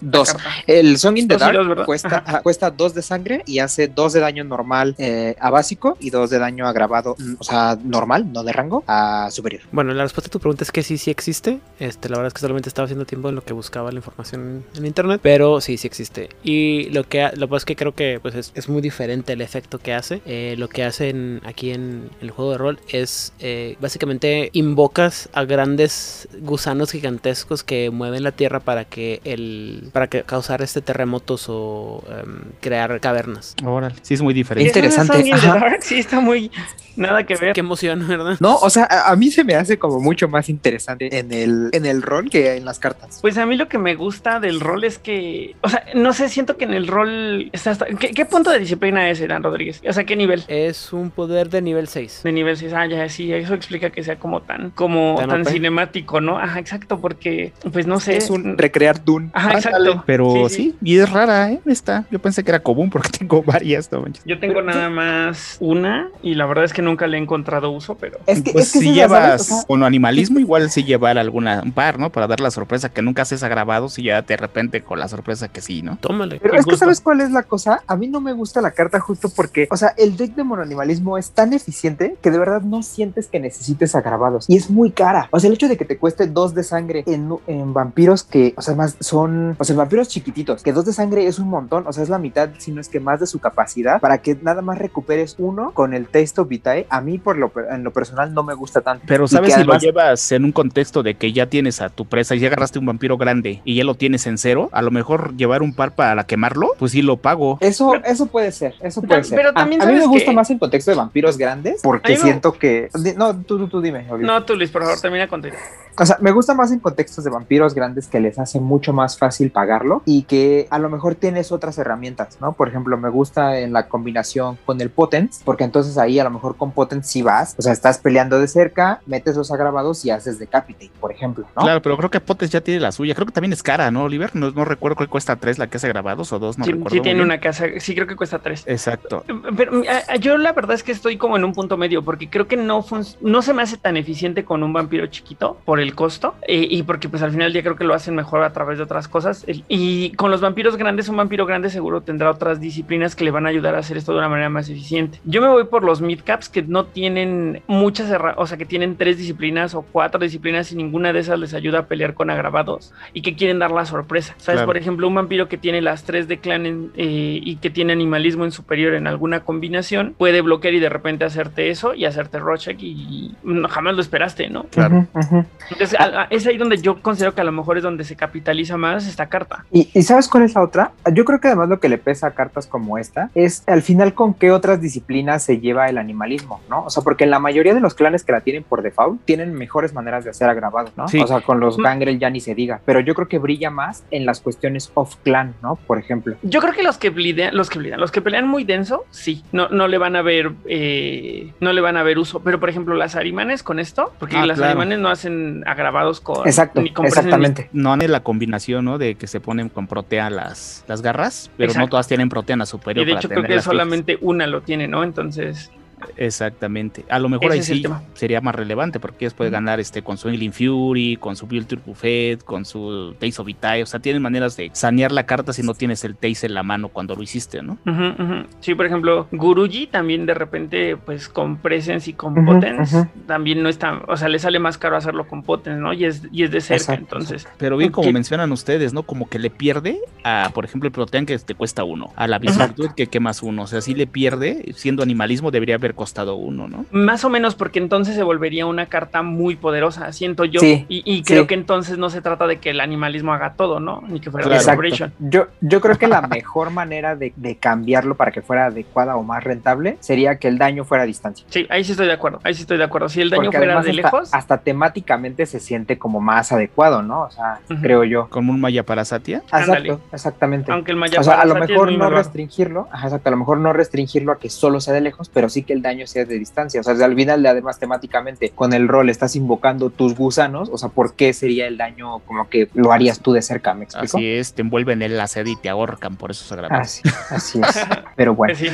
Dos. 0.02 0.36
El 0.68 0.98
Song 0.98 1.18
in 1.18 1.28
the 1.28 1.36
Dos 1.36 1.42
y 1.42 1.46
Dark 1.46 1.58
dos, 1.58 1.68
¿verdad? 1.68 1.86
cuesta, 1.86 2.08
Ajá. 2.08 2.24
ajá, 2.26 2.42
cuesta 2.42 2.72
dos 2.72 2.94
de 2.94 3.02
sangre 3.02 3.44
y 3.46 3.60
hace 3.60 3.88
dos 3.88 4.14
de 4.14 4.20
daño 4.20 4.44
normal 4.44 4.96
eh, 4.98 5.36
a 5.40 5.50
básico 5.50 5.98
y 6.00 6.10
dos 6.10 6.30
de 6.30 6.40
daño 6.40 6.68
agravado, 6.68 7.16
mm, 7.18 7.36
o 7.40 7.44
sea, 7.44 7.78
normal, 7.84 8.32
no 8.32 8.44
de 8.44 8.54
rango, 8.54 8.84
a 8.88 9.30
superior. 9.32 9.62
Bueno, 9.72 9.94
la 9.94 10.04
respuesta 10.04 10.28
a 10.28 10.32
tu 10.32 10.40
pregunta 10.40 10.64
es 10.64 10.72
que 10.72 10.84
sí, 10.84 10.98
sí 10.98 11.12
existe. 11.12 11.60
Este, 11.80 12.10
la 12.10 12.18
verdad 12.18 12.28
es 12.28 12.34
que 12.34 12.42
solamente 12.42 12.70
estaba 12.70 12.86
haciendo 12.86 13.06
tiempo 13.06 13.30
en 13.30 13.36
lo 13.36 13.44
que 13.44 13.54
buscaba 13.54 13.92
la 13.92 13.98
información 13.98 14.66
en, 14.76 14.86
internet, 14.86 15.20
pero 15.24 15.62
sí, 15.62 15.78
sí 15.78 15.88
existe. 15.88 16.30
Y 16.44 16.90
lo 16.90 17.04
que 17.04 17.30
lo 17.36 17.48
que 17.48 17.52
pasa 17.52 17.58
es 17.58 17.66
que 17.66 17.76
creo 17.76 17.94
que 17.94 18.20
pues 18.22 18.36
es, 18.36 18.52
es 18.56 18.70
muy 18.70 18.82
diferente 18.82 19.34
el 19.34 19.42
efecto 19.42 19.80
que 19.80 19.94
hace. 19.94 20.22
Eh, 20.26 20.56
lo 20.58 20.68
que 20.68 20.84
hacen 20.84 21.42
aquí 21.46 21.72
en 21.72 22.10
el 22.22 22.32
juego 22.32 22.52
de 22.52 22.58
rol 22.58 22.80
es 22.90 23.34
eh, 23.40 23.78
básicamente 23.80 24.50
invocas 24.54 25.30
a 25.34 25.44
grandes 25.44 26.28
gusanos 26.40 26.94
gigantescos 27.26 27.64
que 27.64 27.90
mueven 27.90 28.24
la 28.24 28.32
tierra 28.32 28.60
para 28.60 28.86
que 28.86 29.22
el 29.24 29.90
para 29.92 30.08
que 30.08 30.24
causar 30.24 30.62
este 30.62 30.82
terremotos 30.82 31.46
o 31.50 32.04
em, 32.10 32.52
crear 32.62 33.00
cavernas. 33.00 33.56
Órale. 33.64 33.96
Sí, 34.02 34.14
es 34.14 34.22
muy 34.22 34.34
¿Y 34.34 34.36
diferente. 34.36 34.68
Interesante, 34.68 35.32
ajá. 35.34 35.78
Sí, 35.82 36.00
está 36.00 36.20
muy 36.20 36.52
nada 36.98 37.24
que 37.26 37.36
ver. 37.36 37.54
Qué 37.54 37.60
emoción, 37.62 38.08
¿verdad? 38.08 38.38
No, 38.40 38.56
o 38.58 38.70
sea, 38.70 38.88
a, 38.90 39.12
a 39.12 39.16
mí 39.16 39.32
se 39.32 39.44
me 39.44 39.56
hace 39.56 39.78
como 39.78 40.00
mucho 40.00 40.28
más 40.28 40.50
interesante 40.50 41.18
en 41.18 41.32
el, 41.32 41.70
en 41.74 41.86
el 41.86 42.02
rol 42.02 42.30
que 42.30 42.56
en 42.56 42.66
las 42.66 42.80
cartas. 42.80 43.20
Pues 43.22 43.38
a 43.38 43.46
mí 43.46 43.56
lo 43.58 43.68
que 43.68 43.78
me 43.78 43.96
gusta 43.96 44.40
del 44.40 44.60
rol 44.60 44.84
es 44.84 44.98
que, 44.98 45.56
o 45.62 45.70
sea, 45.70 45.86
no 45.94 46.14
sé, 46.14 46.30
siento 46.30 46.58
que 46.58 46.66
en 46.66 46.74
el 46.74 46.88
rol 46.88 47.50
está 47.54 47.72
hasta- 47.72 47.86
¿qué, 47.86 48.12
qué 48.12 48.26
punto 48.26 48.50
de 48.52 48.60
disciplina 48.60 49.10
es 49.10 49.26
Dan 49.28 49.44
Rodríguez? 49.44 49.82
O 49.88 49.94
sea, 49.94 50.04
¿qué 50.04 50.16
nivel? 50.16 50.44
Es 50.48 50.94
un 50.94 51.10
poder 51.12 51.50
de 51.50 51.62
nivel 51.62 51.88
6. 51.88 52.22
De 52.24 52.32
nivel 52.32 52.58
6, 52.58 52.74
ah, 52.74 52.86
ya, 52.86 53.08
sí, 53.10 53.32
eso 53.34 53.54
explica 53.54 53.90
que 53.90 54.04
sea 54.04 54.18
como 54.18 54.42
tan, 54.42 54.72
como 54.72 55.16
Tan 55.28 55.46
cinemático, 55.46 56.22
¿no? 56.22 56.38
Ajá, 56.38 56.60
exacto, 56.60 57.00
porque, 57.00 57.52
pues 57.74 57.88
no 57.88 58.00
sé. 58.00 58.18
Es 58.18 58.30
un 58.30 58.58
recrear 58.58 59.04
Dune. 59.04 59.30
Ajá, 59.34 59.54
exacto. 59.54 60.04
Pero 60.06 60.34
Sí, 60.50 60.56
sí, 60.56 60.56
sí. 60.56 60.76
y 60.84 60.98
es 61.00 61.10
rara, 61.12 61.52
¿eh? 61.52 61.60
Esta. 61.66 62.06
Yo 62.12 62.20
pensé 62.20 62.44
que 62.44 62.52
era 62.52 62.60
común 62.60 62.90
porque 62.90 63.10
tengo 63.20 63.42
varias. 63.44 63.92
no 63.92 64.02
manches. 64.02 64.24
Yo 64.26 64.40
tengo 64.40 64.62
nada 64.62 64.90
más 64.90 65.58
una 65.60 66.10
y 66.22 66.36
la 66.36 66.46
verdad 66.46 66.66
es 66.66 66.74
que 66.74 66.82
nunca 66.86 67.08
le 67.08 67.18
he 67.18 67.22
encontrado 67.22 67.72
uso, 67.72 67.96
pero 67.96 68.20
Es 68.26 68.42
que, 68.42 68.52
pues 68.52 68.68
es 68.68 68.74
que 68.74 68.80
si 68.80 68.94
llevas 68.94 69.42
o 69.42 69.44
sea, 69.44 69.64
con 69.68 69.84
animalismo, 69.84 70.40
igual 70.40 70.70
sí 70.72 70.84
llevar 70.84 71.18
alguna, 71.18 71.62
un 71.64 71.74
par, 71.74 72.00
¿no? 72.00 72.10
Para 72.10 72.28
dar 72.28 72.40
la 72.40 72.52
sorpresa 72.52 72.90
que 72.90 73.02
nunca 73.02 73.24
haces 73.24 73.44
a 73.44 73.50
grabados 73.50 74.00
y 74.00 74.04
ya 74.04 74.22
de 74.22 74.38
repente 74.38 74.82
con 74.82 75.00
la 75.00 75.08
sorpresa 75.08 75.50
que 75.50 75.62
sí, 75.62 75.82
¿no? 75.82 75.98
Tómale. 75.98 76.40
Pero 76.42 76.58
es 76.58 76.66
que. 76.66 76.78
¿sabes 76.78 77.02
cuál 77.02 77.22
es 77.22 77.32
la 77.32 77.44
cosa? 77.44 77.82
A 77.88 77.96
mí 77.96 78.08
no 78.08 78.22
me 78.22 78.34
gusta 78.34 78.62
la 78.62 78.72
carta 78.72 79.00
justo 79.00 79.30
porque, 79.30 79.68
o 79.72 79.78
sea, 79.78 79.94
el 79.98 80.18
deck 80.18 80.36
de 80.36 80.44
monoanimalismo 80.44 81.18
es 81.18 81.32
tan 81.32 81.54
eficiente 81.54 82.16
que 82.22 82.32
de 82.32 82.38
verdad 82.38 82.62
no 82.62 82.84
sientes 82.84 83.28
que 83.28 83.40
necesites 83.40 83.96
agravados. 83.96 84.46
Y 84.48 84.58
es 84.58 84.70
muy 84.70 84.92
cara. 84.92 85.28
O 85.32 85.40
sea, 85.40 85.48
el 85.48 85.56
hecho 85.56 85.68
de 85.68 85.78
que 85.78 85.86
te 85.86 85.98
cueste 85.98 86.28
dos 86.28 86.54
de 86.54 86.64
sangre 86.64 87.04
en, 87.08 87.30
en 87.48 87.74
vampiros 87.74 88.24
que, 88.24 88.54
o 88.58 88.62
sea, 88.62 88.76
más 88.76 88.98
son, 89.00 89.56
o 89.58 89.64
sea, 89.64 89.76
vampiros 89.76 90.08
chiquititos, 90.08 90.64
que 90.64 90.74
dos 90.74 90.86
de 90.86 90.94
sangre 90.94 91.28
es 91.28 91.40
un 91.40 91.50
montón, 91.50 91.88
o 91.88 91.94
sea, 91.94 92.04
es 92.04 92.10
la 92.10 92.20
mitad, 92.20 92.50
si 92.58 92.72
no 92.72 92.82
es 92.82 92.90
que 92.90 93.00
más 93.00 93.20
de 93.20 93.28
su 93.28 93.40
capacidad, 93.40 94.00
para 94.00 94.20
que 94.20 94.38
nada 94.42 94.62
más 94.62 94.78
recuperes 94.78 95.36
uno 95.38 95.72
con 95.74 95.94
el 95.94 96.08
Taste 96.08 96.42
of 96.42 96.48
Vitae, 96.76 96.88
a 96.90 97.02
mí 97.02 97.18
por 97.18 97.38
lo, 97.38 97.52
en 97.72 97.84
lo 97.84 97.92
personal 97.92 98.34
no 98.34 98.44
me 98.44 98.54
gusta 98.54 98.82
tanto. 98.82 99.04
Pero 99.08 99.28
sabes 99.28 99.54
si 99.54 99.64
lo 99.64 99.78
llevas 99.78 100.32
en 100.32 100.46
un 100.46 100.52
contexto 100.52 101.04
de 101.04 101.16
que 101.16 101.32
ya 101.34 101.48
tienes 101.48 101.82
a 101.82 101.90
tu 101.90 102.06
presa 102.06 102.36
y 102.36 102.40
ya 102.40 102.48
agarraste 102.48 102.80
un 102.80 102.86
vampiro 102.86 103.18
grande 103.18 103.62
y 103.66 103.76
ya 103.76 103.84
lo 103.84 103.96
tienes 103.96 104.26
en 104.28 104.38
cero, 104.38 104.70
a 104.72 104.82
lo 104.82 104.92
mejor 104.92 105.36
llevar 105.36 105.62
un 105.62 105.74
par 105.74 105.96
para 105.96 106.24
quemarlo, 106.26 106.70
pues 106.78 106.92
sí 106.92 107.02
lo 107.02 107.18
pago. 107.18 107.58
Eso, 107.62 107.94
eso 108.04 108.26
puede 108.28 108.52
ser, 108.52 108.76
eso 108.82 109.02
puede 109.02 109.16
Pero- 109.22 109.24
ser. 109.24 109.36
pero 109.38 109.50
A- 109.50 109.54
también 109.54 109.82
a, 109.82 109.86
mí 109.86 109.94
me 109.94 110.06
gusta 110.08 110.32
que- 110.32 110.36
más 110.36 110.50
en 110.50 110.60
contexto 110.60 110.92
de 110.92 110.98
vampiros 110.98 111.38
grandes, 111.38 111.80
A 111.80 111.84
porque 111.84 112.18
siento 112.18 112.54
que... 112.54 112.90
No, 113.18 113.36
tú, 113.44 113.58
tú, 113.58 113.68
tú 113.68 113.82
dime. 113.82 114.06
No, 114.20 114.44
tú 114.44 114.56
Luis, 114.56 114.72
por 114.72 114.84
favor, 114.84 115.00
termina 115.00 115.28
con 115.28 115.42
tu. 115.42 115.50
O 115.98 116.06
sea, 116.06 116.18
me 116.20 116.32
gusta 116.32 116.54
más 116.54 116.72
en 116.74 116.80
contextos 116.80 117.24
de 117.24 117.30
vampiros 117.30 117.74
grandes 117.74 118.08
que 118.08 118.20
les 118.20 118.38
hace 118.38 118.60
mucho 118.60 118.92
más 118.92 119.18
fácil 119.18 119.50
pagarlo 119.52 120.02
y 120.06 120.24
que 120.24 120.68
a 120.70 120.78
lo 120.78 120.90
mejor 120.90 121.16
tienes 121.16 121.54
otras 121.54 121.78
herramientas, 121.78 122.38
¿no? 122.42 122.52
Por 122.52 122.68
ejemplo, 122.68 122.98
me 122.98 123.10
gusta 123.10 123.60
en 123.60 123.72
la 123.72 123.88
combinación 123.88 124.58
con 124.66 124.82
el 124.82 124.90
Potence, 124.90 125.42
porque 125.46 125.64
entonces 125.64 125.98
ahí 125.98 126.20
a 126.20 126.26
lo 126.26 126.32
mejor 126.32 126.58
con 126.66 126.72
Potence 126.72 127.08
sí 127.10 127.22
vas, 127.22 127.54
o 127.60 127.62
sea, 127.62 127.72
estás 127.74 128.00
peleando 128.00 128.40
de 128.40 128.48
cerca, 128.48 129.00
metes 129.06 129.36
los 129.36 129.52
agravados 129.52 130.04
y 130.04 130.10
haces 130.10 130.40
Decapitate, 130.40 130.90
por 131.00 131.12
ejemplo, 131.12 131.46
¿no? 131.56 131.62
Claro, 131.62 131.82
pero 131.82 131.96
creo 131.98 132.10
que 132.10 132.20
Potes 132.20 132.50
ya 132.50 132.62
tiene 132.62 132.80
la 132.80 132.92
suya. 132.92 133.14
Creo 133.14 133.28
que 133.28 133.32
también 133.34 133.54
es 133.54 133.62
cara, 133.62 133.92
¿no, 133.92 134.04
Oliver? 134.04 134.32
No, 134.36 134.50
no 134.52 134.66
recuerdo 134.66 134.96
que 134.98 135.08
cuesta 135.08 135.36
tres 135.36 135.60
la 135.60 135.68
que 135.68 135.78
hace 135.78 135.88
grabados 135.88 136.34
o 136.34 136.40
dos, 136.40 136.58
no 136.58 136.66
sí, 136.66 136.72
recuerdo. 136.72 136.96
sí 136.96 137.02
tiene 137.02 137.18
bien. 137.20 137.26
una 137.28 137.40
casa, 137.40 137.66
sí 137.78 137.94
creo 137.94 138.08
que 138.08 138.16
cuesta 138.16 138.40
tres. 138.40 138.64
Exacto. 138.66 139.24
Pero 139.56 139.84
a- 139.88 140.14
a- 140.14 140.16
yo 140.16 140.38
la 140.38 140.54
verdad 140.54 140.74
es 140.76 140.82
que 140.84 140.92
estoy 140.92 141.18
como 141.18 141.38
en 141.38 141.44
un 141.46 141.54
punto 141.54 141.78
medio 141.78 142.04
porque 142.04 142.30
creo 142.30 142.48
que 142.48 142.58
no 142.58 142.84
no 143.22 143.42
se 143.44 143.54
me 143.54 143.62
hace 143.62 143.78
tan 143.78 143.96
eficiente 143.98 144.44
con 144.44 144.64
un 144.64 144.74
vampiro 144.74 145.06
chiquito 145.08 145.60
por 145.66 145.80
el 145.80 145.94
costo 145.96 146.34
eh, 146.48 146.66
y 146.70 146.82
porque 146.84 147.10
pues 147.10 147.22
al 147.22 147.32
final 147.32 147.54
ya 147.54 147.62
creo 147.62 147.76
que 147.76 147.84
lo 147.84 147.94
hacen 147.94 148.16
mejor 148.16 148.44
a 148.44 148.52
través 148.54 148.78
de 148.78 148.84
otras 148.84 149.08
cosas 149.08 149.46
y 149.68 150.12
con 150.14 150.32
los 150.32 150.42
vampiros 150.42 150.78
grandes 150.78 151.10
un 151.10 151.18
vampiro 151.18 151.46
grande 151.46 151.70
seguro 151.70 152.02
tendrá 152.02 152.32
otras 152.32 152.60
disciplinas 152.60 153.16
que 153.16 153.24
le 153.24 153.32
van 153.32 153.46
a 153.46 153.50
ayudar 153.50 153.76
a 153.76 153.80
hacer 153.80 153.98
esto 153.98 154.12
de 154.14 154.20
una 154.20 154.30
manera 154.30 154.50
más 154.50 154.70
eficiente. 154.70 155.20
Yo 155.26 155.42
me 155.42 155.48
voy 155.50 155.66
por 155.66 155.84
los 155.84 156.02
midcaps 156.02 156.50
que 156.56 156.62
no 156.62 156.86
tienen 156.86 157.62
muchas 157.68 158.10
o 158.38 158.48
sea 158.48 158.58
que 158.58 158.66
tienen 158.66 158.96
tres 158.96 159.18
disciplinas 159.18 159.76
o 159.76 159.82
cuatro 159.82 160.22
disciplinas 160.22 160.72
y 160.72 160.78
ninguna 160.78 161.12
de 161.12 161.20
esas 161.20 161.38
les 161.38 161.54
ayuda 161.54 161.80
a 161.80 161.86
pelear 161.88 162.14
con 162.14 162.30
agravados 162.30 162.94
y 163.12 163.22
que 163.24 163.36
quieren 163.36 163.60
dar 163.60 163.72
la 163.72 163.84
sorpresa. 163.84 164.36
¿Sabes? 164.38 164.60
Claro. 164.60 164.68
Por 164.68 164.78
ejemplo, 164.78 165.06
un 165.10 165.16
vampiro 165.16 165.50
que 165.50 165.58
tiene 165.58 165.82
las 165.82 166.06
tres 166.06 166.30
de 166.30 166.38
clan 166.40 166.66
en- 166.66 166.92
eh, 166.96 167.42
y 167.44 167.58
que 167.58 167.70
tiene 167.70 167.92
animalismo 167.92 168.46
en 168.46 168.54
superior 168.54 168.94
en 168.94 169.06
alguna 169.06 169.42
combinación, 169.42 170.16
puede 170.18 170.40
bloquear 170.40 170.74
y 170.76 170.80
de 170.80 170.88
repente 170.88 171.26
hacerte 171.26 171.70
eso 171.72 171.94
y 171.94 172.06
hacerte 172.06 172.40
Rorschach 172.40 172.82
y 172.82 173.36
no, 173.44 173.68
jamás 173.68 173.96
lo 173.96 174.02
esperaste, 174.02 174.50
¿no? 174.50 174.64
Claro. 174.72 175.06
Ujú, 175.14 175.20
ujú. 175.20 175.46
Entonces, 175.72 176.00
a- 176.00 176.22
a- 176.22 176.28
es 176.30 176.48
ahí 176.48 176.56
donde 176.58 176.78
yo 176.78 177.02
considero 177.02 177.36
que 177.36 177.42
a 177.42 177.44
lo 177.44 177.52
mejor 177.52 177.76
es 177.76 177.84
donde 177.84 178.06
se 178.06 178.16
capitaliza 178.16 178.78
más 178.78 179.06
esta 179.08 179.28
carta. 179.28 179.66
¿Y, 179.74 179.90
y 179.94 180.04
sabes 180.04 180.30
cuál 180.30 180.44
es 180.44 180.56
la 180.56 180.64
otra? 180.64 180.92
Yo 181.12 181.26
creo 181.26 181.42
que 181.42 181.48
además 181.50 181.68
lo 181.68 181.82
que 181.82 181.90
le 181.90 181.98
pesa 181.98 182.28
a 182.28 182.32
cartas 182.32 182.66
como 182.66 182.98
esta 182.98 183.30
es 183.36 183.62
al 183.68 183.82
final 183.82 184.14
con 184.14 184.34
qué 184.34 184.52
otras 184.52 184.80
disciplinas 184.80 185.44
se 185.44 185.60
lleva 185.60 185.90
el 185.90 185.98
animalismo, 185.98 186.35
¿no? 186.70 186.84
O 186.86 186.90
sea, 186.90 187.04
porque 187.04 187.24
en 187.26 187.32
la 187.32 187.40
mayoría 187.40 187.74
de 187.74 187.80
los 187.82 187.94
clanes 187.94 188.24
que 188.24 188.32
la 188.32 188.42
tienen 188.42 188.64
por 188.64 188.82
default 188.82 189.22
tienen 189.26 189.54
mejores 189.54 189.94
maneras 189.94 190.24
de 190.24 190.30
hacer 190.30 190.50
agravados, 190.50 190.92
¿no? 190.96 191.08
Sí. 191.08 191.20
O 191.20 191.28
sea, 191.28 191.42
con 191.42 191.60
los 191.60 191.78
Mm. 191.78 191.82
Gangrel 191.84 192.20
ya 192.20 192.30
ni 192.30 192.40
se 192.40 192.56
diga, 192.56 192.82
pero 192.86 193.00
yo 193.02 193.14
creo 193.16 193.28
que 193.28 193.38
brilla 193.40 193.70
más 193.70 194.06
en 194.12 194.26
las 194.26 194.40
cuestiones 194.42 194.92
off 194.94 195.16
clan, 195.24 195.56
¿no? 195.62 195.76
Por 195.76 195.98
ejemplo. 196.00 196.36
Yo 196.44 196.62
creo 196.62 196.74
que 196.74 196.84
los 196.84 196.98
que 196.98 197.10
blidean, 197.10 197.56
los 197.56 197.70
que 197.70 197.80
blidean, 197.80 198.00
los 198.00 198.12
que 198.12 198.22
pelean 198.22 198.48
muy 198.48 198.64
denso, 198.64 199.04
sí, 199.10 199.44
no, 199.52 199.68
no 199.70 199.88
le 199.88 199.98
van 199.98 200.16
a 200.16 200.22
ver, 200.22 200.52
eh, 200.68 201.54
no 201.60 201.74
le 201.74 201.82
van 201.82 201.98
a 201.98 202.04
ver 202.04 202.18
uso. 202.18 202.40
Pero 202.42 202.60
por 202.60 202.70
ejemplo, 202.70 202.96
las 202.96 203.16
arimanes 203.16 203.62
con 203.64 203.80
esto, 203.80 204.14
porque 204.20 204.38
Ah, 204.38 204.46
las 204.46 204.58
claro. 204.58 204.72
arimanes 204.72 205.00
no 205.00 205.10
hacen 205.10 205.64
agravados 205.68 206.22
con 206.22 206.48
Exacto, 206.48 206.82
ni 206.82 206.92
con 206.94 207.06
exactamente. 207.06 207.70
No 207.74 207.92
han 207.92 208.06
la 208.06 208.22
combinación, 208.22 208.86
¿no? 208.86 208.98
De 209.00 209.16
que 209.16 209.26
se 209.26 209.40
ponen 209.40 209.68
con 209.70 209.88
protea 209.88 210.30
las, 210.30 210.84
las 210.88 211.02
garras, 211.02 211.50
pero 211.58 211.74
no 211.74 211.88
todas 211.88 212.08
tienen 212.08 212.30
proteana 212.30 212.64
ni- 212.66 212.68
superior. 212.68 213.04
Y 213.04 213.06
de 213.08 213.14
para 213.14 213.20
hecho 213.20 213.30
creo 213.30 213.42
que 213.42 213.48
fijas. 213.48 213.64
solamente 213.64 214.18
una 214.22 214.46
lo 214.46 214.62
tiene, 214.62 214.88
¿no? 214.88 215.04
Entonces, 215.04 215.72
Exactamente. 216.18 217.06
A 217.10 217.20
lo 217.20 217.30
mejor 217.30 217.52
Ese 217.52 217.74
ahí 217.74 217.84
sí 217.84 217.90
sería 218.14 218.42
más 218.42 218.56
relevante 218.56 219.00
porque 219.00 219.26
ellos 219.26 219.34
pueden 219.34 219.54
ganar 219.54 219.80
este 219.80 220.02
con 220.02 220.18
su 220.18 220.30
Healing 220.30 220.54
Fury, 220.54 221.18
con 221.18 221.36
su 221.36 221.48
Build 221.48 221.84
Buffet, 221.86 222.44
con 222.44 222.66
su 222.66 223.16
Taste 223.20 223.42
of 223.42 223.46
Vitae. 223.48 223.84
O 223.84 223.86
sea, 223.86 224.00
tienen 224.00 224.22
maneras 224.22 224.56
de 224.58 224.70
sanear 224.74 225.12
la 225.12 225.26
carta 225.26 225.54
si 225.54 225.64
no 225.64 225.74
tienes 225.74 226.04
el 226.04 226.16
Taste 226.16 226.48
en 226.48 226.54
la 226.54 226.64
mano 226.64 226.90
cuando 226.90 227.16
lo 227.16 227.24
hiciste, 227.24 227.62
¿no? 227.62 227.78
Ujú, 227.86 228.24
ujú. 228.24 228.46
Sí, 228.60 228.76
por 228.76 228.86
ejemplo, 228.86 229.28
Guruji 229.32 229.88
también 229.88 230.26
de 230.26 230.34
repente, 230.34 230.98
pues 230.98 231.30
con 231.30 231.58
Presence 231.58 232.10
y 232.10 232.14
con 232.14 232.38
Ujú, 232.38 232.46
Potence, 232.54 232.98
ujú. 232.98 233.08
también 233.28 233.62
no 233.64 233.70
está, 233.70 234.02
o 234.08 234.18
sea, 234.18 234.30
le 234.30 234.40
sale 234.40 234.60
más 234.60 234.78
caro 234.78 234.98
hacerlo 234.98 235.28
con 235.28 235.44
Potence, 235.44 235.80
¿no? 235.80 235.94
Y 235.94 236.06
es, 236.06 236.24
y 236.32 236.44
es 236.44 236.52
de 236.52 236.62
cerca, 236.62 236.94
Exacto, 236.94 237.02
entonces. 237.04 237.48
Pero 237.58 237.78
bien, 237.78 237.92
como 237.92 238.08
Ok. 238.10 238.14
mencionan 238.14 238.52
ustedes, 238.52 238.94
¿no? 238.94 239.04
Como 239.04 239.30
que 239.30 239.40
le 239.40 239.50
pierde 239.50 240.00
a, 240.24 240.50
por 240.54 240.66
ejemplo, 240.66 240.88
el 240.88 240.92
Protean 240.92 241.26
que 241.26 241.38
te 241.38 241.56
cuesta 241.56 241.84
uno, 241.84 242.12
a 242.16 242.28
la 242.28 242.40
Virtud 242.40 242.92
que 242.96 243.08
quemas 243.08 243.44
uno. 243.44 243.64
O 243.64 243.68
sea, 243.68 243.82
sí 243.82 243.94
le 243.94 244.08
pierde, 244.08 244.74
siendo 244.76 245.04
animalismo 245.04 245.52
debería 245.52 245.76
haber 245.76 245.85
costado 245.94 246.36
uno, 246.36 246.68
¿no? 246.68 246.86
Más 246.92 247.24
o 247.26 247.30
menos 247.30 247.56
porque 247.56 247.80
entonces 247.80 248.16
se 248.16 248.24
volvería 248.24 248.66
una 248.66 248.88
carta 248.88 249.22
muy 249.22 249.56
poderosa, 249.56 250.12
siento 250.12 250.46
yo. 250.46 250.60
Sí, 250.60 250.86
y, 250.90 251.04
y 251.06 251.24
creo 251.24 251.44
sí. 251.44 251.48
que 251.48 251.54
entonces 251.54 251.98
no 251.98 252.10
se 252.10 252.22
trata 252.22 252.48
de 252.48 252.58
que 252.58 252.72
el 252.72 252.80
animalismo 252.80 253.34
haga 253.34 253.54
todo, 253.54 253.80
¿no? 253.80 254.04
Ni 254.08 254.20
que 254.20 254.32
fuera 254.32 254.46
Claro. 254.46 255.12
Yo, 255.20 255.48
yo 255.62 255.82
creo 255.82 255.98
que 255.98 256.08
la 256.08 256.22
mejor 256.22 256.70
manera 256.70 257.16
de, 257.16 257.34
de 257.36 257.56
cambiarlo 257.58 258.16
para 258.16 258.32
que 258.32 258.42
fuera 258.42 258.68
adecuada 258.68 259.16
o 259.16 259.24
más 259.24 259.44
rentable 259.44 259.98
sería 260.00 260.38
que 260.38 260.48
el 260.48 260.58
daño 260.58 260.86
fuera 260.86 261.04
a 261.04 261.06
distancia. 261.08 261.46
Sí, 261.50 261.66
ahí 261.70 261.84
sí 261.84 261.92
estoy 261.92 262.08
de 262.08 262.14
acuerdo, 262.14 262.40
ahí 262.44 262.54
sí 262.54 262.62
estoy 262.62 262.78
de 262.78 262.84
acuerdo. 262.84 263.10
Si 263.10 263.22
el 263.22 263.30
daño 263.30 263.46
Porque 263.46 263.58
fuera 263.58 263.74
de 263.74 263.80
hasta, 263.80 263.94
lejos, 263.94 264.34
hasta 264.34 264.58
temáticamente 264.60 265.46
se 265.46 265.60
siente 265.60 265.98
como 265.98 266.22
más 266.22 266.52
adecuado, 266.52 267.02
¿no? 267.02 267.24
O 267.24 267.32
sea, 267.32 267.60
creo 267.82 268.04
yo. 268.04 268.28
Como 268.30 268.52
un 268.52 268.62
Maya 268.62 268.84
para 268.84 269.06
Satia. 269.06 269.44
Exacto, 269.52 270.02
exactamente. 270.12 270.72
aunque 270.72 270.92
el 270.92 270.98
Maya 270.98 271.20
O 271.20 271.24
sea, 271.24 271.42
a 271.42 271.46
lo 271.46 271.56
mejor 271.56 271.92
no 271.92 272.10
restringirlo, 272.10 272.88
ajá, 272.92 273.08
exacto, 273.08 273.30
a 273.30 273.32
lo 273.32 273.38
mejor 273.38 273.58
no 273.60 273.74
restringirlo 273.74 274.32
a 274.32 274.40
que 274.40 274.50
solo 274.50 274.80
sea 274.80 274.94
de 274.94 275.02
lejos, 275.02 275.30
pero 275.30 275.50
sí 275.50 275.64
que 275.64 275.74
el 275.76 275.82
daño 275.82 276.08
sea 276.08 276.26
de 276.26 276.40
distancia. 276.40 276.82
O 276.82 276.84
sea, 276.84 276.94
al 277.06 277.16
final, 277.16 277.46
además, 277.46 277.80
temáticamente, 277.80 278.50
con 278.50 278.74
el 278.74 278.88
rol 278.88 279.10
estás 279.10 279.36
invocando 279.36 279.90
tus 279.90 280.16
gusanos, 280.16 280.70
o 280.72 280.78
sea, 280.78 280.90
¿por 280.90 281.14
qué 281.14 281.34
sería 281.34 281.68
el 281.68 281.78
daño 281.78 282.20
como 282.20 282.50
que 282.50 282.70
lo 282.74 282.92
harías 282.92 283.20
tú 283.20 283.34
de 283.34 283.42
cerca? 283.42 283.74
¿Me 283.74 283.86
explico? 283.86 284.18
Así 284.18 284.28
es, 284.28 284.54
te 284.54 284.62
envuelven 284.62 285.02
en 285.02 285.18
la 285.18 285.28
sed 285.28 285.46
y 285.46 285.56
te 285.56 285.70
ahorcan 285.70 286.16
por 286.16 286.32
esos 286.32 286.52
agravantes. 286.52 287.02
Así, 287.30 287.60
así 287.60 287.62
es. 287.62 287.86
Pero 288.16 288.36
bueno. 288.36 288.56
Sí. 288.56 288.70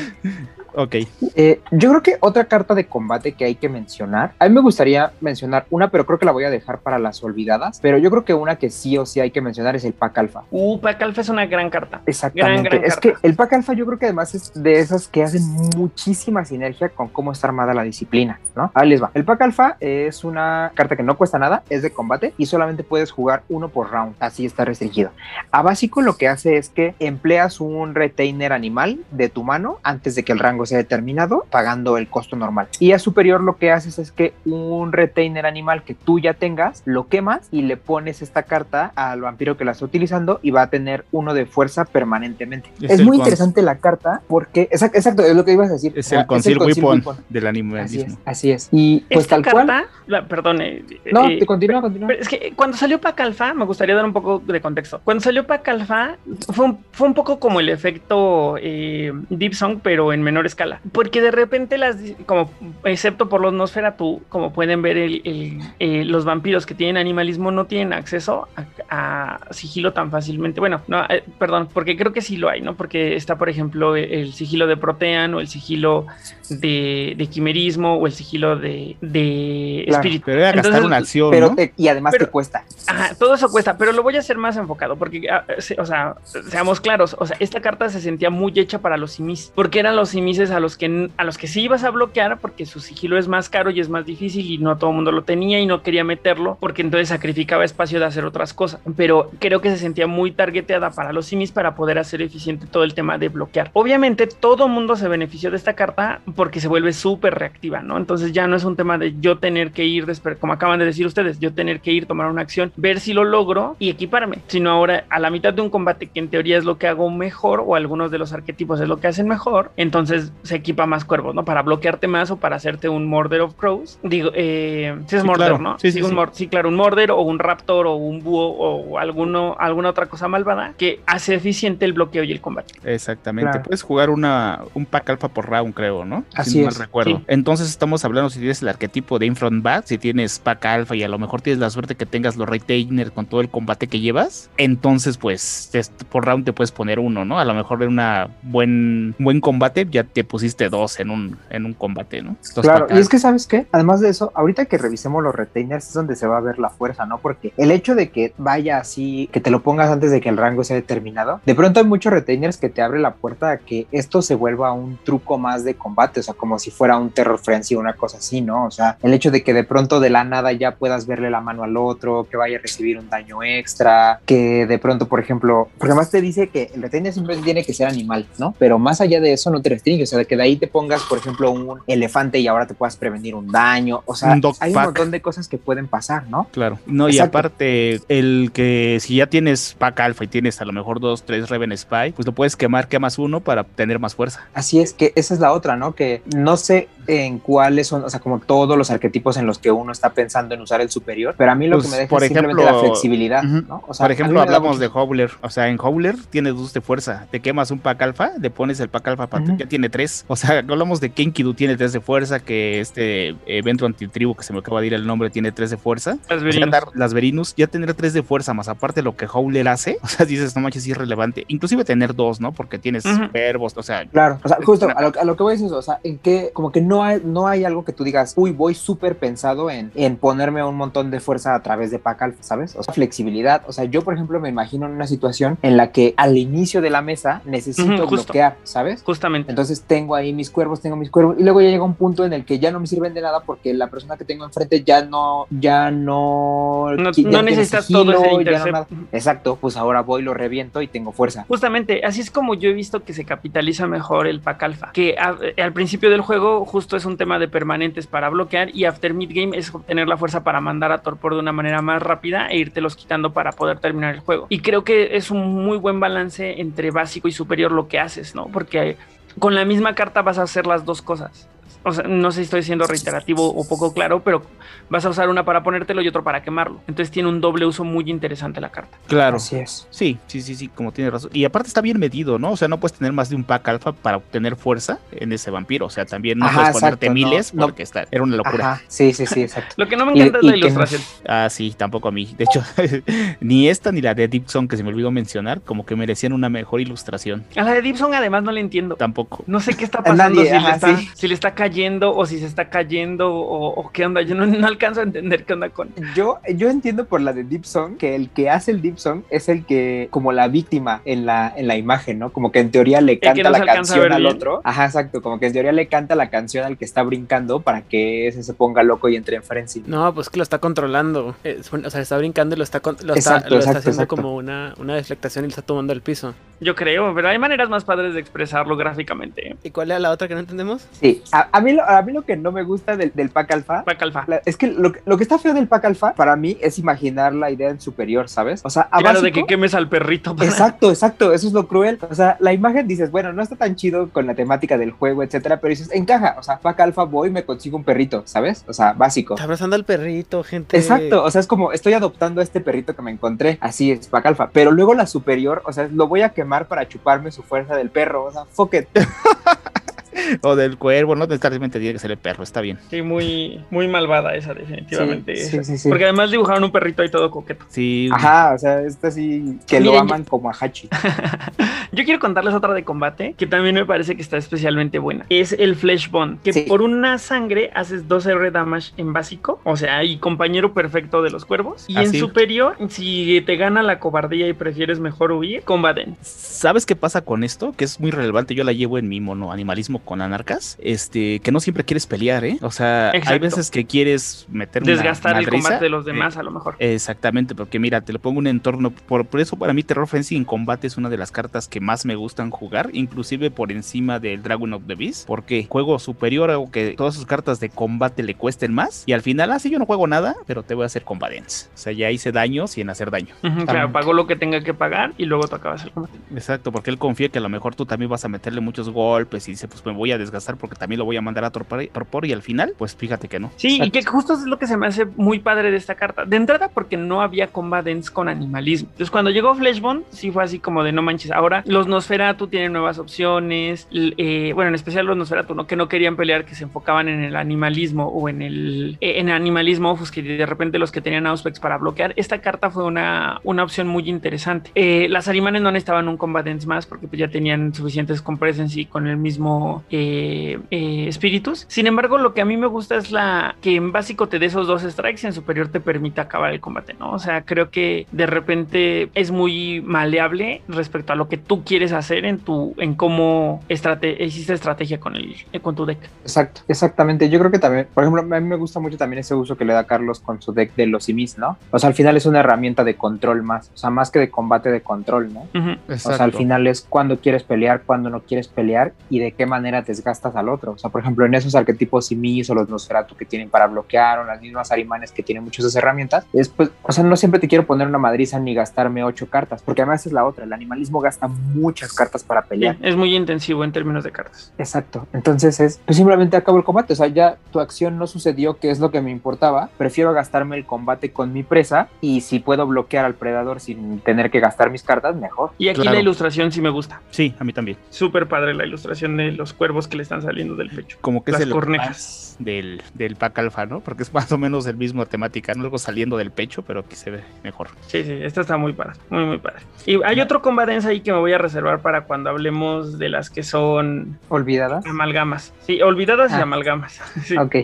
Ok. 0.74 0.96
Eh, 1.36 1.62
yo 1.72 1.90
creo 1.90 2.04
que 2.04 2.18
otra 2.20 2.46
carta 2.46 2.74
de 2.74 2.86
combate 2.86 3.34
que 3.34 3.46
hay 3.46 3.56
que 3.56 3.70
mencionar, 3.70 4.34
a 4.40 4.48
mí 4.48 4.56
me 4.56 4.62
gustaría 4.62 5.12
mencionar 5.22 5.66
una, 5.70 5.90
pero 5.90 6.06
creo 6.06 6.20
que 6.20 6.26
la 6.26 6.32
voy 6.32 6.44
a 6.44 6.50
dejar 6.50 6.80
para 6.80 7.00
las 7.00 7.24
olvidadas, 7.24 7.80
pero 7.82 7.98
yo 7.98 8.10
creo 8.10 8.26
que 8.26 8.34
una 8.34 8.56
que 8.56 8.70
sí 8.70 8.98
o 8.98 9.06
sí 9.06 9.20
hay 9.20 9.32
que 9.32 9.42
mencionar 9.42 9.76
es 9.76 9.86
el 9.86 9.94
Pack 9.94 10.18
Alpha. 10.18 10.44
Uh, 10.52 10.80
Pack 10.80 11.02
Alpha 11.02 11.22
es 11.22 11.30
una 11.30 11.46
gran 11.46 11.70
carta. 11.70 12.02
Exactamente. 12.06 12.70
Gran, 12.70 12.82
gran 12.82 12.86
es 12.86 12.96
carta. 12.96 13.20
que 13.22 13.28
el 13.28 13.36
Pack 13.36 13.54
Alpha 13.54 13.74
yo 13.74 13.86
creo 13.86 14.00
que 14.00 14.06
además 14.06 14.36
es 14.36 14.52
de 14.54 14.80
esas 14.80 15.08
que 15.08 15.24
hacen 15.24 15.44
muchísima 15.76 16.46
sinergia 16.46 16.90
con 16.90 17.08
cómo 17.10 17.32
está 17.32 17.48
armada 17.48 17.74
la 17.74 17.84
disciplina, 17.84 18.40
¿no? 18.56 18.72
Ahí 18.74 18.90
les 18.90 19.02
va. 19.02 19.12
El 19.14 19.26
Pack 19.26 19.42
Alpha 19.42 19.78
es 19.80 20.24
una 20.24 20.72
carta 20.76 20.96
que 20.96 21.04
no 21.04 21.18
cuesta 21.18 21.40
nada, 21.40 21.64
es 21.70 21.82
de 21.82 21.92
combate 21.92 22.34
y 22.38 22.46
solamente 22.46 22.84
puedes 22.84 23.12
jugar 23.12 23.44
uno 23.50 23.70
por 23.70 23.92
round, 23.92 24.16
así 24.20 24.46
está 24.46 24.66
restringido. 24.66 25.12
A 25.52 25.62
básico 25.62 26.02
lo 26.02 26.18
que 26.18 26.28
hace 26.28 26.58
es 26.58 26.70
que 26.70 26.96
empleas 27.00 27.60
un 27.60 27.96
retainer 27.96 28.54
animal 28.54 29.00
de 29.12 29.30
tu 29.30 29.44
mano 29.44 29.80
antes 29.84 30.16
de 30.16 30.24
que 30.24 30.32
el 30.32 30.40
rango 30.40 30.61
sea 30.66 30.78
determinado, 30.78 31.46
pagando 31.50 31.98
el 31.98 32.08
costo 32.08 32.36
normal. 32.36 32.68
Y 32.80 32.92
a 32.94 33.00
superior 33.00 33.42
lo 33.42 33.58
que 33.58 33.72
haces 33.72 34.00
es 34.00 34.12
que 34.12 34.34
un 34.46 34.92
retainer 34.92 35.46
animal 35.46 35.84
que 35.84 35.94
tú 35.96 36.20
ya 36.20 36.34
tengas, 36.34 36.82
lo 36.86 37.08
quemas 37.08 37.48
y 37.52 37.62
le 37.64 37.78
pones 37.78 38.22
esta 38.22 38.44
carta 38.44 38.92
al 38.96 39.22
vampiro 39.22 39.58
que 39.58 39.66
la 39.66 39.72
está 39.72 39.86
utilizando 39.86 40.40
y 40.42 40.52
va 40.52 40.64
a 40.64 40.70
tener 40.70 41.06
uno 41.12 41.34
de 41.34 41.46
fuerza 41.46 41.86
permanentemente. 41.86 42.70
Es 42.82 43.02
muy 43.04 43.18
cons- 43.18 43.20
interesante 43.22 43.62
la 43.62 43.78
carta 43.78 44.22
porque, 44.28 44.64
exacto, 44.72 44.98
exacto, 44.98 45.24
es 45.24 45.36
lo 45.36 45.46
que 45.46 45.54
ibas 45.54 45.70
a 45.70 45.74
decir. 45.74 45.94
Es 45.96 46.12
el 46.12 46.26
Conceal 46.26 46.58
Conceal 46.58 46.86
Weapon, 46.86 46.98
Weapon. 47.06 47.26
del 47.30 47.44
Así 47.48 47.50
animalismo. 47.50 48.04
es, 48.08 48.18
así 48.26 48.52
es. 48.52 48.70
Y 48.72 49.00
pues 49.10 49.22
Esta 49.26 49.36
tal 49.42 49.52
cual. 49.52 49.68
carta, 49.68 49.90
la- 50.08 50.28
perdón, 50.28 50.62
eh, 50.62 50.84
No, 51.12 51.28
eh, 51.28 51.38
te 51.40 51.46
continúa, 51.46 51.82
continúa. 51.82 52.08
Pero 52.10 52.22
es 52.22 52.28
que 52.30 52.54
cuando 52.56 52.78
salió 52.78 53.00
Pack 53.00 53.20
Alpha, 53.22 53.54
me 53.54 53.66
gustaría 53.66 53.96
dar 53.96 54.06
un 54.06 54.14
poco 54.14 54.40
de 54.40 54.62
contexto. 54.62 55.02
Cuando 55.04 55.22
salió 55.24 55.46
Pack 55.48 55.68
Alpha, 55.70 56.18
fue 56.54 56.66
un, 56.66 56.80
fue 56.92 57.08
un 57.08 57.14
poco 57.14 57.40
como 57.40 57.60
el 57.60 57.70
efecto 57.70 58.56
eh, 58.60 59.12
Deep 59.30 59.54
Song, 59.54 59.80
pero 59.82 60.14
en 60.14 60.22
menor 60.22 60.46
escala. 60.52 60.82
Porque 60.92 61.22
de 61.22 61.32
repente 61.32 61.78
las, 61.78 61.98
como, 62.26 62.52
excepto 62.84 63.30
por 63.30 63.42
los 63.42 63.54
Nosferatu, 63.54 64.22
como 64.30 64.54
pueden 64.54 64.82
ver, 64.82 64.98
el, 64.98 65.62
eh, 65.80 66.04
los 66.06 66.26
vampiros 66.26 66.66
que 66.66 66.76
tienen 66.76 66.98
animalismo 66.98 67.52
no 67.52 67.66
tienen 67.66 67.94
acceso 67.94 68.48
a, 68.90 69.40
sigilo 69.52 69.94
tan 69.94 70.12
fácilmente. 70.12 70.60
Bueno, 70.60 70.82
no, 70.88 71.04
eh, 71.10 71.24
perdón, 71.40 71.70
porque 71.74 71.98
creo 71.98 72.14
que 72.14 72.22
sí 72.22 72.38
lo 72.38 72.50
hay, 72.50 72.62
¿no? 72.62 72.76
Porque 72.76 73.16
está, 73.16 73.38
por 73.38 73.50
ejemplo, 73.50 73.96
el 73.96 74.34
sigilo 74.34 74.68
de 74.68 74.78
Protean 74.78 75.34
o 75.34 75.40
el 75.40 75.48
sigilo 75.48 76.06
de, 76.50 77.14
de 77.18 77.28
quimerismo 77.28 77.96
o 77.96 78.06
el 78.06 78.14
sigilo 78.14 78.58
de, 78.58 78.98
de 79.02 79.84
espíritu. 79.88 80.26
Pero 80.26 80.42
era 80.42 80.52
gastar 80.52 80.84
una 80.84 80.98
acción. 80.98 81.32
Pero 81.32 81.56
y 81.78 81.88
además 81.88 82.16
te 82.18 82.26
cuesta. 82.28 82.64
Ajá, 82.88 83.16
todo 83.16 83.36
eso 83.36 83.50
cuesta, 83.50 83.78
pero 83.78 83.92
lo 83.92 84.04
voy 84.04 84.16
a 84.16 84.20
hacer 84.20 84.38
más 84.38 84.58
enfocado 84.58 84.96
porque, 84.96 85.30
ah, 85.30 85.46
o 85.78 85.86
sea, 85.86 86.16
seamos 86.50 86.82
claros, 86.82 87.16
o 87.20 87.26
sea, 87.26 87.38
esta 87.40 87.62
carta 87.62 87.90
se 87.90 88.02
sentía 88.02 88.30
muy 88.30 88.54
hecha 88.56 88.80
para 88.80 88.98
los 88.98 89.14
simis, 89.14 89.52
porque 89.56 89.80
eran 89.80 89.96
los 89.96 90.10
a 90.50 90.60
los 90.60 90.78
que 90.78 91.10
a 91.18 91.24
los 91.24 91.38
que 91.38 91.48
sí 91.48 91.62
ibas 91.62 91.84
a 91.84 91.92
bloquear 91.92 92.40
porque 92.40 92.66
su 92.66 92.80
sigilo 92.80 93.20
es 93.20 93.28
más 93.28 93.50
caro 93.50 93.70
y 93.70 93.80
es 93.80 93.90
más 93.90 94.06
difícil 94.06 94.50
y 94.50 94.58
no 94.58 94.78
todo 94.78 94.90
el 94.90 94.96
mundo 94.96 95.12
lo 95.12 95.24
tenía 95.24 95.60
y 95.60 95.68
no 95.68 95.84
quería 95.84 96.04
meterlo 96.04 96.58
porque 96.60 96.82
entonces 96.82 97.10
sacrificaba 97.10 97.64
espacio 97.64 98.00
de 98.00 98.06
hacer 98.06 98.26
otras 98.26 98.54
cosas. 98.54 98.82
Pero 98.96 99.30
creo 99.40 99.62
que 99.62 99.70
se 99.70 99.78
sentía 99.78 100.08
muy 100.08 100.32
targeteada 100.32 100.90
para 100.92 101.14
los 101.14 101.28
simis 101.28 101.52
para 101.52 101.76
poder 101.76 102.00
hacer 102.00 102.22
eficiente 102.22 102.66
todo 102.66 102.84
el 102.84 102.96
tema 102.96 103.18
de 103.18 103.30
bloquear. 103.30 103.70
Obviamente 103.74 104.26
todo 104.26 104.68
mundo 104.68 104.96
se 104.96 105.08
benefició 105.08 105.52
de 105.52 105.58
esta 105.58 105.74
carta 105.74 106.22
porque 106.36 106.60
se 106.60 106.68
vuelve 106.68 106.94
súper 106.94 107.36
reactiva, 107.36 107.82
¿no? 107.82 107.98
Entonces 107.98 108.32
ya 108.32 108.48
no 108.48 108.56
es 108.56 108.64
un 108.64 108.76
tema 108.76 108.98
de 108.98 109.14
yo 109.20 109.38
tener 109.38 109.72
que 109.72 109.86
ir, 109.86 110.06
como 110.40 110.54
acaban 110.54 110.80
de 110.80 110.86
decir 110.86 111.06
ustedes, 111.06 111.40
yo 111.40 111.54
tener 111.54 111.82
que 111.82 111.92
ir, 111.92 112.06
tomar 112.06 112.28
una 112.28 112.42
acción, 112.42 112.72
ver 112.78 113.00
si 113.00 113.14
lo 113.14 113.24
logro 113.24 113.76
y 113.80 113.90
equiparme, 113.90 114.40
sino 114.48 114.72
ahora 114.72 115.06
a 115.10 115.20
la 115.20 115.30
mitad 115.30 115.54
de 115.54 115.62
un 115.62 115.70
combate 115.70 116.08
que 116.08 116.20
en 116.20 116.30
teoría 116.30 116.58
es 116.58 116.64
lo 116.64 116.78
que 116.78 116.88
hago 116.88 117.10
mejor 117.10 117.64
o 117.66 117.76
algunos 117.76 118.12
de 118.12 118.18
los 118.18 118.34
arquetipos 118.34 118.80
es 118.80 118.88
lo 118.88 119.00
que 119.00 119.08
hacen 119.08 119.28
mejor, 119.28 119.72
entonces 119.78 120.31
se 120.44 120.56
equipa 120.56 120.86
más 120.86 121.06
cuervos, 121.06 121.36
¿no? 121.36 121.46
Para 121.46 121.62
bloquearte 121.62 122.08
más 122.08 122.32
o 122.32 122.38
para 122.38 122.56
hacerte 122.56 122.90
un 122.90 123.08
Murder 123.08 123.42
of 123.42 123.56
Crows. 123.56 124.00
Digo, 124.04 124.32
eh, 124.34 124.98
si 125.08 125.16
es 125.16 125.24
Murder, 125.24 125.60
¿no? 125.60 125.78
Sí, 125.80 125.92
sí, 125.92 126.02
un 126.02 126.18
sí. 126.34 126.48
claro, 126.48 126.70
un 126.70 126.76
Murder 126.76 127.12
o 127.12 127.22
un 127.22 127.40
Raptor 127.40 127.88
o 127.88 127.96
un 127.96 128.24
Búho 128.24 128.48
o 128.48 128.98
alguno, 128.98 129.56
alguna 129.60 129.90
otra 129.90 130.08
cosa 130.08 130.28
malvada 130.28 130.74
que 130.78 131.02
hace 131.06 131.36
eficiente 131.36 131.86
el 131.86 131.94
bloqueo 131.94 132.24
y 132.24 132.32
el 132.32 132.42
combate. 132.42 132.74
Exactamente. 132.84 133.60
Puedes 133.60 133.84
jugar 133.84 134.10
una, 134.10 134.62
un 134.74 134.86
pack 134.86 135.12
alfa 135.12 135.28
por 135.30 135.50
round, 135.50 135.74
creo, 135.74 136.06
¿no? 136.06 136.26
Así 136.36 136.52
si 136.52 136.64
es. 136.64 136.78
recuerdo. 136.78 137.22
Entonces 137.28 137.70
estamos 137.70 138.04
hablando 138.06 138.30
si 138.30 138.40
tienes 138.40 138.62
el 138.62 138.70
arquetipo 138.70 139.20
de 139.20 139.26
Infront 139.26 139.64
Bat, 139.64 139.86
si 139.86 139.98
tienes 139.98 140.40
pack 140.40 140.66
alfa 140.66 140.96
y 140.96 141.04
a 141.04 141.08
lo 141.08 141.20
mejor 141.20 141.42
tienes 141.42 141.60
la 141.60 141.70
suerte 141.70 141.96
que 141.96 142.06
tengas 142.06 142.38
los 142.38 142.48
retainers 142.48 143.12
con 143.12 143.26
todo 143.26 143.42
el 143.42 143.50
combate 143.50 143.88
que 143.88 144.00
llevas, 144.00 144.50
entonces 144.58 145.18
pues 145.18 145.72
por 146.10 146.26
round 146.26 146.46
te 146.46 146.54
puedes 146.54 146.72
poner 146.72 147.00
uno, 147.00 147.26
¿no? 147.26 147.40
A 147.40 147.46
lo 147.46 147.54
mejor 147.54 147.84
en 147.84 147.90
una 147.90 148.30
buen 148.42 149.16
buen 149.20 149.42
combate 149.42 149.88
ya 149.90 150.04
te 150.04 150.21
pusiste 150.24 150.70
dos 150.70 151.00
en 151.00 151.10
un 151.10 151.38
en 151.50 151.66
un 151.66 151.74
combate, 151.74 152.22
¿no? 152.22 152.36
claro, 152.62 152.88
y 152.90 152.98
es 152.98 153.10
que 153.10 153.20
sabes 153.20 153.48
qué, 153.48 153.68
además 153.72 154.00
de 154.02 154.10
eso, 154.10 154.32
ahorita 154.36 154.66
que 154.66 154.78
revisemos 154.78 155.24
los 155.24 155.34
retainers 155.34 155.88
es 155.88 155.94
donde 155.94 156.16
se 156.16 156.28
va 156.28 156.38
a 156.38 156.42
ver 156.42 156.60
la 156.60 156.70
fuerza, 156.70 157.06
¿no? 157.06 157.20
Porque 157.20 157.54
el 157.58 157.72
hecho 157.72 157.96
de 157.96 158.10
que 158.10 158.34
vaya 158.38 158.78
así, 158.78 159.30
que 159.32 159.40
te 159.40 159.52
lo 159.52 159.62
pongas 159.62 159.90
antes 159.90 160.12
de 160.12 160.22
que 160.22 160.30
el 160.30 160.38
rango 160.38 160.64
sea 160.64 160.76
determinado, 160.76 161.42
de 161.46 161.56
pronto 161.56 161.80
hay 161.80 161.86
muchos 161.86 162.14
retainers 162.14 162.58
que 162.58 162.70
te 162.70 162.82
abre 162.82 163.00
la 163.00 163.16
puerta 163.16 163.52
a 163.52 163.58
que 163.58 163.88
esto 163.92 164.22
se 164.22 164.36
vuelva 164.36 164.72
un 164.74 164.98
truco 165.04 165.38
más 165.38 165.64
de 165.64 165.76
combate, 165.76 166.20
o 166.20 166.24
sea, 166.24 166.34
como 166.34 166.60
si 166.60 166.72
fuera 166.72 166.98
un 166.98 167.10
terror 167.10 167.40
frenzy 167.40 167.76
o 167.76 167.80
una 167.80 167.94
cosa 167.94 168.18
así, 168.18 168.42
¿no? 168.42 168.66
O 168.66 168.72
sea, 168.72 168.98
el 169.02 169.14
hecho 169.14 169.32
de 169.32 169.44
que 169.44 169.54
de 169.54 169.64
pronto 169.64 170.00
de 170.00 170.10
la 170.10 170.24
nada 170.24 170.52
ya 170.52 170.76
puedas 170.76 171.08
verle 171.08 171.30
la 171.30 171.42
mano 171.42 171.64
al 171.64 171.78
otro, 171.78 172.28
que 172.30 172.38
vaya 172.38 172.58
a 172.58 172.62
recibir 172.62 172.98
un 172.98 173.10
daño 173.10 173.44
extra, 173.44 174.20
que 174.26 174.66
de 174.66 174.80
pronto, 174.80 175.08
por 175.08 175.20
ejemplo, 175.20 175.70
porque 175.78 175.94
más 175.94 176.10
te 176.10 176.22
dice 176.22 176.50
que 176.50 176.72
el 176.74 176.82
retainer 176.82 177.14
siempre 177.14 177.38
tiene 177.38 177.64
que 177.64 177.74
ser 177.74 177.88
animal, 177.88 178.28
¿no? 178.38 178.54
Pero 178.60 178.80
más 178.80 179.02
allá 179.02 179.20
de 179.20 179.34
eso 179.34 179.50
no 179.52 179.62
te 179.62 179.70
restringe, 179.70 180.04
o 180.04 180.08
sea, 180.12 180.20
de 180.20 180.26
que 180.26 180.38
de 180.38 180.44
ahí 180.44 180.56
te 180.56 180.68
pongas, 180.68 181.02
por 181.04 181.18
ejemplo, 181.18 181.52
un 181.52 181.80
elefante 181.88 182.40
y 182.40 182.48
ahora 182.48 182.68
te 182.68 182.74
puedas 182.74 182.96
prevenir 182.96 183.36
un 183.36 183.52
daño, 183.52 184.04
o 184.06 184.16
sea, 184.16 184.38
hay 184.60 184.74
un 184.74 184.82
montón 184.82 185.12
de 185.12 185.22
cosas 185.22 185.48
que 185.48 185.58
pueden 185.58 185.88
pasar, 185.88 186.28
¿no? 186.28 186.48
Claro, 186.52 186.80
no, 186.86 187.10
y 187.10 187.20
aparte, 187.20 188.02
el 188.10 188.52
que 188.54 188.98
si 189.02 189.16
ya 189.16 189.28
tienes 189.28 189.76
pack 189.78 190.00
alfa 190.00 190.24
y 190.24 190.28
tienes 190.28 190.62
a 190.62 190.66
lo 190.66 190.74
mejor 190.74 191.00
dos, 191.00 191.24
tres 191.24 191.50
Reven 191.50 191.76
Spy, 191.76 192.12
pues 192.12 192.26
lo 192.26 192.34
puedes 192.34 192.56
quemar, 192.56 192.88
quemas 192.88 193.18
uno 193.18 193.40
para 193.40 193.64
tener 193.64 194.00
más 194.00 194.16
fuerza. 194.16 194.48
Así 194.54 194.80
es, 194.80 194.94
que 194.94 195.14
esa 195.16 195.34
es 195.34 195.40
la 195.40 195.52
otra, 195.54 195.76
¿no? 195.76 195.96
Que 195.96 196.22
no 196.36 196.58
sé 196.58 196.88
en 197.08 197.40
cuáles 197.40 197.88
son, 197.88 198.04
o 198.04 198.10
sea, 198.10 198.20
como 198.20 198.40
todos 198.40 198.78
los 198.78 198.92
arquetipos 198.92 199.38
en 199.38 199.46
los 199.46 199.60
que 199.60 199.72
uno 199.72 199.92
está 199.92 200.12
pensando 200.12 200.56
en 200.56 200.62
usar 200.62 200.82
el 200.82 200.90
superior, 200.90 201.36
pero 201.38 201.52
a 201.52 201.56
mí 201.56 201.68
lo 201.68 201.78
que 201.78 201.84
pues, 201.84 201.92
me 201.92 201.98
deja 201.98 202.10
por 202.10 202.24
es 202.24 202.32
ejemplo, 202.32 202.64
la 202.64 202.80
flexibilidad, 202.80 203.44
¿no? 203.44 203.84
O 203.88 203.94
sea, 203.94 204.06
por 204.06 204.12
ejemplo, 204.12 204.42
hablamos 204.42 204.80
de 204.80 204.88
Howler, 204.88 205.32
o 205.42 205.50
sea, 205.50 205.68
en 205.70 205.78
Howler 205.80 206.16
tienes 206.30 206.56
dos 206.56 206.74
de 206.74 206.82
fuerza, 206.82 207.28
te 207.32 207.40
quemas 207.40 207.72
un 207.72 207.80
pack 207.80 208.02
alfa, 208.02 208.32
le 208.40 208.50
pones 208.50 208.80
el 208.80 208.90
pack 208.90 209.08
alfa 209.10 209.28
para 209.28 209.42
ya 209.58 209.66
tiene 209.66 209.90
tres, 209.90 210.01
o 210.28 210.36
sea, 210.36 210.60
hablamos 210.70 211.00
de 211.00 211.12
Kenkidu 211.12 211.54
tiene 211.54 211.78
tres 211.78 211.94
de 211.94 212.02
fuerza, 212.02 212.40
que 212.40 212.80
este 212.80 213.36
evento 213.46 213.86
antitribu 213.86 214.36
que 214.36 214.44
se 214.44 214.54
me 214.54 214.60
acaba 214.60 214.82
de 214.82 214.88
ir 214.88 214.94
el 214.94 215.06
nombre 215.06 215.30
tiene 215.30 215.52
tres 215.52 215.70
de 215.70 215.78
fuerza, 215.78 216.18
las 216.30 216.44
Verinus, 216.44 216.76
las 216.94 217.14
Verinus 217.14 217.56
ya 217.56 217.68
tener 217.68 217.94
tres 217.94 218.14
de 218.14 218.24
fuerza, 218.24 218.54
más 218.54 218.68
aparte 218.68 219.02
lo 219.02 219.16
que 219.16 219.28
Howler 219.32 219.68
hace, 219.68 219.98
o 220.04 220.08
sea, 220.08 220.26
dices, 220.26 220.56
no 220.56 220.62
manches, 220.62 220.84
es 220.84 220.90
irrelevante, 220.90 221.46
inclusive 221.48 221.84
tener 221.84 222.16
dos, 222.16 222.40
¿no? 222.40 222.52
Porque 222.52 222.80
tienes 222.80 223.04
verbos, 223.32 223.74
o 223.76 223.84
sea. 223.84 224.06
Claro, 224.08 224.40
o 224.44 224.48
sea, 224.48 224.58
justo 224.64 224.88
a 224.90 225.02
lo, 225.02 225.12
a 225.20 225.24
lo 225.24 225.36
que 225.36 225.44
voy 225.44 225.54
a 225.54 225.58
decir, 225.58 225.72
o 225.72 225.82
sea, 225.82 226.00
en 226.04 226.18
que 226.18 226.52
como 226.54 226.72
que 226.72 226.82
no 226.82 227.04
hay, 227.04 227.22
no 227.24 227.48
hay 227.48 227.64
algo 227.64 227.86
que 227.86 227.94
tú 227.94 228.04
digas, 228.04 228.34
uy, 228.36 228.52
voy 228.52 228.74
súper 228.76 229.18
pensado 229.18 229.70
en, 229.70 229.92
en 229.96 230.18
ponerme 230.18 230.64
un 230.64 230.76
montón 230.76 231.12
de 231.12 231.20
fuerza 231.20 231.56
a 231.56 231.62
través 231.62 231.92
de 231.92 232.00
pack 232.00 232.22
alfa, 232.22 232.44
¿sabes? 232.44 232.76
O 232.76 232.84
sea, 232.84 232.94
flexibilidad. 232.94 233.64
O 233.68 233.72
sea, 233.72 233.86
yo, 233.86 234.02
por 234.02 234.14
ejemplo, 234.14 234.40
me 234.40 234.50
imagino 234.50 234.86
en 234.86 234.94
una 234.94 235.08
situación 235.08 235.58
en 235.62 235.78
la 235.78 235.92
que 235.92 236.14
al 236.18 236.38
inicio 236.38 236.82
de 236.82 236.90
la 236.90 237.02
mesa 237.02 237.42
necesito 237.46 238.08
bloquear, 238.08 238.58
¿sabes? 238.64 239.04
Justamente. 239.04 239.52
Entonces 239.52 239.84
tengo 239.92 240.16
ahí 240.16 240.32
mis 240.32 240.50
cuervos, 240.50 240.80
tengo 240.80 240.96
mis 240.96 241.12
cuervos, 241.12 241.36
y 241.38 241.44
luego 241.44 241.60
ya 241.60 241.68
llega 241.68 241.84
un 241.84 241.96
punto 241.96 242.24
en 242.24 242.32
el 242.32 242.46
que 242.46 242.60
ya 242.60 242.72
no 242.72 242.80
me 242.80 242.88
sirven 242.88 243.14
de 243.14 243.20
nada 243.20 243.42
porque 243.42 243.74
la 243.74 243.88
persona 243.88 244.16
que 244.16 244.24
tengo 244.24 244.46
enfrente 244.46 244.86
ya 244.86 245.04
no, 245.04 245.48
ya 245.50 245.92
no. 245.92 246.96
No, 246.96 247.42
necesitas 247.42 247.90
todo 247.90 248.14
ese 248.14 248.32
intercept. 248.32 248.90
Exacto, 249.12 249.58
pues 249.60 249.76
ahora 249.76 250.02
voy, 250.02 250.22
lo 250.22 250.34
reviento 250.34 250.82
y 250.82 250.88
tengo 250.88 251.12
fuerza. 251.12 251.44
Justamente, 251.46 252.06
así 252.06 252.22
es 252.22 252.32
como 252.32 252.54
yo 252.54 252.70
he 252.70 252.74
visto 252.74 253.04
que 253.04 253.12
se 253.12 253.26
capitaliza 253.26 253.86
mejor 253.86 254.28
el 254.28 254.40
pack 254.40 254.64
alfa. 254.64 254.92
Que 254.94 255.18
al 255.18 255.74
principio 255.74 256.10
del 256.10 256.22
juego, 256.22 256.64
justo 256.64 256.96
es 256.96 257.04
un 257.04 257.18
tema 257.18 257.38
de 257.38 257.50
permanentes 257.50 258.08
para 258.08 258.30
bloquear 258.30 258.74
y 258.74 258.86
after 258.86 259.14
mid 259.14 259.32
game 259.34 259.58
es 259.58 259.76
obtener 259.76 260.08
la 260.08 260.16
fuerza 260.16 260.42
para 260.42 260.62
mandar 260.62 260.94
a 260.94 261.00
torpor 261.00 261.34
de 261.34 261.42
una 261.42 261.52
manera 261.52 261.82
más 261.82 262.02
rápida 262.02 262.48
e 262.48 262.58
irte 262.58 262.80
los 262.80 262.96
quitando 262.96 263.34
para 263.34 263.52
poder 263.52 263.80
terminar 263.80 264.16
el 264.16 264.22
juego. 264.22 264.46
Y 264.48 264.62
creo 264.62 264.86
que 264.86 265.18
es 265.18 265.32
un 265.32 265.66
muy 265.66 265.78
buen 265.78 266.00
balance 266.00 266.62
entre 266.62 266.92
básico 266.92 267.28
y 267.28 267.34
superior 267.34 267.74
lo 267.74 267.90
que 267.90 268.00
haces, 268.00 268.36
¿no? 268.36 268.46
Porque 268.46 268.96
con 269.40 269.56
la 269.56 269.66
misma 269.66 269.96
carta 269.96 270.22
vas 270.22 270.38
a 270.38 270.44
hacer 270.44 270.68
las 270.68 270.86
dos 270.86 271.02
cosas 271.02 271.48
o 271.84 271.94
sea, 271.94 272.04
no 272.04 272.32
sé 272.32 272.38
si 272.38 272.44
estoy 272.44 272.64
siendo 272.64 272.86
reiterativo 272.86 273.48
o 273.48 273.68
poco 273.68 273.94
claro, 273.94 274.24
pero 274.24 274.44
vas 274.90 275.04
a 275.06 275.10
usar 275.10 275.30
una 275.30 275.46
para 275.46 275.64
ponértelo 275.64 276.02
y 276.02 276.08
otro 276.08 276.24
para 276.24 276.44
quemarlo. 276.44 276.82
Entonces 276.88 277.12
tiene 277.12 277.28
un 277.28 277.42
doble 277.42 277.66
uso 277.66 277.84
muy 277.84 278.10
interesante 278.10 278.62
la 278.62 278.70
carta. 278.70 278.98
Claro. 279.08 279.38
Así 279.38 279.56
es. 279.56 279.88
Sí, 279.90 280.20
sí, 280.28 280.42
sí, 280.42 280.56
sí, 280.56 280.68
como 280.68 280.92
tiene 280.92 281.10
razón. 281.10 281.32
Y 281.34 281.44
aparte 281.44 281.68
está 281.68 281.82
bien 281.82 282.00
medido, 282.00 282.38
¿no? 282.38 282.52
O 282.52 282.58
sea, 282.58 282.68
no 282.68 282.80
puedes 282.80 282.98
tener 282.98 283.14
más 283.14 283.30
de 283.30 283.36
un 283.36 283.44
pack 283.44 283.68
alfa 283.70 283.94
para 283.94 284.18
obtener 284.18 284.56
fuerza 284.56 285.00
en 285.12 285.34
ese 285.34 285.50
vampiro. 285.50 285.88
O 285.88 285.90
sea, 285.90 286.06
también 286.06 286.38
no 286.38 286.50
puedes 286.54 286.72
ponerte 286.72 287.10
miles 287.10 287.52
porque 287.58 287.82
está, 287.82 288.06
era 288.12 288.22
una 288.22 288.36
locura. 288.36 288.82
Sí, 288.88 289.12
sí, 289.14 289.26
sí, 289.26 289.42
exacto. 289.42 289.74
Lo 289.78 289.88
que 289.88 289.98
no 289.98 290.06
me 290.06 290.14
encanta 290.14 290.38
es 290.38 290.44
la 290.44 290.56
ilustración. 290.56 291.02
Ah, 291.28 291.48
sí, 291.50 291.74
tampoco 291.76 292.10
a 292.10 292.12
mí. 292.12 292.36
De 292.38 292.44
hecho, 292.44 292.64
ni 293.40 293.70
esta 293.70 293.92
ni 293.92 294.02
la 294.02 294.14
de 294.14 294.28
Dipson, 294.28 294.68
que 294.68 294.78
se 294.78 294.84
me 294.84 294.90
olvidó 294.90 295.10
mencionar, 295.10 295.62
como 295.62 295.86
que 295.86 295.96
merecían 295.96 296.34
una 296.34 296.50
mejor 296.50 296.80
ilustración. 296.80 297.44
A 297.56 297.64
la 297.64 297.74
de 297.74 297.82
Dipson 297.82 298.14
además 298.14 298.44
no 298.44 298.52
le 298.52 298.60
entiendo. 298.60 298.98
Tampoco. 298.98 299.44
No 299.48 299.60
sé 299.60 299.74
qué 299.74 299.84
está 299.84 300.04
pasando, 300.04 300.44
si, 300.44 300.50
le 300.50 300.70
está, 300.70 301.00
si 301.16 301.28
le 301.28 301.34
está 301.34 301.56
cayendo 301.56 301.71
o 302.04 302.26
si 302.26 302.40
se 302.40 302.46
está 302.46 302.70
cayendo 302.70 303.34
o, 303.34 303.90
qué 303.92 304.06
onda. 304.06 304.22
Yo 304.22 304.36
no, 304.36 304.68
alcanzo 304.68 305.02
a 305.02 305.04
entender 305.04 305.46
qué 305.46 305.54
onda 305.54 305.70
con. 305.70 305.90
Yo, 306.16 306.40
yo 306.56 306.70
entiendo 306.70 307.06
por 307.06 307.22
la 307.22 307.34
de 307.34 307.44
Deep 307.44 307.66
Song 307.66 307.98
que 307.98 308.16
el 308.16 308.30
que 308.30 308.50
hace 308.50 308.72
el 308.72 308.82
Deep 308.82 308.98
Song 308.98 309.22
es 309.30 309.50
el 309.50 309.66
que, 309.66 310.08
como 310.12 310.32
la 310.32 310.48
víctima 310.48 311.02
en 311.06 311.26
la, 311.26 311.54
en 311.56 311.68
la 311.68 311.78
imagen, 311.78 312.20
¿no? 312.20 312.32
Como 312.32 312.52
que 312.52 312.60
en 312.60 312.72
teoría 312.72 313.02
le 313.02 313.20
canta 313.20 313.50
la 313.50 313.66
canción 313.66 314.12
al 314.12 314.26
otro. 314.26 314.62
Ajá, 314.64 314.86
exacto. 314.86 315.22
Como 315.22 315.40
que 315.40 315.48
en 315.48 315.54
teoría 315.54 315.72
le 315.72 315.88
canta 315.88 316.16
la 316.16 316.30
canción 316.30 316.66
al 316.66 316.78
que 316.78 316.86
está 316.86 317.04
brincando 317.04 317.62
para 317.62 317.82
que 317.82 318.28
ese 318.28 318.44
se 318.44 318.54
ponga 318.54 318.84
loco 318.84 319.10
y 319.10 319.16
entre 319.16 319.38
en 319.38 319.44
frenzy. 319.44 319.84
No, 319.86 320.14
pues 320.14 320.30
que 320.30 320.38
lo 320.38 320.44
está 320.44 320.60
controlando. 320.60 321.36
o 321.44 321.90
sea, 321.90 322.02
está 322.02 322.18
brincando 322.18 322.56
y 322.56 322.58
lo 322.58 322.64
está, 322.64 322.82
lo 323.04 323.14
está, 323.14 323.38
haciendo 323.38 324.08
como 324.08 324.36
una, 324.36 324.74
una 324.78 324.96
deflectación 324.96 325.46
y 325.46 325.48
lo 325.48 325.50
está 325.50 325.62
tomando 325.62 325.94
el 325.94 326.02
piso. 326.02 326.34
Yo 326.60 326.76
creo, 326.76 327.14
pero 327.16 327.30
hay 327.30 327.40
maneras 327.40 327.70
más 327.70 327.84
padres 327.84 328.14
de 328.14 328.20
expresarlo 328.20 328.78
gráficamente. 328.78 329.56
¿Y 329.64 329.72
cuál 329.72 329.92
era 329.92 330.00
la 330.00 330.12
otra 330.12 330.28
que 330.28 330.36
no 330.36 330.42
entendemos? 330.42 330.88
Sí, 331.00 331.24
a, 331.32 331.61
mí, 331.62 331.74
lo, 331.74 331.88
a 331.88 332.02
mí 332.02 332.14
lo 332.14 332.24
que 332.24 332.36
no 332.36 332.52
me 332.52 332.64
gusta 332.64 332.98
del, 332.98 333.12
del 333.14 333.30
pack 333.30 333.52
alfa, 333.52 333.84
pack 333.84 334.02
alfa. 334.02 334.26
es 334.46 334.58
que 334.58 334.68
lo, 334.68 334.92
lo, 335.06 335.18
que 335.18 335.24
está 335.24 335.38
feo 335.38 335.54
del 335.54 335.68
pack 335.68 335.86
alfa 335.86 336.14
para 336.14 336.36
mí 336.36 336.58
es 336.62 336.80
imaginar 336.80 337.34
la 337.34 337.52
idea 337.52 337.70
en 337.70 337.80
superior, 337.80 338.30
¿sabes? 338.30 338.62
O 338.64 338.70
sea, 338.70 338.84
a 338.92 339.02
básico, 339.02 339.24
de 339.24 339.32
que 339.32 339.46
quemes 339.46 339.74
al 339.74 339.90
perrito. 339.90 340.36
Exacto, 340.42 340.90
exacto, 340.90 341.34
eso 341.34 341.48
es 341.48 341.54
lo 341.54 341.68
cruel. 341.68 342.00
O 342.10 342.16
sea, 342.16 342.38
la 342.40 342.54
imagen 342.54 342.88
dices, 342.88 343.12
bueno, 343.12 343.34
no 343.34 343.42
está 343.42 343.56
tan 343.56 343.76
chido 343.76 344.10
con 344.10 344.28
la 344.28 344.36
temática 344.36 344.78
del 344.78 344.92
juego, 344.92 345.24
etcétera, 345.24 345.60
pero 345.60 345.70
dices, 345.70 345.90
encaja. 345.94 346.36
O 346.38 346.44
sea, 346.44 346.60
pack 346.60 346.80
alfa 346.80 347.04
voy 347.04 347.30
y 347.30 347.32
me 347.32 347.44
consigo 347.44 347.78
un 347.78 347.84
perrito, 347.84 348.24
¿sabes? 348.26 348.66
O 348.68 348.74
sea, 348.74 348.94
básico. 348.94 349.36
Está 349.36 349.44
abrazando 349.44 349.76
al 349.76 349.86
perrito, 349.86 350.44
gente. 350.44 350.78
Exacto, 350.78 351.24
o 351.24 351.32
sea, 351.32 351.42
es 351.42 351.48
como 351.48 351.72
estoy 351.72 351.94
adoptando 351.94 352.42
a 352.42 352.44
este 352.44 352.62
perrito 352.62 352.96
que 352.96 353.02
me 353.02 353.12
encontré. 353.12 353.58
Así 353.62 353.92
es, 353.92 354.08
pack 354.08 354.26
alfa. 354.26 354.50
Pero 354.52 354.72
luego 354.72 354.94
la 354.94 355.08
superior, 355.08 355.62
o 355.66 355.74
sea, 355.74 355.88
lo 355.92 356.08
voy 356.08 356.22
a 356.22 356.30
quemar 356.30 356.68
para 356.68 356.88
chuparme 356.88 357.32
su 357.32 357.44
fuerza 357.44 357.76
del 357.76 357.90
perro. 357.90 358.26
O 358.26 358.32
sea, 358.32 358.46
fuck 358.46 358.74
it. 358.76 358.88
o 360.42 360.56
del 360.56 360.78
cuervo, 360.78 361.16
no 361.16 361.26
necesariamente 361.28 361.80
tiene 361.80 361.94
que 361.94 362.00
ser 362.00 362.12
el 362.12 362.18
perro, 362.18 362.44
está 362.44 362.62
bien. 362.62 362.78
Sí, 362.90 363.02
muy, 363.02 363.64
muy 363.70 363.88
malvada 363.88 364.36
esa, 364.36 364.54
definitivamente. 364.54 365.36
Sí, 365.36 365.42
esa. 365.58 365.64
sí, 365.64 365.72
sí, 365.74 365.78
sí. 365.80 365.90
Porque 365.90 366.06
además 366.06 366.32
dibujaron 366.32 366.64
un 366.64 366.72
perrito 366.72 367.02
ahí 367.02 367.10
todo 367.10 367.30
coqueto. 367.32 367.66
Sí, 367.70 368.10
Ajá, 368.12 368.54
o 368.56 368.58
sea, 368.58 368.82
esta 368.82 369.12
sí, 369.12 369.58
que 369.68 369.80
lo 369.80 369.98
aman 370.00 370.24
como 370.24 370.50
a 370.50 370.54
Hachi. 370.60 370.90
Yo 371.94 372.06
quiero 372.06 372.20
contarles 372.20 372.54
otra 372.54 372.74
de 372.74 372.84
combate 372.84 373.36
que 373.38 373.48
también 373.48 373.76
me 373.76 373.86
parece 373.86 374.16
que 374.16 374.22
está 374.22 374.38
especialmente 374.38 374.98
buena. 375.00 375.26
Es 375.30 375.52
el 375.54 375.76
Flesh 375.76 376.10
Bond, 376.10 376.42
que 376.42 376.54
Sí. 376.54 376.62
por 376.68 376.82
una 376.82 377.18
sangre 377.18 377.70
haces 377.74 378.08
12 378.08 378.32
R 378.32 378.52
damage 378.52 378.94
en 378.98 379.14
básico, 379.14 379.60
o 379.64 379.76
sea, 379.76 380.04
y 380.04 380.18
compañero 380.18 380.74
perfecto 380.74 381.22
de 381.22 381.30
los 381.32 381.46
cuervos. 381.46 381.86
Y 381.88 381.98
Ah, 381.98 382.04
en 382.04 382.12
sí. 382.12 382.20
superior, 382.20 382.78
si 382.90 383.42
te 383.46 383.56
gana 383.58 383.84
la 383.84 384.00
cobardía 384.00 384.48
y 384.48 384.54
prefieres 384.54 385.00
mejor 385.00 385.32
huir, 385.32 385.64
combaten. 385.64 386.16
¿Sabes 386.22 386.86
qué 386.86 386.96
pasa 386.96 387.22
con 387.22 387.44
esto? 387.44 387.74
Que 387.74 387.84
es 387.86 388.00
muy 388.00 388.12
relevante. 388.12 388.56
Yo 388.56 388.64
la 388.64 388.72
llevo 388.74 388.98
en 388.98 389.08
mi 389.10 389.20
monoanimalismo 389.20 390.00
con 390.12 390.22
anarcas. 390.22 390.78
Este, 390.82 391.40
que 391.40 391.54
no 391.54 391.62
siempre 391.62 391.86
quieres 391.86 392.06
pelear, 392.06 392.44
¿eh? 392.44 392.58
O 392.64 392.70
sea, 392.70 393.12
hay 393.12 393.40
veces 393.40 393.72
que 393.72 393.86
quieres 393.86 394.46
meter 394.50 394.84
una 394.84 394.92
Desgastar 394.92 395.38
el 395.38 395.48
combate 395.48 395.86
de 395.86 395.90
los 395.90 396.06
eh, 396.06 396.12
demás, 396.12 396.36
a 396.36 396.44
lo 396.44 396.52
mejor. 396.52 396.76
Exactamente, 396.80 397.56
porque 397.56 397.80
mira, 397.80 398.02
te 398.02 398.12
lo 398.12 398.20
pongo 398.20 398.40
un 398.40 398.48
entorno. 398.48 398.92
Por, 398.92 399.26
por 399.26 399.40
eso, 399.40 399.56
para 399.56 399.72
mí, 399.72 399.84
Terror 399.84 400.06
Frenzy 400.08 400.36
en 400.36 400.44
combate 400.44 400.88
es 400.88 400.98
una 400.98 401.08
de 401.08 401.16
las 401.16 401.32
cartas 401.32 401.70
que 401.70 401.80
más 401.80 402.04
me 402.04 402.16
gustan 402.16 402.50
jugar, 402.50 402.90
inclusive 402.92 403.52
por 403.52 403.72
encima 403.72 404.20
del 404.20 404.44
Dragon 404.44 404.74
of 404.74 404.82
the 404.86 404.96
Beast. 404.96 405.26
Porque 405.26 405.66
juego 405.70 405.98
superior, 405.98 406.52
hago 406.52 406.70
que 406.70 406.96
todas 406.98 407.16
sus 407.16 407.26
cartas 407.26 407.62
de 407.62 407.70
combate 407.70 408.22
le 408.22 408.36
cuesten 408.36 408.74
más. 408.74 409.06
Y 409.06 409.14
al 409.14 409.22
final, 409.22 409.50
así 409.54 409.70
yo 409.70 409.80
no 409.80 409.86
juego 409.86 410.08
nada, 410.08 410.36
pero 410.46 410.64
te 410.64 410.74
voy 410.74 410.84
a 410.84 410.88
hacer 410.88 411.04
combats. 411.04 411.70
O 411.74 411.78
sea, 411.78 411.94
ya 411.94 412.12
hice 412.12 412.34
daño 412.34 412.68
sin 412.68 412.90
hacer 412.90 413.12
daño. 413.12 413.34
Ujú, 413.44 413.66
claro, 413.66 413.94
pagó 413.94 414.12
lo 414.12 414.28
que 414.28 414.36
tenga 414.36 414.60
que 414.60 414.74
pagar 414.74 415.14
y 415.18 415.24
luego 415.24 415.48
tú 415.48 415.56
acabas 415.56 415.86
el 415.86 415.92
combate. 415.92 416.18
Exacto, 416.34 416.74
porque 416.74 416.90
él 416.90 416.98
confía 416.98 417.30
que 417.30 417.38
a 417.38 417.42
lo 417.42 417.48
mejor 417.48 417.76
tú 417.76 417.86
también 417.86 418.12
vas 418.12 418.26
a 418.26 418.28
meterle 418.28 418.60
muchos 418.60 418.90
golpes 418.90 419.48
y 419.48 419.52
dice, 419.52 419.70
pues 419.70 419.86
me 419.86 419.94
voy 419.94 420.01
a 420.10 420.18
desgastar 420.18 420.58
porque 420.58 420.76
también 420.76 420.98
lo 420.98 421.06
voy 421.06 421.18
a 421.18 421.22
mandar 421.22 421.44
a 421.44 421.52
torpor, 421.52 421.86
torpor 421.94 422.26
y 422.26 422.34
al 422.34 422.42
final, 422.42 422.74
pues 422.78 422.96
fíjate 422.96 423.28
que 423.28 423.40
no. 423.40 423.52
Sí, 423.58 423.80
y 423.84 423.92
que 423.92 424.04
justo 424.04 424.34
es 424.34 424.46
lo 424.46 424.58
que 424.58 424.66
se 424.66 424.78
me 424.78 424.88
hace 424.88 425.06
muy 425.06 425.38
padre 425.38 425.70
de 425.70 425.78
esta 425.78 425.94
carta. 425.94 426.26
De 426.26 426.38
entrada, 426.38 426.70
porque 426.74 426.98
no 426.98 427.22
había 427.22 427.48
combatants 427.48 428.10
con 428.10 428.28
animalismo. 428.28 428.90
Entonces, 428.92 429.12
cuando 429.12 429.30
llegó 429.30 429.54
Fleshbone, 429.54 430.02
sí 430.10 430.32
fue 430.32 430.44
así 430.44 430.58
como 430.58 430.84
de 430.84 430.92
no 430.92 431.04
manches. 431.04 431.32
Ahora, 431.32 431.64
los 431.68 431.88
Nosferatu 431.88 432.48
tienen 432.48 432.74
nuevas 432.74 432.98
opciones. 432.98 433.88
eh, 433.92 434.54
bueno, 434.56 434.70
en 434.70 434.76
especial 434.76 435.06
los 435.06 435.18
Nosferatu, 435.18 435.54
¿no? 435.54 435.68
Que 435.68 435.76
no 435.76 435.88
querían 435.88 436.16
pelear, 436.16 436.46
que 436.46 436.56
se 436.56 436.64
enfocaban 436.64 437.08
en 437.08 437.24
el 437.24 437.36
animalismo 437.36 438.08
o 438.08 438.30
en 438.30 438.42
el, 438.42 438.98
eh, 439.02 439.20
en 439.20 439.30
animalismo, 439.30 439.96
pues 439.98 440.12
que 440.12 440.22
de 440.22 440.46
repente 440.46 440.80
los 440.80 440.92
que 440.92 441.02
tenían 441.02 441.28
Auspex 441.28 441.60
para 441.60 441.78
bloquear. 441.78 442.14
Esta 442.16 442.40
carta 442.40 442.70
fue 442.70 442.86
una, 442.86 443.40
una 443.44 443.64
opción 443.64 443.88
muy 443.88 444.10
interesante. 444.10 444.72
Eh, 444.76 445.08
las 445.10 445.28
Arimanes 445.28 445.62
no 445.62 445.72
necesitaban 445.72 446.08
un 446.08 446.18
combatants 446.18 446.66
más 446.66 446.86
porque 446.86 447.08
pues, 447.08 447.20
ya 447.20 447.28
tenían 447.28 447.74
suficientes 447.74 448.22
con 448.22 448.38
Presence 448.38 448.80
y 448.80 448.86
con 448.86 449.08
el 449.08 449.18
mismo 449.18 449.84
eh, 449.92 450.60
eh, 450.72 451.10
Spiritus. 451.12 451.66
Sin 451.68 451.88
embargo, 451.88 452.18
lo 452.18 452.34
que 452.34 452.42
a 452.42 452.46
mí 452.46 452.58
me 452.58 452.68
gusta 452.68 452.96
es 452.96 453.12
la 453.12 453.56
que 453.62 453.76
en 453.76 453.92
básico 453.92 454.28
te 454.28 454.40
dé 454.40 454.48
esos 454.48 454.68
dos 454.68 454.84
strikes 454.84 455.22
y 455.24 455.28
en 455.28 455.34
superior 455.34 455.68
te 455.68 455.80
permita 455.80 456.24
acabar 456.24 456.54
el 456.54 456.60
combate, 456.60 456.94
¿no? 456.94 457.12
O 457.12 457.20
sea, 457.20 457.44
creo 457.44 457.70
que 457.70 458.08
de 458.12 458.26
repente 458.26 459.10
es 459.14 459.32
muy 459.32 459.82
maleable 459.82 460.62
respecto 460.68 461.14
a 461.14 461.16
lo 461.16 461.28
que 461.28 461.38
tú 461.38 461.64
quieres 461.64 461.92
hacer 461.92 462.26
en 462.26 462.40
tu, 462.40 462.74
en 462.78 462.96
cómo 462.96 463.64
estrate 463.70 464.24
hiciste 464.24 464.54
estrategia 464.54 465.00
con 465.00 465.16
el, 465.16 465.36
con 465.62 465.76
tu 465.76 465.86
deck. 465.86 466.00
Exacto, 466.22 466.62
exactamente. 466.68 467.30
Yo 467.30 467.40
creo 467.40 467.52
que 467.52 467.60
también, 467.60 467.88
por 467.94 468.04
ejemplo, 468.04 468.22
a 468.22 468.40
mí 468.40 468.48
me 468.48 468.56
gusta 468.56 468.80
mucho 468.80 468.98
también 468.98 469.20
ese 469.20 469.36
uso 469.36 469.58
que 469.58 469.66
le 469.66 469.74
da 469.74 469.86
Carlos 469.86 470.20
con 470.20 470.42
su 470.42 470.54
deck 470.54 470.74
de 470.76 470.88
los 470.88 471.06
simis, 471.06 471.38
¿no? 471.38 471.58
O 471.72 471.80
sea, 471.80 471.90
al 471.90 471.94
final 471.94 472.16
es 472.18 472.26
una 472.26 472.40
herramienta 472.40 472.84
de 472.84 472.96
control 472.96 473.44
más, 473.44 473.72
o 473.74 473.78
sea, 473.78 473.90
más 473.90 474.12
que 474.12 474.20
de 474.20 474.30
combate 474.30 474.72
de 474.72 474.82
control, 474.82 475.34
¿no? 475.34 475.48
O 475.90 475.98
sea, 475.98 476.24
al 476.24 476.34
final 476.34 476.68
es 476.68 476.86
cuando 476.88 477.20
quieres 477.20 477.44
pelear, 477.44 477.84
cuando 477.86 478.10
no 478.10 478.22
quieres 478.22 478.48
pelear 478.48 478.94
y 479.10 479.20
de 479.20 479.34
qué 479.34 479.46
manera 479.46 479.81
desgastas 479.88 480.36
al 480.36 480.50
otro. 480.50 480.72
O 480.74 480.78
sea, 480.78 480.90
por 480.90 481.02
ejemplo, 481.02 481.26
en 481.26 481.34
esos 481.34 481.56
arquetipos 481.56 482.08
simis 482.08 482.50
o 482.50 482.56
los 482.56 482.70
Nosferatu 482.70 483.16
que 483.16 483.26
tienen 483.26 483.50
para 483.50 483.68
bloquear 483.68 484.20
o 484.20 484.24
las 484.26 484.42
mismas 484.42 484.72
Arimanes 484.72 485.12
que 485.12 485.24
tienen 485.24 485.44
muchas 485.44 485.64
de 485.64 485.70
esas 485.70 485.82
herramientas, 485.82 486.26
es 486.34 486.50
pues, 486.50 486.70
o 486.84 486.92
sea, 486.92 487.04
no 487.04 487.16
siempre 487.16 487.40
te 487.40 487.48
quiero 487.48 487.66
poner 487.66 487.88
una 487.88 487.98
madriza 487.98 488.40
ni 488.40 488.54
gastarme 488.54 489.04
ocho 489.04 489.28
cartas, 489.30 489.62
porque 489.64 489.82
además 489.82 490.06
es 490.06 490.14
la 490.14 490.26
otra, 490.26 490.46
el 490.46 490.54
animalismo 490.54 491.00
gasta 491.00 491.28
muchas 491.28 491.94
cartas 491.94 492.24
para 492.24 492.42
Sí, 492.44 492.48
pelear. 492.50 492.78
es 492.82 492.96
muy 492.96 493.16
intensivo 493.16 493.64
en 493.64 493.72
términos 493.72 494.04
de 494.04 494.12
cartas. 494.12 494.54
Exacto. 494.58 495.08
Entonces 495.14 495.60
es, 495.60 495.80
pues 495.86 495.98
simplemente 495.98 496.38
acabo 496.38 496.58
el 496.58 496.64
combate. 496.64 496.94
O 496.94 496.96
sea, 496.96 497.08
ya 497.08 497.38
tu 497.52 497.60
acción 497.60 497.98
no 497.98 498.08
sucedió, 498.08 498.58
que 498.58 498.70
es 498.72 498.80
lo 498.80 498.92
que 498.92 499.02
me 499.02 499.12
importaba. 499.12 499.70
Prefiero 499.78 500.14
gastarme 500.14 500.58
el 500.58 500.66
combate 500.66 501.12
con 501.12 501.32
mi 501.34 501.44
presa 501.44 501.88
y 502.02 502.22
si 502.22 502.40
puedo 502.40 502.66
bloquear 502.68 503.06
al 503.06 503.16
predador 503.16 503.60
sin 503.60 504.00
tener 504.00 504.32
que 504.32 504.40
gastar 504.40 504.70
mis 504.72 504.84
cartas, 504.84 505.16
mejor. 505.16 505.52
Y 505.58 505.70
aquí 505.70 505.82
Claro. 505.82 505.96
la 505.96 506.02
ilustración 506.02 506.52
sí 506.52 506.62
me 506.62 506.70
gusta. 506.70 507.02
Sí, 507.12 507.34
a 507.40 507.44
mí 507.44 507.54
también. 507.54 507.78
Súper 507.90 508.28
padre 508.28 508.54
la 508.54 508.66
ilustración 508.66 509.18
de 509.18 509.32
los 509.32 509.54
cuervos 509.62 509.88
que 509.88 509.96
le 509.96 510.02
están 510.02 510.24
saliendo 510.24 510.56
del 510.56 510.72
pecho. 510.72 510.98
Como 511.02 511.24
que 511.24 511.32
Las 511.34 511.42
es 511.42 511.46
el 511.46 511.54
cornejas. 511.54 512.36
del, 512.40 512.82
del 512.96 513.16
pack 513.16 513.38
alfa, 513.38 513.68
¿no? 513.68 513.80
Porque 513.82 514.02
es 514.02 514.12
más 514.12 514.32
o 514.32 514.40
menos 514.40 514.66
el 514.66 514.76
mismo 514.76 515.06
temática, 515.06 515.54
¿no? 515.54 515.62
Luego 515.62 515.78
saliendo 515.78 516.18
del 516.18 516.32
pecho, 516.32 516.64
pero 516.64 516.80
aquí 516.80 516.96
se 516.96 517.12
ve 517.12 517.24
mejor. 517.44 517.68
Sí, 517.86 518.04
sí, 518.04 518.12
esta 518.24 518.42
está 518.42 518.58
muy 518.58 518.74
padre, 518.74 518.94
muy, 519.12 519.24
muy 519.26 519.38
padre. 519.38 519.60
Y 519.86 520.02
hay 520.04 520.20
otro 520.20 520.42
combate 520.42 520.80
ahí 520.88 521.02
que 521.02 521.12
me 521.14 521.20
voy 521.20 521.34
a 521.34 521.38
reservar 521.38 521.80
para 521.84 522.06
cuando 522.06 522.32
hablemos 522.32 522.98
de 522.98 523.10
las 523.10 523.30
que 523.30 523.44
son 523.44 524.18
Olvidadas. 524.30 524.84
amalgamas. 524.88 525.54
Sí, 525.62 525.80
olvidadas 525.84 526.32
y 526.32 526.36
Ah. 526.38 526.42
amalgamas. 526.42 527.00
Sí. 527.24 527.38
Ok. 527.38 527.56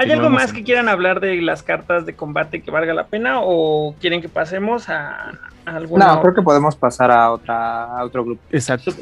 ¿Hay 0.00 0.10
algo 0.10 0.28
más 0.28 0.50
en- 0.50 0.56
que 0.56 0.64
quieran 0.64 0.90
hablar 0.90 1.20
de 1.20 1.40
las 1.40 1.62
cartas 1.62 2.04
de 2.04 2.14
combate 2.14 2.60
que 2.60 2.70
valga 2.70 2.92
la 2.92 3.06
pena 3.06 3.36
o 3.40 3.94
quieren 4.02 4.20
que 4.20 4.28
pasemos 4.28 4.90
a, 4.90 5.30
a 5.64 5.76
alguna? 5.76 6.08
No, 6.08 6.20
creo 6.20 6.34
que 6.34 6.42
podemos 6.42 6.76
pasar 6.76 7.10
a 7.10 7.30
otra 7.30 7.84
a 7.84 8.04
otro 8.04 8.22
grupo. 8.22 8.42
Exacto. 8.50 8.92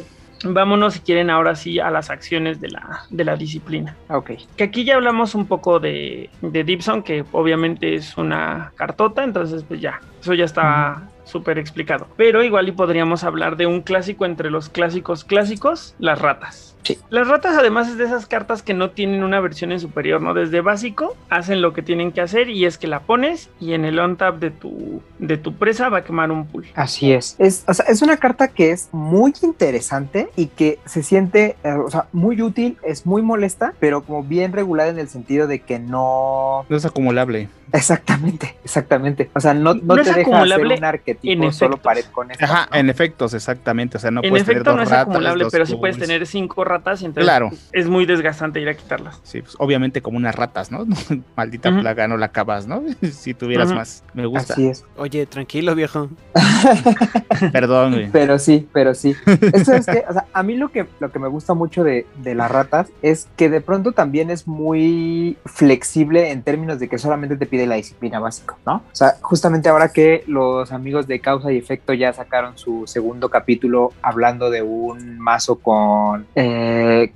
Vámonos 0.45 0.95
si 0.95 1.01
quieren 1.01 1.31
ahora 1.31 1.55
sí 1.57 1.81
a 1.81 1.91
las 1.91 2.11
acciones 2.11 2.61
de 2.61 2.69
la, 2.71 3.05
de 3.11 3.25
la 3.25 3.37
disciplina. 3.37 3.97
Ok. 4.09 4.33
Que 4.57 4.65
aquí 4.65 4.85
ya 4.85 4.97
hablamos 4.97 5.35
un 5.35 5.47
poco 5.47 5.81
de, 5.81 6.31
de 6.43 6.65
Dipson, 6.65 7.03
que 7.03 7.25
obviamente 7.33 7.95
es 7.95 8.17
una 8.17 8.73
cartota, 8.77 9.25
entonces 9.25 9.65
pues 9.65 9.81
ya, 9.81 10.01
eso 10.21 10.35
ya 10.35 10.45
está 10.45 11.09
súper 11.25 11.59
explicado. 11.59 12.07
Pero 12.17 12.45
igual 12.45 12.69
y 12.69 12.73
podríamos 12.73 13.25
hablar 13.25 13.57
de 13.57 13.67
un 13.67 13.81
clásico 13.81 14.25
entre 14.27 14.51
los 14.51 14.69
clásicos 14.69 15.25
clásicos, 15.25 15.95
las 15.99 16.21
ratas. 16.21 16.74
Sí. 16.85 16.99
Las 17.11 17.29
ratas 17.29 17.57
además 17.59 17.89
es 17.89 17.97
de 17.97 18.05
esas 18.05 18.27
cartas 18.27 18.63
que 18.63 18.75
no 18.75 18.91
tienen 18.91 19.25
una 19.25 19.41
versión 19.41 19.73
en 19.73 19.81
superior, 19.81 20.21
¿no? 20.21 20.35
Desde 20.35 20.61
básico 20.61 21.17
hacen 21.31 21.63
lo 21.63 21.73
que 21.73 21.83
tienen 21.83 22.13
que 22.13 22.21
hacer 22.21 22.49
y 22.51 22.67
es 22.67 22.79
que 22.79 22.87
la 22.87 23.01
pones 23.01 23.51
y 23.59 23.73
en 23.73 23.85
el 23.85 23.99
on 23.99 24.17
tap 24.17 24.39
de 24.39 24.51
tu, 24.51 25.03
de 25.19 25.39
tu 25.39 25.55
presa 25.55 25.89
va 25.89 25.99
a 25.99 26.05
quemar 26.05 26.31
un 26.31 26.47
pool. 26.47 26.67
Así 26.75 27.13
es. 27.13 27.37
Es, 27.39 27.65
o 27.67 27.75
sea, 27.75 27.87
es 27.87 28.03
una 28.03 28.19
carta 28.19 28.49
que 28.49 28.71
es 28.71 28.89
muy 28.93 29.33
interesante 29.43 30.29
y 30.37 30.47
que 30.47 30.79
se 30.85 31.03
siente, 31.03 31.57
eh, 31.65 31.73
o 31.73 31.91
sea, 31.91 32.07
muy 32.13 32.41
útil, 32.43 32.77
es 32.83 33.07
muy 33.07 33.23
molesta, 33.23 33.75
pero 33.81 34.03
como 34.03 34.23
bien 34.23 34.53
regulada 34.53 34.91
en 34.91 34.99
el 34.99 35.09
sentido 35.09 35.47
de 35.47 35.61
que 35.61 35.79
no... 35.79 36.67
No 36.69 36.77
es 36.77 36.85
acumulable. 36.85 37.49
Exactamente, 37.73 38.57
exactamente. 38.63 39.31
O 39.35 39.41
sea, 39.41 39.53
no, 39.55 39.75
no, 39.75 39.81
No 39.83 39.95
te 39.97 40.03
es 40.03 40.15
deja 40.15 40.43
hacer 40.43 40.67
un 40.67 40.85
arquetipo 40.85 41.45
en 41.45 41.53
solo 41.53 41.77
pared 41.79 42.05
con 42.13 42.31
esto. 42.31 42.45
Ajá, 42.45 42.69
¿no? 42.71 42.77
en 42.77 42.91
efectos, 42.91 43.35
exactamente. 43.35 43.97
O 43.97 44.01
sea, 44.01 44.11
no 44.13 44.23
en 44.23 44.31
puedes 44.31 44.47
tener 44.47 44.63
dos 44.63 44.77
no 44.77 44.83
es 44.83 44.91
ratas, 44.91 45.03
acumulable, 45.03 45.47
pero 45.51 45.67
sí 45.67 45.75
puedes 45.77 45.99
tener 45.99 46.25
cinco 46.27 46.63
ratas 46.63 46.74
y 46.77 47.05
entonces 47.07 47.25
Claro. 47.25 47.51
es 47.73 47.89
muy 47.89 48.07
desgastante 48.07 48.61
ir 48.61 48.69
a 48.69 48.75
quitarlas. 48.75 49.21
Sí, 49.23 49.43
pues 49.43 49.55
obviamente 49.59 50.01
como 50.03 50.17
unas 50.17 50.35
ratas, 50.35 50.71
¿no? 50.71 50.87
Maldita 51.37 51.71
Ujú. 51.71 51.81
plaga, 51.81 52.09
no 52.09 52.17
la 52.17 52.27
acabas, 52.27 52.67
¿no? 52.67 52.83
si 53.13 53.35
tuvieras 53.35 53.73
más. 53.73 54.05
Me 54.15 54.27
gusta. 54.27 54.55
Así 54.55 54.69
es. 54.69 54.85
Oye, 54.97 55.27
tranquilo, 55.27 55.75
viejo. 55.75 56.09
Perdón, 57.53 57.93
güey. 57.93 58.11
Pero 58.11 58.39
sí, 58.39 58.69
pero 58.73 58.95
sí. 58.95 59.15
Esto 59.53 59.73
es 59.73 59.87
que, 59.87 60.05
o 60.09 60.13
sea, 60.13 60.27
a 60.33 60.43
mí 60.43 60.57
lo 60.57 60.71
que, 60.71 60.87
lo 61.01 61.11
que 61.11 61.19
me 61.19 61.29
gusta 61.29 61.55
mucho 61.55 61.85
de, 61.85 62.07
de 62.23 62.35
las 62.35 62.51
ratas 62.51 62.89
es 63.03 63.29
que 63.37 63.49
de 63.49 63.61
pronto 63.61 63.93
también 63.93 64.31
es 64.31 64.47
muy 64.47 65.37
flexible 65.45 66.31
en 66.31 66.43
términos 66.43 66.79
de 66.79 66.89
que 66.89 66.99
solamente 66.99 67.37
te 67.37 67.47
pide 67.47 67.67
la 67.67 67.77
disciplina 67.77 68.19
básica, 68.21 68.57
¿no? 68.67 68.77
O 68.77 68.83
sea, 68.95 69.15
justamente 69.21 69.69
ahora 69.69 69.93
que 69.93 70.25
los 70.27 70.73
amigos 70.73 71.07
de 71.07 71.21
Causa 71.21 71.53
y 71.53 71.59
Efecto 71.59 71.93
ya 71.93 72.13
sacaron 72.13 72.57
su 72.59 72.85
segundo 72.87 73.29
capítulo 73.29 73.93
hablando 74.03 74.51
de 74.51 74.63
un 74.63 75.19
mazo 75.19 75.57
con, 75.57 76.27
eh, 76.35 76.64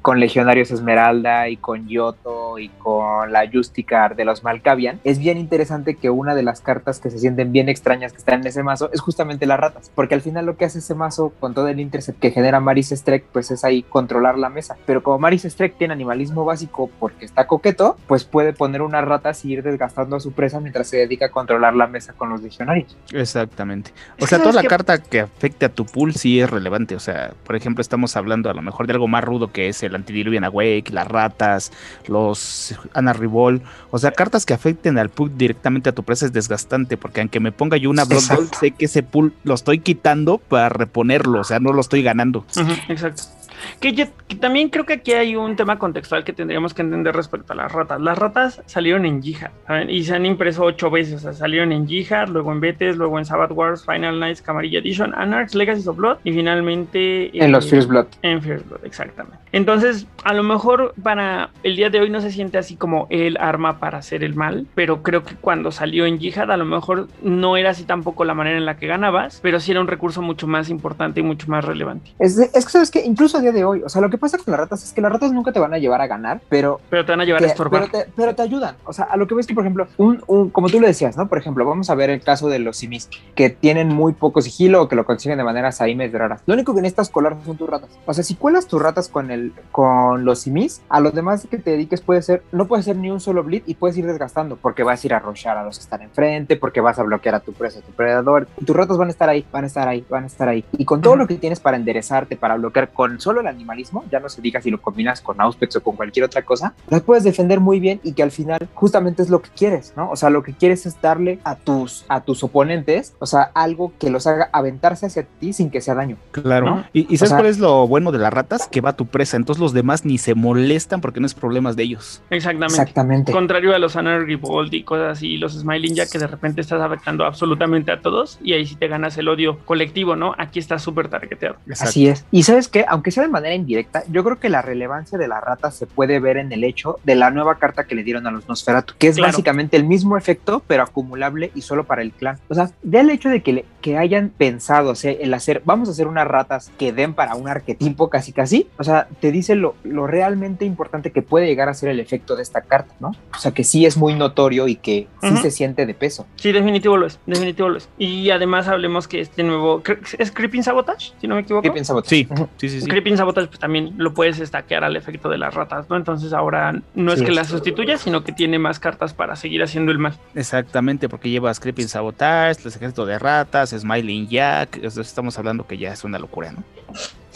con 0.02 0.20
Legionarios 0.20 0.70
Esmeralda 0.70 1.48
y 1.48 1.56
con 1.56 1.88
Yoto 1.88 2.58
y 2.58 2.68
con 2.70 3.32
la 3.32 3.48
Justicar 3.52 4.16
de 4.16 4.24
los 4.24 4.42
Malkavian, 4.44 5.00
es 5.04 5.18
bien 5.18 5.38
interesante 5.38 5.94
que 5.96 6.10
una 6.10 6.34
de 6.34 6.42
las 6.42 6.60
cartas 6.60 7.00
que 7.00 7.10
se 7.10 7.18
sienten 7.18 7.52
bien 7.52 7.68
extrañas 7.68 8.12
que 8.12 8.18
están 8.18 8.40
en 8.40 8.46
ese 8.48 8.62
mazo 8.62 8.90
es 8.92 9.00
justamente 9.00 9.46
las 9.46 9.60
ratas, 9.60 9.90
porque 9.94 10.14
al 10.14 10.20
final 10.20 10.46
lo 10.46 10.56
que 10.56 10.64
hace 10.64 10.78
ese 10.80 10.94
mazo 10.94 11.32
con 11.40 11.54
todo 11.54 11.68
el 11.68 11.80
intercept 11.80 12.18
que 12.20 12.30
genera 12.30 12.60
Maris 12.60 12.90
Streck, 12.90 13.24
pues 13.32 13.50
es 13.50 13.64
ahí 13.64 13.82
controlar 13.82 14.38
la 14.38 14.48
mesa. 14.48 14.76
Pero 14.86 15.02
como 15.02 15.18
Maris 15.18 15.42
Streck 15.44 15.76
tiene 15.76 15.92
animalismo 15.94 16.44
básico 16.44 16.90
porque 16.98 17.24
está 17.24 17.46
coqueto, 17.46 17.96
pues 18.06 18.24
puede 18.24 18.52
poner 18.52 18.82
unas 18.82 19.04
ratas 19.04 19.44
y 19.44 19.52
ir 19.52 19.62
desgastando 19.62 20.16
a 20.16 20.20
su 20.20 20.32
presa 20.32 20.60
mientras 20.60 20.88
se 20.88 20.96
dedica 20.98 21.26
a 21.26 21.30
controlar 21.30 21.74
la 21.74 21.86
mesa 21.86 22.12
con 22.12 22.28
los 22.30 22.42
legionarios. 22.42 22.96
Exactamente. 23.12 23.92
O 24.20 24.26
sea, 24.26 24.38
toda 24.38 24.52
la 24.52 24.62
que- 24.62 24.68
carta 24.68 24.98
que 24.98 25.20
afecte 25.20 25.66
a 25.66 25.68
tu 25.68 25.84
pool 25.86 26.14
sí 26.14 26.40
es 26.40 26.50
relevante. 26.50 26.94
O 26.94 27.00
sea, 27.00 27.32
por 27.44 27.56
ejemplo, 27.56 27.82
estamos 27.82 28.16
hablando 28.16 28.50
a 28.50 28.54
lo 28.54 28.62
mejor 28.62 28.86
de 28.86 28.92
algo 28.94 29.06
más 29.08 29.22
rudo 29.24 29.38
que 29.47 29.69
es 29.69 29.85
el 29.85 29.94
Antidiluvian 29.94 30.43
Awake, 30.43 30.90
las 30.90 31.06
ratas, 31.06 31.70
los 32.09 32.74
Ana 32.94 33.12
Rivol. 33.12 33.62
O 33.93 33.98
sea, 33.98 34.10
cartas 34.10 34.44
que 34.44 34.55
afecten 34.55 34.98
al 34.98 35.09
pool 35.09 35.31
directamente 35.39 35.89
a 35.89 35.93
tu 35.93 36.02
presa 36.02 36.27
es 36.27 36.32
desgastante, 36.32 36.97
porque 36.97 37.20
aunque 37.20 37.39
me 37.39 37.52
ponga 37.52 37.77
yo 37.77 37.90
una 37.90 38.05
Blood. 38.05 38.23
Bowl, 38.28 38.48
sé 38.59 38.73
que 38.73 38.86
ese 38.86 39.02
pool 39.02 39.32
lo 39.44 39.55
estoy 39.55 39.78
quitando 39.78 40.39
para 40.39 40.69
reponerlo. 40.69 41.40
O 41.40 41.44
sea, 41.44 41.60
no 41.60 41.73
lo 41.73 41.81
estoy 41.81 42.02
ganando. 42.02 42.44
Exacto. 42.89 43.38
Que, 43.80 43.93
yo- 43.93 44.06
que 44.26 44.36
también 44.36 44.68
creo 44.68 44.85
que 44.86 44.94
aquí 44.94 45.12
hay 45.12 45.36
un 45.36 45.56
tema 45.56 45.78
contextual 45.78 46.24
que 46.24 46.32
tendríamos 46.32 46.74
que 46.74 46.82
entender 46.82 47.14
respecto 47.14 47.52
a 47.52 47.56
las 47.56 47.72
ratas. 47.72 48.01
Las 48.01 48.18
ratas 48.18 48.62
salieron 48.66 49.06
en 49.06 49.22
Jihad 49.22 49.51
¿saben? 49.66 49.90
y 49.90 50.05
se 50.05 50.14
han 50.14 50.26
impreso 50.26 50.64
ocho 50.64 50.90
veces. 50.90 51.14
O 51.14 51.18
sea, 51.18 51.32
salieron 51.32 51.72
en 51.72 51.86
Jihad, 51.86 52.28
luego 52.28 52.52
en 52.52 52.60
Betes, 52.60 52.97
luego 52.97 53.18
en 53.18 53.24
Sabbath 53.24 53.51
Wars, 53.52 53.85
Final 53.85 54.18
Nights, 54.20 54.43
Camarilla 54.43 54.78
Edition, 54.80 55.14
Anarchs, 55.14 55.55
Legacy 55.55 55.89
of 55.89 55.97
Blood 55.97 56.18
y 56.24 56.32
finalmente 56.32 57.30
En 57.44 57.52
los 57.52 57.68
First 57.68 57.89
Blood. 57.89 58.06
En 58.22 58.43
First 58.43 58.68
Blood, 58.68 58.85
exactamente. 58.85 59.39
Entonces, 59.52 60.06
a 60.24 60.34
lo 60.34 60.42
mejor 60.42 60.94
para 61.02 61.50
el 61.62 61.76
día 61.76 61.90
de 61.90 62.00
hoy 62.00 62.10
no 62.10 62.20
se 62.20 62.30
siente 62.30 62.58
así 62.58 62.76
como 62.76 63.06
el 63.10 63.36
arma 63.38 63.78
para 63.78 63.98
hacer 63.98 64.22
el 64.24 64.34
mal, 64.34 64.66
pero 64.74 65.02
creo 65.02 65.24
que 65.24 65.34
cuando 65.36 65.70
salió 65.72 66.06
en 66.06 66.18
Jihad, 66.18 66.50
a 66.50 66.56
lo 66.56 66.64
mejor 66.64 67.08
no 67.22 67.56
era 67.56 67.70
así 67.70 67.84
tampoco 67.84 68.24
la 68.24 68.34
manera 68.34 68.58
en 68.58 68.66
la 68.66 68.76
que 68.76 68.86
ganabas, 68.86 69.38
pero 69.42 69.60
sí 69.60 69.70
era 69.70 69.80
un 69.80 69.86
recurso 69.88 70.22
mucho 70.22 70.46
más 70.46 70.68
importante 70.70 71.20
y 71.20 71.22
mucho 71.22 71.46
más 71.48 71.64
relevante. 71.64 72.12
Es, 72.18 72.38
es 72.38 72.64
que 72.64 72.70
sabes 72.72 72.90
que 72.90 73.04
incluso 73.04 73.38
a 73.38 73.40
día 73.40 73.52
de 73.52 73.64
hoy, 73.64 73.82
o 73.84 73.88
sea, 73.88 74.00
lo 74.02 74.10
que 74.10 74.18
pasa 74.18 74.38
con 74.38 74.52
las 74.52 74.60
ratas 74.60 74.84
es 74.84 74.92
que 74.92 75.00
las 75.00 75.12
ratas 75.12 75.32
nunca 75.32 75.52
te 75.52 75.60
van 75.60 75.72
a 75.74 75.78
llevar 75.78 76.00
a 76.00 76.06
ganar, 76.06 76.40
pero 76.48 76.80
Pero 76.90 77.04
te 77.04 77.12
van 77.12 77.20
a 77.20 77.24
llevar 77.24 77.42
a 77.42 77.46
estorbar. 77.46 77.88
pero, 77.90 78.04
te, 78.04 78.10
pero 78.16 78.34
te 78.34 78.42
ayudan. 78.42 78.76
O 78.84 78.92
sea, 78.92 79.06
a 79.06 79.16
lo 79.16 79.26
que 79.26 79.34
ves 79.34 79.46
que, 79.46 79.54
por 79.54 79.64
ejemplo, 79.64 79.86
un, 79.96 80.22
un- 80.26 80.50
como 80.50 80.68
tú 80.68 80.80
le 80.80 80.88
decías, 80.88 81.16
¿no? 81.16 81.28
Por 81.28 81.38
ejemplo, 81.38 81.64
vamos 81.64 81.90
a 81.90 81.94
ver 81.94 82.10
el 82.10 82.20
caso 82.20 82.48
de 82.48 82.58
los 82.58 82.76
simis, 82.78 83.08
que 83.34 83.50
tienen 83.50 83.88
muy 83.88 84.12
poco 84.12 84.40
sigilo 84.42 84.82
o 84.82 84.88
que 84.88 84.96
lo 84.96 85.04
consiguen 85.04 85.38
de 85.38 85.44
manera 85.44 85.72
saimes 85.72 86.12
raras. 86.12 86.42
Lo 86.46 86.54
único 86.54 86.74
que 86.74 86.82
necesitas 86.82 87.08
colar 87.10 87.36
son 87.44 87.56
tus 87.56 87.68
ratas. 87.68 87.90
O 88.06 88.12
sea, 88.12 88.24
si 88.24 88.34
cuelas 88.34 88.66
tus 88.66 88.80
ratas 88.82 89.08
con 89.08 89.30
el 89.30 89.38
con 89.73 90.24
los 90.24 90.40
simis, 90.40 90.82
a 90.89 91.01
los 91.01 91.15
demás 91.15 91.47
que 91.51 91.59
te 91.59 91.70
dediques 91.70 92.01
puede 92.01 92.23
ser, 92.23 92.43
no 92.52 92.66
puede 92.66 92.82
ser 92.82 92.97
ni 92.97 93.10
un 93.10 93.20
solo 93.20 93.43
bleed 93.44 93.62
y 93.66 93.74
puedes 93.74 93.97
ir 93.97 94.06
desgastando, 94.06 94.56
porque 94.56 94.82
vas 94.82 95.02
a 95.02 95.06
ir 95.06 95.15
a 95.15 95.19
rochar 95.19 95.56
a 95.56 95.65
los 95.65 95.78
que 95.78 95.82
están 95.85 96.02
enfrente, 96.02 96.56
porque 96.56 96.81
vas 96.81 96.98
a 96.98 97.02
bloquear 97.02 97.35
a 97.36 97.40
tu 97.40 97.52
presa, 97.52 97.78
a 97.78 97.82
tu 97.82 97.93
predador. 97.93 98.48
Y 98.60 98.65
tus 98.65 98.74
ratas 98.77 98.97
van 98.97 99.09
a 99.09 99.10
estar 99.10 99.28
ahí, 99.28 99.44
van 99.52 99.65
a 99.65 99.66
estar 99.66 99.86
ahí, 99.89 100.05
van 100.09 100.24
a 100.24 100.27
estar 100.27 100.48
ahí. 100.48 100.65
Y 100.73 100.85
con 100.85 101.01
todo 101.01 101.16
lo 101.16 101.27
que 101.27 101.36
tienes 101.36 101.60
para 101.60 101.77
enderezarte, 101.77 102.36
para 102.36 102.56
bloquear 102.56 102.90
con 102.93 103.20
solo 103.20 103.40
el 103.40 103.47
animalismo, 103.47 104.05
ya 104.10 104.20
no 104.20 104.28
se 104.28 104.43
diga 104.43 104.60
si 104.60 104.70
lo 104.70 104.81
combinas 104.81 105.20
con 105.20 105.40
Auspex 105.40 105.77
o 105.77 105.82
con 105.82 105.97
cualquier 105.97 106.24
otra 106.24 106.43
cosa, 106.43 106.74
las 106.89 107.02
puedes 107.02 107.24
defender 107.24 107.60
muy 107.60 107.78
bien 107.81 108.01
y 108.02 108.12
que 108.12 108.23
al 108.23 108.31
final 108.31 108.69
justamente 108.74 109.23
es 109.23 109.31
lo 109.31 109.43
que 109.43 109.51
quieres, 109.51 109.93
¿no? 109.97 110.10
O 110.10 110.16
sea, 110.16 110.31
lo 110.31 110.43
que 110.43 110.55
quieres 110.55 110.86
es 110.86 111.01
darle 111.01 111.39
a 111.44 111.55
tus, 111.55 112.05
a 112.09 112.20
tus 112.23 112.43
oponentes, 112.43 113.15
o 113.19 113.27
sea, 113.27 113.51
algo 113.55 113.93
que 113.98 114.10
los 114.10 114.27
haga 114.27 114.48
aventarse 114.52 115.06
hacia 115.06 115.24
ti 115.24 115.52
sin 115.52 115.70
que 115.70 115.81
sea 115.81 115.94
daño. 115.94 116.16
Claro. 116.32 116.66
¿no? 116.66 116.85
¿Y, 116.93 117.01
y 117.12 117.16
sabes 117.19 117.23
O 117.23 117.27
sea- 117.27 117.36
cuál 117.39 117.47
es 117.51 117.59
lo 117.59 117.86
bueno 117.86 118.12
de 118.12 118.19
las 118.19 118.32
ratas? 118.32 118.69
Que 118.69 118.81
va 118.81 118.94
tu 118.94 119.06
presa. 119.06 119.27
Entonces 119.36 119.60
los 119.60 119.72
demás 119.72 120.05
ni 120.05 120.18
se 120.18 120.34
molestan 120.34 121.00
porque 121.00 121.20
no 121.20 121.26
es 121.26 121.34
problemas 121.34 121.76
de 121.76 121.82
ellos. 121.84 122.22
Exactamente. 122.30 122.74
Exactamente. 122.74 123.32
Contrario 123.32 123.74
a 123.74 123.78
los 123.78 123.94
Honor 123.96 124.26
Revolt 124.26 124.72
y 124.74 124.82
cosas 124.82 125.18
así, 125.18 125.36
los 125.36 125.52
Smiling 125.59 125.94
ya 125.94 126.06
que 126.06 126.18
de 126.18 126.26
repente 126.26 126.60
estás 126.60 126.80
afectando 126.80 127.24
absolutamente 127.24 127.90
a 127.92 128.00
todos 128.00 128.38
y 128.42 128.52
ahí 128.52 128.66
sí 128.66 128.76
te 128.76 128.88
ganas 128.88 129.16
el 129.18 129.28
odio 129.28 129.59
colectivo, 129.64 130.16
¿no? 130.16 130.34
Aquí 130.38 130.59
está 130.59 130.78
súper 130.78 131.09
targeteado. 131.09 131.56
Así 131.70 132.09
es. 132.09 132.24
Y 132.30 132.42
sabes 132.44 132.68
qué, 132.68 132.84
aunque 132.88 133.10
sea 133.10 133.22
de 133.22 133.28
manera 133.28 133.55
indirecta, 133.55 134.02
yo 134.10 134.24
creo 134.24 134.38
que 134.38 134.48
la 134.48 134.62
relevancia 134.62 135.18
de 135.18 135.28
la 135.28 135.40
rata 135.40 135.70
se 135.70 135.86
puede 135.86 136.20
ver 136.20 136.36
en 136.36 136.52
el 136.52 136.64
hecho 136.64 136.98
de 137.05 137.14
la 137.14 137.30
nueva 137.30 137.56
carta 137.56 137.84
que 137.84 137.94
le 137.94 138.05
dieron 138.05 138.26
a 138.26 138.30
los 138.30 138.48
Nosferatu, 138.48 138.94
que 138.98 139.09
es 139.09 139.16
Claro. 139.16 139.32
básicamente 139.32 139.76
el 139.76 139.84
mismo 139.84 140.16
efecto, 140.16 140.62
pero 140.66 140.82
acumulable 140.82 141.50
y 141.55 141.62
solo 141.62 141.84
para 141.84 142.02
el 142.02 142.12
clan. 142.12 142.38
O 142.48 142.55
sea, 142.55 142.70
ya 142.82 143.00
el 143.00 143.10
hecho 143.10 143.28
de 143.28 143.42
que, 143.42 143.52
le- 143.52 143.64
que 143.80 143.98
hayan 143.98 144.30
pensado 144.36 144.90
o 144.90 144.94
sea, 144.94 145.12
el 145.12 145.32
hacer, 145.34 145.62
vamos 145.64 145.88
a 145.88 145.92
hacer 145.92 146.06
unas 146.06 146.26
ratas 146.26 146.70
que 146.78 146.92
den 146.92 147.14
para 147.14 147.34
un 147.34 147.48
arquetipo 147.48 148.09
casi 148.10 148.32
casi, 148.32 148.68
o 148.78 148.84
sea, 148.84 149.09
te 149.20 149.32
dice 149.32 149.55
lo, 149.55 149.74
lo 149.85 150.07
realmente 150.07 150.65
importante 150.65 151.11
que 151.12 151.23
puede 151.23 151.47
llegar 151.47 151.69
a 151.69 151.74
ser 151.74 151.89
el 151.90 152.01
efecto 152.01 152.36
de 152.36 152.43
esta 152.43 152.61
carta, 152.62 152.95
¿no? 153.01 153.09
O 153.35 153.39
sea, 153.39 153.53
que 153.53 153.65
sí 153.65 153.85
es 153.86 153.97
muy 153.97 154.15
notorio 154.15 154.69
y 154.69 154.77
que 154.77 155.07
sí 155.23 155.36
se 155.39 155.51
siente 155.51 155.86
de 155.86 155.95
peso. 155.95 156.27
Sí, 156.36 156.53
definitivo 156.53 156.97
lo 156.97 157.07
es, 157.07 157.19
definitivo 157.27 157.69
lo 157.69 157.78
es. 157.78 157.89
Y 157.99 158.31
además 158.31 158.69
hablemos 158.69 159.09
que 159.09 159.20
este 159.20 159.43
nuevo, 159.43 159.82
¿es 160.19 160.31
Creeping 160.32 160.62
Sabotage? 160.62 161.12
Si 161.20 161.27
no 161.27 161.35
me 161.35 161.43
equivoco. 161.43 161.62
¿Qué 161.62 161.70
piensas? 161.70 161.97
Sí, 162.07 162.27
Ujú. 162.31 162.49
sí, 162.57 162.69
sí, 162.69 162.81
sí. 162.81 162.86
Creeping 162.89 163.16
Sabotage 163.16 163.49
pues 163.49 163.59
también 163.59 163.95
lo 163.97 164.15
puedes 164.15 164.39
estaquear 164.40 164.85
al 164.85 164.97
efecto 164.97 165.28
de 165.28 165.39
las 165.39 165.55
ratas, 165.55 165.89
¿no? 165.90 165.97
Entonces 165.97 166.32
ahora 166.32 166.81
no 166.95 167.12
es 167.12 167.19
Sí, 167.19 167.24
que 167.24 167.31
es. 167.31 167.36
la 167.36 167.45
sustituya, 167.45 167.99
sino 167.99 168.24
que 168.24 168.32
tiene 168.32 168.59
más 168.59 168.78
cartas 168.78 169.15
para 169.15 169.36
seguir 169.36 169.62
haciendo 169.62 169.93
el 169.93 169.99
mal. 169.99 170.15
Exactamente, 170.35 171.09
porque 171.09 171.31
llevas 171.31 171.61
Creeping 171.61 171.89
Sabotage, 171.89 172.61
el 172.62 172.69
ejército 172.69 173.05
de 173.07 173.19
ratas, 173.19 173.70
Smiling 173.70 174.28
Jack. 174.28 174.78
Estamos 174.82 175.39
hablando 175.39 175.66
que 175.66 175.77
ya 175.78 175.93
es 175.93 176.05
una 176.05 176.19
locura, 176.19 176.53
¿no? 176.53 176.62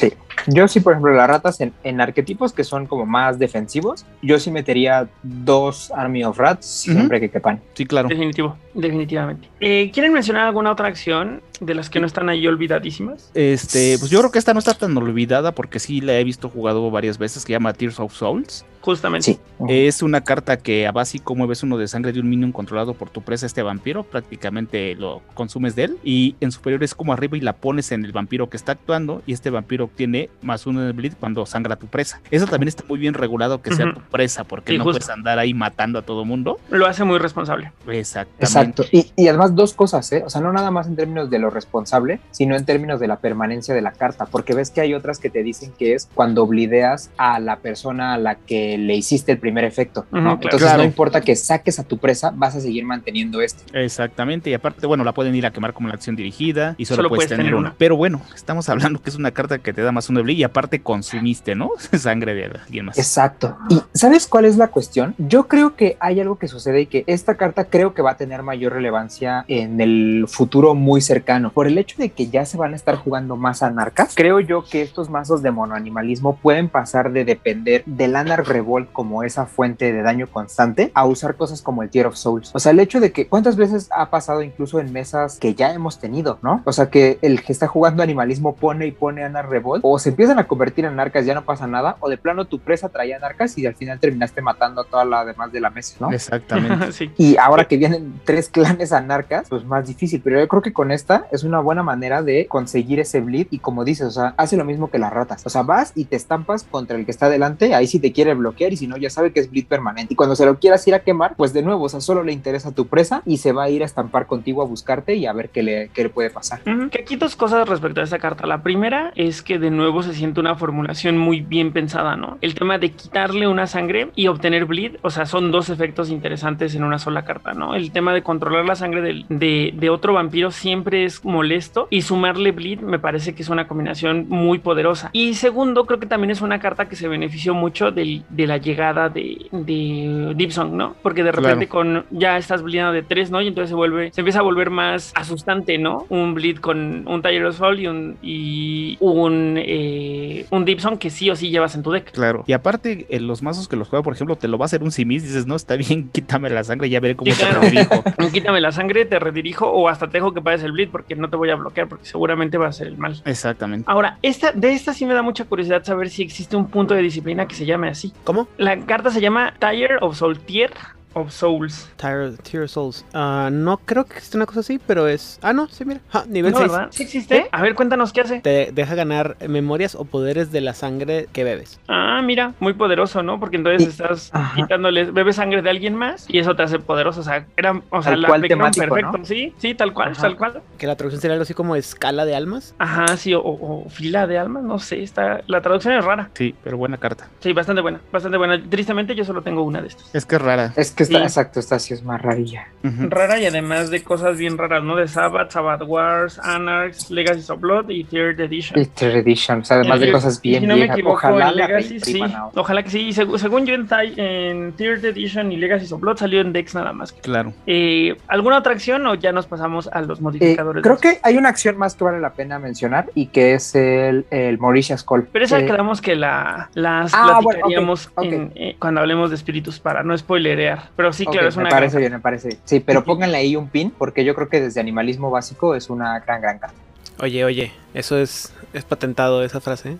Sí. 0.02 0.12
Yo 0.48 0.66
sí, 0.66 0.80
por 0.80 0.94
ejemplo, 0.94 1.14
las 1.14 1.28
ratas 1.28 1.60
en, 1.60 1.72
en 1.84 2.00
arquetipos 2.00 2.52
que 2.52 2.64
son 2.64 2.86
como 2.86 3.06
más 3.06 3.38
defensivos, 3.38 4.04
yo 4.22 4.40
sí 4.40 4.50
metería 4.50 5.08
dos 5.22 5.92
Army 5.94 6.24
of 6.24 6.36
Rats 6.38 6.66
siempre 6.66 7.20
que 7.20 7.30
quepan. 7.30 7.60
Sí, 7.74 7.86
claro. 7.86 8.08
Definitivo, 8.08 8.56
definitivamente. 8.74 9.48
Eh, 9.60 9.92
¿Quieren 9.94 10.12
mencionar 10.12 10.46
alguna 10.46 10.72
otra 10.72 10.88
acción 10.88 11.40
de 11.60 11.76
las 11.76 11.88
que 11.88 12.00
no 12.00 12.06
están 12.06 12.28
ahí 12.28 12.44
olvidadísimas? 12.48 13.30
Este, 13.34 13.96
pues 14.00 14.10
yo 14.10 14.18
creo 14.18 14.32
que 14.32 14.40
esta 14.40 14.52
no 14.52 14.58
está 14.58 14.74
tan 14.74 14.96
olvidada 14.96 15.52
porque 15.52 15.78
sí 15.78 16.00
la 16.00 16.18
he 16.18 16.24
visto 16.24 16.48
jugado 16.48 16.90
varias 16.90 17.18
veces, 17.18 17.44
que 17.44 17.48
se 17.48 17.52
llama 17.52 17.72
Tears 17.72 18.00
of 18.00 18.12
Souls. 18.12 18.64
Justamente. 18.82 19.24
Sí. 19.32 19.40
Es 19.68 20.02
una 20.02 20.22
carta 20.22 20.58
que 20.58 20.86
a 20.86 20.92
básico 20.92 21.34
mueves 21.34 21.62
uno 21.62 21.78
de 21.78 21.88
sangre 21.88 22.12
de 22.12 22.20
un 22.20 22.28
minion 22.28 22.52
controlado 22.52 22.94
por 22.94 23.08
tu 23.10 23.22
presa, 23.22 23.46
este 23.46 23.62
vampiro, 23.62 24.02
prácticamente 24.02 24.94
lo 24.96 25.22
consumes 25.34 25.74
de 25.76 25.84
él, 25.84 25.98
y 26.04 26.36
en 26.40 26.52
superior 26.52 26.82
es 26.82 26.94
como 26.94 27.12
arriba 27.12 27.36
y 27.36 27.40
la 27.40 27.52
pones 27.54 27.92
en 27.92 28.04
el 28.04 28.12
vampiro 28.12 28.50
que 28.50 28.56
está 28.56 28.72
actuando, 28.72 29.22
y 29.26 29.32
este 29.32 29.50
vampiro 29.50 29.84
obtiene 29.84 30.28
más 30.42 30.66
uno 30.66 30.82
en 30.82 30.88
el 30.88 30.92
bleed 30.92 31.14
cuando 31.18 31.46
sangra 31.46 31.76
tu 31.76 31.86
presa. 31.86 32.20
Eso 32.30 32.46
también 32.46 32.68
está 32.68 32.84
muy 32.88 32.98
bien 32.98 33.14
regulado 33.14 33.62
que 33.62 33.74
sea 33.74 33.92
tu 33.94 34.00
presa, 34.00 34.44
porque 34.44 34.72
Sí, 34.72 34.78
no 34.78 34.84
justo. 34.84 34.98
puedes 34.98 35.10
andar 35.10 35.38
ahí 35.38 35.54
matando 35.54 35.98
a 36.00 36.02
todo 36.02 36.24
mundo. 36.24 36.58
Lo 36.70 36.86
hace 36.86 37.04
muy 37.04 37.18
responsable. 37.18 37.72
Exactamente. 37.88 38.44
Exacto. 38.44 38.84
Y, 38.90 39.12
y 39.16 39.28
además 39.28 39.54
dos 39.54 39.74
cosas, 39.74 40.10
¿eh? 40.12 40.22
O 40.26 40.30
sea, 40.30 40.40
no 40.40 40.52
nada 40.52 40.70
más 40.70 40.86
en 40.86 40.96
términos 40.96 41.30
de 41.30 41.38
lo 41.38 41.50
responsable, 41.50 42.20
sino 42.32 42.56
en 42.56 42.64
términos 42.64 42.98
de 43.00 43.06
la 43.06 43.16
permanencia 43.20 43.74
de 43.74 43.82
la 43.82 43.92
carta, 43.92 44.26
porque 44.26 44.54
ves 44.54 44.70
que 44.70 44.80
hay 44.80 44.94
otras 44.94 45.18
que 45.18 45.30
te 45.30 45.42
dicen 45.42 45.72
que 45.78 45.94
es 45.94 46.08
cuando 46.14 46.46
blideas 46.46 47.10
a 47.16 47.38
la 47.38 47.56
persona 47.56 48.14
a 48.14 48.18
la 48.18 48.34
que 48.34 48.71
le 48.78 48.94
hiciste 48.94 49.32
el 49.32 49.38
primer 49.38 49.64
efecto, 49.64 50.06
¿no? 50.10 50.18
Ujú, 50.18 50.22
claro. 50.22 50.38
Entonces 50.42 50.60
Claro. 50.68 50.78
no 50.82 50.84
importa 50.84 51.20
que 51.20 51.36
saques 51.36 51.78
a 51.78 51.84
tu 51.84 51.98
presa, 51.98 52.32
vas 52.34 52.56
a 52.56 52.60
seguir 52.60 52.84
manteniendo 52.84 53.40
este. 53.40 53.62
Exactamente, 53.84 54.50
y 54.50 54.54
aparte, 54.54 54.86
bueno, 54.86 55.04
la 55.04 55.12
pueden 55.12 55.34
ir 55.34 55.46
a 55.46 55.50
quemar 55.52 55.72
como 55.72 55.88
la 55.88 55.94
acción 55.94 56.16
dirigida 56.16 56.74
y 56.78 56.84
solo, 56.84 56.96
Solo 56.98 57.08
puedes, 57.10 57.26
puedes 57.26 57.38
tener 57.38 57.54
una. 57.54 57.68
una. 57.70 57.74
Pero 57.78 57.96
bueno, 57.96 58.20
estamos 58.34 58.68
hablando 58.68 59.00
que 59.02 59.10
es 59.10 59.16
una 59.16 59.30
carta 59.30 59.58
que 59.58 59.72
te 59.72 59.82
da 59.82 59.92
más 59.92 60.08
uno 60.08 60.18
de 60.20 60.24
bleed 60.24 60.36
y 60.38 60.44
aparte 60.44 60.80
consumiste, 60.82 61.54
¿no? 61.54 61.70
Sangre 61.98 62.34
de 62.34 62.44
alguien 62.46 62.86
más. 62.86 62.98
Exacto. 62.98 63.56
¿Y 63.68 63.80
sabes 63.94 64.26
cuál 64.26 64.44
es 64.44 64.56
la 64.56 64.68
cuestión? 64.68 65.14
Yo 65.18 65.48
creo 65.48 65.76
que 65.76 65.96
hay 66.00 66.20
algo 66.20 66.38
que 66.38 66.48
sucede 66.48 66.82
y 66.82 66.86
que 66.86 67.04
esta 67.06 67.36
carta 67.36 67.64
creo 67.64 67.94
que 67.94 68.02
va 68.02 68.12
a 68.12 68.16
tener 68.16 68.42
mayor 68.42 68.72
relevancia 68.72 69.44
en 69.48 69.80
el 69.80 70.26
futuro 70.28 70.74
muy 70.74 71.00
cercano. 71.00 71.50
Por 71.52 71.66
el 71.66 71.78
hecho 71.78 71.96
de 71.98 72.10
que 72.10 72.28
ya 72.28 72.44
se 72.44 72.56
van 72.56 72.72
a 72.72 72.76
estar 72.76 72.96
jugando 72.96 73.36
más 73.36 73.62
anarcas, 73.62 74.14
creo 74.14 74.40
yo 74.40 74.64
que 74.64 74.82
estos 74.82 75.10
mazos 75.10 75.42
de 75.42 75.50
monoanimalismo 75.50 76.36
pueden 76.36 76.68
pasar 76.68 77.12
de 77.12 77.24
depender 77.24 77.82
del 77.86 78.16
Anarch 78.16 78.46
Revolt 78.62 78.92
como 78.92 79.22
esa 79.22 79.46
fuente 79.46 79.92
de 79.92 80.02
daño 80.02 80.26
constante 80.26 80.90
a 80.94 81.04
usar 81.04 81.36
cosas 81.36 81.62
como 81.62 81.82
el 81.82 81.90
Tier 81.90 82.06
of 82.06 82.16
Souls. 82.16 82.50
O 82.54 82.58
sea, 82.58 82.72
el 82.72 82.80
hecho 82.80 83.00
de 83.00 83.12
que 83.12 83.26
cuántas 83.26 83.56
veces 83.56 83.88
ha 83.94 84.10
pasado 84.10 84.42
incluso 84.42 84.80
en 84.80 84.92
mesas 84.92 85.38
que 85.38 85.54
ya 85.54 85.72
hemos 85.72 85.98
tenido, 85.98 86.38
¿no? 86.42 86.62
O 86.64 86.72
sea, 86.72 86.90
que 86.90 87.18
el 87.22 87.42
que 87.42 87.52
está 87.52 87.66
jugando 87.66 88.02
animalismo 88.02 88.54
pone 88.54 88.86
y 88.86 88.92
pone 88.92 89.24
Anarch 89.24 89.48
Revolt 89.48 89.82
o 89.84 89.98
se 89.98 90.10
empiezan 90.10 90.38
a 90.38 90.46
convertir 90.46 90.84
en 90.84 90.92
anarcas, 90.92 91.26
ya 91.26 91.34
no 91.34 91.42
pasa 91.42 91.66
nada, 91.66 91.96
o 92.00 92.08
de 92.08 92.18
plano 92.18 92.46
tu 92.46 92.58
presa 92.58 92.88
traía 92.88 93.16
anarcas 93.16 93.56
y 93.58 93.66
al 93.66 93.74
final 93.74 93.98
terminaste 93.98 94.42
matando 94.42 94.82
a 94.82 94.84
toda 94.84 95.04
la 95.04 95.24
demás 95.24 95.52
de 95.52 95.60
la 95.60 95.70
mesa, 95.70 95.96
¿no? 96.00 96.12
Exactamente. 96.12 96.92
sí. 96.92 97.10
Y 97.16 97.36
ahora 97.36 97.66
que 97.66 97.76
vienen 97.76 98.20
tres 98.24 98.48
clanes 98.48 98.92
anarcas, 98.92 99.48
pues 99.48 99.64
más 99.64 99.86
difícil. 99.86 100.20
Pero 100.22 100.38
yo 100.40 100.48
creo 100.48 100.62
que 100.62 100.72
con 100.72 100.90
esta 100.90 101.26
es 101.30 101.44
una 101.44 101.60
buena 101.60 101.82
manera 101.82 102.22
de 102.22 102.46
conseguir 102.46 103.00
ese 103.00 103.20
bleed. 103.20 103.48
Y 103.50 103.58
como 103.58 103.84
dices, 103.84 104.06
o 104.06 104.10
sea, 104.10 104.34
hace 104.36 104.56
lo 104.56 104.64
mismo 104.64 104.90
que 104.90 104.98
las 104.98 105.12
ratas. 105.12 105.44
O 105.46 105.50
sea, 105.50 105.62
vas 105.62 105.92
y 105.94 106.04
te 106.04 106.16
estampas 106.16 106.64
contra 106.64 106.96
el 106.96 107.04
que 107.04 107.10
está 107.10 107.28
delante. 107.28 107.74
Ahí 107.74 107.86
sí 107.86 107.98
te 107.98 108.12
quiere 108.12 108.34
bloquear. 108.34 108.51
Y 108.72 108.76
si 108.76 108.86
no, 108.86 108.96
ya 108.96 109.10
sabe 109.10 109.32
que 109.32 109.40
es 109.40 109.50
bleed 109.50 109.66
permanente. 109.66 110.12
Y 110.14 110.16
cuando 110.16 110.34
se 110.36 110.46
lo 110.46 110.58
quieras 110.58 110.86
ir 110.88 110.94
a 110.94 111.00
quemar, 111.00 111.34
pues 111.36 111.52
de 111.52 111.62
nuevo, 111.62 111.84
o 111.84 111.88
sea, 111.88 112.00
solo 112.00 112.22
le 112.22 112.32
interesa 112.32 112.72
tu 112.72 112.86
presa 112.86 113.22
y 113.26 113.38
se 113.38 113.52
va 113.52 113.64
a 113.64 113.70
ir 113.70 113.82
a 113.82 113.86
estampar 113.86 114.26
contigo 114.26 114.62
a 114.62 114.64
buscarte 114.66 115.14
y 115.14 115.26
a 115.26 115.32
ver 115.32 115.48
qué 115.50 115.62
le, 115.62 115.90
qué 115.94 116.02
le 116.04 116.08
puede 116.10 116.30
pasar. 116.30 116.60
Ujú. 116.66 116.88
Que 116.90 117.00
aquí 117.02 117.16
dos 117.16 117.36
cosas 117.36 117.68
respecto 117.68 118.00
a 118.00 118.04
esta 118.04 118.18
carta. 118.18 118.46
La 118.46 118.62
primera 118.62 119.12
es 119.16 119.42
que 119.42 119.58
de 119.58 119.70
nuevo 119.70 120.02
se 120.02 120.14
siente 120.14 120.40
una 120.40 120.54
formulación 120.56 121.18
muy 121.18 121.40
bien 121.40 121.72
pensada, 121.72 122.16
¿no? 122.16 122.38
El 122.40 122.54
tema 122.54 122.78
de 122.78 122.90
quitarle 122.92 123.46
una 123.48 123.66
sangre 123.66 124.10
y 124.14 124.26
obtener 124.28 124.64
bleed, 124.66 124.96
o 125.02 125.10
sea, 125.10 125.26
son 125.26 125.50
dos 125.50 125.70
efectos 125.70 126.10
interesantes 126.10 126.74
en 126.74 126.84
una 126.84 126.98
sola 126.98 127.24
carta, 127.24 127.52
¿no? 127.54 127.74
El 127.74 127.92
tema 127.92 128.12
de 128.14 128.22
controlar 128.22 128.64
la 128.64 128.74
sangre 128.76 129.00
del- 129.02 129.26
de, 129.28 129.72
de 129.76 129.90
otro 129.90 130.12
vampiro 130.14 130.50
siempre 130.50 131.04
es 131.04 131.24
molesto 131.24 131.86
y 131.90 132.02
sumarle 132.02 132.52
bleed 132.52 132.80
me 132.80 132.98
parece 132.98 133.34
que 133.34 133.42
es 133.42 133.48
una 133.48 133.66
combinación 133.68 134.26
muy 134.28 134.58
poderosa. 134.58 135.10
Y 135.12 135.34
segundo, 135.34 135.86
creo 135.86 135.98
que 136.00 136.06
también 136.06 136.30
es 136.30 136.40
una 136.42 136.58
carta 136.60 136.88
que 136.88 136.96
se 136.96 137.08
benefició 137.08 137.54
mucho 137.54 137.90
del, 137.90 138.24
de 138.42 138.48
la 138.48 138.58
llegada 138.58 139.08
de, 139.08 139.46
de 139.52 140.32
Dipson, 140.34 140.76
¿no? 140.76 140.94
Porque 141.02 141.22
de 141.22 141.32
repente 141.32 141.68
con 141.68 142.04
ya 142.10 142.36
estás 142.36 142.62
bleedando 142.62 142.92
de 142.92 143.02
tres, 143.02 143.30
¿no? 143.30 143.40
Y 143.40 143.48
entonces 143.48 143.70
se 143.70 143.74
vuelve, 143.74 144.12
se 144.12 144.20
empieza 144.20 144.40
a 144.40 144.42
volver 144.42 144.70
más 144.70 145.12
asustante, 145.14 145.78
¿no? 145.78 146.06
Un 146.08 146.34
bleed 146.34 146.58
con 146.58 147.06
un 147.06 147.22
of 147.46 147.56
Soul 147.56 147.80
y 147.80 147.86
un, 147.86 148.16
y 148.22 148.96
un, 149.00 149.54
eh, 149.58 150.46
un 150.50 150.64
Dipson 150.64 150.98
que 150.98 151.10
sí 151.10 151.30
o 151.30 151.36
sí 151.36 151.50
llevas 151.50 151.74
en 151.74 151.82
tu 151.82 151.90
deck. 151.92 152.10
Claro. 152.12 152.44
Y 152.46 152.52
aparte, 152.52 153.06
en 153.10 153.26
los 153.26 153.42
mazos 153.42 153.68
que 153.68 153.76
los 153.76 153.88
juega, 153.88 154.02
por 154.02 154.14
ejemplo, 154.14 154.36
te 154.36 154.48
lo 154.48 154.58
va 154.58 154.64
a 154.64 154.66
hacer 154.66 154.82
un 154.82 154.90
simis, 154.90 155.22
dices, 155.22 155.46
no, 155.46 155.54
está 155.56 155.76
bien, 155.76 156.08
quítame 156.12 156.50
la 156.50 156.64
sangre, 156.64 156.88
ya 156.90 157.00
veré 157.00 157.16
cómo 157.16 157.30
Sí, 157.30 157.38
te 157.38 157.44
claro. 157.46 157.60
redirijo. 157.62 158.02
Quítame 158.32 158.60
la 158.60 158.72
sangre, 158.72 159.04
te 159.04 159.18
redirijo 159.18 159.66
o 159.70 159.88
hasta 159.88 160.06
te 160.08 160.18
dejo 160.18 160.32
que 160.32 160.40
pagues 160.40 160.62
el 160.62 160.72
bleed 160.72 160.88
porque 160.90 161.14
no 161.14 161.28
te 161.28 161.36
voy 161.36 161.50
a 161.50 161.54
bloquear 161.54 161.86
porque 161.86 162.06
seguramente 162.06 162.56
va 162.56 162.68
a 162.68 162.72
ser 162.72 162.86
el 162.86 162.96
mal. 162.96 163.20
Exactamente. 163.24 163.84
Ahora, 163.88 164.18
esta, 164.22 164.52
de 164.52 164.72
esta 164.72 164.94
sí 164.94 165.04
me 165.04 165.12
da 165.14 165.22
mucha 165.22 165.44
curiosidad 165.44 165.84
saber 165.84 166.08
si 166.08 166.22
existe 166.22 166.56
un 166.56 166.68
punto 166.68 166.94
de 166.94 167.02
disciplina 167.02 167.46
que 167.46 167.54
se 167.54 167.66
llame 167.66 167.88
así. 167.88 168.12
La 168.56 168.78
carta 168.86 169.10
se 169.10 169.20
llama 169.20 169.54
Tire 169.58 169.96
of 170.00 170.16
Soltier 170.16 170.70
of 171.14 171.30
Souls. 171.32 171.88
Tire, 171.96 172.32
Tear 172.50 172.68
Souls. 172.68 173.04
Ah, 173.12 173.48
no 173.52 173.76
creo 173.78 174.04
que 174.04 174.14
exista 174.14 174.36
una 174.38 174.46
cosa 174.46 174.60
así, 174.60 174.80
pero 174.86 175.08
es. 175.08 175.38
Ah, 175.42 175.52
no, 175.52 175.68
sí, 175.68 175.84
mira. 175.84 176.00
Ja, 176.10 176.24
nivel 176.26 176.52
¿No, 176.52 176.58
6. 176.58 176.70
verdad? 176.72 176.88
¿Sí 176.90 177.02
existe? 177.02 177.48
A 177.52 177.62
ver, 177.62 177.74
cuéntanos 177.74 178.12
qué 178.12 178.20
hace. 178.22 178.40
Te 178.40 178.70
deja 178.72 178.94
ganar 178.94 179.36
memorias 179.48 179.94
o 179.94 180.04
poderes 180.04 180.52
de 180.52 180.60
la 180.60 180.74
sangre 180.74 181.28
que 181.32 181.44
bebes. 181.44 181.80
Ah, 181.88 182.20
mira, 182.24 182.54
muy 182.60 182.74
poderoso, 182.74 183.22
¿no? 183.22 183.38
Porque 183.40 183.56
entonces 183.56 183.82
Y- 183.82 183.90
estás 183.90 184.30
Ajá. 184.32 184.54
quitándoles, 184.56 185.12
bebes 185.12 185.36
sangre 185.36 185.62
de 185.62 185.70
alguien 185.70 185.94
más 185.94 186.26
y 186.28 186.38
eso 186.38 186.54
te 186.56 186.62
hace 186.62 186.78
poderoso. 186.78 187.20
O 187.20 187.24
sea, 187.24 187.46
era, 187.56 187.72
o 187.90 188.02
sea, 188.02 188.12
Tal 188.12 188.22
la 188.22 188.28
cual 188.28 188.42
temático, 188.42 188.86
perfecto. 188.86 189.18
¿no? 189.18 189.24
Sí, 189.24 189.54
sí, 189.58 189.74
tal 189.74 189.92
cual, 189.92 190.12
Ajá. 190.12 190.22
tal 190.22 190.36
cual. 190.36 190.62
Que 190.78 190.86
la 190.86 190.96
traducción 190.96 191.20
sería 191.20 191.34
algo 191.34 191.42
así 191.42 191.54
como 191.54 191.76
escala 191.76 192.24
de 192.24 192.34
almas. 192.36 192.74
Ajá, 192.78 193.16
sí, 193.16 193.34
o, 193.34 193.42
o 193.42 193.88
fila 193.90 194.26
de 194.26 194.38
almas, 194.38 194.62
no 194.62 194.78
sé, 194.78 195.02
está, 195.02 195.42
la 195.46 195.60
traducción 195.60 195.94
es 195.94 196.04
rara. 196.04 196.30
Sí, 196.34 196.54
pero 196.62 196.76
buena 196.76 196.96
carta. 196.98 197.28
Sí, 197.40 197.52
bastante 197.52 197.80
buena, 197.82 198.00
bastante 198.12 198.36
buena. 198.38 198.60
Tristemente 198.68 199.14
yo 199.14 199.24
solo 199.24 199.42
tengo 199.42 199.62
una 199.62 199.80
de 199.80 199.88
estas. 199.88 200.14
Es 200.14 200.26
que 200.26 200.36
es 200.36 200.42
rara. 200.42 200.72
Es 200.76 200.90
que 200.92 201.01
está, 201.02 201.18
Sí. 201.18 201.24
exacto, 201.24 201.60
esta 201.60 201.78
sí 201.78 201.94
es 201.94 202.02
más 202.02 202.20
rarilla. 202.22 202.68
Rara 202.82 203.38
y 203.38 203.46
además 203.46 203.90
de 203.90 204.02
cosas 204.02 204.36
bien 204.36 204.58
raras, 204.58 204.82
¿no? 204.82 204.96
De 204.96 205.06
Sabbath, 205.06 205.50
Sabbath 205.52 205.82
Wars, 205.86 206.38
Anarchs, 206.42 207.10
Legacy 207.10 207.50
of 207.52 207.60
Blood 207.60 207.88
y 207.90 208.04
Third 208.04 208.40
Edition. 208.40 208.80
Y 208.80 208.86
Third 208.86 209.16
Edition, 209.16 209.60
o 209.60 209.64
sea, 209.64 209.76
además 209.78 210.00
de 210.00 210.10
cosas 210.12 210.40
bien 210.42 210.62
si 210.62 210.66
no 210.66 210.76
me 210.76 210.84
equivoco, 210.86 211.14
Ojalá 211.14 211.52
Legacy 211.52 212.00
sí. 212.00 212.20
Ojalá 212.54 212.82
que 212.82 212.90
sí. 212.90 213.00
Y 213.08 213.10
seg- 213.12 213.38
según 213.38 213.66
yo 213.66 213.74
en, 213.74 213.86
Thai- 213.88 214.14
en 214.16 214.72
Third 214.72 215.04
Edition 215.04 215.52
y 215.52 215.56
Legacy 215.56 215.92
of 215.94 216.00
Blood 216.00 216.16
salió 216.16 216.40
en 216.40 216.52
Dex 216.52 216.74
nada 216.74 216.92
más. 216.92 217.12
Claro. 217.12 217.52
Eh, 217.66 218.16
¿Alguna 218.28 218.58
otra 218.58 218.72
acción 218.72 219.06
o 219.06 219.14
ya 219.14 219.30
nos 219.32 219.46
pasamos 219.46 219.88
a 219.92 220.00
los 220.02 220.18
Eh, 220.18 220.22
modificadores? 220.22 220.82
creo 220.82 220.98
que 220.98 221.20
hay 221.22 221.36
una 221.36 221.48
acción 221.50 221.78
más 221.78 221.94
que 221.94 222.04
vale 222.04 222.20
la 222.20 222.32
pena 222.32 222.58
mencionar 222.58 223.06
y 223.14 223.26
que 223.26 223.54
es 223.54 223.74
el, 223.74 224.26
el 224.30 224.58
Mauritius 224.58 225.04
Call. 225.04 225.28
Pero 225.32 225.44
esa 225.44 225.60
Eh, 225.60 225.66
quedamos 225.66 226.00
que 226.00 226.16
la, 226.16 226.68
las 226.74 227.12
Ah, 227.14 227.38
bueno, 227.42 227.60
platicaríamos 227.60 228.10
ok. 228.16 228.24
en- 228.24 228.52
eh, 228.56 228.76
cuando 228.78 229.00
hablemos 229.00 229.30
de 229.30 229.36
espíritus 229.36 229.78
para 229.78 230.02
no 230.02 230.16
spoilerear. 230.16 230.90
Pero 230.96 231.12
sí, 231.12 231.24
ok, 231.26 231.32
claro, 231.32 231.48
es 231.48 231.56
me 231.56 231.62
una 231.62 231.70
parece 231.70 231.92
gran- 231.94 232.00
bien, 232.02 232.12
me 232.12 232.20
parece 232.20 232.48
bien. 232.48 232.60
Sí, 232.64 232.80
pero 232.80 233.02
pónganle 233.04 233.36
ahí 233.38 233.56
un 233.56 233.68
pin 233.68 233.90
porque 233.96 234.24
yo 234.24 234.34
creo 234.34 234.48
que 234.48 234.60
desde 234.60 234.80
animalismo 234.80 235.30
básico 235.30 235.74
es 235.74 235.88
una 235.90 236.18
gran, 236.20 236.40
gran 236.42 236.58
carta. 236.58 236.76
Oye, 237.20 237.44
oye, 237.44 237.72
eso 237.94 238.16
es, 238.18 238.52
es 238.72 238.84
patentado 238.84 239.44
esa 239.44 239.60
frase. 239.60 239.96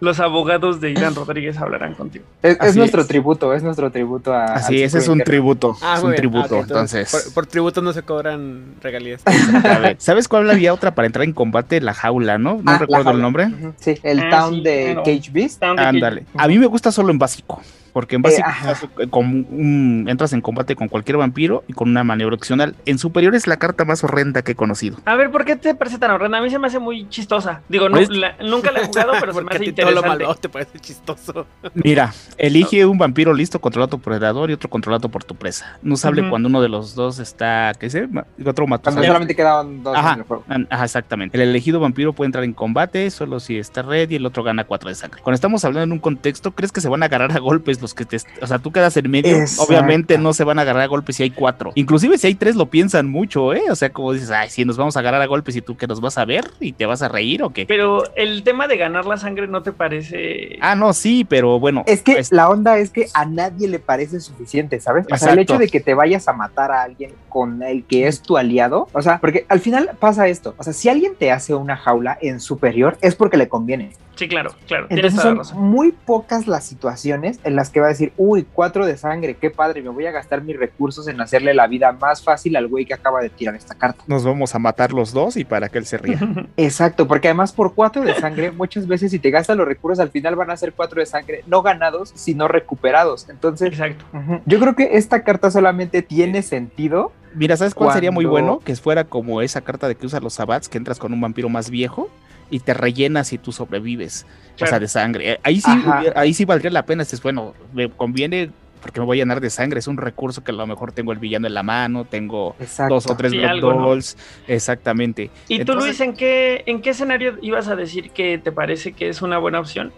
Los 0.00 0.20
abogados 0.20 0.80
de 0.80 0.90
Irán 0.90 1.14
Rodríguez 1.14 1.56
hablarán 1.58 1.94
contigo. 1.94 2.24
Es, 2.42 2.58
es 2.60 2.76
nuestro 2.76 3.02
es. 3.02 3.08
tributo, 3.08 3.52
es 3.54 3.62
nuestro 3.62 3.90
tributo 3.90 4.32
a. 4.34 4.44
Así, 4.54 4.82
ese 4.82 4.98
es 4.98 5.04
ciclo 5.04 5.14
un 5.14 5.20
tributo. 5.24 5.76
Ah, 5.80 5.94
es 5.96 6.02
un 6.02 6.10
bien. 6.10 6.16
tributo. 6.16 6.56
Ah, 6.56 6.60
entonces, 6.60 7.10
Por, 7.10 7.34
por 7.34 7.46
tributo 7.46 7.80
no 7.82 7.92
se 7.92 8.02
cobran 8.02 8.74
regalías. 8.82 9.22
a 9.26 9.78
ver, 9.78 9.96
¿sabes 9.98 10.28
cuál 10.28 10.50
había 10.50 10.72
otra 10.74 10.94
para 10.94 11.06
entrar 11.06 11.24
en 11.24 11.32
combate? 11.32 11.80
La 11.80 11.94
jaula, 11.94 12.38
¿no? 12.38 12.60
No 12.62 12.72
Ah, 12.72 12.78
recuerdo 12.78 13.10
el 13.12 13.20
nombre. 13.20 13.48
Sí, 13.78 13.98
el 14.02 14.20
Ah, 14.20 14.30
town 14.30 14.54
sí, 14.54 14.60
de 14.62 14.84
claro. 14.84 15.02
Cage 15.04 15.30
Beast. 15.32 15.62
Ándale. 15.62 16.24
A 16.36 16.48
mí 16.48 16.58
me 16.58 16.66
gusta 16.66 16.90
solo 16.92 17.10
en 17.10 17.18
básico. 17.18 17.62
Porque 17.92 18.16
en 18.16 18.24
estás 18.24 18.86
con 19.10 19.26
un- 19.50 20.06
entras 20.08 20.32
en 20.32 20.40
combate 20.40 20.74
con 20.76 20.88
cualquier 20.88 21.18
vampiro 21.18 21.62
y 21.68 21.72
con 21.74 21.90
una 21.90 22.04
maniobra 22.04 22.34
opcional. 22.36 22.74
En 22.86 22.98
superior 22.98 23.34
es 23.34 23.46
la 23.46 23.58
carta 23.58 23.84
más 23.84 24.02
horrenda 24.02 24.42
que 24.42 24.52
he 24.52 24.54
conocido. 24.54 24.96
A 25.04 25.14
ver, 25.14 25.30
¿por 25.30 25.44
qué 25.44 25.56
te 25.56 25.74
parece 25.74 25.98
tan 25.98 26.10
horrenda? 26.10 26.38
A 26.38 26.42
mí 26.42 26.48
se 26.50 26.58
me 26.58 26.68
hace 26.68 26.78
muy 26.78 27.08
chistosa. 27.10 27.60
Digo, 27.68 27.88
no, 27.88 27.96
Pues- 27.96 28.08
la- 28.08 28.36
nunca 28.42 28.72
la 28.72 28.80
he 28.80 28.86
jugado, 28.86 29.12
pero 29.20 29.32
se 29.34 29.42
me 29.42 29.50
hace 29.50 29.58
ti 29.60 29.72
todo 29.72 29.86
lo 29.90 29.96
interesante. 29.98 30.24
malo 30.24 30.34
te 30.36 30.48
parece 30.48 30.78
chistoso. 30.78 31.46
Mira, 31.74 32.12
elige 32.38 32.86
un 32.86 32.96
vampiro 32.98 33.34
listo 33.34 33.60
controlado 33.60 33.98
por 33.98 34.00
predador 34.00 34.50
y 34.50 34.54
otro 34.54 34.70
controlado 34.70 35.08
por 35.10 35.24
tu 35.24 35.34
presa. 35.34 35.78
No 35.82 35.96
sable 35.96 36.22
Ujú. 36.22 36.30
cuando 36.30 36.48
uno 36.48 36.62
de 36.62 36.68
los 36.70 36.94
dos 36.94 37.18
está, 37.18 37.72
¿qué 37.78 37.90
sé? 37.90 38.08
Otro 38.46 38.66
mató. 38.66 38.84
Cuando 38.84 39.02
solamente 39.04 39.36
quedaban 39.36 39.82
dos 39.82 39.96
Ajá. 39.96 40.14
en 40.14 40.18
el 40.20 40.24
juego. 40.24 40.44
Ajá, 40.70 40.84
exactamente. 40.84 41.36
El 41.36 41.48
elegido 41.48 41.78
vampiro 41.80 42.12
puede 42.14 42.26
entrar 42.26 42.44
en 42.44 42.54
combate 42.54 43.10
solo 43.10 43.38
si 43.40 43.58
está 43.58 43.82
red 43.82 44.08
y 44.10 44.16
el 44.16 44.24
otro 44.26 44.42
gana 44.42 44.64
4 44.64 44.88
de 44.88 44.94
sangre. 44.94 45.20
Cuando 45.22 45.34
estamos 45.34 45.64
hablando 45.64 45.84
en 45.84 45.92
un 45.92 45.98
contexto, 45.98 46.52
¿crees 46.52 46.72
que 46.72 46.80
se 46.80 46.88
van 46.88 47.02
a 47.02 47.06
agarrar 47.06 47.32
a 47.32 47.38
golpes 47.38 47.80
los 47.82 47.94
que 47.94 48.04
te... 48.04 48.16
O 48.40 48.46
sea, 48.46 48.58
tú 48.58 48.72
quedas 48.72 48.96
en 48.96 49.10
medio, 49.10 49.36
Exacto. 49.36 49.64
obviamente 49.64 50.18
no 50.18 50.32
se 50.32 50.44
van 50.44 50.58
a 50.58 50.62
agarrar 50.62 50.82
a 50.82 50.86
golpes 50.86 51.16
si 51.16 51.24
hay 51.24 51.30
cuatro. 51.30 51.72
Inclusive 51.74 52.16
si 52.18 52.28
hay 52.28 52.34
tres 52.34 52.56
lo 52.56 52.66
piensan 52.66 53.08
mucho, 53.08 53.52
¿eh? 53.52 53.64
O 53.70 53.76
sea, 53.76 53.90
como 53.90 54.12
dices, 54.12 54.30
ay, 54.30 54.48
si 54.48 54.64
nos 54.64 54.76
vamos 54.76 54.96
a 54.96 55.00
agarrar 55.00 55.20
a 55.20 55.26
golpes 55.26 55.56
y 55.56 55.62
tú 55.62 55.76
que 55.76 55.86
nos 55.86 56.00
vas 56.00 56.18
a 56.18 56.24
ver 56.24 56.44
y 56.60 56.72
te 56.72 56.86
vas 56.86 57.02
a 57.02 57.08
reír 57.08 57.42
o 57.42 57.50
qué. 57.50 57.66
Pero 57.66 58.04
el 58.16 58.42
tema 58.42 58.68
de 58.68 58.76
ganar 58.76 59.04
la 59.04 59.16
sangre 59.16 59.46
no 59.48 59.62
te 59.62 59.72
parece. 59.72 60.58
Ah, 60.60 60.74
no, 60.74 60.92
sí, 60.92 61.24
pero 61.24 61.58
bueno. 61.60 61.82
Es 61.86 62.02
que 62.02 62.14
pues, 62.14 62.32
la 62.32 62.48
onda 62.48 62.78
es 62.78 62.90
que 62.90 63.08
a 63.14 63.24
nadie 63.24 63.68
le 63.68 63.78
parece 63.78 64.20
suficiente, 64.20 64.80
¿sabes? 64.80 65.06
O 65.10 65.16
sea, 65.16 65.32
el 65.32 65.40
hecho 65.40 65.58
de 65.58 65.68
que 65.68 65.80
te 65.80 65.94
vayas 65.94 66.28
a 66.28 66.32
matar 66.32 66.70
a 66.70 66.82
alguien 66.82 67.12
con 67.28 67.62
el 67.62 67.84
que 67.84 68.06
es 68.06 68.22
tu 68.22 68.36
aliado, 68.36 68.88
o 68.92 69.02
sea, 69.02 69.18
porque 69.18 69.46
al 69.48 69.60
final 69.60 69.90
pasa 69.98 70.28
esto, 70.28 70.54
o 70.58 70.62
sea, 70.62 70.72
si 70.72 70.88
alguien 70.88 71.14
te 71.18 71.30
hace 71.30 71.54
una 71.54 71.76
jaula 71.76 72.18
en 72.20 72.40
superior 72.40 72.96
es 73.00 73.14
porque 73.14 73.36
le 73.36 73.48
conviene. 73.48 73.92
Sí, 74.22 74.28
claro, 74.28 74.54
claro. 74.68 74.86
Tienes 74.86 75.06
Entonces 75.06 75.20
toda 75.20 75.34
la 75.34 75.44
son 75.44 75.56
razón. 75.56 75.70
muy 75.70 75.90
pocas 75.90 76.46
las 76.46 76.64
situaciones 76.64 77.40
en 77.42 77.56
las 77.56 77.70
que 77.70 77.80
va 77.80 77.86
a 77.86 77.88
decir, 77.88 78.12
uy, 78.16 78.46
cuatro 78.52 78.86
de 78.86 78.96
sangre, 78.96 79.34
qué 79.34 79.50
padre, 79.50 79.82
me 79.82 79.88
voy 79.88 80.06
a 80.06 80.12
gastar 80.12 80.44
mis 80.44 80.56
recursos 80.56 81.08
en 81.08 81.20
hacerle 81.20 81.54
la 81.54 81.66
vida 81.66 81.90
más 81.90 82.22
fácil 82.22 82.54
al 82.54 82.68
güey 82.68 82.86
que 82.86 82.94
acaba 82.94 83.20
de 83.20 83.30
tirar 83.30 83.56
esta 83.56 83.74
carta. 83.74 84.04
Nos 84.06 84.24
vamos 84.24 84.54
a 84.54 84.60
matar 84.60 84.92
los 84.92 85.12
dos 85.12 85.36
y 85.36 85.44
para 85.44 85.68
que 85.70 85.78
él 85.78 85.86
se 85.86 85.98
ría. 85.98 86.20
Exacto, 86.56 87.08
porque 87.08 87.26
además 87.26 87.52
por 87.52 87.74
cuatro 87.74 88.02
de 88.02 88.14
sangre, 88.14 88.52
muchas 88.52 88.86
veces 88.86 89.10
si 89.10 89.18
te 89.18 89.30
gastas 89.30 89.56
los 89.56 89.66
recursos 89.66 89.98
al 89.98 90.10
final 90.10 90.36
van 90.36 90.52
a 90.52 90.56
ser 90.56 90.72
cuatro 90.72 91.00
de 91.00 91.06
sangre, 91.06 91.42
no 91.48 91.62
ganados, 91.62 92.12
sino 92.14 92.46
recuperados. 92.46 93.28
Entonces, 93.28 93.70
Exacto. 93.70 94.04
yo 94.46 94.60
creo 94.60 94.76
que 94.76 94.90
esta 94.98 95.24
carta 95.24 95.50
solamente 95.50 96.00
tiene 96.02 96.42
sentido. 96.42 97.10
Mira, 97.34 97.56
¿sabes 97.56 97.74
cuál 97.74 97.92
sería 97.92 98.12
muy 98.12 98.24
bueno? 98.24 98.60
Que 98.64 98.76
fuera 98.76 99.02
como 99.02 99.42
esa 99.42 99.62
carta 99.62 99.88
de 99.88 99.96
que 99.96 100.06
usa 100.06 100.20
los 100.20 100.34
sabbats, 100.34 100.68
que 100.68 100.78
entras 100.78 101.00
con 101.00 101.12
un 101.12 101.20
vampiro 101.20 101.48
más 101.48 101.70
viejo 101.70 102.08
y 102.52 102.60
te 102.60 102.72
rellenas 102.74 103.32
y 103.32 103.38
tú 103.38 103.50
sobrevives. 103.50 104.26
O 104.60 104.66
sea, 104.66 104.78
de 104.78 104.86
sangre. 104.86 105.32
Eh, 105.32 105.40
Ahí 105.42 105.60
sí, 105.60 105.70
Ajá. 105.70 106.02
ahí 106.14 106.34
sí 106.34 106.44
valdría 106.44 106.70
la 106.70 106.84
pena. 106.86 107.02
Dices, 107.02 107.20
bueno, 107.22 107.54
me 107.72 107.90
conviene 107.90 108.50
porque 108.82 109.00
me 109.00 109.06
voy 109.06 109.18
a 109.18 109.22
llenar 109.22 109.40
de 109.40 109.48
sangre. 109.48 109.78
Es 109.78 109.86
un 109.88 109.96
recurso 109.96 110.44
que 110.44 110.50
a 110.50 110.54
lo 110.54 110.66
mejor 110.66 110.92
tengo 110.92 111.10
el 111.12 111.18
villano 111.18 111.46
en 111.46 111.54
la 111.54 111.62
mano, 111.62 112.04
tengo 112.04 112.54
Exacto. 112.60 112.94
dos 112.94 113.08
o 113.10 113.16
tres 113.16 113.32
Sí, 113.32 113.38
Blood 113.38 113.50
algo, 113.50 113.72
¿no? 113.72 113.86
Dolls. 113.88 114.16
Exactamente. 114.46 115.30
¿Y 115.48 115.56
tú, 115.56 115.60
Entonces- 115.62 115.84
Luis, 115.84 116.00
en 116.00 116.14
qué, 116.14 116.62
en 116.66 116.82
qué 116.82 116.90
escenario 116.90 117.38
ibas 117.42 117.68
a 117.68 117.76
decir 117.76 118.10
que 118.10 118.38
te 118.38 118.52
parece 118.52 118.92
que 118.92 119.08
es 119.08 119.22
una 119.22 119.38
buena 119.38 119.58
opción? 119.60 119.92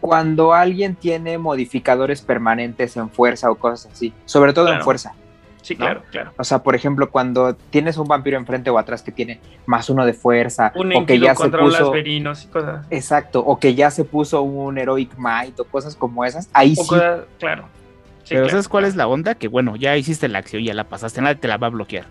Cuando 0.00 0.52
alguien 0.52 0.94
tiene 0.94 1.38
modificadores 1.38 2.20
permanentes 2.20 2.96
en 2.96 3.08
fuerza 3.10 3.50
o 3.50 3.54
cosas 3.56 3.90
así, 3.92 4.12
sobre 4.26 4.52
todo 4.52 4.66
Claro. 4.66 4.80
en 4.80 4.84
fuerza. 4.84 5.14
Sí, 5.66 5.74
¿No? 5.74 5.84
claro, 5.86 6.02
claro. 6.12 6.32
O 6.38 6.44
sea, 6.44 6.62
por 6.62 6.76
ejemplo, 6.76 7.10
cuando 7.10 7.56
tienes 7.56 7.96
un 7.98 8.06
vampiro 8.06 8.36
enfrente 8.38 8.70
o 8.70 8.78
atrás 8.78 9.02
que 9.02 9.10
tiene 9.10 9.40
más 9.66 9.90
uno 9.90 10.06
de 10.06 10.12
fuerza, 10.12 10.70
Un 10.76 10.94
o 10.94 11.04
que 11.04 11.18
ya 11.18 11.34
se 11.34 11.42
contra 11.42 11.60
un 11.64 11.70
puso. 11.70 11.82
lasverinos 11.82 12.44
y 12.44 12.46
cosas. 12.46 12.86
Exacto, 12.88 13.40
o 13.44 13.58
que 13.58 13.74
ya 13.74 13.90
se 13.90 14.04
puso 14.04 14.42
un 14.42 14.78
Heroic 14.78 15.10
Might 15.18 15.58
o 15.58 15.64
cosas 15.64 15.96
como 15.96 16.24
esas, 16.24 16.48
ahí 16.52 16.74
O 16.78 16.84
sí. 16.84 16.88
cosas- 16.88 17.24
claro. 17.40 17.64
Sí, 18.22 18.30
Pero 18.34 18.42
claro, 18.42 18.50
¿sabes 18.50 18.68
cuál 18.68 18.82
claro. 18.82 18.90
es 18.90 18.96
la 18.96 19.08
onda? 19.08 19.34
Que 19.34 19.48
bueno, 19.48 19.74
ya 19.74 19.96
hiciste 19.96 20.28
la 20.28 20.38
acción, 20.38 20.62
ya 20.62 20.72
la 20.72 20.84
pasaste, 20.84 21.20
nadie 21.20 21.34
te 21.34 21.48
la 21.48 21.56
va 21.56 21.66
a 21.66 21.70
bloquear. 21.70 22.04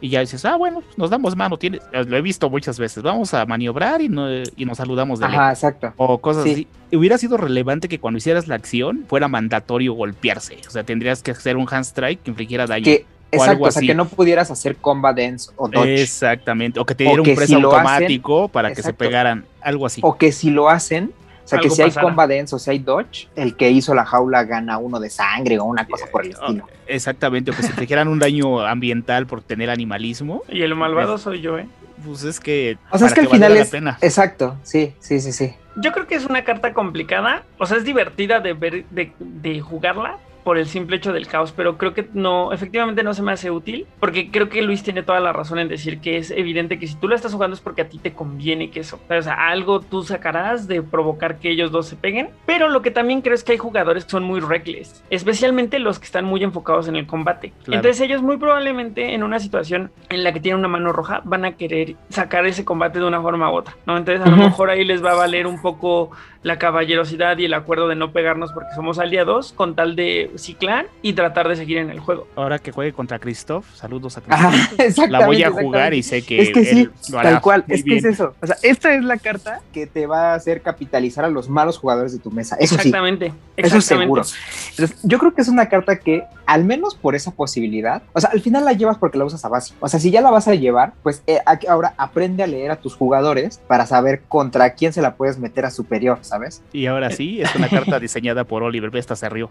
Y 0.00 0.10
ya 0.10 0.20
dices, 0.20 0.44
ah, 0.44 0.56
bueno, 0.56 0.82
nos 0.96 1.10
damos 1.10 1.34
mano, 1.36 1.56
tienes, 1.58 1.80
lo 1.92 2.16
he 2.16 2.22
visto 2.22 2.48
muchas 2.50 2.78
veces, 2.78 3.02
vamos 3.02 3.34
a 3.34 3.44
maniobrar 3.46 4.00
y, 4.00 4.08
no, 4.08 4.28
y 4.56 4.64
nos 4.64 4.78
saludamos 4.78 5.18
de 5.18 5.26
lejos. 5.26 5.40
Ajá, 5.40 5.52
exacto. 5.52 5.92
o 5.96 6.18
cosas 6.18 6.44
Sí. 6.44 6.52
así. 6.52 6.96
Hubiera 6.96 7.18
sido 7.18 7.36
relevante 7.36 7.88
que 7.88 7.98
cuando 7.98 8.18
hicieras 8.18 8.46
la 8.48 8.54
acción 8.54 9.04
fuera 9.08 9.28
mandatorio 9.28 9.92
golpearse. 9.94 10.58
O 10.66 10.70
sea, 10.70 10.84
tendrías 10.84 11.22
que 11.22 11.32
hacer 11.32 11.56
un 11.56 11.66
hand 11.70 11.84
strike 11.84 12.22
que 12.22 12.30
infligiera 12.30 12.66
daño. 12.66 12.84
Que, 12.84 13.04
O 13.30 13.34
exacto, 13.36 13.50
algo 13.50 13.64
o 13.66 13.70
sea, 13.70 13.80
así. 13.80 13.86
que 13.88 13.94
no 13.94 14.06
pudieras 14.08 14.50
hacer 14.50 14.76
combat 14.76 15.14
dance 15.16 15.50
o 15.56 15.68
dodge. 15.68 16.00
Exactamente. 16.00 16.80
O 16.80 16.86
que 16.86 16.94
te 16.94 17.04
diera 17.04 17.20
un 17.20 17.34
press 17.34 17.48
si 17.48 17.54
automático 17.54 18.48
para 18.48 18.72
que 18.72 18.82
se 18.82 18.92
pegaran. 18.94 19.44
Algo 19.60 19.84
así. 19.84 20.00
O 20.04 20.16
que 20.16 20.32
si 20.32 20.50
lo 20.50 20.70
hacen, 20.70 21.12
sea, 21.48 21.58
que 21.58 21.70
si 21.70 21.82
hay 21.82 21.88
pasara. 21.88 22.06
combat 22.06 22.30
dance 22.30 22.54
o 22.54 22.58
si 22.58 22.70
hay 22.70 22.78
dodge, 22.78 23.28
el 23.36 23.56
que 23.56 23.70
hizo 23.70 23.94
la 23.94 24.04
jaula 24.04 24.44
gana 24.44 24.78
uno 24.78 25.00
de 25.00 25.10
sangre 25.10 25.58
o 25.58 25.64
una 25.64 25.86
cosa 25.86 26.06
por 26.10 26.24
el 26.24 26.32
estilo. 26.32 26.66
Exactamente. 26.86 27.50
O 27.50 27.54
que 27.54 27.62
se 27.62 27.68
infligieran 27.68 28.08
un 28.08 28.18
daño 28.18 28.60
ambiental 28.60 29.26
por 29.26 29.42
tener 29.42 29.70
animalismo. 29.70 30.42
Y 30.48 30.62
el 30.62 30.74
malvado 30.74 31.18
soy 31.18 31.40
yo, 31.40 31.58
¿eh? 31.58 31.66
Pues 32.04 32.22
es 32.24 32.38
que. 32.38 32.78
O 32.90 32.98
sea, 32.98 33.08
es 33.08 33.14
que 33.14 33.20
al 33.20 33.28
final 33.28 33.56
es. 33.56 33.66
la 33.66 33.70
pena. 33.70 33.98
Exacto, 34.00 34.56
sí, 34.62 34.94
sí, 35.00 35.20
sí, 35.20 35.32
sí. 35.32 35.54
Yo 35.76 35.92
creo 35.92 36.06
que 36.06 36.14
es 36.14 36.26
una 36.26 36.44
carta 36.44 36.72
complicada. 36.72 37.42
O 37.58 37.66
sea, 37.66 37.76
es 37.76 37.84
divertida 37.84 38.40
de 38.40 38.52
ver, 38.52 38.84
de, 38.90 39.12
de 39.18 39.60
jugarla. 39.60 40.18
Por 40.48 40.56
el 40.56 40.66
simple 40.66 40.96
hecho 40.96 41.12
del 41.12 41.26
caos, 41.26 41.52
pero 41.52 41.76
creo 41.76 41.92
que 41.92 42.08
no, 42.14 42.54
efectivamente 42.54 43.02
no 43.02 43.12
se 43.12 43.20
me 43.20 43.32
hace 43.32 43.50
útil, 43.50 43.86
porque 44.00 44.30
creo 44.30 44.48
que 44.48 44.62
Luis 44.62 44.82
tiene 44.82 45.02
toda 45.02 45.20
la 45.20 45.30
razón 45.30 45.58
en 45.58 45.68
decir 45.68 46.00
que 46.00 46.16
es 46.16 46.30
evidente 46.30 46.78
que 46.78 46.86
si 46.86 46.94
tú 46.94 47.06
lo 47.06 47.14
estás 47.14 47.34
jugando 47.34 47.54
es 47.54 47.60
porque 47.60 47.82
a 47.82 47.88
ti 47.90 47.98
te 47.98 48.14
conviene 48.14 48.70
que 48.70 48.80
eso, 48.80 48.98
o 49.10 49.22
sea, 49.22 49.50
algo 49.50 49.80
tú 49.80 50.04
sacarás 50.04 50.66
de 50.66 50.80
provocar 50.80 51.38
que 51.38 51.50
ellos 51.50 51.70
dos 51.70 51.86
se 51.86 51.96
peguen, 51.96 52.30
pero 52.46 52.70
lo 52.70 52.80
que 52.80 52.90
también 52.90 53.20
creo 53.20 53.34
es 53.34 53.44
que 53.44 53.52
hay 53.52 53.58
jugadores 53.58 54.06
que 54.06 54.10
son 54.10 54.24
muy 54.24 54.40
reckless, 54.40 55.04
especialmente 55.10 55.78
los 55.80 55.98
que 55.98 56.06
están 56.06 56.24
muy 56.24 56.42
enfocados 56.42 56.88
en 56.88 56.96
el 56.96 57.06
combate. 57.06 57.52
Claro. 57.64 57.80
Entonces 57.80 58.00
ellos 58.00 58.22
muy 58.22 58.38
probablemente 58.38 59.12
en 59.12 59.24
una 59.24 59.40
situación 59.40 59.90
en 60.08 60.24
la 60.24 60.32
que 60.32 60.40
tienen 60.40 60.60
una 60.60 60.68
mano 60.68 60.94
roja 60.94 61.20
van 61.24 61.44
a 61.44 61.58
querer 61.58 61.96
sacar 62.08 62.46
ese 62.46 62.64
combate 62.64 63.00
de 63.00 63.04
una 63.04 63.20
forma 63.20 63.52
u 63.52 63.54
otra, 63.54 63.76
¿no? 63.84 63.98
Entonces 63.98 64.26
a 64.26 64.30
lo 64.30 64.38
mejor 64.38 64.70
ahí 64.70 64.86
les 64.86 65.04
va 65.04 65.10
a 65.10 65.16
valer 65.16 65.46
un 65.46 65.60
poco 65.60 66.10
la 66.42 66.58
caballerosidad 66.58 67.36
y 67.38 67.44
el 67.44 67.54
acuerdo 67.54 67.88
de 67.88 67.96
no 67.96 68.12
pegarnos 68.12 68.52
porque 68.52 68.70
somos 68.74 68.98
aliados 68.98 69.52
con 69.52 69.74
tal 69.74 69.96
de 69.96 70.30
ciclar 70.38 70.88
y 71.02 71.12
tratar 71.12 71.48
de 71.48 71.56
seguir 71.56 71.78
en 71.78 71.90
el 71.90 72.00
juego. 72.00 72.26
Ahora 72.36 72.58
que 72.58 72.72
juegue 72.72 72.92
contra 72.92 73.18
Christoph, 73.18 73.66
saludos 73.74 74.16
a 74.16 74.20
Christoph. 74.20 74.54
exactamente. 74.78 75.10
La 75.10 75.26
voy 75.26 75.42
a 75.42 75.50
jugar 75.50 75.94
exactamente. 75.94 75.96
y 75.96 76.02
sé 76.02 76.22
que, 76.22 76.42
Es 76.42 76.50
que 76.50 76.64
sí, 76.64 76.80
él 76.80 76.92
lo 77.10 77.18
hará 77.18 77.30
tal 77.30 77.40
cual, 77.40 77.64
muy 77.66 77.76
es 77.76 77.82
que 77.82 77.90
bien. 77.90 77.98
es 77.98 78.04
eso. 78.04 78.34
O 78.40 78.46
sea, 78.46 78.56
esta 78.62 78.94
es 78.94 79.04
la 79.04 79.16
carta 79.18 79.60
que 79.72 79.86
te 79.86 80.06
va 80.06 80.32
a 80.32 80.34
hacer 80.34 80.62
capitalizar 80.62 81.24
a 81.24 81.28
los 81.28 81.48
malos 81.48 81.78
jugadores 81.78 82.12
de 82.12 82.18
tu 82.18 82.30
mesa. 82.30 82.56
Eso 82.56 82.74
sí, 82.74 82.88
exactamente, 82.88 83.26
eso 83.56 83.76
exactamente. 83.76 84.04
seguro. 84.04 84.22
Entonces, 84.70 84.98
yo 85.02 85.18
creo 85.18 85.34
que 85.34 85.42
es 85.42 85.48
una 85.48 85.68
carta 85.68 85.98
que, 85.98 86.24
al 86.46 86.64
menos 86.64 86.94
por 86.94 87.14
esa 87.14 87.32
posibilidad, 87.32 88.02
o 88.12 88.20
sea, 88.20 88.30
al 88.30 88.40
final 88.40 88.64
la 88.64 88.72
llevas 88.72 88.98
porque 88.98 89.18
la 89.18 89.24
usas 89.24 89.44
a 89.44 89.48
base. 89.48 89.74
O 89.80 89.88
sea, 89.88 90.00
si 90.00 90.10
ya 90.10 90.20
la 90.20 90.30
vas 90.30 90.48
a 90.48 90.54
llevar, 90.54 90.92
pues 91.02 91.22
eh, 91.26 91.38
ahora 91.68 91.94
aprende 91.96 92.42
a 92.42 92.46
leer 92.46 92.70
a 92.70 92.76
tus 92.76 92.94
jugadores 92.94 93.60
para 93.66 93.86
saber 93.86 94.22
contra 94.28 94.74
quién 94.74 94.92
se 94.92 95.02
la 95.02 95.16
puedes 95.16 95.38
meter 95.38 95.64
a 95.64 95.70
superior, 95.70 96.18
¿sabes? 96.22 96.62
Y 96.72 96.86
ahora 96.86 97.10
sí, 97.10 97.40
es 97.40 97.54
una 97.54 97.68
carta 97.68 97.98
diseñada 98.00 98.44
por 98.44 98.62
Oliver, 98.62 98.90
ve, 98.90 98.98
hasta 98.98 99.16
se 99.16 99.28
rió. 99.28 99.50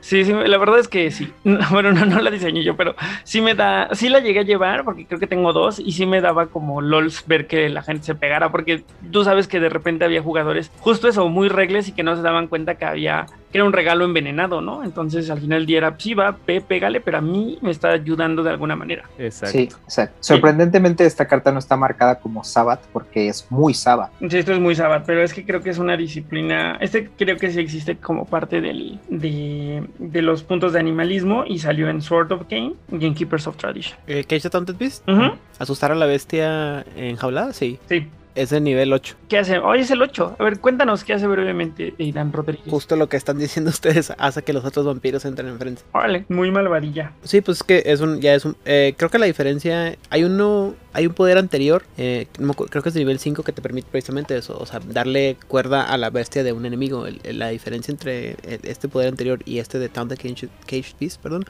Sí, 0.00 0.24
sí, 0.24 0.32
la 0.32 0.58
verdad 0.58 0.78
es 0.78 0.88
que 0.88 1.10
sí. 1.10 1.32
Bueno, 1.70 1.92
no, 1.92 2.04
no 2.04 2.20
la 2.20 2.30
diseñé 2.30 2.62
yo, 2.62 2.76
pero 2.76 2.94
sí 3.24 3.40
me 3.40 3.54
da, 3.54 3.88
sí 3.92 4.08
la 4.08 4.20
llegué 4.20 4.40
a 4.40 4.44
llevar 4.44 4.84
porque 4.84 5.06
creo 5.06 5.18
que 5.18 5.26
tengo 5.26 5.52
dos 5.52 5.78
y 5.78 5.92
sí 5.92 6.04
me 6.04 6.20
daba 6.20 6.46
como 6.46 6.82
lols 6.82 7.24
ver 7.26 7.46
que 7.46 7.68
la 7.68 7.82
gente 7.82 8.04
se 8.04 8.14
pegara 8.14 8.50
porque 8.50 8.84
tú 9.10 9.24
sabes 9.24 9.48
que 9.48 9.60
de 9.60 9.70
repente 9.70 10.04
había 10.04 10.22
jugadores 10.22 10.70
justo 10.80 11.08
eso, 11.08 11.28
muy 11.28 11.48
regles 11.48 11.88
y 11.88 11.92
que 11.92 12.02
no 12.02 12.16
se 12.16 12.22
daban 12.22 12.48
cuenta 12.48 12.74
que 12.74 12.84
había, 12.84 13.26
era 13.54 13.64
un 13.64 13.72
regalo 13.72 14.04
envenenado, 14.04 14.60
¿no? 14.60 14.84
Entonces 14.84 15.30
al 15.30 15.40
final 15.40 15.60
del 15.60 15.66
día 15.66 15.78
era, 15.78 15.94
sí, 15.96 16.12
va, 16.14 16.36
pe, 16.36 16.60
pégale, 16.60 17.00
pero 17.00 17.18
a 17.18 17.20
mí 17.20 17.58
me 17.62 17.70
está 17.70 17.90
ayudando 17.90 18.42
de 18.42 18.50
alguna 18.50 18.76
manera. 18.76 19.04
Exacto. 19.18 19.52
Sí, 19.56 19.68
exacto. 19.84 20.16
Sorprendentemente 20.20 21.06
esta 21.06 21.26
carta 21.26 21.52
no 21.52 21.58
está 21.58 21.76
marcada 21.76 22.18
como 22.18 22.44
Sabbath 22.44 22.80
porque 22.92 23.28
es 23.28 23.46
muy 23.50 23.74
Sabbath. 23.74 24.10
Sí, 24.28 24.36
esto 24.38 24.52
es 24.52 24.60
muy 24.60 24.74
Sabbath, 24.74 25.04
pero 25.06 25.22
es 25.22 25.32
que 25.32 25.44
creo 25.44 25.62
que 25.62 25.70
es 25.70 25.78
una 25.78 25.96
disciplina. 25.96 26.76
Este 26.80 27.10
creo 27.16 27.36
que 27.36 27.50
sí 27.50 27.60
existe 27.60 27.96
como 27.96 28.24
parte 28.26 28.60
del, 28.60 28.98
de, 29.08 29.84
de 29.98 30.22
los 30.22 30.42
puntos 30.42 30.72
de 30.72 30.80
animalismo 30.80 31.44
y 31.46 31.58
salió 31.58 31.88
en 31.88 32.02
Sword 32.02 32.32
of 32.32 32.42
Game 32.50 32.74
y 32.92 33.06
en 33.06 33.14
Keepers 33.14 33.46
of 33.46 33.56
Tradition. 33.56 33.98
Eh, 34.06 34.24
¿Cage 34.24 34.42
the 34.42 34.50
Taunted 34.50 34.76
Beast? 34.76 35.08
Ujú, 35.08 35.36
¿Asustar 35.58 35.92
a 35.92 35.94
la 35.94 36.06
bestia 36.06 36.84
enjaulada? 36.96 37.52
Sí. 37.52 37.78
Sí. 37.88 38.08
Es 38.34 38.50
de 38.50 38.60
nivel 38.60 38.92
8. 38.92 39.14
¿Qué 39.28 39.38
hace? 39.38 39.58
Hoy 39.58 39.80
es 39.80 39.90
el 39.92 40.02
8. 40.02 40.34
A 40.40 40.42
ver, 40.42 40.58
cuéntanos 40.58 41.04
qué 41.04 41.12
hace 41.12 41.28
brevemente 41.28 41.94
Aidan 42.00 42.32
Rodríguez. 42.32 42.66
Justo 42.68 42.96
lo 42.96 43.08
que 43.08 43.16
están 43.16 43.38
diciendo 43.38 43.70
ustedes 43.70 44.12
hace 44.18 44.42
que 44.42 44.52
los 44.52 44.64
otros 44.64 44.84
vampiros 44.84 45.24
entren 45.24 45.46
enfrente. 45.48 45.82
Órale, 45.92 46.24
muy 46.28 46.50
malvadilla. 46.50 47.12
Sí, 47.22 47.40
pues 47.42 47.58
es 47.58 47.62
que 47.62 47.82
es 47.86 48.00
un, 48.00 48.20
ya 48.20 48.34
es 48.34 48.44
un, 48.44 48.56
eh, 48.64 48.94
creo 48.96 49.08
que 49.08 49.18
la 49.20 49.26
diferencia, 49.26 49.96
hay 50.10 50.24
uno, 50.24 50.74
hay 50.92 51.06
un 51.06 51.14
poder 51.14 51.38
anterior, 51.38 51.84
eh, 51.96 52.26
no 52.40 52.46
me 52.46 52.52
acuerdo, 52.52 52.72
creo 52.72 52.82
que 52.82 52.88
es 52.88 52.94
de 52.94 53.00
nivel 53.02 53.20
5 53.20 53.44
que 53.44 53.52
te 53.52 53.62
permite 53.62 53.86
precisamente 53.88 54.36
eso, 54.36 54.58
o 54.58 54.66
sea, 54.66 54.80
darle 54.80 55.36
cuerda 55.46 55.84
a 55.84 55.96
la 55.96 56.10
bestia 56.10 56.42
de 56.42 56.52
un 56.52 56.66
enemigo. 56.66 57.06
El- 57.06 57.20
el- 57.22 57.38
la 57.38 57.50
diferencia 57.50 57.92
entre 57.92 58.30
el- 58.42 58.60
este 58.64 58.88
poder 58.88 59.08
anterior 59.10 59.38
y 59.44 59.58
este 59.60 59.78
de 59.78 59.88
Town 59.88 60.08
the 60.08 60.16
Cage, 60.16 60.48
Cage 60.66 60.96
Beast, 60.98 61.20
perdón, 61.22 61.44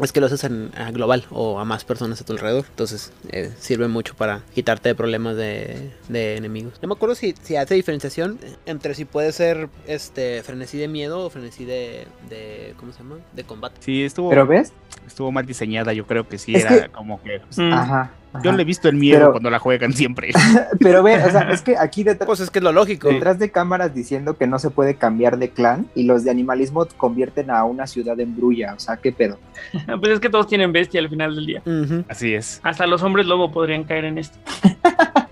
es 0.00 0.12
que 0.12 0.20
lo 0.20 0.26
haces 0.26 0.44
en, 0.44 0.70
a 0.76 0.90
global 0.90 1.24
o 1.30 1.58
a 1.58 1.64
más 1.64 1.84
personas 1.84 2.20
a 2.20 2.24
tu 2.24 2.32
alrededor. 2.32 2.64
Entonces 2.68 3.12
eh, 3.30 3.52
sirve 3.58 3.88
mucho 3.88 4.14
para 4.14 4.40
quitarte 4.54 4.88
de 4.88 4.94
problemas 4.94 5.36
de, 5.36 5.90
de 6.08 6.36
enemigos. 6.36 6.74
No 6.80 6.88
me 6.88 6.94
acuerdo 6.94 7.14
si, 7.14 7.34
si 7.42 7.56
hace 7.56 7.74
diferenciación 7.74 8.38
entre 8.66 8.94
si 8.94 9.04
puede 9.04 9.32
ser 9.32 9.68
este 9.86 10.42
frenesí 10.42 10.78
de 10.78 10.88
miedo 10.88 11.20
o 11.26 11.30
frenesí 11.30 11.64
de, 11.64 12.06
de 12.30 12.74
¿cómo 12.78 12.92
se 12.92 12.98
llama? 12.98 13.16
De 13.32 13.44
combate. 13.44 13.76
Sí, 13.80 14.02
estuvo, 14.04 14.30
Pero 14.30 14.46
ves, 14.46 14.72
estuvo 15.06 15.30
mal 15.32 15.44
diseñada, 15.46 15.92
yo 15.92 16.06
creo 16.06 16.26
que 16.28 16.38
sí, 16.38 16.54
Es 16.54 16.64
era 16.64 16.82
que- 16.84 16.88
como 16.90 17.22
que... 17.22 17.40
Mm. 17.56 17.72
ajá. 17.72 18.10
Yo 18.42 18.52
le 18.52 18.62
he 18.62 18.64
visto 18.64 18.88
el 18.88 18.96
miedo 18.96 19.18
Pero- 19.18 19.30
cuando 19.32 19.50
la 19.50 19.58
juegan 19.58 19.92
siempre. 19.92 20.30
Pero 20.80 21.02
ve, 21.02 21.16
o 21.22 21.30
sea, 21.30 21.50
es 21.50 21.62
que 21.62 21.76
aquí 21.76 22.02
detrás, 22.02 22.26
Pues 22.26 22.40
es 22.40 22.50
que 22.50 22.58
es 22.60 22.62
lo 22.62 22.72
lógico. 22.72 23.08
detrás 23.08 23.38
de 23.38 23.50
cámaras 23.50 23.94
diciendo 23.94 24.36
que 24.36 24.46
no 24.46 24.58
se 24.58 24.70
puede 24.70 24.94
cambiar 24.94 25.38
de 25.38 25.50
clan 25.50 25.86
y 25.94 26.04
los 26.04 26.24
de 26.24 26.30
animalismo 26.30 26.86
convierten 26.96 27.50
a 27.50 27.64
una 27.64 27.86
ciudad 27.86 28.18
en 28.20 28.34
brulla, 28.36 28.74
o 28.74 28.78
sea, 28.80 28.96
qué 28.96 29.12
pedo. 29.12 29.38
Pues 30.00 30.12
es 30.12 30.20
que 30.20 30.30
todos 30.30 30.46
tienen 30.46 30.72
bestia 30.72 31.00
al 31.00 31.08
final 31.08 31.34
del 31.36 31.46
día. 31.46 31.62
Así 32.08 32.34
es. 32.34 32.60
Hasta 32.62 32.86
los 32.86 33.02
hombres 33.02 33.26
lobo 33.26 33.52
podrían 33.52 33.84
caer 33.84 34.04
en 34.06 34.18
esto. 34.18 34.38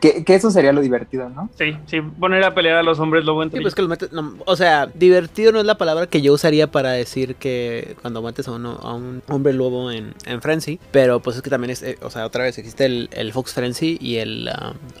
Que, 0.00 0.22
que 0.24 0.34
eso 0.34 0.50
sería 0.50 0.72
lo 0.72 0.80
divertido, 0.80 1.28
¿no? 1.28 1.50
Sí, 1.58 1.76
sí, 1.86 2.00
poner 2.00 2.44
a 2.44 2.54
pelear 2.54 2.76
a 2.76 2.82
los 2.84 3.00
hombres 3.00 3.24
lobo 3.24 3.42
entre 3.42 3.58
Sí, 3.58 3.62
pues 3.62 3.74
que 3.74 3.82
lo 3.82 3.88
metes, 3.88 4.12
no, 4.12 4.34
o 4.46 4.54
sea, 4.56 4.86
divertido 4.86 5.50
no 5.50 5.58
es 5.58 5.64
la 5.66 5.76
palabra 5.76 6.06
que 6.06 6.22
yo 6.22 6.32
usaría 6.32 6.70
para 6.70 6.92
decir 6.92 7.34
que 7.34 7.96
cuando 8.00 8.22
mates 8.22 8.46
a, 8.46 8.52
uno, 8.52 8.78
a 8.82 8.94
un 8.94 9.22
hombre 9.28 9.52
lobo 9.52 9.90
en, 9.90 10.14
en 10.24 10.40
Frenzy, 10.40 10.78
pero 10.92 11.20
pues 11.20 11.36
es 11.36 11.42
que 11.42 11.50
también 11.50 11.70
es, 11.70 11.82
eh, 11.82 11.98
o 12.02 12.10
sea, 12.10 12.26
otra 12.26 12.44
vez 12.44 12.58
existe 12.58 12.84
el, 12.84 13.08
el 13.12 13.32
Fox 13.32 13.54
Frenzy 13.54 13.98
y 14.00 14.16
el, 14.16 14.48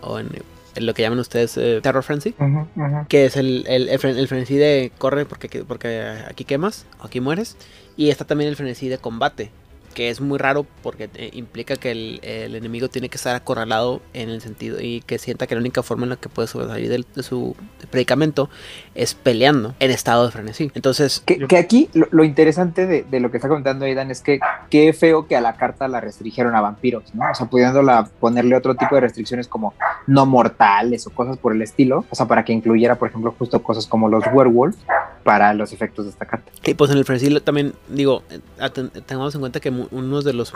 um, 0.02 0.10
o 0.10 0.18
en, 0.18 0.28
lo 0.76 0.94
que 0.94 1.02
llaman 1.02 1.18
ustedes 1.18 1.56
eh, 1.56 1.80
Terror 1.82 2.02
Frenzy, 2.02 2.34
ujú. 2.38 2.66
que 3.08 3.24
es 3.26 3.36
el, 3.36 3.64
el, 3.68 3.88
el, 3.88 3.98
fren- 3.98 4.16
el 4.16 4.28
frenzy 4.28 4.56
de 4.56 4.92
corre 4.98 5.26
porque, 5.26 5.64
porque 5.64 6.02
aquí 6.28 6.44
quemas, 6.44 6.86
o 7.00 7.06
aquí 7.06 7.20
mueres, 7.20 7.56
y 7.96 8.10
está 8.10 8.24
también 8.24 8.48
el 8.48 8.56
frenesí 8.56 8.88
de 8.88 8.98
combate, 8.98 9.50
que 9.98 10.10
es 10.10 10.20
muy 10.20 10.38
raro 10.38 10.64
porque 10.84 11.10
eh, 11.16 11.30
implica 11.32 11.74
que 11.74 11.90
el, 11.90 12.20
el 12.22 12.54
enemigo 12.54 12.86
tiene 12.88 13.08
que 13.08 13.16
estar 13.16 13.34
acorralado 13.34 14.00
en 14.14 14.28
el 14.28 14.40
sentido 14.40 14.80
y 14.80 15.00
que 15.00 15.18
sienta 15.18 15.48
que 15.48 15.56
la 15.56 15.60
única 15.60 15.82
forma 15.82 16.04
en 16.04 16.10
la 16.10 16.16
que 16.16 16.28
puede 16.28 16.46
sobresalir 16.46 16.88
del- 16.88 17.04
de 17.16 17.24
su 17.24 17.56
predicamento 17.90 18.48
es 18.94 19.14
peleando 19.14 19.74
en 19.80 19.90
estado 19.90 20.24
de 20.26 20.30
frenesí. 20.30 20.70
Entonces, 20.76 21.20
Que, 21.26 21.38
que 21.48 21.56
aquí 21.56 21.90
lo, 21.94 22.06
lo 22.12 22.22
interesante 22.22 22.86
de, 22.86 23.02
de 23.10 23.18
lo 23.18 23.32
que 23.32 23.38
está 23.38 23.48
contando 23.48 23.86
Aidan 23.86 24.12
es 24.12 24.20
que 24.20 24.38
qué 24.70 24.92
feo 24.92 25.26
que 25.26 25.34
a 25.34 25.40
la 25.40 25.56
carta 25.56 25.88
la 25.88 26.00
restringieron 26.00 26.54
a 26.54 26.60
vampiros, 26.60 27.12
¿no? 27.12 27.28
O 27.32 27.34
sea, 27.34 27.46
pudiéndola 27.46 28.08
ponerle 28.20 28.54
otro 28.54 28.76
tipo 28.76 28.94
de 28.94 29.00
restricciones 29.00 29.48
como 29.48 29.74
no 30.06 30.26
mortales 30.26 31.08
o 31.08 31.10
cosas 31.10 31.38
por 31.38 31.52
el 31.52 31.62
estilo, 31.62 32.04
o 32.08 32.14
sea, 32.14 32.26
para 32.26 32.44
que 32.44 32.52
incluyera, 32.52 32.94
por 33.00 33.08
ejemplo, 33.08 33.34
justo 33.36 33.60
cosas 33.64 33.88
como 33.88 34.08
los 34.08 34.22
werewolf 34.32 34.76
para 35.24 35.52
los 35.54 35.72
efectos 35.72 36.04
de 36.06 36.12
esta 36.12 36.24
carta. 36.24 36.50
y 36.64 36.74
pues 36.74 36.90
en 36.92 36.98
el 36.98 37.04
frenesí 37.04 37.28
también 37.40 37.74
digo, 37.88 38.22
eh, 38.30 38.38
tengamos 39.06 39.34
en 39.34 39.40
cuenta 39.40 39.58
que 39.60 39.70
unos 39.90 40.24
de 40.24 40.32
los 40.32 40.52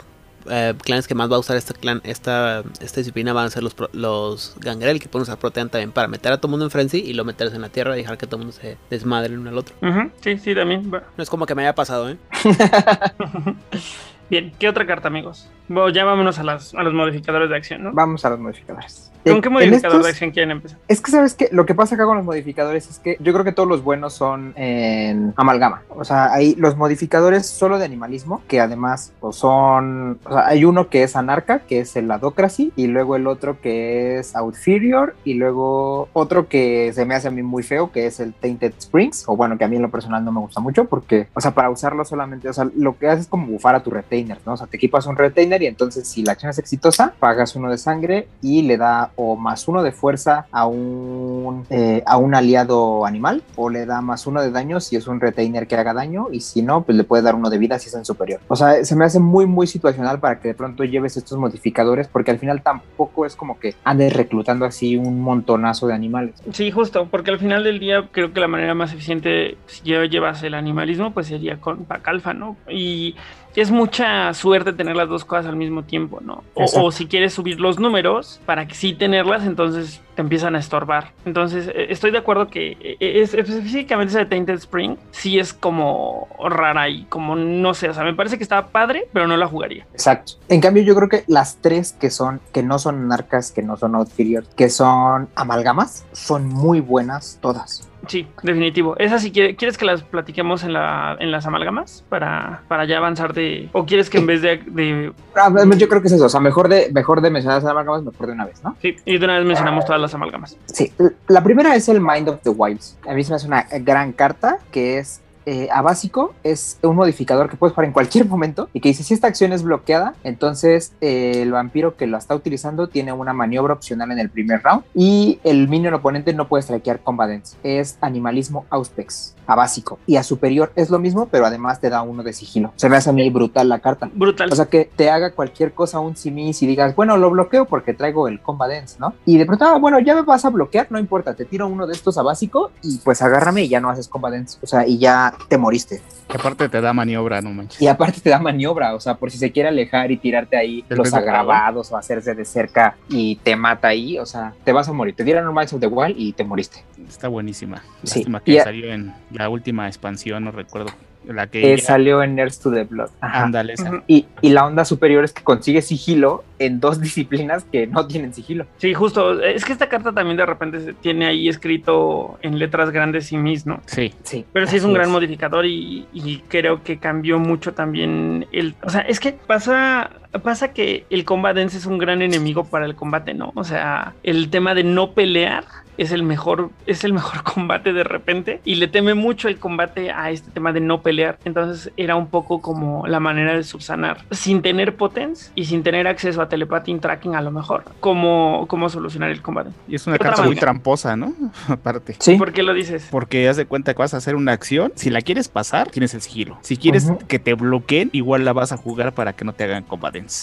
eh, 0.49 0.73
clanes 0.83 1.07
que 1.07 1.15
más 1.15 1.31
va 1.31 1.37
a 1.37 1.39
usar 1.39 1.55
este 1.55 1.73
clan, 1.73 2.01
esta, 2.03 2.63
esta 2.81 2.99
disciplina 2.99 3.31
van 3.31 3.45
a 3.45 3.49
ser 3.49 3.63
los, 3.63 3.73
pro- 3.73 3.89
los 3.93 4.55
gangrel 4.59 4.99
que 4.99 5.07
pueden 5.07 5.23
usar 5.23 5.37
protean 5.39 5.69
también 5.69 5.91
para 5.93 6.09
meter 6.09 6.33
a 6.33 6.37
todo 6.37 6.49
mundo 6.49 6.65
en 6.65 6.71
frenzy 6.71 6.97
y 6.99 7.13
lo 7.13 7.23
meterse 7.23 7.55
en 7.55 7.61
la 7.61 7.69
tierra 7.69 7.95
y 7.95 8.01
dejar 8.01 8.17
que 8.17 8.25
todo 8.27 8.37
el 8.41 8.47
mundo 8.47 8.57
se 8.61 8.77
desmadre 8.89 9.33
el 9.33 9.39
uno 9.39 9.49
al 9.51 9.57
otro. 9.57 9.73
Sí, 10.21 10.37
sí, 10.37 10.53
también. 10.53 10.91
va. 10.93 11.03
No 11.15 11.23
es 11.23 11.29
como 11.29 11.45
que 11.45 11.55
me 11.55 11.61
haya 11.61 11.73
pasado, 11.75 12.09
¿eh? 12.09 12.17
Bien, 14.29 14.51
¿qué 14.59 14.67
otra 14.67 14.85
carta, 14.85 15.07
amigos? 15.07 15.49
Bueno, 15.67 15.89
ya 15.89 16.03
vámonos 16.05 16.39
a, 16.39 16.43
las, 16.43 16.73
a 16.73 16.83
los 16.83 16.93
modificadores 16.93 17.49
de 17.49 17.55
acción, 17.55 17.83
¿no? 17.83 17.91
Vamos 17.93 18.25
a 18.25 18.29
los 18.31 18.39
modificadores. 18.39 19.11
¿Con 19.23 19.33
En- 19.35 19.41
qué 19.41 19.49
modificador 19.49 19.85
estos- 19.87 20.03
de 20.03 20.09
acción 20.09 20.31
quieren 20.31 20.51
empezar? 20.51 20.77
Es 20.87 21.01
que 21.01 21.11
sabes 21.11 21.33
que 21.33 21.49
lo 21.51 21.65
que 21.65 21.73
pasa 21.75 21.95
acá 21.95 22.05
con 22.05 22.17
los 22.17 22.25
modificadores 22.25 22.89
es 22.89 22.99
que 22.99 23.17
yo 23.19 23.31
creo 23.33 23.45
que 23.45 23.51
todos 23.51 23.69
los 23.69 23.83
buenos 23.83 24.13
son 24.13 24.53
en 24.57 25.33
amalgama. 25.37 25.81
O 25.89 26.03
sea, 26.03 26.33
hay 26.33 26.55
los 26.55 26.75
modificadores 26.77 27.45
solo 27.47 27.79
de 27.79 27.85
animalismo, 27.85 28.41
que 28.47 28.59
además 28.59 29.13
pues, 29.19 29.35
son. 29.37 30.19
O 30.25 30.33
sea, 30.33 30.47
hay 30.47 30.65
uno 30.65 30.89
que 30.89 31.03
es 31.03 31.15
anarca, 31.15 31.59
que 31.59 31.79
es 31.79 31.95
el 31.95 32.09
adocracy, 32.11 32.73
y 32.75 32.87
luego 32.87 33.15
el 33.15 33.27
otro 33.27 33.59
que 33.61 34.19
es 34.19 34.35
outferior, 34.35 35.15
y 35.23 35.35
luego 35.35 36.09
otro 36.13 36.47
que 36.47 36.91
se 36.93 37.05
me 37.05 37.15
hace 37.15 37.27
a 37.27 37.31
mí 37.31 37.43
muy 37.43 37.63
feo, 37.63 37.91
que 37.91 38.05
es 38.07 38.19
el 38.19 38.33
tainted 38.33 38.73
springs, 38.79 39.23
o 39.27 39.35
bueno, 39.37 39.57
que 39.57 39.63
a 39.63 39.67
mí 39.67 39.75
en 39.77 39.81
lo 39.83 39.89
personal 39.89 40.23
no 40.25 40.31
me 40.31 40.39
gusta 40.41 40.59
mucho, 40.59 40.85
porque, 40.85 41.27
o 41.33 41.41
sea, 41.41 41.51
para 41.51 41.69
usarlo 41.69 42.03
solamente, 42.05 42.49
o 42.49 42.53
sea, 42.53 42.67
lo 42.75 42.97
que 42.97 43.07
haces 43.07 43.21
es 43.21 43.27
como 43.27 43.47
bufar 43.47 43.75
a 43.75 43.83
tu 43.83 43.89
retainer, 43.91 44.39
¿no? 44.45 44.53
O 44.53 44.57
sea, 44.57 44.67
te 44.67 44.77
equipas 44.77 45.05
un 45.05 45.15
retainer 45.15 45.61
y 45.63 45.67
entonces 45.67 46.07
si 46.07 46.23
la 46.23 46.33
acción 46.33 46.49
es 46.49 46.59
exitosa, 46.59 47.13
pagas 47.19 47.55
uno 47.55 47.69
de 47.69 47.77
sangre 47.77 48.27
y 48.41 48.63
le 48.63 48.77
da 48.77 49.11
o 49.15 49.35
más 49.35 49.67
uno 49.67 49.83
de 49.83 49.91
fuerza 49.91 50.45
a 50.51 50.65
un, 50.65 51.65
eh, 51.69 52.03
a 52.05 52.17
un 52.17 52.35
aliado 52.35 53.05
animal, 53.05 53.43
o 53.55 53.69
le 53.69 53.85
da 53.85 54.01
más 54.01 54.27
uno 54.27 54.41
de 54.41 54.51
daño 54.51 54.79
si 54.79 54.95
es 54.95 55.07
un 55.07 55.19
retainer 55.19 55.67
que 55.67 55.75
haga 55.75 55.93
daño, 55.93 56.27
y 56.31 56.41
si 56.41 56.61
no, 56.61 56.83
pues 56.83 56.97
le 56.97 57.03
puede 57.03 57.23
dar 57.23 57.35
uno 57.35 57.49
de 57.49 57.57
vida 57.57 57.79
si 57.79 57.89
es 57.89 57.95
en 57.95 58.05
superior. 58.05 58.39
O 58.47 58.55
sea, 58.55 58.83
se 58.83 58.95
me 58.95 59.05
hace 59.05 59.19
muy, 59.19 59.45
muy 59.45 59.67
situacional 59.67 60.19
para 60.19 60.39
que 60.39 60.49
de 60.49 60.53
pronto 60.53 60.83
lleves 60.83 61.17
estos 61.17 61.37
modificadores, 61.37 62.07
porque 62.07 62.31
al 62.31 62.39
final 62.39 62.61
tampoco 62.61 63.25
es 63.25 63.35
como 63.35 63.59
que 63.59 63.75
andes 63.83 64.13
reclutando 64.13 64.65
así 64.65 64.97
un 64.97 65.21
montonazo 65.21 65.87
de 65.87 65.93
animales. 65.93 66.35
Sí, 66.51 66.71
justo, 66.71 67.07
porque 67.09 67.31
al 67.31 67.39
final 67.39 67.63
del 67.63 67.79
día 67.79 68.09
creo 68.11 68.33
que 68.33 68.39
la 68.39 68.47
manera 68.47 68.73
más 68.73 68.93
eficiente, 68.93 69.57
si 69.67 69.83
llevas 69.83 70.43
el 70.43 70.53
animalismo, 70.53 71.13
pues 71.13 71.27
sería 71.27 71.57
con 71.59 71.85
pack 71.85 72.07
alfa, 72.07 72.33
¿no? 72.33 72.57
Y 72.69 73.15
es 73.61 73.71
mucha 73.71 74.33
suerte 74.33 74.73
tener 74.73 74.95
las 74.95 75.09
dos 75.09 75.25
cosas 75.25 75.47
al 75.47 75.55
mismo 75.55 75.83
tiempo, 75.83 76.19
¿no? 76.21 76.43
O, 76.55 76.91
si 76.91 77.05
quieres 77.07 77.33
subir 77.33 77.59
los 77.59 77.79
números 77.79 78.39
para 78.45 78.67
que 78.67 78.75
sí 78.75 78.93
tenerlas, 78.93 79.45
entonces 79.45 80.01
te 80.15 80.21
empiezan 80.21 80.55
a 80.55 80.59
estorbar. 80.59 81.11
Entonces, 81.25 81.67
eh, 81.67 81.87
estoy 81.89 82.11
de 82.11 82.19
acuerdo 82.19 82.47
que 82.47 82.77
eh, 82.79 82.97
es, 82.99 83.33
específicamente 83.33 84.11
esa 84.11 84.19
de 84.19 84.25
Tainted 84.25 84.55
Spring 84.55 84.95
sí 85.11 85.39
es 85.39 85.53
como 85.53 86.27
rara 86.39 86.89
y 86.89 87.05
como 87.05 87.35
no 87.35 87.73
sé, 87.73 87.89
o 87.89 87.93
sea, 87.93 88.03
me 88.03 88.13
parece 88.13 88.37
que 88.37 88.43
estaba 88.43 88.67
padre, 88.67 89.07
pero 89.13 89.27
no 89.27 89.37
la 89.37 89.47
jugaría. 89.47 89.85
Exacto. 89.93 90.33
En 90.49 90.61
cambio, 90.61 90.83
yo 90.83 90.95
creo 90.95 91.09
que 91.09 91.23
las 91.27 91.57
tres 91.57 91.93
que 91.93 92.09
son, 92.09 92.41
que 92.51 92.63
no 92.63 92.79
son 92.79 93.03
anarcas, 93.03 93.51
que 93.51 93.61
no 93.61 93.77
son 93.77 93.95
outferior, 93.95 94.45
que 94.55 94.69
son 94.69 95.29
amalgamas, 95.35 96.05
son 96.11 96.47
muy 96.47 96.79
buenas 96.79 97.39
todas. 97.41 97.89
Sí, 98.07 98.27
definitivo. 98.41 98.97
Esa 98.97 99.17
si 99.17 99.31
quiere- 99.31 99.55
quieres 99.55 99.77
que 99.77 99.85
las 99.85 100.03
platiquemos 100.03 100.63
en, 100.63 100.73
la, 100.73 101.15
en 101.19 101.31
las 101.31 101.45
amalgamas 101.45 102.03
para, 102.09 102.61
para 102.67 102.85
ya 102.85 102.97
avanzar 102.97 103.33
de... 103.33 103.69
O 103.71 103.85
quieres 103.85 104.09
que 104.09 104.17
en 104.17 104.25
vez 104.25 104.41
de... 104.41 104.57
de 104.65 105.13
Ah, 105.35 105.49
Yo 105.77 105.87
creo 105.87 106.01
que 106.01 106.07
es 106.07 106.13
eso. 106.13 106.25
O 106.25 106.29
sea, 106.29 106.39
mejor 106.41 106.67
de, 106.67 106.91
mejor 106.91 107.21
de 107.21 107.29
mencionar 107.31 107.61
las 107.63 107.71
amalgamas, 107.71 108.03
mejor 108.03 108.27
de 108.27 108.33
una 108.33 108.45
vez, 108.45 108.63
¿no? 108.63 108.75
sí, 108.81 108.95
y 109.05 109.17
de 109.17 109.25
una 109.25 109.37
vez 109.37 109.45
mencionamos 109.45 109.85
todas 109.85 110.01
las 110.01 110.13
amalgamas. 110.13 110.57
Sí. 110.65 110.91
La 111.27 111.41
primera 111.43 111.75
es 111.75 111.87
el 111.89 112.01
Mind 112.01 112.27
of 112.29 112.41
the 112.43 112.49
Wilds. 112.49 112.97
A 113.07 113.13
mí 113.13 113.23
se 113.23 113.31
me 113.31 113.35
hace 113.37 113.47
una 113.47 113.63
gran 113.79 114.11
carta 114.11 114.59
que 114.71 114.97
es 114.99 115.21
eh, 115.45 115.67
a 115.71 115.81
básico 115.81 116.33
es 116.43 116.77
un 116.81 116.95
modificador 116.95 117.49
que 117.49 117.57
puedes 117.57 117.73
jugar 117.73 117.87
en 117.87 117.93
cualquier 117.93 118.25
momento 118.29 118.69
y 118.73 118.79
que 118.79 118.89
dice 118.89 119.03
si 119.03 119.13
esta 119.13 119.27
acción 119.27 119.53
es 119.53 119.63
bloqueada, 119.63 120.15
entonces 120.23 120.93
eh, 121.01 121.41
el 121.41 121.51
vampiro 121.51 121.95
que 121.95 122.07
lo 122.07 122.17
está 122.17 122.35
utilizando 122.35 122.87
tiene 122.87 123.13
una 123.13 123.33
maniobra 123.33 123.73
opcional 123.73 124.11
en 124.11 124.19
el 124.19 124.29
primer 124.29 124.61
round 124.61 124.83
y 124.93 125.39
el 125.43 125.67
minion 125.67 125.93
oponente 125.93 126.33
no 126.33 126.47
puede 126.47 126.63
strikear 126.63 126.99
combatants. 126.99 127.57
Es 127.63 127.97
animalismo 128.01 128.65
auspex 128.69 129.32
a 129.47 129.55
básico 129.55 129.99
y 130.05 130.15
a 130.15 130.23
superior 130.23 130.71
es 130.75 130.89
lo 130.89 130.99
mismo, 130.99 131.27
pero 131.31 131.45
además 131.45 131.79
te 131.79 131.89
da 131.89 132.01
uno 132.01 132.23
de 132.23 132.33
sigilo. 132.33 132.73
Se 132.75 132.89
me 132.89 132.97
hace 132.97 133.09
a 133.09 133.13
mí 133.13 133.29
brutal 133.29 133.69
la 133.69 133.79
carta. 133.79 134.09
Brutal. 134.13 134.51
O 134.51 134.55
sea, 134.55 134.65
que 134.65 134.89
te 134.95 135.09
haga 135.09 135.31
cualquier 135.31 135.73
cosa 135.73 135.99
un 135.99 136.15
simis 136.15 136.61
y 136.63 136.67
digas, 136.67 136.95
bueno, 136.95 137.17
lo 137.17 137.29
bloqueo 137.29 137.65
porque 137.65 137.93
traigo 137.93 138.27
el 138.27 138.39
combat 138.41 138.71
dance, 138.71 138.97
¿no? 138.99 139.13
Y 139.25 139.37
de 139.37 139.45
pronto, 139.45 139.65
ah, 139.65 139.77
bueno, 139.77 139.99
ya 139.99 140.15
me 140.15 140.21
vas 140.21 140.45
a 140.45 140.49
bloquear, 140.49 140.87
no 140.89 140.99
importa, 140.99 141.33
te 141.33 141.45
tiro 141.45 141.67
uno 141.67 141.87
de 141.87 141.93
estos 141.93 142.17
a 142.17 142.23
básico 142.23 142.71
y 142.81 142.97
pues 142.99 143.21
agárrame 143.21 143.63
y 143.63 143.69
ya 143.69 143.79
no 143.79 143.89
haces 143.89 144.07
combat 144.07 144.33
dance. 144.33 144.57
O 144.61 144.67
sea, 144.67 144.87
y 144.87 144.97
ya 144.97 145.33
te 145.47 145.57
moriste. 145.57 146.01
Que 146.27 146.37
aparte 146.37 146.69
te 146.69 146.81
da 146.81 146.93
maniobra, 146.93 147.41
no 147.41 147.51
manches. 147.51 147.81
Y 147.81 147.87
aparte 147.87 148.21
te 148.21 148.29
da 148.29 148.39
maniobra, 148.39 148.95
o 148.95 148.99
sea, 148.99 149.15
por 149.15 149.29
si 149.31 149.37
se 149.37 149.51
quiere 149.51 149.69
alejar 149.69 150.11
y 150.11 150.17
tirarte 150.17 150.57
ahí 150.57 150.83
El 150.89 150.97
los 150.97 151.13
agravados 151.13 151.91
o 151.91 151.97
hacerse 151.97 152.33
de 152.33 152.45
cerca 152.45 152.95
y 153.09 153.35
te 153.37 153.55
mata 153.55 153.89
ahí, 153.89 154.17
o 154.17 154.25
sea, 154.25 154.53
te 154.63 154.71
vas 154.71 154.87
a 154.87 154.93
morir. 154.93 155.15
Te 155.15 155.23
dieron 155.23 155.47
un 155.47 155.53
Minds 155.53 155.73
of 155.73 155.79
the 155.79 155.87
Wild 155.87 156.15
y 156.17 156.33
te 156.33 156.43
moriste. 156.43 156.83
Está 157.07 157.27
buenísima. 157.27 157.83
Sí. 158.03 158.25
Que 158.45 158.53
Y 158.53 158.59
salió 158.59 158.91
en 158.91 159.13
la 159.33 159.49
última 159.49 159.87
expansión, 159.87 160.45
no 160.45 160.51
recuerdo. 160.51 160.91
La 161.25 161.47
que 161.47 161.73
Eh, 161.73 161.77
ya- 161.77 161.83
salió 161.85 162.21
en 162.21 162.35
Nerds 162.35 162.59
to 162.59 162.69
the 162.69 162.83
Blood. 162.83 163.09
Ajá. 163.21 163.43
ándale. 163.45 163.75
Y, 164.07 164.25
y 164.41 164.49
la 164.49 164.65
onda 164.65 164.83
superior 164.83 165.23
es 165.23 165.31
que 165.31 165.41
consigue 165.41 165.81
sigilo 165.81 166.43
en 166.59 166.81
dos 166.81 166.99
disciplinas 167.01 167.63
que 167.63 167.87
no 167.87 168.05
tienen 168.07 168.33
sigilo. 168.33 168.65
Sí, 168.77 168.93
justo. 168.93 169.39
Es 169.41 169.63
que 169.63 169.71
esta 169.71 169.87
carta 169.87 170.11
también 170.11 170.35
de 170.35 170.45
repente 170.45 170.81
se- 170.81 170.93
tiene 170.93 171.25
ahí 171.27 171.47
escrito 171.47 172.37
en 172.41 172.59
letras 172.59 172.89
grandes 172.91 173.31
y 173.31 173.37
mis, 173.37 173.65
¿no? 173.65 173.79
Sí, 173.85 174.13
Sí. 174.23 174.45
Pero 174.51 174.67
sí 174.67 174.75
es 174.75 174.81
así 174.81 174.87
un 174.89 174.93
gran 174.95 175.09
modificador 175.11 175.65
y, 175.65 176.05
y 176.13 176.39
creo 176.49 176.83
que 176.83 176.97
cambió 176.97 177.39
mucho 177.39 177.73
también 177.73 178.45
el... 178.51 178.75
O 178.83 178.89
sea, 178.89 178.99
es 179.01 179.21
que 179.21 179.31
pasa, 179.31 180.09
pasa 180.39 180.73
que 180.73 181.05
el 181.09 181.25
combat 181.25 181.55
dance 181.55 181.77
es 181.77 181.85
un 181.85 181.97
gran 181.97 182.21
enemigo 182.21 182.63
para 182.65 182.85
el 182.85 182.95
combate, 182.95 183.33
¿no? 183.33 183.51
O 183.55 183.63
sea, 183.63 184.13
el 184.23 184.49
tema 184.49 184.73
de 184.73 184.83
no 184.83 185.11
pelear 185.11 185.65
es 185.97 186.11
el 186.11 186.23
mejor, 186.23 186.71
es 186.85 187.03
el 187.03 187.13
mejor 187.13 187.43
combate 187.53 187.93
de 187.93 188.03
repente 188.03 188.61
y 188.63 188.75
le 188.75 188.87
teme 188.87 189.13
mucho 189.13 189.47
el 189.47 189.57
combate 189.57 190.11
a 190.11 190.31
este 190.31 190.51
tema 190.51 190.73
de 190.73 190.79
no 190.79 191.01
pelear. 191.01 191.37
Entonces 191.45 191.91
era 191.97 192.15
un 192.15 192.27
poco 192.27 192.61
como 192.61 193.07
la 193.07 193.19
manera 193.19 193.55
de 193.55 193.63
subsanar 193.63 194.25
sin 194.31 194.61
tener 194.61 194.95
potence 194.95 195.51
y 195.55 195.65
sin 195.65 195.83
tener 195.83 196.07
acceso 196.07 196.41
a 196.41 196.49
telepathy 196.49 196.93
tracking 196.99 197.35
a 197.35 197.41
lo 197.41 197.51
mejor, 197.51 197.83
cómo, 197.99 198.65
cómo 198.67 198.89
solucionar 198.89 199.31
el 199.31 199.41
combate. 199.41 199.71
y 199.87 199.95
es 199.95 200.05
una 200.05 200.17
¿Qué 200.17 200.23
otra 200.23 200.31
carta 200.31 200.43
muy 200.45 200.55
tramposa, 200.55 201.15
¿no? 201.15 201.33
Aparte. 201.67 202.15
Sí. 202.19 202.35
¿Por 202.35 202.53
qué 202.53 202.63
lo 202.63 202.73
dices? 202.73 203.07
Porque 203.09 203.47
haz 203.47 203.57
de 203.57 203.65
cuenta 203.65 203.93
que 203.93 203.99
vas 203.99 204.13
a 204.13 204.17
hacer 204.17 204.35
una 204.35 204.51
acción. 204.51 204.91
Si 204.95 205.09
la 205.09 205.21
quieres 205.21 205.47
pasar, 205.47 205.89
tienes 205.89 206.13
el 206.13 206.21
sigilo. 206.21 206.57
Si 206.61 206.77
quieres 206.77 207.11
que 207.27 207.39
te 207.39 207.53
bloqueen, 207.53 208.09
igual 208.13 208.45
la 208.45 208.53
vas 208.53 208.71
a 208.71 208.77
jugar 208.77 209.13
para 209.13 209.33
que 209.33 209.45
no 209.45 209.53
te 209.53 209.63
hagan 209.63 209.83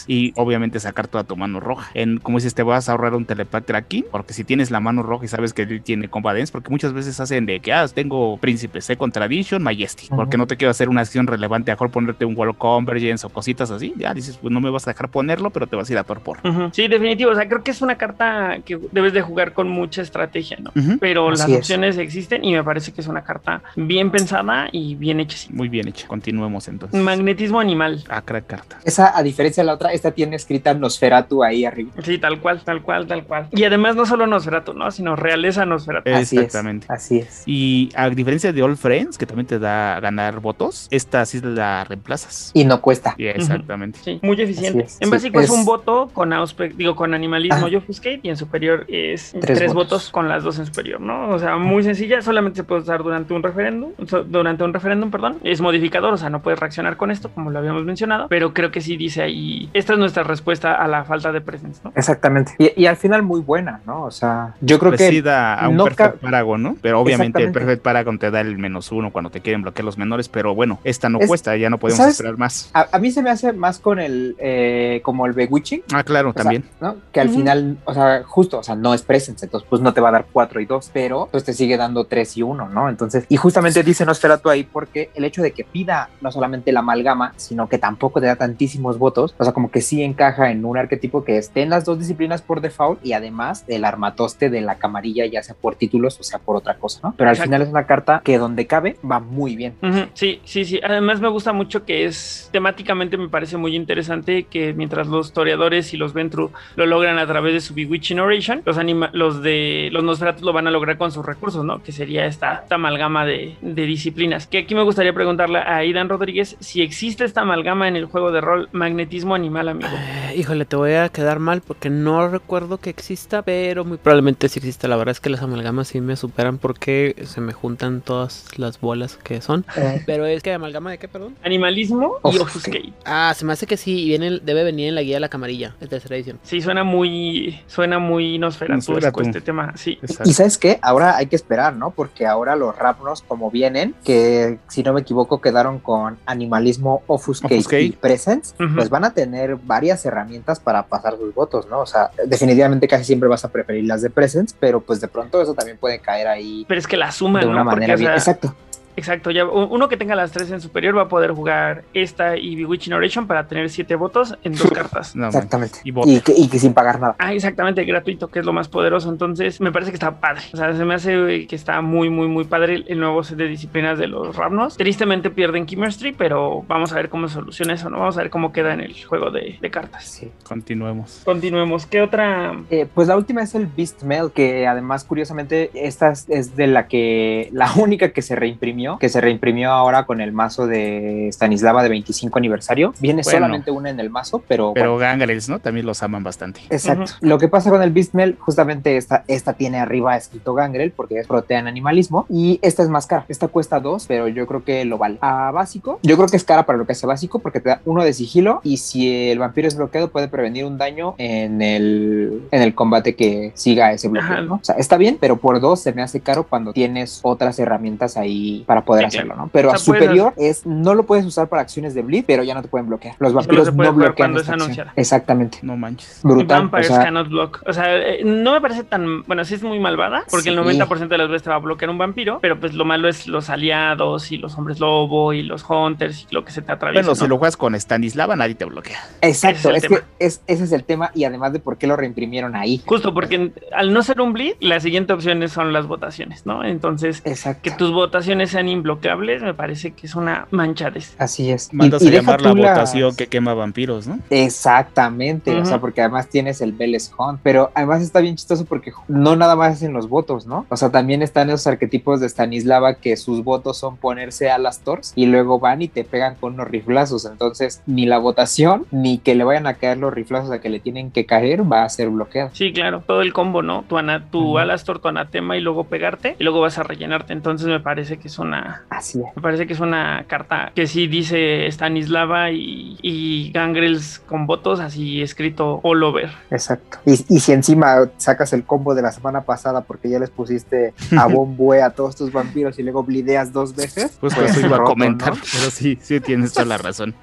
Y 0.07 0.33
obviamente 0.37 0.81
sacar 0.81 1.09
toda 1.09 1.25
tu 1.25 1.37
mano 1.37 1.61
roja. 1.61 1.91
En, 1.95 2.19
como 2.19 2.39
dices, 2.39 2.55
te 2.55 2.63
vas 2.63 2.89
a 2.89 2.93
ahorrar 2.93 3.15
un 3.15 3.25
telepath 3.25 3.65
tracking. 3.67 4.05
Porque 4.11 4.33
si 4.33 4.45
tienes 4.45 4.71
la 4.71 4.81
mano 4.81 5.03
roja 5.03 5.25
y 5.25 5.29
sabes 5.29 5.53
que 5.53 5.63
él 5.63 5.83
tiene 5.83 6.09
combats, 6.09 6.51
porque 6.51 6.71
muchas 6.71 6.93
veces 6.93 7.19
hacen 7.21 7.47
de 7.47 7.61
que, 7.61 7.73
ah, 7.73 7.87
tengo 7.89 8.37
príncipe, 8.39 8.81
Second 8.81 9.13
Tradition, 9.13 9.63
Majestic. 9.63 10.09
Porque 10.11 10.37
Ujú. 10.37 10.43
no 10.43 10.47
te 10.47 10.57
quiero 10.57 10.71
hacer 10.71 10.89
una 10.89 11.01
acción 11.03 11.27
relevante, 11.27 11.71
mejor 11.73 11.91
ponerte 11.91 12.25
un 12.25 12.37
Wall 12.37 12.57
Convergence 12.57 13.27
o 13.27 13.31
cositas 13.31 13.71
así. 13.71 13.93
Ya 13.97 14.15
dices, 14.15 14.37
pues 14.41 14.53
no 14.53 14.61
me 14.61 14.71
vas 14.71 14.87
a 14.87 14.91
dejar 14.93 15.09
ponerlo, 15.11 15.51
pero 15.51 15.67
te 15.67 15.77
vas 15.77 15.89
a 15.89 15.93
ir 15.93 15.99
a 15.99 16.05
torpor. 16.05 16.39
Sí, 16.73 16.89
definitivo. 16.89 17.31
O 17.31 17.35
sea, 17.35 17.49
creo 17.49 17.63
que 17.63 17.71
es 17.71 17.83
una 17.83 17.97
carta 17.97 18.59
que 18.65 18.79
debes 18.93 19.13
de 19.13 19.23
jugar 19.23 19.53
con 19.53 19.69
mucha 19.69 20.03
estrategia, 20.03 20.59
¿no? 20.61 20.73
Pero 21.01 21.29
Así 21.31 21.43
las 21.43 21.51
es. 21.51 21.57
opciones 21.59 21.99
existen 21.99 22.45
y 22.45 22.53
me 22.53 22.63
parece 22.65 22.93
que 22.93 23.01
es 23.01 23.07
una 23.07 23.23
carta 23.23 23.63
bien 23.77 24.11
pensada 24.11 24.69
y 24.73 24.95
bien 24.95 25.21
hecha. 25.21 25.37
sí. 25.37 25.49
Muy 25.53 25.69
bien 25.69 25.89
hecho. 25.89 26.07
Continuemos 26.09 26.69
entonces. 26.69 27.01
Magnetismo 27.01 27.61
animal. 27.61 28.05
Ah, 28.09 28.23
crack 28.23 28.47
carta. 28.47 28.79
Esa, 28.85 29.17
a 29.17 29.23
diferencia 29.23 29.63
de 29.63 29.67
la 29.67 29.70
otra, 29.73 29.93
esta 29.93 30.11
tiene 30.13 30.37
escrita 30.37 30.75
Nosferatu 30.75 31.43
ahí 31.45 31.65
arriba. 31.65 31.91
Sí, 32.03 32.19
tal 32.19 32.41
cual, 32.41 32.61
tal 32.63 32.83
cual, 32.83 33.07
tal 33.07 33.25
cual. 33.25 33.49
Y 33.53 33.65
además 33.65 33.97
no 33.97 34.07
solo 34.07 34.27
Nosferatu, 34.27 34.75
¿no? 34.75 34.91
Sino 34.91 35.17
realeza 35.17 35.65
Nosferatu. 35.67 36.11
Así 36.11 36.37
es, 36.37 36.45
Exactamente. 36.45 36.87
así 36.91 37.19
es. 37.19 37.43
Y 37.47 37.91
a 37.95 38.09
diferencia 38.11 38.53
de 38.53 38.63
All 38.63 38.77
Friends, 38.77 39.19
que 39.19 39.27
también 39.27 39.47
te 39.47 39.59
da 39.59 39.97
a 39.97 40.01
ganar 40.01 40.41
votos, 40.41 40.89
esta 40.91 41.25
sí 41.27 41.41
la 41.43 41.85
reemplazas. 41.85 42.51
Y 42.55 42.65
no 42.65 42.81
cuesta. 42.81 43.15
Yeah, 43.17 43.33
exactamente. 43.33 43.99
Sí, 44.03 44.19
muy 44.23 44.41
eficiente. 44.41 44.85
Es, 44.85 44.97
en 45.01 45.07
sí, 45.07 45.11
básico 45.11 45.41
es, 45.41 45.47
es- 45.47 45.51
un 45.51 45.65
voto 45.65 46.11
con 46.13 46.31
auspe- 46.31 46.75
digo, 46.75 46.95
con 46.97 47.15
animalismo 47.15 47.67
Ah. 47.67 47.71
y 47.71 47.77
obfuscate, 47.77 48.21
y 48.23 48.29
en 48.29 48.37
superior 48.37 48.85
es 48.89 49.33
Tres 49.41 49.59
tres, 49.59 49.75
votos. 49.75 49.91
votos. 49.91 50.11
con 50.11 50.29
las 50.29 50.43
dos 50.45 50.59
en 50.59 50.67
superior, 50.67 51.01
¿no? 51.01 51.31
O 51.31 51.39
sea, 51.39 51.57
muy 51.57 51.83
sencilla, 51.83 52.21
solamente 52.23 52.57
se 52.59 52.65
puede 52.65 52.83
usar 52.83 53.03
durante 53.03 53.33
un 53.35 53.43
referéndum, 53.43 53.93
durante 54.29 54.65
un 54.65 54.73
referéndum, 54.73 55.11
perdón. 55.11 55.39
Es 55.45 55.61
modificador, 55.61 56.13
o 56.15 56.17
sea, 56.17 56.31
no 56.31 56.43
puedes 56.43 56.59
reaccionar 56.61 56.97
con 56.97 57.11
esto, 57.11 57.31
como 57.31 57.51
lo 57.51 57.59
habíamos 57.59 57.85
mencionado, 57.85 58.27
pero 58.29 58.53
creo 58.55 58.71
que 58.71 58.81
sí 58.81 58.97
dice 58.97 59.23
ahí, 59.23 59.60
esta 59.75 59.93
es 59.95 59.99
nuestra 59.99 60.23
respuesta 60.23 60.75
a 60.75 60.87
la 60.89 61.05
falta 61.05 61.33
de 61.33 61.41
presence, 61.41 61.81
¿no? 61.85 61.93
Exactamente. 61.95 62.53
Y, 62.59 62.73
y 62.83 62.87
al 62.87 62.97
final 62.97 63.23
muy 63.23 63.41
buena, 63.41 63.81
¿no? 63.87 64.05
O 64.05 64.11
sea, 64.11 64.55
yo 64.61 64.79
creo 64.79 64.93
que 64.93 65.23
a 65.29 65.69
un 65.69 65.77
no 65.77 65.85
Perfect 65.85 66.17
Paragon, 66.19 66.63
¿no? 66.63 66.77
Pero 66.81 67.01
obviamente 67.01 67.43
el. 67.43 67.53
Perfect 67.53 67.83
Paragon 67.83 68.19
te 68.19 68.31
da 68.31 68.41
el 68.41 68.57
menos 68.59 68.91
uno 68.93 69.11
cuando 69.13 69.31
te 69.31 69.41
quieren 69.41 69.63
bloquear 69.63 69.85
los 69.85 69.99
menores, 69.99 70.29
pero 70.29 70.55
bueno, 70.55 70.79
esta 70.85 71.09
no 71.09 71.19
Es- 71.21 71.27
cuesta, 71.29 71.57
ya 71.57 71.69
no 71.71 71.79
podemos 71.79 71.99
¿sabes? 71.99 72.15
esperar 72.15 72.39
más. 72.39 72.71
a, 72.75 72.87
a 72.93 72.99
mí 72.99 73.11
se 73.11 73.23
me 73.23 73.31
hace 73.31 73.53
más 73.53 73.79
con 73.79 73.99
el, 73.99 74.37
eh, 74.39 75.01
como 75.03 75.27
el 75.27 75.33
Bewitching. 75.33 75.83
Ah, 75.93 76.03
claro, 76.05 76.31
o 76.31 76.33
sea, 76.33 76.43
también. 76.43 76.65
¿no? 76.81 76.97
Que 77.13 77.21
al 77.21 77.29
final, 77.31 77.79
o 77.85 77.95
sea, 77.95 78.23
justo, 78.25 78.59
o 78.59 78.63
sea, 78.63 78.75
no 78.77 78.95
es 78.95 79.03
presence, 79.03 79.45
entonces 79.47 79.67
pues 79.69 79.83
no 79.83 79.93
te 79.93 80.01
va 80.01 80.09
a 80.11 80.13
dar 80.13 80.27
4 80.33 80.61
y 80.61 80.67
2, 80.67 80.91
pero 80.93 81.29
pues 81.31 81.45
te 81.45 81.53
sigue 81.53 81.77
dando 81.77 82.05
3 82.05 82.37
y 82.39 82.43
1, 82.43 82.69
¿no? 82.69 82.89
Entonces, 82.89 83.25
y 83.29 83.37
justamente 83.37 83.83
dice 83.83 84.05
Nosferatu 84.07 84.49
ahí 84.51 84.65
porque 84.65 85.11
el 85.15 85.25
hecho 85.25 85.43
de 85.43 85.53
que 85.53 85.65
pida 85.65 86.09
no 86.21 86.31
solamente 86.33 86.73
la 86.73 86.81
amalgama, 86.81 87.33
sino 87.37 87.69
que 87.69 87.79
tampoco 87.79 88.21
te 88.21 88.27
da 88.27 88.37
tantísimos 88.37 88.99
votos, 88.99 89.35
o 89.39 89.45
sea, 89.45 89.50
como 89.53 89.71
que 89.71 89.81
sí 89.81 90.03
encaja 90.03 90.51
en 90.51 90.65
un 90.65 90.77
arquetipo 90.79 91.25
que 91.25 91.37
esté 91.39 91.63
en 91.63 91.71
las 91.71 91.85
dos 91.85 91.99
disciplinas 91.99 92.43
por 92.43 92.61
default 92.61 93.05
y 93.05 93.13
además 93.13 93.65
el 93.69 93.85
armatoste 93.85 94.51
de 94.51 94.61
la 94.61 94.77
camarilla, 94.77 95.27
ya 95.27 95.43
sea 95.43 95.55
por 95.61 95.75
títulos 95.77 96.19
o 96.21 96.23
sea 96.23 96.39
por 96.39 96.57
otra 96.57 96.75
cosa, 96.77 97.01
¿no? 97.03 97.15
Pero 97.17 97.31
al 97.31 97.35
Exacto. 97.37 97.49
final 97.49 97.63
es 97.63 97.69
una 97.69 97.87
carta 97.87 98.21
que 98.25 98.39
donde 98.39 98.67
cabe 98.67 98.97
va 99.09 99.21
muy 99.21 99.57
bien. 99.57 99.75
Ujú, 99.83 100.07
Sí, 100.15 100.41
sí, 100.45 100.65
sí. 100.65 100.81
Además 100.83 101.21
me 101.21 101.29
gusta 101.29 101.53
mucho 101.53 101.85
que 101.85 102.05
es 102.05 102.49
temáticamente 102.53 103.17
me 103.17 103.29
parece 103.29 103.57
muy 103.57 103.75
interesante 103.77 104.45
que 104.45 104.73
mientras 104.75 105.07
los 105.07 105.33
toreadores 105.33 105.93
y 105.95 105.97
los 105.97 106.13
Ventru 106.13 106.51
lo 106.77 106.87
logran 106.87 107.19
a 107.19 107.27
través 107.27 107.53
de 107.53 107.61
su 107.61 107.75
Bewitching 107.75 108.21
Oration, 108.21 108.63
los 108.65 108.79
anima 108.79 109.11
los 109.13 109.43
de 109.43 109.89
los 109.93 110.03
Nosferatus 110.05 110.43
lo 110.43 110.53
van 110.53 110.67
a 110.67 110.71
lograr 110.71 110.97
con 110.99 111.13
sus 111.13 111.25
recursos, 111.25 111.65
¿no? 111.65 111.83
Que 111.83 111.93
sería 111.93 112.27
esta, 112.27 112.61
esta 112.63 112.75
amalgama 112.77 113.25
de, 113.25 113.57
de 113.61 113.83
disciplinas. 113.87 114.47
Que 114.47 114.59
aquí 114.59 114.75
me 114.75 114.83
gustaría 114.83 115.13
preguntarle 115.13 115.59
a 115.59 115.77
Aidan 115.77 116.09
Rodríguez 116.09 116.57
si 116.61 116.83
existe 116.83 117.25
esta 117.25 117.43
amalgama 117.43 117.89
en 117.89 117.97
el 117.97 118.07
juego 118.07 118.33
de 118.33 118.41
rol 118.41 118.69
magnetismo 118.73 119.37
animal, 119.41 119.69
amigo. 119.69 119.89
Eh, 119.93 120.35
híjole, 120.37 120.65
te 120.65 120.77
voy 120.77 120.93
a 120.93 121.09
quedar 121.09 121.39
mal 121.39 121.61
porque 121.61 121.91
no 121.91 122.29
recuerdo 122.29 122.79
que 122.79 122.91
exista, 122.91 123.43
pero 123.43 123.85
muy 123.85 123.97
probablemente 123.99 124.49
sí 124.49 124.59
exista. 124.59 124.87
La 124.89 124.97
verdad 124.97 125.13
es 125.13 125.21
que 125.21 125.31
las 125.31 125.43
amalgamas 125.43 125.89
sí 125.89 126.01
me 126.01 126.17
superan 126.17 126.59
porque 126.59 127.17
se 127.27 127.41
me 127.41 127.53
juntan 127.53 128.01
todas 128.01 128.47
las 128.57 128.81
bolas 128.81 129.17
que 129.23 129.41
son. 129.41 129.65
Pero 130.07 130.27
es 130.27 130.43
que 130.43 130.53
amalgama 130.53 130.91
de 130.91 130.99
qué, 130.99 131.09
perdón. 131.09 131.37
Animalismo 131.43 132.19
y 132.25 132.29
Offuscate. 132.39 132.43
Offuscate. 132.43 132.93
Ah, 133.05 133.33
se 133.37 133.45
me 133.45 133.53
hace 133.53 133.67
que 133.67 133.77
sí, 133.77 134.05
y 134.05 134.09
viene, 134.09 134.41
debe 134.43 134.63
venir 134.65 134.89
en 134.89 134.95
la 134.95 135.03
guía 135.03 135.17
de 135.17 135.21
la 135.21 135.29
camarilla, 135.29 135.75
de 135.81 135.87
tercera 135.87 136.17
edición. 136.17 136.39
Sí, 136.43 136.61
suena 136.61 136.85
muy, 136.85 137.61
suena 137.67 137.99
muy 137.99 138.39
Nosferatu 138.39 138.93
Nosferatu. 138.93 139.21
este 139.23 139.41
tema. 139.41 139.73
Sí. 139.77 139.99
Exacto. 140.03 140.29
Y 140.29 140.33
sabes 140.35 140.59
qué, 140.59 140.79
ahora 140.83 141.17
hay 141.17 141.27
que 141.27 141.37
esperar, 141.37 141.75
¿no? 141.77 141.91
Porque 141.93 142.27
ahora 142.27 142.57
los 142.57 142.77
Rapnos, 142.77 143.23
como 143.23 143.51
vienen, 143.51 143.95
que 144.05 144.59
si 144.69 144.83
no 144.83 144.93
me 144.93 145.01
equivoco 145.01 145.41
quedaron 145.41 145.79
con 145.79 146.19
animalismo, 146.27 147.03
offuscate, 147.07 147.55
Offuscate. 147.55 147.83
y 147.83 147.93
presence, 147.93 148.55
pues 148.75 148.91
van 148.91 149.05
a 149.05 149.11
tener 149.15 149.20
varias 149.65 150.05
herramientas 150.07 150.61
para 150.61 150.83
pasar 150.85 151.17
sus 151.17 151.35
votos, 151.35 151.67
¿no? 151.69 151.81
O 151.81 151.87
sea, 151.87 152.11
definitivamente 152.27 152.87
casi 152.89 153.05
siempre 153.05 153.29
vas 153.29 153.45
a 153.45 153.49
preferir 153.49 153.85
las 153.85 154.03
de 154.03 154.11
presence, 154.11 154.55
pero 154.59 154.81
pues 154.81 155.01
de 155.01 155.09
pronto 155.09 155.41
eso 155.41 155.55
también 155.55 155.79
puede 155.79 155.99
caer 155.99 156.29
ahí 156.29 156.65
Pero 156.69 156.79
es 156.79 156.87
que 156.87 156.97
la 156.97 157.11
suman, 157.13 157.41
de 157.41 157.47
¿no? 157.47 157.53
una 157.53 157.65
Porque, 157.65 157.77
manera 157.77 157.95
o 157.95 157.99
bien. 157.99 158.09
sea, 158.11 158.17
Exacto. 158.17 158.55
Exacto. 159.01 159.31
Ya 159.31 159.45
uno 159.45 159.89
que 159.89 159.97
tenga 159.97 160.15
las 160.15 160.31
tres 160.33 160.51
en 160.51 160.61
superior 160.61 160.97
va 160.97 161.03
a 161.03 161.09
poder 161.09 161.33
jugar 161.33 161.83
esta 161.95 162.37
y 162.37 162.55
Bewitching 162.57 162.93
Oration 162.93 163.27
para 163.27 163.47
tener 163.49 163.69
siete 163.71 163.95
votos 163.97 164.37
en 164.45 164.55
dos 164.55 164.71
cartas. 164.71 165.17
No, 165.17 165.27
Exactamente. 165.27 165.81
Y 165.85 166.21
que, 166.21 166.33
y 166.37 166.49
que 166.49 166.59
sin 166.59 166.73
pagar 166.75 167.01
nada. 167.01 167.17
Ah, 167.19 167.33
exactamente, 167.35 167.85
gratuito, 167.85 168.29
que 168.29 168.39
es 168.41 168.45
lo 168.47 168.53
más 168.53 168.69
poderoso. 168.69 169.11
Entonces, 169.11 169.61
me 169.61 169.73
parece 169.73 169.91
que 169.91 169.97
está 169.97 170.21
padre. 170.21 170.43
O 170.53 170.57
sea, 170.57 170.73
se 170.75 170.85
me 170.85 170.95
hace 170.95 171.47
que 171.47 171.57
está 171.57 171.81
muy, 171.81 172.11
muy, 172.11 172.29
muy 172.29 172.45
padre 172.45 172.85
el- 172.87 173.01
nuevo 173.01 173.25
set 173.25 173.39
de 173.39 173.49
disciplinas 173.49 173.99
de 173.99 174.07
los 174.07 174.37
Ravnos. 174.37 174.77
Tristemente 174.77 175.31
pierden 175.31 175.67
Chemistry, 175.67 176.13
pero 176.13 176.63
vamos 176.69 176.93
a 176.93 176.97
ver 176.97 177.09
cómo 177.09 177.29
se 177.29 177.35
soluciona 177.35 177.73
eso, 177.75 177.89
¿no? 177.89 177.99
Vamos 177.99 178.17
a 178.19 178.21
ver 178.23 178.31
cómo 178.31 178.53
queda 178.53 178.75
en 178.75 178.81
el 178.81 178.95
juego 179.05 179.31
de, 179.31 179.57
de 179.61 179.71
cartas. 179.71 180.05
Sí. 180.05 180.31
Continuemos. 180.45 181.23
Continuemos. 181.25 181.87
¿Qué 181.87 182.03
otra? 182.03 182.55
Eh, 182.71 182.87
pues 182.95 183.09
la 183.09 183.17
última 183.17 183.43
es 183.43 183.55
el 183.55 183.67
Beast 183.67 184.03
Mail, 184.03 184.31
que 184.35 184.67
además, 184.67 185.05
curiosamente, 185.05 185.71
esta 185.75 186.11
es- 186.11 186.27
es 186.29 186.57
de 186.57 186.67
la 186.67 186.87
que, 186.89 187.49
la 187.53 187.71
única 187.77 188.11
que 188.11 188.21
se 188.21 188.37
reimprimió, 188.37 188.90
que 188.99 189.09
se 189.09 189.21
reimprimió 189.21 189.71
ahora 189.71 190.05
con 190.05 190.21
el 190.21 190.33
mazo 190.33 190.67
de 190.67 191.29
Stanislava 191.33 191.83
de 191.83 191.89
25 191.89 192.39
aniversario. 192.39 192.95
Viene 193.01 193.23
Bueno. 193.23 193.39
solamente 193.39 193.71
una 193.71 193.91
en 193.91 194.01
el 194.01 194.11
mazo, 194.11 194.43
pero, 194.47 194.73
Pero 194.75 194.95
bueno, 194.95 194.99
Gangrels, 194.99 195.49
¿no? 195.49 195.59
También 195.59 195.87
los 195.87 196.03
aman 196.03 196.23
bastante. 196.23 196.61
Exacto. 196.71 197.13
Lo 197.21 197.39
que 197.39 197.49
pasa 197.49 197.71
con 197.71 197.83
el 197.83 197.91
Beast 197.91 198.15
Mail, 198.15 198.37
justamente 198.39 198.97
esta, 198.97 199.25
esta 199.29 199.53
tiene 199.55 199.79
arriba 199.79 200.17
escrito 200.17 200.55
Gangrel 200.55 200.93
porque 200.93 201.19
es 201.19 201.27
protean 201.27 201.67
animalismo 201.67 202.27
y 202.29 202.59
esta 202.63 202.83
es 202.83 202.89
más 202.89 203.07
cara. 203.07 203.25
Esta 203.29 203.49
cuesta 203.49 203.81
dos, 203.81 204.07
pero 204.07 204.29
yo 204.29 204.47
creo 204.47 204.65
que 204.65 204.85
lo 204.85 204.99
vale. 204.99 205.19
A 205.21 205.51
básico, 205.51 205.99
yo 206.03 206.17
creo 206.17 206.29
que 206.29 206.37
es 206.37 206.45
cara 206.45 206.65
para 206.67 206.79
lo 206.79 206.87
que 206.87 206.93
hace 206.93 207.07
básico 207.07 207.39
porque 207.39 207.61
te 207.61 207.71
da 207.71 207.81
uno 207.85 208.05
de 208.05 208.13
sigilo 208.13 208.61
y 208.63 208.79
si 208.79 209.31
el 209.31 209.39
vampiro 209.39 209.69
es 209.69 209.77
bloqueado 209.77 210.11
puede 210.11 210.29
prevenir 210.29 210.65
un 210.65 210.79
daño 210.79 211.15
en 211.19 211.63
el, 211.63 212.43
en 212.51 212.63
el 212.63 212.75
combate 212.75 213.15
que 213.15 213.53
siga 213.55 213.93
ese 213.93 214.09
bloqueo. 214.09 214.43
¿no? 214.43 214.55
O 214.55 214.61
sea, 214.63 214.77
está 214.77 214.97
bien, 214.97 215.19
pero 215.21 215.37
por 215.37 215.61
dos 215.61 215.81
se 215.81 215.93
me 215.93 216.03
hace 216.03 216.21
caro 216.21 216.45
cuando 216.45 216.73
tienes 216.73 217.21
otras 217.23 217.59
herramientas 217.59 218.17
ahí 218.17 218.65
para 218.71 218.85
poder 218.85 219.11
Sí, 219.11 219.17
hacerlo. 219.19 219.35
¿no? 219.35 219.51
Pero 219.53 219.71
O 219.71 219.73
a 219.73 219.79
sea, 219.79 219.85
puedes 219.85 220.05
superior 220.05 220.33
es 220.37 220.65
no 220.65 220.95
lo 220.95 221.03
puedes 221.03 221.27
usar 221.27 221.49
para 221.49 221.61
acciones 221.63 221.93
de 221.93 222.03
bleed, 222.03 222.23
pero 222.25 222.45
ya 222.45 222.55
no 222.55 222.63
te 222.63 222.69
pueden 222.69 222.87
bloquear. 222.87 223.17
Los 223.19 223.33
vampiros 223.33 223.67
se 223.67 223.73
puede 223.73 223.89
no 223.89 223.95
jugar 223.95 224.09
bloquean 224.11 224.29
cuando 224.31 224.41
esta 224.43 224.55
es 224.55 224.63
anunciada. 224.63 224.93
Exactamente. 224.95 225.59
No 225.63 225.77
manches. 225.77 226.21
Brutal. 226.23 226.61
Vampires 226.61 226.91
o 226.91 226.95
sea, 226.95 227.03
cannot 227.05 227.29
block. 227.29 227.63
O 227.67 227.73
sea, 227.73 227.97
eh, 227.97 228.23
no 228.25 228.53
me 228.53 228.61
parece 228.61 228.85
tan. 228.85 229.25
Bueno, 229.25 229.45
sí 229.45 229.55
es 229.55 229.65
muy 229.65 229.81
malvada, 229.81 230.23
porque 230.31 230.51
el 230.51 230.55
Sí. 230.55 230.61
90% 230.61 231.09
de 231.09 231.19
las 231.19 231.29
veces 231.29 231.43
te 231.43 231.51
va 231.51 231.57
a 231.57 231.59
bloquear 231.59 231.91
un 231.91 231.99
vampiro, 231.99 232.39
pero 232.41 232.61
pues 232.61 232.75
lo 232.75 232.85
malo 232.85 233.09
es 233.09 233.27
los 233.27 233.51
aliados 233.51 234.31
y 234.31 234.37
los 234.39 234.57
hombres 234.57 234.79
lobo 234.79 235.33
y 235.33 235.43
los 235.43 235.65
hunters 235.69 236.29
y 236.31 236.35
lo 236.35 236.45
que 236.45 236.53
se 236.53 236.63
te 236.63 236.71
atraviesa. 236.71 237.03
Bueno, 237.09 237.15
si 237.17 237.27
lo 237.27 237.39
juegas 237.39 237.57
con 237.57 237.75
Stanislava, 237.75 238.37
nadie 238.37 238.55
te 238.55 238.67
bloquea. 238.67 238.99
Exacto, 239.23 239.71
Ese 239.71 239.79
es, 239.79 239.85
es 239.85 239.85
el 239.85 239.89
que 239.99 240.05
es, 240.21 240.43
ese 240.47 240.65
es 240.65 240.73
el 240.73 240.85
tema 240.85 241.11
y 241.15 241.25
además 241.25 241.53
de 241.53 241.59
por 241.59 241.77
qué 241.79 241.87
lo 241.87 241.97
reimprimieron 241.97 242.55
ahí. 242.55 242.81
Justo 242.87 243.13
porque 243.15 243.53
al 243.73 243.93
no 243.93 244.03
ser 244.03 244.21
un 244.21 244.33
bleed, 244.33 244.55
la 244.61 244.79
siguiente 244.81 245.13
opción 245.13 245.47
son 245.49 245.73
las 245.73 245.87
votaciones, 245.87 246.47
¿no? 246.47 246.63
Entonces, 246.65 247.23
Exacto. 247.25 247.61
que 247.63 247.71
tus 247.73 247.91
votaciones 247.93 248.51
sean 248.51 248.60
imbloqueables 248.69 249.43
me 249.43 249.55
parece 249.55 249.93
que 249.93 250.07
es 250.07 250.15
una 250.15 250.47
manchadez. 250.51 251.15
Así 251.19 251.51
es. 251.51 251.73
Mandas 251.73 252.03
y 252.03 252.09
a 252.09 252.11
llamar 252.11 252.41
la 252.41 252.53
las- 252.53 252.57
votación 252.59 253.17
que 253.17 253.27
quema 253.29 253.55
vampiros, 253.55 254.07
¿no? 254.07 254.19
Exactamente, 254.31 255.59
o 255.61 255.65
sea, 255.65 255.79
porque 255.81 256.01
además 256.01 256.29
tienes 256.29 256.61
el 256.61 256.73
Veles 256.73 257.13
Hunt, 257.17 257.41
pero 257.43 257.71
además 257.75 258.03
está 258.03 258.21
bien 258.21 258.37
chistoso 258.37 258.65
porque 258.67 258.93
no 259.09 259.37
nada 259.37 259.57
más 259.57 259.75
hacen 259.75 259.93
los 259.93 260.09
votos, 260.09 260.47
¿no? 260.47 260.67
O 260.69 260.77
sea, 260.77 260.91
también 260.91 261.23
están 261.23 261.49
esos 261.51 261.67
arquetipos 261.67 262.21
de 262.21 262.29
Stanislava 262.29 262.95
que 262.95 263.17
sus 263.17 263.43
votos 263.45 263.79
son 263.79 263.97
ponerse 263.97 264.51
a 264.51 264.59
las 264.59 264.81
tors 264.81 265.13
y 265.17 265.27
luego 265.27 265.59
van 265.59 265.83
y 265.83 265.89
te 265.89 266.05
pegan 266.05 266.35
con 266.37 266.55
unos 266.55 266.69
riflazos, 266.69 267.25
entonces 267.25 267.83
ni 267.87 268.07
la 268.07 268.19
votación 268.19 268.87
ni 268.91 269.19
que 269.19 269.35
le 269.35 269.45
vayan 269.45 269.67
a 269.67 269.75
caer 269.75 269.99
los 269.99 270.13
riflazos 270.13 270.51
a 270.51 270.61
que 270.61 270.69
le 270.69 270.81
tienen 270.81 271.11
que 271.11 271.27
caer 271.27 271.63
va 271.71 271.85
a 271.85 271.89
ser 271.89 272.09
bloqueado. 272.11 272.51
Sí, 272.53 272.73
claro, 272.73 273.03
todo 273.07 273.23
el 273.23 273.33
combo, 273.33 273.63
¿no? 273.63 273.85
Tu, 273.89 273.99
ana- 273.99 274.27
tu 274.31 274.41
Ujú. 274.41 274.59
Alastor, 274.59 274.99
tu 275.01 275.09
anatema 275.09 275.57
y 275.57 275.61
luego 275.61 275.85
pegarte 275.85 276.37
y 276.39 276.45
luego 276.45 276.61
vas 276.61 276.79
a 276.79 276.83
rellenarte. 276.83 277.33
Entonces 277.33 277.67
me 277.67 277.81
parece 277.81 278.19
que 278.19 278.29
es 278.29 278.39
una, 278.51 278.85
Así 278.91 279.19
es. 279.21 279.37
Me 279.37 279.43
parece 279.43 279.67
que 279.67 279.73
es 279.73 279.81
una 279.81 280.25
carta 280.27 280.73
que 280.75 280.87
sí 280.87 281.07
dice 281.07 281.67
Stanislava 281.71 282.51
y, 282.51 282.99
y 283.03 283.51
Gangrels 283.53 284.19
con 284.27 284.47
votos 284.47 284.81
así 284.81 285.23
escrito 285.23 285.81
all 285.83 286.03
over. 286.03 286.31
Exacto. 286.51 286.99
Y, 287.07 287.13
y 287.35 287.41
si 287.41 287.53
encima 287.53 288.11
sacas 288.17 288.53
el 288.53 288.65
combo 288.65 288.95
de 288.95 289.03
la 289.03 289.13
semana 289.13 289.43
pasada 289.43 289.83
porque 289.83 290.09
ya 290.11 290.19
les 290.19 290.31
pusiste 290.31 290.93
a 291.17 291.27
bombue 291.29 291.83
a 291.83 291.91
todos 291.91 292.17
tus 292.17 292.33
vampiros 292.33 292.79
y 292.79 292.83
luego 292.83 293.03
blideas 293.03 293.53
dos 293.53 293.75
veces, 293.75 294.17
Pues, 294.21 294.35
pues, 294.35 294.51
eso 294.57 294.67
iba 294.67 294.77
a 294.79 294.85
comentar, 294.85 295.31
¿no? 295.35 295.41
pero 295.53 295.71
sí, 295.71 295.99
sí 296.03 296.21
tienes 296.21 296.53
toda 296.53 296.67
la 296.67 296.79
razón. 296.79 297.15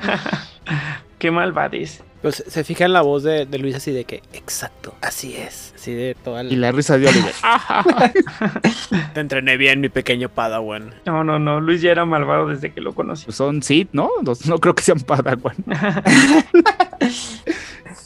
Qué 1.18 1.30
malvades. 1.30 2.02
Pues 2.22 2.42
se 2.46 2.64
fija 2.64 2.84
en 2.86 2.92
la 2.92 3.02
voz 3.02 3.22
de, 3.22 3.46
de 3.46 3.58
Luis 3.58 3.76
así 3.76 3.92
de 3.92 4.04
que, 4.04 4.22
exacto, 4.32 4.94
así 5.00 5.36
es. 5.36 5.72
Así 5.76 5.92
de 5.94 6.16
toda 6.24 6.42
Y 6.42 6.56
la... 6.56 6.68
la 6.68 6.72
risa 6.72 6.98
de 6.98 7.08
Oliver. 7.08 7.32
Te 9.14 9.20
entrené 9.20 9.56
bien, 9.56 9.80
mi 9.80 9.88
pequeño 9.88 10.28
Padawan. 10.28 10.94
No, 11.04 11.22
no, 11.22 11.38
no. 11.38 11.60
Luis 11.60 11.82
ya 11.82 11.92
era 11.92 12.04
malvado 12.04 12.48
desde 12.48 12.72
que 12.72 12.80
lo 12.80 12.94
conocí. 12.94 13.26
Pues 13.26 13.36
son 13.36 13.62
Sith, 13.62 13.90
¿no? 13.92 14.10
No, 14.22 14.32
no 14.46 14.58
creo 14.58 14.74
que 14.74 14.82
sean 14.82 15.00
Padawan. 15.00 15.56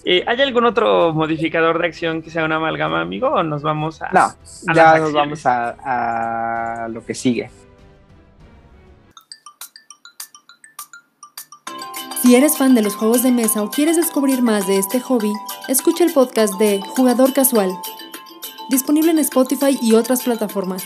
Eh, 0.04 0.24
¿Hay 0.26 0.40
algún 0.40 0.64
otro 0.64 1.12
modificador 1.12 1.78
de 1.78 1.86
acción 1.88 2.22
que 2.22 2.30
sea 2.30 2.44
una 2.46 2.56
amalgama, 2.56 3.02
amigo? 3.02 3.28
¿O 3.28 3.42
nos 3.42 3.62
vamos 3.62 4.00
a.? 4.00 4.08
No, 4.12 4.20
a 4.20 4.34
ya 4.74 4.74
nos 4.74 4.78
acciones? 4.78 5.12
vamos 5.12 5.46
a, 5.46 6.84
a 6.84 6.88
lo 6.88 7.04
que 7.04 7.14
sigue. 7.14 7.50
Si 12.30 12.36
eres 12.36 12.56
fan 12.56 12.76
de 12.76 12.82
los 12.82 12.94
juegos 12.94 13.24
de 13.24 13.32
mesa 13.32 13.60
o 13.60 13.70
quieres 13.72 13.96
descubrir 13.96 14.40
más 14.40 14.68
de 14.68 14.78
este 14.78 15.00
hobby, 15.00 15.32
escucha 15.66 16.04
el 16.04 16.12
podcast 16.12 16.54
de 16.60 16.80
Jugador 16.80 17.32
Casual, 17.32 17.76
disponible 18.68 19.10
en 19.10 19.18
Spotify 19.18 19.76
y 19.82 19.94
otras 19.94 20.22
plataformas. 20.22 20.84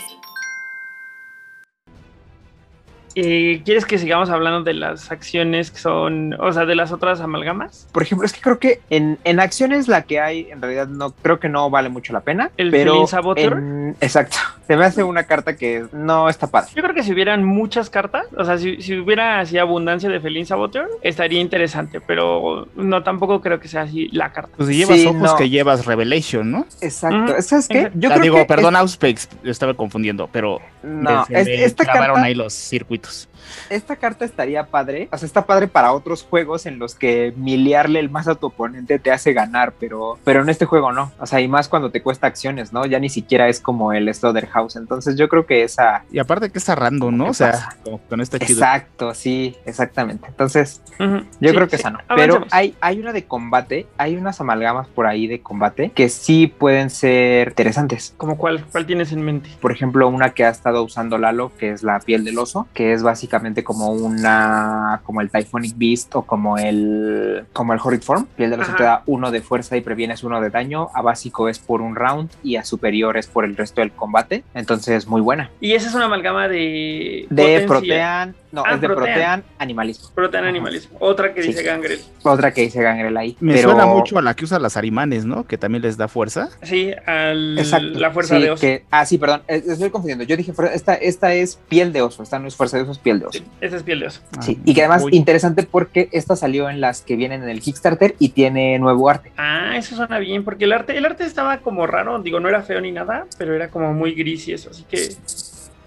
Eh, 3.15 3.61
¿Quieres 3.63 3.85
que 3.85 3.97
sigamos 3.97 4.29
hablando 4.29 4.61
de 4.63 4.73
las 4.73 5.11
acciones 5.11 5.71
que 5.71 5.79
son. 5.79 6.35
O 6.39 6.51
sea, 6.51 6.65
de 6.65 6.75
las 6.75 6.91
otras 6.91 7.21
amalgamas? 7.21 7.87
Por 7.91 8.03
ejemplo, 8.03 8.25
es 8.25 8.33
que 8.33 8.41
creo 8.41 8.59
que 8.59 8.81
en, 8.89 9.17
en 9.23 9.39
acciones 9.39 9.87
la 9.87 10.03
que 10.03 10.19
hay, 10.19 10.47
en 10.51 10.61
realidad 10.61 10.87
no 10.87 11.11
creo 11.11 11.39
que 11.39 11.47
no 11.49 11.69
vale 11.69 11.89
mucho 11.89 12.11
la 12.13 12.19
pena. 12.21 12.51
¿El 12.57 12.71
pero 12.71 12.91
Feline 12.91 13.07
Saboteur? 13.07 13.53
en- 13.53 13.95
exacto. 14.01 14.37
Se 14.67 14.75
me 14.75 14.83
hace 14.85 15.03
una 15.03 15.23
carta 15.23 15.55
que 15.55 15.85
no 15.93 16.27
está 16.27 16.47
padre. 16.47 16.71
Yo 16.75 16.81
creo 16.81 16.93
que 16.95 17.03
si 17.03 17.13
hubieran 17.13 17.43
muchas 17.43 17.89
cartas, 17.89 18.25
o 18.35 18.43
sea, 18.43 18.57
si, 18.57 18.81
si 18.81 18.97
hubiera 18.97 19.39
así 19.39 19.57
abundancia 19.57 20.09
de 20.09 20.19
Feline 20.19 20.45
Saboteur, 20.45 20.87
estaría 21.01 21.39
interesante, 21.39 22.01
pero 22.01 22.67
no 22.75 23.03
tampoco 23.03 23.41
creo 23.41 23.59
que 23.59 23.67
sea 23.67 23.83
así 23.83 24.09
la 24.11 24.31
carta. 24.33 24.51
Pues 24.57 24.69
si 24.69 24.75
llevas 24.77 24.99
Sí, 24.99 25.05
ojos 25.07 25.21
no. 25.21 25.35
que 25.37 25.49
llevas 25.49 25.85
Revelation, 25.85 26.49
¿no? 26.51 26.65
Exacto. 26.81 27.33
Ujú. 27.33 27.41
¿Sabes 27.41 27.67
qué? 27.67 27.77
Exacto. 27.77 27.99
Yo 27.99 28.09
creo 28.09 28.21
digo, 28.21 28.35
que 28.37 28.45
perdón, 28.45 28.73
es- 28.75 28.79
Auspex, 28.81 29.29
estaba 29.43 29.73
confundiendo, 29.75 30.27
pero 30.31 30.59
no, 30.85 31.25
se 31.25 31.41
es- 31.41 31.47
esta 31.71 31.83
clavaron 31.83 32.15
carta 32.15 32.27
ahí 32.27 32.35
los 32.35 32.53
circuitos. 32.53 33.27
Esta 33.69 33.95
carta 33.95 34.25
estaría 34.25 34.65
padre. 34.67 35.09
O 35.11 35.17
sea, 35.17 35.25
está 35.25 35.45
padre 35.45 35.67
para 35.67 35.91
otros 35.93 36.23
juegos 36.23 36.65
en 36.65 36.79
los 36.79 36.95
que 36.95 37.33
miliarle 37.37 37.99
el 37.99 38.09
más 38.09 38.27
a 38.27 38.35
tu 38.35 38.47
oponente 38.47 38.99
te 38.99 39.11
hace 39.11 39.33
ganar, 39.33 39.73
pero, 39.79 40.17
pero 40.23 40.41
en 40.41 40.49
este 40.49 40.65
juego 40.65 40.91
no. 40.91 41.11
O 41.19 41.25
sea, 41.25 41.41
y 41.41 41.47
más 41.47 41.67
cuando 41.67 41.89
te 41.91 42.01
cuesta 42.01 42.27
acciones, 42.27 42.73
¿no? 42.73 42.85
Ya 42.85 42.99
ni 42.99 43.09
siquiera 43.09 43.47
es 43.47 43.59
como 43.59 43.93
el 43.93 44.13
Slaughterhouse. 44.13 44.75
Entonces 44.75 45.15
yo 45.17 45.27
creo 45.29 45.45
que 45.45 45.63
esa. 45.63 46.03
Y 46.11 46.19
aparte 46.19 46.49
que 46.51 46.57
está 46.59 46.75
random, 46.75 47.17
¿no? 47.17 47.23
¿Qué 47.25 47.29
O 47.31 47.33
sea, 47.33 47.51
pasa? 47.51 47.77
como 47.83 48.07
que 48.07 48.17
no 48.17 48.23
está 48.23 48.39
chido. 48.39 48.59
Exacto, 48.59 49.13
sí, 49.13 49.55
exactamente. 49.65 50.27
Entonces, 50.27 50.81
yo 50.99 51.49
Sí, 51.49 51.55
creo 51.55 51.67
que 51.67 51.77
sí. 51.77 51.81
esa 51.81 51.89
no. 51.91 51.99
Avancemos. 52.07 52.37
Pero 52.39 52.47
hay, 52.51 52.75
hay 52.81 52.99
una 52.99 53.13
de 53.13 53.25
combate, 53.25 53.87
hay 53.97 54.15
unas 54.15 54.39
amalgamas 54.41 54.87
por 54.87 55.07
ahí 55.07 55.27
de 55.27 55.41
combate 55.41 55.91
que 55.93 56.09
sí 56.09 56.47
pueden 56.47 56.89
ser 56.89 57.49
interesantes. 57.49 58.13
¿Como 58.17 58.37
cuál? 58.37 58.65
¿Cuál 58.71 58.85
tienes 58.85 59.11
en 59.11 59.21
mente? 59.23 59.49
Por 59.61 59.71
ejemplo, 59.71 60.07
una 60.07 60.31
que 60.31 60.45
ha 60.45 60.49
estado 60.49 60.83
usando 60.83 61.17
Lalo, 61.17 61.51
que 61.57 61.71
es 61.71 61.83
la 61.83 61.99
piel 61.99 62.23
del 62.23 62.37
oso, 62.37 62.67
que 62.73 62.93
es 62.93 63.03
básicamente 63.03 63.34
como 63.63 63.89
una, 63.89 65.01
como 65.05 65.21
el 65.21 65.29
Typhonic 65.29 65.73
Beast 65.77 66.15
o 66.15 66.21
como 66.23 66.57
el, 66.57 67.45
como 67.53 67.73
el 67.73 67.79
Horrid 67.83 68.01
Form. 68.01 68.25
Piel 68.35 68.49
del 68.51 68.61
oso 68.61 68.69
Ajá. 68.71 68.77
te 68.77 68.83
da 68.83 69.03
uno 69.05 69.31
de 69.31 69.41
fuerza 69.41 69.77
y 69.77 69.81
previenes 69.81 70.23
uno 70.23 70.41
de 70.41 70.49
daño. 70.49 70.89
A 70.93 71.01
básico 71.01 71.49
es 71.49 71.59
por 71.59 71.81
un 71.81 71.95
round 71.95 72.29
y 72.43 72.55
a 72.55 72.63
superior 72.63 73.17
es 73.17 73.27
por 73.27 73.45
el 73.45 73.55
resto 73.55 73.81
del 73.81 73.91
combate. 73.91 74.43
Entonces, 74.53 75.07
muy 75.07 75.21
buena. 75.21 75.49
Y 75.61 75.73
esa 75.73 75.89
es 75.89 75.95
una 75.95 76.05
amalgama 76.05 76.47
de. 76.47 77.25
De 77.29 77.43
potencia. 77.43 77.67
Protean, 77.67 78.35
no, 78.51 78.63
Ah, 78.65 78.75
es 78.75 78.81
de 78.81 78.87
Protean. 78.87 79.05
Protean 79.13 79.43
animalismo. 79.59 80.09
Protean 80.15 80.45
animalismo. 80.45 80.97
Otra 80.99 81.33
que 81.33 81.41
Sí. 81.41 81.49
dice 81.49 81.63
Gangrel. 81.63 81.99
Otra 82.23 82.53
que 82.53 82.61
dice 82.61 82.81
Gangrel 82.81 83.15
ahí. 83.17 83.35
Me 83.39 83.53
pero- 83.55 83.69
suena 83.71 83.85
mucho 83.85 84.17
a 84.17 84.21
la 84.21 84.33
que 84.33 84.45
usa 84.45 84.59
las 84.59 84.77
arimanes, 84.77 85.25
¿no? 85.25 85.45
Que 85.45 85.57
también 85.57 85.81
les 85.83 85.97
da 85.97 86.07
fuerza. 86.07 86.49
Sí, 86.63 86.91
al, 87.05 87.57
Exacto. 87.59 87.99
la 87.99 88.11
fuerza 88.11 88.37
sí, 88.37 88.41
de 88.43 88.51
oso. 88.51 88.61
que- 88.61 88.85
ah, 88.91 89.05
sí, 89.05 89.17
perdón. 89.17 89.41
Estoy 89.47 89.89
confundiendo. 89.89 90.23
Yo 90.23 90.37
dije, 90.37 90.53
esta, 90.73 90.95
esta 90.95 91.33
es 91.33 91.59
piel 91.67 91.91
de 91.93 92.01
oso. 92.01 92.23
Esta 92.23 92.39
no 92.39 92.47
es 92.47 92.55
fuerza 92.55 92.77
de 92.77 92.83
oso, 92.83 92.91
es 92.93 92.99
piel 92.99 93.19
de 93.19 93.24
oso. 93.24 93.24
Sí, 93.31 93.43
esa 93.61 93.75
es 93.77 93.83
piel 93.83 93.99
de 94.01 94.07
oso. 94.07 94.21
Sí, 94.41 94.57
Ah, 94.59 94.61
y 94.65 94.73
que 94.73 94.81
además 94.83 95.03
interesante 95.11 95.63
porque 95.63 96.09
esta 96.11 96.35
salió 96.35 96.69
en 96.69 96.81
las 96.81 97.01
que 97.01 97.15
vienen 97.15 97.43
en 97.43 97.49
el 97.49 97.61
Kickstarter 97.61 98.15
y 98.19 98.29
tiene 98.29 98.77
nuevo 98.79 99.09
arte. 99.09 99.31
Ah, 99.37 99.75
eso 99.77 99.95
suena 99.95 100.19
bien, 100.19 100.43
porque 100.43 100.65
el 100.65 100.73
arte, 100.73 100.97
el 100.97 101.05
arte 101.05 101.23
estaba 101.25 101.57
como 101.59 101.87
raro, 101.87 102.19
digo, 102.21 102.39
no 102.39 102.49
era 102.49 102.61
feo 102.61 102.81
ni 102.81 102.91
nada, 102.91 103.25
pero 103.37 103.53
era 103.55 103.69
como 103.69 103.93
muy 103.93 104.13
gris 104.13 104.47
y 104.47 104.53
eso, 104.53 104.69
así 104.71 104.83
que 104.83 105.15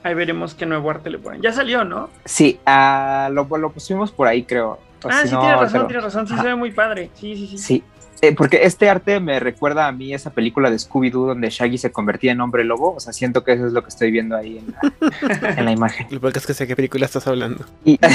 ahí 0.03 0.15
veremos 0.15 0.55
qué 0.55 0.67
nuevo 0.67 0.91
arte 0.91 1.11
le 1.11 1.19
ponen. 1.19 1.43
Ya 1.43 1.53
salió, 1.53 1.85
¿no? 1.85 2.11
Sí, 2.25 2.59
ah, 2.67 3.29
lo, 3.33 3.45
lo 3.59 3.71
pusimos 3.71 4.11
por 4.13 4.27
ahí, 4.29 4.43
creo. 4.45 4.79
Ah, 5.05 5.23
si 5.23 5.29
sí, 5.29 5.35
no, 5.35 5.41
tienes 5.41 5.61
razón, 5.61 5.73
pero- 5.73 5.87
tienes 5.87 6.05
razón. 6.05 6.27
Sí, 6.27 6.37
se 6.37 6.43
ve 6.43 6.55
muy 6.57 6.71
padre. 6.73 7.11
Sí, 7.15 7.37
sí, 7.37 7.47
sí. 7.47 7.59
Sí, 7.59 7.85
eh, 8.23 8.35
porque 8.35 8.61
este 8.65 8.89
arte 8.91 9.21
me 9.21 9.39
recuerda 9.41 9.87
a 9.87 9.93
mí 9.93 10.13
esa 10.13 10.31
película 10.31 10.71
de 10.71 10.77
Scooby-Doo 10.77 11.27
donde 11.27 11.51
Shaggy 11.51 11.79
se 11.79 11.93
convertía 11.93 12.33
en 12.33 12.41
hombre 12.41 12.65
lobo. 12.65 12.95
O 12.95 13.01
sea, 13.01 13.13
siento 13.13 13.45
que 13.45 13.53
eso 13.53 13.67
es 13.67 13.73
lo 13.73 13.83
que 13.83 13.89
estoy 13.89 14.11
viendo 14.11 14.37
ahí 14.37 14.59
en 14.59 14.75
la, 14.75 15.51
en 15.59 15.65
la 15.65 15.73
imagen. 15.73 16.07
Lo 16.11 16.21
peor 16.21 16.37
es 16.37 16.47
que 16.47 16.55
sé 16.55 16.67
qué 16.67 16.75
película 16.77 17.07
estás 17.07 17.27
hablando. 17.27 17.65
Y, 17.85 17.99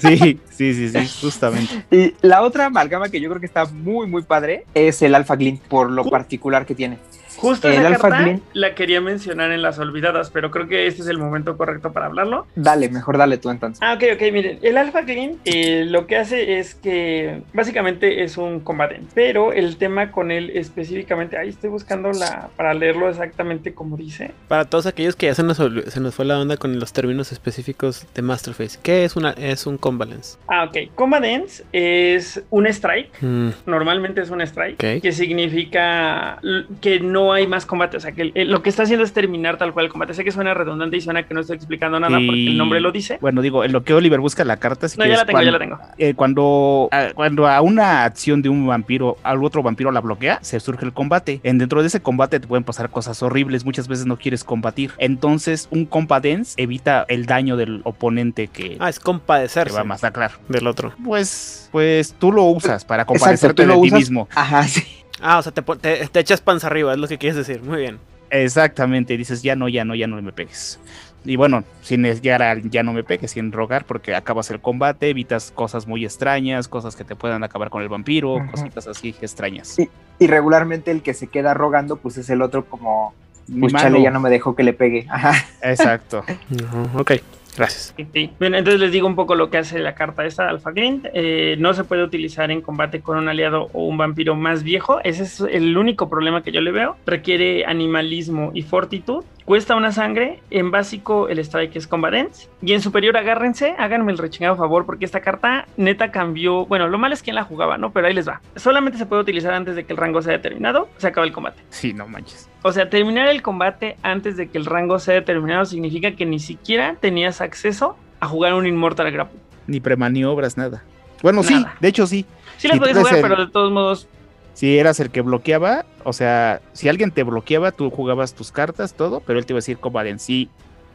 Sí, 0.00 0.40
sí, 0.50 0.74
sí, 0.74 0.88
sí, 0.88 1.08
justamente. 1.20 1.84
y 1.90 2.14
la 2.22 2.42
otra 2.42 2.66
amalgama 2.66 3.08
que 3.08 3.20
yo 3.20 3.28
creo 3.28 3.40
que 3.40 3.46
está 3.46 3.66
muy, 3.66 4.06
muy 4.06 4.22
padre 4.22 4.64
es 4.74 5.02
el 5.02 5.14
Alpha 5.14 5.36
Glint, 5.36 5.60
por 5.62 5.90
lo 5.90 6.04
Ju- 6.04 6.10
particular 6.10 6.64
que 6.66 6.74
tiene. 6.74 6.98
Justo 7.40 7.68
El 7.68 7.74
esa 7.74 7.88
Alpha 7.88 8.08
carta 8.10 8.38
la 8.52 8.74
quería 8.74 9.00
mencionar 9.00 9.50
en 9.50 9.62
las 9.62 9.78
olvidadas, 9.78 10.30
pero 10.30 10.50
creo 10.50 10.68
que 10.68 10.86
este 10.86 11.02
es 11.02 11.08
el 11.08 11.18
momento 11.18 11.56
correcto 11.56 11.92
para 11.92 12.06
hablarlo. 12.06 12.46
Dale, 12.54 12.88
mejor 12.90 13.16
dale 13.18 13.38
tú 13.38 13.50
entonces. 13.50 13.80
Ah, 13.82 13.94
ok, 13.94 14.04
ok, 14.14 14.32
miren, 14.32 14.58
el 14.62 14.76
Alpha 14.76 15.04
Clean 15.04 15.36
eh, 15.44 15.84
lo 15.88 16.06
que 16.06 16.16
hace 16.16 16.58
es 16.58 16.74
que 16.74 17.42
básicamente 17.52 18.22
es 18.24 18.36
un 18.36 18.60
combate, 18.60 19.00
pero 19.14 19.52
el 19.52 19.76
tema 19.76 20.10
con 20.12 20.30
él 20.30 20.50
específicamente, 20.54 21.36
ahí 21.38 21.48
estoy 21.48 21.70
buscando 21.70 22.12
la 22.12 22.48
para 22.56 22.74
leerlo 22.74 23.08
exactamente 23.08 23.72
como 23.74 23.96
dice. 23.96 24.32
Para 24.48 24.64
todos 24.66 24.86
aquellos 24.86 25.16
que 25.16 25.26
ya 25.26 25.34
se 25.34 25.42
nos, 25.42 25.56
se 25.56 26.00
nos 26.00 26.14
fue 26.14 26.24
la 26.24 26.38
onda 26.38 26.56
con 26.56 26.78
los 26.78 26.92
términos 26.92 27.32
específicos 27.32 28.06
de 28.14 28.22
Masterface, 28.22 28.78
¿qué 28.82 29.04
es, 29.04 29.16
una, 29.16 29.30
es 29.30 29.66
un 29.66 29.78
Combalance? 29.78 30.36
Ah, 30.48 30.64
ok, 30.64 30.94
Combatants 30.94 31.64
es 31.72 32.42
un 32.50 32.66
strike, 32.66 33.10
Mm, 33.22 33.50
normalmente 33.66 34.20
es 34.20 34.30
un 34.30 34.40
strike, 34.42 34.74
Ok. 34.74 35.02
que 35.02 35.12
significa 35.12 36.38
que 36.80 37.00
no 37.00 37.29
hay 37.32 37.46
más 37.46 37.66
combate, 37.66 37.96
o 37.96 38.00
sea, 38.00 38.12
que 38.12 38.22
el- 38.22 38.32
el- 38.34 38.50
lo 38.50 38.62
que 38.62 38.70
está 38.70 38.82
haciendo 38.84 39.04
es 39.04 39.12
terminar 39.12 39.56
tal 39.58 39.72
cual 39.72 39.86
el 39.86 39.92
combate. 39.92 40.14
Sé 40.14 40.24
que 40.24 40.32
suena 40.32 40.54
redundante 40.54 40.96
y 40.96 41.00
suena 41.00 41.26
que 41.26 41.34
no 41.34 41.40
estoy 41.40 41.56
explicando 41.56 41.98
nada 42.00 42.18
porque 42.24 42.46
el 42.46 42.56
nombre 42.56 42.80
lo 42.80 42.92
dice. 42.92 43.18
Bueno, 43.20 43.42
digo, 43.42 43.64
en 43.64 43.72
lo 43.72 43.82
que 43.84 43.94
Oliver 43.94 44.20
busca 44.20 44.44
la 44.44 44.56
carta, 44.58 44.88
si 44.88 44.98
No, 44.98 45.06
ya 45.06 45.16
la 45.16 45.26
tengo, 45.26 45.42
ya 45.42 45.50
la 45.50 45.58
tengo. 45.58 45.78
eh, 45.98 46.14
cuando, 46.14 46.88
a, 46.92 47.08
cuando 47.14 47.46
a 47.48 47.60
una 47.60 48.04
acción 48.04 48.42
de 48.42 48.48
un 48.48 48.66
vampiro, 48.66 49.16
al 49.22 49.42
otro 49.44 49.62
vampiro 49.62 49.90
la 49.90 50.00
bloquea, 50.00 50.38
se 50.42 50.60
surge 50.60 50.84
el 50.84 50.92
combate. 50.92 51.40
En 51.42 51.58
dentro 51.58 51.80
de 51.82 51.88
ese 51.88 52.00
combate 52.00 52.40
te 52.40 52.46
pueden 52.46 52.64
pasar 52.64 52.90
cosas 52.90 53.22
horribles, 53.22 53.64
muchas 53.64 53.88
veces 53.88 54.06
no 54.06 54.16
quieres 54.16 54.44
combatir. 54.44 54.92
Entonces, 54.98 55.68
un 55.70 55.84
compadence 55.86 56.54
evita 56.56 57.04
el 57.08 57.26
daño 57.26 57.56
del 57.56 57.80
oponente 57.84 58.48
que, 58.48 58.76
Ah, 58.80 58.88
es 58.88 58.98
que 58.98 59.04
compadecerse 59.04 59.74
va 59.74 59.80
a 59.80 59.84
masacrar. 59.84 60.32
del 60.48 60.66
otro. 60.66 60.92
Pues, 61.04 61.68
pues 61.72 62.14
tú 62.18 62.32
lo 62.32 62.44
usas 62.44 62.84
para 62.84 63.02
Exacto, 63.02 63.18
compadecerte 63.18 63.54
tú 63.54 63.62
de 63.62 63.68
lo 63.68 63.80
ti 63.82 63.88
usas- 63.88 63.98
mismo. 63.98 64.28
Ajá, 64.34 64.62
sí. 64.64 64.82
Ah, 65.22 65.38
o 65.38 65.42
sea, 65.42 65.52
te, 65.52 65.62
te, 65.62 66.06
te 66.06 66.20
echas 66.20 66.40
panza 66.40 66.66
arriba, 66.66 66.92
es 66.92 66.98
lo 66.98 67.08
que 67.08 67.18
quieres 67.18 67.36
decir. 67.36 67.62
Muy 67.62 67.78
bien. 67.78 67.98
Exactamente, 68.30 69.16
dices 69.16 69.42
ya 69.42 69.56
no, 69.56 69.68
ya 69.68 69.84
no, 69.84 69.94
ya 69.94 70.06
no 70.06 70.20
me 70.22 70.32
pegues. 70.32 70.78
Y 71.24 71.36
bueno, 71.36 71.64
sin 71.82 72.04
llegar 72.04 72.42
al 72.42 72.70
ya 72.70 72.82
no 72.82 72.92
me 72.92 73.04
pegues, 73.04 73.32
sin 73.32 73.52
rogar, 73.52 73.84
porque 73.84 74.14
acabas 74.14 74.50
el 74.50 74.60
combate, 74.60 75.10
evitas 75.10 75.52
cosas 75.54 75.86
muy 75.86 76.04
extrañas, 76.04 76.66
cosas 76.66 76.96
que 76.96 77.04
te 77.04 77.14
puedan 77.14 77.44
acabar 77.44 77.68
con 77.68 77.82
el 77.82 77.88
vampiro, 77.88 78.38
cositas 78.50 78.86
así 78.86 79.14
extrañas. 79.20 79.68
Sí. 79.68 79.90
Y 80.18 80.26
regularmente 80.26 80.90
el 80.90 81.02
que 81.02 81.12
se 81.12 81.26
queda 81.26 81.52
rogando, 81.52 81.96
pues 81.96 82.16
es 82.16 82.30
el 82.30 82.40
otro 82.40 82.64
como, 82.64 83.14
Mi 83.48 83.68
pues 83.68 83.74
chale, 83.74 84.00
ya 84.00 84.10
no 84.10 84.20
me 84.20 84.30
dejó 84.30 84.54
que 84.54 84.62
le 84.62 84.72
pegue. 84.72 85.06
Ajá. 85.10 85.32
Exacto. 85.62 86.24
Ok, 86.94 87.12
gracias. 87.56 87.94
Sí, 87.96 88.06
sí. 88.12 88.30
Bien, 88.38 88.54
entonces 88.54 88.80
les 88.80 88.92
digo 88.92 89.06
un 89.06 89.16
poco 89.16 89.34
lo 89.34 89.50
que 89.50 89.58
hace 89.58 89.78
la 89.78 89.94
carta 89.94 90.24
esta 90.24 90.44
de 90.44 90.50
Alpha 90.50 90.70
Glint. 90.70 91.06
Eh, 91.12 91.56
no 91.58 91.74
se 91.74 91.84
puede 91.84 92.02
utilizar 92.02 92.50
en 92.50 92.60
combate 92.60 93.00
con 93.00 93.18
un 93.18 93.28
aliado 93.28 93.68
o 93.72 93.86
un 93.86 93.96
vampiro 93.96 94.34
más 94.34 94.62
viejo. 94.62 95.00
Ese 95.04 95.22
es 95.22 95.40
el 95.40 95.76
único 95.76 96.08
problema 96.08 96.42
que 96.42 96.52
yo 96.52 96.60
le 96.60 96.72
veo. 96.72 96.96
Requiere 97.06 97.64
animalismo 97.64 98.50
y 98.54 98.62
fortitud. 98.62 99.24
Cuesta 99.44 99.74
una 99.76 99.92
sangre. 99.92 100.40
En 100.50 100.70
básico 100.70 101.28
el 101.28 101.38
strike 101.38 101.76
es 101.76 101.86
combatence. 101.86 102.48
Y 102.62 102.72
en 102.72 102.80
superior 102.80 103.16
agárrense, 103.16 103.74
háganme 103.78 104.12
el 104.12 104.18
rechingado 104.18 104.56
favor 104.56 104.86
porque 104.86 105.04
esta 105.04 105.20
carta 105.20 105.66
neta 105.76 106.10
cambió. 106.10 106.66
Bueno, 106.66 106.88
lo 106.88 106.98
malo 106.98 107.14
es 107.14 107.22
quién 107.22 107.36
la 107.36 107.44
jugaba, 107.44 107.78
¿no? 107.78 107.92
Pero 107.92 108.06
ahí 108.06 108.14
les 108.14 108.28
va. 108.28 108.40
Solamente 108.56 108.98
se 108.98 109.06
puede 109.06 109.22
utilizar 109.22 109.52
antes 109.52 109.76
de 109.76 109.84
que 109.84 109.92
el 109.92 109.96
rango 109.96 110.22
sea 110.22 110.32
determinado. 110.32 110.88
Se 110.98 111.06
acaba 111.08 111.26
el 111.26 111.32
combate. 111.32 111.62
Sí, 111.70 111.92
no 111.92 112.06
manches. 112.06 112.49
O 112.62 112.72
sea, 112.72 112.90
terminar 112.90 113.28
el 113.28 113.42
combate 113.42 113.96
antes 114.02 114.36
de 114.36 114.48
que 114.48 114.58
el 114.58 114.66
rango 114.66 114.98
sea 114.98 115.14
determinado 115.14 115.64
significa 115.64 116.12
que 116.12 116.26
ni 116.26 116.38
siquiera 116.38 116.96
tenías 117.00 117.40
acceso 117.40 117.96
a 118.20 118.26
jugar 118.26 118.54
un 118.54 118.66
Immortal 118.66 119.10
Grapple. 119.10 119.38
Ni 119.66 119.80
premaniobras, 119.80 120.56
nada. 120.58 120.82
Bueno, 121.22 121.42
sí, 121.42 121.64
de 121.80 121.88
hecho 121.88 122.06
sí. 122.06 122.26
Sí 122.58 122.68
las 122.68 122.74
Si 122.76 122.80
podías 122.80 122.98
jugar, 122.98 123.14
el- 123.16 123.22
pero 123.22 123.36
de 123.46 123.50
todos 123.50 123.72
modos, 123.72 124.08
Si 124.52 124.78
eras 124.78 125.00
el 125.00 125.10
que 125.10 125.22
bloqueaba, 125.22 125.86
o 126.04 126.12
sea, 126.12 126.60
si 126.72 126.88
alguien 126.88 127.12
te 127.12 127.22
bloqueaba, 127.22 127.70
tú 127.72 127.88
jugabas 127.90 128.34
tus 128.34 128.52
cartas, 128.52 128.92
todo, 128.94 129.20
pero 129.20 129.38
él 129.38 129.46
te 129.46 129.52
iba 129.54 129.58
a 129.58 129.60
decir 129.62 129.78
combaten. 129.78 130.18
Si 130.18 130.50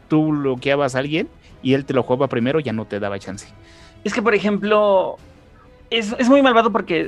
tú 0.07 0.27
bloqueabas 0.27 0.95
a 0.95 0.99
alguien 0.99 1.29
y 1.63 1.73
él 1.73 1.85
te 1.85 1.93
lo 1.93 2.03
jugaba 2.03 2.27
primero, 2.27 2.59
ya 2.59 2.73
no 2.73 2.85
te 2.85 2.99
daba 2.99 3.17
chance. 3.17 3.47
es 4.03 4.13
que 4.13 4.21
por 4.21 4.35
ejemplo, 4.35 5.15
es, 5.89 6.13
es 6.19 6.29
muy 6.29 6.43
malvado 6.43 6.71
porque 6.71 7.01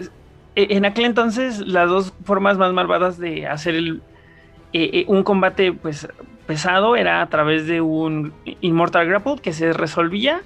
eh, 0.56 0.68
en 0.72 0.86
aquel 0.86 1.06
entonces 1.06 1.60
las 1.60 1.90
dos 1.90 2.14
formas 2.24 2.58
más 2.58 2.74
malvadas 2.74 3.20
de 3.20 3.46
hacer 3.46 3.76
el, 3.76 4.02
eh, 4.73 4.89
eh, 4.94 5.06
un 5.07 5.23
combate 5.23 5.73
pues 5.73 6.07
pesado 6.45 6.95
era 6.95 7.22
a 7.22 7.27
través 7.27 7.68
de 7.68 7.81
un 7.81 8.34
Immortal 8.61 9.07
Grapple 9.07 9.35
que 9.41 9.53
se 9.53 9.73
resolvía 9.73 10.41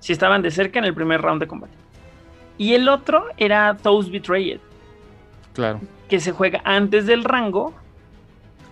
si 0.00 0.12
estaban 0.12 0.42
de 0.42 0.50
cerca 0.50 0.78
en 0.78 0.84
el 0.84 0.94
primer 0.94 1.20
round 1.22 1.40
de 1.40 1.46
combate. 1.46 1.72
Y 2.58 2.74
el 2.74 2.88
otro 2.88 3.26
era 3.36 3.76
Toast 3.82 4.10
Betrayed. 4.10 4.58
Claro. 5.54 5.80
que 6.08 6.18
se 6.20 6.32
juega 6.32 6.60
antes 6.64 7.06
del 7.06 7.22
rango 7.24 7.72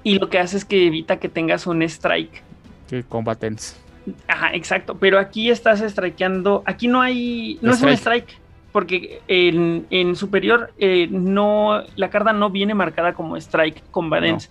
y 0.02 0.18
lo 0.18 0.28
que 0.28 0.38
hace 0.40 0.56
es 0.56 0.64
que 0.64 0.86
evita 0.88 1.18
que 1.18 1.28
tengas 1.28 1.66
un 1.68 1.80
strike. 1.82 2.42
Que 2.88 3.04
combatents. 3.04 3.80
Ajá, 4.26 4.52
exacto. 4.52 4.96
Pero 4.98 5.18
aquí 5.20 5.48
estás 5.50 5.78
strikeando. 5.80 6.62
Aquí 6.66 6.88
no 6.88 7.00
hay. 7.00 7.58
No 7.62 7.72
es 7.72 7.82
un 7.82 7.90
Strike. 7.90 8.24
strike. 8.28 8.40
Porque 8.72 9.22
en, 9.28 9.86
en 9.90 10.16
superior 10.16 10.72
eh, 10.78 11.06
no. 11.10 11.82
La 11.94 12.10
carta 12.10 12.32
no 12.32 12.50
viene 12.50 12.74
marcada 12.74 13.12
como 13.14 13.36
strike 13.36 13.82
con 13.92 14.10
Badens. 14.10 14.50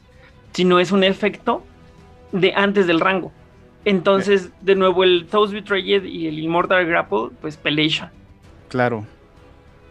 Sino 0.53 0.79
es 0.79 0.91
un 0.91 1.03
efecto 1.03 1.63
de 2.31 2.53
antes 2.53 2.87
del 2.87 2.99
rango. 2.99 3.31
Entonces, 3.85 4.51
de 4.61 4.75
nuevo, 4.75 5.03
el 5.03 5.27
Toast 5.29 5.53
Betrayed 5.53 6.03
y 6.03 6.27
el 6.27 6.39
Immortal 6.39 6.85
Grapple, 6.85 7.29
pues 7.41 7.57
pelea. 7.57 8.11
Claro. 8.69 9.05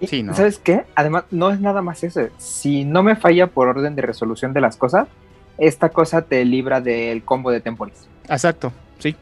Y, 0.00 0.06
Sí, 0.06 0.22
¿no? 0.22 0.34
¿Sabes 0.34 0.58
qué? 0.58 0.84
Además, 0.94 1.24
no 1.30 1.50
es 1.50 1.60
nada 1.60 1.82
más 1.82 2.04
eso. 2.04 2.28
Si 2.38 2.84
no 2.84 3.02
me 3.02 3.16
falla 3.16 3.48
por 3.48 3.68
orden 3.68 3.96
de 3.96 4.02
resolución 4.02 4.52
de 4.52 4.60
las 4.60 4.76
cosas, 4.76 5.08
esta 5.58 5.88
cosa 5.90 6.22
te 6.22 6.44
libra 6.44 6.80
del 6.80 7.22
combo 7.22 7.50
de 7.50 7.60
Temporis. 7.60 8.08
Exacto, 8.28 8.72
sí. 8.98 9.14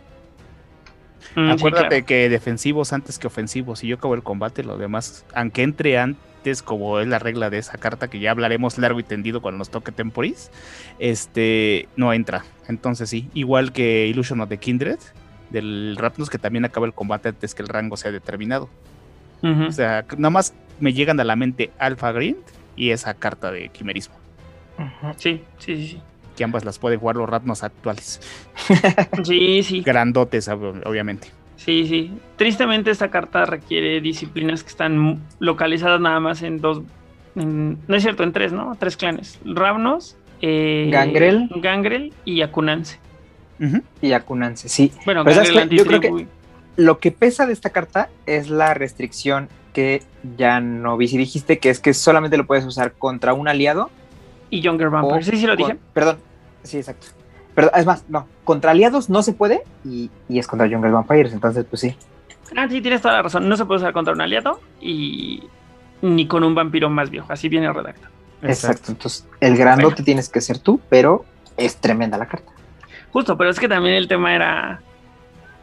Mm, 1.34 1.46
sí, 1.46 1.50
Acuérdate 1.52 1.88
claro. 1.88 2.06
que 2.06 2.28
defensivos 2.28 2.92
antes 2.92 3.18
que 3.18 3.26
ofensivos. 3.26 3.80
Si 3.80 3.88
yo 3.88 3.96
acabo 3.96 4.14
el 4.14 4.22
combate, 4.22 4.62
lo 4.62 4.76
demás, 4.76 5.24
aunque 5.34 5.62
entre 5.62 5.98
antes, 5.98 6.22
como 6.64 6.98
es 7.00 7.06
la 7.08 7.18
regla 7.18 7.50
de 7.50 7.58
esa 7.58 7.76
carta, 7.78 8.08
que 8.08 8.18
ya 8.20 8.30
hablaremos 8.30 8.78
largo 8.78 8.98
y 9.00 9.02
tendido 9.02 9.42
cuando 9.42 9.58
nos 9.58 9.68
toque 9.70 9.92
Temporis, 9.92 10.50
este 10.98 11.88
no 11.96 12.12
entra. 12.12 12.44
Entonces 12.68 13.10
sí, 13.10 13.28
igual 13.34 13.72
que 13.72 14.06
Illusion 14.06 14.40
of 14.40 14.48
the 14.48 14.58
Kindred, 14.58 14.98
del 15.50 15.96
Rapnus, 15.98 16.30
que 16.30 16.38
también 16.38 16.64
acaba 16.64 16.86
el 16.86 16.92
combate 16.94 17.30
antes 17.30 17.54
que 17.54 17.62
el 17.62 17.68
rango 17.68 17.96
sea 17.96 18.10
determinado. 18.12 18.68
O 19.42 19.70
sea, 19.72 20.04
nada 20.16 20.30
más 20.30 20.52
me 20.80 20.92
llegan 20.92 21.20
a 21.20 21.24
la 21.24 21.36
mente 21.36 21.70
Alpha 21.78 22.10
Green 22.12 22.36
y 22.76 22.90
esa 22.90 23.14
carta 23.14 23.50
de 23.52 23.68
quimerismo. 23.68 24.14
Sí, 25.16 25.42
sí, 25.58 25.76
sí. 25.76 25.88
sí. 25.88 26.02
Que 26.36 26.44
ambas 26.44 26.64
las 26.64 26.78
pueden 26.78 27.00
jugar 27.00 27.16
los 27.16 27.28
Rapnos 27.28 27.62
actuales. 27.64 28.20
Sí, 29.24 29.62
sí. 29.62 29.80
Grandotes, 29.82 30.48
ob- 30.48 30.82
obviamente. 30.86 31.28
Sí, 31.68 31.86
sí. 31.86 32.10
Tristemente 32.36 32.90
esta 32.90 33.10
carta 33.10 33.44
requiere 33.44 34.00
disciplinas 34.00 34.62
que 34.62 34.70
están 34.70 35.20
localizadas 35.38 36.00
nada 36.00 36.18
más 36.18 36.40
en 36.40 36.62
dos, 36.62 36.80
en- 37.36 37.76
no 37.86 37.94
es 37.94 38.02
cierto, 38.02 38.22
en 38.22 38.32
tres, 38.32 38.54
¿no? 38.54 38.74
Tres 38.80 38.96
clanes. 38.96 39.38
Ravnos, 39.44 40.16
eh, 40.40 40.88
Gangrel. 40.90 41.50
Gangrel 41.56 42.14
y 42.24 42.40
Akunanse. 42.40 42.98
Ujú. 43.60 43.82
Y 44.00 44.12
Akunanse, 44.12 44.70
sí. 44.70 44.92
Bueno, 45.04 45.24
Pero. 45.26 45.42
Yo 45.68 45.84
creo 45.84 46.00
que- 46.00 46.26
Lo 46.76 47.00
que 47.00 47.12
pesa 47.12 47.44
de 47.44 47.52
esta 47.52 47.68
carta 47.68 48.08
es 48.24 48.48
la 48.48 48.72
restricción 48.72 49.50
que 49.74 50.02
ya 50.38 50.60
no 50.60 50.96
vi. 50.96 51.06
Si 51.08 51.18
dijiste 51.18 51.58
que 51.58 51.68
es 51.68 51.80
que 51.80 51.92
solamente 51.92 52.38
lo 52.38 52.46
puedes 52.46 52.64
usar 52.64 52.92
contra 52.92 53.34
un 53.34 53.46
aliado. 53.46 53.90
y 54.48 54.62
Younger 54.62 54.88
Vampire. 54.88 55.22
Sí, 55.22 55.36
sí 55.36 55.46
lo 55.46 55.54
con- 55.54 55.66
dije. 55.66 55.78
Perdón, 55.92 56.16
sí, 56.62 56.78
exacto. 56.78 57.08
Pero 57.58 57.74
es 57.74 57.86
más, 57.86 58.04
no, 58.08 58.28
contra 58.44 58.70
aliados 58.70 59.10
no 59.10 59.20
se 59.20 59.32
puede 59.32 59.64
y, 59.84 60.12
y 60.28 60.38
es 60.38 60.46
contra 60.46 60.68
Younger 60.68 60.92
Vampires, 60.92 61.32
entonces 61.32 61.64
pues 61.68 61.80
sí. 61.80 61.96
Ah, 62.56 62.68
sí, 62.70 62.80
tienes 62.80 63.02
toda 63.02 63.14
la 63.14 63.22
razón. 63.22 63.48
No 63.48 63.56
se 63.56 63.64
puede 63.64 63.80
usar 63.80 63.92
contra 63.92 64.14
un 64.14 64.20
aliado 64.20 64.60
y 64.80 65.42
ni 66.00 66.28
con 66.28 66.44
un 66.44 66.54
vampiro 66.54 66.88
más 66.88 67.10
viejo. 67.10 67.32
Así 67.32 67.48
viene 67.48 67.72
redactado. 67.72 68.12
Exacto. 68.42 68.92
Entonces, 68.92 69.26
el 69.40 69.56
grandote 69.56 70.04
tienes 70.04 70.28
que 70.28 70.40
ser 70.40 70.60
tú, 70.60 70.80
pero 70.88 71.24
es 71.56 71.78
tremenda 71.78 72.16
la 72.16 72.26
carta. 72.26 72.52
Justo, 73.12 73.36
pero 73.36 73.50
es 73.50 73.58
que 73.58 73.66
también 73.68 73.96
el 73.96 74.06
tema 74.06 74.36
era 74.36 74.80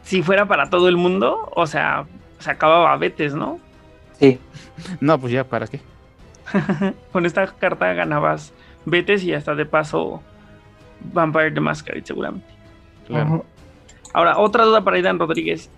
si 0.02 0.22
fuera 0.22 0.44
para 0.44 0.68
todo 0.68 0.90
el 0.90 0.98
mundo, 0.98 1.50
o 1.56 1.66
sea, 1.66 2.04
se 2.40 2.50
acababa 2.50 2.92
a 2.92 2.98
vetes, 2.98 3.32
¿no? 3.34 3.58
Sí, 4.20 4.38
No, 5.00 5.18
pues 5.18 5.32
ya, 5.32 5.44
¿para 5.44 5.66
qué? 5.66 5.80
Con 7.12 7.24
esta 7.24 7.46
carta 7.46 7.90
ganabas 7.94 8.52
vetes 8.84 9.24
y 9.24 9.32
hasta 9.32 9.54
de 9.54 9.64
paso 9.64 10.20
Vampire 11.12 11.50
the 11.52 11.60
Masquerade 11.60 12.04
seguramente. 12.06 12.46
Claro. 13.06 13.44
Ahora, 14.12 14.38
otra 14.38 14.64
duda 14.64 14.82
para 14.82 14.96
Aidan 14.96 15.18
Rodríguez. 15.18 15.68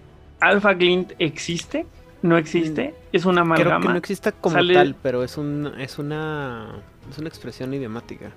¿Alpha 0.41 0.75
Glint 0.75 1.13
existe? 1.19 1.87
no 2.21 2.37
existe, 2.37 2.95
es 3.13 3.25
una 3.27 3.43
Creo 3.43 3.55
que 3.55 3.63
amalgama. 3.63 3.93
no 3.93 3.97
exista 3.99 4.33
como 4.33 4.55
Sale- 4.57 4.75
tal, 4.75 4.97
pero 5.01 5.23
es 5.23 5.37
un 5.39 5.73
es 5.79 5.99
una 6.01 6.75
es 7.09 7.17
una 7.19 7.29
expresión 7.29 7.73
idiomática. 7.75 8.33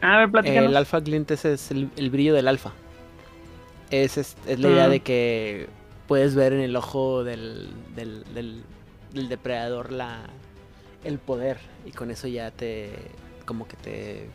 A 0.00 0.18
ver, 0.18 0.30
platícanos. 0.30 0.70
El 0.70 0.76
alfa 0.76 1.00
glint 1.00 1.30
ese 1.30 1.54
es 1.54 1.70
el, 1.70 1.88
el 1.96 2.10
brillo 2.10 2.34
del 2.34 2.46
alfa. 2.48 2.72
Es, 3.90 4.16
es, 4.18 4.36
es 4.46 4.60
la 4.60 4.68
idea 4.68 4.86
Mm. 4.86 4.90
de 4.90 5.00
que 5.00 5.66
puedes 6.06 6.34
ver 6.34 6.52
en 6.52 6.60
el 6.60 6.76
ojo 6.76 7.24
del, 7.24 7.70
del, 7.96 8.24
del- 8.34 8.62
del 9.12 9.28
depredador 9.28 9.90
la, 9.92 10.20
el 11.04 11.18
poder 11.18 11.58
y 11.86 11.90
con 11.92 12.10
eso 12.10 12.28
ya 12.28 12.50
te 12.50 12.90
como 13.46 13.66
que 13.68 13.76
te 13.76 14.26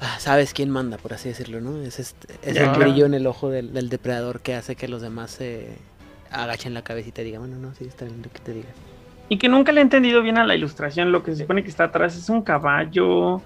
ah, 0.00 0.16
sabes 0.18 0.52
quién 0.52 0.70
manda 0.70 0.96
por 0.98 1.12
así 1.14 1.28
decirlo 1.28 1.60
no 1.60 1.80
es 1.82 1.98
este 1.98 2.34
es 2.42 2.56
el 2.56 2.64
claro. 2.64 2.78
brillo 2.80 3.06
en 3.06 3.14
el 3.14 3.26
ojo 3.26 3.50
del, 3.50 3.72
del 3.72 3.88
depredador 3.88 4.40
que 4.40 4.54
hace 4.54 4.76
que 4.76 4.88
los 4.88 5.02
demás 5.02 5.30
se 5.30 5.68
agachen 6.30 6.74
la 6.74 6.82
cabecita 6.82 7.22
y 7.22 7.26
digan 7.26 7.40
bueno 7.42 7.56
no 7.58 7.74
sí 7.74 7.84
está 7.84 8.04
bien 8.04 8.22
lo 8.22 8.30
que 8.30 8.38
te 8.40 8.52
diga 8.52 8.68
Y 9.28 9.38
que 9.38 9.48
nunca 9.48 9.72
le 9.72 9.80
he 9.80 9.82
entendido 9.82 10.20
bien 10.20 10.36
a 10.36 10.44
la 10.44 10.54
ilustración. 10.54 11.10
Lo 11.10 11.22
que 11.22 11.32
se 11.34 11.42
supone 11.42 11.62
que 11.62 11.70
está 11.70 11.84
atrás 11.84 12.14
es 12.14 12.28
un 12.28 12.42
caballo, 12.42 13.40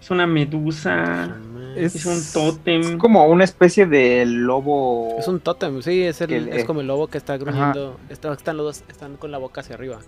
es 0.00 0.08
una 0.10 0.28
medusa, 0.28 1.34
Es- 1.76 1.96
es 1.96 2.06
un 2.06 2.20
tótem. 2.32 2.80
Es 2.82 2.96
como 2.98 3.24
una 3.26 3.42
especie 3.42 3.84
de 3.86 4.24
lobo. 4.26 5.16
Es 5.18 5.26
un 5.26 5.40
tótem, 5.40 5.82
sí, 5.82 6.04
es, 6.04 6.20
el, 6.20 6.48
es 6.50 6.64
como 6.64 6.82
el 6.82 6.86
lobo 6.86 7.08
que 7.08 7.18
está 7.18 7.36
gruñendo. 7.36 7.98
Está- 8.08 8.32
están 8.32 8.56
los 8.58 8.66
dos, 8.78 8.84
están 8.88 9.16
con 9.16 9.32
la 9.32 9.38
boca 9.38 9.60
hacia 9.62 9.74
arriba. 9.74 9.98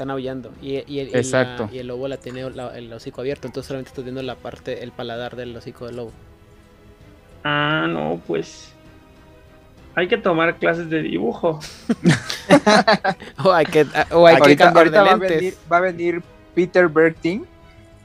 Están 0.00 0.10
aullando. 0.12 0.50
Y, 0.62 0.68
y 0.90 1.00
el, 1.00 1.08
y 1.08 1.10
la- 1.12 1.18
Exacto. 1.18 1.68
y 1.70 1.78
el 1.78 1.88
lobo 1.88 2.08
la 2.08 2.16
tiene 2.16 2.48
la- 2.48 2.74
el 2.74 2.90
hocico 2.90 3.20
abierto. 3.20 3.46
Entonces 3.46 3.68
solamente 3.68 3.90
estás 3.90 4.02
viendo 4.02 4.22
la 4.22 4.34
parte, 4.34 4.82
el 4.82 4.92
paladar 4.92 5.36
del 5.36 5.54
hocico 5.54 5.84
del 5.84 5.96
lobo. 5.96 6.12
Ah, 7.44 7.86
no, 7.86 8.18
pues. 8.26 8.72
Hay 9.94 10.08
que 10.08 10.16
tomar 10.16 10.56
clases 10.56 10.88
de 10.88 11.02
dibujo. 11.02 11.60
O 13.44 13.52
hay 13.52 13.66
que, 13.66 13.86
o 14.12 14.26
hay 14.26 14.36
que 14.36 14.42
ahorita 14.42 14.64
cambiar 14.64 14.90
de 14.90 14.98
va, 14.98 15.02
a 15.04 15.16
lentes. 15.16 15.30
venir, 15.36 15.54
va 15.70 15.76
a 15.76 15.80
venir 15.80 16.22
Peter 16.54 16.88
Berting 16.88 17.44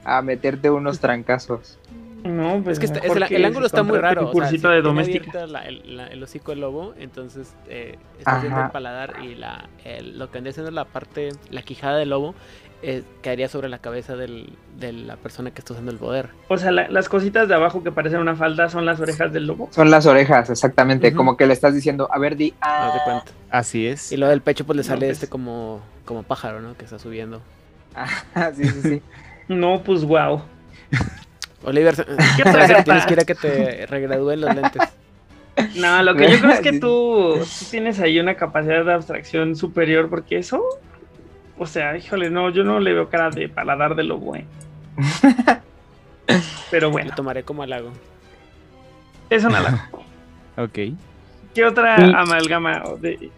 a 0.03 0.22
meterte 0.22 0.69
unos 0.69 0.99
trancazos. 0.99 1.77
No, 2.26 2.61
pues 2.64 2.73
Es 2.73 2.80
que 2.80 2.85
está- 2.88 2.99
es 2.99 3.15
el, 3.15 3.23
el 3.23 3.45
ángulo 3.45 3.65
está 3.68 3.84
muy 3.84 3.97
raro. 3.99 4.31
un 4.31 4.43
o 4.43 4.47
sea, 4.47 4.72
de 4.72 4.81
doméstica. 4.81 5.45
la- 5.47 5.61
el, 5.65 5.95
la- 5.97 6.07
el 6.07 6.22
hocico 6.23 6.52
del 6.52 6.61
lobo, 6.61 6.93
entonces 6.97 7.53
eh, 7.68 7.97
estás 8.18 8.41
viendo 8.41 8.57
Ajá. 8.57 8.65
el 8.68 8.72
paladar 8.72 9.14
y 9.23 9.35
la, 9.35 9.69
el- 9.84 10.18
lo 10.18 10.27
que 10.27 10.34
vendría 10.39 10.53
siendo 10.53 10.72
la 10.72 10.85
parte, 10.85 11.30
la 11.52 11.61
quijada 11.61 11.97
del 11.97 12.10
lobo, 12.10 12.34
eh, 12.81 13.03
caería 13.22 13.47
sobre 13.47 13.69
la 13.69 13.77
cabeza 13.80 14.15
del- 14.15 14.53
de 14.80 14.91
la 14.91 15.18
persona 15.18 15.52
que 15.52 15.60
está 15.60 15.73
usando 15.73 15.91
el 15.91 15.97
poder. 15.97 16.30
O 16.49 16.57
sea, 16.57 16.72
la- 16.72 16.88
las 16.89 17.10
cositas 17.10 17.47
de 17.47 17.53
abajo 17.56 17.84
que 17.84 17.91
parecen 17.91 18.19
una 18.19 18.35
falda 18.35 18.69
son 18.69 18.85
las 18.85 18.99
orejas 18.99 19.31
del 19.31 19.45
lobo. 19.47 19.69
Son 19.72 19.89
las 19.91 20.06
orejas, 20.07 20.49
exactamente. 20.49 21.14
Como 21.14 21.38
que 21.38 21.45
le 21.45 21.53
estás 21.53 21.73
diciendo, 21.76 22.10
a 22.11 22.18
ver, 22.19 22.35
di. 22.35 22.53
Ah. 22.61 23.23
Así 23.52 23.85
es. 23.88 24.11
Y 24.11 24.18
lo 24.18 24.27
del 24.27 24.41
pecho 24.41 24.65
pues 24.65 24.77
le 24.77 24.81
No, 24.84 24.88
sale 24.88 25.06
pues- 25.07 25.11
este 25.18 25.27
como, 25.30 25.81
como 26.06 26.23
pájaro, 26.23 26.60
¿no? 26.61 26.76
Que 26.76 26.85
está 26.85 26.97
subiendo. 26.99 27.41
ah, 27.95 28.52
sí, 28.56 28.65
sí, 28.68 28.81
sí. 28.81 29.02
No, 29.47 29.81
pues 29.84 30.03
wow. 30.03 30.41
Oliver, 31.66 31.96
¿Qué 32.38 32.44
tienes 32.84 33.06
que 33.06 33.14
ir 33.14 33.20
a 33.20 33.26
que 33.26 33.36
te 33.36 33.86
regradúen 33.88 34.42
los 34.42 34.56
lentes. 34.56 34.82
No, 35.76 36.04
lo 36.04 36.16
que 36.16 36.30
yo 36.32 36.40
creo 36.40 36.52
es 36.52 36.60
que 36.62 36.74
tú, 36.80 37.38
tú 37.40 37.66
tienes 37.72 38.00
ahí 38.00 38.20
una 38.20 38.36
capacidad 38.36 38.84
de 38.86 38.94
abstracción 38.94 39.56
superior, 39.56 40.10
porque 40.10 40.38
eso, 40.38 40.64
o 41.58 41.66
sea, 41.66 41.96
híjole, 41.98 42.30
no, 42.30 42.50
yo 42.50 42.64
no 42.64 42.80
le 42.80 42.94
veo 42.94 43.10
cara 43.10 43.30
de 43.30 43.48
paladar 43.50 43.96
de 43.96 44.04
lobo, 44.04 44.36
¿eh? 44.36 44.46
Pero 46.72 46.88
Lo 46.88 46.92
bueno, 46.92 47.12
tomaré 47.16 47.44
como 47.44 47.64
halago. 47.64 47.92
es 49.30 49.44
una 49.44 49.62
la- 49.62 49.90
Ok. 50.58 50.80
¿Qué 51.54 51.66
otra 51.66 51.96
amalgama? 51.96 52.84
de- 53.00 53.30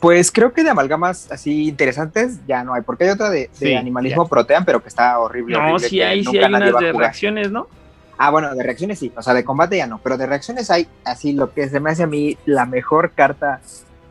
Pues 0.00 0.32
creo 0.32 0.52
que 0.52 0.64
de 0.64 0.70
amalgamas 0.70 1.30
así 1.30 1.68
interesantes 1.68 2.38
ya 2.46 2.64
no 2.64 2.72
hay, 2.72 2.82
porque 2.82 3.04
hay 3.04 3.10
otra 3.10 3.28
de, 3.28 3.40
de 3.40 3.50
Sí, 3.52 3.74
animalismo 3.74 4.26
protean, 4.26 4.64
pero 4.64 4.82
que 4.82 4.88
está 4.88 5.18
horrible. 5.18 5.56
No, 5.56 5.74
horrible, 5.74 5.88
sí 5.88 6.00
hay, 6.00 6.24
sí 6.24 6.38
hay 6.38 6.52
unas 6.52 6.80
de 6.80 6.92
reacciones, 6.92 7.50
¿no? 7.50 7.68
Ah, 8.16 8.30
bueno, 8.30 8.54
de 8.54 8.62
reacciones 8.62 8.98
sí, 8.98 9.12
o 9.16 9.22
sea, 9.22 9.34
de 9.34 9.44
combate 9.44 9.78
ya 9.78 9.86
no, 9.86 9.98
pero 9.98 10.18
de 10.18 10.26
reacciones 10.26 10.70
hay 10.70 10.86
así 11.04 11.32
lo 11.32 11.52
que 11.52 11.68
se 11.68 11.80
me 11.80 11.90
hace 11.90 12.02
a 12.02 12.06
mí 12.06 12.36
la 12.44 12.66
mejor 12.66 13.12
carta 13.12 13.60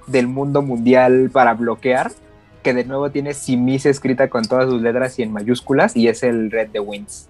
del 0.07 0.27
mundo 0.27 0.61
mundial 0.61 1.29
para 1.31 1.53
bloquear, 1.53 2.11
que 2.63 2.73
de 2.73 2.85
nuevo 2.85 3.11
tiene 3.11 3.33
Simis 3.33 3.85
escrita 3.85 4.27
con 4.29 4.45
todas 4.45 4.69
sus 4.69 4.81
letras 4.81 5.17
y 5.19 5.23
en 5.23 5.31
mayúsculas, 5.31 5.95
y 5.95 6.07
es 6.07 6.23
el 6.23 6.51
Red 6.51 6.69
de 6.69 6.79
Winds. 6.79 7.29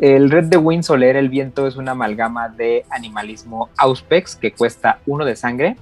El 0.00 0.30
Red 0.30 0.46
de 0.46 0.56
Winds 0.56 0.90
o 0.90 0.96
leer 0.96 1.16
el 1.16 1.28
viento 1.28 1.66
es 1.66 1.76
una 1.76 1.92
amalgama 1.92 2.48
de 2.48 2.84
animalismo 2.90 3.70
Auspex 3.76 4.34
que 4.34 4.52
cuesta 4.52 4.98
uno 5.06 5.24
de 5.24 5.36
sangre. 5.36 5.76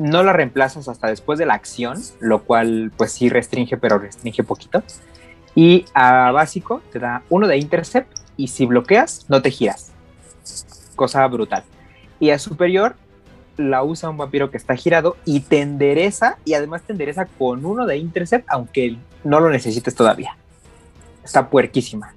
No 0.00 0.22
la 0.22 0.32
reemplazas 0.32 0.88
hasta 0.88 1.08
después 1.08 1.38
de 1.38 1.44
la 1.44 1.52
acción, 1.52 1.98
lo 2.20 2.42
cual 2.44 2.90
pues 2.96 3.12
sí 3.12 3.28
restringe, 3.28 3.76
pero 3.76 3.98
restringe 3.98 4.42
poquito. 4.42 4.82
Y 5.54 5.84
a 5.92 6.30
básico 6.30 6.80
te 6.90 6.98
da 6.98 7.22
uno 7.28 7.46
de 7.46 7.58
intercept 7.58 8.10
y 8.38 8.48
si 8.48 8.64
bloqueas 8.64 9.26
no 9.28 9.42
te 9.42 9.50
giras. 9.50 9.92
Cosa 10.96 11.26
brutal. 11.26 11.64
Y 12.18 12.30
a 12.30 12.38
superior 12.38 12.96
la 13.58 13.82
usa 13.82 14.08
un 14.08 14.16
vampiro 14.16 14.50
que 14.50 14.56
está 14.56 14.74
girado 14.74 15.18
y 15.26 15.40
te 15.40 15.60
endereza 15.60 16.38
y 16.46 16.54
además 16.54 16.80
te 16.82 16.92
endereza 16.92 17.26
con 17.26 17.66
uno 17.66 17.84
de 17.84 17.98
intercept 17.98 18.46
aunque 18.48 18.96
no 19.22 19.38
lo 19.38 19.50
necesites 19.50 19.94
todavía. 19.94 20.34
Está 21.22 21.50
puerquísima. 21.50 22.14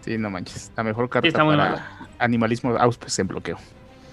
Sí, 0.00 0.18
no 0.18 0.28
manches. 0.28 0.72
La 0.76 0.82
mejor 0.82 1.08
carta 1.08 1.28
está 1.28 1.44
para 1.44 2.08
animalismo 2.18 2.76
auspes 2.76 3.16
en 3.20 3.28
bloqueo. 3.28 3.58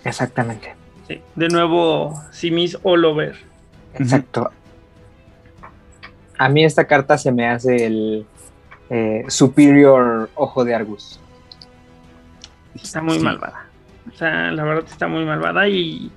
Exactamente. 0.03 0.82
Sí. 1.15 1.21
De 1.35 1.47
nuevo, 1.49 2.13
Simis 2.31 2.77
all 2.83 3.05
over. 3.05 3.35
Exacto. 3.95 4.51
A 6.37 6.49
mí 6.49 6.63
esta 6.65 6.85
carta 6.85 7.17
se 7.17 7.31
me 7.31 7.47
hace 7.47 7.85
el 7.85 8.25
eh, 8.89 9.25
superior 9.27 10.29
ojo 10.35 10.65
de 10.65 10.75
Argus. 10.75 11.19
Está 12.75 13.01
muy 13.01 13.17
Sí. 13.17 13.23
malvada. 13.23 13.67
O 14.11 14.15
sea, 14.17 14.51
la 14.51 14.63
verdad 14.63 14.83
está 14.87 15.07
muy 15.07 15.23
malvada 15.25 15.67
y 15.67 16.11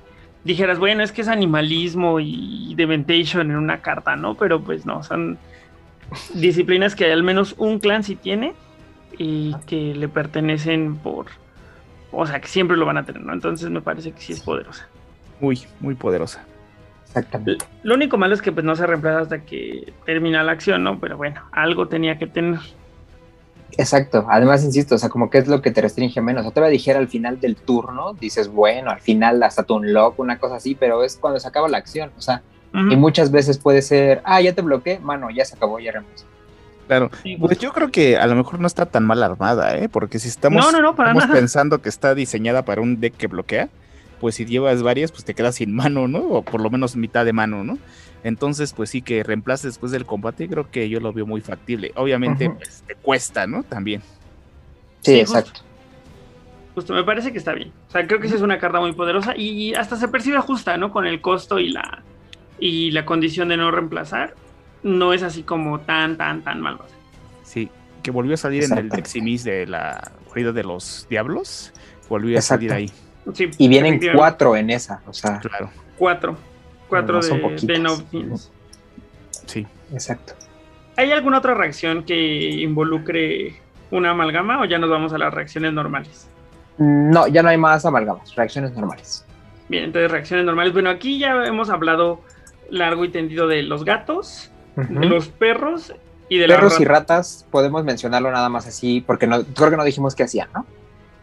dijeras, 0.44 0.78
bueno, 0.78 1.02
es 1.02 1.12
que 1.12 1.20
es 1.23 1.28
animalismo 1.28 2.18
y 2.20 2.74
Dementation 2.77 3.51
en 3.51 3.56
una 3.56 3.81
carta, 3.82 4.16
¿no? 4.16 4.35
Pero 4.35 4.60
pues 4.60 4.86
no, 4.86 5.02
son 5.02 5.39
disciplinas 6.35 6.94
que 6.94 7.12
al 7.12 7.23
menos 7.23 7.55
un 7.59 7.78
clan 7.78 8.02
sí 8.02 8.16
tiene 8.16 8.55
y 9.18 9.55
que 9.66 9.94
le 9.94 10.09
pertenecen 10.09 10.97
por... 10.97 11.27
O 12.16 12.26
sea, 12.26 12.40
que 12.40 12.48
siempre 12.48 12.76
lo 12.76 12.86
van 12.86 12.97
a 12.97 13.05
tener, 13.05 13.22
¿no? 13.22 13.32
Entonces 13.32 13.68
me 13.68 13.82
parece 13.82 14.12
que 14.12 14.20
sí 14.20 14.32
es 14.32 14.40
poderosa. 14.40 14.88
Muy, 15.40 15.66
muy 15.80 15.94
poderosa. 15.94 16.43
Exactamente. 17.05 17.64
Lo 17.82 17.94
único 17.94 18.16
malo 18.16 18.34
es 18.34 18.43
que 18.43 18.52
pues 18.52 18.64
no 18.64 18.74
se 18.74 18.86
reemplaza 18.86 19.20
hasta 19.20 19.38
que 19.40 19.93
termina 20.05 20.43
la 20.43 20.52
acción, 20.52 20.82
¿no? 20.82 20.98
Pero 20.98 21.16
bueno, 21.16 21.43
algo 21.52 21.88
tenía 21.88 22.18
que 22.18 22.26
tener. 22.26 22.59
Exacto. 23.76 24.26
Además, 24.30 24.64
insisto, 24.64 24.94
o 24.94 24.98
sea, 24.98 25.09
como 25.09 25.28
que 25.28 25.38
es 25.38 25.48
lo 25.48 25.60
que 25.60 25.70
te 25.70 25.82
restringe 25.82 26.20
menos. 26.22 26.47
O 26.47 26.51
te 26.52 26.66
dijera 26.68 26.98
al 26.98 27.09
final 27.09 27.38
del 27.38 27.56
turno, 27.56 28.14
dices, 28.14 28.48
bueno, 28.48 28.90
al 28.90 29.01
final 29.01 29.43
hasta 29.43 29.62
tu 29.62 29.74
unlock, 29.74 30.18
una 30.18 30.38
cosa 30.38 30.56
así, 30.56 30.74
pero 30.74 31.05
es 31.05 31.16
cuando 31.16 31.38
se 31.38 31.48
acaba 31.48 31.68
la 31.68 31.78
acción. 31.78 32.10
O 32.16 32.20
sea, 32.20 32.43
y 32.72 32.97
muchas 32.97 33.30
veces 33.30 33.59
puede 33.59 33.80
ser, 33.80 34.20
ah, 34.24 34.40
ya 34.40 34.55
te 34.55 34.60
bloqueé, 34.60 34.98
mano, 34.98 35.30
ya 35.30 35.44
se 35.44 35.56
acabó, 35.56 35.78
ya 35.78 35.93
reemplazó. 35.93 36.26
Claro. 36.86 37.10
Sí, 37.22 37.36
Pues 37.38 37.58
yo 37.58 37.72
creo 37.72 37.90
que 37.90 38.16
a 38.16 38.26
lo 38.26 38.34
mejor 38.36 38.60
no 38.60 38.66
está 38.66 38.86
tan 38.86 39.04
mal 39.04 39.22
armada, 39.22 39.76
¿eh? 39.76 39.88
Porque 39.88 40.18
si 40.18 40.28
estamos, 40.28 40.64
No, 40.64 40.70
no, 40.72 40.80
no, 40.80 40.94
para 40.94 41.10
estamos 41.10 41.28
nada. 41.28 41.40
pensando 41.40 41.82
que 41.82 41.88
está 41.88 42.14
diseñada 42.14 42.64
para 42.64 42.80
un 42.80 43.00
deck 43.00 43.16
que 43.16 43.26
bloquea, 43.26 43.68
pues 44.20 44.36
si 44.36 44.44
llevas 44.46 44.82
varias, 44.82 45.10
pues 45.12 45.24
te 45.24 45.34
quedas 45.34 45.56
sin 45.56 45.74
mano, 45.74 46.06
¿no? 46.08 46.20
O 46.20 46.42
por 46.42 46.60
lo 46.60 46.70
menos 46.70 46.94
mitad 46.96 47.24
de 47.24 47.32
mano, 47.32 47.64
¿no? 47.64 47.78
Entonces, 48.24 48.72
pues 48.72 48.90
sí, 48.90 49.02
que 49.02 49.22
reemplace 49.22 49.66
después 49.68 49.92
del 49.92 50.04
combate, 50.06 50.48
creo 50.48 50.70
que 50.70 50.88
yo 50.88 50.98
lo 51.00 51.12
veo 51.12 51.26
muy 51.26 51.40
factible. 51.40 51.92
Obviamente, 51.96 52.50
pues 52.50 52.82
te 52.86 52.94
cuesta, 52.96 53.46
¿no? 53.46 53.62
También. 53.62 54.00
Sí, 55.02 55.12
Sí, 55.14 55.20
exacto. 55.20 55.60
Justo, 56.74 56.92
me 56.92 57.04
parece 57.04 57.32
que 57.32 57.38
está 57.38 57.52
bien. 57.52 57.72
O 57.88 57.90
sea, 57.92 58.06
creo 58.06 58.20
que 58.20 58.28
sí 58.28 58.34
es 58.34 58.42
una 58.42 58.58
carta 58.58 58.80
muy 58.80 58.92
poderosa 58.92 59.34
y 59.36 59.74
hasta 59.74 59.96
se 59.96 60.08
percibe 60.08 60.38
justa, 60.40 60.76
¿no? 60.76 60.90
Con 60.92 61.06
el 61.06 61.20
costo 61.20 61.58
y 61.58 61.68
la, 61.70 62.02
y 62.58 62.90
la 62.90 63.04
condición 63.06 63.48
de 63.48 63.56
no 63.56 63.70
reemplazar. 63.70 64.34
No 64.86 65.12
es 65.12 65.24
así 65.24 65.42
como 65.42 65.80
tan, 65.80 66.16
tan, 66.16 66.42
tan 66.42 66.60
malvada. 66.60 66.88
Sí, 67.42 67.68
que 68.04 68.12
volvió 68.12 68.34
a 68.34 68.36
salir 68.36 68.62
en 68.62 68.78
el 68.78 69.04
Simis 69.04 69.42
de 69.42 69.66
la 69.66 70.12
corrida 70.28 70.52
de 70.52 70.62
los 70.62 71.08
diablos. 71.10 71.72
Volvió 72.08 72.38
a 72.38 72.40
salir 72.40 72.72
ahí. 72.72 72.92
Sí, 73.34 73.50
Y 73.58 73.66
vienen 73.66 74.00
cuatro 74.14 74.54
en 74.54 74.70
esa, 74.70 75.02
o 75.08 75.12
sea, 75.12 75.40
claro. 75.40 75.70
Cuatro. 75.98 76.36
Cuatro 76.88 77.20
No 77.20 77.48
de, 77.50 77.56
de 77.62 77.78
no. 77.80 77.96
Sí. 79.46 79.66
exacto. 79.92 80.34
¿Hay 80.96 81.10
alguna 81.10 81.38
otra 81.38 81.54
reacción 81.54 82.04
que 82.04 82.14
involucre 82.14 83.60
una 83.90 84.10
amalgama 84.10 84.60
o 84.60 84.66
ya 84.66 84.78
nos 84.78 84.88
vamos 84.88 85.12
a 85.12 85.18
las 85.18 85.34
reacciones 85.34 85.72
normales? 85.72 86.28
No, 86.78 87.26
ya 87.26 87.42
no 87.42 87.48
hay 87.48 87.58
más 87.58 87.84
amalgamas, 87.84 88.36
reacciones 88.36 88.72
normales. 88.72 89.26
Bien, 89.68 89.82
entonces 89.82 90.12
reacciones 90.12 90.46
normales. 90.46 90.72
Bueno, 90.72 90.90
aquí 90.90 91.18
ya 91.18 91.44
hemos 91.44 91.70
hablado 91.70 92.20
largo 92.70 93.04
y 93.04 93.08
tendido 93.08 93.48
de 93.48 93.64
los 93.64 93.84
gatos, 93.84 94.52
De 94.77 95.07
los 95.07 95.28
perros 95.28 95.94
y 96.28 96.39
de 96.39 96.48
las 96.48 96.59
Perros 96.59 96.81
y 96.81 96.85
ratas. 96.85 97.47
podemos 97.51 97.85
mencionarlo 97.85 98.31
nada 98.31 98.48
más 98.48 98.66
así, 98.66 99.01
porque 99.01 99.27
no, 99.27 99.43
creo 99.43 99.70
que 99.70 99.77
no 99.77 99.85
dijimos 99.85 100.15
qué 100.15 100.24
hacían, 100.24 100.48
¿no? 100.55 100.66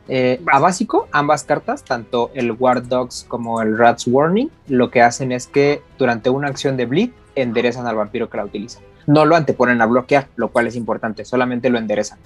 Eh, 0.09 0.41
a 0.51 0.59
básico, 0.59 1.07
ambas 1.11 1.43
cartas, 1.43 1.83
tanto 1.83 2.29
el 2.33 2.51
War 2.51 2.87
Dogs 2.87 3.25
como 3.27 3.61
el 3.61 3.77
Rats 3.77 4.05
Warning, 4.07 4.49
lo 4.67 4.91
que 4.91 5.01
hacen 5.01 5.31
es 5.31 5.47
que 5.47 5.81
durante 5.97 6.29
una 6.29 6.49
acción 6.49 6.75
de 6.75 6.85
Bleed 6.85 7.11
enderezan 7.35 7.87
al 7.87 7.95
vampiro 7.95 8.29
que 8.29 8.37
la 8.37 8.45
utiliza. 8.45 8.79
No 9.07 9.25
lo 9.25 9.35
anteponen 9.35 9.81
a 9.81 9.85
bloquear, 9.85 10.27
lo 10.35 10.49
cual 10.49 10.67
es 10.67 10.75
importante, 10.75 11.23
solamente 11.23 11.69
lo 11.69 11.77
enderezan. 11.77 12.19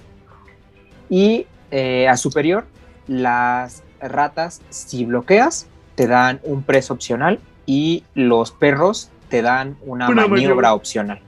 Y 1.09 1.45
eh, 1.69 2.07
a 2.07 2.17
superior, 2.17 2.65
las 3.07 3.83
ratas, 4.01 4.61
si 4.69 5.05
bloqueas, 5.05 5.67
te 5.95 6.07
dan 6.07 6.39
un 6.43 6.63
preso 6.63 6.93
opcional 6.93 7.39
y 7.65 8.03
los 8.13 8.51
perros 8.51 9.11
te 9.29 9.41
dan 9.41 9.77
una, 9.85 10.09
maniobra, 10.09 10.73
opcional. 10.73 11.21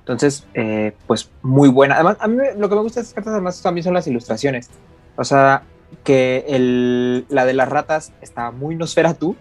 Entonces, 0.00 0.46
eh, 0.54 0.92
pues 1.06 1.30
muy 1.42 1.68
buena. 1.68 1.96
Además, 1.96 2.16
a 2.20 2.28
mí 2.28 2.36
lo 2.56 2.68
que 2.68 2.74
me 2.74 2.80
gusta 2.82 3.00
de 3.00 3.04
estas 3.04 3.14
cartas 3.14 3.32
además 3.32 3.60
también 3.62 3.84
son 3.84 3.94
las 3.94 4.06
ilustraciones. 4.06 4.70
O 5.16 5.24
sea, 5.24 5.62
que 6.04 6.44
el, 6.48 7.26
la 7.28 7.44
de 7.44 7.54
las 7.54 7.68
ratas 7.68 8.12
está 8.20 8.50
muy 8.50 8.76
Nosferatu 8.76 9.36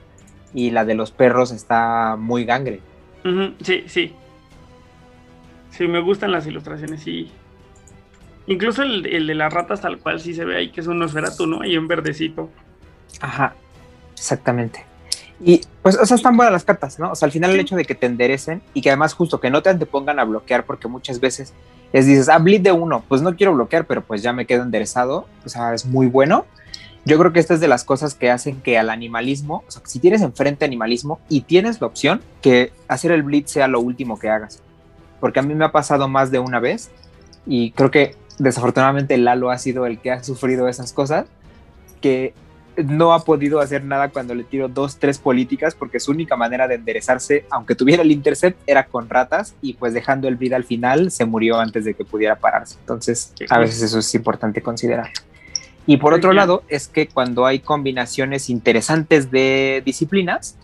y 0.54 0.72
la 0.72 0.86
de 0.86 0.96
los 0.96 1.12
perros 1.12 1.52
está 1.52 2.16
muy 2.18 2.46
Gangre. 2.46 2.82
sí, 3.62 3.84
sí. 3.88 4.16
Sí, 5.70 5.88
me 5.88 6.00
gustan 6.00 6.32
las 6.32 6.48
ilustraciones, 6.48 7.02
sí. 7.02 7.30
Incluso 8.48 8.84
el, 8.84 9.04
de 9.04 9.36
las 9.36 9.52
ratas 9.52 9.82
tal 9.82 9.98
cual 9.98 10.20
sí 10.20 10.34
se 10.34 10.46
ve 10.46 10.58
ahí 10.58 10.70
que 10.72 10.82
es 10.82 10.88
un 10.88 11.00
Nosferatu, 11.00 11.48
¿no? 11.48 11.62
Ahí 11.62 11.76
en 11.76 11.88
verdecito. 11.88 12.50
Ajá, 13.20 13.56
exactamente. 14.14 14.86
Y 15.44 15.62
pues, 15.82 15.98
o 15.98 16.06
sea, 16.06 16.16
están 16.16 16.38
buenas 16.38 16.54
las 16.54 16.64
cartas, 16.64 16.98
¿no? 16.98 17.12
O 17.12 17.16
sea, 17.16 17.26
al 17.26 17.32
final 17.32 17.52
el 17.52 17.60
hecho 17.60 17.76
de 17.76 17.86
que 17.86 17.96
te 17.96 18.06
enderecen 18.06 18.62
y 18.74 18.82
que 18.82 18.90
además 18.90 19.14
justo 19.14 19.40
que 19.40 19.50
no 19.50 19.62
te 19.62 19.70
antepongan 19.70 20.20
a 20.20 20.24
bloquear, 20.24 20.66
porque 20.66 20.88
muchas 20.88 21.20
veces 21.20 21.54
es 21.94 22.06
dices, 22.06 22.30
ah, 22.30 22.40
bleed 22.40 22.62
de 22.62 22.72
uno, 22.72 23.04
pues 23.08 23.22
no 23.22 23.36
quiero 23.36 23.54
bloquear, 23.54 23.86
pero 23.86 24.02
pues 24.02 24.22
ya 24.22 24.34
me 24.34 24.46
quedo 24.46 24.64
enderezado, 24.64 25.28
o 25.46 25.50
sea, 25.50 25.74
es 25.74 25.86
muy 25.86 26.08
bueno. 26.08 26.46
Yo 27.06 27.20
creo 27.20 27.32
que 27.34 27.40
esta 27.40 27.54
es 27.54 27.60
de 27.60 27.68
las 27.68 27.84
cosas 27.84 28.16
que 28.16 28.32
hacen 28.32 28.62
que 28.62 28.80
al 28.80 28.90
animalismo, 28.90 29.64
o 29.68 29.72
sea, 29.72 29.82
si 29.86 30.00
tienes 30.00 30.22
enfrente 30.22 30.66
animalismo 30.66 31.20
y 31.30 31.42
tienes 31.42 31.80
la 31.80 31.88
opción, 31.88 32.22
que 32.42 32.72
hacer 32.88 33.12
el 33.12 33.24
bleed 33.24 33.46
sea 33.46 33.68
lo 33.68 33.80
último 33.80 34.18
que 34.18 34.30
hagas. 34.30 34.62
Porque 35.20 35.40
a 35.40 35.44
mí 35.44 35.54
me 35.54 35.66
ha 35.66 35.72
pasado 35.72 36.08
más 36.08 36.32
de 36.32 36.40
una 36.40 36.60
vez 36.60 36.90
y 37.46 37.72
creo 37.72 37.92
que 37.92 38.16
desafortunadamente 38.40 39.18
Lalo 39.18 39.52
ha 39.52 39.58
sido 39.58 39.86
el 39.86 40.00
que 40.00 40.12
ha 40.12 40.24
sufrido 40.24 40.68
esas 40.68 40.94
cosas, 40.94 41.28
que 42.02 42.34
no 42.84 43.14
ha 43.14 43.24
podido 43.24 43.60
hacer 43.60 43.84
nada 43.84 44.10
cuando 44.10 44.36
le 44.36 44.44
tiro 44.44 44.68
dos, 44.68 44.98
tres 44.98 45.18
políticas, 45.18 45.76
porque 45.76 46.00
su 46.00 46.12
única 46.12 46.36
manera 46.36 46.68
de 46.68 46.76
enderezarse, 46.76 47.46
aunque 47.50 47.76
tuviera 47.76 48.04
el 48.04 48.12
intercept, 48.12 48.60
era 48.68 48.86
con 48.86 49.10
ratas 49.10 49.56
y 49.62 49.74
pues 49.74 49.94
dejando 49.94 50.28
el 50.28 50.36
vida 50.36 50.56
al 50.56 50.64
final, 50.64 51.12
se 51.12 51.26
murió 51.26 51.60
antes 51.60 51.86
de 51.86 51.94
que 51.94 52.06
pudiera 52.06 52.36
pararse. 52.36 52.78
Entonces, 52.80 53.34
a 53.50 53.60
veces 53.60 53.82
eso 53.82 54.00
es 54.00 54.16
importante 54.16 54.62
considerar. 54.62 55.12
Y 55.88 55.98
por 55.98 56.14
otro 56.14 56.34
lado, 56.34 56.64
es 56.68 56.88
que 56.88 57.08
cuando 57.08 57.46
hay 57.46 57.60
combinaciones 57.60 58.50
interesantes 58.50 59.30
de 59.30 59.84
disciplinas, 59.86 60.58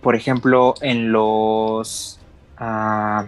por 0.00 0.16
ejemplo, 0.16 0.74
en 0.80 1.12
los, 1.12 2.20
uh, 2.60 3.24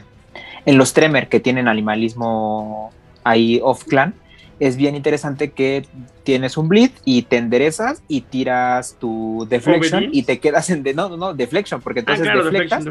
en 0.64 0.78
los 0.78 0.94
Tremer 0.94 1.28
que 1.28 1.40
tienen 1.40 1.68
animalismo 1.68 2.92
ahí 3.24 3.60
off-clan, 3.62 4.14
es 4.58 4.76
bien 4.76 4.94
interesante 4.94 5.50
que 5.50 5.86
tienes 6.24 6.56
un 6.56 6.68
bleed 6.68 6.90
y 7.04 7.22
te 7.22 7.36
enderezas 7.36 8.02
y 8.08 8.22
tiras 8.22 8.96
tu 8.98 9.46
deflection 9.48 10.08
y 10.12 10.22
te 10.22 10.38
quedas 10.38 10.70
en 10.70 10.82
de, 10.82 10.94
no, 10.94 11.08
no, 11.08 11.16
no, 11.16 11.34
deflection, 11.34 11.80
porque 11.80 12.00
ah, 12.00 12.14
entonces 12.14 12.44
deflectas 12.44 12.84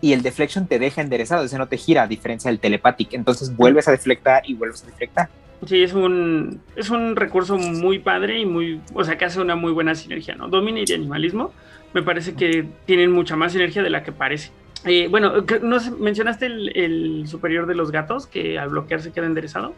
y 0.00 0.12
el 0.12 0.22
deflection 0.22 0.66
te 0.66 0.78
deja 0.78 1.00
enderezado, 1.00 1.44
ese 1.44 1.56
no 1.56 1.68
te 1.68 1.76
gira, 1.76 2.02
a 2.02 2.06
diferencia 2.08 2.50
del 2.50 2.58
telepathic, 2.58 3.14
entonces 3.14 3.54
vuelves 3.54 3.86
a 3.86 3.92
deflectar 3.92 4.42
y 4.44 4.54
vuelves 4.54 4.82
a 4.82 4.86
deflectar. 4.86 5.28
Sí, 5.64 5.80
es 5.80 5.92
un, 5.92 6.60
es 6.74 6.90
un 6.90 7.14
recurso 7.14 7.56
muy 7.56 8.00
padre 8.00 8.40
y 8.40 8.44
muy, 8.44 8.80
o 8.94 9.04
sea, 9.04 9.16
que 9.16 9.26
hace 9.26 9.40
una 9.40 9.54
muy 9.54 9.70
buena 9.70 9.94
sinergia, 9.94 10.34
¿no? 10.34 10.48
Domina 10.48 10.80
y 10.84 10.92
animalismo, 10.92 11.52
me 11.94 12.02
parece 12.02 12.34
que 12.34 12.66
tienen 12.84 13.12
mucha 13.12 13.36
más 13.36 13.52
sinergia 13.52 13.80
de 13.82 13.90
la 13.90 14.02
que 14.02 14.10
parece. 14.10 14.50
Eh, 14.84 15.06
bueno, 15.08 15.44
¿no 15.62 15.78
mencionaste 16.00 16.46
el, 16.46 16.76
el 16.76 17.28
superior 17.28 17.66
de 17.66 17.76
los 17.76 17.92
gatos 17.92 18.26
que 18.26 18.58
al 18.58 18.70
bloquear 18.70 19.02
se 19.02 19.12
queda 19.12 19.26
enderezado? 19.26 19.72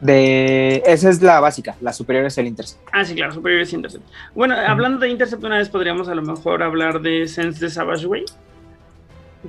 De, 0.00 0.82
esa 0.84 1.08
es 1.08 1.22
la 1.22 1.40
básica, 1.40 1.74
la 1.80 1.92
superior 1.92 2.26
es 2.26 2.36
el 2.36 2.46
Intercept. 2.46 2.86
Ah, 2.92 3.04
sí, 3.04 3.14
claro, 3.14 3.32
superior 3.32 3.62
es 3.62 3.72
Intercept. 3.72 4.04
Bueno, 4.34 4.54
hablando 4.54 4.98
de 5.00 5.08
Intercept, 5.08 5.42
una 5.42 5.56
vez 5.56 5.70
podríamos 5.70 6.08
a 6.08 6.14
lo 6.14 6.22
mejor 6.22 6.62
hablar 6.62 7.00
de 7.00 7.26
Sense 7.26 7.64
de 7.64 7.70
Savage 7.70 8.06
Way, 8.06 8.24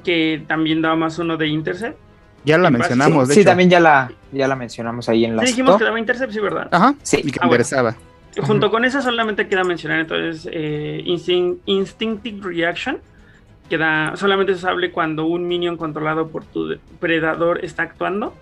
que 0.06 0.44
también 0.48 0.82
daba 0.82 0.96
más 0.96 1.20
uno 1.20 1.36
de 1.36 1.48
Intercept. 1.48 1.98
Ya 2.46 2.58
la 2.58 2.70
mencionamos, 2.70 3.28
sí, 3.28 3.36
sí 3.36 3.44
también 3.44 3.70
ya 3.70 3.82
la, 3.82 4.10
ya 4.32 4.48
la 4.48 4.56
mencionamos 4.56 5.10
ahí 5.10 5.26
en 5.26 5.36
la. 5.36 5.42
Sí, 5.42 5.50
dijimos 5.50 5.78
que 5.78 5.84
daba 5.84 6.00
Intercept, 6.00 6.32
sí, 6.32 6.40
¿verdad? 6.40 6.70
Ajá, 6.72 6.96
sí. 7.04 7.22
Y 7.24 7.32
que 7.32 7.40
ah, 7.42 7.46
interesaba. 7.46 7.96
Junto 8.40 8.72
con 8.72 8.86
esa 8.86 9.02
solamente 9.02 9.48
queda 9.48 9.64
mencionar 9.66 10.00
entonces 10.00 10.48
eh, 10.50 11.02
Instinctive 11.66 12.40
Reaction, 12.42 13.00
que 13.70 13.78
da, 13.78 14.16
solamente 14.16 14.56
se 14.56 14.66
hable 14.66 14.92
cuando 14.92 15.26
un 15.26 15.46
minion 15.46 15.76
controlado 15.76 16.30
por 16.30 16.46
tu 16.46 16.78
predador 17.02 17.66
está 17.66 17.84
actuando 17.84 18.34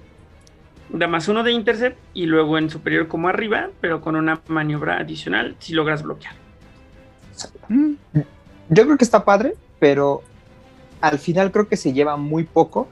da 0.89 1.07
más 1.07 1.27
uno 1.27 1.43
de 1.43 1.51
intercept 1.51 1.97
y 2.13 2.25
luego 2.25 2.57
en 2.57 2.69
superior 2.69 3.07
como 3.07 3.27
arriba, 3.27 3.69
pero 3.81 4.01
con 4.01 4.15
una 4.15 4.41
maniobra 4.47 4.97
adicional 4.97 5.55
si 5.59 5.73
logras 5.73 6.03
bloquear. 6.03 6.35
Mm. 7.69 7.93
Yo 8.69 8.83
creo 8.85 8.97
que 8.97 9.03
está 9.03 9.25
padre, 9.25 9.55
pero 9.79 10.23
al 11.01 11.19
final 11.19 11.51
creo 11.51 11.67
que 11.67 11.77
se 11.77 11.93
lleva 11.93 12.17
muy 12.17 12.43
poco 12.43 12.87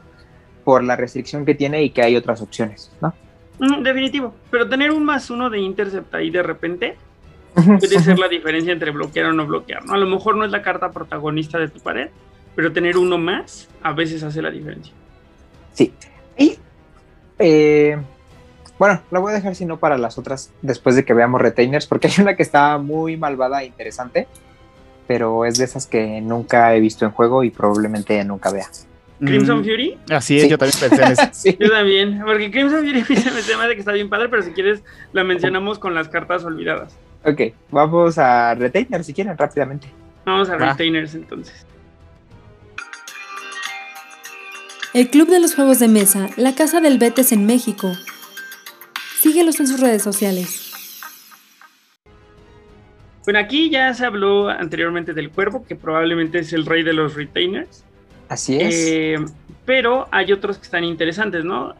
por 0.63 0.83
la 0.83 0.95
restricción 0.95 1.45
que 1.45 1.55
tiene 1.55 1.83
y 1.83 1.89
que 1.89 2.01
hay 2.01 2.15
otras 2.15 2.41
opciones, 2.41 2.91
¿no? 3.01 3.13
Mm, 3.59 3.83
definitivo, 3.83 4.33
pero 4.49 4.67
tener 4.67 4.91
un 4.91 5.03
más 5.03 5.29
uno 5.29 5.49
de 5.49 5.59
intercept 5.59 6.13
ahí 6.15 6.29
de 6.29 6.43
repente 6.43 6.97
puede 7.53 7.99
ser 7.99 8.17
la 8.17 8.27
diferencia 8.27 8.73
entre 8.73 8.91
bloquear 8.91 9.27
o 9.27 9.33
no 9.33 9.45
bloquear, 9.45 9.85
¿no? 9.85 9.93
A 9.93 9.97
lo 9.97 10.07
mejor 10.07 10.35
no 10.35 10.45
es 10.45 10.51
la 10.51 10.61
carta 10.61 10.91
protagonista 10.91 11.59
de 11.59 11.67
tu 11.67 11.79
pared, 11.79 12.09
pero 12.55 12.71
tener 12.71 12.97
uno 12.97 13.17
más 13.17 13.69
a 13.81 13.93
veces 13.93 14.23
hace 14.23 14.41
la 14.41 14.49
diferencia. 14.49 14.93
Sí. 15.73 15.93
Y 16.37 16.57
eh, 17.45 17.97
bueno, 18.79 19.01
la 19.11 19.19
voy 19.19 19.31
a 19.31 19.35
dejar 19.35 19.53
si 19.53 19.65
no 19.65 19.77
para 19.77 19.97
las 19.97 20.17
otras 20.17 20.51
después 20.61 20.95
de 20.95 21.03
que 21.03 21.13
veamos 21.13 21.41
retainers, 21.41 21.85
porque 21.85 22.07
hay 22.07 22.13
una 22.19 22.35
que 22.35 22.43
está 22.43 22.77
muy 22.77 23.17
malvada 23.17 23.61
e 23.61 23.65
interesante, 23.65 24.27
pero 25.07 25.45
es 25.45 25.57
de 25.57 25.65
esas 25.65 25.85
que 25.85 26.21
nunca 26.21 26.73
he 26.73 26.79
visto 26.79 27.03
en 27.05 27.11
juego 27.11 27.43
y 27.43 27.49
probablemente 27.49 28.23
nunca 28.23 28.49
vea. 28.49 28.67
¿Crimson 29.19 29.59
mm, 29.59 29.63
Fury? 29.63 29.97
Así 30.09 30.39
es, 30.39 30.49
yo 30.49 30.57
también 30.57 30.79
pensé 30.79 31.03
en 31.03 31.11
eso. 31.51 31.57
Yo 31.59 31.69
también, 31.69 32.21
porque 32.25 32.49
Crimson 32.49 32.79
Fury 32.79 33.03
me 33.35 33.41
tema 33.41 33.67
de 33.67 33.73
que 33.73 33.79
está 33.79 33.91
bien 33.91 34.09
padre, 34.09 34.29
pero 34.29 34.41
si 34.41 34.51
quieres 34.51 34.81
la 35.11 35.25
mencionamos 35.25 35.79
con 35.79 35.93
las 35.93 36.07
cartas 36.07 36.45
olvidadas. 36.45 36.97
Ok, 37.25 37.53
vamos 37.71 38.17
a 38.17 38.55
retainers 38.55 39.05
si 39.05 39.13
quieren 39.13 39.37
rápidamente. 39.37 39.87
Vamos 40.25 40.49
a 40.49 40.55
retainers 40.55 41.13
entonces. 41.15 41.65
El 44.93 45.09
Club 45.09 45.27
de 45.27 45.39
los 45.39 45.55
Juegos 45.55 45.79
de 45.79 45.87
Mesa, 45.87 46.29
la 46.37 46.53
Casa 46.53 46.79
del 46.79 46.99
Betes 46.99 47.31
en 47.31 47.47
México. 47.47 47.93
Síguelos 49.21 49.59
en 49.59 49.65
sus 49.65 49.79
redes 49.79 50.03
sociales. 50.03 50.71
Bueno, 53.23 53.39
aquí 53.39 53.71
ya 53.71 53.91
se 53.95 54.05
habló 54.05 54.49
anteriormente 54.49 55.13
del 55.13 55.31
cuervo, 55.31 55.65
que 55.65 55.75
probablemente 55.75 56.37
es 56.39 56.53
el 56.53 56.67
rey 56.67 56.83
de 56.83 56.93
los 56.93 57.15
retainers. 57.15 57.83
Así 58.29 58.59
es. 58.59 58.75
Eh, 58.87 59.15
pero 59.65 60.07
hay 60.11 60.31
otros 60.31 60.59
que 60.59 60.65
están 60.65 60.83
interesantes, 60.83 61.43
¿no? 61.43 61.73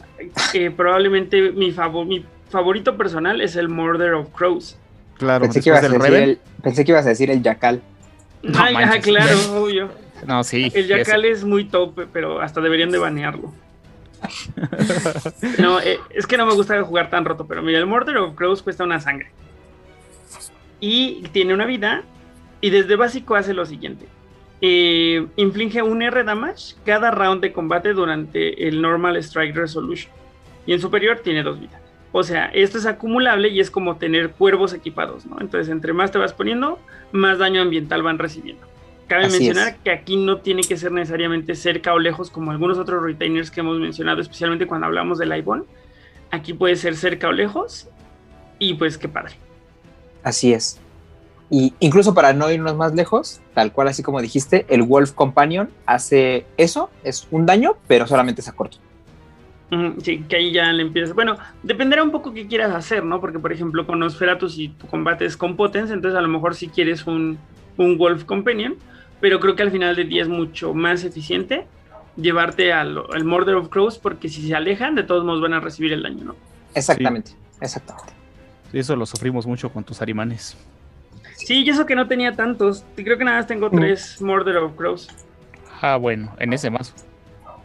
probablemente 0.76 1.52
mi, 1.52 1.68
mi 1.68 2.26
favorito 2.50 2.98
personal 2.98 3.42
es 3.42 3.56
el 3.56 3.70
Murder 3.70 4.14
of 4.16 4.30
Crows. 4.32 4.76
Claro, 5.20 5.44
pensé 5.44 5.62
que, 5.62 5.70
ibas 5.70 5.84
a 5.84 5.90
decir 5.90 6.14
el, 6.16 6.40
pensé 6.64 6.84
que 6.84 6.92
ibas 6.92 7.06
a 7.06 7.10
decir 7.10 7.30
el 7.30 7.44
Jackal. 7.44 7.80
ah, 8.56 8.98
claro, 9.04 9.38
obvio. 9.62 9.90
No, 10.26 10.44
sí. 10.44 10.72
El 10.74 10.88
Jackal 10.88 11.26
es 11.26 11.44
muy 11.44 11.66
top, 11.66 12.08
pero 12.12 12.42
hasta 12.42 12.62
deberían 12.62 12.92
de 12.92 12.98
banearlo. 12.98 13.54
no, 15.60 15.82
eh, 15.82 16.00
es 16.10 16.26
que 16.28 16.38
no 16.38 16.46
me 16.46 16.54
gusta 16.54 16.82
jugar 16.84 17.10
tan 17.10 17.26
roto, 17.26 17.46
pero 17.46 17.62
mira, 17.62 17.80
el 17.80 17.86
Murder 17.86 18.18
of 18.18 18.36
Crows 18.36 18.62
cuesta 18.62 18.84
una 18.84 19.00
sangre. 19.00 19.32
Y 20.80 21.24
tiene 21.32 21.54
una 21.54 21.66
vida. 21.66 22.04
Y 22.62 22.70
desde 22.70 22.96
básico 22.96 23.36
hace 23.36 23.54
lo 23.54 23.66
siguiente. 23.66 24.08
Eh, 24.62 25.28
inflige 25.36 25.82
un 25.82 26.02
R 26.02 26.24
damage 26.24 26.76
cada 26.86 27.12
round 27.12 27.42
de 27.42 27.52
combate 27.52 27.94
durante 27.94 28.68
el 28.68 28.82
Normal 28.82 29.18
Strike 29.18 29.56
Resolution. 29.56 30.12
Y 30.66 30.72
en 30.72 30.80
superior 30.80 31.20
tiene 31.20 31.44
dos 31.44 31.60
vidas. 31.60 31.82
O 32.14 32.24
sea, 32.24 32.46
esto 32.54 32.78
es 32.78 32.86
acumulable 32.86 33.50
y 33.50 33.60
es 33.60 33.70
como 33.70 33.98
tener 33.98 34.32
cuervos 34.32 34.72
equipados, 34.74 35.26
¿no? 35.26 35.42
Entonces, 35.42 35.70
entre 35.70 35.94
más 35.94 36.12
te 36.12 36.20
vas 36.20 36.32
poniendo, 36.32 36.80
más 37.12 37.40
daño 37.40 37.62
ambiental 37.62 38.04
van 38.04 38.20
recibiendo. 38.20 38.66
Cabe 39.08 39.30
mencionar 39.30 39.78
que 39.78 39.92
aquí 39.92 40.16
no 40.16 40.38
tiene 40.38 40.64
que 40.64 40.78
ser 40.78 40.92
necesariamente 40.92 41.56
cerca 41.56 41.94
o 41.94 42.00
lejos 42.00 42.30
como 42.30 42.52
algunos 42.52 42.78
otros 42.78 43.04
retainers 43.04 43.52
que 43.52 43.60
hemos 43.60 43.78
mencionado, 43.80 44.22
especialmente 44.22 44.66
cuando 44.66 44.88
hablamos 44.88 45.18
del 45.18 45.32
iPhone. 45.32 45.66
Aquí 46.32 46.54
puede 46.54 46.76
ser 46.76 46.96
cerca 46.96 47.28
o 47.28 47.32
lejos 47.32 47.88
y 48.60 48.76
pues 48.76 48.98
qué 48.98 49.08
padre. 49.10 49.36
Así 50.24 50.54
es. 50.54 50.80
Y 51.50 51.74
incluso 51.80 52.14
para 52.14 52.34
no 52.34 52.50
irnos 52.50 52.76
más 52.76 52.96
lejos, 52.96 53.42
tal 53.54 53.72
cual 53.72 53.90
así 53.90 54.02
como 54.02 54.22
dijiste, 54.22 54.66
el 54.70 54.82
Wolf 54.82 55.12
Companion 55.12 55.70
hace 55.86 56.46
eso, 56.58 56.90
es 57.04 57.28
un 57.30 57.46
daño, 57.46 57.78
pero 57.88 58.08
solamente 58.08 58.42
es 58.42 58.48
a 58.48 58.54
corto. 58.54 58.78
Sí, 60.04 60.24
que 60.30 60.36
ahí 60.36 60.52
ya 60.52 60.72
le 60.72 60.84
empiezas. 60.84 61.16
Bueno, 61.16 61.38
dependerá 61.64 62.04
un 62.04 62.12
poco 62.12 62.34
qué 62.34 62.48
quieras 62.48 62.72
hacer, 62.74 63.04
¿no? 63.04 63.20
Porque, 63.20 63.40
por 63.40 63.52
ejemplo, 63.52 63.86
con 63.86 64.00
Nosferatu, 64.00 64.48
si 64.50 64.70
tu 64.70 64.88
combate 64.88 65.26
es 65.26 65.36
con 65.36 65.56
Potence, 65.56 65.94
entonces 65.94 66.18
a 66.18 66.22
lo 66.22 66.28
mejor 66.28 66.56
si 66.56 66.68
quieres 66.68 67.08
un, 67.08 67.40
un 67.78 67.98
Wolf 67.98 68.24
Companion, 68.26 68.76
pero 69.24 69.40
creo 69.40 69.56
que 69.56 69.64
al 69.64 69.72
final 69.72 69.96
del 69.96 70.10
día 70.10 70.22
es 70.24 70.28
mucho 70.28 70.74
más 70.74 71.06
eficiente 71.06 71.66
llevarte 72.18 72.74
al, 72.74 73.02
al 73.10 73.24
Murder 73.24 73.56
of 73.56 73.70
Crows, 73.70 73.98
porque 73.98 74.28
si 74.28 74.46
se 74.46 74.54
alejan, 74.54 74.96
de 74.96 75.04
todos 75.04 75.24
modos 75.24 75.42
van 75.42 75.54
a 75.54 75.62
recibir 75.62 75.94
el 75.94 76.04
daño, 76.04 76.26
¿no? 76.26 76.36
Exactamente, 76.76 77.32
exactamente. 77.62 78.12
Eso 78.74 78.98
lo 78.98 79.06
sufrimos 79.06 79.48
mucho 79.48 79.72
con 79.72 79.86
tus 79.86 80.02
arimanes. 80.02 80.58
Sí, 81.38 81.64
y 81.64 81.70
eso 81.70 81.86
que 81.86 81.96
no 81.96 82.06
tenía 82.06 82.36
tantos. 82.36 82.84
Creo 82.98 83.18
que 83.18 83.24
nada 83.24 83.38
más 83.38 83.48
tengo 83.48 83.70
tres 83.70 84.22
Murder 84.22 84.58
of 84.58 84.76
Crows. 84.76 85.08
Ah, 85.82 85.96
bueno, 85.96 86.36
en 86.38 86.52
ese 86.52 86.70
mazo. 86.70 86.94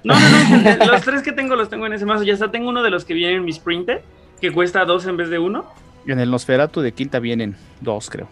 No, 0.05 0.15
no, 0.15 0.59
no. 0.77 0.87
los 0.93 1.03
tres 1.03 1.23
que 1.23 1.33
tengo 1.33 1.57
los 1.57 1.69
tengo 1.69 1.87
en 1.87 1.93
ese 1.93 2.07
mazo. 2.07 2.23
Ya 2.23 2.35
está, 2.35 2.53
tengo 2.53 2.69
uno 2.69 2.85
de 2.85 2.91
los 2.91 3.05
que 3.05 3.15
vienen 3.15 3.39
en 3.39 3.45
mi 3.45 3.53
Sprinter, 3.53 4.05
que 4.41 4.53
cuesta 4.53 4.85
dos 4.85 5.07
en 5.07 5.17
vez 5.17 5.29
de 5.29 5.41
uno. 5.41 5.67
Y 6.07 6.13
en 6.13 6.21
el 6.21 6.31
Nosferatu 6.31 6.83
de 6.83 6.93
quinta 6.93 7.19
vienen 7.19 7.57
dos, 7.81 8.09
creo. 8.11 8.29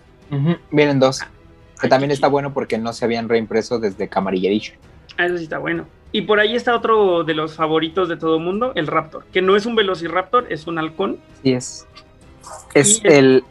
Vienen 0.71 1.01
dos. 1.01 1.27
Que 1.81 1.89
también 1.89 2.11
está 2.11 2.29
bueno 2.29 2.53
porque 2.53 2.79
no 2.79 2.93
se 2.93 3.05
habían 3.05 3.29
reimpreso 3.29 3.79
desde 3.79 4.09
Camarilla 4.09 4.49
Edition. 4.49 4.79
Ah, 5.19 5.27
eso 5.27 5.37
sí 5.39 5.45
está 5.45 5.59
bueno. 5.59 5.87
Y 6.13 6.23
por 6.23 6.41
ahí 6.41 6.57
está 6.57 6.75
otro 6.75 7.25
de 7.25 7.35
los 7.35 7.55
favoritos 7.55 8.09
de 8.09 8.17
todo 8.17 8.39
mundo, 8.39 8.73
el 8.75 8.87
Raptor, 8.87 9.25
que 9.33 9.43
no 9.43 9.57
es 9.57 9.67
un 9.67 9.75
Velociraptor, 9.75 10.47
es 10.51 10.67
un 10.67 10.79
halcón. 10.79 11.19
Sí, 11.43 11.53
es. 11.53 11.87
Es 12.75 13.03
Y 13.05 13.09
el, 13.09 13.45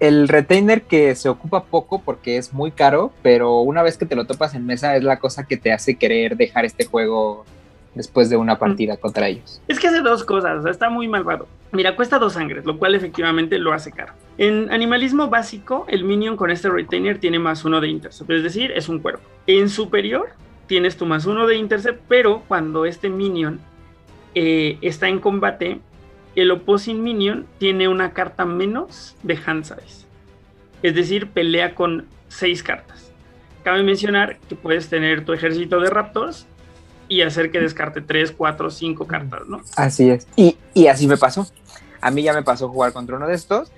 el 0.00 0.28
retainer 0.28 0.82
que 0.82 1.14
se 1.14 1.28
ocupa 1.28 1.64
poco 1.64 2.00
porque 2.00 2.36
es 2.38 2.52
muy 2.52 2.70
caro, 2.70 3.12
pero 3.22 3.60
una 3.60 3.82
vez 3.82 3.98
que 3.98 4.06
te 4.06 4.16
lo 4.16 4.26
topas 4.26 4.54
en 4.54 4.64
mesa 4.64 4.96
es 4.96 5.04
la 5.04 5.18
cosa 5.18 5.44
que 5.46 5.56
te 5.56 5.72
hace 5.72 5.96
querer 5.96 6.36
dejar 6.36 6.64
este 6.64 6.86
juego 6.86 7.44
después 7.98 8.30
de 8.30 8.38
una 8.38 8.58
partida 8.58 8.96
contra 8.96 9.28
ellos. 9.28 9.60
Es 9.68 9.78
que 9.78 9.88
hace 9.88 10.00
dos 10.00 10.24
cosas, 10.24 10.60
o 10.60 10.62
sea, 10.62 10.70
está 10.70 10.88
muy 10.88 11.08
malvado. 11.08 11.46
Mira, 11.72 11.96
cuesta 11.96 12.18
dos 12.18 12.32
sangres, 12.32 12.64
lo 12.64 12.78
cual 12.78 12.94
efectivamente 12.94 13.58
lo 13.58 13.74
hace 13.74 13.92
caro. 13.92 14.14
En 14.38 14.72
animalismo 14.72 15.28
básico, 15.28 15.84
el 15.88 16.04
minion 16.04 16.36
con 16.36 16.50
este 16.50 16.70
retainer 16.70 17.18
tiene 17.18 17.38
más 17.38 17.66
uno 17.66 17.82
de 17.82 17.88
intercept, 17.88 18.30
es 18.30 18.42
decir, 18.42 18.70
es 18.70 18.88
un 18.88 19.00
cuerpo. 19.00 19.22
En 19.46 19.68
superior, 19.68 20.30
tienes 20.66 20.96
tu 20.96 21.04
más 21.04 21.26
uno 21.26 21.46
de 21.46 21.56
intercept, 21.56 22.00
pero 22.08 22.42
cuando 22.48 22.86
este 22.86 23.10
minion 23.10 23.60
eh, 24.34 24.78
está 24.80 25.08
en 25.08 25.18
combate, 25.18 25.80
el 26.36 26.50
opposing 26.52 27.02
minion 27.02 27.46
tiene 27.58 27.88
una 27.88 28.12
carta 28.12 28.44
menos 28.46 29.16
de 29.22 29.38
hand 29.44 29.64
size. 29.64 30.06
Es 30.82 30.94
decir, 30.94 31.28
pelea 31.28 31.74
con 31.74 32.06
seis 32.28 32.62
cartas. 32.62 33.12
Cabe 33.64 33.82
mencionar 33.82 34.38
que 34.48 34.54
puedes 34.54 34.88
tener 34.88 35.24
tu 35.24 35.32
ejército 35.32 35.80
de 35.80 35.90
raptors 35.90 36.46
y 37.08 37.22
hacer 37.22 37.50
que 37.50 37.60
descarte 37.60 38.00
3, 38.00 38.32
4, 38.32 38.70
5 38.70 39.06
cartas, 39.06 39.46
¿no? 39.46 39.62
Así 39.76 40.10
es. 40.10 40.26
Y, 40.36 40.56
y 40.74 40.86
así 40.86 41.06
me 41.06 41.16
pasó. 41.16 41.46
A 42.00 42.10
mí 42.10 42.22
ya 42.22 42.32
me 42.32 42.42
pasó 42.42 42.68
jugar 42.68 42.92
contra 42.92 43.16
uno 43.16 43.26
de 43.26 43.34
estos 43.34 43.70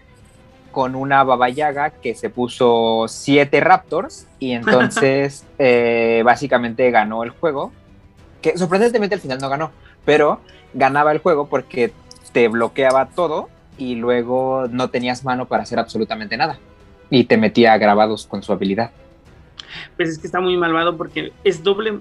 con 0.70 0.94
una 0.94 1.24
Baba 1.24 1.48
Yaga 1.48 1.90
que 1.90 2.15
se 2.15 2.31
puso 2.31 3.07
siete 3.09 3.61
Raptors 3.61 4.27
y 4.39 4.52
entonces 4.52 5.44
eh, 5.59 6.23
básicamente 6.24 6.90
ganó 6.90 7.24
el 7.24 7.31
juego. 7.31 7.73
Que 8.43 8.57
sorprendentemente 8.57 9.15
al 9.15 9.20
final 9.20 9.39
no 9.39 9.48
ganó, 9.48 9.70
pero 10.05 10.40
ganaba 10.73 11.12
el 11.12 11.19
juego 11.19 11.48
porque 11.48 11.93
te 12.32 12.48
bloqueaba 12.48 13.07
todo 13.07 13.48
y 13.77 13.97
luego 13.97 14.66
no 14.70 14.89
tenías 14.90 15.24
mano 15.24 15.47
para 15.47 15.65
hacer 15.65 15.78
absolutamente 15.78 16.36
nada. 16.36 16.59
Y 17.11 17.24
te 17.24 17.36
metía 17.36 17.77
grabados 17.77 18.27
con 18.27 18.43
su 18.43 18.52
habilidad. 18.52 18.93
Pues 19.97 20.09
es 20.11 20.19
que 20.19 20.27
está 20.27 20.41
muy 20.41 20.57
malvado 20.57 20.97
porque 20.97 21.32
es, 21.45 21.62
doble, 21.62 21.99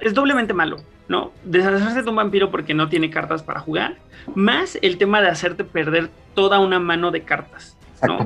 es 0.00 0.14
doblemente 0.14 0.54
malo, 0.54 0.76
¿no? 1.08 1.32
Deshacerse 1.44 2.02
de 2.02 2.10
un 2.10 2.16
vampiro 2.16 2.50
porque 2.50 2.74
no 2.74 2.88
tiene 2.88 3.10
cartas 3.10 3.42
para 3.42 3.60
jugar, 3.60 3.96
más 4.34 4.78
el 4.82 4.98
tema 4.98 5.20
de 5.20 5.28
hacerte 5.28 5.64
perder 5.64 6.10
toda 6.34 6.58
una 6.58 6.78
mano 6.78 7.10
de 7.10 7.22
cartas. 7.22 7.76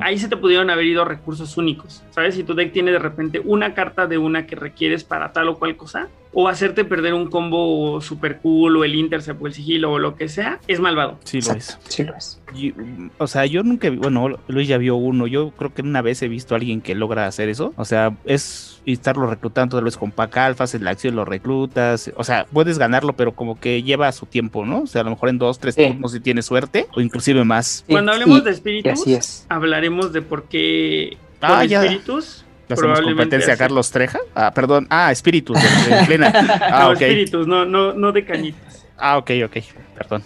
Ahí 0.03 0.19
se 0.19 0.29
te 0.29 0.37
pudieron 0.37 0.69
haber 0.69 0.85
ido 0.85 1.05
recursos 1.05 1.57
únicos, 1.57 2.03
¿sabes? 2.11 2.35
Si 2.35 2.45
tu 2.45 2.55
deck 2.55 2.73
tiene 2.73 2.93
de 2.93 2.99
repente 2.99 3.41
una 3.43 3.73
carta 3.75 4.07
de 4.07 4.19
una 4.19 4.47
que 4.47 4.55
requieres 4.55 5.03
para 5.03 5.33
tal 5.33 5.49
o 5.49 5.59
cual 5.59 5.77
cosa, 5.77 6.09
o 6.35 6.49
hacerte 6.49 6.85
perder 6.85 7.13
un 7.15 7.29
combo 7.29 8.01
super 8.01 8.39
cool, 8.39 8.77
o 8.79 8.85
el 8.85 8.95
intercept, 8.95 9.43
o 9.43 9.47
el 9.47 9.53
sigilo, 9.53 9.93
o 9.93 9.99
lo 9.99 10.17
que 10.17 10.29
sea, 10.29 10.61
es 10.67 10.81
malvado. 10.81 11.19
Sí, 11.25 11.41
lo 11.43 11.53
es. 11.53 11.79
Sí 11.89 12.05
lo 12.05 12.15
es. 12.17 12.41
Yo- 12.55 12.73
o 13.19 13.27
sea, 13.27 13.45
yo 13.47 13.63
nunca 13.63 13.91
vi, 13.91 13.97
bueno, 13.99 14.39
Luis 14.49 14.67
ya 14.69 14.79
vio 14.79 14.97
uno, 14.97 15.27
yo 15.27 15.51
creo 15.51 15.73
que 15.75 15.83
una 15.83 16.01
vez 16.03 16.23
he 16.23 16.29
visto 16.29 16.55
a 16.55 16.59
alguien 16.59 16.81
que 16.81 16.95
logra 16.95 17.27
hacer 17.27 17.49
eso, 17.49 17.75
o 17.77 17.85
sea, 17.85 18.17
es 18.25 18.81
estarlo 18.87 19.27
reclutando 19.29 19.77
tal 19.77 19.85
vez 19.85 19.97
con 19.97 20.11
pack 20.11 20.37
alfa, 20.39 20.65
haces 20.65 20.81
la 20.81 20.91
acción, 20.91 21.15
lo 21.17 21.25
reclutas, 21.25 22.11
o 22.17 22.25
sea, 22.25 22.47
puedes 22.53 22.79
ganarlo, 22.79 23.13
pero 23.15 23.33
como 23.33 23.61
que 23.61 23.83
lleva 23.83 24.11
su 24.13 24.27
tiempo, 24.27 24.65
¿no? 24.65 24.81
O 24.83 24.87
sea, 24.87 25.03
a 25.03 25.05
lo 25.05 25.11
mejor 25.11 25.29
en 25.29 25.39
dos, 25.39 25.59
tres 25.59 25.75
Sí. 25.75 25.87
turnos 25.87 26.13
si 26.13 26.21
tienes 26.21 26.47
suerte, 26.47 26.87
o 26.95 27.01
inclusive 27.01 27.45
más. 27.45 27.85
Sí, 27.87 27.93
Cuando 27.93 28.13
hablemos 28.13 28.39
y- 28.41 28.45
de 28.45 28.51
y 28.51 28.55
espíritus, 28.55 28.93
así 28.93 29.15
es. 29.15 29.47
hablaremos 29.49 30.13
de 30.13 30.23
por 30.23 30.45
qué 30.45 31.17
Ah, 31.41 31.65
ya. 31.65 31.83
espíritus 31.85 32.45
¿Le 32.75 32.93
hacemos 32.93 33.01
competencia 33.01 33.55
a. 33.55 33.57
Carlos 33.57 33.91
Treja? 33.91 34.19
Ah, 34.35 34.53
perdón, 34.55 34.87
ah, 34.91 35.13
espíritus 35.13 35.59
de, 35.61 35.97
de 35.97 36.03
plena. 36.07 36.33
Ah, 36.35 36.85
no, 36.87 36.93
espíritus, 36.93 37.47
no, 37.47 37.65
no, 37.65 37.93
no 37.93 38.13
de 38.13 38.25
cañitas. 38.25 38.85
Ah, 38.97 39.19
ok, 39.19 39.31
ok, 39.45 39.57
perdón. 39.97 40.23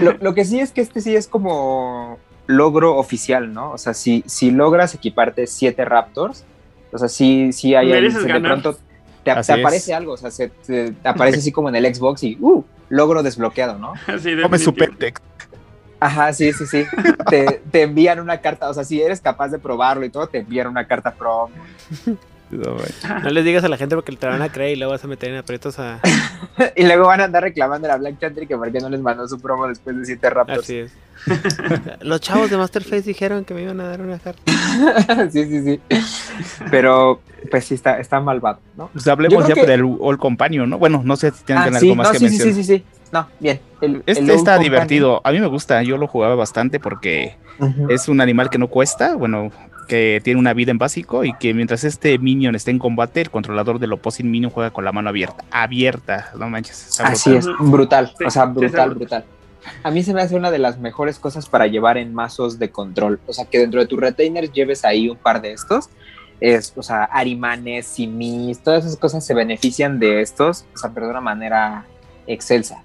Lo, 0.00 0.12
lo 0.20 0.34
que 0.34 0.44
sí 0.44 0.60
es 0.60 0.72
que 0.72 0.80
este 0.80 1.00
sí 1.00 1.14
es 1.14 1.26
como 1.26 2.18
logro 2.46 2.96
oficial, 2.96 3.52
¿no? 3.52 3.72
O 3.72 3.78
sea, 3.78 3.94
si, 3.94 4.22
si 4.26 4.50
logras 4.50 4.94
equiparte 4.94 5.46
siete 5.46 5.84
Raptors, 5.84 6.44
o 6.92 6.98
sea, 6.98 7.08
sí, 7.08 7.52
sí 7.52 7.74
hay 7.74 7.92
ahí, 7.92 8.00
Mereces 8.00 8.22
de 8.22 8.28
ganar. 8.28 8.52
pronto 8.52 8.78
te, 9.24 9.30
aparece 9.30 9.92
es. 9.92 9.96
algo, 9.96 10.12
o 10.12 10.16
sea, 10.16 10.30
se, 10.30 10.48
te, 10.48 10.92
te 10.92 11.08
aparece 11.08 11.38
así 11.38 11.52
como 11.52 11.68
en 11.68 11.76
el 11.76 11.94
Xbox 11.94 12.22
y, 12.24 12.36
uh, 12.40 12.64
logro 12.88 13.22
desbloqueado, 13.22 13.78
¿no? 13.78 13.94
Así 14.06 14.36
Come 14.40 14.58
su. 14.58 14.74
Pentex. 14.74 15.20
Ajá, 16.04 16.32
sí, 16.32 16.52
sí, 16.52 16.66
sí. 16.66 16.84
te, 17.30 17.60
te 17.70 17.82
envían 17.82 18.18
una 18.20 18.40
carta, 18.40 18.68
o 18.68 18.74
sea, 18.74 18.82
si 18.84 19.00
eres 19.00 19.20
capaz 19.20 19.48
de 19.50 19.58
probarlo 19.58 20.04
y 20.04 20.10
todo, 20.10 20.26
te 20.26 20.38
envían 20.38 20.66
una 20.66 20.86
carta 20.86 21.12
pro. 21.12 21.48
No, 22.50 23.30
les 23.30 23.44
digas 23.46 23.64
a 23.64 23.68
la 23.68 23.78
gente 23.78 23.94
porque 23.94 24.14
te 24.14 24.26
van 24.26 24.42
a 24.42 24.50
creer 24.52 24.72
y 24.72 24.76
luego 24.76 24.92
vas 24.92 25.02
a 25.02 25.06
meter 25.08 25.30
en 25.30 25.36
aprietos 25.36 25.78
a. 25.78 26.00
y 26.76 26.82
luego 26.84 27.06
van 27.06 27.20
a 27.22 27.24
andar 27.24 27.42
reclamando 27.44 27.86
a 27.88 27.92
la 27.92 27.96
Black 27.96 28.18
Chantry 28.20 28.46
que 28.46 28.56
por 28.58 28.70
qué 28.70 28.78
no 28.78 28.90
les 28.90 29.00
mandó 29.00 29.26
su 29.26 29.40
promo 29.40 29.68
después 29.68 29.96
de 29.96 30.04
siete 30.04 30.28
Raptors. 30.28 30.58
Así 30.64 30.76
es. 30.78 30.92
Los 32.00 32.20
chavos 32.20 32.50
de 32.50 32.58
Masterface 32.58 33.02
dijeron 33.02 33.44
que 33.46 33.54
me 33.54 33.62
iban 33.62 33.80
a 33.80 33.84
dar 33.88 34.00
una 34.02 34.18
carta. 34.18 34.42
sí, 35.30 35.46
sí, 35.46 35.62
sí. 35.62 35.80
Pero, 36.70 37.22
pues 37.50 37.64
sí, 37.64 37.74
está, 37.74 37.98
está 38.00 38.20
malvado, 38.20 38.58
¿no? 38.76 38.88
Pues 38.92 39.06
hablemos 39.08 39.46
ya 39.48 39.54
que- 39.54 39.64
del 39.64 39.84
All 40.00 40.18
Companion, 40.18 40.68
¿no? 40.68 40.78
Bueno, 40.78 41.00
no 41.04 41.16
sé 41.16 41.30
si 41.30 41.44
tienen 41.44 41.62
Ah, 41.64 41.66
algo 41.68 41.78
sí, 41.78 41.94
más 41.94 42.08
no, 42.08 42.12
que 42.12 42.18
sí, 42.18 42.28
sí, 42.28 42.30
mencionar. 42.44 42.54
sí, 42.54 42.64
sí, 42.64 42.76
sí. 42.78 42.84
No, 43.12 43.28
bien. 43.38 43.60
El, 43.82 44.02
Este 44.06 44.22
el 44.22 44.30
está 44.30 44.58
divertido. 44.58 45.20
A 45.22 45.32
mí 45.32 45.38
me 45.38 45.46
gusta. 45.46 45.82
Yo 45.82 45.98
lo 45.98 46.08
jugaba 46.08 46.34
bastante 46.34 46.80
porque 46.80 47.36
es 47.90 48.08
un 48.08 48.20
animal 48.20 48.48
que 48.48 48.58
no 48.58 48.68
cuesta. 48.68 49.14
Bueno, 49.14 49.52
que 49.86 50.22
tiene 50.24 50.40
una 50.40 50.54
vida 50.54 50.70
en 50.70 50.78
básico 50.78 51.22
y 51.22 51.34
que 51.34 51.52
mientras 51.52 51.84
este 51.84 52.18
minion 52.18 52.54
esté 52.54 52.70
en 52.70 52.78
combate, 52.78 53.20
el 53.20 53.30
controlador 53.30 53.78
del 53.78 53.92
opposing 53.92 54.30
minion 54.30 54.50
juega 54.50 54.70
con 54.70 54.84
la 54.84 54.92
mano 54.92 55.10
abierta. 55.10 55.44
Abierta, 55.50 56.30
no 56.38 56.48
manches. 56.48 56.88
está 56.88 57.08
Así 57.08 57.30
brutal. 57.30 57.54
es, 57.60 57.70
brutal. 57.70 58.14
Sí, 58.16 58.24
o 58.24 58.30
sea, 58.30 58.44
brutal, 58.46 58.88
sí. 58.88 58.98
brutal. 58.98 59.24
A 59.82 59.90
mí 59.90 60.02
se 60.02 60.14
me 60.14 60.22
hace 60.22 60.34
una 60.34 60.50
de 60.50 60.58
las 60.58 60.78
mejores 60.78 61.18
cosas 61.18 61.48
para 61.48 61.66
llevar 61.66 61.98
en 61.98 62.14
mazos 62.14 62.58
de 62.58 62.70
control. 62.70 63.20
O 63.26 63.32
sea, 63.34 63.44
que 63.44 63.58
dentro 63.58 63.80
de 63.80 63.86
tus 63.86 64.00
retainers 64.00 64.52
lleves 64.52 64.84
ahí 64.84 65.08
un 65.08 65.18
par 65.18 65.42
de 65.42 65.52
estos. 65.52 65.90
Es, 66.40 66.72
o 66.76 66.82
sea, 66.82 67.04
arimanes, 67.04 67.86
simis, 67.86 68.60
todas 68.60 68.84
esas 68.84 68.98
cosas 68.98 69.24
se 69.24 69.34
benefician 69.34 70.00
de 70.00 70.22
estos, 70.22 70.64
o 70.74 70.78
sea, 70.78 70.90
pero 70.92 71.06
de 71.06 71.12
una 71.12 71.20
manera 71.20 71.84
excelsa. 72.26 72.82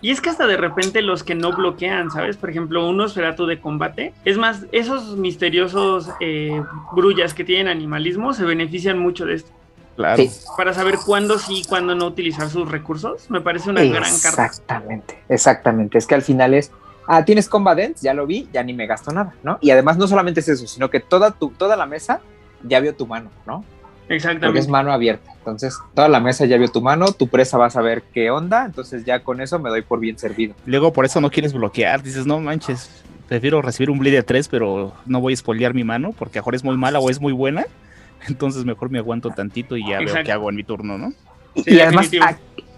Y 0.00 0.10
es 0.10 0.20
que 0.20 0.30
hasta 0.30 0.46
de 0.46 0.56
repente 0.56 1.02
los 1.02 1.24
que 1.24 1.34
no 1.34 1.52
bloquean, 1.52 2.10
¿sabes? 2.10 2.36
Por 2.36 2.50
ejemplo, 2.50 2.88
un 2.88 2.96
Nosferatu 2.96 3.46
de 3.46 3.60
combate. 3.60 4.12
Es 4.24 4.38
más, 4.38 4.66
esos 4.70 5.16
misteriosos 5.16 6.10
eh, 6.20 6.62
brullas 6.92 7.34
que 7.34 7.44
tienen 7.44 7.68
animalismo 7.68 8.32
se 8.32 8.44
benefician 8.44 8.98
mucho 8.98 9.26
de 9.26 9.34
esto. 9.34 9.50
Claro. 9.96 10.22
Sí. 10.22 10.30
Para 10.56 10.72
saber 10.72 10.98
cuándo 11.04 11.40
sí 11.40 11.62
y 11.62 11.64
cuándo 11.64 11.96
no 11.96 12.06
utilizar 12.06 12.48
sus 12.48 12.70
recursos. 12.70 13.28
Me 13.30 13.40
parece 13.40 13.70
una 13.70 13.82
gran 13.82 14.16
carta. 14.22 14.46
Exactamente, 14.46 15.18
exactamente. 15.28 15.98
Es 15.98 16.06
que 16.06 16.14
al 16.14 16.22
final 16.22 16.54
es, 16.54 16.70
ah, 17.08 17.24
tienes 17.24 17.48
Combat 17.48 17.76
Dance, 17.76 18.04
ya 18.04 18.14
lo 18.14 18.24
vi, 18.24 18.48
ya 18.52 18.62
ni 18.62 18.74
me 18.74 18.86
gasto 18.86 19.10
nada, 19.10 19.34
¿no? 19.42 19.58
Y 19.60 19.70
además 19.70 19.98
no 19.98 20.06
solamente 20.06 20.38
es 20.38 20.48
eso, 20.48 20.68
sino 20.68 20.88
que 20.88 21.00
toda, 21.00 21.32
tu, 21.32 21.50
toda 21.50 21.76
la 21.76 21.86
mesa 21.86 22.20
ya 22.62 22.78
vio 22.78 22.94
tu 22.94 23.08
mano, 23.08 23.30
¿no? 23.44 23.64
Porque 24.08 24.16
es 24.16 24.24
Exactamente. 24.24 24.68
mano 24.70 24.92
abierta. 24.92 25.30
Entonces, 25.38 25.78
toda 25.94 26.08
la 26.08 26.18
mesa 26.20 26.46
ya 26.46 26.56
vio 26.56 26.68
tu 26.68 26.80
mano, 26.80 27.12
tu 27.12 27.28
presa 27.28 27.58
va 27.58 27.66
a 27.66 27.70
saber 27.70 28.02
qué 28.14 28.30
onda, 28.30 28.64
entonces 28.64 29.04
ya 29.04 29.20
con 29.22 29.40
eso 29.40 29.58
me 29.58 29.68
doy 29.68 29.82
por 29.82 30.00
bien 30.00 30.18
servido. 30.18 30.54
Luego 30.64 30.92
por 30.92 31.04
eso 31.04 31.20
no 31.20 31.30
quieres 31.30 31.52
bloquear. 31.52 32.02
Dices, 32.02 32.26
no 32.26 32.40
manches, 32.40 33.04
prefiero 33.28 33.60
recibir 33.62 33.90
un 33.90 33.98
bleed 33.98 34.14
de 34.14 34.22
3, 34.22 34.48
pero 34.48 34.94
no 35.06 35.20
voy 35.20 35.34
a 35.34 35.36
spoilear 35.36 35.74
mi 35.74 35.84
mano 35.84 36.12
porque 36.18 36.38
a 36.38 36.40
lo 36.40 36.42
mejor 36.44 36.54
es 36.54 36.64
muy 36.64 36.76
mala 36.76 36.98
o 37.00 37.10
es 37.10 37.20
muy 37.20 37.32
buena. 37.32 37.64
Entonces 38.28 38.64
mejor 38.64 38.90
me 38.90 38.98
aguanto 38.98 39.30
tantito 39.30 39.76
y 39.76 39.86
ya 39.88 39.98
veo 39.98 40.14
qué 40.24 40.32
hago 40.32 40.48
en 40.50 40.56
mi 40.56 40.64
turno, 40.64 40.96
¿no? 40.98 41.12
Sí, 41.56 41.74
y 41.74 41.80
además, 41.80 42.10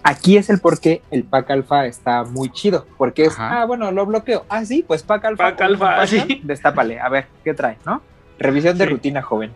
aquí 0.02 0.36
es 0.36 0.50
el 0.50 0.58
por 0.60 0.80
qué 0.80 1.02
el 1.10 1.24
pack 1.24 1.50
alfa 1.50 1.86
está 1.86 2.24
muy 2.24 2.50
chido, 2.50 2.86
porque 2.98 3.24
es, 3.26 3.32
Ajá. 3.34 3.62
ah, 3.62 3.64
bueno, 3.66 3.90
lo 3.92 4.04
bloqueo. 4.06 4.44
Ah, 4.48 4.64
sí, 4.64 4.84
pues 4.86 5.02
pack 5.02 5.24
alfa. 5.26 5.44
Pack 5.50 5.60
alfa, 5.62 6.06
sí. 6.08 6.40
Destápale, 6.44 6.98
a 7.00 7.08
ver, 7.08 7.26
¿qué 7.44 7.54
trae, 7.54 7.76
no? 7.86 8.02
Revisión 8.38 8.76
de 8.78 8.84
Sí. 8.84 8.90
rutina, 8.90 9.22
joven. 9.22 9.52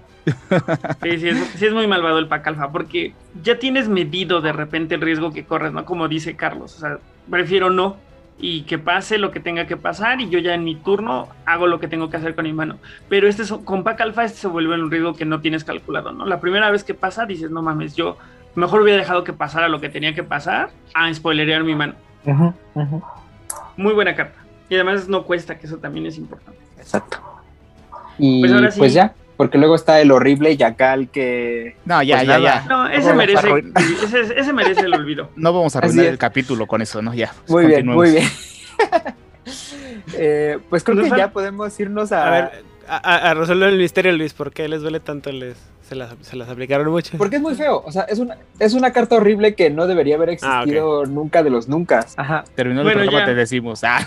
Sí, 1.03 1.19
sí 1.19 1.29
es, 1.29 1.39
sí 1.57 1.67
es 1.67 1.73
muy 1.73 1.87
malvado 1.87 2.19
el 2.19 2.29
pack 2.29 2.47
alfa, 2.49 2.71
porque 2.73 3.13
ya 3.43 3.59
tienes 3.59 3.89
medido 3.89 4.41
de 4.41 4.53
repente 4.53 4.95
el 4.95 5.01
riesgo 5.01 5.33
que 5.33 5.45
corres, 5.45 5.73
¿no? 5.73 5.85
Como 5.85 6.09
dice 6.09 6.35
Carlos, 6.37 6.77
o 6.77 6.81
sea, 6.81 6.99
prefiero 7.31 7.71
no, 7.71 7.97
y 8.39 8.63
que 8.63 8.79
pase 8.79 9.19
lo 9.19 9.31
que 9.31 9.39
tenga 9.41 9.67
que 9.67 9.77
pasar 9.77 10.21
y 10.21 10.29
yo 10.29 10.39
ya 10.39 10.55
en 10.55 10.65
mi 10.65 10.75
turno 10.75 11.29
hago 11.47 11.67
lo 11.67 11.79
que 11.79 11.89
tengo 11.89 12.11
que 12.11 12.17
hacer 12.17 12.35
con 12.35 12.45
mi 12.45 12.53
mano. 12.53 12.79
Pero 13.09 13.29
este 13.29 13.43
es- 13.43 13.53
con 13.65 13.85
pack 13.85 14.01
alfa 14.01 14.25
este 14.25 14.39
se 14.39 14.49
vuelve 14.49 14.75
un 14.75 14.91
riesgo 14.91 15.15
que 15.15 15.25
no 15.25 15.41
tienes 15.41 15.63
calculado, 15.65 16.11
¿no? 16.13 16.27
La 16.27 16.41
primera 16.41 16.71
vez 16.71 16.83
que 16.85 16.95
pasa 16.95 17.27
dices, 17.27 17.51
no 17.51 17.63
mames, 17.63 17.95
yo 17.95 18.17
mejor 18.57 18.83
hubiera 18.83 18.99
dejado 18.99 19.23
que 19.25 19.33
pasara 19.33 19.69
lo 19.69 19.81
que 19.81 19.89
tenía 19.89 20.15
que 20.15 20.23
pasar 20.25 20.71
a 20.95 21.13
spoilerear 21.15 21.63
mi 21.65 21.75
mano. 21.75 21.95
Ujú, 22.25 22.53
ujú. 22.75 23.03
Muy 23.77 23.93
buena 23.95 24.15
carta. 24.15 24.39
Y 24.69 24.75
además 24.77 25.09
no 25.09 25.25
cuesta, 25.25 25.59
que 25.59 25.67
eso 25.67 25.77
también 25.77 26.07
es 26.07 26.17
importante. 26.19 26.59
Exacto. 26.79 27.19
Y 28.19 28.41
Pues 28.41 28.53
pues, 28.53 28.53
ahora 28.53 28.71
sí. 28.71 28.89
ya, 28.95 29.15
porque 29.37 29.59
luego 29.59 29.75
está 29.75 30.01
el 30.01 30.11
horrible 30.13 30.57
Yacal 30.57 31.09
que. 31.09 31.77
No, 31.85 32.03
ya, 32.03 32.17
Pues 32.17 32.29
ya, 32.29 32.39
nada. 32.39 32.63
ya. 32.63 32.69
No, 32.69 32.89
ese 32.89 33.13
merece, 33.15 33.49
ese, 34.05 34.41
ese 34.41 34.53
merece 34.53 34.81
el 34.83 34.95
olvido. 34.95 35.31
No 35.37 35.53
vamos 35.53 35.75
a 35.75 35.79
arruinar 35.81 36.07
el 36.07 36.19
capítulo 36.19 36.67
con 36.67 36.83
eso, 36.83 37.03
¿no? 37.03 37.15
Ya. 37.15 37.33
Muy 37.49 37.67
bien, 37.67 37.87
continuemos. 37.87 37.97
muy 37.97 38.11
bien. 38.13 39.15
Eh, 40.17 40.59
pues 40.71 40.83
creo 40.85 40.97
Nos 40.97 41.11
que 41.11 41.19
ya 41.19 41.31
podemos 41.31 41.79
irnos 41.79 42.13
a. 42.13 42.27
A 42.27 42.31
ver, 42.31 42.65
a, 42.89 43.35
resolver 43.35 43.71
el 43.71 43.79
misterio, 43.79 44.13
Luis, 44.13 44.33
¿por 44.33 44.53
qué 44.53 44.69
les 44.69 44.81
duele 44.83 45.01
tanto? 45.01 45.31
Les, 45.33 45.57
se, 45.83 45.95
las, 45.95 46.15
se 46.23 46.37
las 46.37 46.49
aplicaron 46.49 46.91
mucho. 46.91 47.17
Porque 47.19 47.37
es 47.37 47.43
muy 47.43 47.55
feo. 47.55 47.83
O 47.85 47.93
sea, 47.93 48.03
es 48.03 48.19
una, 48.19 48.37
es 48.59 48.73
una 48.75 48.93
carta 48.93 49.17
horrible 49.17 49.55
que 49.55 49.71
no 49.71 49.87
debería 49.87 50.17
haber 50.17 50.31
Ah, 50.31 50.63
existido 50.63 51.05
nunca 51.07 51.43
de 51.43 51.51
los 51.51 51.69
nunca. 51.69 52.07
Ajá. 52.17 52.45
Terminó 52.55 52.81
el 52.81 52.85
Bueno, 52.87 53.01
programa, 53.03 53.21
ya. 53.21 53.27
te 53.27 53.35
decimos. 53.35 53.85
Ah. 53.85 54.01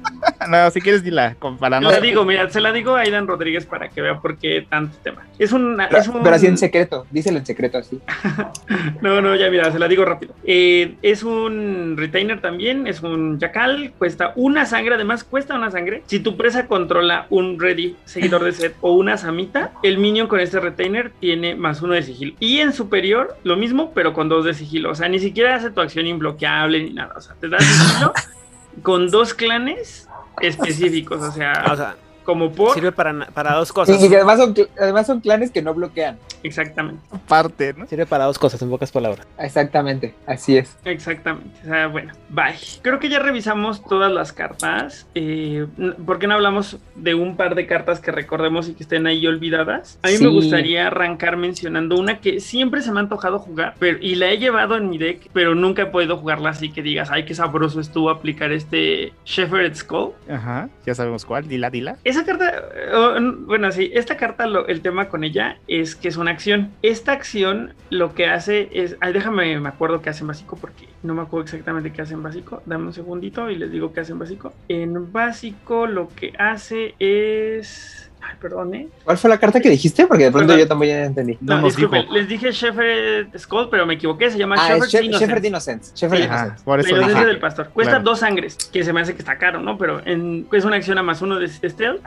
no, 0.48 0.70
si 0.70 0.80
quieres, 0.80 1.02
dila. 1.02 1.36
Para 1.58 1.80
no. 1.80 1.90
La 1.90 2.00
digo, 2.00 2.24
mira, 2.24 2.48
se 2.50 2.60
la 2.60 2.72
digo 2.72 2.96
a 2.96 3.00
Aidan 3.00 3.26
Rodríguez 3.26 3.64
para 3.66 3.88
que 3.88 4.02
vea 4.02 4.18
por 4.20 4.36
qué 4.36 4.66
tanto 4.68 4.96
tema. 5.02 5.26
Es 5.38 5.52
un, 5.52 5.76
Pero, 5.88 5.98
es 5.98 6.08
un 6.08 6.22
pero 6.22 6.36
así 6.36 6.46
en 6.46 6.58
secreto. 6.58 7.06
Díselo 7.10 7.38
en 7.38 7.46
secreto 7.46 7.78
así. 7.78 7.98
No, 9.00 9.20
no, 9.20 9.34
ya 9.34 9.50
mira, 9.50 9.70
se 9.72 9.78
la 9.78 9.88
digo 9.88 10.04
rápido. 10.04 10.34
Eh, 10.44 10.94
es 11.02 11.22
un 11.22 11.96
retainer 11.96 12.40
también, 12.40 12.86
es 12.86 13.02
un 13.02 13.38
jackal, 13.38 13.92
cuesta 13.98 14.32
una 14.36 14.64
sangre, 14.66 14.94
además 14.94 15.24
cuesta 15.24 15.54
una 15.54 15.70
sangre. 15.70 16.02
Si 16.06 16.20
tu 16.20 16.36
presa 16.36 16.66
controla 16.66 17.26
un 17.30 17.58
ready, 17.58 17.96
seguidor 18.22 18.44
de 18.44 18.52
set 18.52 18.76
o 18.80 18.92
una 18.92 19.16
samita, 19.16 19.72
el 19.82 19.98
minion 19.98 20.28
con 20.28 20.40
este 20.40 20.60
retainer 20.60 21.12
tiene 21.20 21.54
más 21.54 21.82
uno 21.82 21.94
de 21.94 22.02
sigilo. 22.02 22.34
Y 22.38 22.58
en 22.58 22.72
superior, 22.72 23.36
lo 23.42 23.56
mismo, 23.56 23.92
pero 23.94 24.12
con 24.12 24.28
dos 24.28 24.44
de 24.44 24.54
sigilo. 24.54 24.90
O 24.90 24.94
sea, 24.94 25.08
ni 25.08 25.18
siquiera 25.18 25.56
hace 25.56 25.70
tu 25.70 25.80
acción 25.80 26.06
imbloqueable 26.06 26.82
ni 26.82 26.90
nada. 26.90 27.14
O 27.16 27.20
sea, 27.20 27.34
te 27.40 27.48
da 27.48 27.58
sigilo 27.58 28.12
con 28.82 29.10
dos 29.10 29.34
clanes 29.34 30.08
específicos. 30.40 31.22
O 31.22 31.32
sea, 31.32 31.64
o 31.70 31.76
sea, 31.76 31.96
como 32.24 32.52
por. 32.52 32.74
sirve 32.74 32.92
para, 32.92 33.26
para 33.26 33.54
dos 33.54 33.72
cosas. 33.72 34.00
Y, 34.00 34.06
y 34.06 34.08
que 34.08 34.16
además 34.16 34.38
son, 34.38 34.54
además 34.80 35.06
son 35.06 35.20
clanes 35.20 35.50
que 35.50 35.62
no 35.62 35.74
bloquean. 35.74 36.18
Exactamente. 36.42 37.00
parte, 37.28 37.72
¿no? 37.76 37.86
Sirve 37.86 38.04
para 38.06 38.24
dos 38.24 38.38
cosas, 38.38 38.60
en 38.62 38.70
pocas 38.70 38.90
palabras. 38.90 39.26
Exactamente. 39.38 40.14
Así 40.26 40.56
es. 40.56 40.76
Exactamente. 40.84 41.50
O 41.62 41.66
sea, 41.68 41.86
bueno, 41.86 42.12
bye. 42.30 42.54
Creo 42.82 42.98
que 42.98 43.08
ya 43.08 43.18
revisamos 43.20 43.82
todas 43.84 44.10
las 44.12 44.32
cartas. 44.32 45.06
Eh, 45.14 45.66
¿Por 46.04 46.18
qué 46.18 46.26
no 46.26 46.34
hablamos 46.34 46.78
de 46.96 47.14
un 47.14 47.36
par 47.36 47.54
de 47.54 47.66
cartas 47.66 48.00
que 48.00 48.10
recordemos 48.10 48.68
y 48.68 48.74
que 48.74 48.82
estén 48.82 49.06
ahí 49.06 49.26
olvidadas? 49.26 49.98
A 50.02 50.08
mí 50.08 50.16
Sí. 50.16 50.24
me 50.24 50.30
gustaría 50.30 50.86
arrancar 50.88 51.36
mencionando 51.36 51.96
una 51.98 52.18
que 52.20 52.40
siempre 52.40 52.82
se 52.82 52.90
me 52.92 52.98
ha 52.98 53.02
antojado 53.02 53.38
jugar 53.38 53.74
pero, 53.78 53.98
y 54.00 54.14
la 54.16 54.30
he 54.30 54.38
llevado 54.38 54.76
en 54.76 54.88
mi 54.90 54.98
deck, 54.98 55.28
pero 55.32 55.54
nunca 55.54 55.82
he 55.82 55.86
podido 55.86 56.16
jugarla 56.16 56.50
así 56.50 56.70
que 56.72 56.82
digas, 56.82 57.10
ay, 57.10 57.24
qué 57.24 57.34
sabroso 57.34 57.80
estuvo 57.80 58.10
aplicar 58.10 58.52
este 58.52 59.12
Shepherd's 59.24 59.78
Skull. 59.78 60.12
Ajá, 60.30 60.68
ya 60.86 60.94
sabemos 60.94 61.24
cuál. 61.24 61.46
Dila, 61.48 61.70
dila. 61.70 61.96
Esa 62.12 62.26
carta, 62.26 62.52
eh, 62.74 63.32
bueno, 63.46 63.72
sí, 63.72 63.90
esta 63.94 64.18
carta, 64.18 64.44
el 64.68 64.82
tema 64.82 65.08
con 65.08 65.24
ella 65.24 65.56
es 65.66 65.96
que 65.96 66.08
es 66.08 66.18
una 66.18 66.30
acción. 66.30 66.70
Esta 66.82 67.12
acción 67.12 67.72
lo 67.88 68.14
que 68.14 68.26
hace 68.26 68.68
es, 68.70 68.98
ay, 69.00 69.14
déjame, 69.14 69.58
me 69.58 69.70
acuerdo 69.70 70.02
qué 70.02 70.10
hace 70.10 70.20
en 70.20 70.26
básico 70.26 70.58
porque 70.60 70.90
no 71.02 71.14
me 71.14 71.22
acuerdo 71.22 71.44
exactamente 71.44 71.90
qué 71.90 72.02
hace 72.02 72.12
en 72.12 72.22
básico. 72.22 72.62
Dame 72.66 72.84
un 72.84 72.92
segundito 72.92 73.48
y 73.48 73.56
les 73.56 73.72
digo 73.72 73.94
qué 73.94 74.00
hace 74.00 74.12
en 74.12 74.18
básico. 74.18 74.52
En 74.68 75.10
básico 75.10 75.86
lo 75.86 76.08
que 76.10 76.34
hace 76.38 76.94
es, 76.98 78.11
ay, 78.22 78.36
perdón, 78.40 78.74
¿eh? 78.74 78.88
¿Cuál 79.04 79.18
fue 79.18 79.30
la 79.30 79.38
carta 79.38 79.60
que 79.60 79.68
dijiste? 79.70 80.06
Porque 80.06 80.24
de 80.24 80.30
pronto 80.30 80.48
Perdón. 80.48 80.60
yo 80.64 80.68
también 80.68 80.96
ya 81.00 81.04
entendí. 81.06 81.38
No 81.40 81.58
No, 81.60 81.66
disculpen, 81.66 82.02
dijo. 82.02 82.14
les 82.14 82.28
dije 82.28 82.52
Shepherd 82.52 83.38
Skull, 83.38 83.68
pero 83.70 83.86
me 83.86 83.94
equivoqué, 83.94 84.30
se 84.30 84.38
llama 84.38 84.56
Ah. 84.58 84.78
Shepherd 84.86 85.44
Innocence. 85.44 85.92
Shepherd 85.94 86.18
Sí. 86.18 86.24
Ajá, 86.24 86.36
Innocence. 86.44 86.64
por 86.64 86.78
La 86.78 86.80
eso 86.82 86.90
inocencia 86.90 87.18
dije. 87.20 87.26
del 87.28 87.38
pastor. 87.40 87.68
Cuesta 87.70 87.90
Claro. 87.92 88.04
dos 88.04 88.18
sangres, 88.20 88.56
que 88.72 88.84
se 88.84 88.92
me 88.92 89.00
hace 89.00 89.12
que 89.14 89.18
está 89.20 89.38
caro, 89.38 89.60
¿no? 89.60 89.76
Pero 89.78 90.00
en, 90.06 90.46
es 90.52 90.64
una 90.64 90.76
acción 90.76 90.98
a 90.98 91.02
más 91.02 91.22
uno 91.22 91.38
de 91.38 91.48
stealth. 91.48 92.00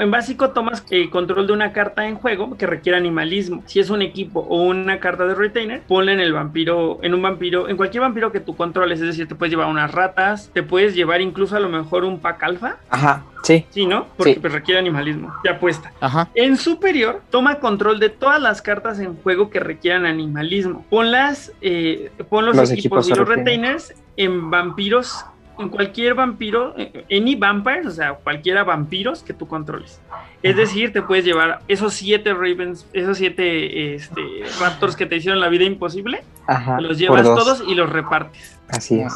En 0.00 0.10
básico 0.10 0.50
tomas 0.50 0.84
eh, 0.90 1.10
control 1.10 1.46
de 1.46 1.52
una 1.52 1.72
carta 1.72 2.06
en 2.06 2.16
juego 2.16 2.56
que 2.56 2.66
requiere 2.66 2.98
animalismo. 2.98 3.62
Si 3.66 3.80
es 3.80 3.90
un 3.90 4.02
equipo 4.02 4.40
o 4.40 4.62
una 4.62 4.98
carta 5.00 5.24
de 5.26 5.34
retainer, 5.34 5.82
ponle 5.88 6.12
en 6.12 6.20
el 6.20 6.32
vampiro, 6.32 6.98
en 7.02 7.14
un 7.14 7.22
vampiro, 7.22 7.68
en 7.68 7.76
cualquier 7.76 8.02
vampiro 8.02 8.32
que 8.32 8.40
tú 8.40 8.56
controles. 8.56 9.00
Es 9.00 9.06
decir, 9.06 9.26
te 9.28 9.34
puedes 9.34 9.50
llevar 9.50 9.68
unas 9.68 9.90
ratas, 9.92 10.50
te 10.52 10.62
puedes 10.62 10.94
llevar 10.94 11.20
incluso 11.20 11.56
a 11.56 11.60
lo 11.60 11.68
mejor 11.68 12.04
un 12.04 12.18
pack 12.20 12.42
alfa. 12.42 12.76
Ajá. 12.90 13.24
Sí. 13.42 13.66
Sí, 13.70 13.86
¿no? 13.86 14.06
Porque 14.16 14.34
Sí. 14.34 14.40
pues, 14.40 14.52
requiere 14.52 14.78
animalismo. 14.80 15.32
Ya 15.44 15.58
puesta. 15.58 15.92
Ajá. 16.00 16.28
En 16.34 16.56
superior, 16.56 17.22
toma 17.30 17.56
control 17.60 17.98
de 17.98 18.08
todas 18.08 18.40
las 18.40 18.62
cartas 18.62 18.98
en 19.00 19.16
juego 19.16 19.50
que 19.50 19.58
requieran 19.60 20.06
animalismo. 20.06 20.84
Ponlas, 20.88 21.52
eh, 21.60 22.10
pon 22.28 22.46
los, 22.46 22.54
Los 22.56 22.70
equipos, 22.70 23.06
equipos 23.06 23.08
y 23.08 23.14
los 23.20 23.28
retainers. 23.28 23.94
en 24.16 24.50
vampiros, 24.50 25.24
en 25.58 25.68
cualquier 25.70 26.14
vampiro, 26.14 26.74
eh, 26.78 27.04
any 27.10 27.34
vampires, 27.34 27.86
o 27.86 27.90
sea, 27.90 28.14
cualquiera 28.14 28.62
vampiros 28.64 29.22
que 29.22 29.32
tú 29.34 29.46
controles. 29.48 30.00
Es 30.42 30.56
decir, 30.56 30.92
te 30.92 31.02
puedes 31.02 31.24
llevar 31.24 31.60
esos 31.68 31.94
siete 31.94 32.32
ravens, 32.34 32.86
esos 32.92 33.16
siete 33.18 33.94
este, 33.94 34.20
raptors 34.60 34.96
que 34.96 35.06
te 35.06 35.16
hicieron 35.16 35.40
la 35.40 35.48
vida 35.48 35.64
imposible, 35.64 36.24
Ajá. 36.46 36.80
los 36.80 36.98
llevas 36.98 37.22
dos. 37.24 37.38
todos 37.38 37.64
y 37.66 37.74
los 37.74 37.90
repartes. 37.90 38.58
Así 38.68 39.00
es. 39.00 39.12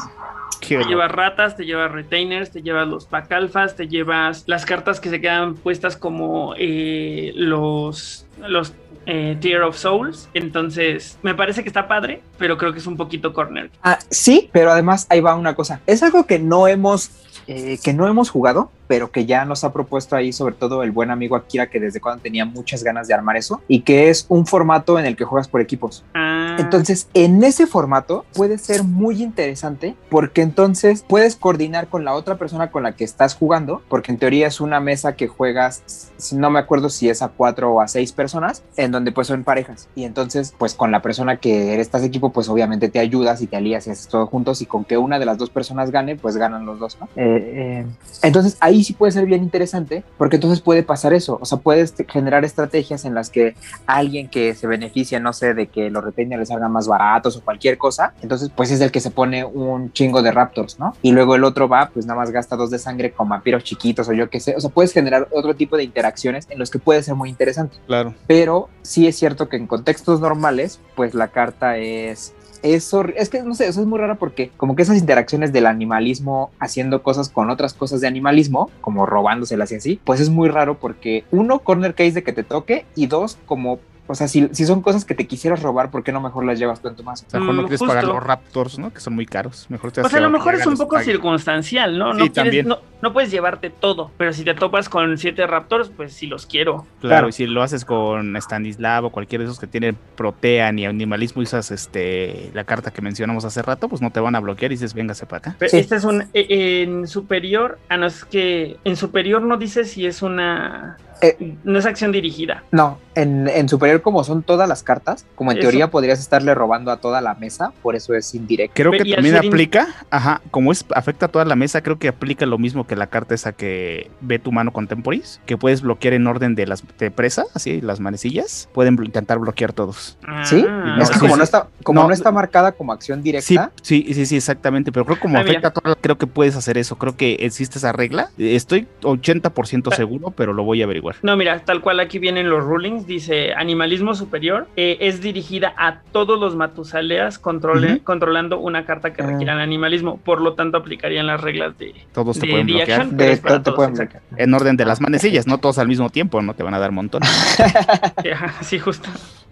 Qué 0.59 0.77
Te 0.77 0.85
llevas 0.85 1.11
ratas, 1.11 1.55
te 1.55 1.65
llevas 1.65 1.91
retainers, 1.91 2.51
te 2.51 2.61
llevas 2.61 2.87
los 2.87 3.05
pack 3.05 3.31
alfas, 3.31 3.75
te 3.75 3.87
llevas 3.87 4.43
las 4.47 4.65
cartas 4.65 4.99
que 4.99 5.09
se 5.09 5.21
quedan 5.21 5.55
puestas 5.55 5.95
como 5.97 6.55
eh, 6.57 7.31
los, 7.35 8.25
los 8.39 8.73
eh, 9.05 9.37
Tier 9.39 9.61
of 9.61 9.77
Souls. 9.77 10.29
Entonces, 10.33 11.17
me 11.23 11.33
parece 11.33 11.63
que 11.63 11.69
está 11.69 11.87
padre, 11.87 12.21
pero 12.37 12.57
creo 12.57 12.73
que 12.73 12.79
es 12.79 12.87
un 12.87 12.97
poquito 12.97 13.33
corner. 13.33 13.71
Ah, 13.81 13.97
sí, 14.09 14.49
pero 14.51 14.71
además 14.71 15.07
ahí 15.09 15.21
va 15.21 15.35
una 15.35 15.55
cosa. 15.55 15.81
Es 15.87 16.03
algo 16.03 16.25
que 16.25 16.39
no 16.39 16.67
hemos, 16.67 17.11
eh, 17.47 17.79
que 17.83 17.93
no 17.93 18.07
hemos 18.07 18.29
jugado, 18.29 18.69
pero 18.87 19.09
que 19.09 19.25
ya 19.25 19.45
nos 19.45 19.63
ha 19.63 19.71
propuesto 19.71 20.15
ahí, 20.15 20.33
sobre 20.33 20.55
todo 20.55 20.83
el 20.83 20.91
buen 20.91 21.09
amigo 21.09 21.35
Akira, 21.35 21.69
que 21.69 21.79
desde 21.79 22.01
cuando 22.01 22.21
tenía 22.21 22.45
muchas 22.45 22.83
ganas 22.83 23.07
de 23.07 23.13
armar 23.13 23.37
eso, 23.37 23.61
y 23.67 23.81
que 23.81 24.09
es 24.09 24.25
un 24.27 24.45
formato 24.45 24.99
en 24.99 25.05
el 25.05 25.15
que 25.15 25.23
juegas 25.23 25.47
por 25.47 25.61
equipos. 25.61 26.03
Ah, 26.13 26.46
Entonces, 26.57 27.07
en 27.13 27.43
ese 27.43 27.67
formato 27.67 28.25
puede 28.33 28.57
ser 28.57 28.83
muy 28.83 29.21
interesante 29.21 29.95
porque 30.09 30.41
entonces 30.41 31.03
puedes 31.07 31.35
coordinar 31.35 31.87
con 31.87 32.05
la 32.05 32.13
otra 32.13 32.37
persona 32.37 32.71
con 32.71 32.83
la 32.83 32.95
que 32.95 33.03
estás 33.03 33.35
jugando, 33.35 33.81
porque 33.89 34.11
en 34.11 34.17
teoría 34.17 34.47
es 34.47 34.59
una 34.61 34.79
mesa 34.79 35.15
que 35.15 35.27
juegas, 35.27 36.11
no 36.33 36.49
me 36.49 36.59
acuerdo 36.59 36.89
si 36.89 37.09
es 37.09 37.21
a 37.21 37.29
cuatro 37.29 37.73
o 37.73 37.81
a 37.81 37.87
seis 37.87 38.11
personas, 38.11 38.63
en 38.75 38.91
donde 38.91 39.11
pues 39.11 39.27
son 39.27 39.43
parejas. 39.43 39.87
Y 39.95 40.03
entonces, 40.03 40.53
pues 40.57 40.73
con 40.73 40.91
la 40.91 41.01
persona 41.01 41.37
que 41.37 41.79
estás 41.79 42.03
equipo, 42.03 42.31
pues 42.31 42.49
obviamente 42.49 42.89
te 42.89 42.99
ayudas 42.99 43.41
y 43.41 43.47
te 43.47 43.57
alías 43.57 43.87
y 43.87 43.91
haces 43.91 44.07
todo 44.07 44.27
juntos 44.27 44.61
y 44.61 44.65
con 44.65 44.85
que 44.85 44.97
una 44.97 45.19
de 45.19 45.25
las 45.25 45.37
dos 45.37 45.49
personas 45.49 45.91
gane, 45.91 46.15
pues 46.15 46.37
ganan 46.37 46.65
los 46.65 46.79
dos, 46.79 46.97
¿no? 46.99 47.07
Eh, 47.15 47.85
eh, 47.85 47.85
entonces 48.23 48.57
ahí 48.59 48.83
sí 48.83 48.93
puede 48.93 49.11
ser 49.11 49.25
bien 49.25 49.43
interesante 49.43 50.03
porque 50.17 50.37
entonces 50.37 50.61
puede 50.61 50.83
pasar 50.83 51.13
eso, 51.13 51.37
o 51.41 51.45
sea, 51.45 51.59
puedes 51.59 51.93
generar 52.07 52.45
estrategias 52.45 53.05
en 53.05 53.13
las 53.13 53.29
que 53.29 53.55
alguien 53.85 54.29
que 54.29 54.55
se 54.55 54.67
beneficia, 54.67 55.19
no 55.19 55.33
sé, 55.33 55.53
de 55.53 55.67
que 55.67 55.89
los 55.89 56.03
retainers 56.03 56.39
les 56.39 56.46
salgan 56.47 56.71
más 56.71 56.87
baratos 56.87 57.37
o 57.37 57.41
cualquier 57.41 57.77
cosa, 57.77 58.13
entonces 58.21 58.49
pues 58.55 58.71
es 58.71 58.81
el 58.81 58.91
que 58.91 58.99
se 58.99 59.11
pone 59.11 59.45
un 59.45 59.91
chingo 59.93 60.21
de 60.21 60.31
raptors, 60.31 60.79
¿no? 60.79 60.93
Y 61.01 61.11
luego 61.11 61.35
el 61.35 61.43
otro 61.43 61.67
va, 61.69 61.89
pues 61.93 62.05
nada 62.05 62.19
más 62.19 62.31
gasta 62.31 62.55
dos 62.55 62.71
de 62.71 62.79
sangre 62.79 63.11
con 63.11 63.29
vampiros 63.29 63.63
chiquitos 63.63 64.09
o 64.09 64.13
yo 64.13 64.29
qué 64.29 64.39
sé, 64.39 64.55
o 64.55 64.59
sea, 64.61 64.69
puedes 64.69 64.93
generar 64.93 65.27
otro 65.31 65.55
tipo 65.55 65.77
de 65.77 65.83
interacciones 65.83 66.47
en 66.49 66.59
los 66.59 66.71
que 66.71 66.79
puede 66.79 67.03
ser 67.03 67.15
muy 67.15 67.29
interesante, 67.29 67.77
Claro. 67.85 68.13
pero 68.25 68.69
sí 68.81 69.07
es 69.07 69.15
cierto 69.17 69.49
que 69.49 69.57
en 69.57 69.67
contextos 69.67 70.19
normales, 70.21 70.79
pues 70.95 71.13
la 71.13 71.27
carta 71.29 71.77
es... 71.77 72.33
Es, 72.63 72.91
hor- 72.91 73.13
es 73.15 73.29
que 73.29 73.43
no 73.43 73.53
sé, 73.53 73.67
eso 73.67 73.81
es 73.81 73.85
muy 73.87 73.99
raro 73.99 74.15
porque 74.17 74.49
como 74.57 74.75
que 74.75 74.81
esas 74.81 74.97
interacciones 74.97 75.53
del 75.53 75.67
animalismo 75.67 76.49
haciendo 76.59 77.03
cosas 77.03 77.29
con 77.29 77.51
otras 77.51 77.75
cosas 77.75 78.01
de 78.01 78.07
animalismo, 78.07 78.71
como 78.81 79.05
robándoselas 79.05 79.71
y 79.71 79.75
así, 79.75 79.99
pues 80.03 80.19
es 80.19 80.29
muy 80.31 80.49
raro 80.49 80.79
porque 80.79 81.23
uno, 81.29 81.59
corner 81.59 81.93
case 81.93 82.13
de 82.13 82.23
que 82.23 82.33
te 82.33 82.43
toque 82.43 82.85
y 82.95 83.05
dos, 83.05 83.37
como, 83.45 83.77
o 84.07 84.15
sea, 84.15 84.27
si, 84.27 84.47
si 84.51 84.65
son 84.65 84.81
cosas 84.81 85.05
que 85.05 85.13
te 85.15 85.27
quisieras 85.27 85.61
robar, 85.61 85.91
¿por 85.91 86.03
qué 86.03 86.11
no 86.11 86.21
mejor 86.21 86.45
las 86.45 86.57
llevas 86.59 86.81
tu 86.81 87.03
mazo? 87.03 87.25
O 87.27 87.29
sea, 87.29 87.39
mejor 87.39 87.55
no 87.55 87.61
Mm, 87.61 87.65
quieres 87.65 87.79
justo. 87.79 87.93
pagar 87.93 88.03
los 88.05 88.23
Raptors, 88.23 88.79
¿no? 88.79 88.91
Que 88.93 88.99
son 88.99 89.15
muy 89.15 89.25
caros. 89.25 89.65
Mejor 89.69 89.91
te 89.91 90.01
o 90.01 90.09
sea, 90.09 90.19
a 90.19 90.21
lo 90.21 90.29
mejor 90.29 90.55
es 90.55 90.65
un 90.65 90.77
poco 90.77 90.99
circunstancial, 90.99 91.97
¿no? 91.97 92.13
Sí, 92.13 92.19
no, 92.19 92.23
quieres, 92.25 92.33
también. 92.33 92.67
no, 92.67 92.79
no 93.01 93.13
puedes 93.13 93.29
llevarte 93.31 93.69
todo, 93.69 94.11
pero 94.17 94.33
si 94.33 94.43
te 94.43 94.53
topas 94.53 94.89
con 94.89 95.17
siete 95.17 95.45
Raptors, 95.45 95.89
pues 95.89 96.13
sí 96.13 96.25
los 96.27 96.45
quiero. 96.45 96.77
Claro, 96.77 96.87
Claro. 97.01 97.29
y 97.29 97.31
si 97.33 97.45
lo 97.47 97.61
haces 97.63 97.85
con 97.85 98.35
Stanislav 98.37 99.05
o 99.05 99.09
cualquiera 99.11 99.43
de 99.43 99.49
esos 99.49 99.59
que 99.59 99.67
tienen 99.67 99.97
Protean 100.15 100.79
y 100.79 100.85
Animalismo 100.85 101.41
y 101.41 101.45
usas 101.45 101.71
este, 101.71 102.49
la 102.53 102.63
carta 102.63 102.91
que 102.91 103.01
mencionamos 103.01 103.45
hace 103.45 103.61
rato, 103.61 103.87
pues 103.89 104.01
no 104.01 104.11
te 104.11 104.19
van 104.19 104.35
a 104.35 104.39
bloquear 104.39 104.71
y 104.71 104.75
dices, 104.75 104.93
véngase 104.93 105.25
para 105.25 105.37
acá. 105.39 105.55
Pero 105.59 105.69
Sí. 105.71 105.77
Este 105.77 105.95
es 105.95 106.03
un 106.03 106.23
e- 106.33 106.81
en 106.83 107.07
superior, 107.07 107.77
ah 107.89 107.97
no 107.97 108.05
es 108.07 108.25
que 108.25 108.77
en 108.83 108.95
superior 108.95 109.41
no 109.41 109.57
dice 109.57 109.83
si 109.85 110.05
es 110.05 110.21
una 110.21 110.97
Eh. 111.21 111.55
no 111.63 111.79
es 111.79 111.85
acción 111.85 112.11
dirigida. 112.11 112.63
No, 112.71 112.97
en, 113.15 113.47
en 113.47 113.67
superior 113.69 114.01
como 114.01 114.23
son 114.23 114.43
todas 114.43 114.67
las 114.69 114.83
cartas, 114.83 115.25
como 115.35 115.51
en 115.51 115.57
Eso. 115.57 115.63
teoría 115.69 115.89
podrías 115.89 116.19
estarle 116.19 116.53
robando 116.53 116.91
a 116.91 116.97
toda 116.97 117.21
la 117.21 117.33
mesa, 117.35 117.71
por 117.81 117.95
eso 117.95 118.13
es 118.13 118.33
indirecto. 118.35 118.73
Creo 118.75 118.91
que 118.91 118.99
también 119.13 119.35
aplica, 119.35 119.87
ajá, 120.11 120.41
como 120.51 120.71
es 120.71 120.85
afecta 120.93 121.25
a 121.25 121.29
toda 121.29 121.45
la 121.45 121.55
mesa, 121.55 121.81
creo 121.81 121.97
que 121.97 122.07
aplica 122.07 122.45
lo 122.45 122.57
mismo 122.57 122.85
que 122.85 122.95
la 122.95 123.07
carta 123.07 123.33
esa 123.35 123.51
que 123.53 124.11
ve 124.21 124.37
tu 124.39 124.51
mano 124.51 124.71
contemporis, 124.73 125.39
que 125.45 125.57
puedes 125.57 125.81
bloquear 125.81 126.13
en 126.13 126.27
orden 126.27 126.53
de 126.55 126.67
las 126.67 126.83
de 126.99 127.09
presa, 127.11 127.45
así 127.53 127.81
las 127.81 127.99
manecillas, 127.99 128.69
pueden 128.73 128.97
blo- 128.97 129.05
intentar 129.05 129.39
bloquear 129.39 129.73
todos. 129.73 130.17
¿Sí? 130.45 130.65
Ah, 130.69 130.97
es 131.01 131.07
que 131.09 131.15
sí, 131.15 131.19
como, 131.21 131.33
sí. 131.33 131.37
no 131.39 131.43
está, 131.43 131.67
como 131.83 132.01
No. 132.01 132.07
no, 132.09 132.13
está 132.13 132.31
marcada 132.31 132.71
como 132.73 132.93
acción 132.93 133.23
directa, 133.23 133.71
sí, 133.81 134.05
sí, 134.13 134.25
sí, 134.25 134.35
exactamente, 134.35 134.91
pero 134.91 135.05
creo 135.05 135.15
que 135.17 135.21
como 135.21 135.37
Ah, 135.37 135.43
mira. 135.43 135.51
afecta 135.59 135.67
a 135.69 135.71
toda, 135.71 135.95
creo 135.95 136.17
que 136.17 136.27
puedes 136.27 136.55
hacer 136.55 136.77
eso, 136.77 136.97
creo 136.97 137.15
que 137.17 137.33
existe 137.39 137.79
esa 137.79 137.91
regla, 137.91 138.29
estoy 138.37 138.87
80% 139.01 139.93
seguro, 139.95 140.31
pero 140.31 140.53
lo 140.53 140.63
voy 140.63 140.81
a 140.81 140.85
averiguar. 140.85 141.06
No, 141.21 141.35
mira, 141.37 141.59
tal 141.59 141.81
cual 141.81 141.99
aquí 141.99 142.19
vienen 142.19 142.49
los 142.49 142.63
rulings, 142.63 143.07
dice 143.07 143.53
animalismo 143.53 144.13
superior, 144.15 144.67
eh, 144.75 144.97
es 145.01 145.21
dirigida 145.21 145.73
a 145.77 146.01
todos 146.11 146.39
los 146.39 146.55
matusaleas 146.55 147.41
controle- 147.41 148.01
controlando 148.03 148.59
una 148.59 148.85
carta 148.85 149.13
que 149.13 149.21
Ah. 149.23 149.27
requieran 149.27 149.59
animalismo, 149.59 150.17
por 150.17 150.41
lo 150.41 150.53
tanto 150.53 150.77
aplicarían 150.77 151.27
las 151.27 151.41
reglas 151.41 151.77
de, 151.77 151.93
Todos 152.13 152.39
te 152.39 152.45
de 152.47 152.51
pueden 152.53 152.67
The 152.67 152.73
bloquear. 152.73 152.99
Action, 153.01 153.17
pero 153.17 153.27
de, 153.29 153.33
es 153.33 153.39
para 153.39 153.57
te 153.57 153.63
todos, 153.63 153.75
pueden 153.75 153.93
bloquear. 153.93 154.21
En 154.37 154.53
orden 154.53 154.77
de 154.77 154.85
las 154.85 155.01
manecillas, 155.01 155.47
no 155.47 155.57
todos 155.59 155.77
al 155.79 155.87
mismo 155.87 156.09
tiempo, 156.09 156.41
no 156.41 156.53
te 156.53 156.63
van 156.63 156.73
a 156.73 156.79
dar 156.79 156.91
montón. 156.91 157.21
Sí, 158.61 158.79
justo. 158.79 159.09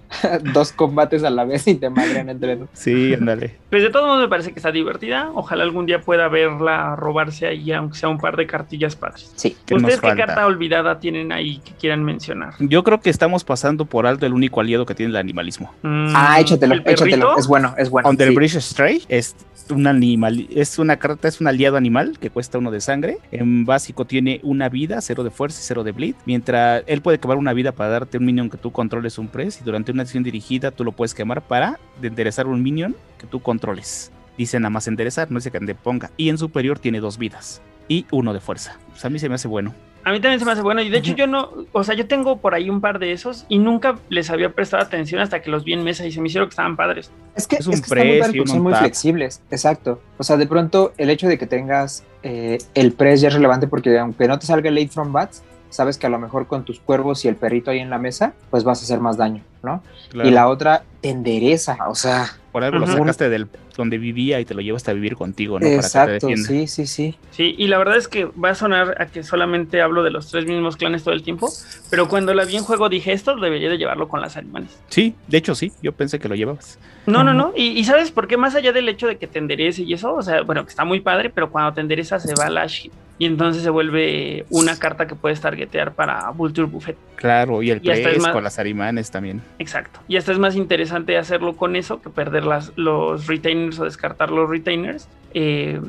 Dos 0.54 0.72
combates 0.72 1.24
a 1.24 1.30
la 1.30 1.46
vez 1.46 1.68
y 1.68 1.76
te 1.76 1.90
madrean 1.90 2.30
entre 2.30 2.56
dos. 2.56 2.70
Sí, 2.74 3.14
ándale. 3.14 3.56
Pues 3.70 3.84
de 3.84 3.90
todos 3.90 4.06
modos 4.06 4.22
me 4.22 4.28
parece 4.30 4.52
que 4.52 4.60
está 4.60 4.72
divertida. 4.72 5.32
Ojalá 5.34 5.64
algún 5.64 5.86
día 5.86 6.02
pueda 6.02 6.28
verla 6.28 6.96
robarse 6.96 7.48
ahí, 7.48 7.72
aunque 7.72 7.98
sea 7.98 8.10
un 8.10 8.18
par 8.20 8.38
de 8.38 8.48
cartillas 8.48 8.96
padres. 8.96 9.32
Sí. 9.36 9.58
¿Qué 9.66 9.76
¿Ustedes 9.76 10.00
qué 10.00 10.08
falta? 10.08 10.26
carta 10.28 10.46
olvidada 10.46 11.00
tienen 11.00 11.32
ahí 11.32 11.58
que 11.60 11.72
quieran 11.74 12.04
mencionar? 12.04 12.54
Yo 12.60 12.84
creo 12.84 13.02
que 13.02 13.10
estamos 13.10 13.44
pasando 13.44 13.86
por 13.86 14.06
alto 14.08 14.26
el 14.26 14.34
único 14.34 14.62
aliado 14.62 14.86
que 14.86 14.96
tiene 14.96 15.10
el 15.12 15.18
animalismo. 15.18 15.74
Mm, 15.82 16.14
Ah, 16.16 16.40
échatelo, 16.40 16.74
¿el 16.76 16.84
perrito? 16.84 17.06
échatelo. 17.06 17.38
Es 17.38 17.48
bueno, 17.48 17.74
es 17.78 17.90
bueno. 17.90 18.08
On 18.10 18.18
the 18.18 18.28
sí. 18.28 18.36
Bridge 18.36 18.60
Stray 18.62 19.04
es 19.10 19.36
un 19.70 19.88
animal, 19.88 20.48
es 20.52 20.78
una 20.80 20.98
carta, 20.98 21.28
es 21.28 21.42
un 21.42 21.48
aliado 21.48 21.76
animal 21.76 22.18
que 22.20 22.30
cuesta 22.30 22.58
uno 22.60 22.70
de 22.72 22.80
sangre. 22.82 23.18
En 23.32 23.66
básico 23.66 24.06
tiene 24.06 24.40
una 24.44 24.70
vida, 24.70 25.02
cero 25.02 25.24
de 25.24 25.32
fuerza 25.32 25.60
y 25.60 25.64
cero 25.66 25.84
de 25.84 25.92
bleed. 25.92 26.16
Mientras 26.26 26.84
él 26.88 27.02
puede 27.02 27.20
quemar 27.20 27.38
una 27.38 27.52
vida 27.54 27.72
para 27.72 27.90
darte 27.90 28.18
un 28.20 28.26
minion 28.26 28.50
que 28.50 28.58
tú 28.58 28.72
controles 28.72 29.18
un 29.18 29.28
press 29.28 29.60
y 29.62 29.64
durante 29.64 29.92
una 29.96 30.04
acción 30.04 30.24
dirigida 30.24 30.72
tú 30.72 30.84
lo 30.84 30.92
puedes 30.92 31.14
quemar 31.14 31.42
para 31.42 31.80
enderezar 32.02 32.48
un 32.48 32.62
minion 32.62 32.96
que 33.18 33.26
tú 33.26 33.42
controles. 33.42 34.12
Dice 34.38 34.60
nada 34.60 34.70
más 34.70 34.88
enderezar, 34.88 35.32
no 35.32 35.40
dice 35.40 35.50
que 35.50 35.60
te 35.60 35.74
ponga. 35.74 36.12
Y 36.18 36.30
en 36.30 36.38
superior 36.38 36.78
tiene 36.78 37.00
dos 37.00 37.18
vidas 37.18 37.62
y 37.88 38.06
uno 38.12 38.34
de 38.34 38.42
fuerza. 38.42 38.78
Pues 38.90 39.04
a 39.06 39.10
mí 39.10 39.18
se 39.18 39.30
me 39.30 39.36
hace 39.36 39.48
bueno. 39.48 39.74
A 40.04 40.12
mí 40.12 40.20
también 40.20 40.40
se 40.40 40.46
me 40.46 40.52
hace 40.52 40.62
bueno. 40.62 40.82
Y 40.82 40.90
de 40.90 41.00
hecho, 41.00 41.16
yo 41.16 41.26
no, 41.26 41.50
o 41.72 41.84
sea, 41.84 41.96
yo 41.96 42.08
tengo 42.08 42.38
por 42.38 42.54
ahí 42.54 42.70
un 42.70 42.80
par 42.80 43.00
de 43.00 43.12
esos 43.12 43.46
y 43.50 43.58
nunca 43.58 43.98
les 44.10 44.30
había 44.30 44.54
prestado 44.54 44.84
atención 44.84 45.20
hasta 45.20 45.42
que 45.42 45.50
los 45.50 45.64
vi 45.64 45.74
en 45.74 45.84
mesa 45.84 46.06
y 46.06 46.12
se 46.12 46.22
me 46.22 46.28
hicieron 46.28 46.48
que 46.48 46.52
estaban 46.52 46.76
padres. 46.76 47.10
Es 47.36 47.48
que, 47.48 47.56
Es 47.56 47.66
un 47.66 47.74
es 47.74 47.82
que 47.82 47.88
están 47.88 48.08
muy 48.08 48.20
padres 48.20 48.50
son 48.50 48.62
muy 48.62 48.74
flexibles, 48.76 49.42
exacto. 49.50 50.02
O 50.20 50.24
sea, 50.24 50.38
de 50.38 50.46
pronto 50.46 50.94
el 50.98 51.10
hecho 51.10 51.28
de 51.28 51.40
que 51.40 51.48
tengas 51.48 52.04
eh, 52.22 52.60
el 52.76 52.92
press 52.92 53.22
ya 53.22 53.30
es 53.30 53.34
relevante 53.34 53.68
porque 53.68 53.98
aunque 53.98 54.28
no 54.28 54.38
te 54.38 54.46
salga 54.46 54.70
el 54.70 54.76
late 54.76 54.90
from 54.90 55.12
bats, 55.12 55.42
sabes 55.70 55.98
que 55.98 56.08
a 56.08 56.10
lo 56.10 56.20
mejor 56.20 56.48
con 56.48 56.64
tus 56.66 56.80
cuervos 56.80 57.26
y 57.26 57.28
el 57.28 57.36
perrito 57.36 57.72
ahí 57.72 57.80
en 57.80 57.90
la 57.90 57.98
mesa, 57.98 58.34
pues 58.50 58.64
vas 58.64 58.82
a 58.82 58.84
hacer 58.84 59.00
más 59.00 59.18
daño, 59.18 59.44
¿no? 59.64 59.84
Claro. 60.10 60.30
Y 60.30 60.32
la 60.32 60.48
otra 60.48 60.84
te 61.02 61.10
endereza, 61.10 61.78
o 61.88 61.96
sea, 61.96 62.38
Por 62.52 62.64
algo 62.64 62.80
lo 62.80 62.88
sacaste 62.88 63.30
del 63.30 63.48
donde 63.76 63.98
vivía 63.98 64.40
y 64.40 64.46
te 64.46 64.54
lo 64.54 64.62
llevaste 64.62 64.92
a 64.92 64.94
vivir 64.94 65.16
contigo, 65.16 65.60
¿no? 65.60 65.66
Para 65.66 65.72
que 65.72 65.80
te 65.80 65.86
exacto, 65.86 66.28
sí, 66.48 66.68
sí, 66.68 66.88
sí. 66.88 67.16
Sí, 67.32 67.56
y 67.58 67.68
la 67.68 67.78
verdad 67.78 67.98
es 67.98 68.08
que 68.08 68.26
va 68.26 68.52
a 68.52 68.56
sonar 68.56 69.02
a 69.02 69.08
que 69.08 69.24
solamente 69.24 69.82
hablo 69.82 70.04
de 70.04 70.12
los 70.12 70.32
tres 70.32 70.46
mismos 70.46 70.78
clanes 70.78 71.04
todo 71.04 71.14
el 71.14 71.24
tiempo, 71.24 71.52
pero 71.90 72.08
cuando 72.08 72.34
la 72.34 72.46
vi 72.46 72.56
en 72.56 72.64
juego 72.64 72.88
dije 72.88 73.12
esto 73.12 73.36
debería 73.36 73.70
de 73.70 73.78
llevarlo 73.78 74.08
con 74.08 74.22
las 74.22 74.38
animales. 74.38 74.80
Sí, 74.88 75.14
de 75.28 75.38
hecho 75.38 75.56
sí, 75.56 75.74
yo 75.82 75.92
pensé 75.92 76.20
que 76.20 76.30
lo 76.30 76.36
llevabas. 76.36 76.80
No, 77.06 77.24
no, 77.24 77.34
no. 77.34 77.52
Y, 77.56 77.68
y 77.68 77.84
sabes 77.84 78.12
por 78.12 78.28
qué, 78.28 78.38
más 78.38 78.56
allá 78.56 78.72
del 78.72 78.88
hecho 78.90 79.08
de 79.08 79.18
que 79.18 79.28
te 79.28 79.40
enderece 79.40 79.84
y 79.84 79.94
eso, 79.94 80.14
o 80.16 80.22
sea, 80.22 80.42
bueno, 80.42 80.64
que 80.64 80.70
está 80.70 80.86
muy 80.86 81.02
padre, 81.02 81.30
pero 81.30 81.52
cuando 81.52 81.74
te 81.74 81.82
endereza 81.82 82.20
se 82.20 82.34
va 82.36 82.50
la 82.50 82.66
shit. 82.68 82.94
Y 83.18 83.26
entonces 83.26 83.64
se 83.64 83.70
vuelve 83.70 84.46
una 84.50 84.78
carta 84.78 85.08
que 85.08 85.16
puedes 85.16 85.40
targetear 85.40 85.94
para 85.94 86.30
Vulture 86.32 86.68
Buffet. 86.68 86.98
Claro, 87.16 87.64
y 87.64 87.72
el 87.72 87.80
Y 87.82 87.90
es 87.90 88.22
más- 88.22 88.34
con 88.34 88.44
las 88.44 88.60
arimanes 88.60 89.10
también. 89.10 89.42
Exacto. 89.58 90.02
Y 90.08 90.18
hasta 90.18 90.34
es 90.34 90.40
más 90.40 90.56
interesante 90.56 91.18
hacerlo 91.18 91.56
con 91.56 91.76
eso 91.78 92.02
que 92.02 92.10
perder 92.10 92.46
las, 92.46 92.74
los 92.76 93.28
retainers 93.28 93.80
o 93.80 93.86
descartar 93.86 94.32
los 94.32 94.50
retainers. 94.50 95.08
eh, 95.34 95.80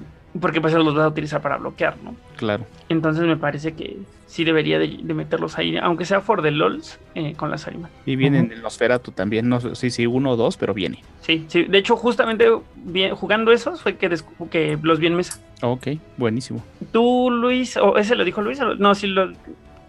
porque 0.40 0.60
pues 0.60 0.72
los 0.74 0.94
vas 0.94 1.04
a 1.04 1.08
utilizar 1.08 1.40
para 1.42 1.56
bloquear, 1.56 1.96
¿no? 2.02 2.14
Claro. 2.36 2.64
Entonces 2.88 3.24
me 3.24 3.36
parece 3.36 3.74
que 3.74 3.96
sí 4.26 4.44
debería 4.44 4.78
de, 4.78 4.98
de 5.02 5.14
meterlos 5.14 5.56
ahí, 5.58 5.76
aunque 5.76 6.04
sea 6.04 6.20
for 6.20 6.42
the 6.42 6.50
LOLs, 6.50 6.98
eh, 7.14 7.34
con 7.36 7.50
las 7.50 7.66
arimas. 7.66 7.90
Y 8.04 8.16
viene 8.16 8.38
Ujú. 8.38 8.46
en 8.46 8.52
el 8.52 8.62
Nosferatu 8.62 9.12
también, 9.12 9.48
no 9.48 9.60
sé 9.60 9.74
sí, 9.74 9.90
sí, 9.90 10.06
uno 10.06 10.32
o 10.32 10.36
dos, 10.36 10.56
pero 10.56 10.74
viene. 10.74 11.02
Sí, 11.20 11.44
sí. 11.48 11.64
De 11.64 11.78
hecho, 11.78 11.96
justamente 11.96 12.46
bien- 12.76 13.14
jugando 13.14 13.52
esos 13.52 13.80
fue 13.82 13.96
que, 13.96 14.08
que 14.50 14.78
los 14.82 14.98
vi 14.98 15.06
en 15.06 15.14
mesa. 15.16 15.40
Ok, 15.62 15.88
buenísimo. 16.16 16.62
Tú, 16.92 17.30
Luis, 17.30 17.76
o 17.76 17.96
ese 17.96 18.14
lo 18.16 18.24
dijo 18.24 18.42
Luis, 18.42 18.60
o- 18.60 18.74
no, 18.74 18.94
sí 18.94 19.06
lo... 19.06 19.32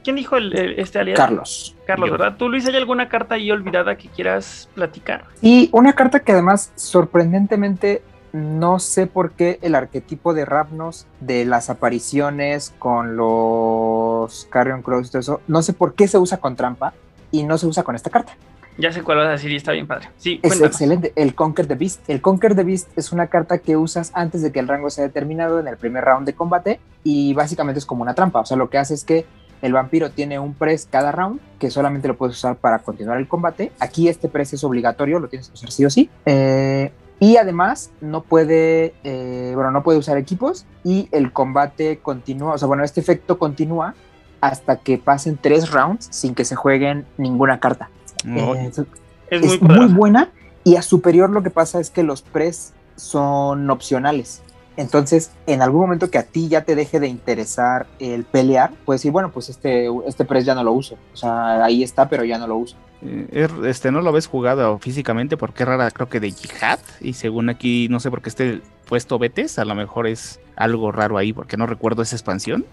¿Quién 0.03 0.15
dijo 0.15 0.37
el, 0.37 0.55
el- 0.57 0.79
este 0.79 0.99
aliado? 0.99 1.17
Carlos. 1.17 1.75
Carlos, 1.85 2.07
Yo. 2.07 2.11
¿verdad? 2.17 2.37
Tú, 2.37 2.47
Luis, 2.47 2.65
¿hay 2.65 2.75
alguna 2.77 3.09
carta 3.09 3.35
ahí 3.35 3.51
olvidada 3.51 3.97
que 3.97 4.07
quieras 4.07 4.69
platicar? 4.73 5.25
Y 5.41 5.69
una 5.73 5.91
carta 5.93 6.21
que 6.21 6.31
además, 6.31 6.71
sorprendentemente, 6.75 8.01
no 8.37 8.79
sé 8.79 9.07
por 9.07 9.31
qué 9.31 9.59
el 9.61 9.75
arquetipo 9.75 10.33
de 10.33 10.45
Ravnos 10.45 11.05
de 11.19 11.45
las 11.45 11.69
apariciones 11.69 12.73
con 12.79 13.17
los 13.17 14.47
Carrion 14.49 14.81
Crows 14.81 15.07
y 15.07 15.11
todo 15.11 15.19
eso, 15.19 15.41
no 15.47 15.61
sé 15.61 15.73
por 15.73 15.93
qué 15.93 16.07
se 16.07 16.17
usa 16.17 16.37
con 16.37 16.55
trampa 16.55 16.93
y 17.31 17.43
no 17.43 17.57
se 17.57 17.67
usa 17.67 17.83
con 17.83 17.95
esta 17.95 18.09
carta. 18.09 18.33
Ya 18.79 18.91
sé 18.91 19.01
cuál 19.01 19.17
vas 19.17 19.27
a 19.27 19.31
decir 19.31 19.51
y 19.51 19.55
está 19.55 19.71
bien 19.71 19.87
padre. 19.87 20.09
Sí, 20.17 20.35
Es 20.43 20.51
cuéntanos. 20.51 20.67
excelente. 20.75 21.11
El 21.15 21.33
Conquer 21.33 21.65
the 21.65 21.73
Beast. 21.73 22.07
El 22.07 22.21
Conquer 22.21 22.55
the 22.55 22.63
Beast 22.63 22.95
es 22.95 23.11
una 23.11 23.25
carta 23.25 23.57
que 23.57 23.75
usas 23.75 24.11
antes 24.13 24.43
de 24.43 24.51
que 24.51 24.59
el 24.59 24.67
rango 24.67 24.91
sea 24.91 25.03
determinado 25.03 25.59
en 25.59 25.67
el 25.67 25.77
primer 25.77 26.03
round 26.05 26.27
de 26.27 26.33
combate 26.33 26.79
y 27.03 27.33
básicamente 27.33 27.79
es 27.79 27.87
como 27.87 28.03
una 28.03 28.13
trampa. 28.13 28.39
O 28.41 28.45
sea, 28.45 28.55
lo 28.55 28.69
que 28.69 28.77
hace 28.77 28.93
es 28.93 29.03
que 29.03 29.25
el 29.63 29.73
vampiro 29.73 30.11
tiene 30.11 30.37
un 30.37 30.53
press 30.53 30.87
cada 30.91 31.11
round 31.11 31.39
que 31.57 31.71
solamente 31.71 32.07
lo 32.07 32.15
puedes 32.17 32.35
usar 32.37 32.55
para 32.57 32.77
continuar 32.77 33.17
el 33.17 33.27
combate. 33.27 33.71
Aquí 33.79 34.09
este 34.09 34.27
press 34.27 34.53
es 34.53 34.63
obligatorio, 34.63 35.17
lo 35.19 35.27
tienes 35.27 35.47
que 35.47 35.55
usar 35.55 35.71
sí 35.71 35.83
o 35.83 35.89
sí. 35.89 36.11
Eh, 36.27 36.91
y 37.19 37.37
además 37.37 37.91
no 38.01 38.21
puede, 38.21 38.93
eh, 39.03 39.51
bueno, 39.55 39.71
no 39.71 39.83
puede 39.83 39.97
usar 39.97 40.17
equipos 40.17 40.65
y 40.83 41.09
el 41.11 41.31
combate 41.33 41.99
continúa, 41.99 42.53
o 42.53 42.57
sea, 42.57 42.67
bueno, 42.67 42.83
este 42.83 42.99
efecto 43.01 43.39
continúa 43.39 43.95
hasta 44.39 44.77
que 44.77 44.97
pasen 44.97 45.37
tres 45.41 45.71
rounds 45.71 46.07
sin 46.11 46.35
que 46.35 46.45
se 46.45 46.55
jueguen 46.55 47.05
ninguna 47.17 47.59
carta. 47.59 47.89
No, 48.23 48.53
Eh, 48.55 48.67
Es 48.67 48.77
es 49.29 49.41
muy 49.41 49.59
muy, 49.59 49.67
poderosa. 49.67 49.95
buena 49.95 50.31
y 50.63 50.75
a 50.75 50.81
superior 50.81 51.29
lo 51.29 51.43
que 51.43 51.49
pasa 51.49 51.79
es 51.79 51.89
que 51.89 52.03
los 52.03 52.21
press 52.21 52.73
son 52.95 53.69
opcionales. 53.69 54.41
Entonces, 54.77 55.31
en 55.47 55.61
algún 55.61 55.81
momento 55.81 56.09
que 56.11 56.17
a 56.19 56.23
ti 56.23 56.47
ya 56.47 56.63
te 56.63 56.75
deje 56.75 56.99
de 56.99 57.07
interesar 57.07 57.87
el 57.99 58.23
pelear, 58.23 58.71
puedes 58.85 59.01
decir, 59.01 59.11
bueno, 59.11 59.31
pues 59.31 59.49
este, 59.49 59.89
este 60.05 60.23
press 60.23 60.45
ya 60.45 60.53
no 60.55 60.63
lo 60.63 60.71
uso. 60.71 60.97
O 61.13 61.17
sea, 61.17 61.63
ahí 61.65 61.83
está, 61.83 62.07
pero 62.09 62.23
ya 62.23 62.37
no 62.37 62.47
lo 62.47 62.57
uso. 62.57 62.75
eh, 63.01 63.27
es- 63.31 63.51
este 63.65 63.91
no 63.91 64.01
lo 64.01 64.11
ves 64.11 64.25
jugado 64.27 64.77
físicamente 64.79 65.35
porque 65.37 65.63
es 65.63 65.69
rara, 65.69 65.91
creo 65.91 66.09
que 66.09 66.19
de 66.19 66.31
Jihad. 66.31 66.79
Y 67.01 67.13
según 67.13 67.49
aquí, 67.49 67.87
no 67.89 67.99
sé 67.99 68.09
por 68.09 68.21
qué 68.21 68.29
esté 68.29 68.61
puesto 68.87 69.19
Betes, 69.19 69.59
a 69.59 69.65
lo 69.65 69.75
mejor 69.75 70.07
es 70.07 70.39
algo 70.55 70.91
raro 70.91 71.17
ahí 71.17 71.33
porque 71.33 71.57
no 71.57 71.65
recuerdo 71.67 72.01
esa 72.01 72.15
expansión. 72.15 72.65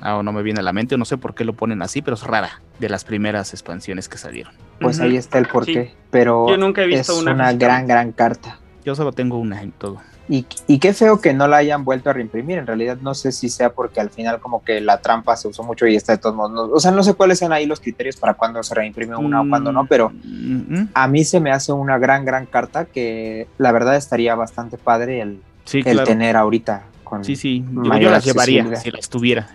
Ah, 0.00 0.16
o 0.16 0.22
no 0.22 0.32
me 0.32 0.42
viene 0.42 0.60
a 0.60 0.62
la 0.62 0.72
mente, 0.72 0.96
no 0.96 1.04
sé 1.04 1.18
por 1.18 1.34
qué 1.34 1.44
lo 1.44 1.52
ponen 1.52 1.82
así, 1.82 2.00
pero 2.02 2.14
es 2.14 2.22
rara 2.22 2.62
de 2.78 2.88
las 2.88 3.04
primeras 3.04 3.52
expansiones 3.52 4.08
que 4.08 4.16
salieron. 4.16 4.54
Pues 4.80 4.98
ahí 5.00 5.16
está 5.16 5.38
el 5.38 5.46
porqué. 5.48 5.84
Sí. 5.90 5.94
Pero 6.10 6.48
Yo 6.48 6.56
nunca 6.56 6.82
he 6.82 6.94
es 6.94 7.08
una. 7.10 7.52
gran, 7.52 7.86
gran 7.86 8.12
carta. 8.12 8.58
Yo 8.84 8.94
solo 8.94 9.12
tengo 9.12 9.38
una 9.38 9.60
en 9.62 9.72
todo. 9.72 10.00
Y, 10.28 10.44
y 10.66 10.78
qué 10.80 10.92
feo 10.92 11.20
que 11.20 11.32
no 11.32 11.46
la 11.46 11.58
hayan 11.58 11.84
vuelto 11.84 12.10
a 12.10 12.12
reimprimir. 12.12 12.58
En 12.58 12.66
realidad 12.66 12.98
no 13.00 13.14
sé 13.14 13.30
si 13.30 13.48
sea 13.48 13.70
porque 13.70 14.00
al 14.00 14.10
final 14.10 14.40
como 14.40 14.64
que 14.64 14.80
la 14.80 15.00
trampa 15.00 15.36
se 15.36 15.46
usó 15.48 15.62
mucho 15.62 15.86
y 15.86 15.94
está 15.94 16.12
de 16.12 16.18
todos 16.18 16.34
modos. 16.34 16.50
no- 16.52 16.62
o 16.74 16.80
sea, 16.80 16.90
no 16.90 17.02
sé 17.04 17.14
cuáles 17.14 17.38
sean 17.38 17.52
ahí 17.52 17.64
los 17.66 17.78
criterios 17.80 18.16
para 18.16 18.34
cuándo 18.34 18.60
se 18.62 18.74
reimprime 18.74 19.14
una 19.16 19.42
o 19.42 19.48
cuándo 19.48 19.70
no, 19.72 19.86
pero 19.86 20.10
Mm, 20.24 20.86
a 20.94 21.06
mí 21.08 21.24
se 21.24 21.38
me 21.40 21.52
hace 21.52 21.72
una 21.72 21.98
gran, 21.98 22.24
gran 22.24 22.46
carta 22.46 22.84
que 22.86 23.46
la 23.58 23.70
verdad 23.72 23.96
estaría 23.96 24.34
bastante 24.34 24.78
padre 24.78 25.20
el, 25.20 25.40
Sí, 25.64 25.78
el 25.78 25.84
claro. 25.84 26.04
tener 26.06 26.36
ahorita. 26.36 26.82
Con, 27.04 27.24
Sí, 27.24 27.36
sí, 27.36 27.64
yo, 27.72 27.84
yo 27.96 28.10
las 28.10 28.24
llevaría 28.24 28.74
si 28.76 28.90
las 28.90 29.08
tuviera. 29.08 29.48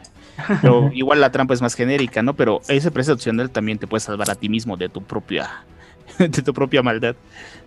Pero 0.61 0.89
igual 0.93 1.19
la 1.19 1.31
trampa 1.31 1.53
es 1.53 1.61
más 1.61 1.75
genérica, 1.75 2.21
¿no? 2.21 2.33
Pero 2.33 2.61
ese 2.69 2.91
precio 2.91 3.13
opcional 3.13 3.49
también 3.49 3.77
te 3.77 3.87
puede 3.87 3.99
salvar 3.99 4.31
a 4.31 4.35
ti 4.35 4.47
mismo 4.47 4.77
de 4.77 4.87
tu 4.87 5.01
propia 5.03 5.49
de 6.17 6.29
tu 6.29 6.53
propia 6.53 6.81
maldad. 6.81 7.15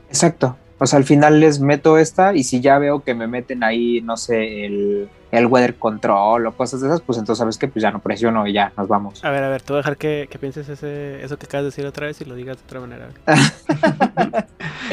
Exacto. 0.09 0.56
O 0.78 0.86
sea, 0.86 0.98
al 0.98 1.05
final 1.05 1.40
les 1.40 1.60
meto 1.60 1.98
esta 1.98 2.34
y 2.34 2.42
si 2.44 2.60
ya 2.60 2.78
veo 2.78 3.02
que 3.05 3.14
me 3.14 3.26
meten 3.26 3.62
ahí, 3.62 4.01
no 4.01 4.16
sé, 4.16 4.66
el, 4.66 5.09
el 5.30 5.46
weather 5.46 5.76
control 5.76 6.46
o 6.46 6.52
cosas 6.52 6.80
de 6.80 6.88
esas, 6.88 7.01
pues 7.01 7.18
entonces 7.18 7.38
sabes 7.38 7.59
que 7.59 7.68
pues 7.68 7.82
ya 7.82 7.90
no 7.90 8.01
presiono 8.01 8.46
y 8.46 8.52
ya 8.52 8.72
nos 8.76 8.88
vamos. 8.88 9.24
A 9.24 9.30
ver, 9.30 9.44
a 9.44 9.48
ver, 9.48 9.62
te 9.62 9.72
voy 9.72 9.78
a 9.78 9.82
dejar 9.82 9.96
que, 9.96 10.28
que 10.30 10.38
pienses 10.38 10.68
ese, 10.68 11.22
eso 11.22 11.36
que 11.38 11.46
acabas 11.46 11.64
de 11.64 11.68
decir 11.68 11.86
otra 11.86 12.06
vez 12.06 12.20
y 12.20 12.24
lo 12.24 12.34
digas 12.34 12.56
de 12.56 12.64
otra 12.64 12.80
manera. 12.80 13.09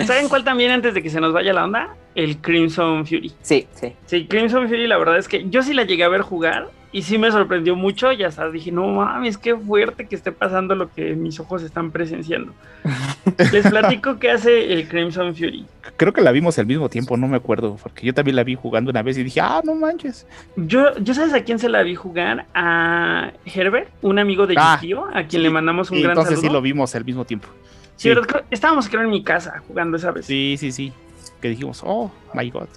¿Saben 0.06 0.30
cuál 0.30 0.44
también 0.44 0.72
antes 0.72 0.94
de 0.94 1.02
que 1.02 1.10
se 1.10 1.20
nos 1.20 1.34
vaya 1.34 1.53
la 1.53 1.64
onda? 1.64 1.95
El 2.16 2.38
Crimson 2.38 3.06
Fury. 3.06 3.34
Sí, 3.41 3.68
sí. 3.74 3.94
Sí, 4.06 4.28
Crimson 4.28 4.68
Fury, 4.68 4.88
la 4.88 4.98
verdad 4.98 5.18
es 5.18 5.28
que 5.28 5.49
yo 5.49 5.64
sí 5.64 5.74
la 5.74 5.84
llegué 5.84 6.03
a 6.03 6.10
ver 6.10 6.22
jugar 6.22 6.70
y 6.92 7.02
sí 7.04 7.18
me 7.18 7.32
sorprendió 7.32 7.76
mucho. 7.76 8.12
Y 8.12 8.24
hasta 8.24 8.50
dije, 8.50 8.72
no 8.72 8.88
mames, 8.88 9.38
qué 9.38 9.56
fuerte 9.56 10.08
que 10.08 10.16
esté 10.16 10.32
pasando 10.32 10.76
lo 10.76 10.92
que 10.92 11.16
mis 11.16 11.40
ojos 11.40 11.64
están 11.64 11.92
presenciando. 11.92 12.54
Les 13.52 13.68
platico 13.70 14.20
qué 14.20 14.32
hace 14.32 14.74
el 14.74 14.88
Crimson 14.88 15.36
Fury. 15.36 15.66
Creo 15.98 16.14
que 16.14 16.22
la 16.22 16.32
vimos 16.32 16.58
al 16.60 16.66
mismo 16.66 16.90
tiempo, 16.90 17.18
no 17.18 17.28
me 17.28 17.38
acuerdo, 17.38 17.78
porque 17.82 18.06
yo 18.06 18.14
también 18.14 18.36
la 18.36 18.44
vi 18.44 18.56
jugando 18.56 18.92
una 18.92 19.02
vez 19.04 19.18
y 19.18 19.24
dije, 19.24 19.40
ah, 19.42 19.62
no 19.64 19.76
manches. 19.76 20.26
Yo, 20.56 20.98
yo 20.98 21.14
sabes 21.14 21.34
a 21.34 21.44
quién 21.44 21.60
se 21.60 21.70
la 21.70 21.84
vi 21.84 21.96
jugar? 21.96 22.46
A 22.54 23.32
Herbert, 23.46 23.90
un 24.02 24.20
amigo 24.20 24.48
de 24.48 24.56
Ah, 24.58 24.78
Yukio, 24.82 25.06
a 25.10 25.24
quien 25.24 25.30
sí. 25.30 25.38
le 25.40 25.50
mandamos 25.50 25.92
un 25.92 26.00
gran 26.00 26.12
entonces 26.12 26.36
saludo. 26.36 26.50
sí 26.50 26.54
lo 26.54 26.62
vimos 26.62 26.96
al 26.96 27.06
mismo 27.06 27.26
tiempo. 27.26 27.48
Sí, 27.96 28.10
¿verdad? 28.10 28.44
Estábamos 28.50 28.90
creo 28.90 29.04
en 29.04 29.10
mi 29.12 29.24
casa 29.24 29.62
jugando 29.68 29.98
esa 29.98 30.12
vez. 30.12 30.26
Sí, 30.26 30.56
sí, 30.58 30.72
sí. 30.72 30.92
Que 31.40 31.50
dijimos, 31.50 31.82
oh, 31.86 32.12
my 32.34 32.50
God. 32.50 32.68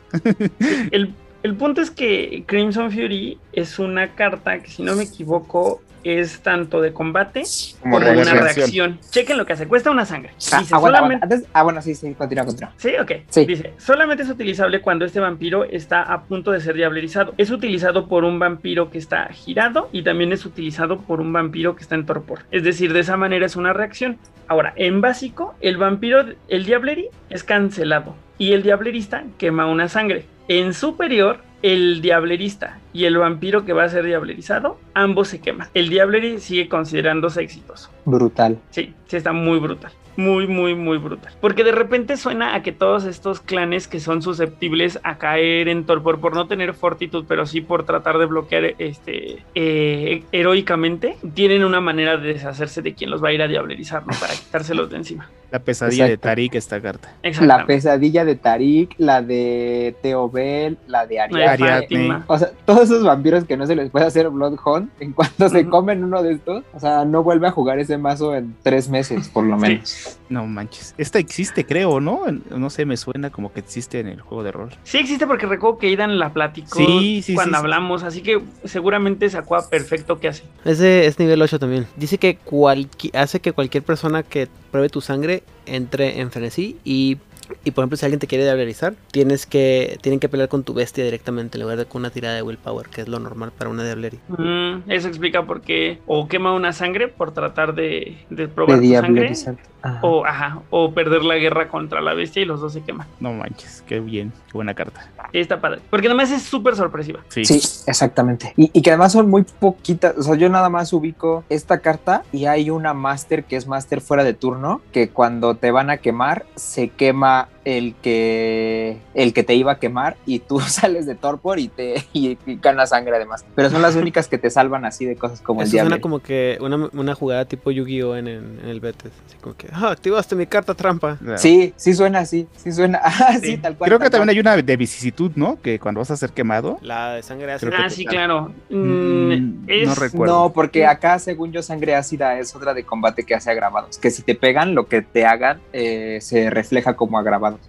El, 0.91 1.15
el 1.45 1.55
punto 1.57 1.83
es 1.83 1.91
que 1.91 2.43
Crimson 2.47 2.91
Fury 2.91 3.39
es 3.53 3.79
una 3.79 4.15
carta 4.15 4.59
que, 4.61 4.71
si 4.71 4.83
no 4.83 4.97
me 4.97 5.03
equivoco, 5.05 5.83
es 6.03 6.41
tanto 6.41 6.81
de 6.81 6.93
combate 6.95 7.43
Como 7.81 7.99
como 7.99 8.11
una 8.13 8.35
reacción. 8.35 8.99
Chequen 9.11 9.37
lo 9.37 9.45
que 9.45 9.53
hace, 9.53 9.69
cuesta 9.69 9.91
una 9.91 10.07
sangre. 10.07 10.31
Ah, 10.53 10.59
Dice, 10.61 10.75
ah, 10.75 10.79
bueno, 10.79 10.97
solamente... 10.97 11.25
antes- 11.25 11.47
ah, 11.53 11.63
bueno, 11.63 11.83
sí, 11.83 11.95
sí, 11.95 12.15
continúa, 12.15 12.47
continúa. 12.47 12.73
Sí, 12.79 12.93
ok. 12.99 13.13
Sí. 13.29 13.45
Dice, 13.45 13.75
solamente 13.77 14.23
es 14.23 14.31
utilizable 14.31 14.81
cuando 14.81 15.05
este 15.05 15.21
vampiro 15.21 15.65
está 15.65 16.03
a 16.03 16.23
punto 16.23 16.51
de 16.51 16.61
ser 16.61 16.77
diablerizado. 16.77 17.35
Es 17.37 17.51
utilizado 17.51 18.09
por 18.09 18.25
un 18.25 18.39
vampiro 18.39 18.91
que 18.91 18.97
está 18.97 19.27
girado 19.29 19.91
y 19.93 20.03
también 20.03 20.33
es 20.33 20.47
utilizado 20.47 20.99
por 21.01 21.21
un 21.21 21.31
vampiro 21.33 21.77
que 21.77 21.83
está 21.83 21.95
en 21.95 22.07
torpor. 22.07 22.41
Es 22.51 22.65
decir, 22.65 22.93
de 22.95 23.01
esa 23.01 23.19
manera 23.19 23.45
es 23.45 23.57
una 23.57 23.75
reacción. 23.75 24.19
Ahora, 24.49 24.73
en 24.77 25.01
básico, 25.03 25.55
el 25.61 25.77
vampiro, 25.77 26.25
el 26.49 26.65
diableri 26.65 27.09
es 27.29 27.45
cancelado 27.45 28.15
y 28.39 28.53
el 28.53 28.63
diablerista 28.63 29.25
quema 29.39 29.67
una 29.67 29.89
sangre. 29.89 30.27
En 30.49 30.75
superior, 30.75 31.39
el 31.63 32.03
diablerista 32.03 32.79
y 32.93 33.07
el 33.07 33.17
vampiro 33.17 33.65
que 33.65 33.73
va 33.73 33.85
a 33.85 33.89
ser 33.89 34.05
diablerizado, 34.05 34.79
ambos 34.93 35.29
se 35.29 35.41
queman. 35.41 35.69
El 35.73 35.89
diableri 35.89 36.39
sigue 36.39 36.69
considerándose 36.69 37.43
exitoso. 37.43 37.89
Brutal. 38.05 38.59
Sí, 38.69 38.95
sí 39.07 39.17
está 39.17 39.33
muy 39.33 39.59
brutal. 39.59 39.93
Muy, 40.17 40.47
muy, 40.47 40.75
muy 40.75 40.99
brutal. 40.99 41.33
Porque 41.41 41.65
de 41.65 41.73
repente 41.73 42.17
suena 42.17 42.55
a 42.55 42.63
que 42.63 42.73
todos 42.73 43.05
estos 43.05 43.41
clanes 43.41 43.89
que 43.89 44.01
son 44.01 44.23
susceptibles 44.23 45.01
a 45.03 45.19
caer 45.19 45.69
en 45.69 45.85
torpor 45.85 46.21
por 46.21 46.35
no 46.35 46.47
tener 46.47 46.75
fortitud, 46.75 47.25
pero 47.29 47.47
sí 47.47 47.61
por 47.61 47.85
tratar 47.85 48.19
de 48.19 48.27
bloquear 48.27 48.75
este 48.79 49.43
eh, 49.55 50.25
heroicamente, 50.33 51.17
tienen 51.35 51.65
una 51.65 51.81
manera 51.81 52.17
de 52.17 52.35
deshacerse 52.35 52.83
de 52.83 52.95
quien 52.95 53.11
los 53.11 53.23
va 53.23 53.29
a 53.29 53.33
ir 53.33 53.43
a 53.43 53.49
diablerizar, 53.49 54.07
¿no? 54.07 54.13
Para 54.19 54.35
quitárselos 54.35 54.91
de 54.91 54.97
encima. 54.97 55.29
La 55.55 55.61
pesadilla 55.61 56.09
de. 56.09 56.17
Tarik 56.17 56.57
esta 56.57 56.81
carta. 56.81 57.13
La 57.41 57.65
pesadilla 57.65 58.25
de 58.25 58.35
Tarik, 58.35 58.97
la 58.99 59.23
de 59.23 59.95
Teobel, 60.03 60.79
la 60.89 61.07
de 61.07 61.15
La 61.15 61.29
de 61.29 61.45
Ariadne. 61.45 61.45
Ariadne. 61.45 61.81
Fátima. 61.83 62.25
O 62.27 62.39
sea, 62.39 62.51
todos 62.67 62.83
esos 62.83 63.05
vampiros 63.05 63.45
que 63.45 63.57
no 63.57 63.65
se 63.65 63.77
les 63.77 63.89
puede 63.89 64.05
hacer 64.05 64.29
Bloodhound, 64.31 64.91
en 64.99 65.13
cuanto 65.13 65.49
se 65.49 65.69
comen 65.69 66.03
uno 66.03 66.25
de 66.25 66.33
estos, 66.33 66.65
o 66.73 66.81
sea, 66.81 67.05
no 67.05 67.23
vuelve 67.23 67.47
a 67.47 67.53
jugar 67.53 67.79
ese 67.79 67.99
mazo 67.99 68.35
en 68.35 68.57
tres 68.65 68.89
meses, 68.89 69.29
por 69.29 69.45
lo 69.45 69.55
Sí. 69.61 69.81
No 70.29 70.47
manches. 70.47 70.95
Esta 70.99 71.19
existe, 71.19 71.65
creo, 71.67 72.01
¿no? 72.01 72.23
No 72.51 72.71
sé, 72.71 72.85
me 72.87 72.97
suena 72.97 73.31
como 73.31 73.53
que 73.53 73.61
existe 73.61 74.01
en 74.01 74.09
el 74.09 74.21
juego 74.21 74.43
de 74.43 74.53
rol. 74.53 74.71
Sí 74.85 74.99
existe 74.99 75.27
porque 75.27 75.47
recuerdo 75.47 75.79
que 75.79 75.87
Aidan 75.89 76.19
la 76.19 76.33
platicó 76.33 76.79
Sí, 76.79 77.23
sí, 77.23 77.35
cuando 77.35 77.57
sí, 77.57 77.61
sí. 77.61 77.65
hablamos, 77.65 78.03
así 78.03 78.23
que 78.23 78.41
seguramente 78.65 79.29
sacó 79.31 79.57
a 79.57 79.69
perfecto 79.69 80.19
qué 80.19 80.29
hace. 80.29 80.45
Ese 80.65 81.07
es 81.07 81.19
nivel 81.19 81.41
8 81.43 81.59
también. 81.59 81.87
Dice 81.97 82.19
que 82.19 82.39
cualqui- 82.39 83.15
hace 83.15 83.41
que 83.41 83.53
cualquier 83.53 83.83
persona 83.83 84.23
que 84.23 84.49
pruebe 84.71 84.89
tu 84.89 85.01
sangre 85.01 85.43
entre 85.67 86.21
en 86.21 86.31
frenesí 86.31 86.79
y, 86.85 87.19
y 87.65 87.71
por 87.71 87.83
ejemplo 87.83 87.97
si 87.97 88.05
alguien 88.05 88.21
te 88.21 88.27
quiere 88.27 88.45
diablerizar, 88.45 88.95
tienes 89.11 89.47
que, 89.47 89.99
tienen 90.01 90.21
que 90.21 90.29
pelear 90.29 90.49
con 90.49 90.65
tu 90.65 90.75
bestia 90.75 91.05
directamente 91.05 91.59
en 91.59 91.63
lugar 91.63 91.79
de 91.79 91.87
con 91.87 92.03
una 92.03 92.11
tirada 92.11 92.35
de 92.35 92.43
willpower, 92.43 92.89
que 92.89 93.03
es 93.03 93.09
lo 93.09 93.19
normal 93.19 93.53
para 93.57 93.71
una 93.71 93.85
diablería. 93.85 94.21
Mm, 94.29 94.91
eso 94.91 95.09
explica 95.09 95.45
por 95.45 95.61
qué 95.61 96.01
o 96.07 96.29
quema 96.29 96.53
una 96.55 96.73
sangre 96.73 97.09
por 97.09 97.33
tratar 97.33 97.75
de, 97.75 98.17
de 98.31 98.49
probar 98.49 98.81
De 98.81 99.29
tu 99.29 99.35
sangre. 99.35 99.59
Ajá. 99.85 100.01
o, 100.01 100.25
ajá, 100.25 100.63
o 100.71 100.93
perder 100.93 101.25
la 101.25 101.37
guerra 101.37 101.69
contra 101.69 102.01
la 102.01 102.15
bestia 102.15 102.41
y 102.41 102.47
los 102.47 102.59
dos 102.59 102.73
se 102.73 102.81
queman. 102.81 103.07
No 103.21 103.35
manches, 103.35 103.85
qué 103.87 104.01
bien, 104.01 104.33
qué 104.47 104.53
buena 104.55 104.73
carta. 104.73 105.11
Sí, 105.31 105.41
está 105.41 105.61
padre. 105.61 105.81
Porque 105.91 106.07
además 106.07 106.31
es 106.31 106.43
súper 106.43 106.75
sorpresiva. 106.75 107.21
Sí. 107.29 107.45
Sí, 107.45 107.57
exactamente. 107.87 108.55
Y, 108.57 108.71
y 108.73 108.81
que 108.81 108.91
además 108.91 109.13
son 109.13 109.29
muy 109.29 109.43
poquitas. 109.43 110.17
O 110.17 110.23
sea, 110.23 110.37
yo 110.37 110.49
nada 110.49 110.71
más 110.71 110.95
ubico 110.95 111.45
esta 111.51 111.81
carta 111.81 112.23
y 112.33 112.47
hay 112.47 112.71
una 112.71 112.95
máster 112.95 113.45
que 113.45 113.57
es 113.57 113.67
máster 113.67 114.01
fuera 114.01 114.25
de 114.25 114.33
turno, 114.33 114.81
que 114.91 115.11
cuando 115.11 115.55
te 115.57 115.71
van 115.71 115.91
a 115.91 115.99
quemar, 115.99 116.47
se 116.55 116.89
quema 116.89 117.34
bisa 117.35 117.54
el 117.65 117.95
que 118.03 118.99
el 119.15 119.33
que 119.33 119.43
te 119.43 119.55
iba 119.55 119.73
a 119.73 119.79
quemar 119.79 120.17
y 120.27 120.39
tú 120.41 120.61
sales 120.61 121.07
de 121.07 121.15
torpor 121.15 121.59
y 121.59 121.69
te 121.69 122.05
y, 122.13 122.37
y 122.47 122.57
ganas 122.61 122.91
sangre 122.91 123.17
además. 123.17 123.45
Pero 123.55 123.71
son 123.71 123.83
las 123.83 123.97
únicas 123.97 124.29
que 124.29 124.39
te 124.39 124.51
salvan 124.51 124.85
así 124.85 125.05
de 125.05 125.17
cosas 125.17 125.41
como 125.41 125.61
el 125.63 125.67
Eso 125.67 125.73
diablo. 125.77 125.91
suena 125.91 126.03
como 126.03 126.21
que 126.21 126.59
una, 126.61 126.89
una 126.93 127.15
jugada 127.15 127.45
tipo 127.45 127.71
Yu-Gi-Oh 127.71 128.17
en, 128.17 128.29
el- 128.29 128.59
en 128.63 128.69
el 128.69 128.81
Betis. 128.81 129.11
Así 129.27 129.37
como 129.41 129.57
que, 129.57 129.69
ah, 129.73 129.91
activaste 129.91 130.35
mi 130.37 130.47
carta 130.47 130.75
trampa. 130.75 131.19
Sí, 131.37 131.73
sí 131.77 131.95
suena 131.95 132.21
así, 132.21 132.47
sí 132.57 132.73
suena. 132.73 133.01
Ah, 133.05 133.39
sí, 133.41 133.53
Sí. 133.53 133.57
tal 133.59 133.77
cual. 133.77 133.89
Creo 133.89 133.99
que 133.99 134.11
también 134.11 134.27
cual. 134.27 134.31
hay 134.37 134.41
una 134.41 134.63
de 134.63 134.77
vicisitud, 134.77 135.33
¿no? 135.37 135.61
Que 135.63 135.79
cuando 135.79 136.01
vas 136.01 136.11
a 136.11 136.17
ser 136.17 136.31
quemado. 136.31 136.79
La 136.83 137.15
de 137.15 137.23
sangre 137.23 137.53
ácida. 137.53 137.71
Ah, 137.79 137.89
sí, 137.91 138.05
claro. 138.05 138.53
Mm, 138.71 139.25
Mm, 139.25 139.65
es- 139.69 139.89
no 139.89 139.95
recuerdo. 139.95 140.35
No, 140.45 140.53
porque 140.53 140.87
acá, 140.87 141.19
según 141.19 141.53
yo, 141.53 141.63
sangre 141.63 141.95
ácida 141.95 142.39
es 142.39 142.55
otra 142.55 142.75
de 142.75 142.85
combate 142.85 143.25
que 143.25 143.35
hace 143.35 143.51
agravados. 143.51 143.99
Que 143.99 144.11
si 144.11 144.23
te 144.23 144.35
pegan, 144.35 144.75
lo 144.75 144.87
que 144.87 145.03
te 145.03 145.25
hagan 145.25 145.61
eh, 145.73 146.19
se 146.21 146.51
refleja 146.51 146.95
como 146.95 147.19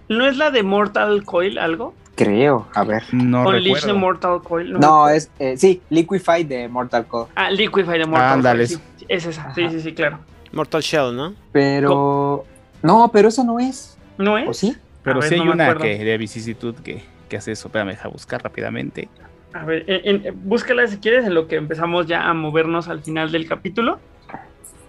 ¿No 0.10 0.26
es 0.28 0.38
la 0.38 0.52
de 0.52 0.64
Mortal 0.64 1.24
Coil 1.24 1.58
algo? 1.58 1.94
Creo, 2.16 2.68
a 2.74 2.84
ver. 2.84 3.04
No 3.12 3.44
the 3.46 3.60
recuerdo. 3.60 3.96
Mortal 3.96 4.42
Coil. 4.42 4.74
No, 4.74 5.10
es, 5.10 5.30
eh, 5.40 5.58
sí, 5.58 5.82
Liquify 5.90 6.44
de 6.46 6.68
Mortal 6.70 7.06
Kombat. 7.08 7.32
Ah, 7.36 7.50
Liquify 7.52 8.00
de 8.00 8.06
Mortal 8.06 8.42
Coil. 8.42 8.68
Sí, 8.68 8.76
sí, 8.98 9.06
es 9.10 9.26
esa. 9.26 9.54
Sí, 9.54 9.64
Ajá. 9.64 9.72
sí, 9.72 9.80
sí, 9.82 9.94
claro. 9.94 10.20
Mortal 10.54 10.82
Shell, 10.82 11.16
¿no? 11.16 11.34
Pero. 11.52 12.46
No, 12.82 13.10
pero 13.12 13.28
eso 13.28 13.44
no 13.44 13.60
es. 13.60 13.98
¿No 14.18 14.38
es? 14.38 14.48
¿O 14.48 14.54
sí? 14.54 14.78
Pero 15.04 15.20
ver, 15.20 15.28
sí 15.30 15.36
hay 15.36 15.42
no 15.44 15.52
una 15.52 15.76
que 15.76 15.98
de 15.98 16.18
vicisitud 16.18 16.76
que, 16.76 17.04
que 17.28 17.38
hace 17.38 17.52
eso. 17.52 17.68
Espérame, 17.68 17.90
deja 17.90 18.08
buscar 18.08 18.42
rápidamente. 18.42 19.10
A 19.54 19.66
ver, 19.66 19.84
en- 19.88 20.26
en- 20.26 20.50
búscala 20.50 20.88
si 20.88 20.98
quieres 20.98 21.26
en 21.26 21.34
lo 21.34 21.48
que 21.48 21.56
empezamos 21.58 22.08
ya 22.08 22.30
a 22.30 22.34
movernos 22.34 22.88
al 22.88 23.02
final 23.02 23.32
del 23.32 23.48
capítulo. 23.48 24.00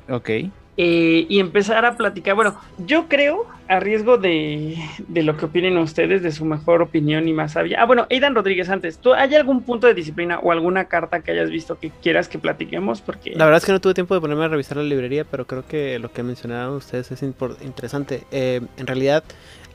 Ok. 0.08 0.30
Eh, 0.76 1.26
y 1.28 1.40
empezar 1.40 1.84
a 1.84 1.96
platicar. 1.96 2.34
Bueno, 2.34 2.58
yo 2.78 3.08
creo, 3.08 3.46
a 3.68 3.80
riesgo 3.80 4.18
de, 4.18 4.76
de 5.08 5.22
lo 5.22 5.36
que 5.36 5.46
opinen 5.46 5.76
ustedes, 5.78 6.22
de 6.22 6.30
su 6.32 6.44
mejor 6.44 6.82
opinión 6.82 7.26
y 7.28 7.32
más 7.32 7.52
sabia. 7.52 7.80
Ah, 7.80 7.86
bueno, 7.86 8.06
Aidan 8.10 8.34
Rodríguez, 8.34 8.68
antes, 8.68 8.98
¿tú 8.98 9.14
hay 9.14 9.34
algún 9.34 9.62
punto 9.62 9.86
de 9.86 9.94
disciplina 9.94 10.38
o 10.38 10.52
alguna 10.52 10.84
carta 10.84 11.20
que 11.20 11.32
hayas 11.32 11.50
visto 11.50 11.78
que 11.78 11.90
quieras 12.02 12.28
que 12.28 12.38
platiquemos? 12.38 13.00
Porque 13.00 13.32
La 13.34 13.44
verdad 13.44 13.58
es 13.58 13.64
que 13.64 13.72
no 13.72 13.80
tuve 13.80 13.94
tiempo 13.94 14.14
de 14.14 14.20
ponerme 14.20 14.44
a 14.44 14.48
revisar 14.48 14.76
la 14.76 14.84
librería, 14.84 15.24
pero 15.24 15.46
creo 15.46 15.66
que 15.66 15.98
lo 15.98 16.12
que 16.12 16.22
mencionaron 16.22 16.76
ustedes 16.76 17.10
es 17.10 17.22
interesante. 17.22 18.24
Eh, 18.30 18.60
en 18.76 18.86
realidad 18.86 19.24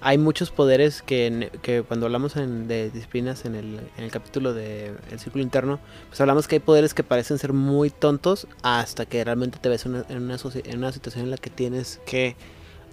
hay 0.02 0.18
muchos 0.18 0.52
poderes 0.52 1.02
que, 1.03 1.52
que 1.61 1.84
cuando 1.84 2.07
hablamos 2.07 2.36
en- 2.36 2.68
de 2.68 2.90
disciplinas 2.90 3.45
en 3.45 3.56
el, 3.56 3.80
en 3.98 4.03
el 4.03 4.11
capítulo 4.11 4.53
de 4.53 4.94
El 5.11 5.19
Círculo 5.19 5.44
Interno, 5.44 5.80
pues 6.10 6.19
hablamos 6.22 6.48
que 6.48 6.56
hay 6.56 6.60
poderes 6.60 6.94
que 6.94 7.03
parecen 7.03 7.38
ser 7.38 7.53
muy 7.53 7.90
tontos 7.91 8.48
hasta 8.64 9.06
que 9.06 9.23
realmente 9.23 9.60
te 9.60 9.69
ves 9.69 9.86
una- 9.86 10.03
en, 10.10 10.23
una, 10.23 10.38
en 10.65 10.78
una 10.78 10.91
situación 10.91 11.26
en 11.26 11.32
la 11.32 11.38
que 11.38 11.49
tienes 11.52 11.99
que 12.06 12.36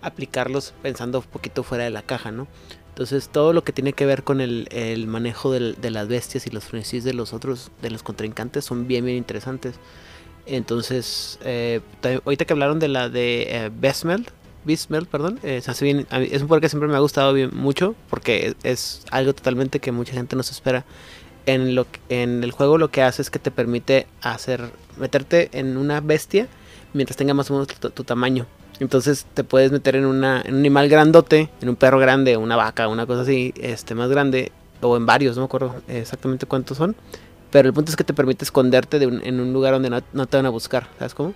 aplicarlos 0.03 0.75
pensando 0.83 1.19
un 1.19 1.25
poquito 1.25 1.63
fuera 1.63 1.85
de 1.85 1.91
la 1.91 2.03
caja, 2.03 2.31
¿no? 2.31 2.47
Entonces 2.91 3.29
todo 3.29 3.53
lo 3.53 3.63
que 3.65 3.73
tiene 3.73 3.93
que 3.93 4.07
ver 4.07 4.23
con 4.25 4.41
el, 4.41 4.69
el 4.71 5.07
manejo 5.07 5.53
del- 5.53 5.77
de 5.81 5.91
las 5.91 6.09
bestias 6.09 6.47
y 6.47 6.51
los 6.51 6.65
frenesís 6.65 7.05
de 7.05 7.15
los 7.15 7.33
otros, 7.33 7.71
de 7.81 7.91
los 7.91 8.03
contrincantes, 8.03 8.65
son 8.65 8.87
bien, 8.87 9.05
bien 9.05 9.17
interesantes. 9.17 9.77
Entonces, 10.47 11.39
eh, 11.45 11.81
ahorita 12.25 12.45
que 12.45 12.53
hablaron 12.55 12.79
de 12.79 12.89
la 12.89 13.09
de 13.09 13.43
eh, 13.67 13.71
Beastmeld, 14.65 15.07
perdón, 15.09 15.39
eh, 15.43 15.61
se 15.61 15.71
hace 15.71 15.85
bien, 15.85 15.99
mí- 15.99 16.29
es 16.31 16.43
un 16.43 16.49
poder 16.49 16.61
que 16.61 16.69
siempre 16.69 16.89
me 16.89 16.97
ha 16.97 17.01
gustado 17.01 17.33
bien 17.33 17.51
mucho 17.55 17.95
porque 18.11 18.49
es, 18.49 18.57
es 18.65 19.03
algo 19.11 19.33
totalmente 19.35 19.81
que 19.81 19.93
mucha 19.93 20.13
gente 20.13 20.37
no 20.37 20.43
se 20.43 20.53
espera. 20.53 20.85
En, 21.47 21.75
lo, 21.75 21.87
en 22.11 22.45
el 22.45 22.51
juego 22.53 22.77
lo 22.77 22.91
que 22.91 23.03
hace 23.03 23.23
es 23.23 23.31
que 23.31 23.39
te 23.39 23.51
permite 23.51 24.07
hacer, 24.21 24.71
meterte 24.99 25.49
en 25.53 25.79
una 25.79 26.01
bestia 26.03 26.47
mientras 26.93 27.17
tenga 27.17 27.33
más 27.33 27.51
o 27.51 27.55
menos 27.55 27.69
tu, 27.69 27.89
tu 27.91 28.05
tamaño. 28.05 28.47
Entonces 28.81 29.27
te 29.35 29.45
puedes 29.45 29.73
meter 29.73 29.97
en, 29.97 30.05
una, 30.05 30.43
en 30.45 30.55
un 30.55 30.61
animal 30.61 30.89
grandote, 30.91 31.49
en 31.63 31.69
un 31.71 31.77
perro 31.77 31.99
grande, 31.99 32.37
una 32.37 32.55
vaca, 32.57 32.87
una 32.89 33.07
cosa 33.07 33.23
así, 33.23 33.55
este 33.57 33.95
más 33.95 34.11
grande, 34.11 34.53
o 34.83 34.97
en 34.97 35.07
varios, 35.07 35.37
no 35.37 35.43
me 35.43 35.47
acuerdo 35.47 35.75
exactamente 35.89 36.45
cuántos 36.47 36.77
son. 36.77 36.95
Pero 37.51 37.69
el 37.69 37.75
punto 37.75 37.91
es 37.91 37.97
que 37.97 38.05
te 38.05 38.13
permite 38.13 38.45
esconderte 38.45 38.99
de 38.99 39.07
un- 39.07 39.23
en 39.25 39.41
un 39.41 39.53
lugar 39.55 39.73
donde 39.73 39.89
no, 39.89 40.03
no 40.13 40.27
te 40.27 40.37
van 40.37 40.45
a 40.47 40.51
buscar, 40.51 40.87
¿sabes 40.99 41.15
cómo? 41.15 41.33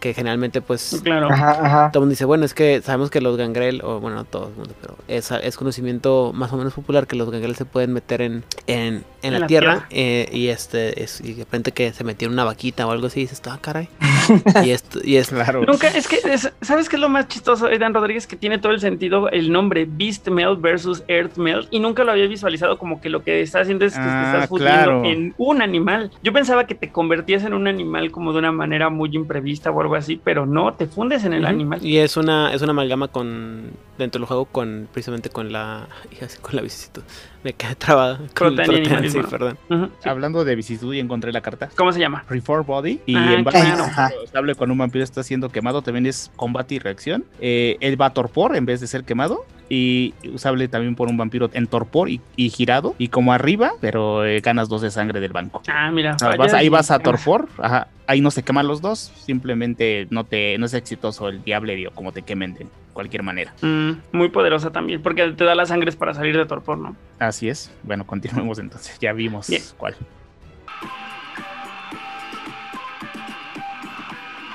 Que 0.00 0.14
generalmente 0.14 0.60
pues 0.60 1.00
Claro. 1.02 1.28
Ajá, 1.30 1.50
ajá. 1.50 1.90
todo 1.92 2.00
el 2.02 2.06
mundo 2.06 2.10
dice, 2.12 2.24
bueno, 2.24 2.44
es 2.44 2.54
que 2.54 2.80
sabemos 2.82 3.10
que 3.10 3.20
los 3.20 3.36
gangrel, 3.36 3.80
o 3.82 3.98
bueno, 4.00 4.16
no 4.16 4.24
todo 4.24 4.48
el 4.48 4.54
mundo, 4.54 4.74
pero 4.80 4.96
es, 5.08 5.30
es 5.30 5.56
conocimiento 5.56 6.32
más 6.34 6.52
o 6.52 6.56
menos 6.56 6.72
popular 6.72 7.06
que 7.06 7.16
los 7.16 7.30
gangrel 7.30 7.56
se 7.56 7.64
pueden 7.64 7.92
meter 7.92 8.22
en, 8.22 8.44
en, 8.68 9.04
en 9.22 9.32
la, 9.32 9.40
la 9.40 9.46
tierra, 9.48 9.72
tierra. 9.72 9.86
eh, 9.90 10.28
y 10.32 10.48
este 10.48 11.02
es, 11.02 11.20
y 11.20 11.32
de 11.34 11.44
repente 11.44 11.72
que 11.72 11.92
se 11.92 12.04
metió 12.04 12.26
en 12.28 12.34
una 12.34 12.44
vaquita 12.44 12.86
o 12.86 12.92
algo 12.92 13.08
así, 13.08 13.20
y 13.20 13.22
dices, 13.24 13.42
ah, 13.46 13.58
caray. 13.60 13.88
y 14.64 14.70
esto, 14.70 15.00
y 15.02 15.16
es 15.16 15.30
Claro. 15.30 15.64
Nunca, 15.66 15.88
es 15.88 16.06
que, 16.06 16.20
es- 16.24 16.52
¿sabes 16.60 16.88
qué 16.88 16.96
es 16.96 17.00
lo 17.02 17.08
más 17.08 17.26
chistoso, 17.28 17.66
Aidan 17.66 17.92
Rodríguez? 17.94 18.26
Que 18.28 18.36
tiene 18.36 18.58
todo 18.58 18.72
el 18.72 18.80
sentido 18.80 19.28
el 19.30 19.50
nombre 19.50 19.86
Beast 19.90 20.28
Melt 20.28 20.60
versus 20.60 21.02
Earth 21.08 21.36
Melt 21.38 21.66
y 21.72 21.80
nunca 21.80 22.04
lo 22.04 22.12
había 22.12 22.26
visualizado 22.28 22.78
como 22.78 23.00
que 23.00 23.08
lo 23.08 23.22
que 23.24 23.40
está 23.42 23.60
haciendo 23.60 23.84
es 23.84 23.94
que 23.94 24.00
te 24.00 24.06
Ah, 24.06 24.30
estás 24.34 24.48
fundiendo 24.48 24.82
claro. 24.84 25.04
en 25.04 25.34
un 25.38 25.60
animal. 25.62 26.10
Yo 26.22 26.32
pensaba 26.32 26.66
que 26.66 26.74
te 26.74 26.90
convertías 26.92 27.42
en 27.44 27.54
un 27.54 27.66
animal 27.66 28.10
como 28.12 28.32
de 28.32 28.38
una 28.38 28.52
manera 28.52 28.88
muy 28.90 29.10
imprevista 29.14 29.61
o 29.70 29.80
algo 29.80 29.94
así, 29.94 30.20
pero 30.22 30.46
no, 30.46 30.74
te 30.74 30.86
fundes 30.86 31.24
en 31.24 31.32
el 31.32 31.42
Ujú. 31.42 31.50
animal. 31.50 31.84
Y 31.84 31.98
es 31.98 32.16
una, 32.16 32.52
es 32.52 32.62
una 32.62 32.70
amalgama 32.72 33.08
con, 33.08 33.70
dentro 33.98 34.18
del 34.18 34.26
juego, 34.26 34.44
con, 34.46 34.88
precisamente 34.92 35.30
con 35.30 35.52
la, 35.52 35.88
con 36.42 36.56
la 36.56 36.62
vicisitud, 36.62 37.02
me 37.44 37.52
quedé 37.52 37.74
trabada. 37.74 38.16
Con 38.16 38.26
el 38.26 38.54
Protean 38.54 38.58
y 38.58 38.64
protean, 38.64 38.84
sí, 38.84 38.92
animalismo. 39.18 39.28
perdón. 39.28 39.58
Ujú, 39.70 39.86
sí. 40.02 40.08
Hablando 40.08 40.44
de 40.44 40.54
vicisitud 40.54 40.94
y 40.94 41.00
encontré 41.00 41.32
la 41.32 41.40
carta. 41.40 41.68
¿Cómo 41.76 41.92
se 41.92 42.00
llama? 42.00 42.24
Reform 42.28 42.64
Body 42.66 43.00
y 43.06 43.16
Ah, 43.16 43.34
en 43.34 43.44
claro. 43.44 43.78
base 43.78 43.90
Ajá. 43.90 44.10
a 44.34 44.38
hable 44.38 44.54
cuando 44.54 44.72
un 44.72 44.78
vampiro 44.78 45.04
está 45.04 45.22
siendo 45.22 45.48
quemado 45.50 45.82
también 45.82 46.06
es 46.06 46.30
combate 46.36 46.76
y 46.76 46.78
reacción. 46.78 47.24
Eh, 47.40 47.76
él 47.80 48.00
va 48.00 48.06
a 48.06 48.10
torpor 48.14 48.56
en 48.56 48.64
vez 48.66 48.80
de 48.80 48.86
ser 48.86 49.04
quemado 49.04 49.44
y 49.68 50.12
usable 50.34 50.68
también 50.68 50.94
por 50.94 51.08
un 51.08 51.16
vampiro 51.16 51.48
en 51.54 51.66
torpor 51.66 52.10
y, 52.10 52.20
y 52.36 52.50
girado 52.50 52.94
y 52.98 53.08
como 53.08 53.32
arriba, 53.32 53.72
pero 53.80 54.24
eh, 54.26 54.40
ganas 54.40 54.68
dos 54.68 54.82
de 54.82 54.90
sangre 54.90 55.18
del 55.20 55.32
banco. 55.32 55.62
Ah, 55.68 55.90
mira. 55.90 56.14
O 56.14 56.18
sea, 56.18 56.28
fallas 56.28 56.52
vas- 56.52 56.54
ahí 56.54 56.68
vas 56.68 56.90
a 56.90 56.98
torpor, 56.98 57.48
ajá, 57.58 57.88
ahí 58.06 58.20
no 58.20 58.30
se 58.30 58.42
queman 58.42 58.66
los 58.68 58.82
dos, 58.82 59.10
simplemente 59.24 60.06
no 60.10 60.24
te 60.24 60.58
no 60.58 60.66
es 60.66 60.74
exitoso 60.74 61.28
el 61.28 61.42
diablerio 61.42 61.90
como 61.94 62.12
te 62.12 62.20
quemen 62.22 62.52
de 62.54 62.66
cualquier 62.92 63.22
manera. 63.22 63.52
Mm, 63.62 63.92
muy 64.12 64.28
poderosa 64.28 64.70
también, 64.70 65.02
porque 65.02 65.28
te 65.32 65.44
da 65.44 65.54
las 65.54 65.68
sangres 65.68 65.96
para 65.96 66.14
salir 66.14 66.36
de 66.36 66.46
torpor, 66.46 66.78
¿no? 66.78 66.96
Así 67.18 67.48
es. 67.48 67.72
Bueno, 67.82 68.06
continuemos 68.06 68.58
entonces. 68.58 68.98
Ya 69.00 69.12
vimos 69.12 69.48
Bien. 69.48 69.62
cuál. 69.76 69.96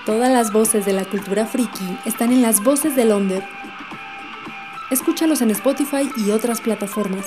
Todas 0.06 0.32
las 0.32 0.54
voces 0.54 0.86
de 0.86 0.94
la 0.94 1.04
cultura 1.04 1.46
friki 1.46 1.98
están 2.06 2.32
en 2.32 2.42
las 2.42 2.64
voces 2.64 2.96
de 2.96 3.06
Londres. 3.06 3.44
Escúchalos 4.90 5.42
en 5.42 5.52
Spotify 5.52 6.10
y 6.16 6.32
otras 6.32 6.62
plataformas. 6.62 7.26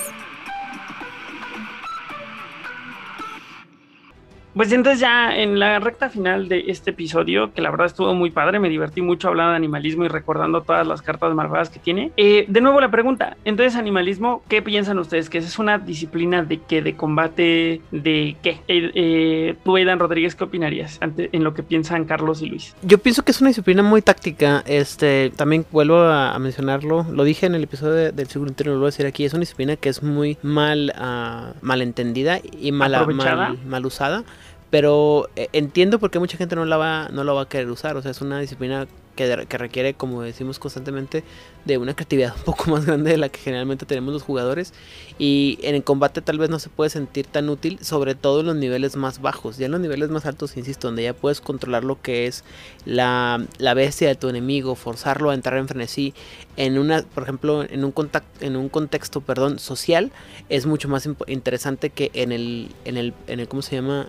Pues 4.54 4.72
entonces 4.72 5.00
ya 5.00 5.36
en 5.36 5.58
la 5.58 5.78
recta 5.78 6.08
final 6.10 6.48
de 6.48 6.64
este 6.68 6.90
episodio, 6.90 7.52
que 7.54 7.62
la 7.62 7.70
verdad 7.70 7.86
estuvo 7.86 8.14
muy 8.14 8.30
padre, 8.30 8.58
me 8.58 8.68
divertí 8.68 9.00
mucho 9.00 9.28
hablando 9.28 9.50
de 9.50 9.56
animalismo 9.56 10.04
y 10.04 10.08
recordando 10.08 10.62
todas 10.62 10.86
las 10.86 11.02
cartas 11.02 11.34
malvadas 11.34 11.70
que 11.70 11.78
tiene. 11.78 12.10
Eh, 12.16 12.44
de 12.48 12.60
nuevo 12.60 12.80
la 12.80 12.90
pregunta, 12.90 13.36
entonces 13.44 13.76
animalismo, 13.76 14.42
¿qué 14.48 14.60
piensan 14.60 14.98
ustedes? 14.98 15.30
¿Que 15.30 15.38
es 15.38 15.58
una 15.58 15.78
disciplina 15.78 16.42
de 16.42 16.58
qué? 16.58 16.82
¿De 16.82 16.96
combate? 16.96 17.80
¿De 17.92 18.36
qué? 18.42 18.60
Eh, 18.68 18.90
eh, 18.94 19.54
tú, 19.64 19.76
Aidan 19.76 19.98
Rodríguez, 19.98 20.34
¿qué 20.34 20.44
opinarías 20.44 20.98
ante, 21.00 21.30
en 21.32 21.44
lo 21.44 21.54
que 21.54 21.62
piensan 21.62 22.04
Carlos 22.04 22.42
y 22.42 22.46
Luis? 22.46 22.74
Yo 22.82 22.98
pienso 22.98 23.22
que 23.24 23.30
es 23.30 23.40
una 23.40 23.48
disciplina 23.50 23.82
muy 23.82 24.02
táctica. 24.02 24.62
Este, 24.66 25.30
también 25.36 25.64
vuelvo 25.70 25.96
a, 25.96 26.32
a 26.34 26.38
mencionarlo. 26.38 27.06
Lo 27.12 27.24
dije 27.24 27.46
en 27.46 27.54
el 27.54 27.62
episodio 27.62 27.92
de- 27.94 28.12
del 28.12 28.26
siglo 28.26 28.48
interno, 28.48 28.72
lo 28.72 28.78
voy 28.80 28.86
a 28.86 28.90
decir 28.90 29.06
aquí. 29.06 29.24
Es 29.24 29.32
una 29.32 29.40
disciplina 29.40 29.76
que 29.76 29.88
es 29.88 30.02
muy 30.02 30.38
mal, 30.42 30.92
ah, 30.96 31.52
mal 31.62 31.82
entendida 31.82 32.40
y 32.60 32.72
mal, 32.72 32.90
mal, 33.14 33.58
mal 33.66 33.86
usada. 33.86 34.24
Pero 34.70 35.28
eh, 35.34 35.48
entiendo 35.52 35.98
por 35.98 36.10
qué 36.10 36.20
mucha 36.20 36.36
gente 36.36 36.54
no 36.54 36.64
la 36.64 36.76
va, 36.76 37.08
no 37.08 37.24
la 37.24 37.32
va 37.32 37.42
a 37.42 37.48
querer 37.48 37.68
usar. 37.70 37.96
O 37.96 38.02
sea, 38.02 38.12
es 38.12 38.20
una 38.20 38.38
disciplina 38.38 38.86
que, 39.16 39.46
que 39.48 39.58
requiere, 39.58 39.94
como 39.94 40.22
decimos 40.22 40.60
constantemente, 40.60 41.24
de 41.64 41.76
una 41.76 41.94
creatividad 41.94 42.34
un 42.38 42.44
poco 42.44 42.70
más 42.70 42.86
grande 42.86 43.10
de 43.10 43.16
la 43.16 43.28
que 43.28 43.40
generalmente 43.40 43.84
tenemos 43.84 44.14
los 44.14 44.22
jugadores. 44.22 44.72
Y 45.18 45.58
en 45.62 45.74
el 45.74 45.82
combate 45.82 46.22
tal 46.22 46.38
vez 46.38 46.50
no 46.50 46.60
se 46.60 46.68
puede 46.68 46.88
sentir 46.88 47.26
tan 47.26 47.48
útil, 47.48 47.80
sobre 47.82 48.14
todo 48.14 48.40
en 48.40 48.46
los 48.46 48.56
niveles 48.56 48.94
más 48.94 49.20
bajos. 49.20 49.58
Ya 49.58 49.66
en 49.66 49.72
los 49.72 49.80
niveles 49.80 50.08
más 50.10 50.24
altos, 50.24 50.56
insisto, 50.56 50.86
donde 50.86 51.02
ya 51.02 51.14
puedes 51.14 51.40
controlar 51.40 51.82
lo 51.82 52.00
que 52.00 52.28
es 52.28 52.44
la, 52.84 53.44
la 53.58 53.74
bestia 53.74 54.06
de 54.06 54.14
tu 54.14 54.28
enemigo, 54.28 54.76
forzarlo 54.76 55.30
a 55.30 55.34
entrar 55.34 55.58
en 55.58 55.66
frenesí, 55.66 56.14
en 56.56 56.78
una, 56.78 57.02
por 57.02 57.24
ejemplo, 57.24 57.64
en 57.68 57.84
un 57.84 57.90
contact, 57.90 58.40
en 58.40 58.54
un 58.54 58.68
contexto, 58.68 59.20
perdón, 59.20 59.58
social, 59.58 60.12
es 60.48 60.66
mucho 60.66 60.88
más 60.88 61.08
interesante 61.26 61.90
que 61.90 62.12
en 62.14 62.30
el, 62.30 62.68
en 62.84 62.96
el, 62.96 63.14
en 63.26 63.40
el, 63.40 63.48
¿cómo 63.48 63.62
se 63.62 63.74
llama? 63.74 64.08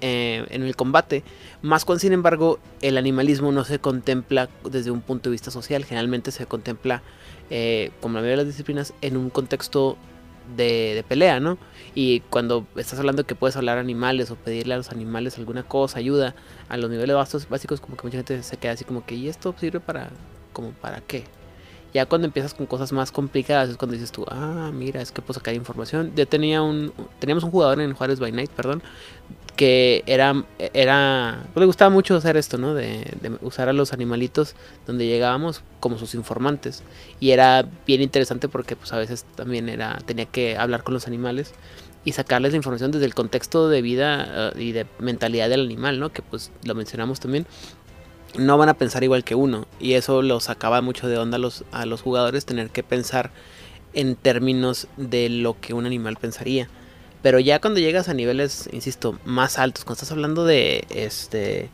Eh, 0.00 0.46
en 0.50 0.62
el 0.62 0.76
combate, 0.76 1.24
más 1.60 1.84
cuando 1.84 1.98
sin 1.98 2.12
embargo 2.12 2.60
el 2.82 2.96
animalismo 2.98 3.50
no 3.50 3.64
se 3.64 3.80
contempla 3.80 4.48
desde 4.62 4.92
un 4.92 5.00
punto 5.00 5.28
de 5.28 5.32
vista 5.32 5.50
social, 5.50 5.84
generalmente 5.84 6.30
se 6.30 6.46
contempla 6.46 7.02
eh, 7.50 7.90
como 8.00 8.14
la 8.14 8.20
mayoría 8.20 8.36
de 8.36 8.44
las 8.44 8.46
disciplinas 8.46 8.94
en 9.00 9.16
un 9.16 9.28
contexto 9.28 9.96
de, 10.56 10.94
de 10.94 11.02
pelea, 11.02 11.40
¿no? 11.40 11.58
Y 11.96 12.20
cuando 12.30 12.64
estás 12.76 13.00
hablando 13.00 13.26
que 13.26 13.34
puedes 13.34 13.56
hablar 13.56 13.78
a 13.78 13.80
animales 13.80 14.30
o 14.30 14.36
pedirle 14.36 14.74
a 14.74 14.76
los 14.76 14.90
animales 14.90 15.36
alguna 15.36 15.64
cosa, 15.64 15.98
ayuda 15.98 16.36
a 16.68 16.76
los 16.76 16.90
niveles 16.90 17.16
bastos- 17.16 17.48
básicos, 17.48 17.80
como 17.80 17.96
que 17.96 18.04
mucha 18.04 18.18
gente 18.18 18.40
se 18.44 18.56
queda 18.56 18.72
así 18.72 18.84
como 18.84 19.04
que, 19.04 19.16
¿y 19.16 19.28
esto 19.28 19.52
sirve 19.58 19.80
para, 19.80 20.10
como 20.52 20.70
para 20.70 21.00
qué? 21.00 21.24
Ya 21.92 22.06
cuando 22.06 22.26
empiezas 22.26 22.54
con 22.54 22.66
cosas 22.66 22.92
más 22.92 23.10
complicadas 23.10 23.70
es 23.70 23.76
cuando 23.76 23.94
dices 23.94 24.12
tú, 24.12 24.24
ah, 24.28 24.70
mira, 24.72 25.00
es 25.00 25.10
que 25.10 25.22
puedo 25.22 25.34
sacar 25.34 25.54
información. 25.54 26.12
Yo 26.14 26.28
tenía 26.28 26.62
un, 26.62 26.92
teníamos 27.18 27.42
un 27.44 27.50
jugador 27.50 27.80
en 27.80 27.94
Juárez 27.94 28.20
by 28.20 28.30
Night, 28.30 28.50
perdón, 28.50 28.82
que 29.58 30.04
era, 30.06 30.44
era, 30.72 31.42
pues 31.52 31.62
le 31.62 31.66
gustaba 31.66 31.90
mucho 31.90 32.14
hacer 32.14 32.36
esto, 32.36 32.58
¿no? 32.58 32.74
De, 32.74 33.04
de 33.20 33.36
usar 33.40 33.68
a 33.68 33.72
los 33.72 33.92
animalitos 33.92 34.54
donde 34.86 35.08
llegábamos 35.08 35.64
como 35.80 35.98
sus 35.98 36.14
informantes. 36.14 36.84
Y 37.18 37.30
era 37.30 37.66
bien 37.84 38.00
interesante 38.00 38.48
porque 38.48 38.76
pues 38.76 38.92
a 38.92 38.98
veces 38.98 39.26
también 39.34 39.68
era, 39.68 39.98
tenía 40.06 40.26
que 40.26 40.56
hablar 40.56 40.84
con 40.84 40.94
los 40.94 41.08
animales 41.08 41.54
y 42.04 42.12
sacarles 42.12 42.52
la 42.52 42.58
información 42.58 42.92
desde 42.92 43.06
el 43.06 43.16
contexto 43.16 43.68
de 43.68 43.82
vida 43.82 44.52
eh, 44.54 44.62
y 44.62 44.70
de 44.70 44.86
mentalidad 45.00 45.48
del 45.48 45.62
animal, 45.62 45.98
¿no? 45.98 46.10
Que 46.10 46.22
pues 46.22 46.52
lo 46.62 46.76
mencionamos 46.76 47.18
también. 47.18 47.44
No 48.38 48.58
van 48.58 48.68
a 48.68 48.74
pensar 48.74 49.02
igual 49.02 49.24
que 49.24 49.34
uno. 49.34 49.66
Y 49.80 49.94
eso 49.94 50.22
los 50.22 50.44
sacaba 50.44 50.82
mucho 50.82 51.08
de 51.08 51.18
onda 51.18 51.34
a 51.34 51.40
los, 51.40 51.64
a 51.72 51.84
los 51.84 52.00
jugadores 52.00 52.46
tener 52.46 52.70
que 52.70 52.84
pensar 52.84 53.32
en 53.92 54.14
términos 54.14 54.86
de 54.96 55.28
lo 55.30 55.60
que 55.60 55.74
un 55.74 55.84
animal 55.84 56.16
pensaría. 56.16 56.68
Pero 57.22 57.40
ya 57.40 57.60
cuando 57.60 57.80
llegas 57.80 58.08
a 58.08 58.14
niveles, 58.14 58.68
insisto, 58.72 59.18
más 59.24 59.58
altos, 59.58 59.84
cuando 59.84 59.94
estás 59.94 60.12
hablando 60.12 60.44
de 60.44 60.86
este 60.90 61.70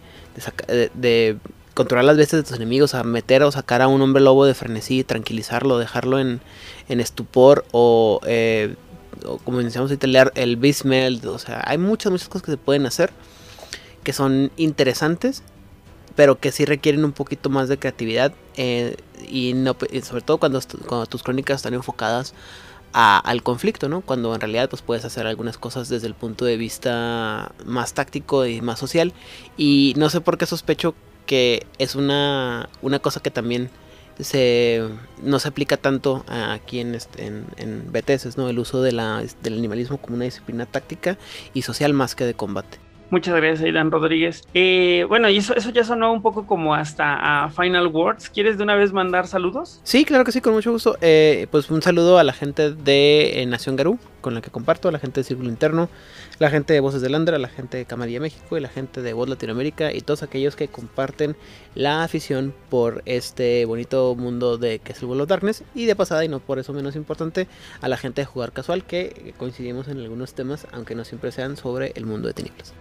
de, 0.94 1.36
controlar 1.74 2.04
las 2.04 2.16
bestias 2.16 2.42
de 2.42 2.48
tus 2.48 2.56
enemigos, 2.56 2.94
a 2.94 3.02
meter 3.02 3.42
o 3.42 3.50
sacar 3.50 3.82
a 3.82 3.88
un 3.88 4.00
hombre 4.00 4.22
lobo 4.22 4.46
de 4.46 4.54
frenesí, 4.54 5.02
tranquilizarlo, 5.02 5.76
dejarlo 5.78 6.20
en, 6.20 6.40
en 6.88 7.00
estupor 7.00 7.64
o, 7.72 8.20
eh, 8.26 8.76
o 9.26 9.38
como 9.38 9.58
decíamos 9.58 9.90
ahorita, 9.90 10.06
leer 10.06 10.32
el 10.36 10.56
beast 10.56 10.84
o 11.26 11.38
sea, 11.38 11.62
hay 11.66 11.78
muchas, 11.78 12.12
muchas 12.12 12.28
cosas 12.28 12.44
que 12.44 12.52
se 12.52 12.56
pueden 12.58 12.86
hacer 12.86 13.10
que 14.04 14.12
son 14.12 14.52
interesantes, 14.56 15.42
pero 16.14 16.38
que 16.38 16.52
sí 16.52 16.64
requieren 16.64 17.04
un 17.04 17.12
poquito 17.12 17.50
más 17.50 17.68
de 17.68 17.78
creatividad 17.78 18.32
eh, 18.56 18.96
y, 19.26 19.54
no, 19.54 19.76
y 19.90 20.02
sobre 20.02 20.22
todo 20.22 20.38
cuando, 20.38 20.60
cuando 20.86 21.06
tus 21.06 21.24
crónicas 21.24 21.56
están 21.56 21.74
enfocadas 21.74 22.34
a- 22.94 23.18
al 23.18 23.42
conflicto, 23.42 23.88
¿no? 23.88 24.00
Cuando 24.02 24.34
en 24.34 24.40
realidad 24.40 24.70
pues 24.70 24.82
puedes 24.82 25.04
hacer 25.04 25.26
algunas 25.26 25.58
cosas 25.58 25.88
desde 25.90 26.06
el 26.06 26.14
punto 26.14 26.44
de 26.46 26.56
vista 26.56 27.52
más 27.66 27.92
táctico 27.94 28.46
y 28.46 28.60
más 28.62 28.78
social 28.78 29.12
y 29.56 29.94
no 29.96 30.08
sé 30.10 30.20
por 30.22 30.38
qué 30.38 30.46
sospecho 30.46 30.94
que 31.26 31.66
es 31.78 31.94
una, 31.96 32.68
una 32.82 32.98
cosa 33.00 33.20
que 33.20 33.30
también 33.30 33.70
se 34.20 34.82
no 35.22 35.40
se 35.40 35.48
aplica 35.48 35.76
tanto 35.76 36.24
aquí 36.28 36.78
en, 36.80 36.94
este, 36.94 37.26
en, 37.26 37.46
en 37.56 37.90
BTS, 37.92 38.36
¿no? 38.36 38.48
El 38.48 38.58
uso 38.60 38.80
de 38.82 38.92
la, 38.92 39.24
del 39.42 39.54
animalismo 39.58 39.98
como 39.98 40.16
una 40.16 40.24
disciplina 40.26 40.66
táctica 40.66 41.18
y 41.52 41.62
social 41.62 41.92
más 41.94 42.14
que 42.14 42.24
de 42.24 42.34
combate. 42.34 42.83
Muchas 43.10 43.36
gracias, 43.36 43.62
Aidan 43.62 43.90
Rodríguez. 43.90 44.42
Eh, 44.54 45.04
bueno, 45.08 45.28
y 45.28 45.36
eso, 45.36 45.54
eso 45.54 45.70
ya 45.70 45.84
sonó 45.84 46.12
un 46.12 46.22
poco 46.22 46.46
como 46.46 46.74
hasta 46.74 47.44
a 47.44 47.50
Final 47.50 47.88
Words. 47.88 48.30
¿Quieres 48.30 48.56
de 48.56 48.64
una 48.64 48.74
vez 48.74 48.92
mandar 48.92 49.26
saludos? 49.26 49.80
Sí, 49.84 50.04
claro 50.04 50.24
que 50.24 50.32
sí, 50.32 50.40
con 50.40 50.54
mucho 50.54 50.72
gusto. 50.72 50.96
Eh, 51.00 51.46
pues 51.50 51.70
un 51.70 51.82
saludo 51.82 52.18
a 52.18 52.24
la 52.24 52.32
gente 52.32 52.72
de 52.72 53.42
eh, 53.42 53.46
Nación 53.46 53.76
Garú, 53.76 53.98
con 54.20 54.34
la 54.34 54.40
que 54.40 54.50
comparto, 54.50 54.88
a 54.88 54.92
la 54.92 54.98
gente 54.98 55.20
de 55.20 55.24
Círculo 55.24 55.48
Interno, 55.48 55.88
la 56.38 56.50
gente 56.50 56.72
de 56.72 56.80
Voces 56.80 57.02
de 57.02 57.10
Landra, 57.10 57.38
la 57.38 57.48
gente 57.48 57.76
de 57.76 57.84
Camarilla 57.84 58.20
México 58.20 58.56
y 58.56 58.60
la 58.60 58.68
gente 58.68 59.02
de 59.02 59.12
Voz 59.12 59.28
Latinoamérica 59.28 59.92
y 59.92 60.00
todos 60.00 60.22
aquellos 60.22 60.56
que 60.56 60.68
comparten 60.68 61.36
la 61.74 62.02
afición 62.02 62.54
por 62.70 63.02
este 63.06 63.64
bonito 63.66 64.14
mundo 64.16 64.58
de 64.58 64.78
que 64.78 64.92
es 64.92 65.02
el 65.02 65.20
of 65.20 65.28
Darkness 65.28 65.62
y 65.74 65.84
de 65.84 65.94
pasada 65.94 66.24
y 66.24 66.28
no 66.28 66.40
por 66.40 66.58
eso 66.58 66.72
menos 66.72 66.96
importante 66.96 67.46
a 67.80 67.88
la 67.88 67.96
gente 67.96 68.22
de 68.22 68.26
Jugar 68.26 68.52
Casual 68.52 68.84
que 68.84 69.34
coincidimos 69.36 69.88
en 69.88 70.00
algunos 70.00 70.34
temas 70.34 70.66
aunque 70.72 70.94
no 70.94 71.04
siempre 71.04 71.30
sean 71.30 71.56
sobre 71.56 71.92
el 71.94 72.06
mundo 72.06 72.26
de 72.28 72.34
tinieblas. 72.34 72.74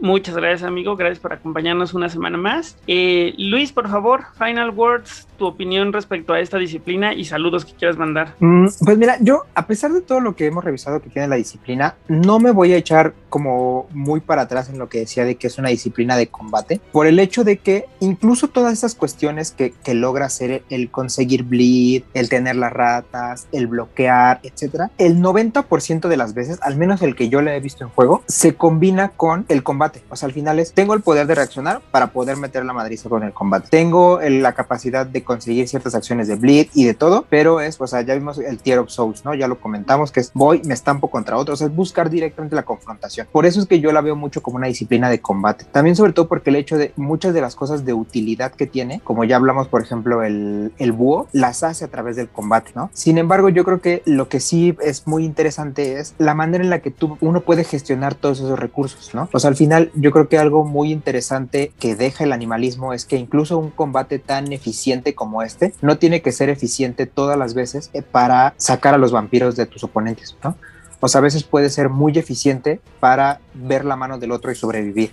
Muchas 0.00 0.34
gracias, 0.34 0.62
amigo. 0.62 0.96
Gracias 0.96 1.18
por 1.18 1.32
acompañarnos 1.32 1.94
una 1.94 2.08
semana 2.08 2.38
más. 2.38 2.76
Eh, 2.86 3.34
Luis, 3.38 3.72
por 3.72 3.88
favor, 3.88 4.24
Final 4.38 4.70
Words, 4.70 5.28
tu 5.38 5.46
opinión 5.46 5.92
respecto 5.92 6.32
a 6.32 6.40
esta 6.40 6.58
disciplina 6.58 7.12
y 7.14 7.24
saludos 7.24 7.64
que 7.64 7.72
quieras 7.74 7.96
mandar. 7.96 8.34
Mm, 8.40 8.66
Pues 8.84 8.98
mira, 8.98 9.16
yo, 9.20 9.42
a 9.54 9.66
pesar 9.66 9.92
de 9.92 10.00
todo 10.00 10.20
lo 10.20 10.36
que 10.36 10.46
hemos 10.46 10.64
revisado 10.64 11.00
que 11.00 11.10
tiene 11.10 11.28
la 11.28 11.36
disciplina, 11.36 11.96
no 12.08 12.38
me 12.38 12.50
voy 12.50 12.72
a 12.72 12.76
echar 12.76 13.14
como 13.28 13.86
muy 13.92 14.20
para 14.20 14.42
atrás 14.42 14.68
en 14.68 14.78
lo 14.78 14.88
que 14.88 15.00
decía 15.00 15.24
de 15.24 15.36
que 15.36 15.46
es 15.46 15.58
una 15.58 15.68
disciplina 15.68 16.16
de 16.16 16.28
combate, 16.28 16.80
por 16.92 17.06
el 17.06 17.18
hecho 17.18 17.44
de 17.44 17.58
que 17.58 17.86
incluso 18.00 18.48
todas 18.48 18.72
esas 18.72 18.94
cuestiones 18.94 19.52
que 19.52 19.72
logra 19.94 20.26
hacer 20.26 20.62
el 20.70 20.90
conseguir 20.90 21.44
bleed, 21.44 22.02
el 22.14 22.28
tener 22.28 22.56
las 22.56 22.72
ratas, 22.72 23.48
el 23.52 23.66
bloquear, 23.66 24.40
etcétera, 24.42 24.90
el 24.98 25.20
90% 25.20 26.08
de 26.08 26.16
las 26.16 26.34
veces, 26.34 26.58
al 26.62 26.76
menos 26.76 27.02
el 27.02 27.14
que 27.14 27.28
yo 27.28 27.42
le 27.42 27.56
he 27.56 27.60
visto 27.60 27.84
en 27.84 27.90
juego, 27.90 28.22
se 28.26 28.54
combina 28.54 29.10
con 29.10 29.44
el 29.48 29.62
combate. 29.62 29.89
O 30.08 30.16
sea, 30.16 30.26
al 30.26 30.32
final 30.32 30.58
es, 30.58 30.72
tengo 30.72 30.94
el 30.94 31.00
poder 31.00 31.26
de 31.26 31.34
reaccionar 31.34 31.80
para 31.90 32.08
poder 32.08 32.36
meter 32.36 32.64
la 32.64 32.72
madriza 32.72 33.08
con 33.08 33.22
el 33.22 33.32
combate. 33.32 33.68
Tengo 33.70 34.20
la 34.20 34.52
capacidad 34.52 35.06
de 35.06 35.22
conseguir 35.24 35.68
ciertas 35.68 35.94
acciones 35.94 36.28
de 36.28 36.36
bleed 36.36 36.68
y 36.74 36.84
de 36.84 36.94
todo, 36.94 37.24
pero 37.28 37.60
es, 37.60 37.80
o 37.80 37.86
sea, 37.86 38.02
ya 38.02 38.14
vimos 38.14 38.38
el 38.38 38.58
tier 38.58 38.78
of 38.78 38.90
souls, 38.90 39.24
¿no? 39.24 39.34
Ya 39.34 39.48
lo 39.48 39.60
comentamos, 39.60 40.12
que 40.12 40.20
es 40.20 40.32
voy, 40.34 40.62
me 40.64 40.74
estampo 40.74 41.10
contra 41.10 41.36
otros, 41.36 41.60
es 41.60 41.74
buscar 41.74 42.10
directamente 42.10 42.56
la 42.56 42.62
confrontación. 42.62 43.26
Por 43.30 43.46
eso 43.46 43.60
es 43.60 43.66
que 43.66 43.80
yo 43.80 43.92
la 43.92 44.00
veo 44.00 44.16
mucho 44.16 44.42
como 44.42 44.56
una 44.56 44.66
disciplina 44.66 45.10
de 45.10 45.20
combate. 45.20 45.66
También 45.72 45.96
sobre 45.96 46.12
todo 46.12 46.28
porque 46.28 46.50
el 46.50 46.56
hecho 46.56 46.78
de 46.78 46.92
muchas 46.96 47.34
de 47.34 47.40
las 47.40 47.56
cosas 47.56 47.84
de 47.84 47.92
utilidad 47.92 48.52
que 48.52 48.66
tiene, 48.66 49.00
como 49.04 49.24
ya 49.24 49.36
hablamos, 49.36 49.68
por 49.68 49.82
ejemplo, 49.82 50.22
el, 50.22 50.72
el 50.78 50.92
búho, 50.92 51.28
las 51.32 51.62
hace 51.62 51.84
a 51.84 51.88
través 51.88 52.16
del 52.16 52.28
combate, 52.28 52.72
¿no? 52.74 52.90
Sin 52.92 53.18
embargo, 53.18 53.48
yo 53.48 53.64
creo 53.64 53.80
que 53.80 54.02
lo 54.06 54.28
que 54.28 54.40
sí 54.40 54.76
es 54.82 55.06
muy 55.06 55.24
interesante 55.24 55.98
es 55.98 56.14
la 56.18 56.34
manera 56.34 56.62
en 56.62 56.70
la 56.70 56.80
que 56.80 56.90
tú, 56.90 57.16
uno 57.20 57.40
puede 57.40 57.64
gestionar 57.64 58.14
todos 58.14 58.38
esos 58.38 58.58
recursos, 58.58 59.14
¿no? 59.14 59.28
O 59.32 59.38
sea, 59.38 59.48
al 59.48 59.56
final 59.56 59.79
yo 59.94 60.10
creo 60.10 60.28
que 60.28 60.38
algo 60.38 60.64
muy 60.64 60.92
interesante 60.92 61.72
que 61.78 61.96
deja 61.96 62.24
el 62.24 62.32
animalismo 62.32 62.92
es 62.92 63.04
que 63.04 63.16
incluso 63.16 63.58
un 63.58 63.70
combate 63.70 64.18
tan 64.18 64.52
eficiente 64.52 65.14
como 65.14 65.42
este 65.42 65.74
no 65.82 65.98
tiene 65.98 66.22
que 66.22 66.32
ser 66.32 66.50
eficiente 66.50 67.06
todas 67.06 67.38
las 67.38 67.54
veces 67.54 67.90
eh, 67.92 68.02
para 68.02 68.54
sacar 68.56 68.94
a 68.94 68.98
los 68.98 69.12
vampiros 69.12 69.56
de 69.56 69.66
tus 69.66 69.84
oponentes, 69.84 70.36
¿no? 70.42 70.56
O 71.00 71.08
sea, 71.08 71.20
a 71.20 71.22
veces 71.22 71.44
puede 71.44 71.70
ser 71.70 71.88
muy 71.88 72.12
eficiente 72.18 72.80
para 73.00 73.40
ver 73.54 73.84
la 73.84 73.96
mano 73.96 74.18
del 74.18 74.32
otro 74.32 74.52
y 74.52 74.54
sobrevivir. 74.54 75.12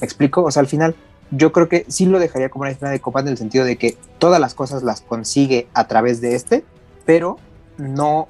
¿Me 0.00 0.04
explico? 0.04 0.42
O 0.42 0.50
sea, 0.50 0.60
al 0.60 0.66
final 0.66 0.94
yo 1.30 1.52
creo 1.52 1.68
que 1.68 1.84
sí 1.88 2.06
lo 2.06 2.18
dejaría 2.18 2.48
como 2.48 2.62
una 2.62 2.70
disciplina 2.70 2.92
de 2.92 3.00
combate 3.00 3.28
en 3.28 3.32
el 3.32 3.38
sentido 3.38 3.64
de 3.64 3.76
que 3.76 3.96
todas 4.18 4.40
las 4.40 4.54
cosas 4.54 4.82
las 4.82 5.00
consigue 5.00 5.68
a 5.74 5.86
través 5.86 6.20
de 6.20 6.34
este, 6.34 6.64
pero 7.04 7.38
no 7.76 8.28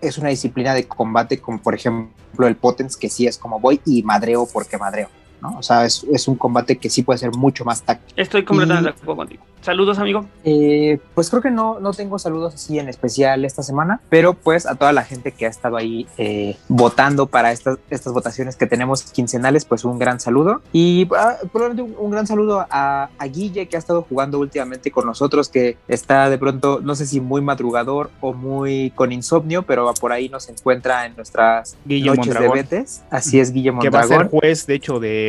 es 0.00 0.18
una 0.18 0.28
disciplina 0.28 0.74
de 0.74 0.86
combate 0.86 1.40
como 1.40 1.60
por 1.60 1.74
ejemplo 1.74 2.46
el 2.46 2.56
Potence, 2.56 2.98
que 2.98 3.08
sí 3.08 3.26
es 3.26 3.38
como 3.38 3.58
voy 3.58 3.80
y 3.84 4.02
madreo 4.02 4.46
porque 4.50 4.78
madreo. 4.78 5.08
¿No? 5.40 5.56
O 5.58 5.62
sea, 5.62 5.84
es, 5.84 6.04
es, 6.12 6.28
un 6.28 6.36
combate 6.36 6.76
que 6.76 6.90
sí 6.90 7.02
puede 7.02 7.18
ser 7.18 7.32
mucho 7.32 7.64
más 7.64 7.82
táctico. 7.82 8.20
Estoy 8.20 8.44
completamente 8.44 8.90
de 8.90 8.96
acuerdo 8.96 9.16
contigo. 9.16 9.42
Saludos, 9.60 9.98
amigo. 9.98 10.24
Eh, 10.44 10.98
pues 11.14 11.30
creo 11.30 11.42
que 11.42 11.50
no, 11.50 11.80
no 11.80 11.92
tengo 11.92 12.18
saludos 12.18 12.54
así 12.54 12.78
en 12.78 12.88
especial 12.88 13.44
esta 13.44 13.62
semana, 13.62 14.00
pero 14.08 14.34
pues 14.34 14.66
a 14.66 14.76
toda 14.76 14.92
la 14.92 15.04
gente 15.04 15.32
que 15.32 15.46
ha 15.46 15.48
estado 15.48 15.76
ahí 15.76 16.06
eh, 16.16 16.56
votando 16.68 17.26
para 17.26 17.52
estas, 17.52 17.78
estas 17.90 18.12
votaciones 18.12 18.56
que 18.56 18.66
tenemos 18.66 19.02
quincenales, 19.02 19.64
pues 19.64 19.84
un 19.84 19.98
gran 19.98 20.20
saludo. 20.20 20.62
Y 20.72 21.08
ah, 21.16 21.36
probablemente 21.52 21.82
un, 21.82 22.06
un, 22.06 22.10
gran 22.10 22.26
saludo 22.26 22.66
a, 22.70 23.10
a, 23.18 23.26
Guille 23.26 23.68
que 23.68 23.76
ha 23.76 23.78
estado 23.78 24.02
jugando 24.08 24.38
últimamente 24.38 24.90
con 24.90 25.06
nosotros, 25.06 25.48
que 25.48 25.76
está 25.88 26.30
de 26.30 26.38
pronto, 26.38 26.80
no 26.82 26.94
sé 26.94 27.06
si 27.06 27.20
muy 27.20 27.40
madrugador 27.40 28.10
o 28.20 28.32
muy 28.32 28.92
con 28.94 29.12
insomnio, 29.12 29.64
pero 29.64 29.92
por 29.94 30.12
ahí 30.12 30.28
nos 30.28 30.48
encuentra 30.48 31.04
en 31.04 31.16
nuestras 31.16 31.76
Guille 31.84 32.06
noches 32.06 32.26
Mondragón. 32.26 32.56
de 32.56 32.62
Betes. 32.62 33.02
Así 33.10 33.40
es, 33.40 33.52
Guille 33.52 33.72
Que 33.80 33.90
va 33.90 34.00
a 34.00 34.04
ser 34.04 34.28
juez, 34.28 34.66
de 34.66 34.74
hecho, 34.74 35.00
de 35.00 35.27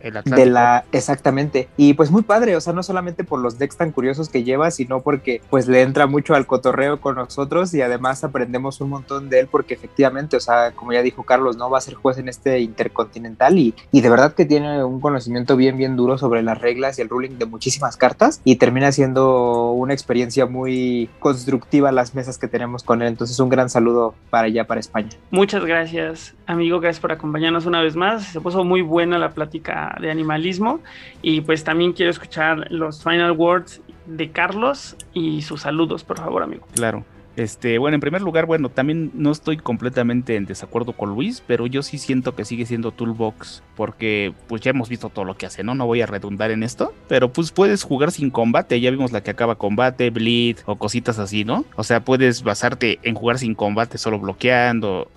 el 0.00 0.16
Atlántico. 0.16 0.36
De 0.36 0.46
la, 0.46 0.84
exactamente. 0.92 1.68
Y 1.76 1.94
pues 1.94 2.10
muy 2.10 2.22
padre, 2.22 2.56
o 2.56 2.60
sea, 2.60 2.72
no 2.72 2.82
solamente 2.82 3.24
por 3.24 3.40
los 3.40 3.58
decks 3.58 3.76
tan 3.76 3.92
curiosos 3.92 4.28
que 4.28 4.44
lleva, 4.44 4.70
sino 4.70 5.00
porque 5.00 5.40
pues 5.50 5.68
le 5.68 5.82
entra 5.82 6.06
mucho 6.06 6.34
al 6.34 6.46
cotorreo 6.46 7.00
con 7.00 7.16
nosotros 7.16 7.72
y 7.74 7.82
además 7.82 8.24
aprendemos 8.24 8.80
un 8.80 8.90
montón 8.90 9.28
de 9.28 9.40
él 9.40 9.48
porque 9.50 9.74
efectivamente, 9.74 10.36
o 10.36 10.40
sea, 10.40 10.72
como 10.72 10.92
ya 10.92 11.02
dijo 11.02 11.22
Carlos, 11.22 11.56
no 11.56 11.70
va 11.70 11.78
a 11.78 11.80
ser 11.80 11.94
juez 11.94 12.18
en 12.18 12.28
este 12.28 12.60
intercontinental 12.60 13.58
y, 13.58 13.74
y 13.92 14.00
de 14.00 14.10
verdad 14.10 14.34
que 14.34 14.44
tiene 14.44 14.84
un 14.84 15.00
conocimiento 15.00 15.56
bien, 15.56 15.76
bien 15.76 15.96
duro 15.96 16.18
sobre 16.18 16.42
las 16.42 16.60
reglas 16.60 16.98
y 16.98 17.02
el 17.02 17.08
ruling 17.08 17.38
de 17.38 17.46
muchísimas 17.46 17.96
cartas 17.96 18.40
y 18.44 18.56
termina 18.56 18.92
siendo 18.92 19.72
una 19.72 19.92
experiencia 19.92 20.46
muy 20.46 21.08
constructiva 21.18 21.92
las 21.92 22.14
mesas 22.14 22.38
que 22.38 22.48
tenemos 22.48 22.82
con 22.82 23.02
él. 23.02 23.08
Entonces 23.08 23.38
un 23.40 23.48
gran 23.48 23.70
saludo 23.70 24.14
para 24.30 24.46
allá, 24.46 24.66
para 24.66 24.80
España. 24.80 25.10
Muchas 25.30 25.64
gracias, 25.64 26.34
amigo, 26.46 26.80
gracias 26.80 27.00
por 27.00 27.12
acompañarnos 27.12 27.66
una 27.66 27.80
vez 27.80 27.96
más. 27.96 28.24
Se 28.24 28.40
puso 28.40 28.64
muy 28.64 28.82
buena 28.82 29.18
la 29.18 29.30
plática 29.34 29.96
de 30.00 30.10
animalismo 30.10 30.80
y 31.22 31.40
pues 31.42 31.64
también 31.64 31.92
quiero 31.92 32.10
escuchar 32.10 32.70
los 32.70 33.02
final 33.02 33.32
words 33.32 33.80
de 34.06 34.30
Carlos 34.30 34.96
y 35.12 35.42
sus 35.42 35.62
saludos, 35.62 36.04
por 36.04 36.18
favor, 36.18 36.42
amigo. 36.42 36.66
Claro. 36.74 37.04
Este, 37.36 37.78
bueno, 37.78 37.96
en 37.96 38.00
primer 38.00 38.22
lugar, 38.22 38.46
bueno, 38.46 38.68
también 38.68 39.10
no 39.12 39.32
estoy 39.32 39.56
completamente 39.56 40.36
en 40.36 40.46
desacuerdo 40.46 40.92
con 40.92 41.10
Luis, 41.10 41.42
pero 41.44 41.66
yo 41.66 41.82
sí 41.82 41.98
siento 41.98 42.36
que 42.36 42.44
sigue 42.44 42.64
siendo 42.64 42.92
Toolbox, 42.92 43.64
porque 43.74 44.32
pues 44.46 44.62
ya 44.62 44.70
hemos 44.70 44.88
visto 44.88 45.08
todo 45.08 45.24
lo 45.24 45.36
que 45.36 45.46
hace, 45.46 45.64
¿no? 45.64 45.74
No 45.74 45.86
voy 45.86 46.00
a 46.00 46.06
redundar 46.06 46.52
en 46.52 46.62
esto, 46.62 46.94
pero 47.08 47.32
pues 47.32 47.50
puedes 47.50 47.82
jugar 47.82 48.12
sin 48.12 48.30
combate, 48.30 48.80
ya 48.80 48.90
vimos 48.92 49.10
la 49.10 49.22
que 49.22 49.32
acaba 49.32 49.56
combate, 49.56 50.10
bleed 50.10 50.58
o 50.66 50.76
cositas 50.76 51.18
así, 51.18 51.44
¿no? 51.44 51.64
O 51.74 51.82
sea, 51.82 52.04
puedes 52.04 52.44
basarte 52.44 53.00
en 53.02 53.16
jugar 53.16 53.38
sin 53.38 53.56
combate 53.56 53.98
solo 53.98 54.20
bloqueando, 54.20 55.10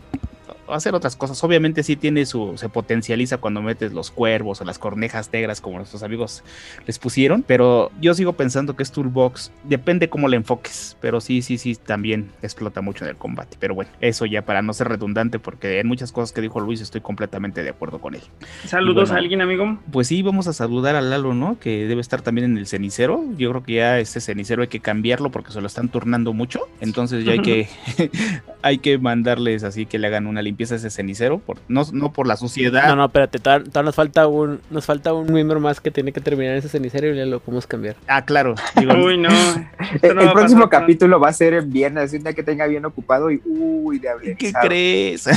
hacer 0.69 0.95
otras 0.95 1.15
cosas. 1.15 1.43
Obviamente 1.43 1.83
sí 1.83 1.95
tiene 1.95 2.25
su, 2.25 2.57
se 2.57 2.69
potencializa 2.69 3.37
cuando 3.37 3.61
metes 3.61 3.93
los 3.93 4.11
cuervos 4.11 4.61
o 4.61 4.65
las 4.65 4.79
cornejas 4.79 5.31
negras 5.31 5.61
como 5.61 5.77
nuestros 5.77 6.03
amigos 6.03 6.43
les 6.85 6.99
pusieron, 6.99 7.43
pero 7.43 7.91
yo 8.01 8.13
sigo 8.13 8.33
pensando 8.33 8.75
que 8.75 8.83
es 8.83 8.91
Toolbox, 8.91 9.51
depende 9.63 10.09
cómo 10.09 10.27
le 10.27 10.37
enfoques, 10.37 10.97
pero 11.01 11.21
sí, 11.21 11.41
sí, 11.41 11.57
sí, 11.57 11.75
también 11.75 12.31
explota 12.41 12.81
mucho 12.81 13.03
en 13.05 13.11
el 13.11 13.17
combate. 13.17 13.57
Pero 13.59 13.75
bueno, 13.75 13.91
eso 14.01 14.25
ya 14.25 14.43
para 14.43 14.61
no 14.61 14.73
ser 14.73 14.89
redundante, 14.89 15.39
porque 15.39 15.79
en 15.79 15.87
muchas 15.87 16.11
cosas 16.11 16.31
que 16.33 16.41
dijo 16.41 16.59
Luis 16.59 16.81
estoy 16.81 17.01
completamente 17.01 17.63
de 17.63 17.69
acuerdo 17.69 17.99
con 17.99 18.15
él. 18.15 18.21
Saludos 18.65 19.09
bueno, 19.09 19.15
a 19.15 19.17
alguien, 19.17 19.41
amigo. 19.41 19.79
Pues 19.91 20.07
sí, 20.07 20.21
vamos 20.21 20.47
a 20.47 20.53
saludar 20.53 20.95
a 20.95 21.01
Lalo, 21.01 21.33
¿no? 21.33 21.59
Que 21.59 21.87
debe 21.87 22.01
estar 22.01 22.21
también 22.21 22.51
en 22.51 22.57
el 22.57 22.67
cenicero. 22.67 23.23
Yo 23.37 23.49
creo 23.51 23.63
que 23.63 23.73
ya 23.73 23.99
este 23.99 24.19
cenicero 24.19 24.61
hay 24.61 24.67
que 24.67 24.79
cambiarlo 24.79 25.31
porque 25.31 25.51
se 25.51 25.61
lo 25.61 25.67
están 25.67 25.89
turnando 25.89 26.33
mucho, 26.33 26.61
entonces 26.81 27.25
ya 27.25 27.33
hay 27.33 27.39
que, 27.39 27.67
hay 28.61 28.79
que 28.79 28.97
mandarles 28.97 29.63
así 29.63 29.85
que 29.85 29.99
le 29.99 30.07
hagan 30.07 30.27
una 30.27 30.41
limpieza 30.41 30.56
empieza 30.57 30.73
ese 30.73 30.89
cenicero, 30.89 31.37
por, 31.37 31.57
no, 31.67 31.83
no 31.93 32.11
por 32.11 32.25
la 32.25 32.35
suciedad. 32.35 32.87
No, 32.87 32.95
no, 32.95 33.05
espérate, 33.05 33.37
todavía 33.37 33.83
nos 33.83 33.93
falta 33.93 34.25
un, 34.25 34.59
nos 34.71 34.87
falta 34.87 35.13
un 35.13 35.31
miembro 35.31 35.59
más 35.59 35.79
que 35.79 35.91
tiene 35.91 36.11
que 36.11 36.19
terminar 36.19 36.55
ese 36.55 36.67
cenicero 36.67 37.13
y 37.13 37.15
ya 37.15 37.27
lo 37.27 37.39
podemos 37.39 37.67
cambiar. 37.67 37.95
Ah, 38.07 38.25
claro. 38.25 38.55
Digo, 38.75 38.93
uy, 38.95 39.19
no. 39.19 39.29
el, 40.01 40.15
no 40.15 40.21
el 40.21 40.31
próximo 40.31 40.67
capítulo 40.67 41.19
va 41.19 41.29
a 41.29 41.33
ser 41.33 41.53
en 41.53 41.71
viernes, 41.71 42.11
un 42.11 42.23
día 42.23 42.33
que 42.33 42.41
tenga 42.41 42.65
bien 42.65 42.83
ocupado 42.85 43.29
y 43.29 43.39
uy, 43.45 43.99
de 43.99 44.09
hablar. 44.09 44.35
¿Qué 44.35 44.51
crees? 44.51 45.29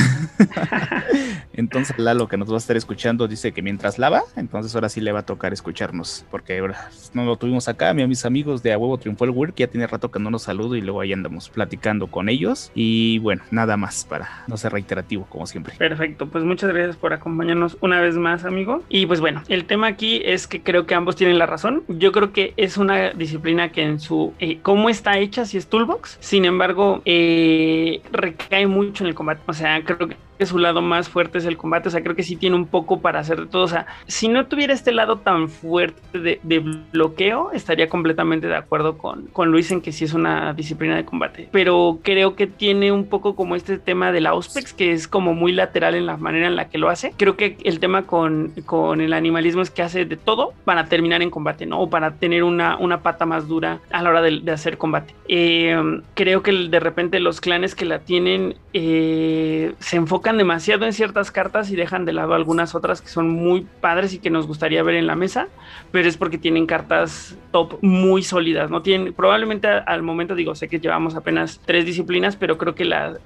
entonces 1.53 1.99
Lalo 1.99 2.27
que 2.27 2.39
nos 2.39 2.51
va 2.51 2.55
a 2.55 2.59
estar 2.59 2.79
escuchando 2.79 3.29
dice 3.29 3.53
que 3.53 3.61
mientras 3.61 3.99
lava, 3.99 4.23
entonces 4.37 4.75
ahora 4.75 4.89
sí 4.89 5.03
le 5.03 5.13
va 5.13 5.19
a 5.19 5.27
tocar 5.27 5.53
escucharnos, 5.53 6.25
porque 6.31 6.59
ahora 6.59 6.89
no 7.13 7.27
lo 7.27 7.37
tuvimos 7.37 7.69
acá, 7.69 7.91
a 7.91 7.95
mis 7.95 8.25
amigos 8.25 8.63
de 8.63 8.73
A 8.73 8.79
Huevo 8.79 8.97
Triunfó 8.97 9.27
el 9.27 9.33
Work, 9.33 9.57
ya 9.57 9.67
tiene 9.67 9.87
rato 9.87 10.11
que 10.11 10.19
no 10.19 10.31
nos 10.31 10.45
saludo 10.45 10.77
y 10.77 10.81
luego 10.81 11.03
ahí 11.03 11.13
andamos 11.13 11.51
platicando 11.51 12.07
con 12.07 12.31
ellos 12.31 12.73
y 12.75 13.19
bueno, 13.19 13.43
nada 13.51 13.77
más 13.77 14.07
para 14.07 14.45
no 14.47 14.57
ser 14.57 14.73
reiterativo 14.73 15.10
como 15.19 15.47
siempre. 15.47 15.75
Perfecto, 15.77 16.27
pues 16.27 16.45
muchas 16.45 16.73
gracias 16.73 16.97
por 16.97 17.13
acompañarnos 17.13 17.77
una 17.81 18.01
vez 18.01 18.17
más, 18.17 18.45
amigo. 18.45 18.83
Y 18.89 19.07
pues 19.07 19.21
bueno, 19.21 19.43
el 19.49 19.65
tema 19.65 19.89
aquí 19.89 20.23
es 20.25 20.47
que 20.47 20.63
creo 20.63 20.87
que 20.87 20.95
ambos 20.95 21.17
tienen 21.17 21.39
la 21.39 21.47
razón. 21.47 21.83
Yo 21.89 22.13
creo 22.13 22.33
que 22.33 22.55
es 22.57 22.77
una 22.77 23.11
disciplina 23.11 23.71
que 23.71 23.83
en 23.83 24.01
su 24.01 24.33
eh, 24.39 24.59
cómo 24.63 24.89
está 24.89 25.19
hecha, 25.19 25.45
si 25.45 25.59
es 25.59 25.67
Toolbox, 25.67 26.19
sin 26.21 26.45
embargo, 26.45 27.03
eh, 27.05 28.03
recae 28.13 28.67
mucho 28.67 29.05
en 29.05 29.09
el 29.09 29.15
combate. 29.15 29.43
O 29.47 29.53
sea, 29.53 29.83
creo 29.85 30.09
que 30.09 30.17
su 30.47 30.59
lado 30.59 30.83
más 30.83 31.09
fuerte 31.09 31.39
es 31.39 31.45
el 31.45 31.57
combate, 31.57 31.89
o 31.89 31.91
sea, 31.91 32.03
creo 32.03 32.17
que 32.17 32.23
sí 32.23 32.37
tiene 32.37 32.57
un 32.57 32.67
poco 32.67 33.01
para 33.01 33.21
hacer 33.21 33.41
de 33.41 33.47
todo, 33.47 33.65
o 33.65 33.69
sea, 33.69 33.87
si 34.07 34.29
no 34.29 34.47
tuviera 34.47 34.73
este 34.73 34.93
lado 34.93 35.19
tan 35.19 35.49
fuerte 35.49 36.19
de, 36.19 36.41
de 36.43 36.59
bloqueo, 36.93 37.53
estaría 37.53 37.89
completamente 37.89 38.47
de 38.47 38.57
acuerdo 38.57 38.99
con, 38.99 39.27
con, 39.27 39.51
Luis 39.51 39.71
en 39.71 39.81
que 39.81 39.93
sí 39.93 40.05
es 40.05 40.15
una 40.15 40.53
disciplina 40.55 40.97
de 40.97 41.05
combate, 41.05 41.49
pero 41.51 41.99
creo 42.03 42.37
que 42.37 42.47
tiene 42.47 42.93
un 42.93 43.07
poco 43.07 43.35
como 43.35 43.57
este 43.57 43.79
tema 43.79 44.13
del 44.13 44.27
Auspex, 44.27 44.73
que 44.73 44.93
es 44.93 45.09
como 45.09 45.35
muy 45.35 45.53
lateral 45.53 45.95
en 45.95 46.07
la 46.07 46.17
manera 46.17 46.47
en 46.47 46.57
la 46.57 46.69
que 46.69 46.79
lo 46.79 46.89
hace, 46.89 47.13
creo 47.17 47.37
que 47.37 47.57
el 47.65 47.81
tema 47.81 48.03
con, 48.03 48.53
con 48.67 49.01
el 49.01 49.13
animalismo 49.13 49.63
es 49.63 49.71
que 49.71 49.83
hace 49.83 50.05
de 50.05 50.17
todo 50.17 50.53
para 50.65 50.87
terminar 50.87 51.23
en 51.23 51.31
combate, 51.31 51.67
¿no? 51.67 51.81
O 51.81 51.91
para 51.91 52.13
tener 52.13 52.45
una, 52.45 52.77
una 52.77 53.03
pata 53.03 53.27
más 53.27 53.49
dura 53.49 53.81
a 53.91 54.03
la 54.03 54.11
hora 54.11 54.23
de, 54.23 54.41
de 54.41 54.53
hacer 54.53 54.79
combate. 54.79 55.15
Eh, 55.29 56.01
creo 56.15 56.43
que 56.43 56.53
de 56.53 56.81
repente 56.81 57.21
los 57.21 57.41
clanes 57.41 57.75
que 57.75 57.85
la 57.85 58.01
tienen 58.01 58.55
eh, 58.73 59.75
se 59.79 59.97
enfocan 59.97 60.30
demasiado 60.37 60.87
en 60.87 60.93
ciertas 60.93 61.31
cartas 61.31 61.71
y 61.71 61.77
dejan 61.77 62.05
de 62.05 62.13
lado 62.13 62.35
algunas 62.35 62.75
otras 62.75 63.01
que 63.01 63.09
son 63.09 63.29
muy 63.29 63.67
padres 63.81 64.15
y 64.15 64.19
que 64.19 64.31
nos 64.31 64.47
gustaría 64.47 64.83
ver 64.83 64.97
en 64.97 65.07
la 65.07 65.17
mesa, 65.17 65.49
pero 65.91 66.09
es 66.09 66.17
porque 66.17 66.39
tienen 66.39 66.67
cartas 66.67 67.37
top 67.53 67.79
muy 67.83 68.23
sólidas, 68.23 68.71
¿no? 68.71 68.83
Tienen, 68.83 69.13
probablemente 69.13 69.69
al 69.69 70.03
momento, 70.03 70.35
digo, 70.35 70.55
sé 70.55 70.69
que 70.69 70.81
llevamos 70.81 71.15
apenas 71.15 71.61
tres 71.65 71.87
disciplinas, 71.87 72.37
pero 72.37 72.59
creo 72.59 72.75
que 72.75 72.85
la, 72.85 73.19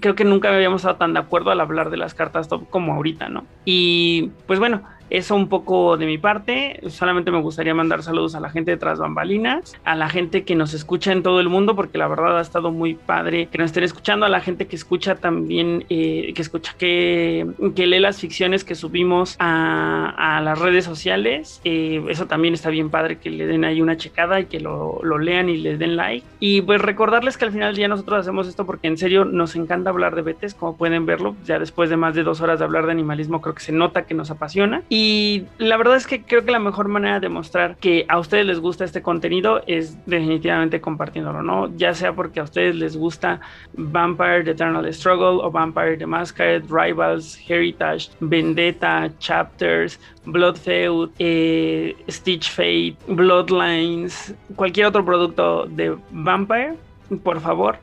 creo 0.00 0.14
que 0.14 0.24
nunca 0.24 0.54
habíamos 0.54 0.82
estado 0.82 0.96
tan 0.96 1.14
de 1.14 1.20
acuerdo 1.20 1.50
al 1.50 1.60
hablar 1.60 1.90
de 1.90 1.96
las 1.96 2.14
cartas 2.14 2.48
top 2.48 2.68
como 2.70 2.94
ahorita, 2.94 3.28
¿no? 3.28 3.44
Y 3.64 4.30
pues 4.46 4.58
bueno, 4.58 4.82
Eso 5.12 5.36
un 5.36 5.50
poco 5.50 5.98
de 5.98 6.06
mi 6.06 6.16
parte. 6.16 6.80
Solamente 6.88 7.30
me 7.30 7.38
gustaría 7.38 7.74
mandar 7.74 8.02
saludos 8.02 8.34
a 8.34 8.40
la 8.40 8.48
gente 8.48 8.70
de 8.70 8.78
Tras 8.78 8.98
Bambalinas, 8.98 9.76
a 9.84 9.94
la 9.94 10.08
gente 10.08 10.44
que 10.44 10.54
nos 10.54 10.72
escucha 10.72 11.12
en 11.12 11.22
todo 11.22 11.38
el 11.38 11.50
mundo, 11.50 11.76
porque 11.76 11.98
la 11.98 12.08
verdad 12.08 12.38
ha 12.38 12.40
estado 12.40 12.72
muy 12.72 12.94
padre 12.94 13.48
que 13.52 13.58
nos 13.58 13.66
estén 13.66 13.84
escuchando, 13.84 14.24
a 14.24 14.30
la 14.30 14.40
gente 14.40 14.66
que 14.66 14.74
escucha 14.74 15.16
también, 15.16 15.84
eh, 15.90 16.32
que 16.34 16.40
escucha, 16.40 16.74
que, 16.78 17.46
que 17.76 17.86
lee 17.86 18.00
las 18.00 18.20
ficciones 18.20 18.64
que 18.64 18.74
subimos 18.74 19.36
a, 19.38 20.40
las 20.42 20.58
redes 20.58 20.86
sociales. 20.86 21.60
Eh, 21.64 22.02
eso 22.08 22.26
también 22.26 22.54
está 22.54 22.70
bien 22.70 22.88
padre 22.88 23.18
que 23.18 23.28
le 23.28 23.46
den 23.46 23.66
ahí 23.66 23.82
una 23.82 23.98
checada 23.98 24.40
y 24.40 24.46
que 24.46 24.60
lo, 24.60 24.98
lo 25.02 25.18
lean 25.18 25.50
y 25.50 25.58
le 25.58 25.76
den 25.76 25.94
like. 25.94 26.26
Y 26.40 26.62
pues 26.62 26.80
recordarles 26.80 27.36
que 27.36 27.44
al 27.44 27.52
final 27.52 27.68
del 27.68 27.76
día 27.76 27.88
nosotros 27.88 28.18
hacemos 28.18 28.48
esto 28.48 28.64
porque 28.64 28.88
en 28.88 28.96
serio 28.96 29.26
nos 29.26 29.56
encanta 29.56 29.90
hablar 29.90 30.14
de 30.14 30.22
Betes, 30.22 30.54
como 30.54 30.78
pueden 30.78 31.04
verlo, 31.04 31.36
ya 31.44 31.58
después 31.58 31.90
de 31.90 31.98
más 31.98 32.14
de 32.14 32.22
dos 32.22 32.40
horas 32.40 32.60
de 32.60 32.64
hablar 32.64 32.86
de 32.86 32.92
animalismo, 32.92 33.42
creo 33.42 33.54
que 33.54 33.62
se 33.62 33.72
nota 33.72 34.06
que 34.06 34.14
nos 34.14 34.30
apasiona. 34.30 34.82
Y 34.88 35.01
y 35.04 35.48
la 35.58 35.76
verdad 35.76 35.96
es 35.96 36.06
que 36.06 36.22
creo 36.22 36.44
que 36.44 36.52
la 36.52 36.60
mejor 36.60 36.86
manera 36.86 37.18
de 37.18 37.28
mostrar 37.28 37.74
que 37.78 38.06
a 38.08 38.20
ustedes 38.20 38.46
les 38.46 38.60
gusta 38.60 38.84
este 38.84 39.02
contenido 39.02 39.60
es 39.66 39.96
definitivamente 40.06 40.80
compartiéndolo, 40.80 41.42
¿no? 41.42 41.76
Ya 41.76 41.92
sea 41.92 42.12
porque 42.12 42.38
a 42.38 42.44
ustedes 42.44 42.76
les 42.76 42.96
gusta 42.96 43.40
Vampire 43.72 44.44
The 44.44 44.52
Eternal 44.52 44.94
Struggle 44.94 45.44
o 45.44 45.50
Vampire 45.50 45.96
The 45.96 46.06
Masquerade, 46.06 46.62
Rivals, 46.68 47.36
Heritage, 47.48 48.10
Vendetta, 48.20 49.10
Chapters, 49.18 49.98
Blood 50.24 50.54
Feud, 50.54 51.10
eh, 51.18 51.96
Stitch 52.08 52.48
Fate, 52.48 52.96
Bloodlines, 53.08 54.32
cualquier 54.54 54.86
otro 54.86 55.04
producto 55.04 55.66
de 55.66 55.98
Vampire, 56.12 56.76
por 57.24 57.40
favor, 57.40 57.76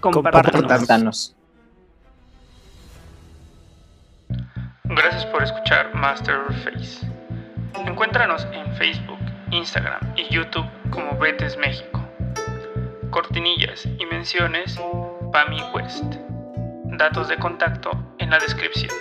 compártanos. 0.00 1.35
Gracias 4.88 5.26
por 5.26 5.42
escuchar 5.42 5.92
Masterface. 5.94 7.04
Encuéntranos 7.84 8.46
en 8.52 8.72
Facebook, 8.76 9.18
Instagram 9.50 10.00
y 10.16 10.32
YouTube 10.32 10.66
como 10.90 11.18
Betes 11.18 11.56
México. 11.58 12.00
Cortinillas 13.10 13.86
y 13.98 14.06
menciones 14.06 14.80
Pami 15.32 15.60
West. 15.74 16.14
Datos 16.84 17.28
de 17.28 17.36
contacto 17.36 17.90
en 18.18 18.30
la 18.30 18.38
descripción. 18.38 18.92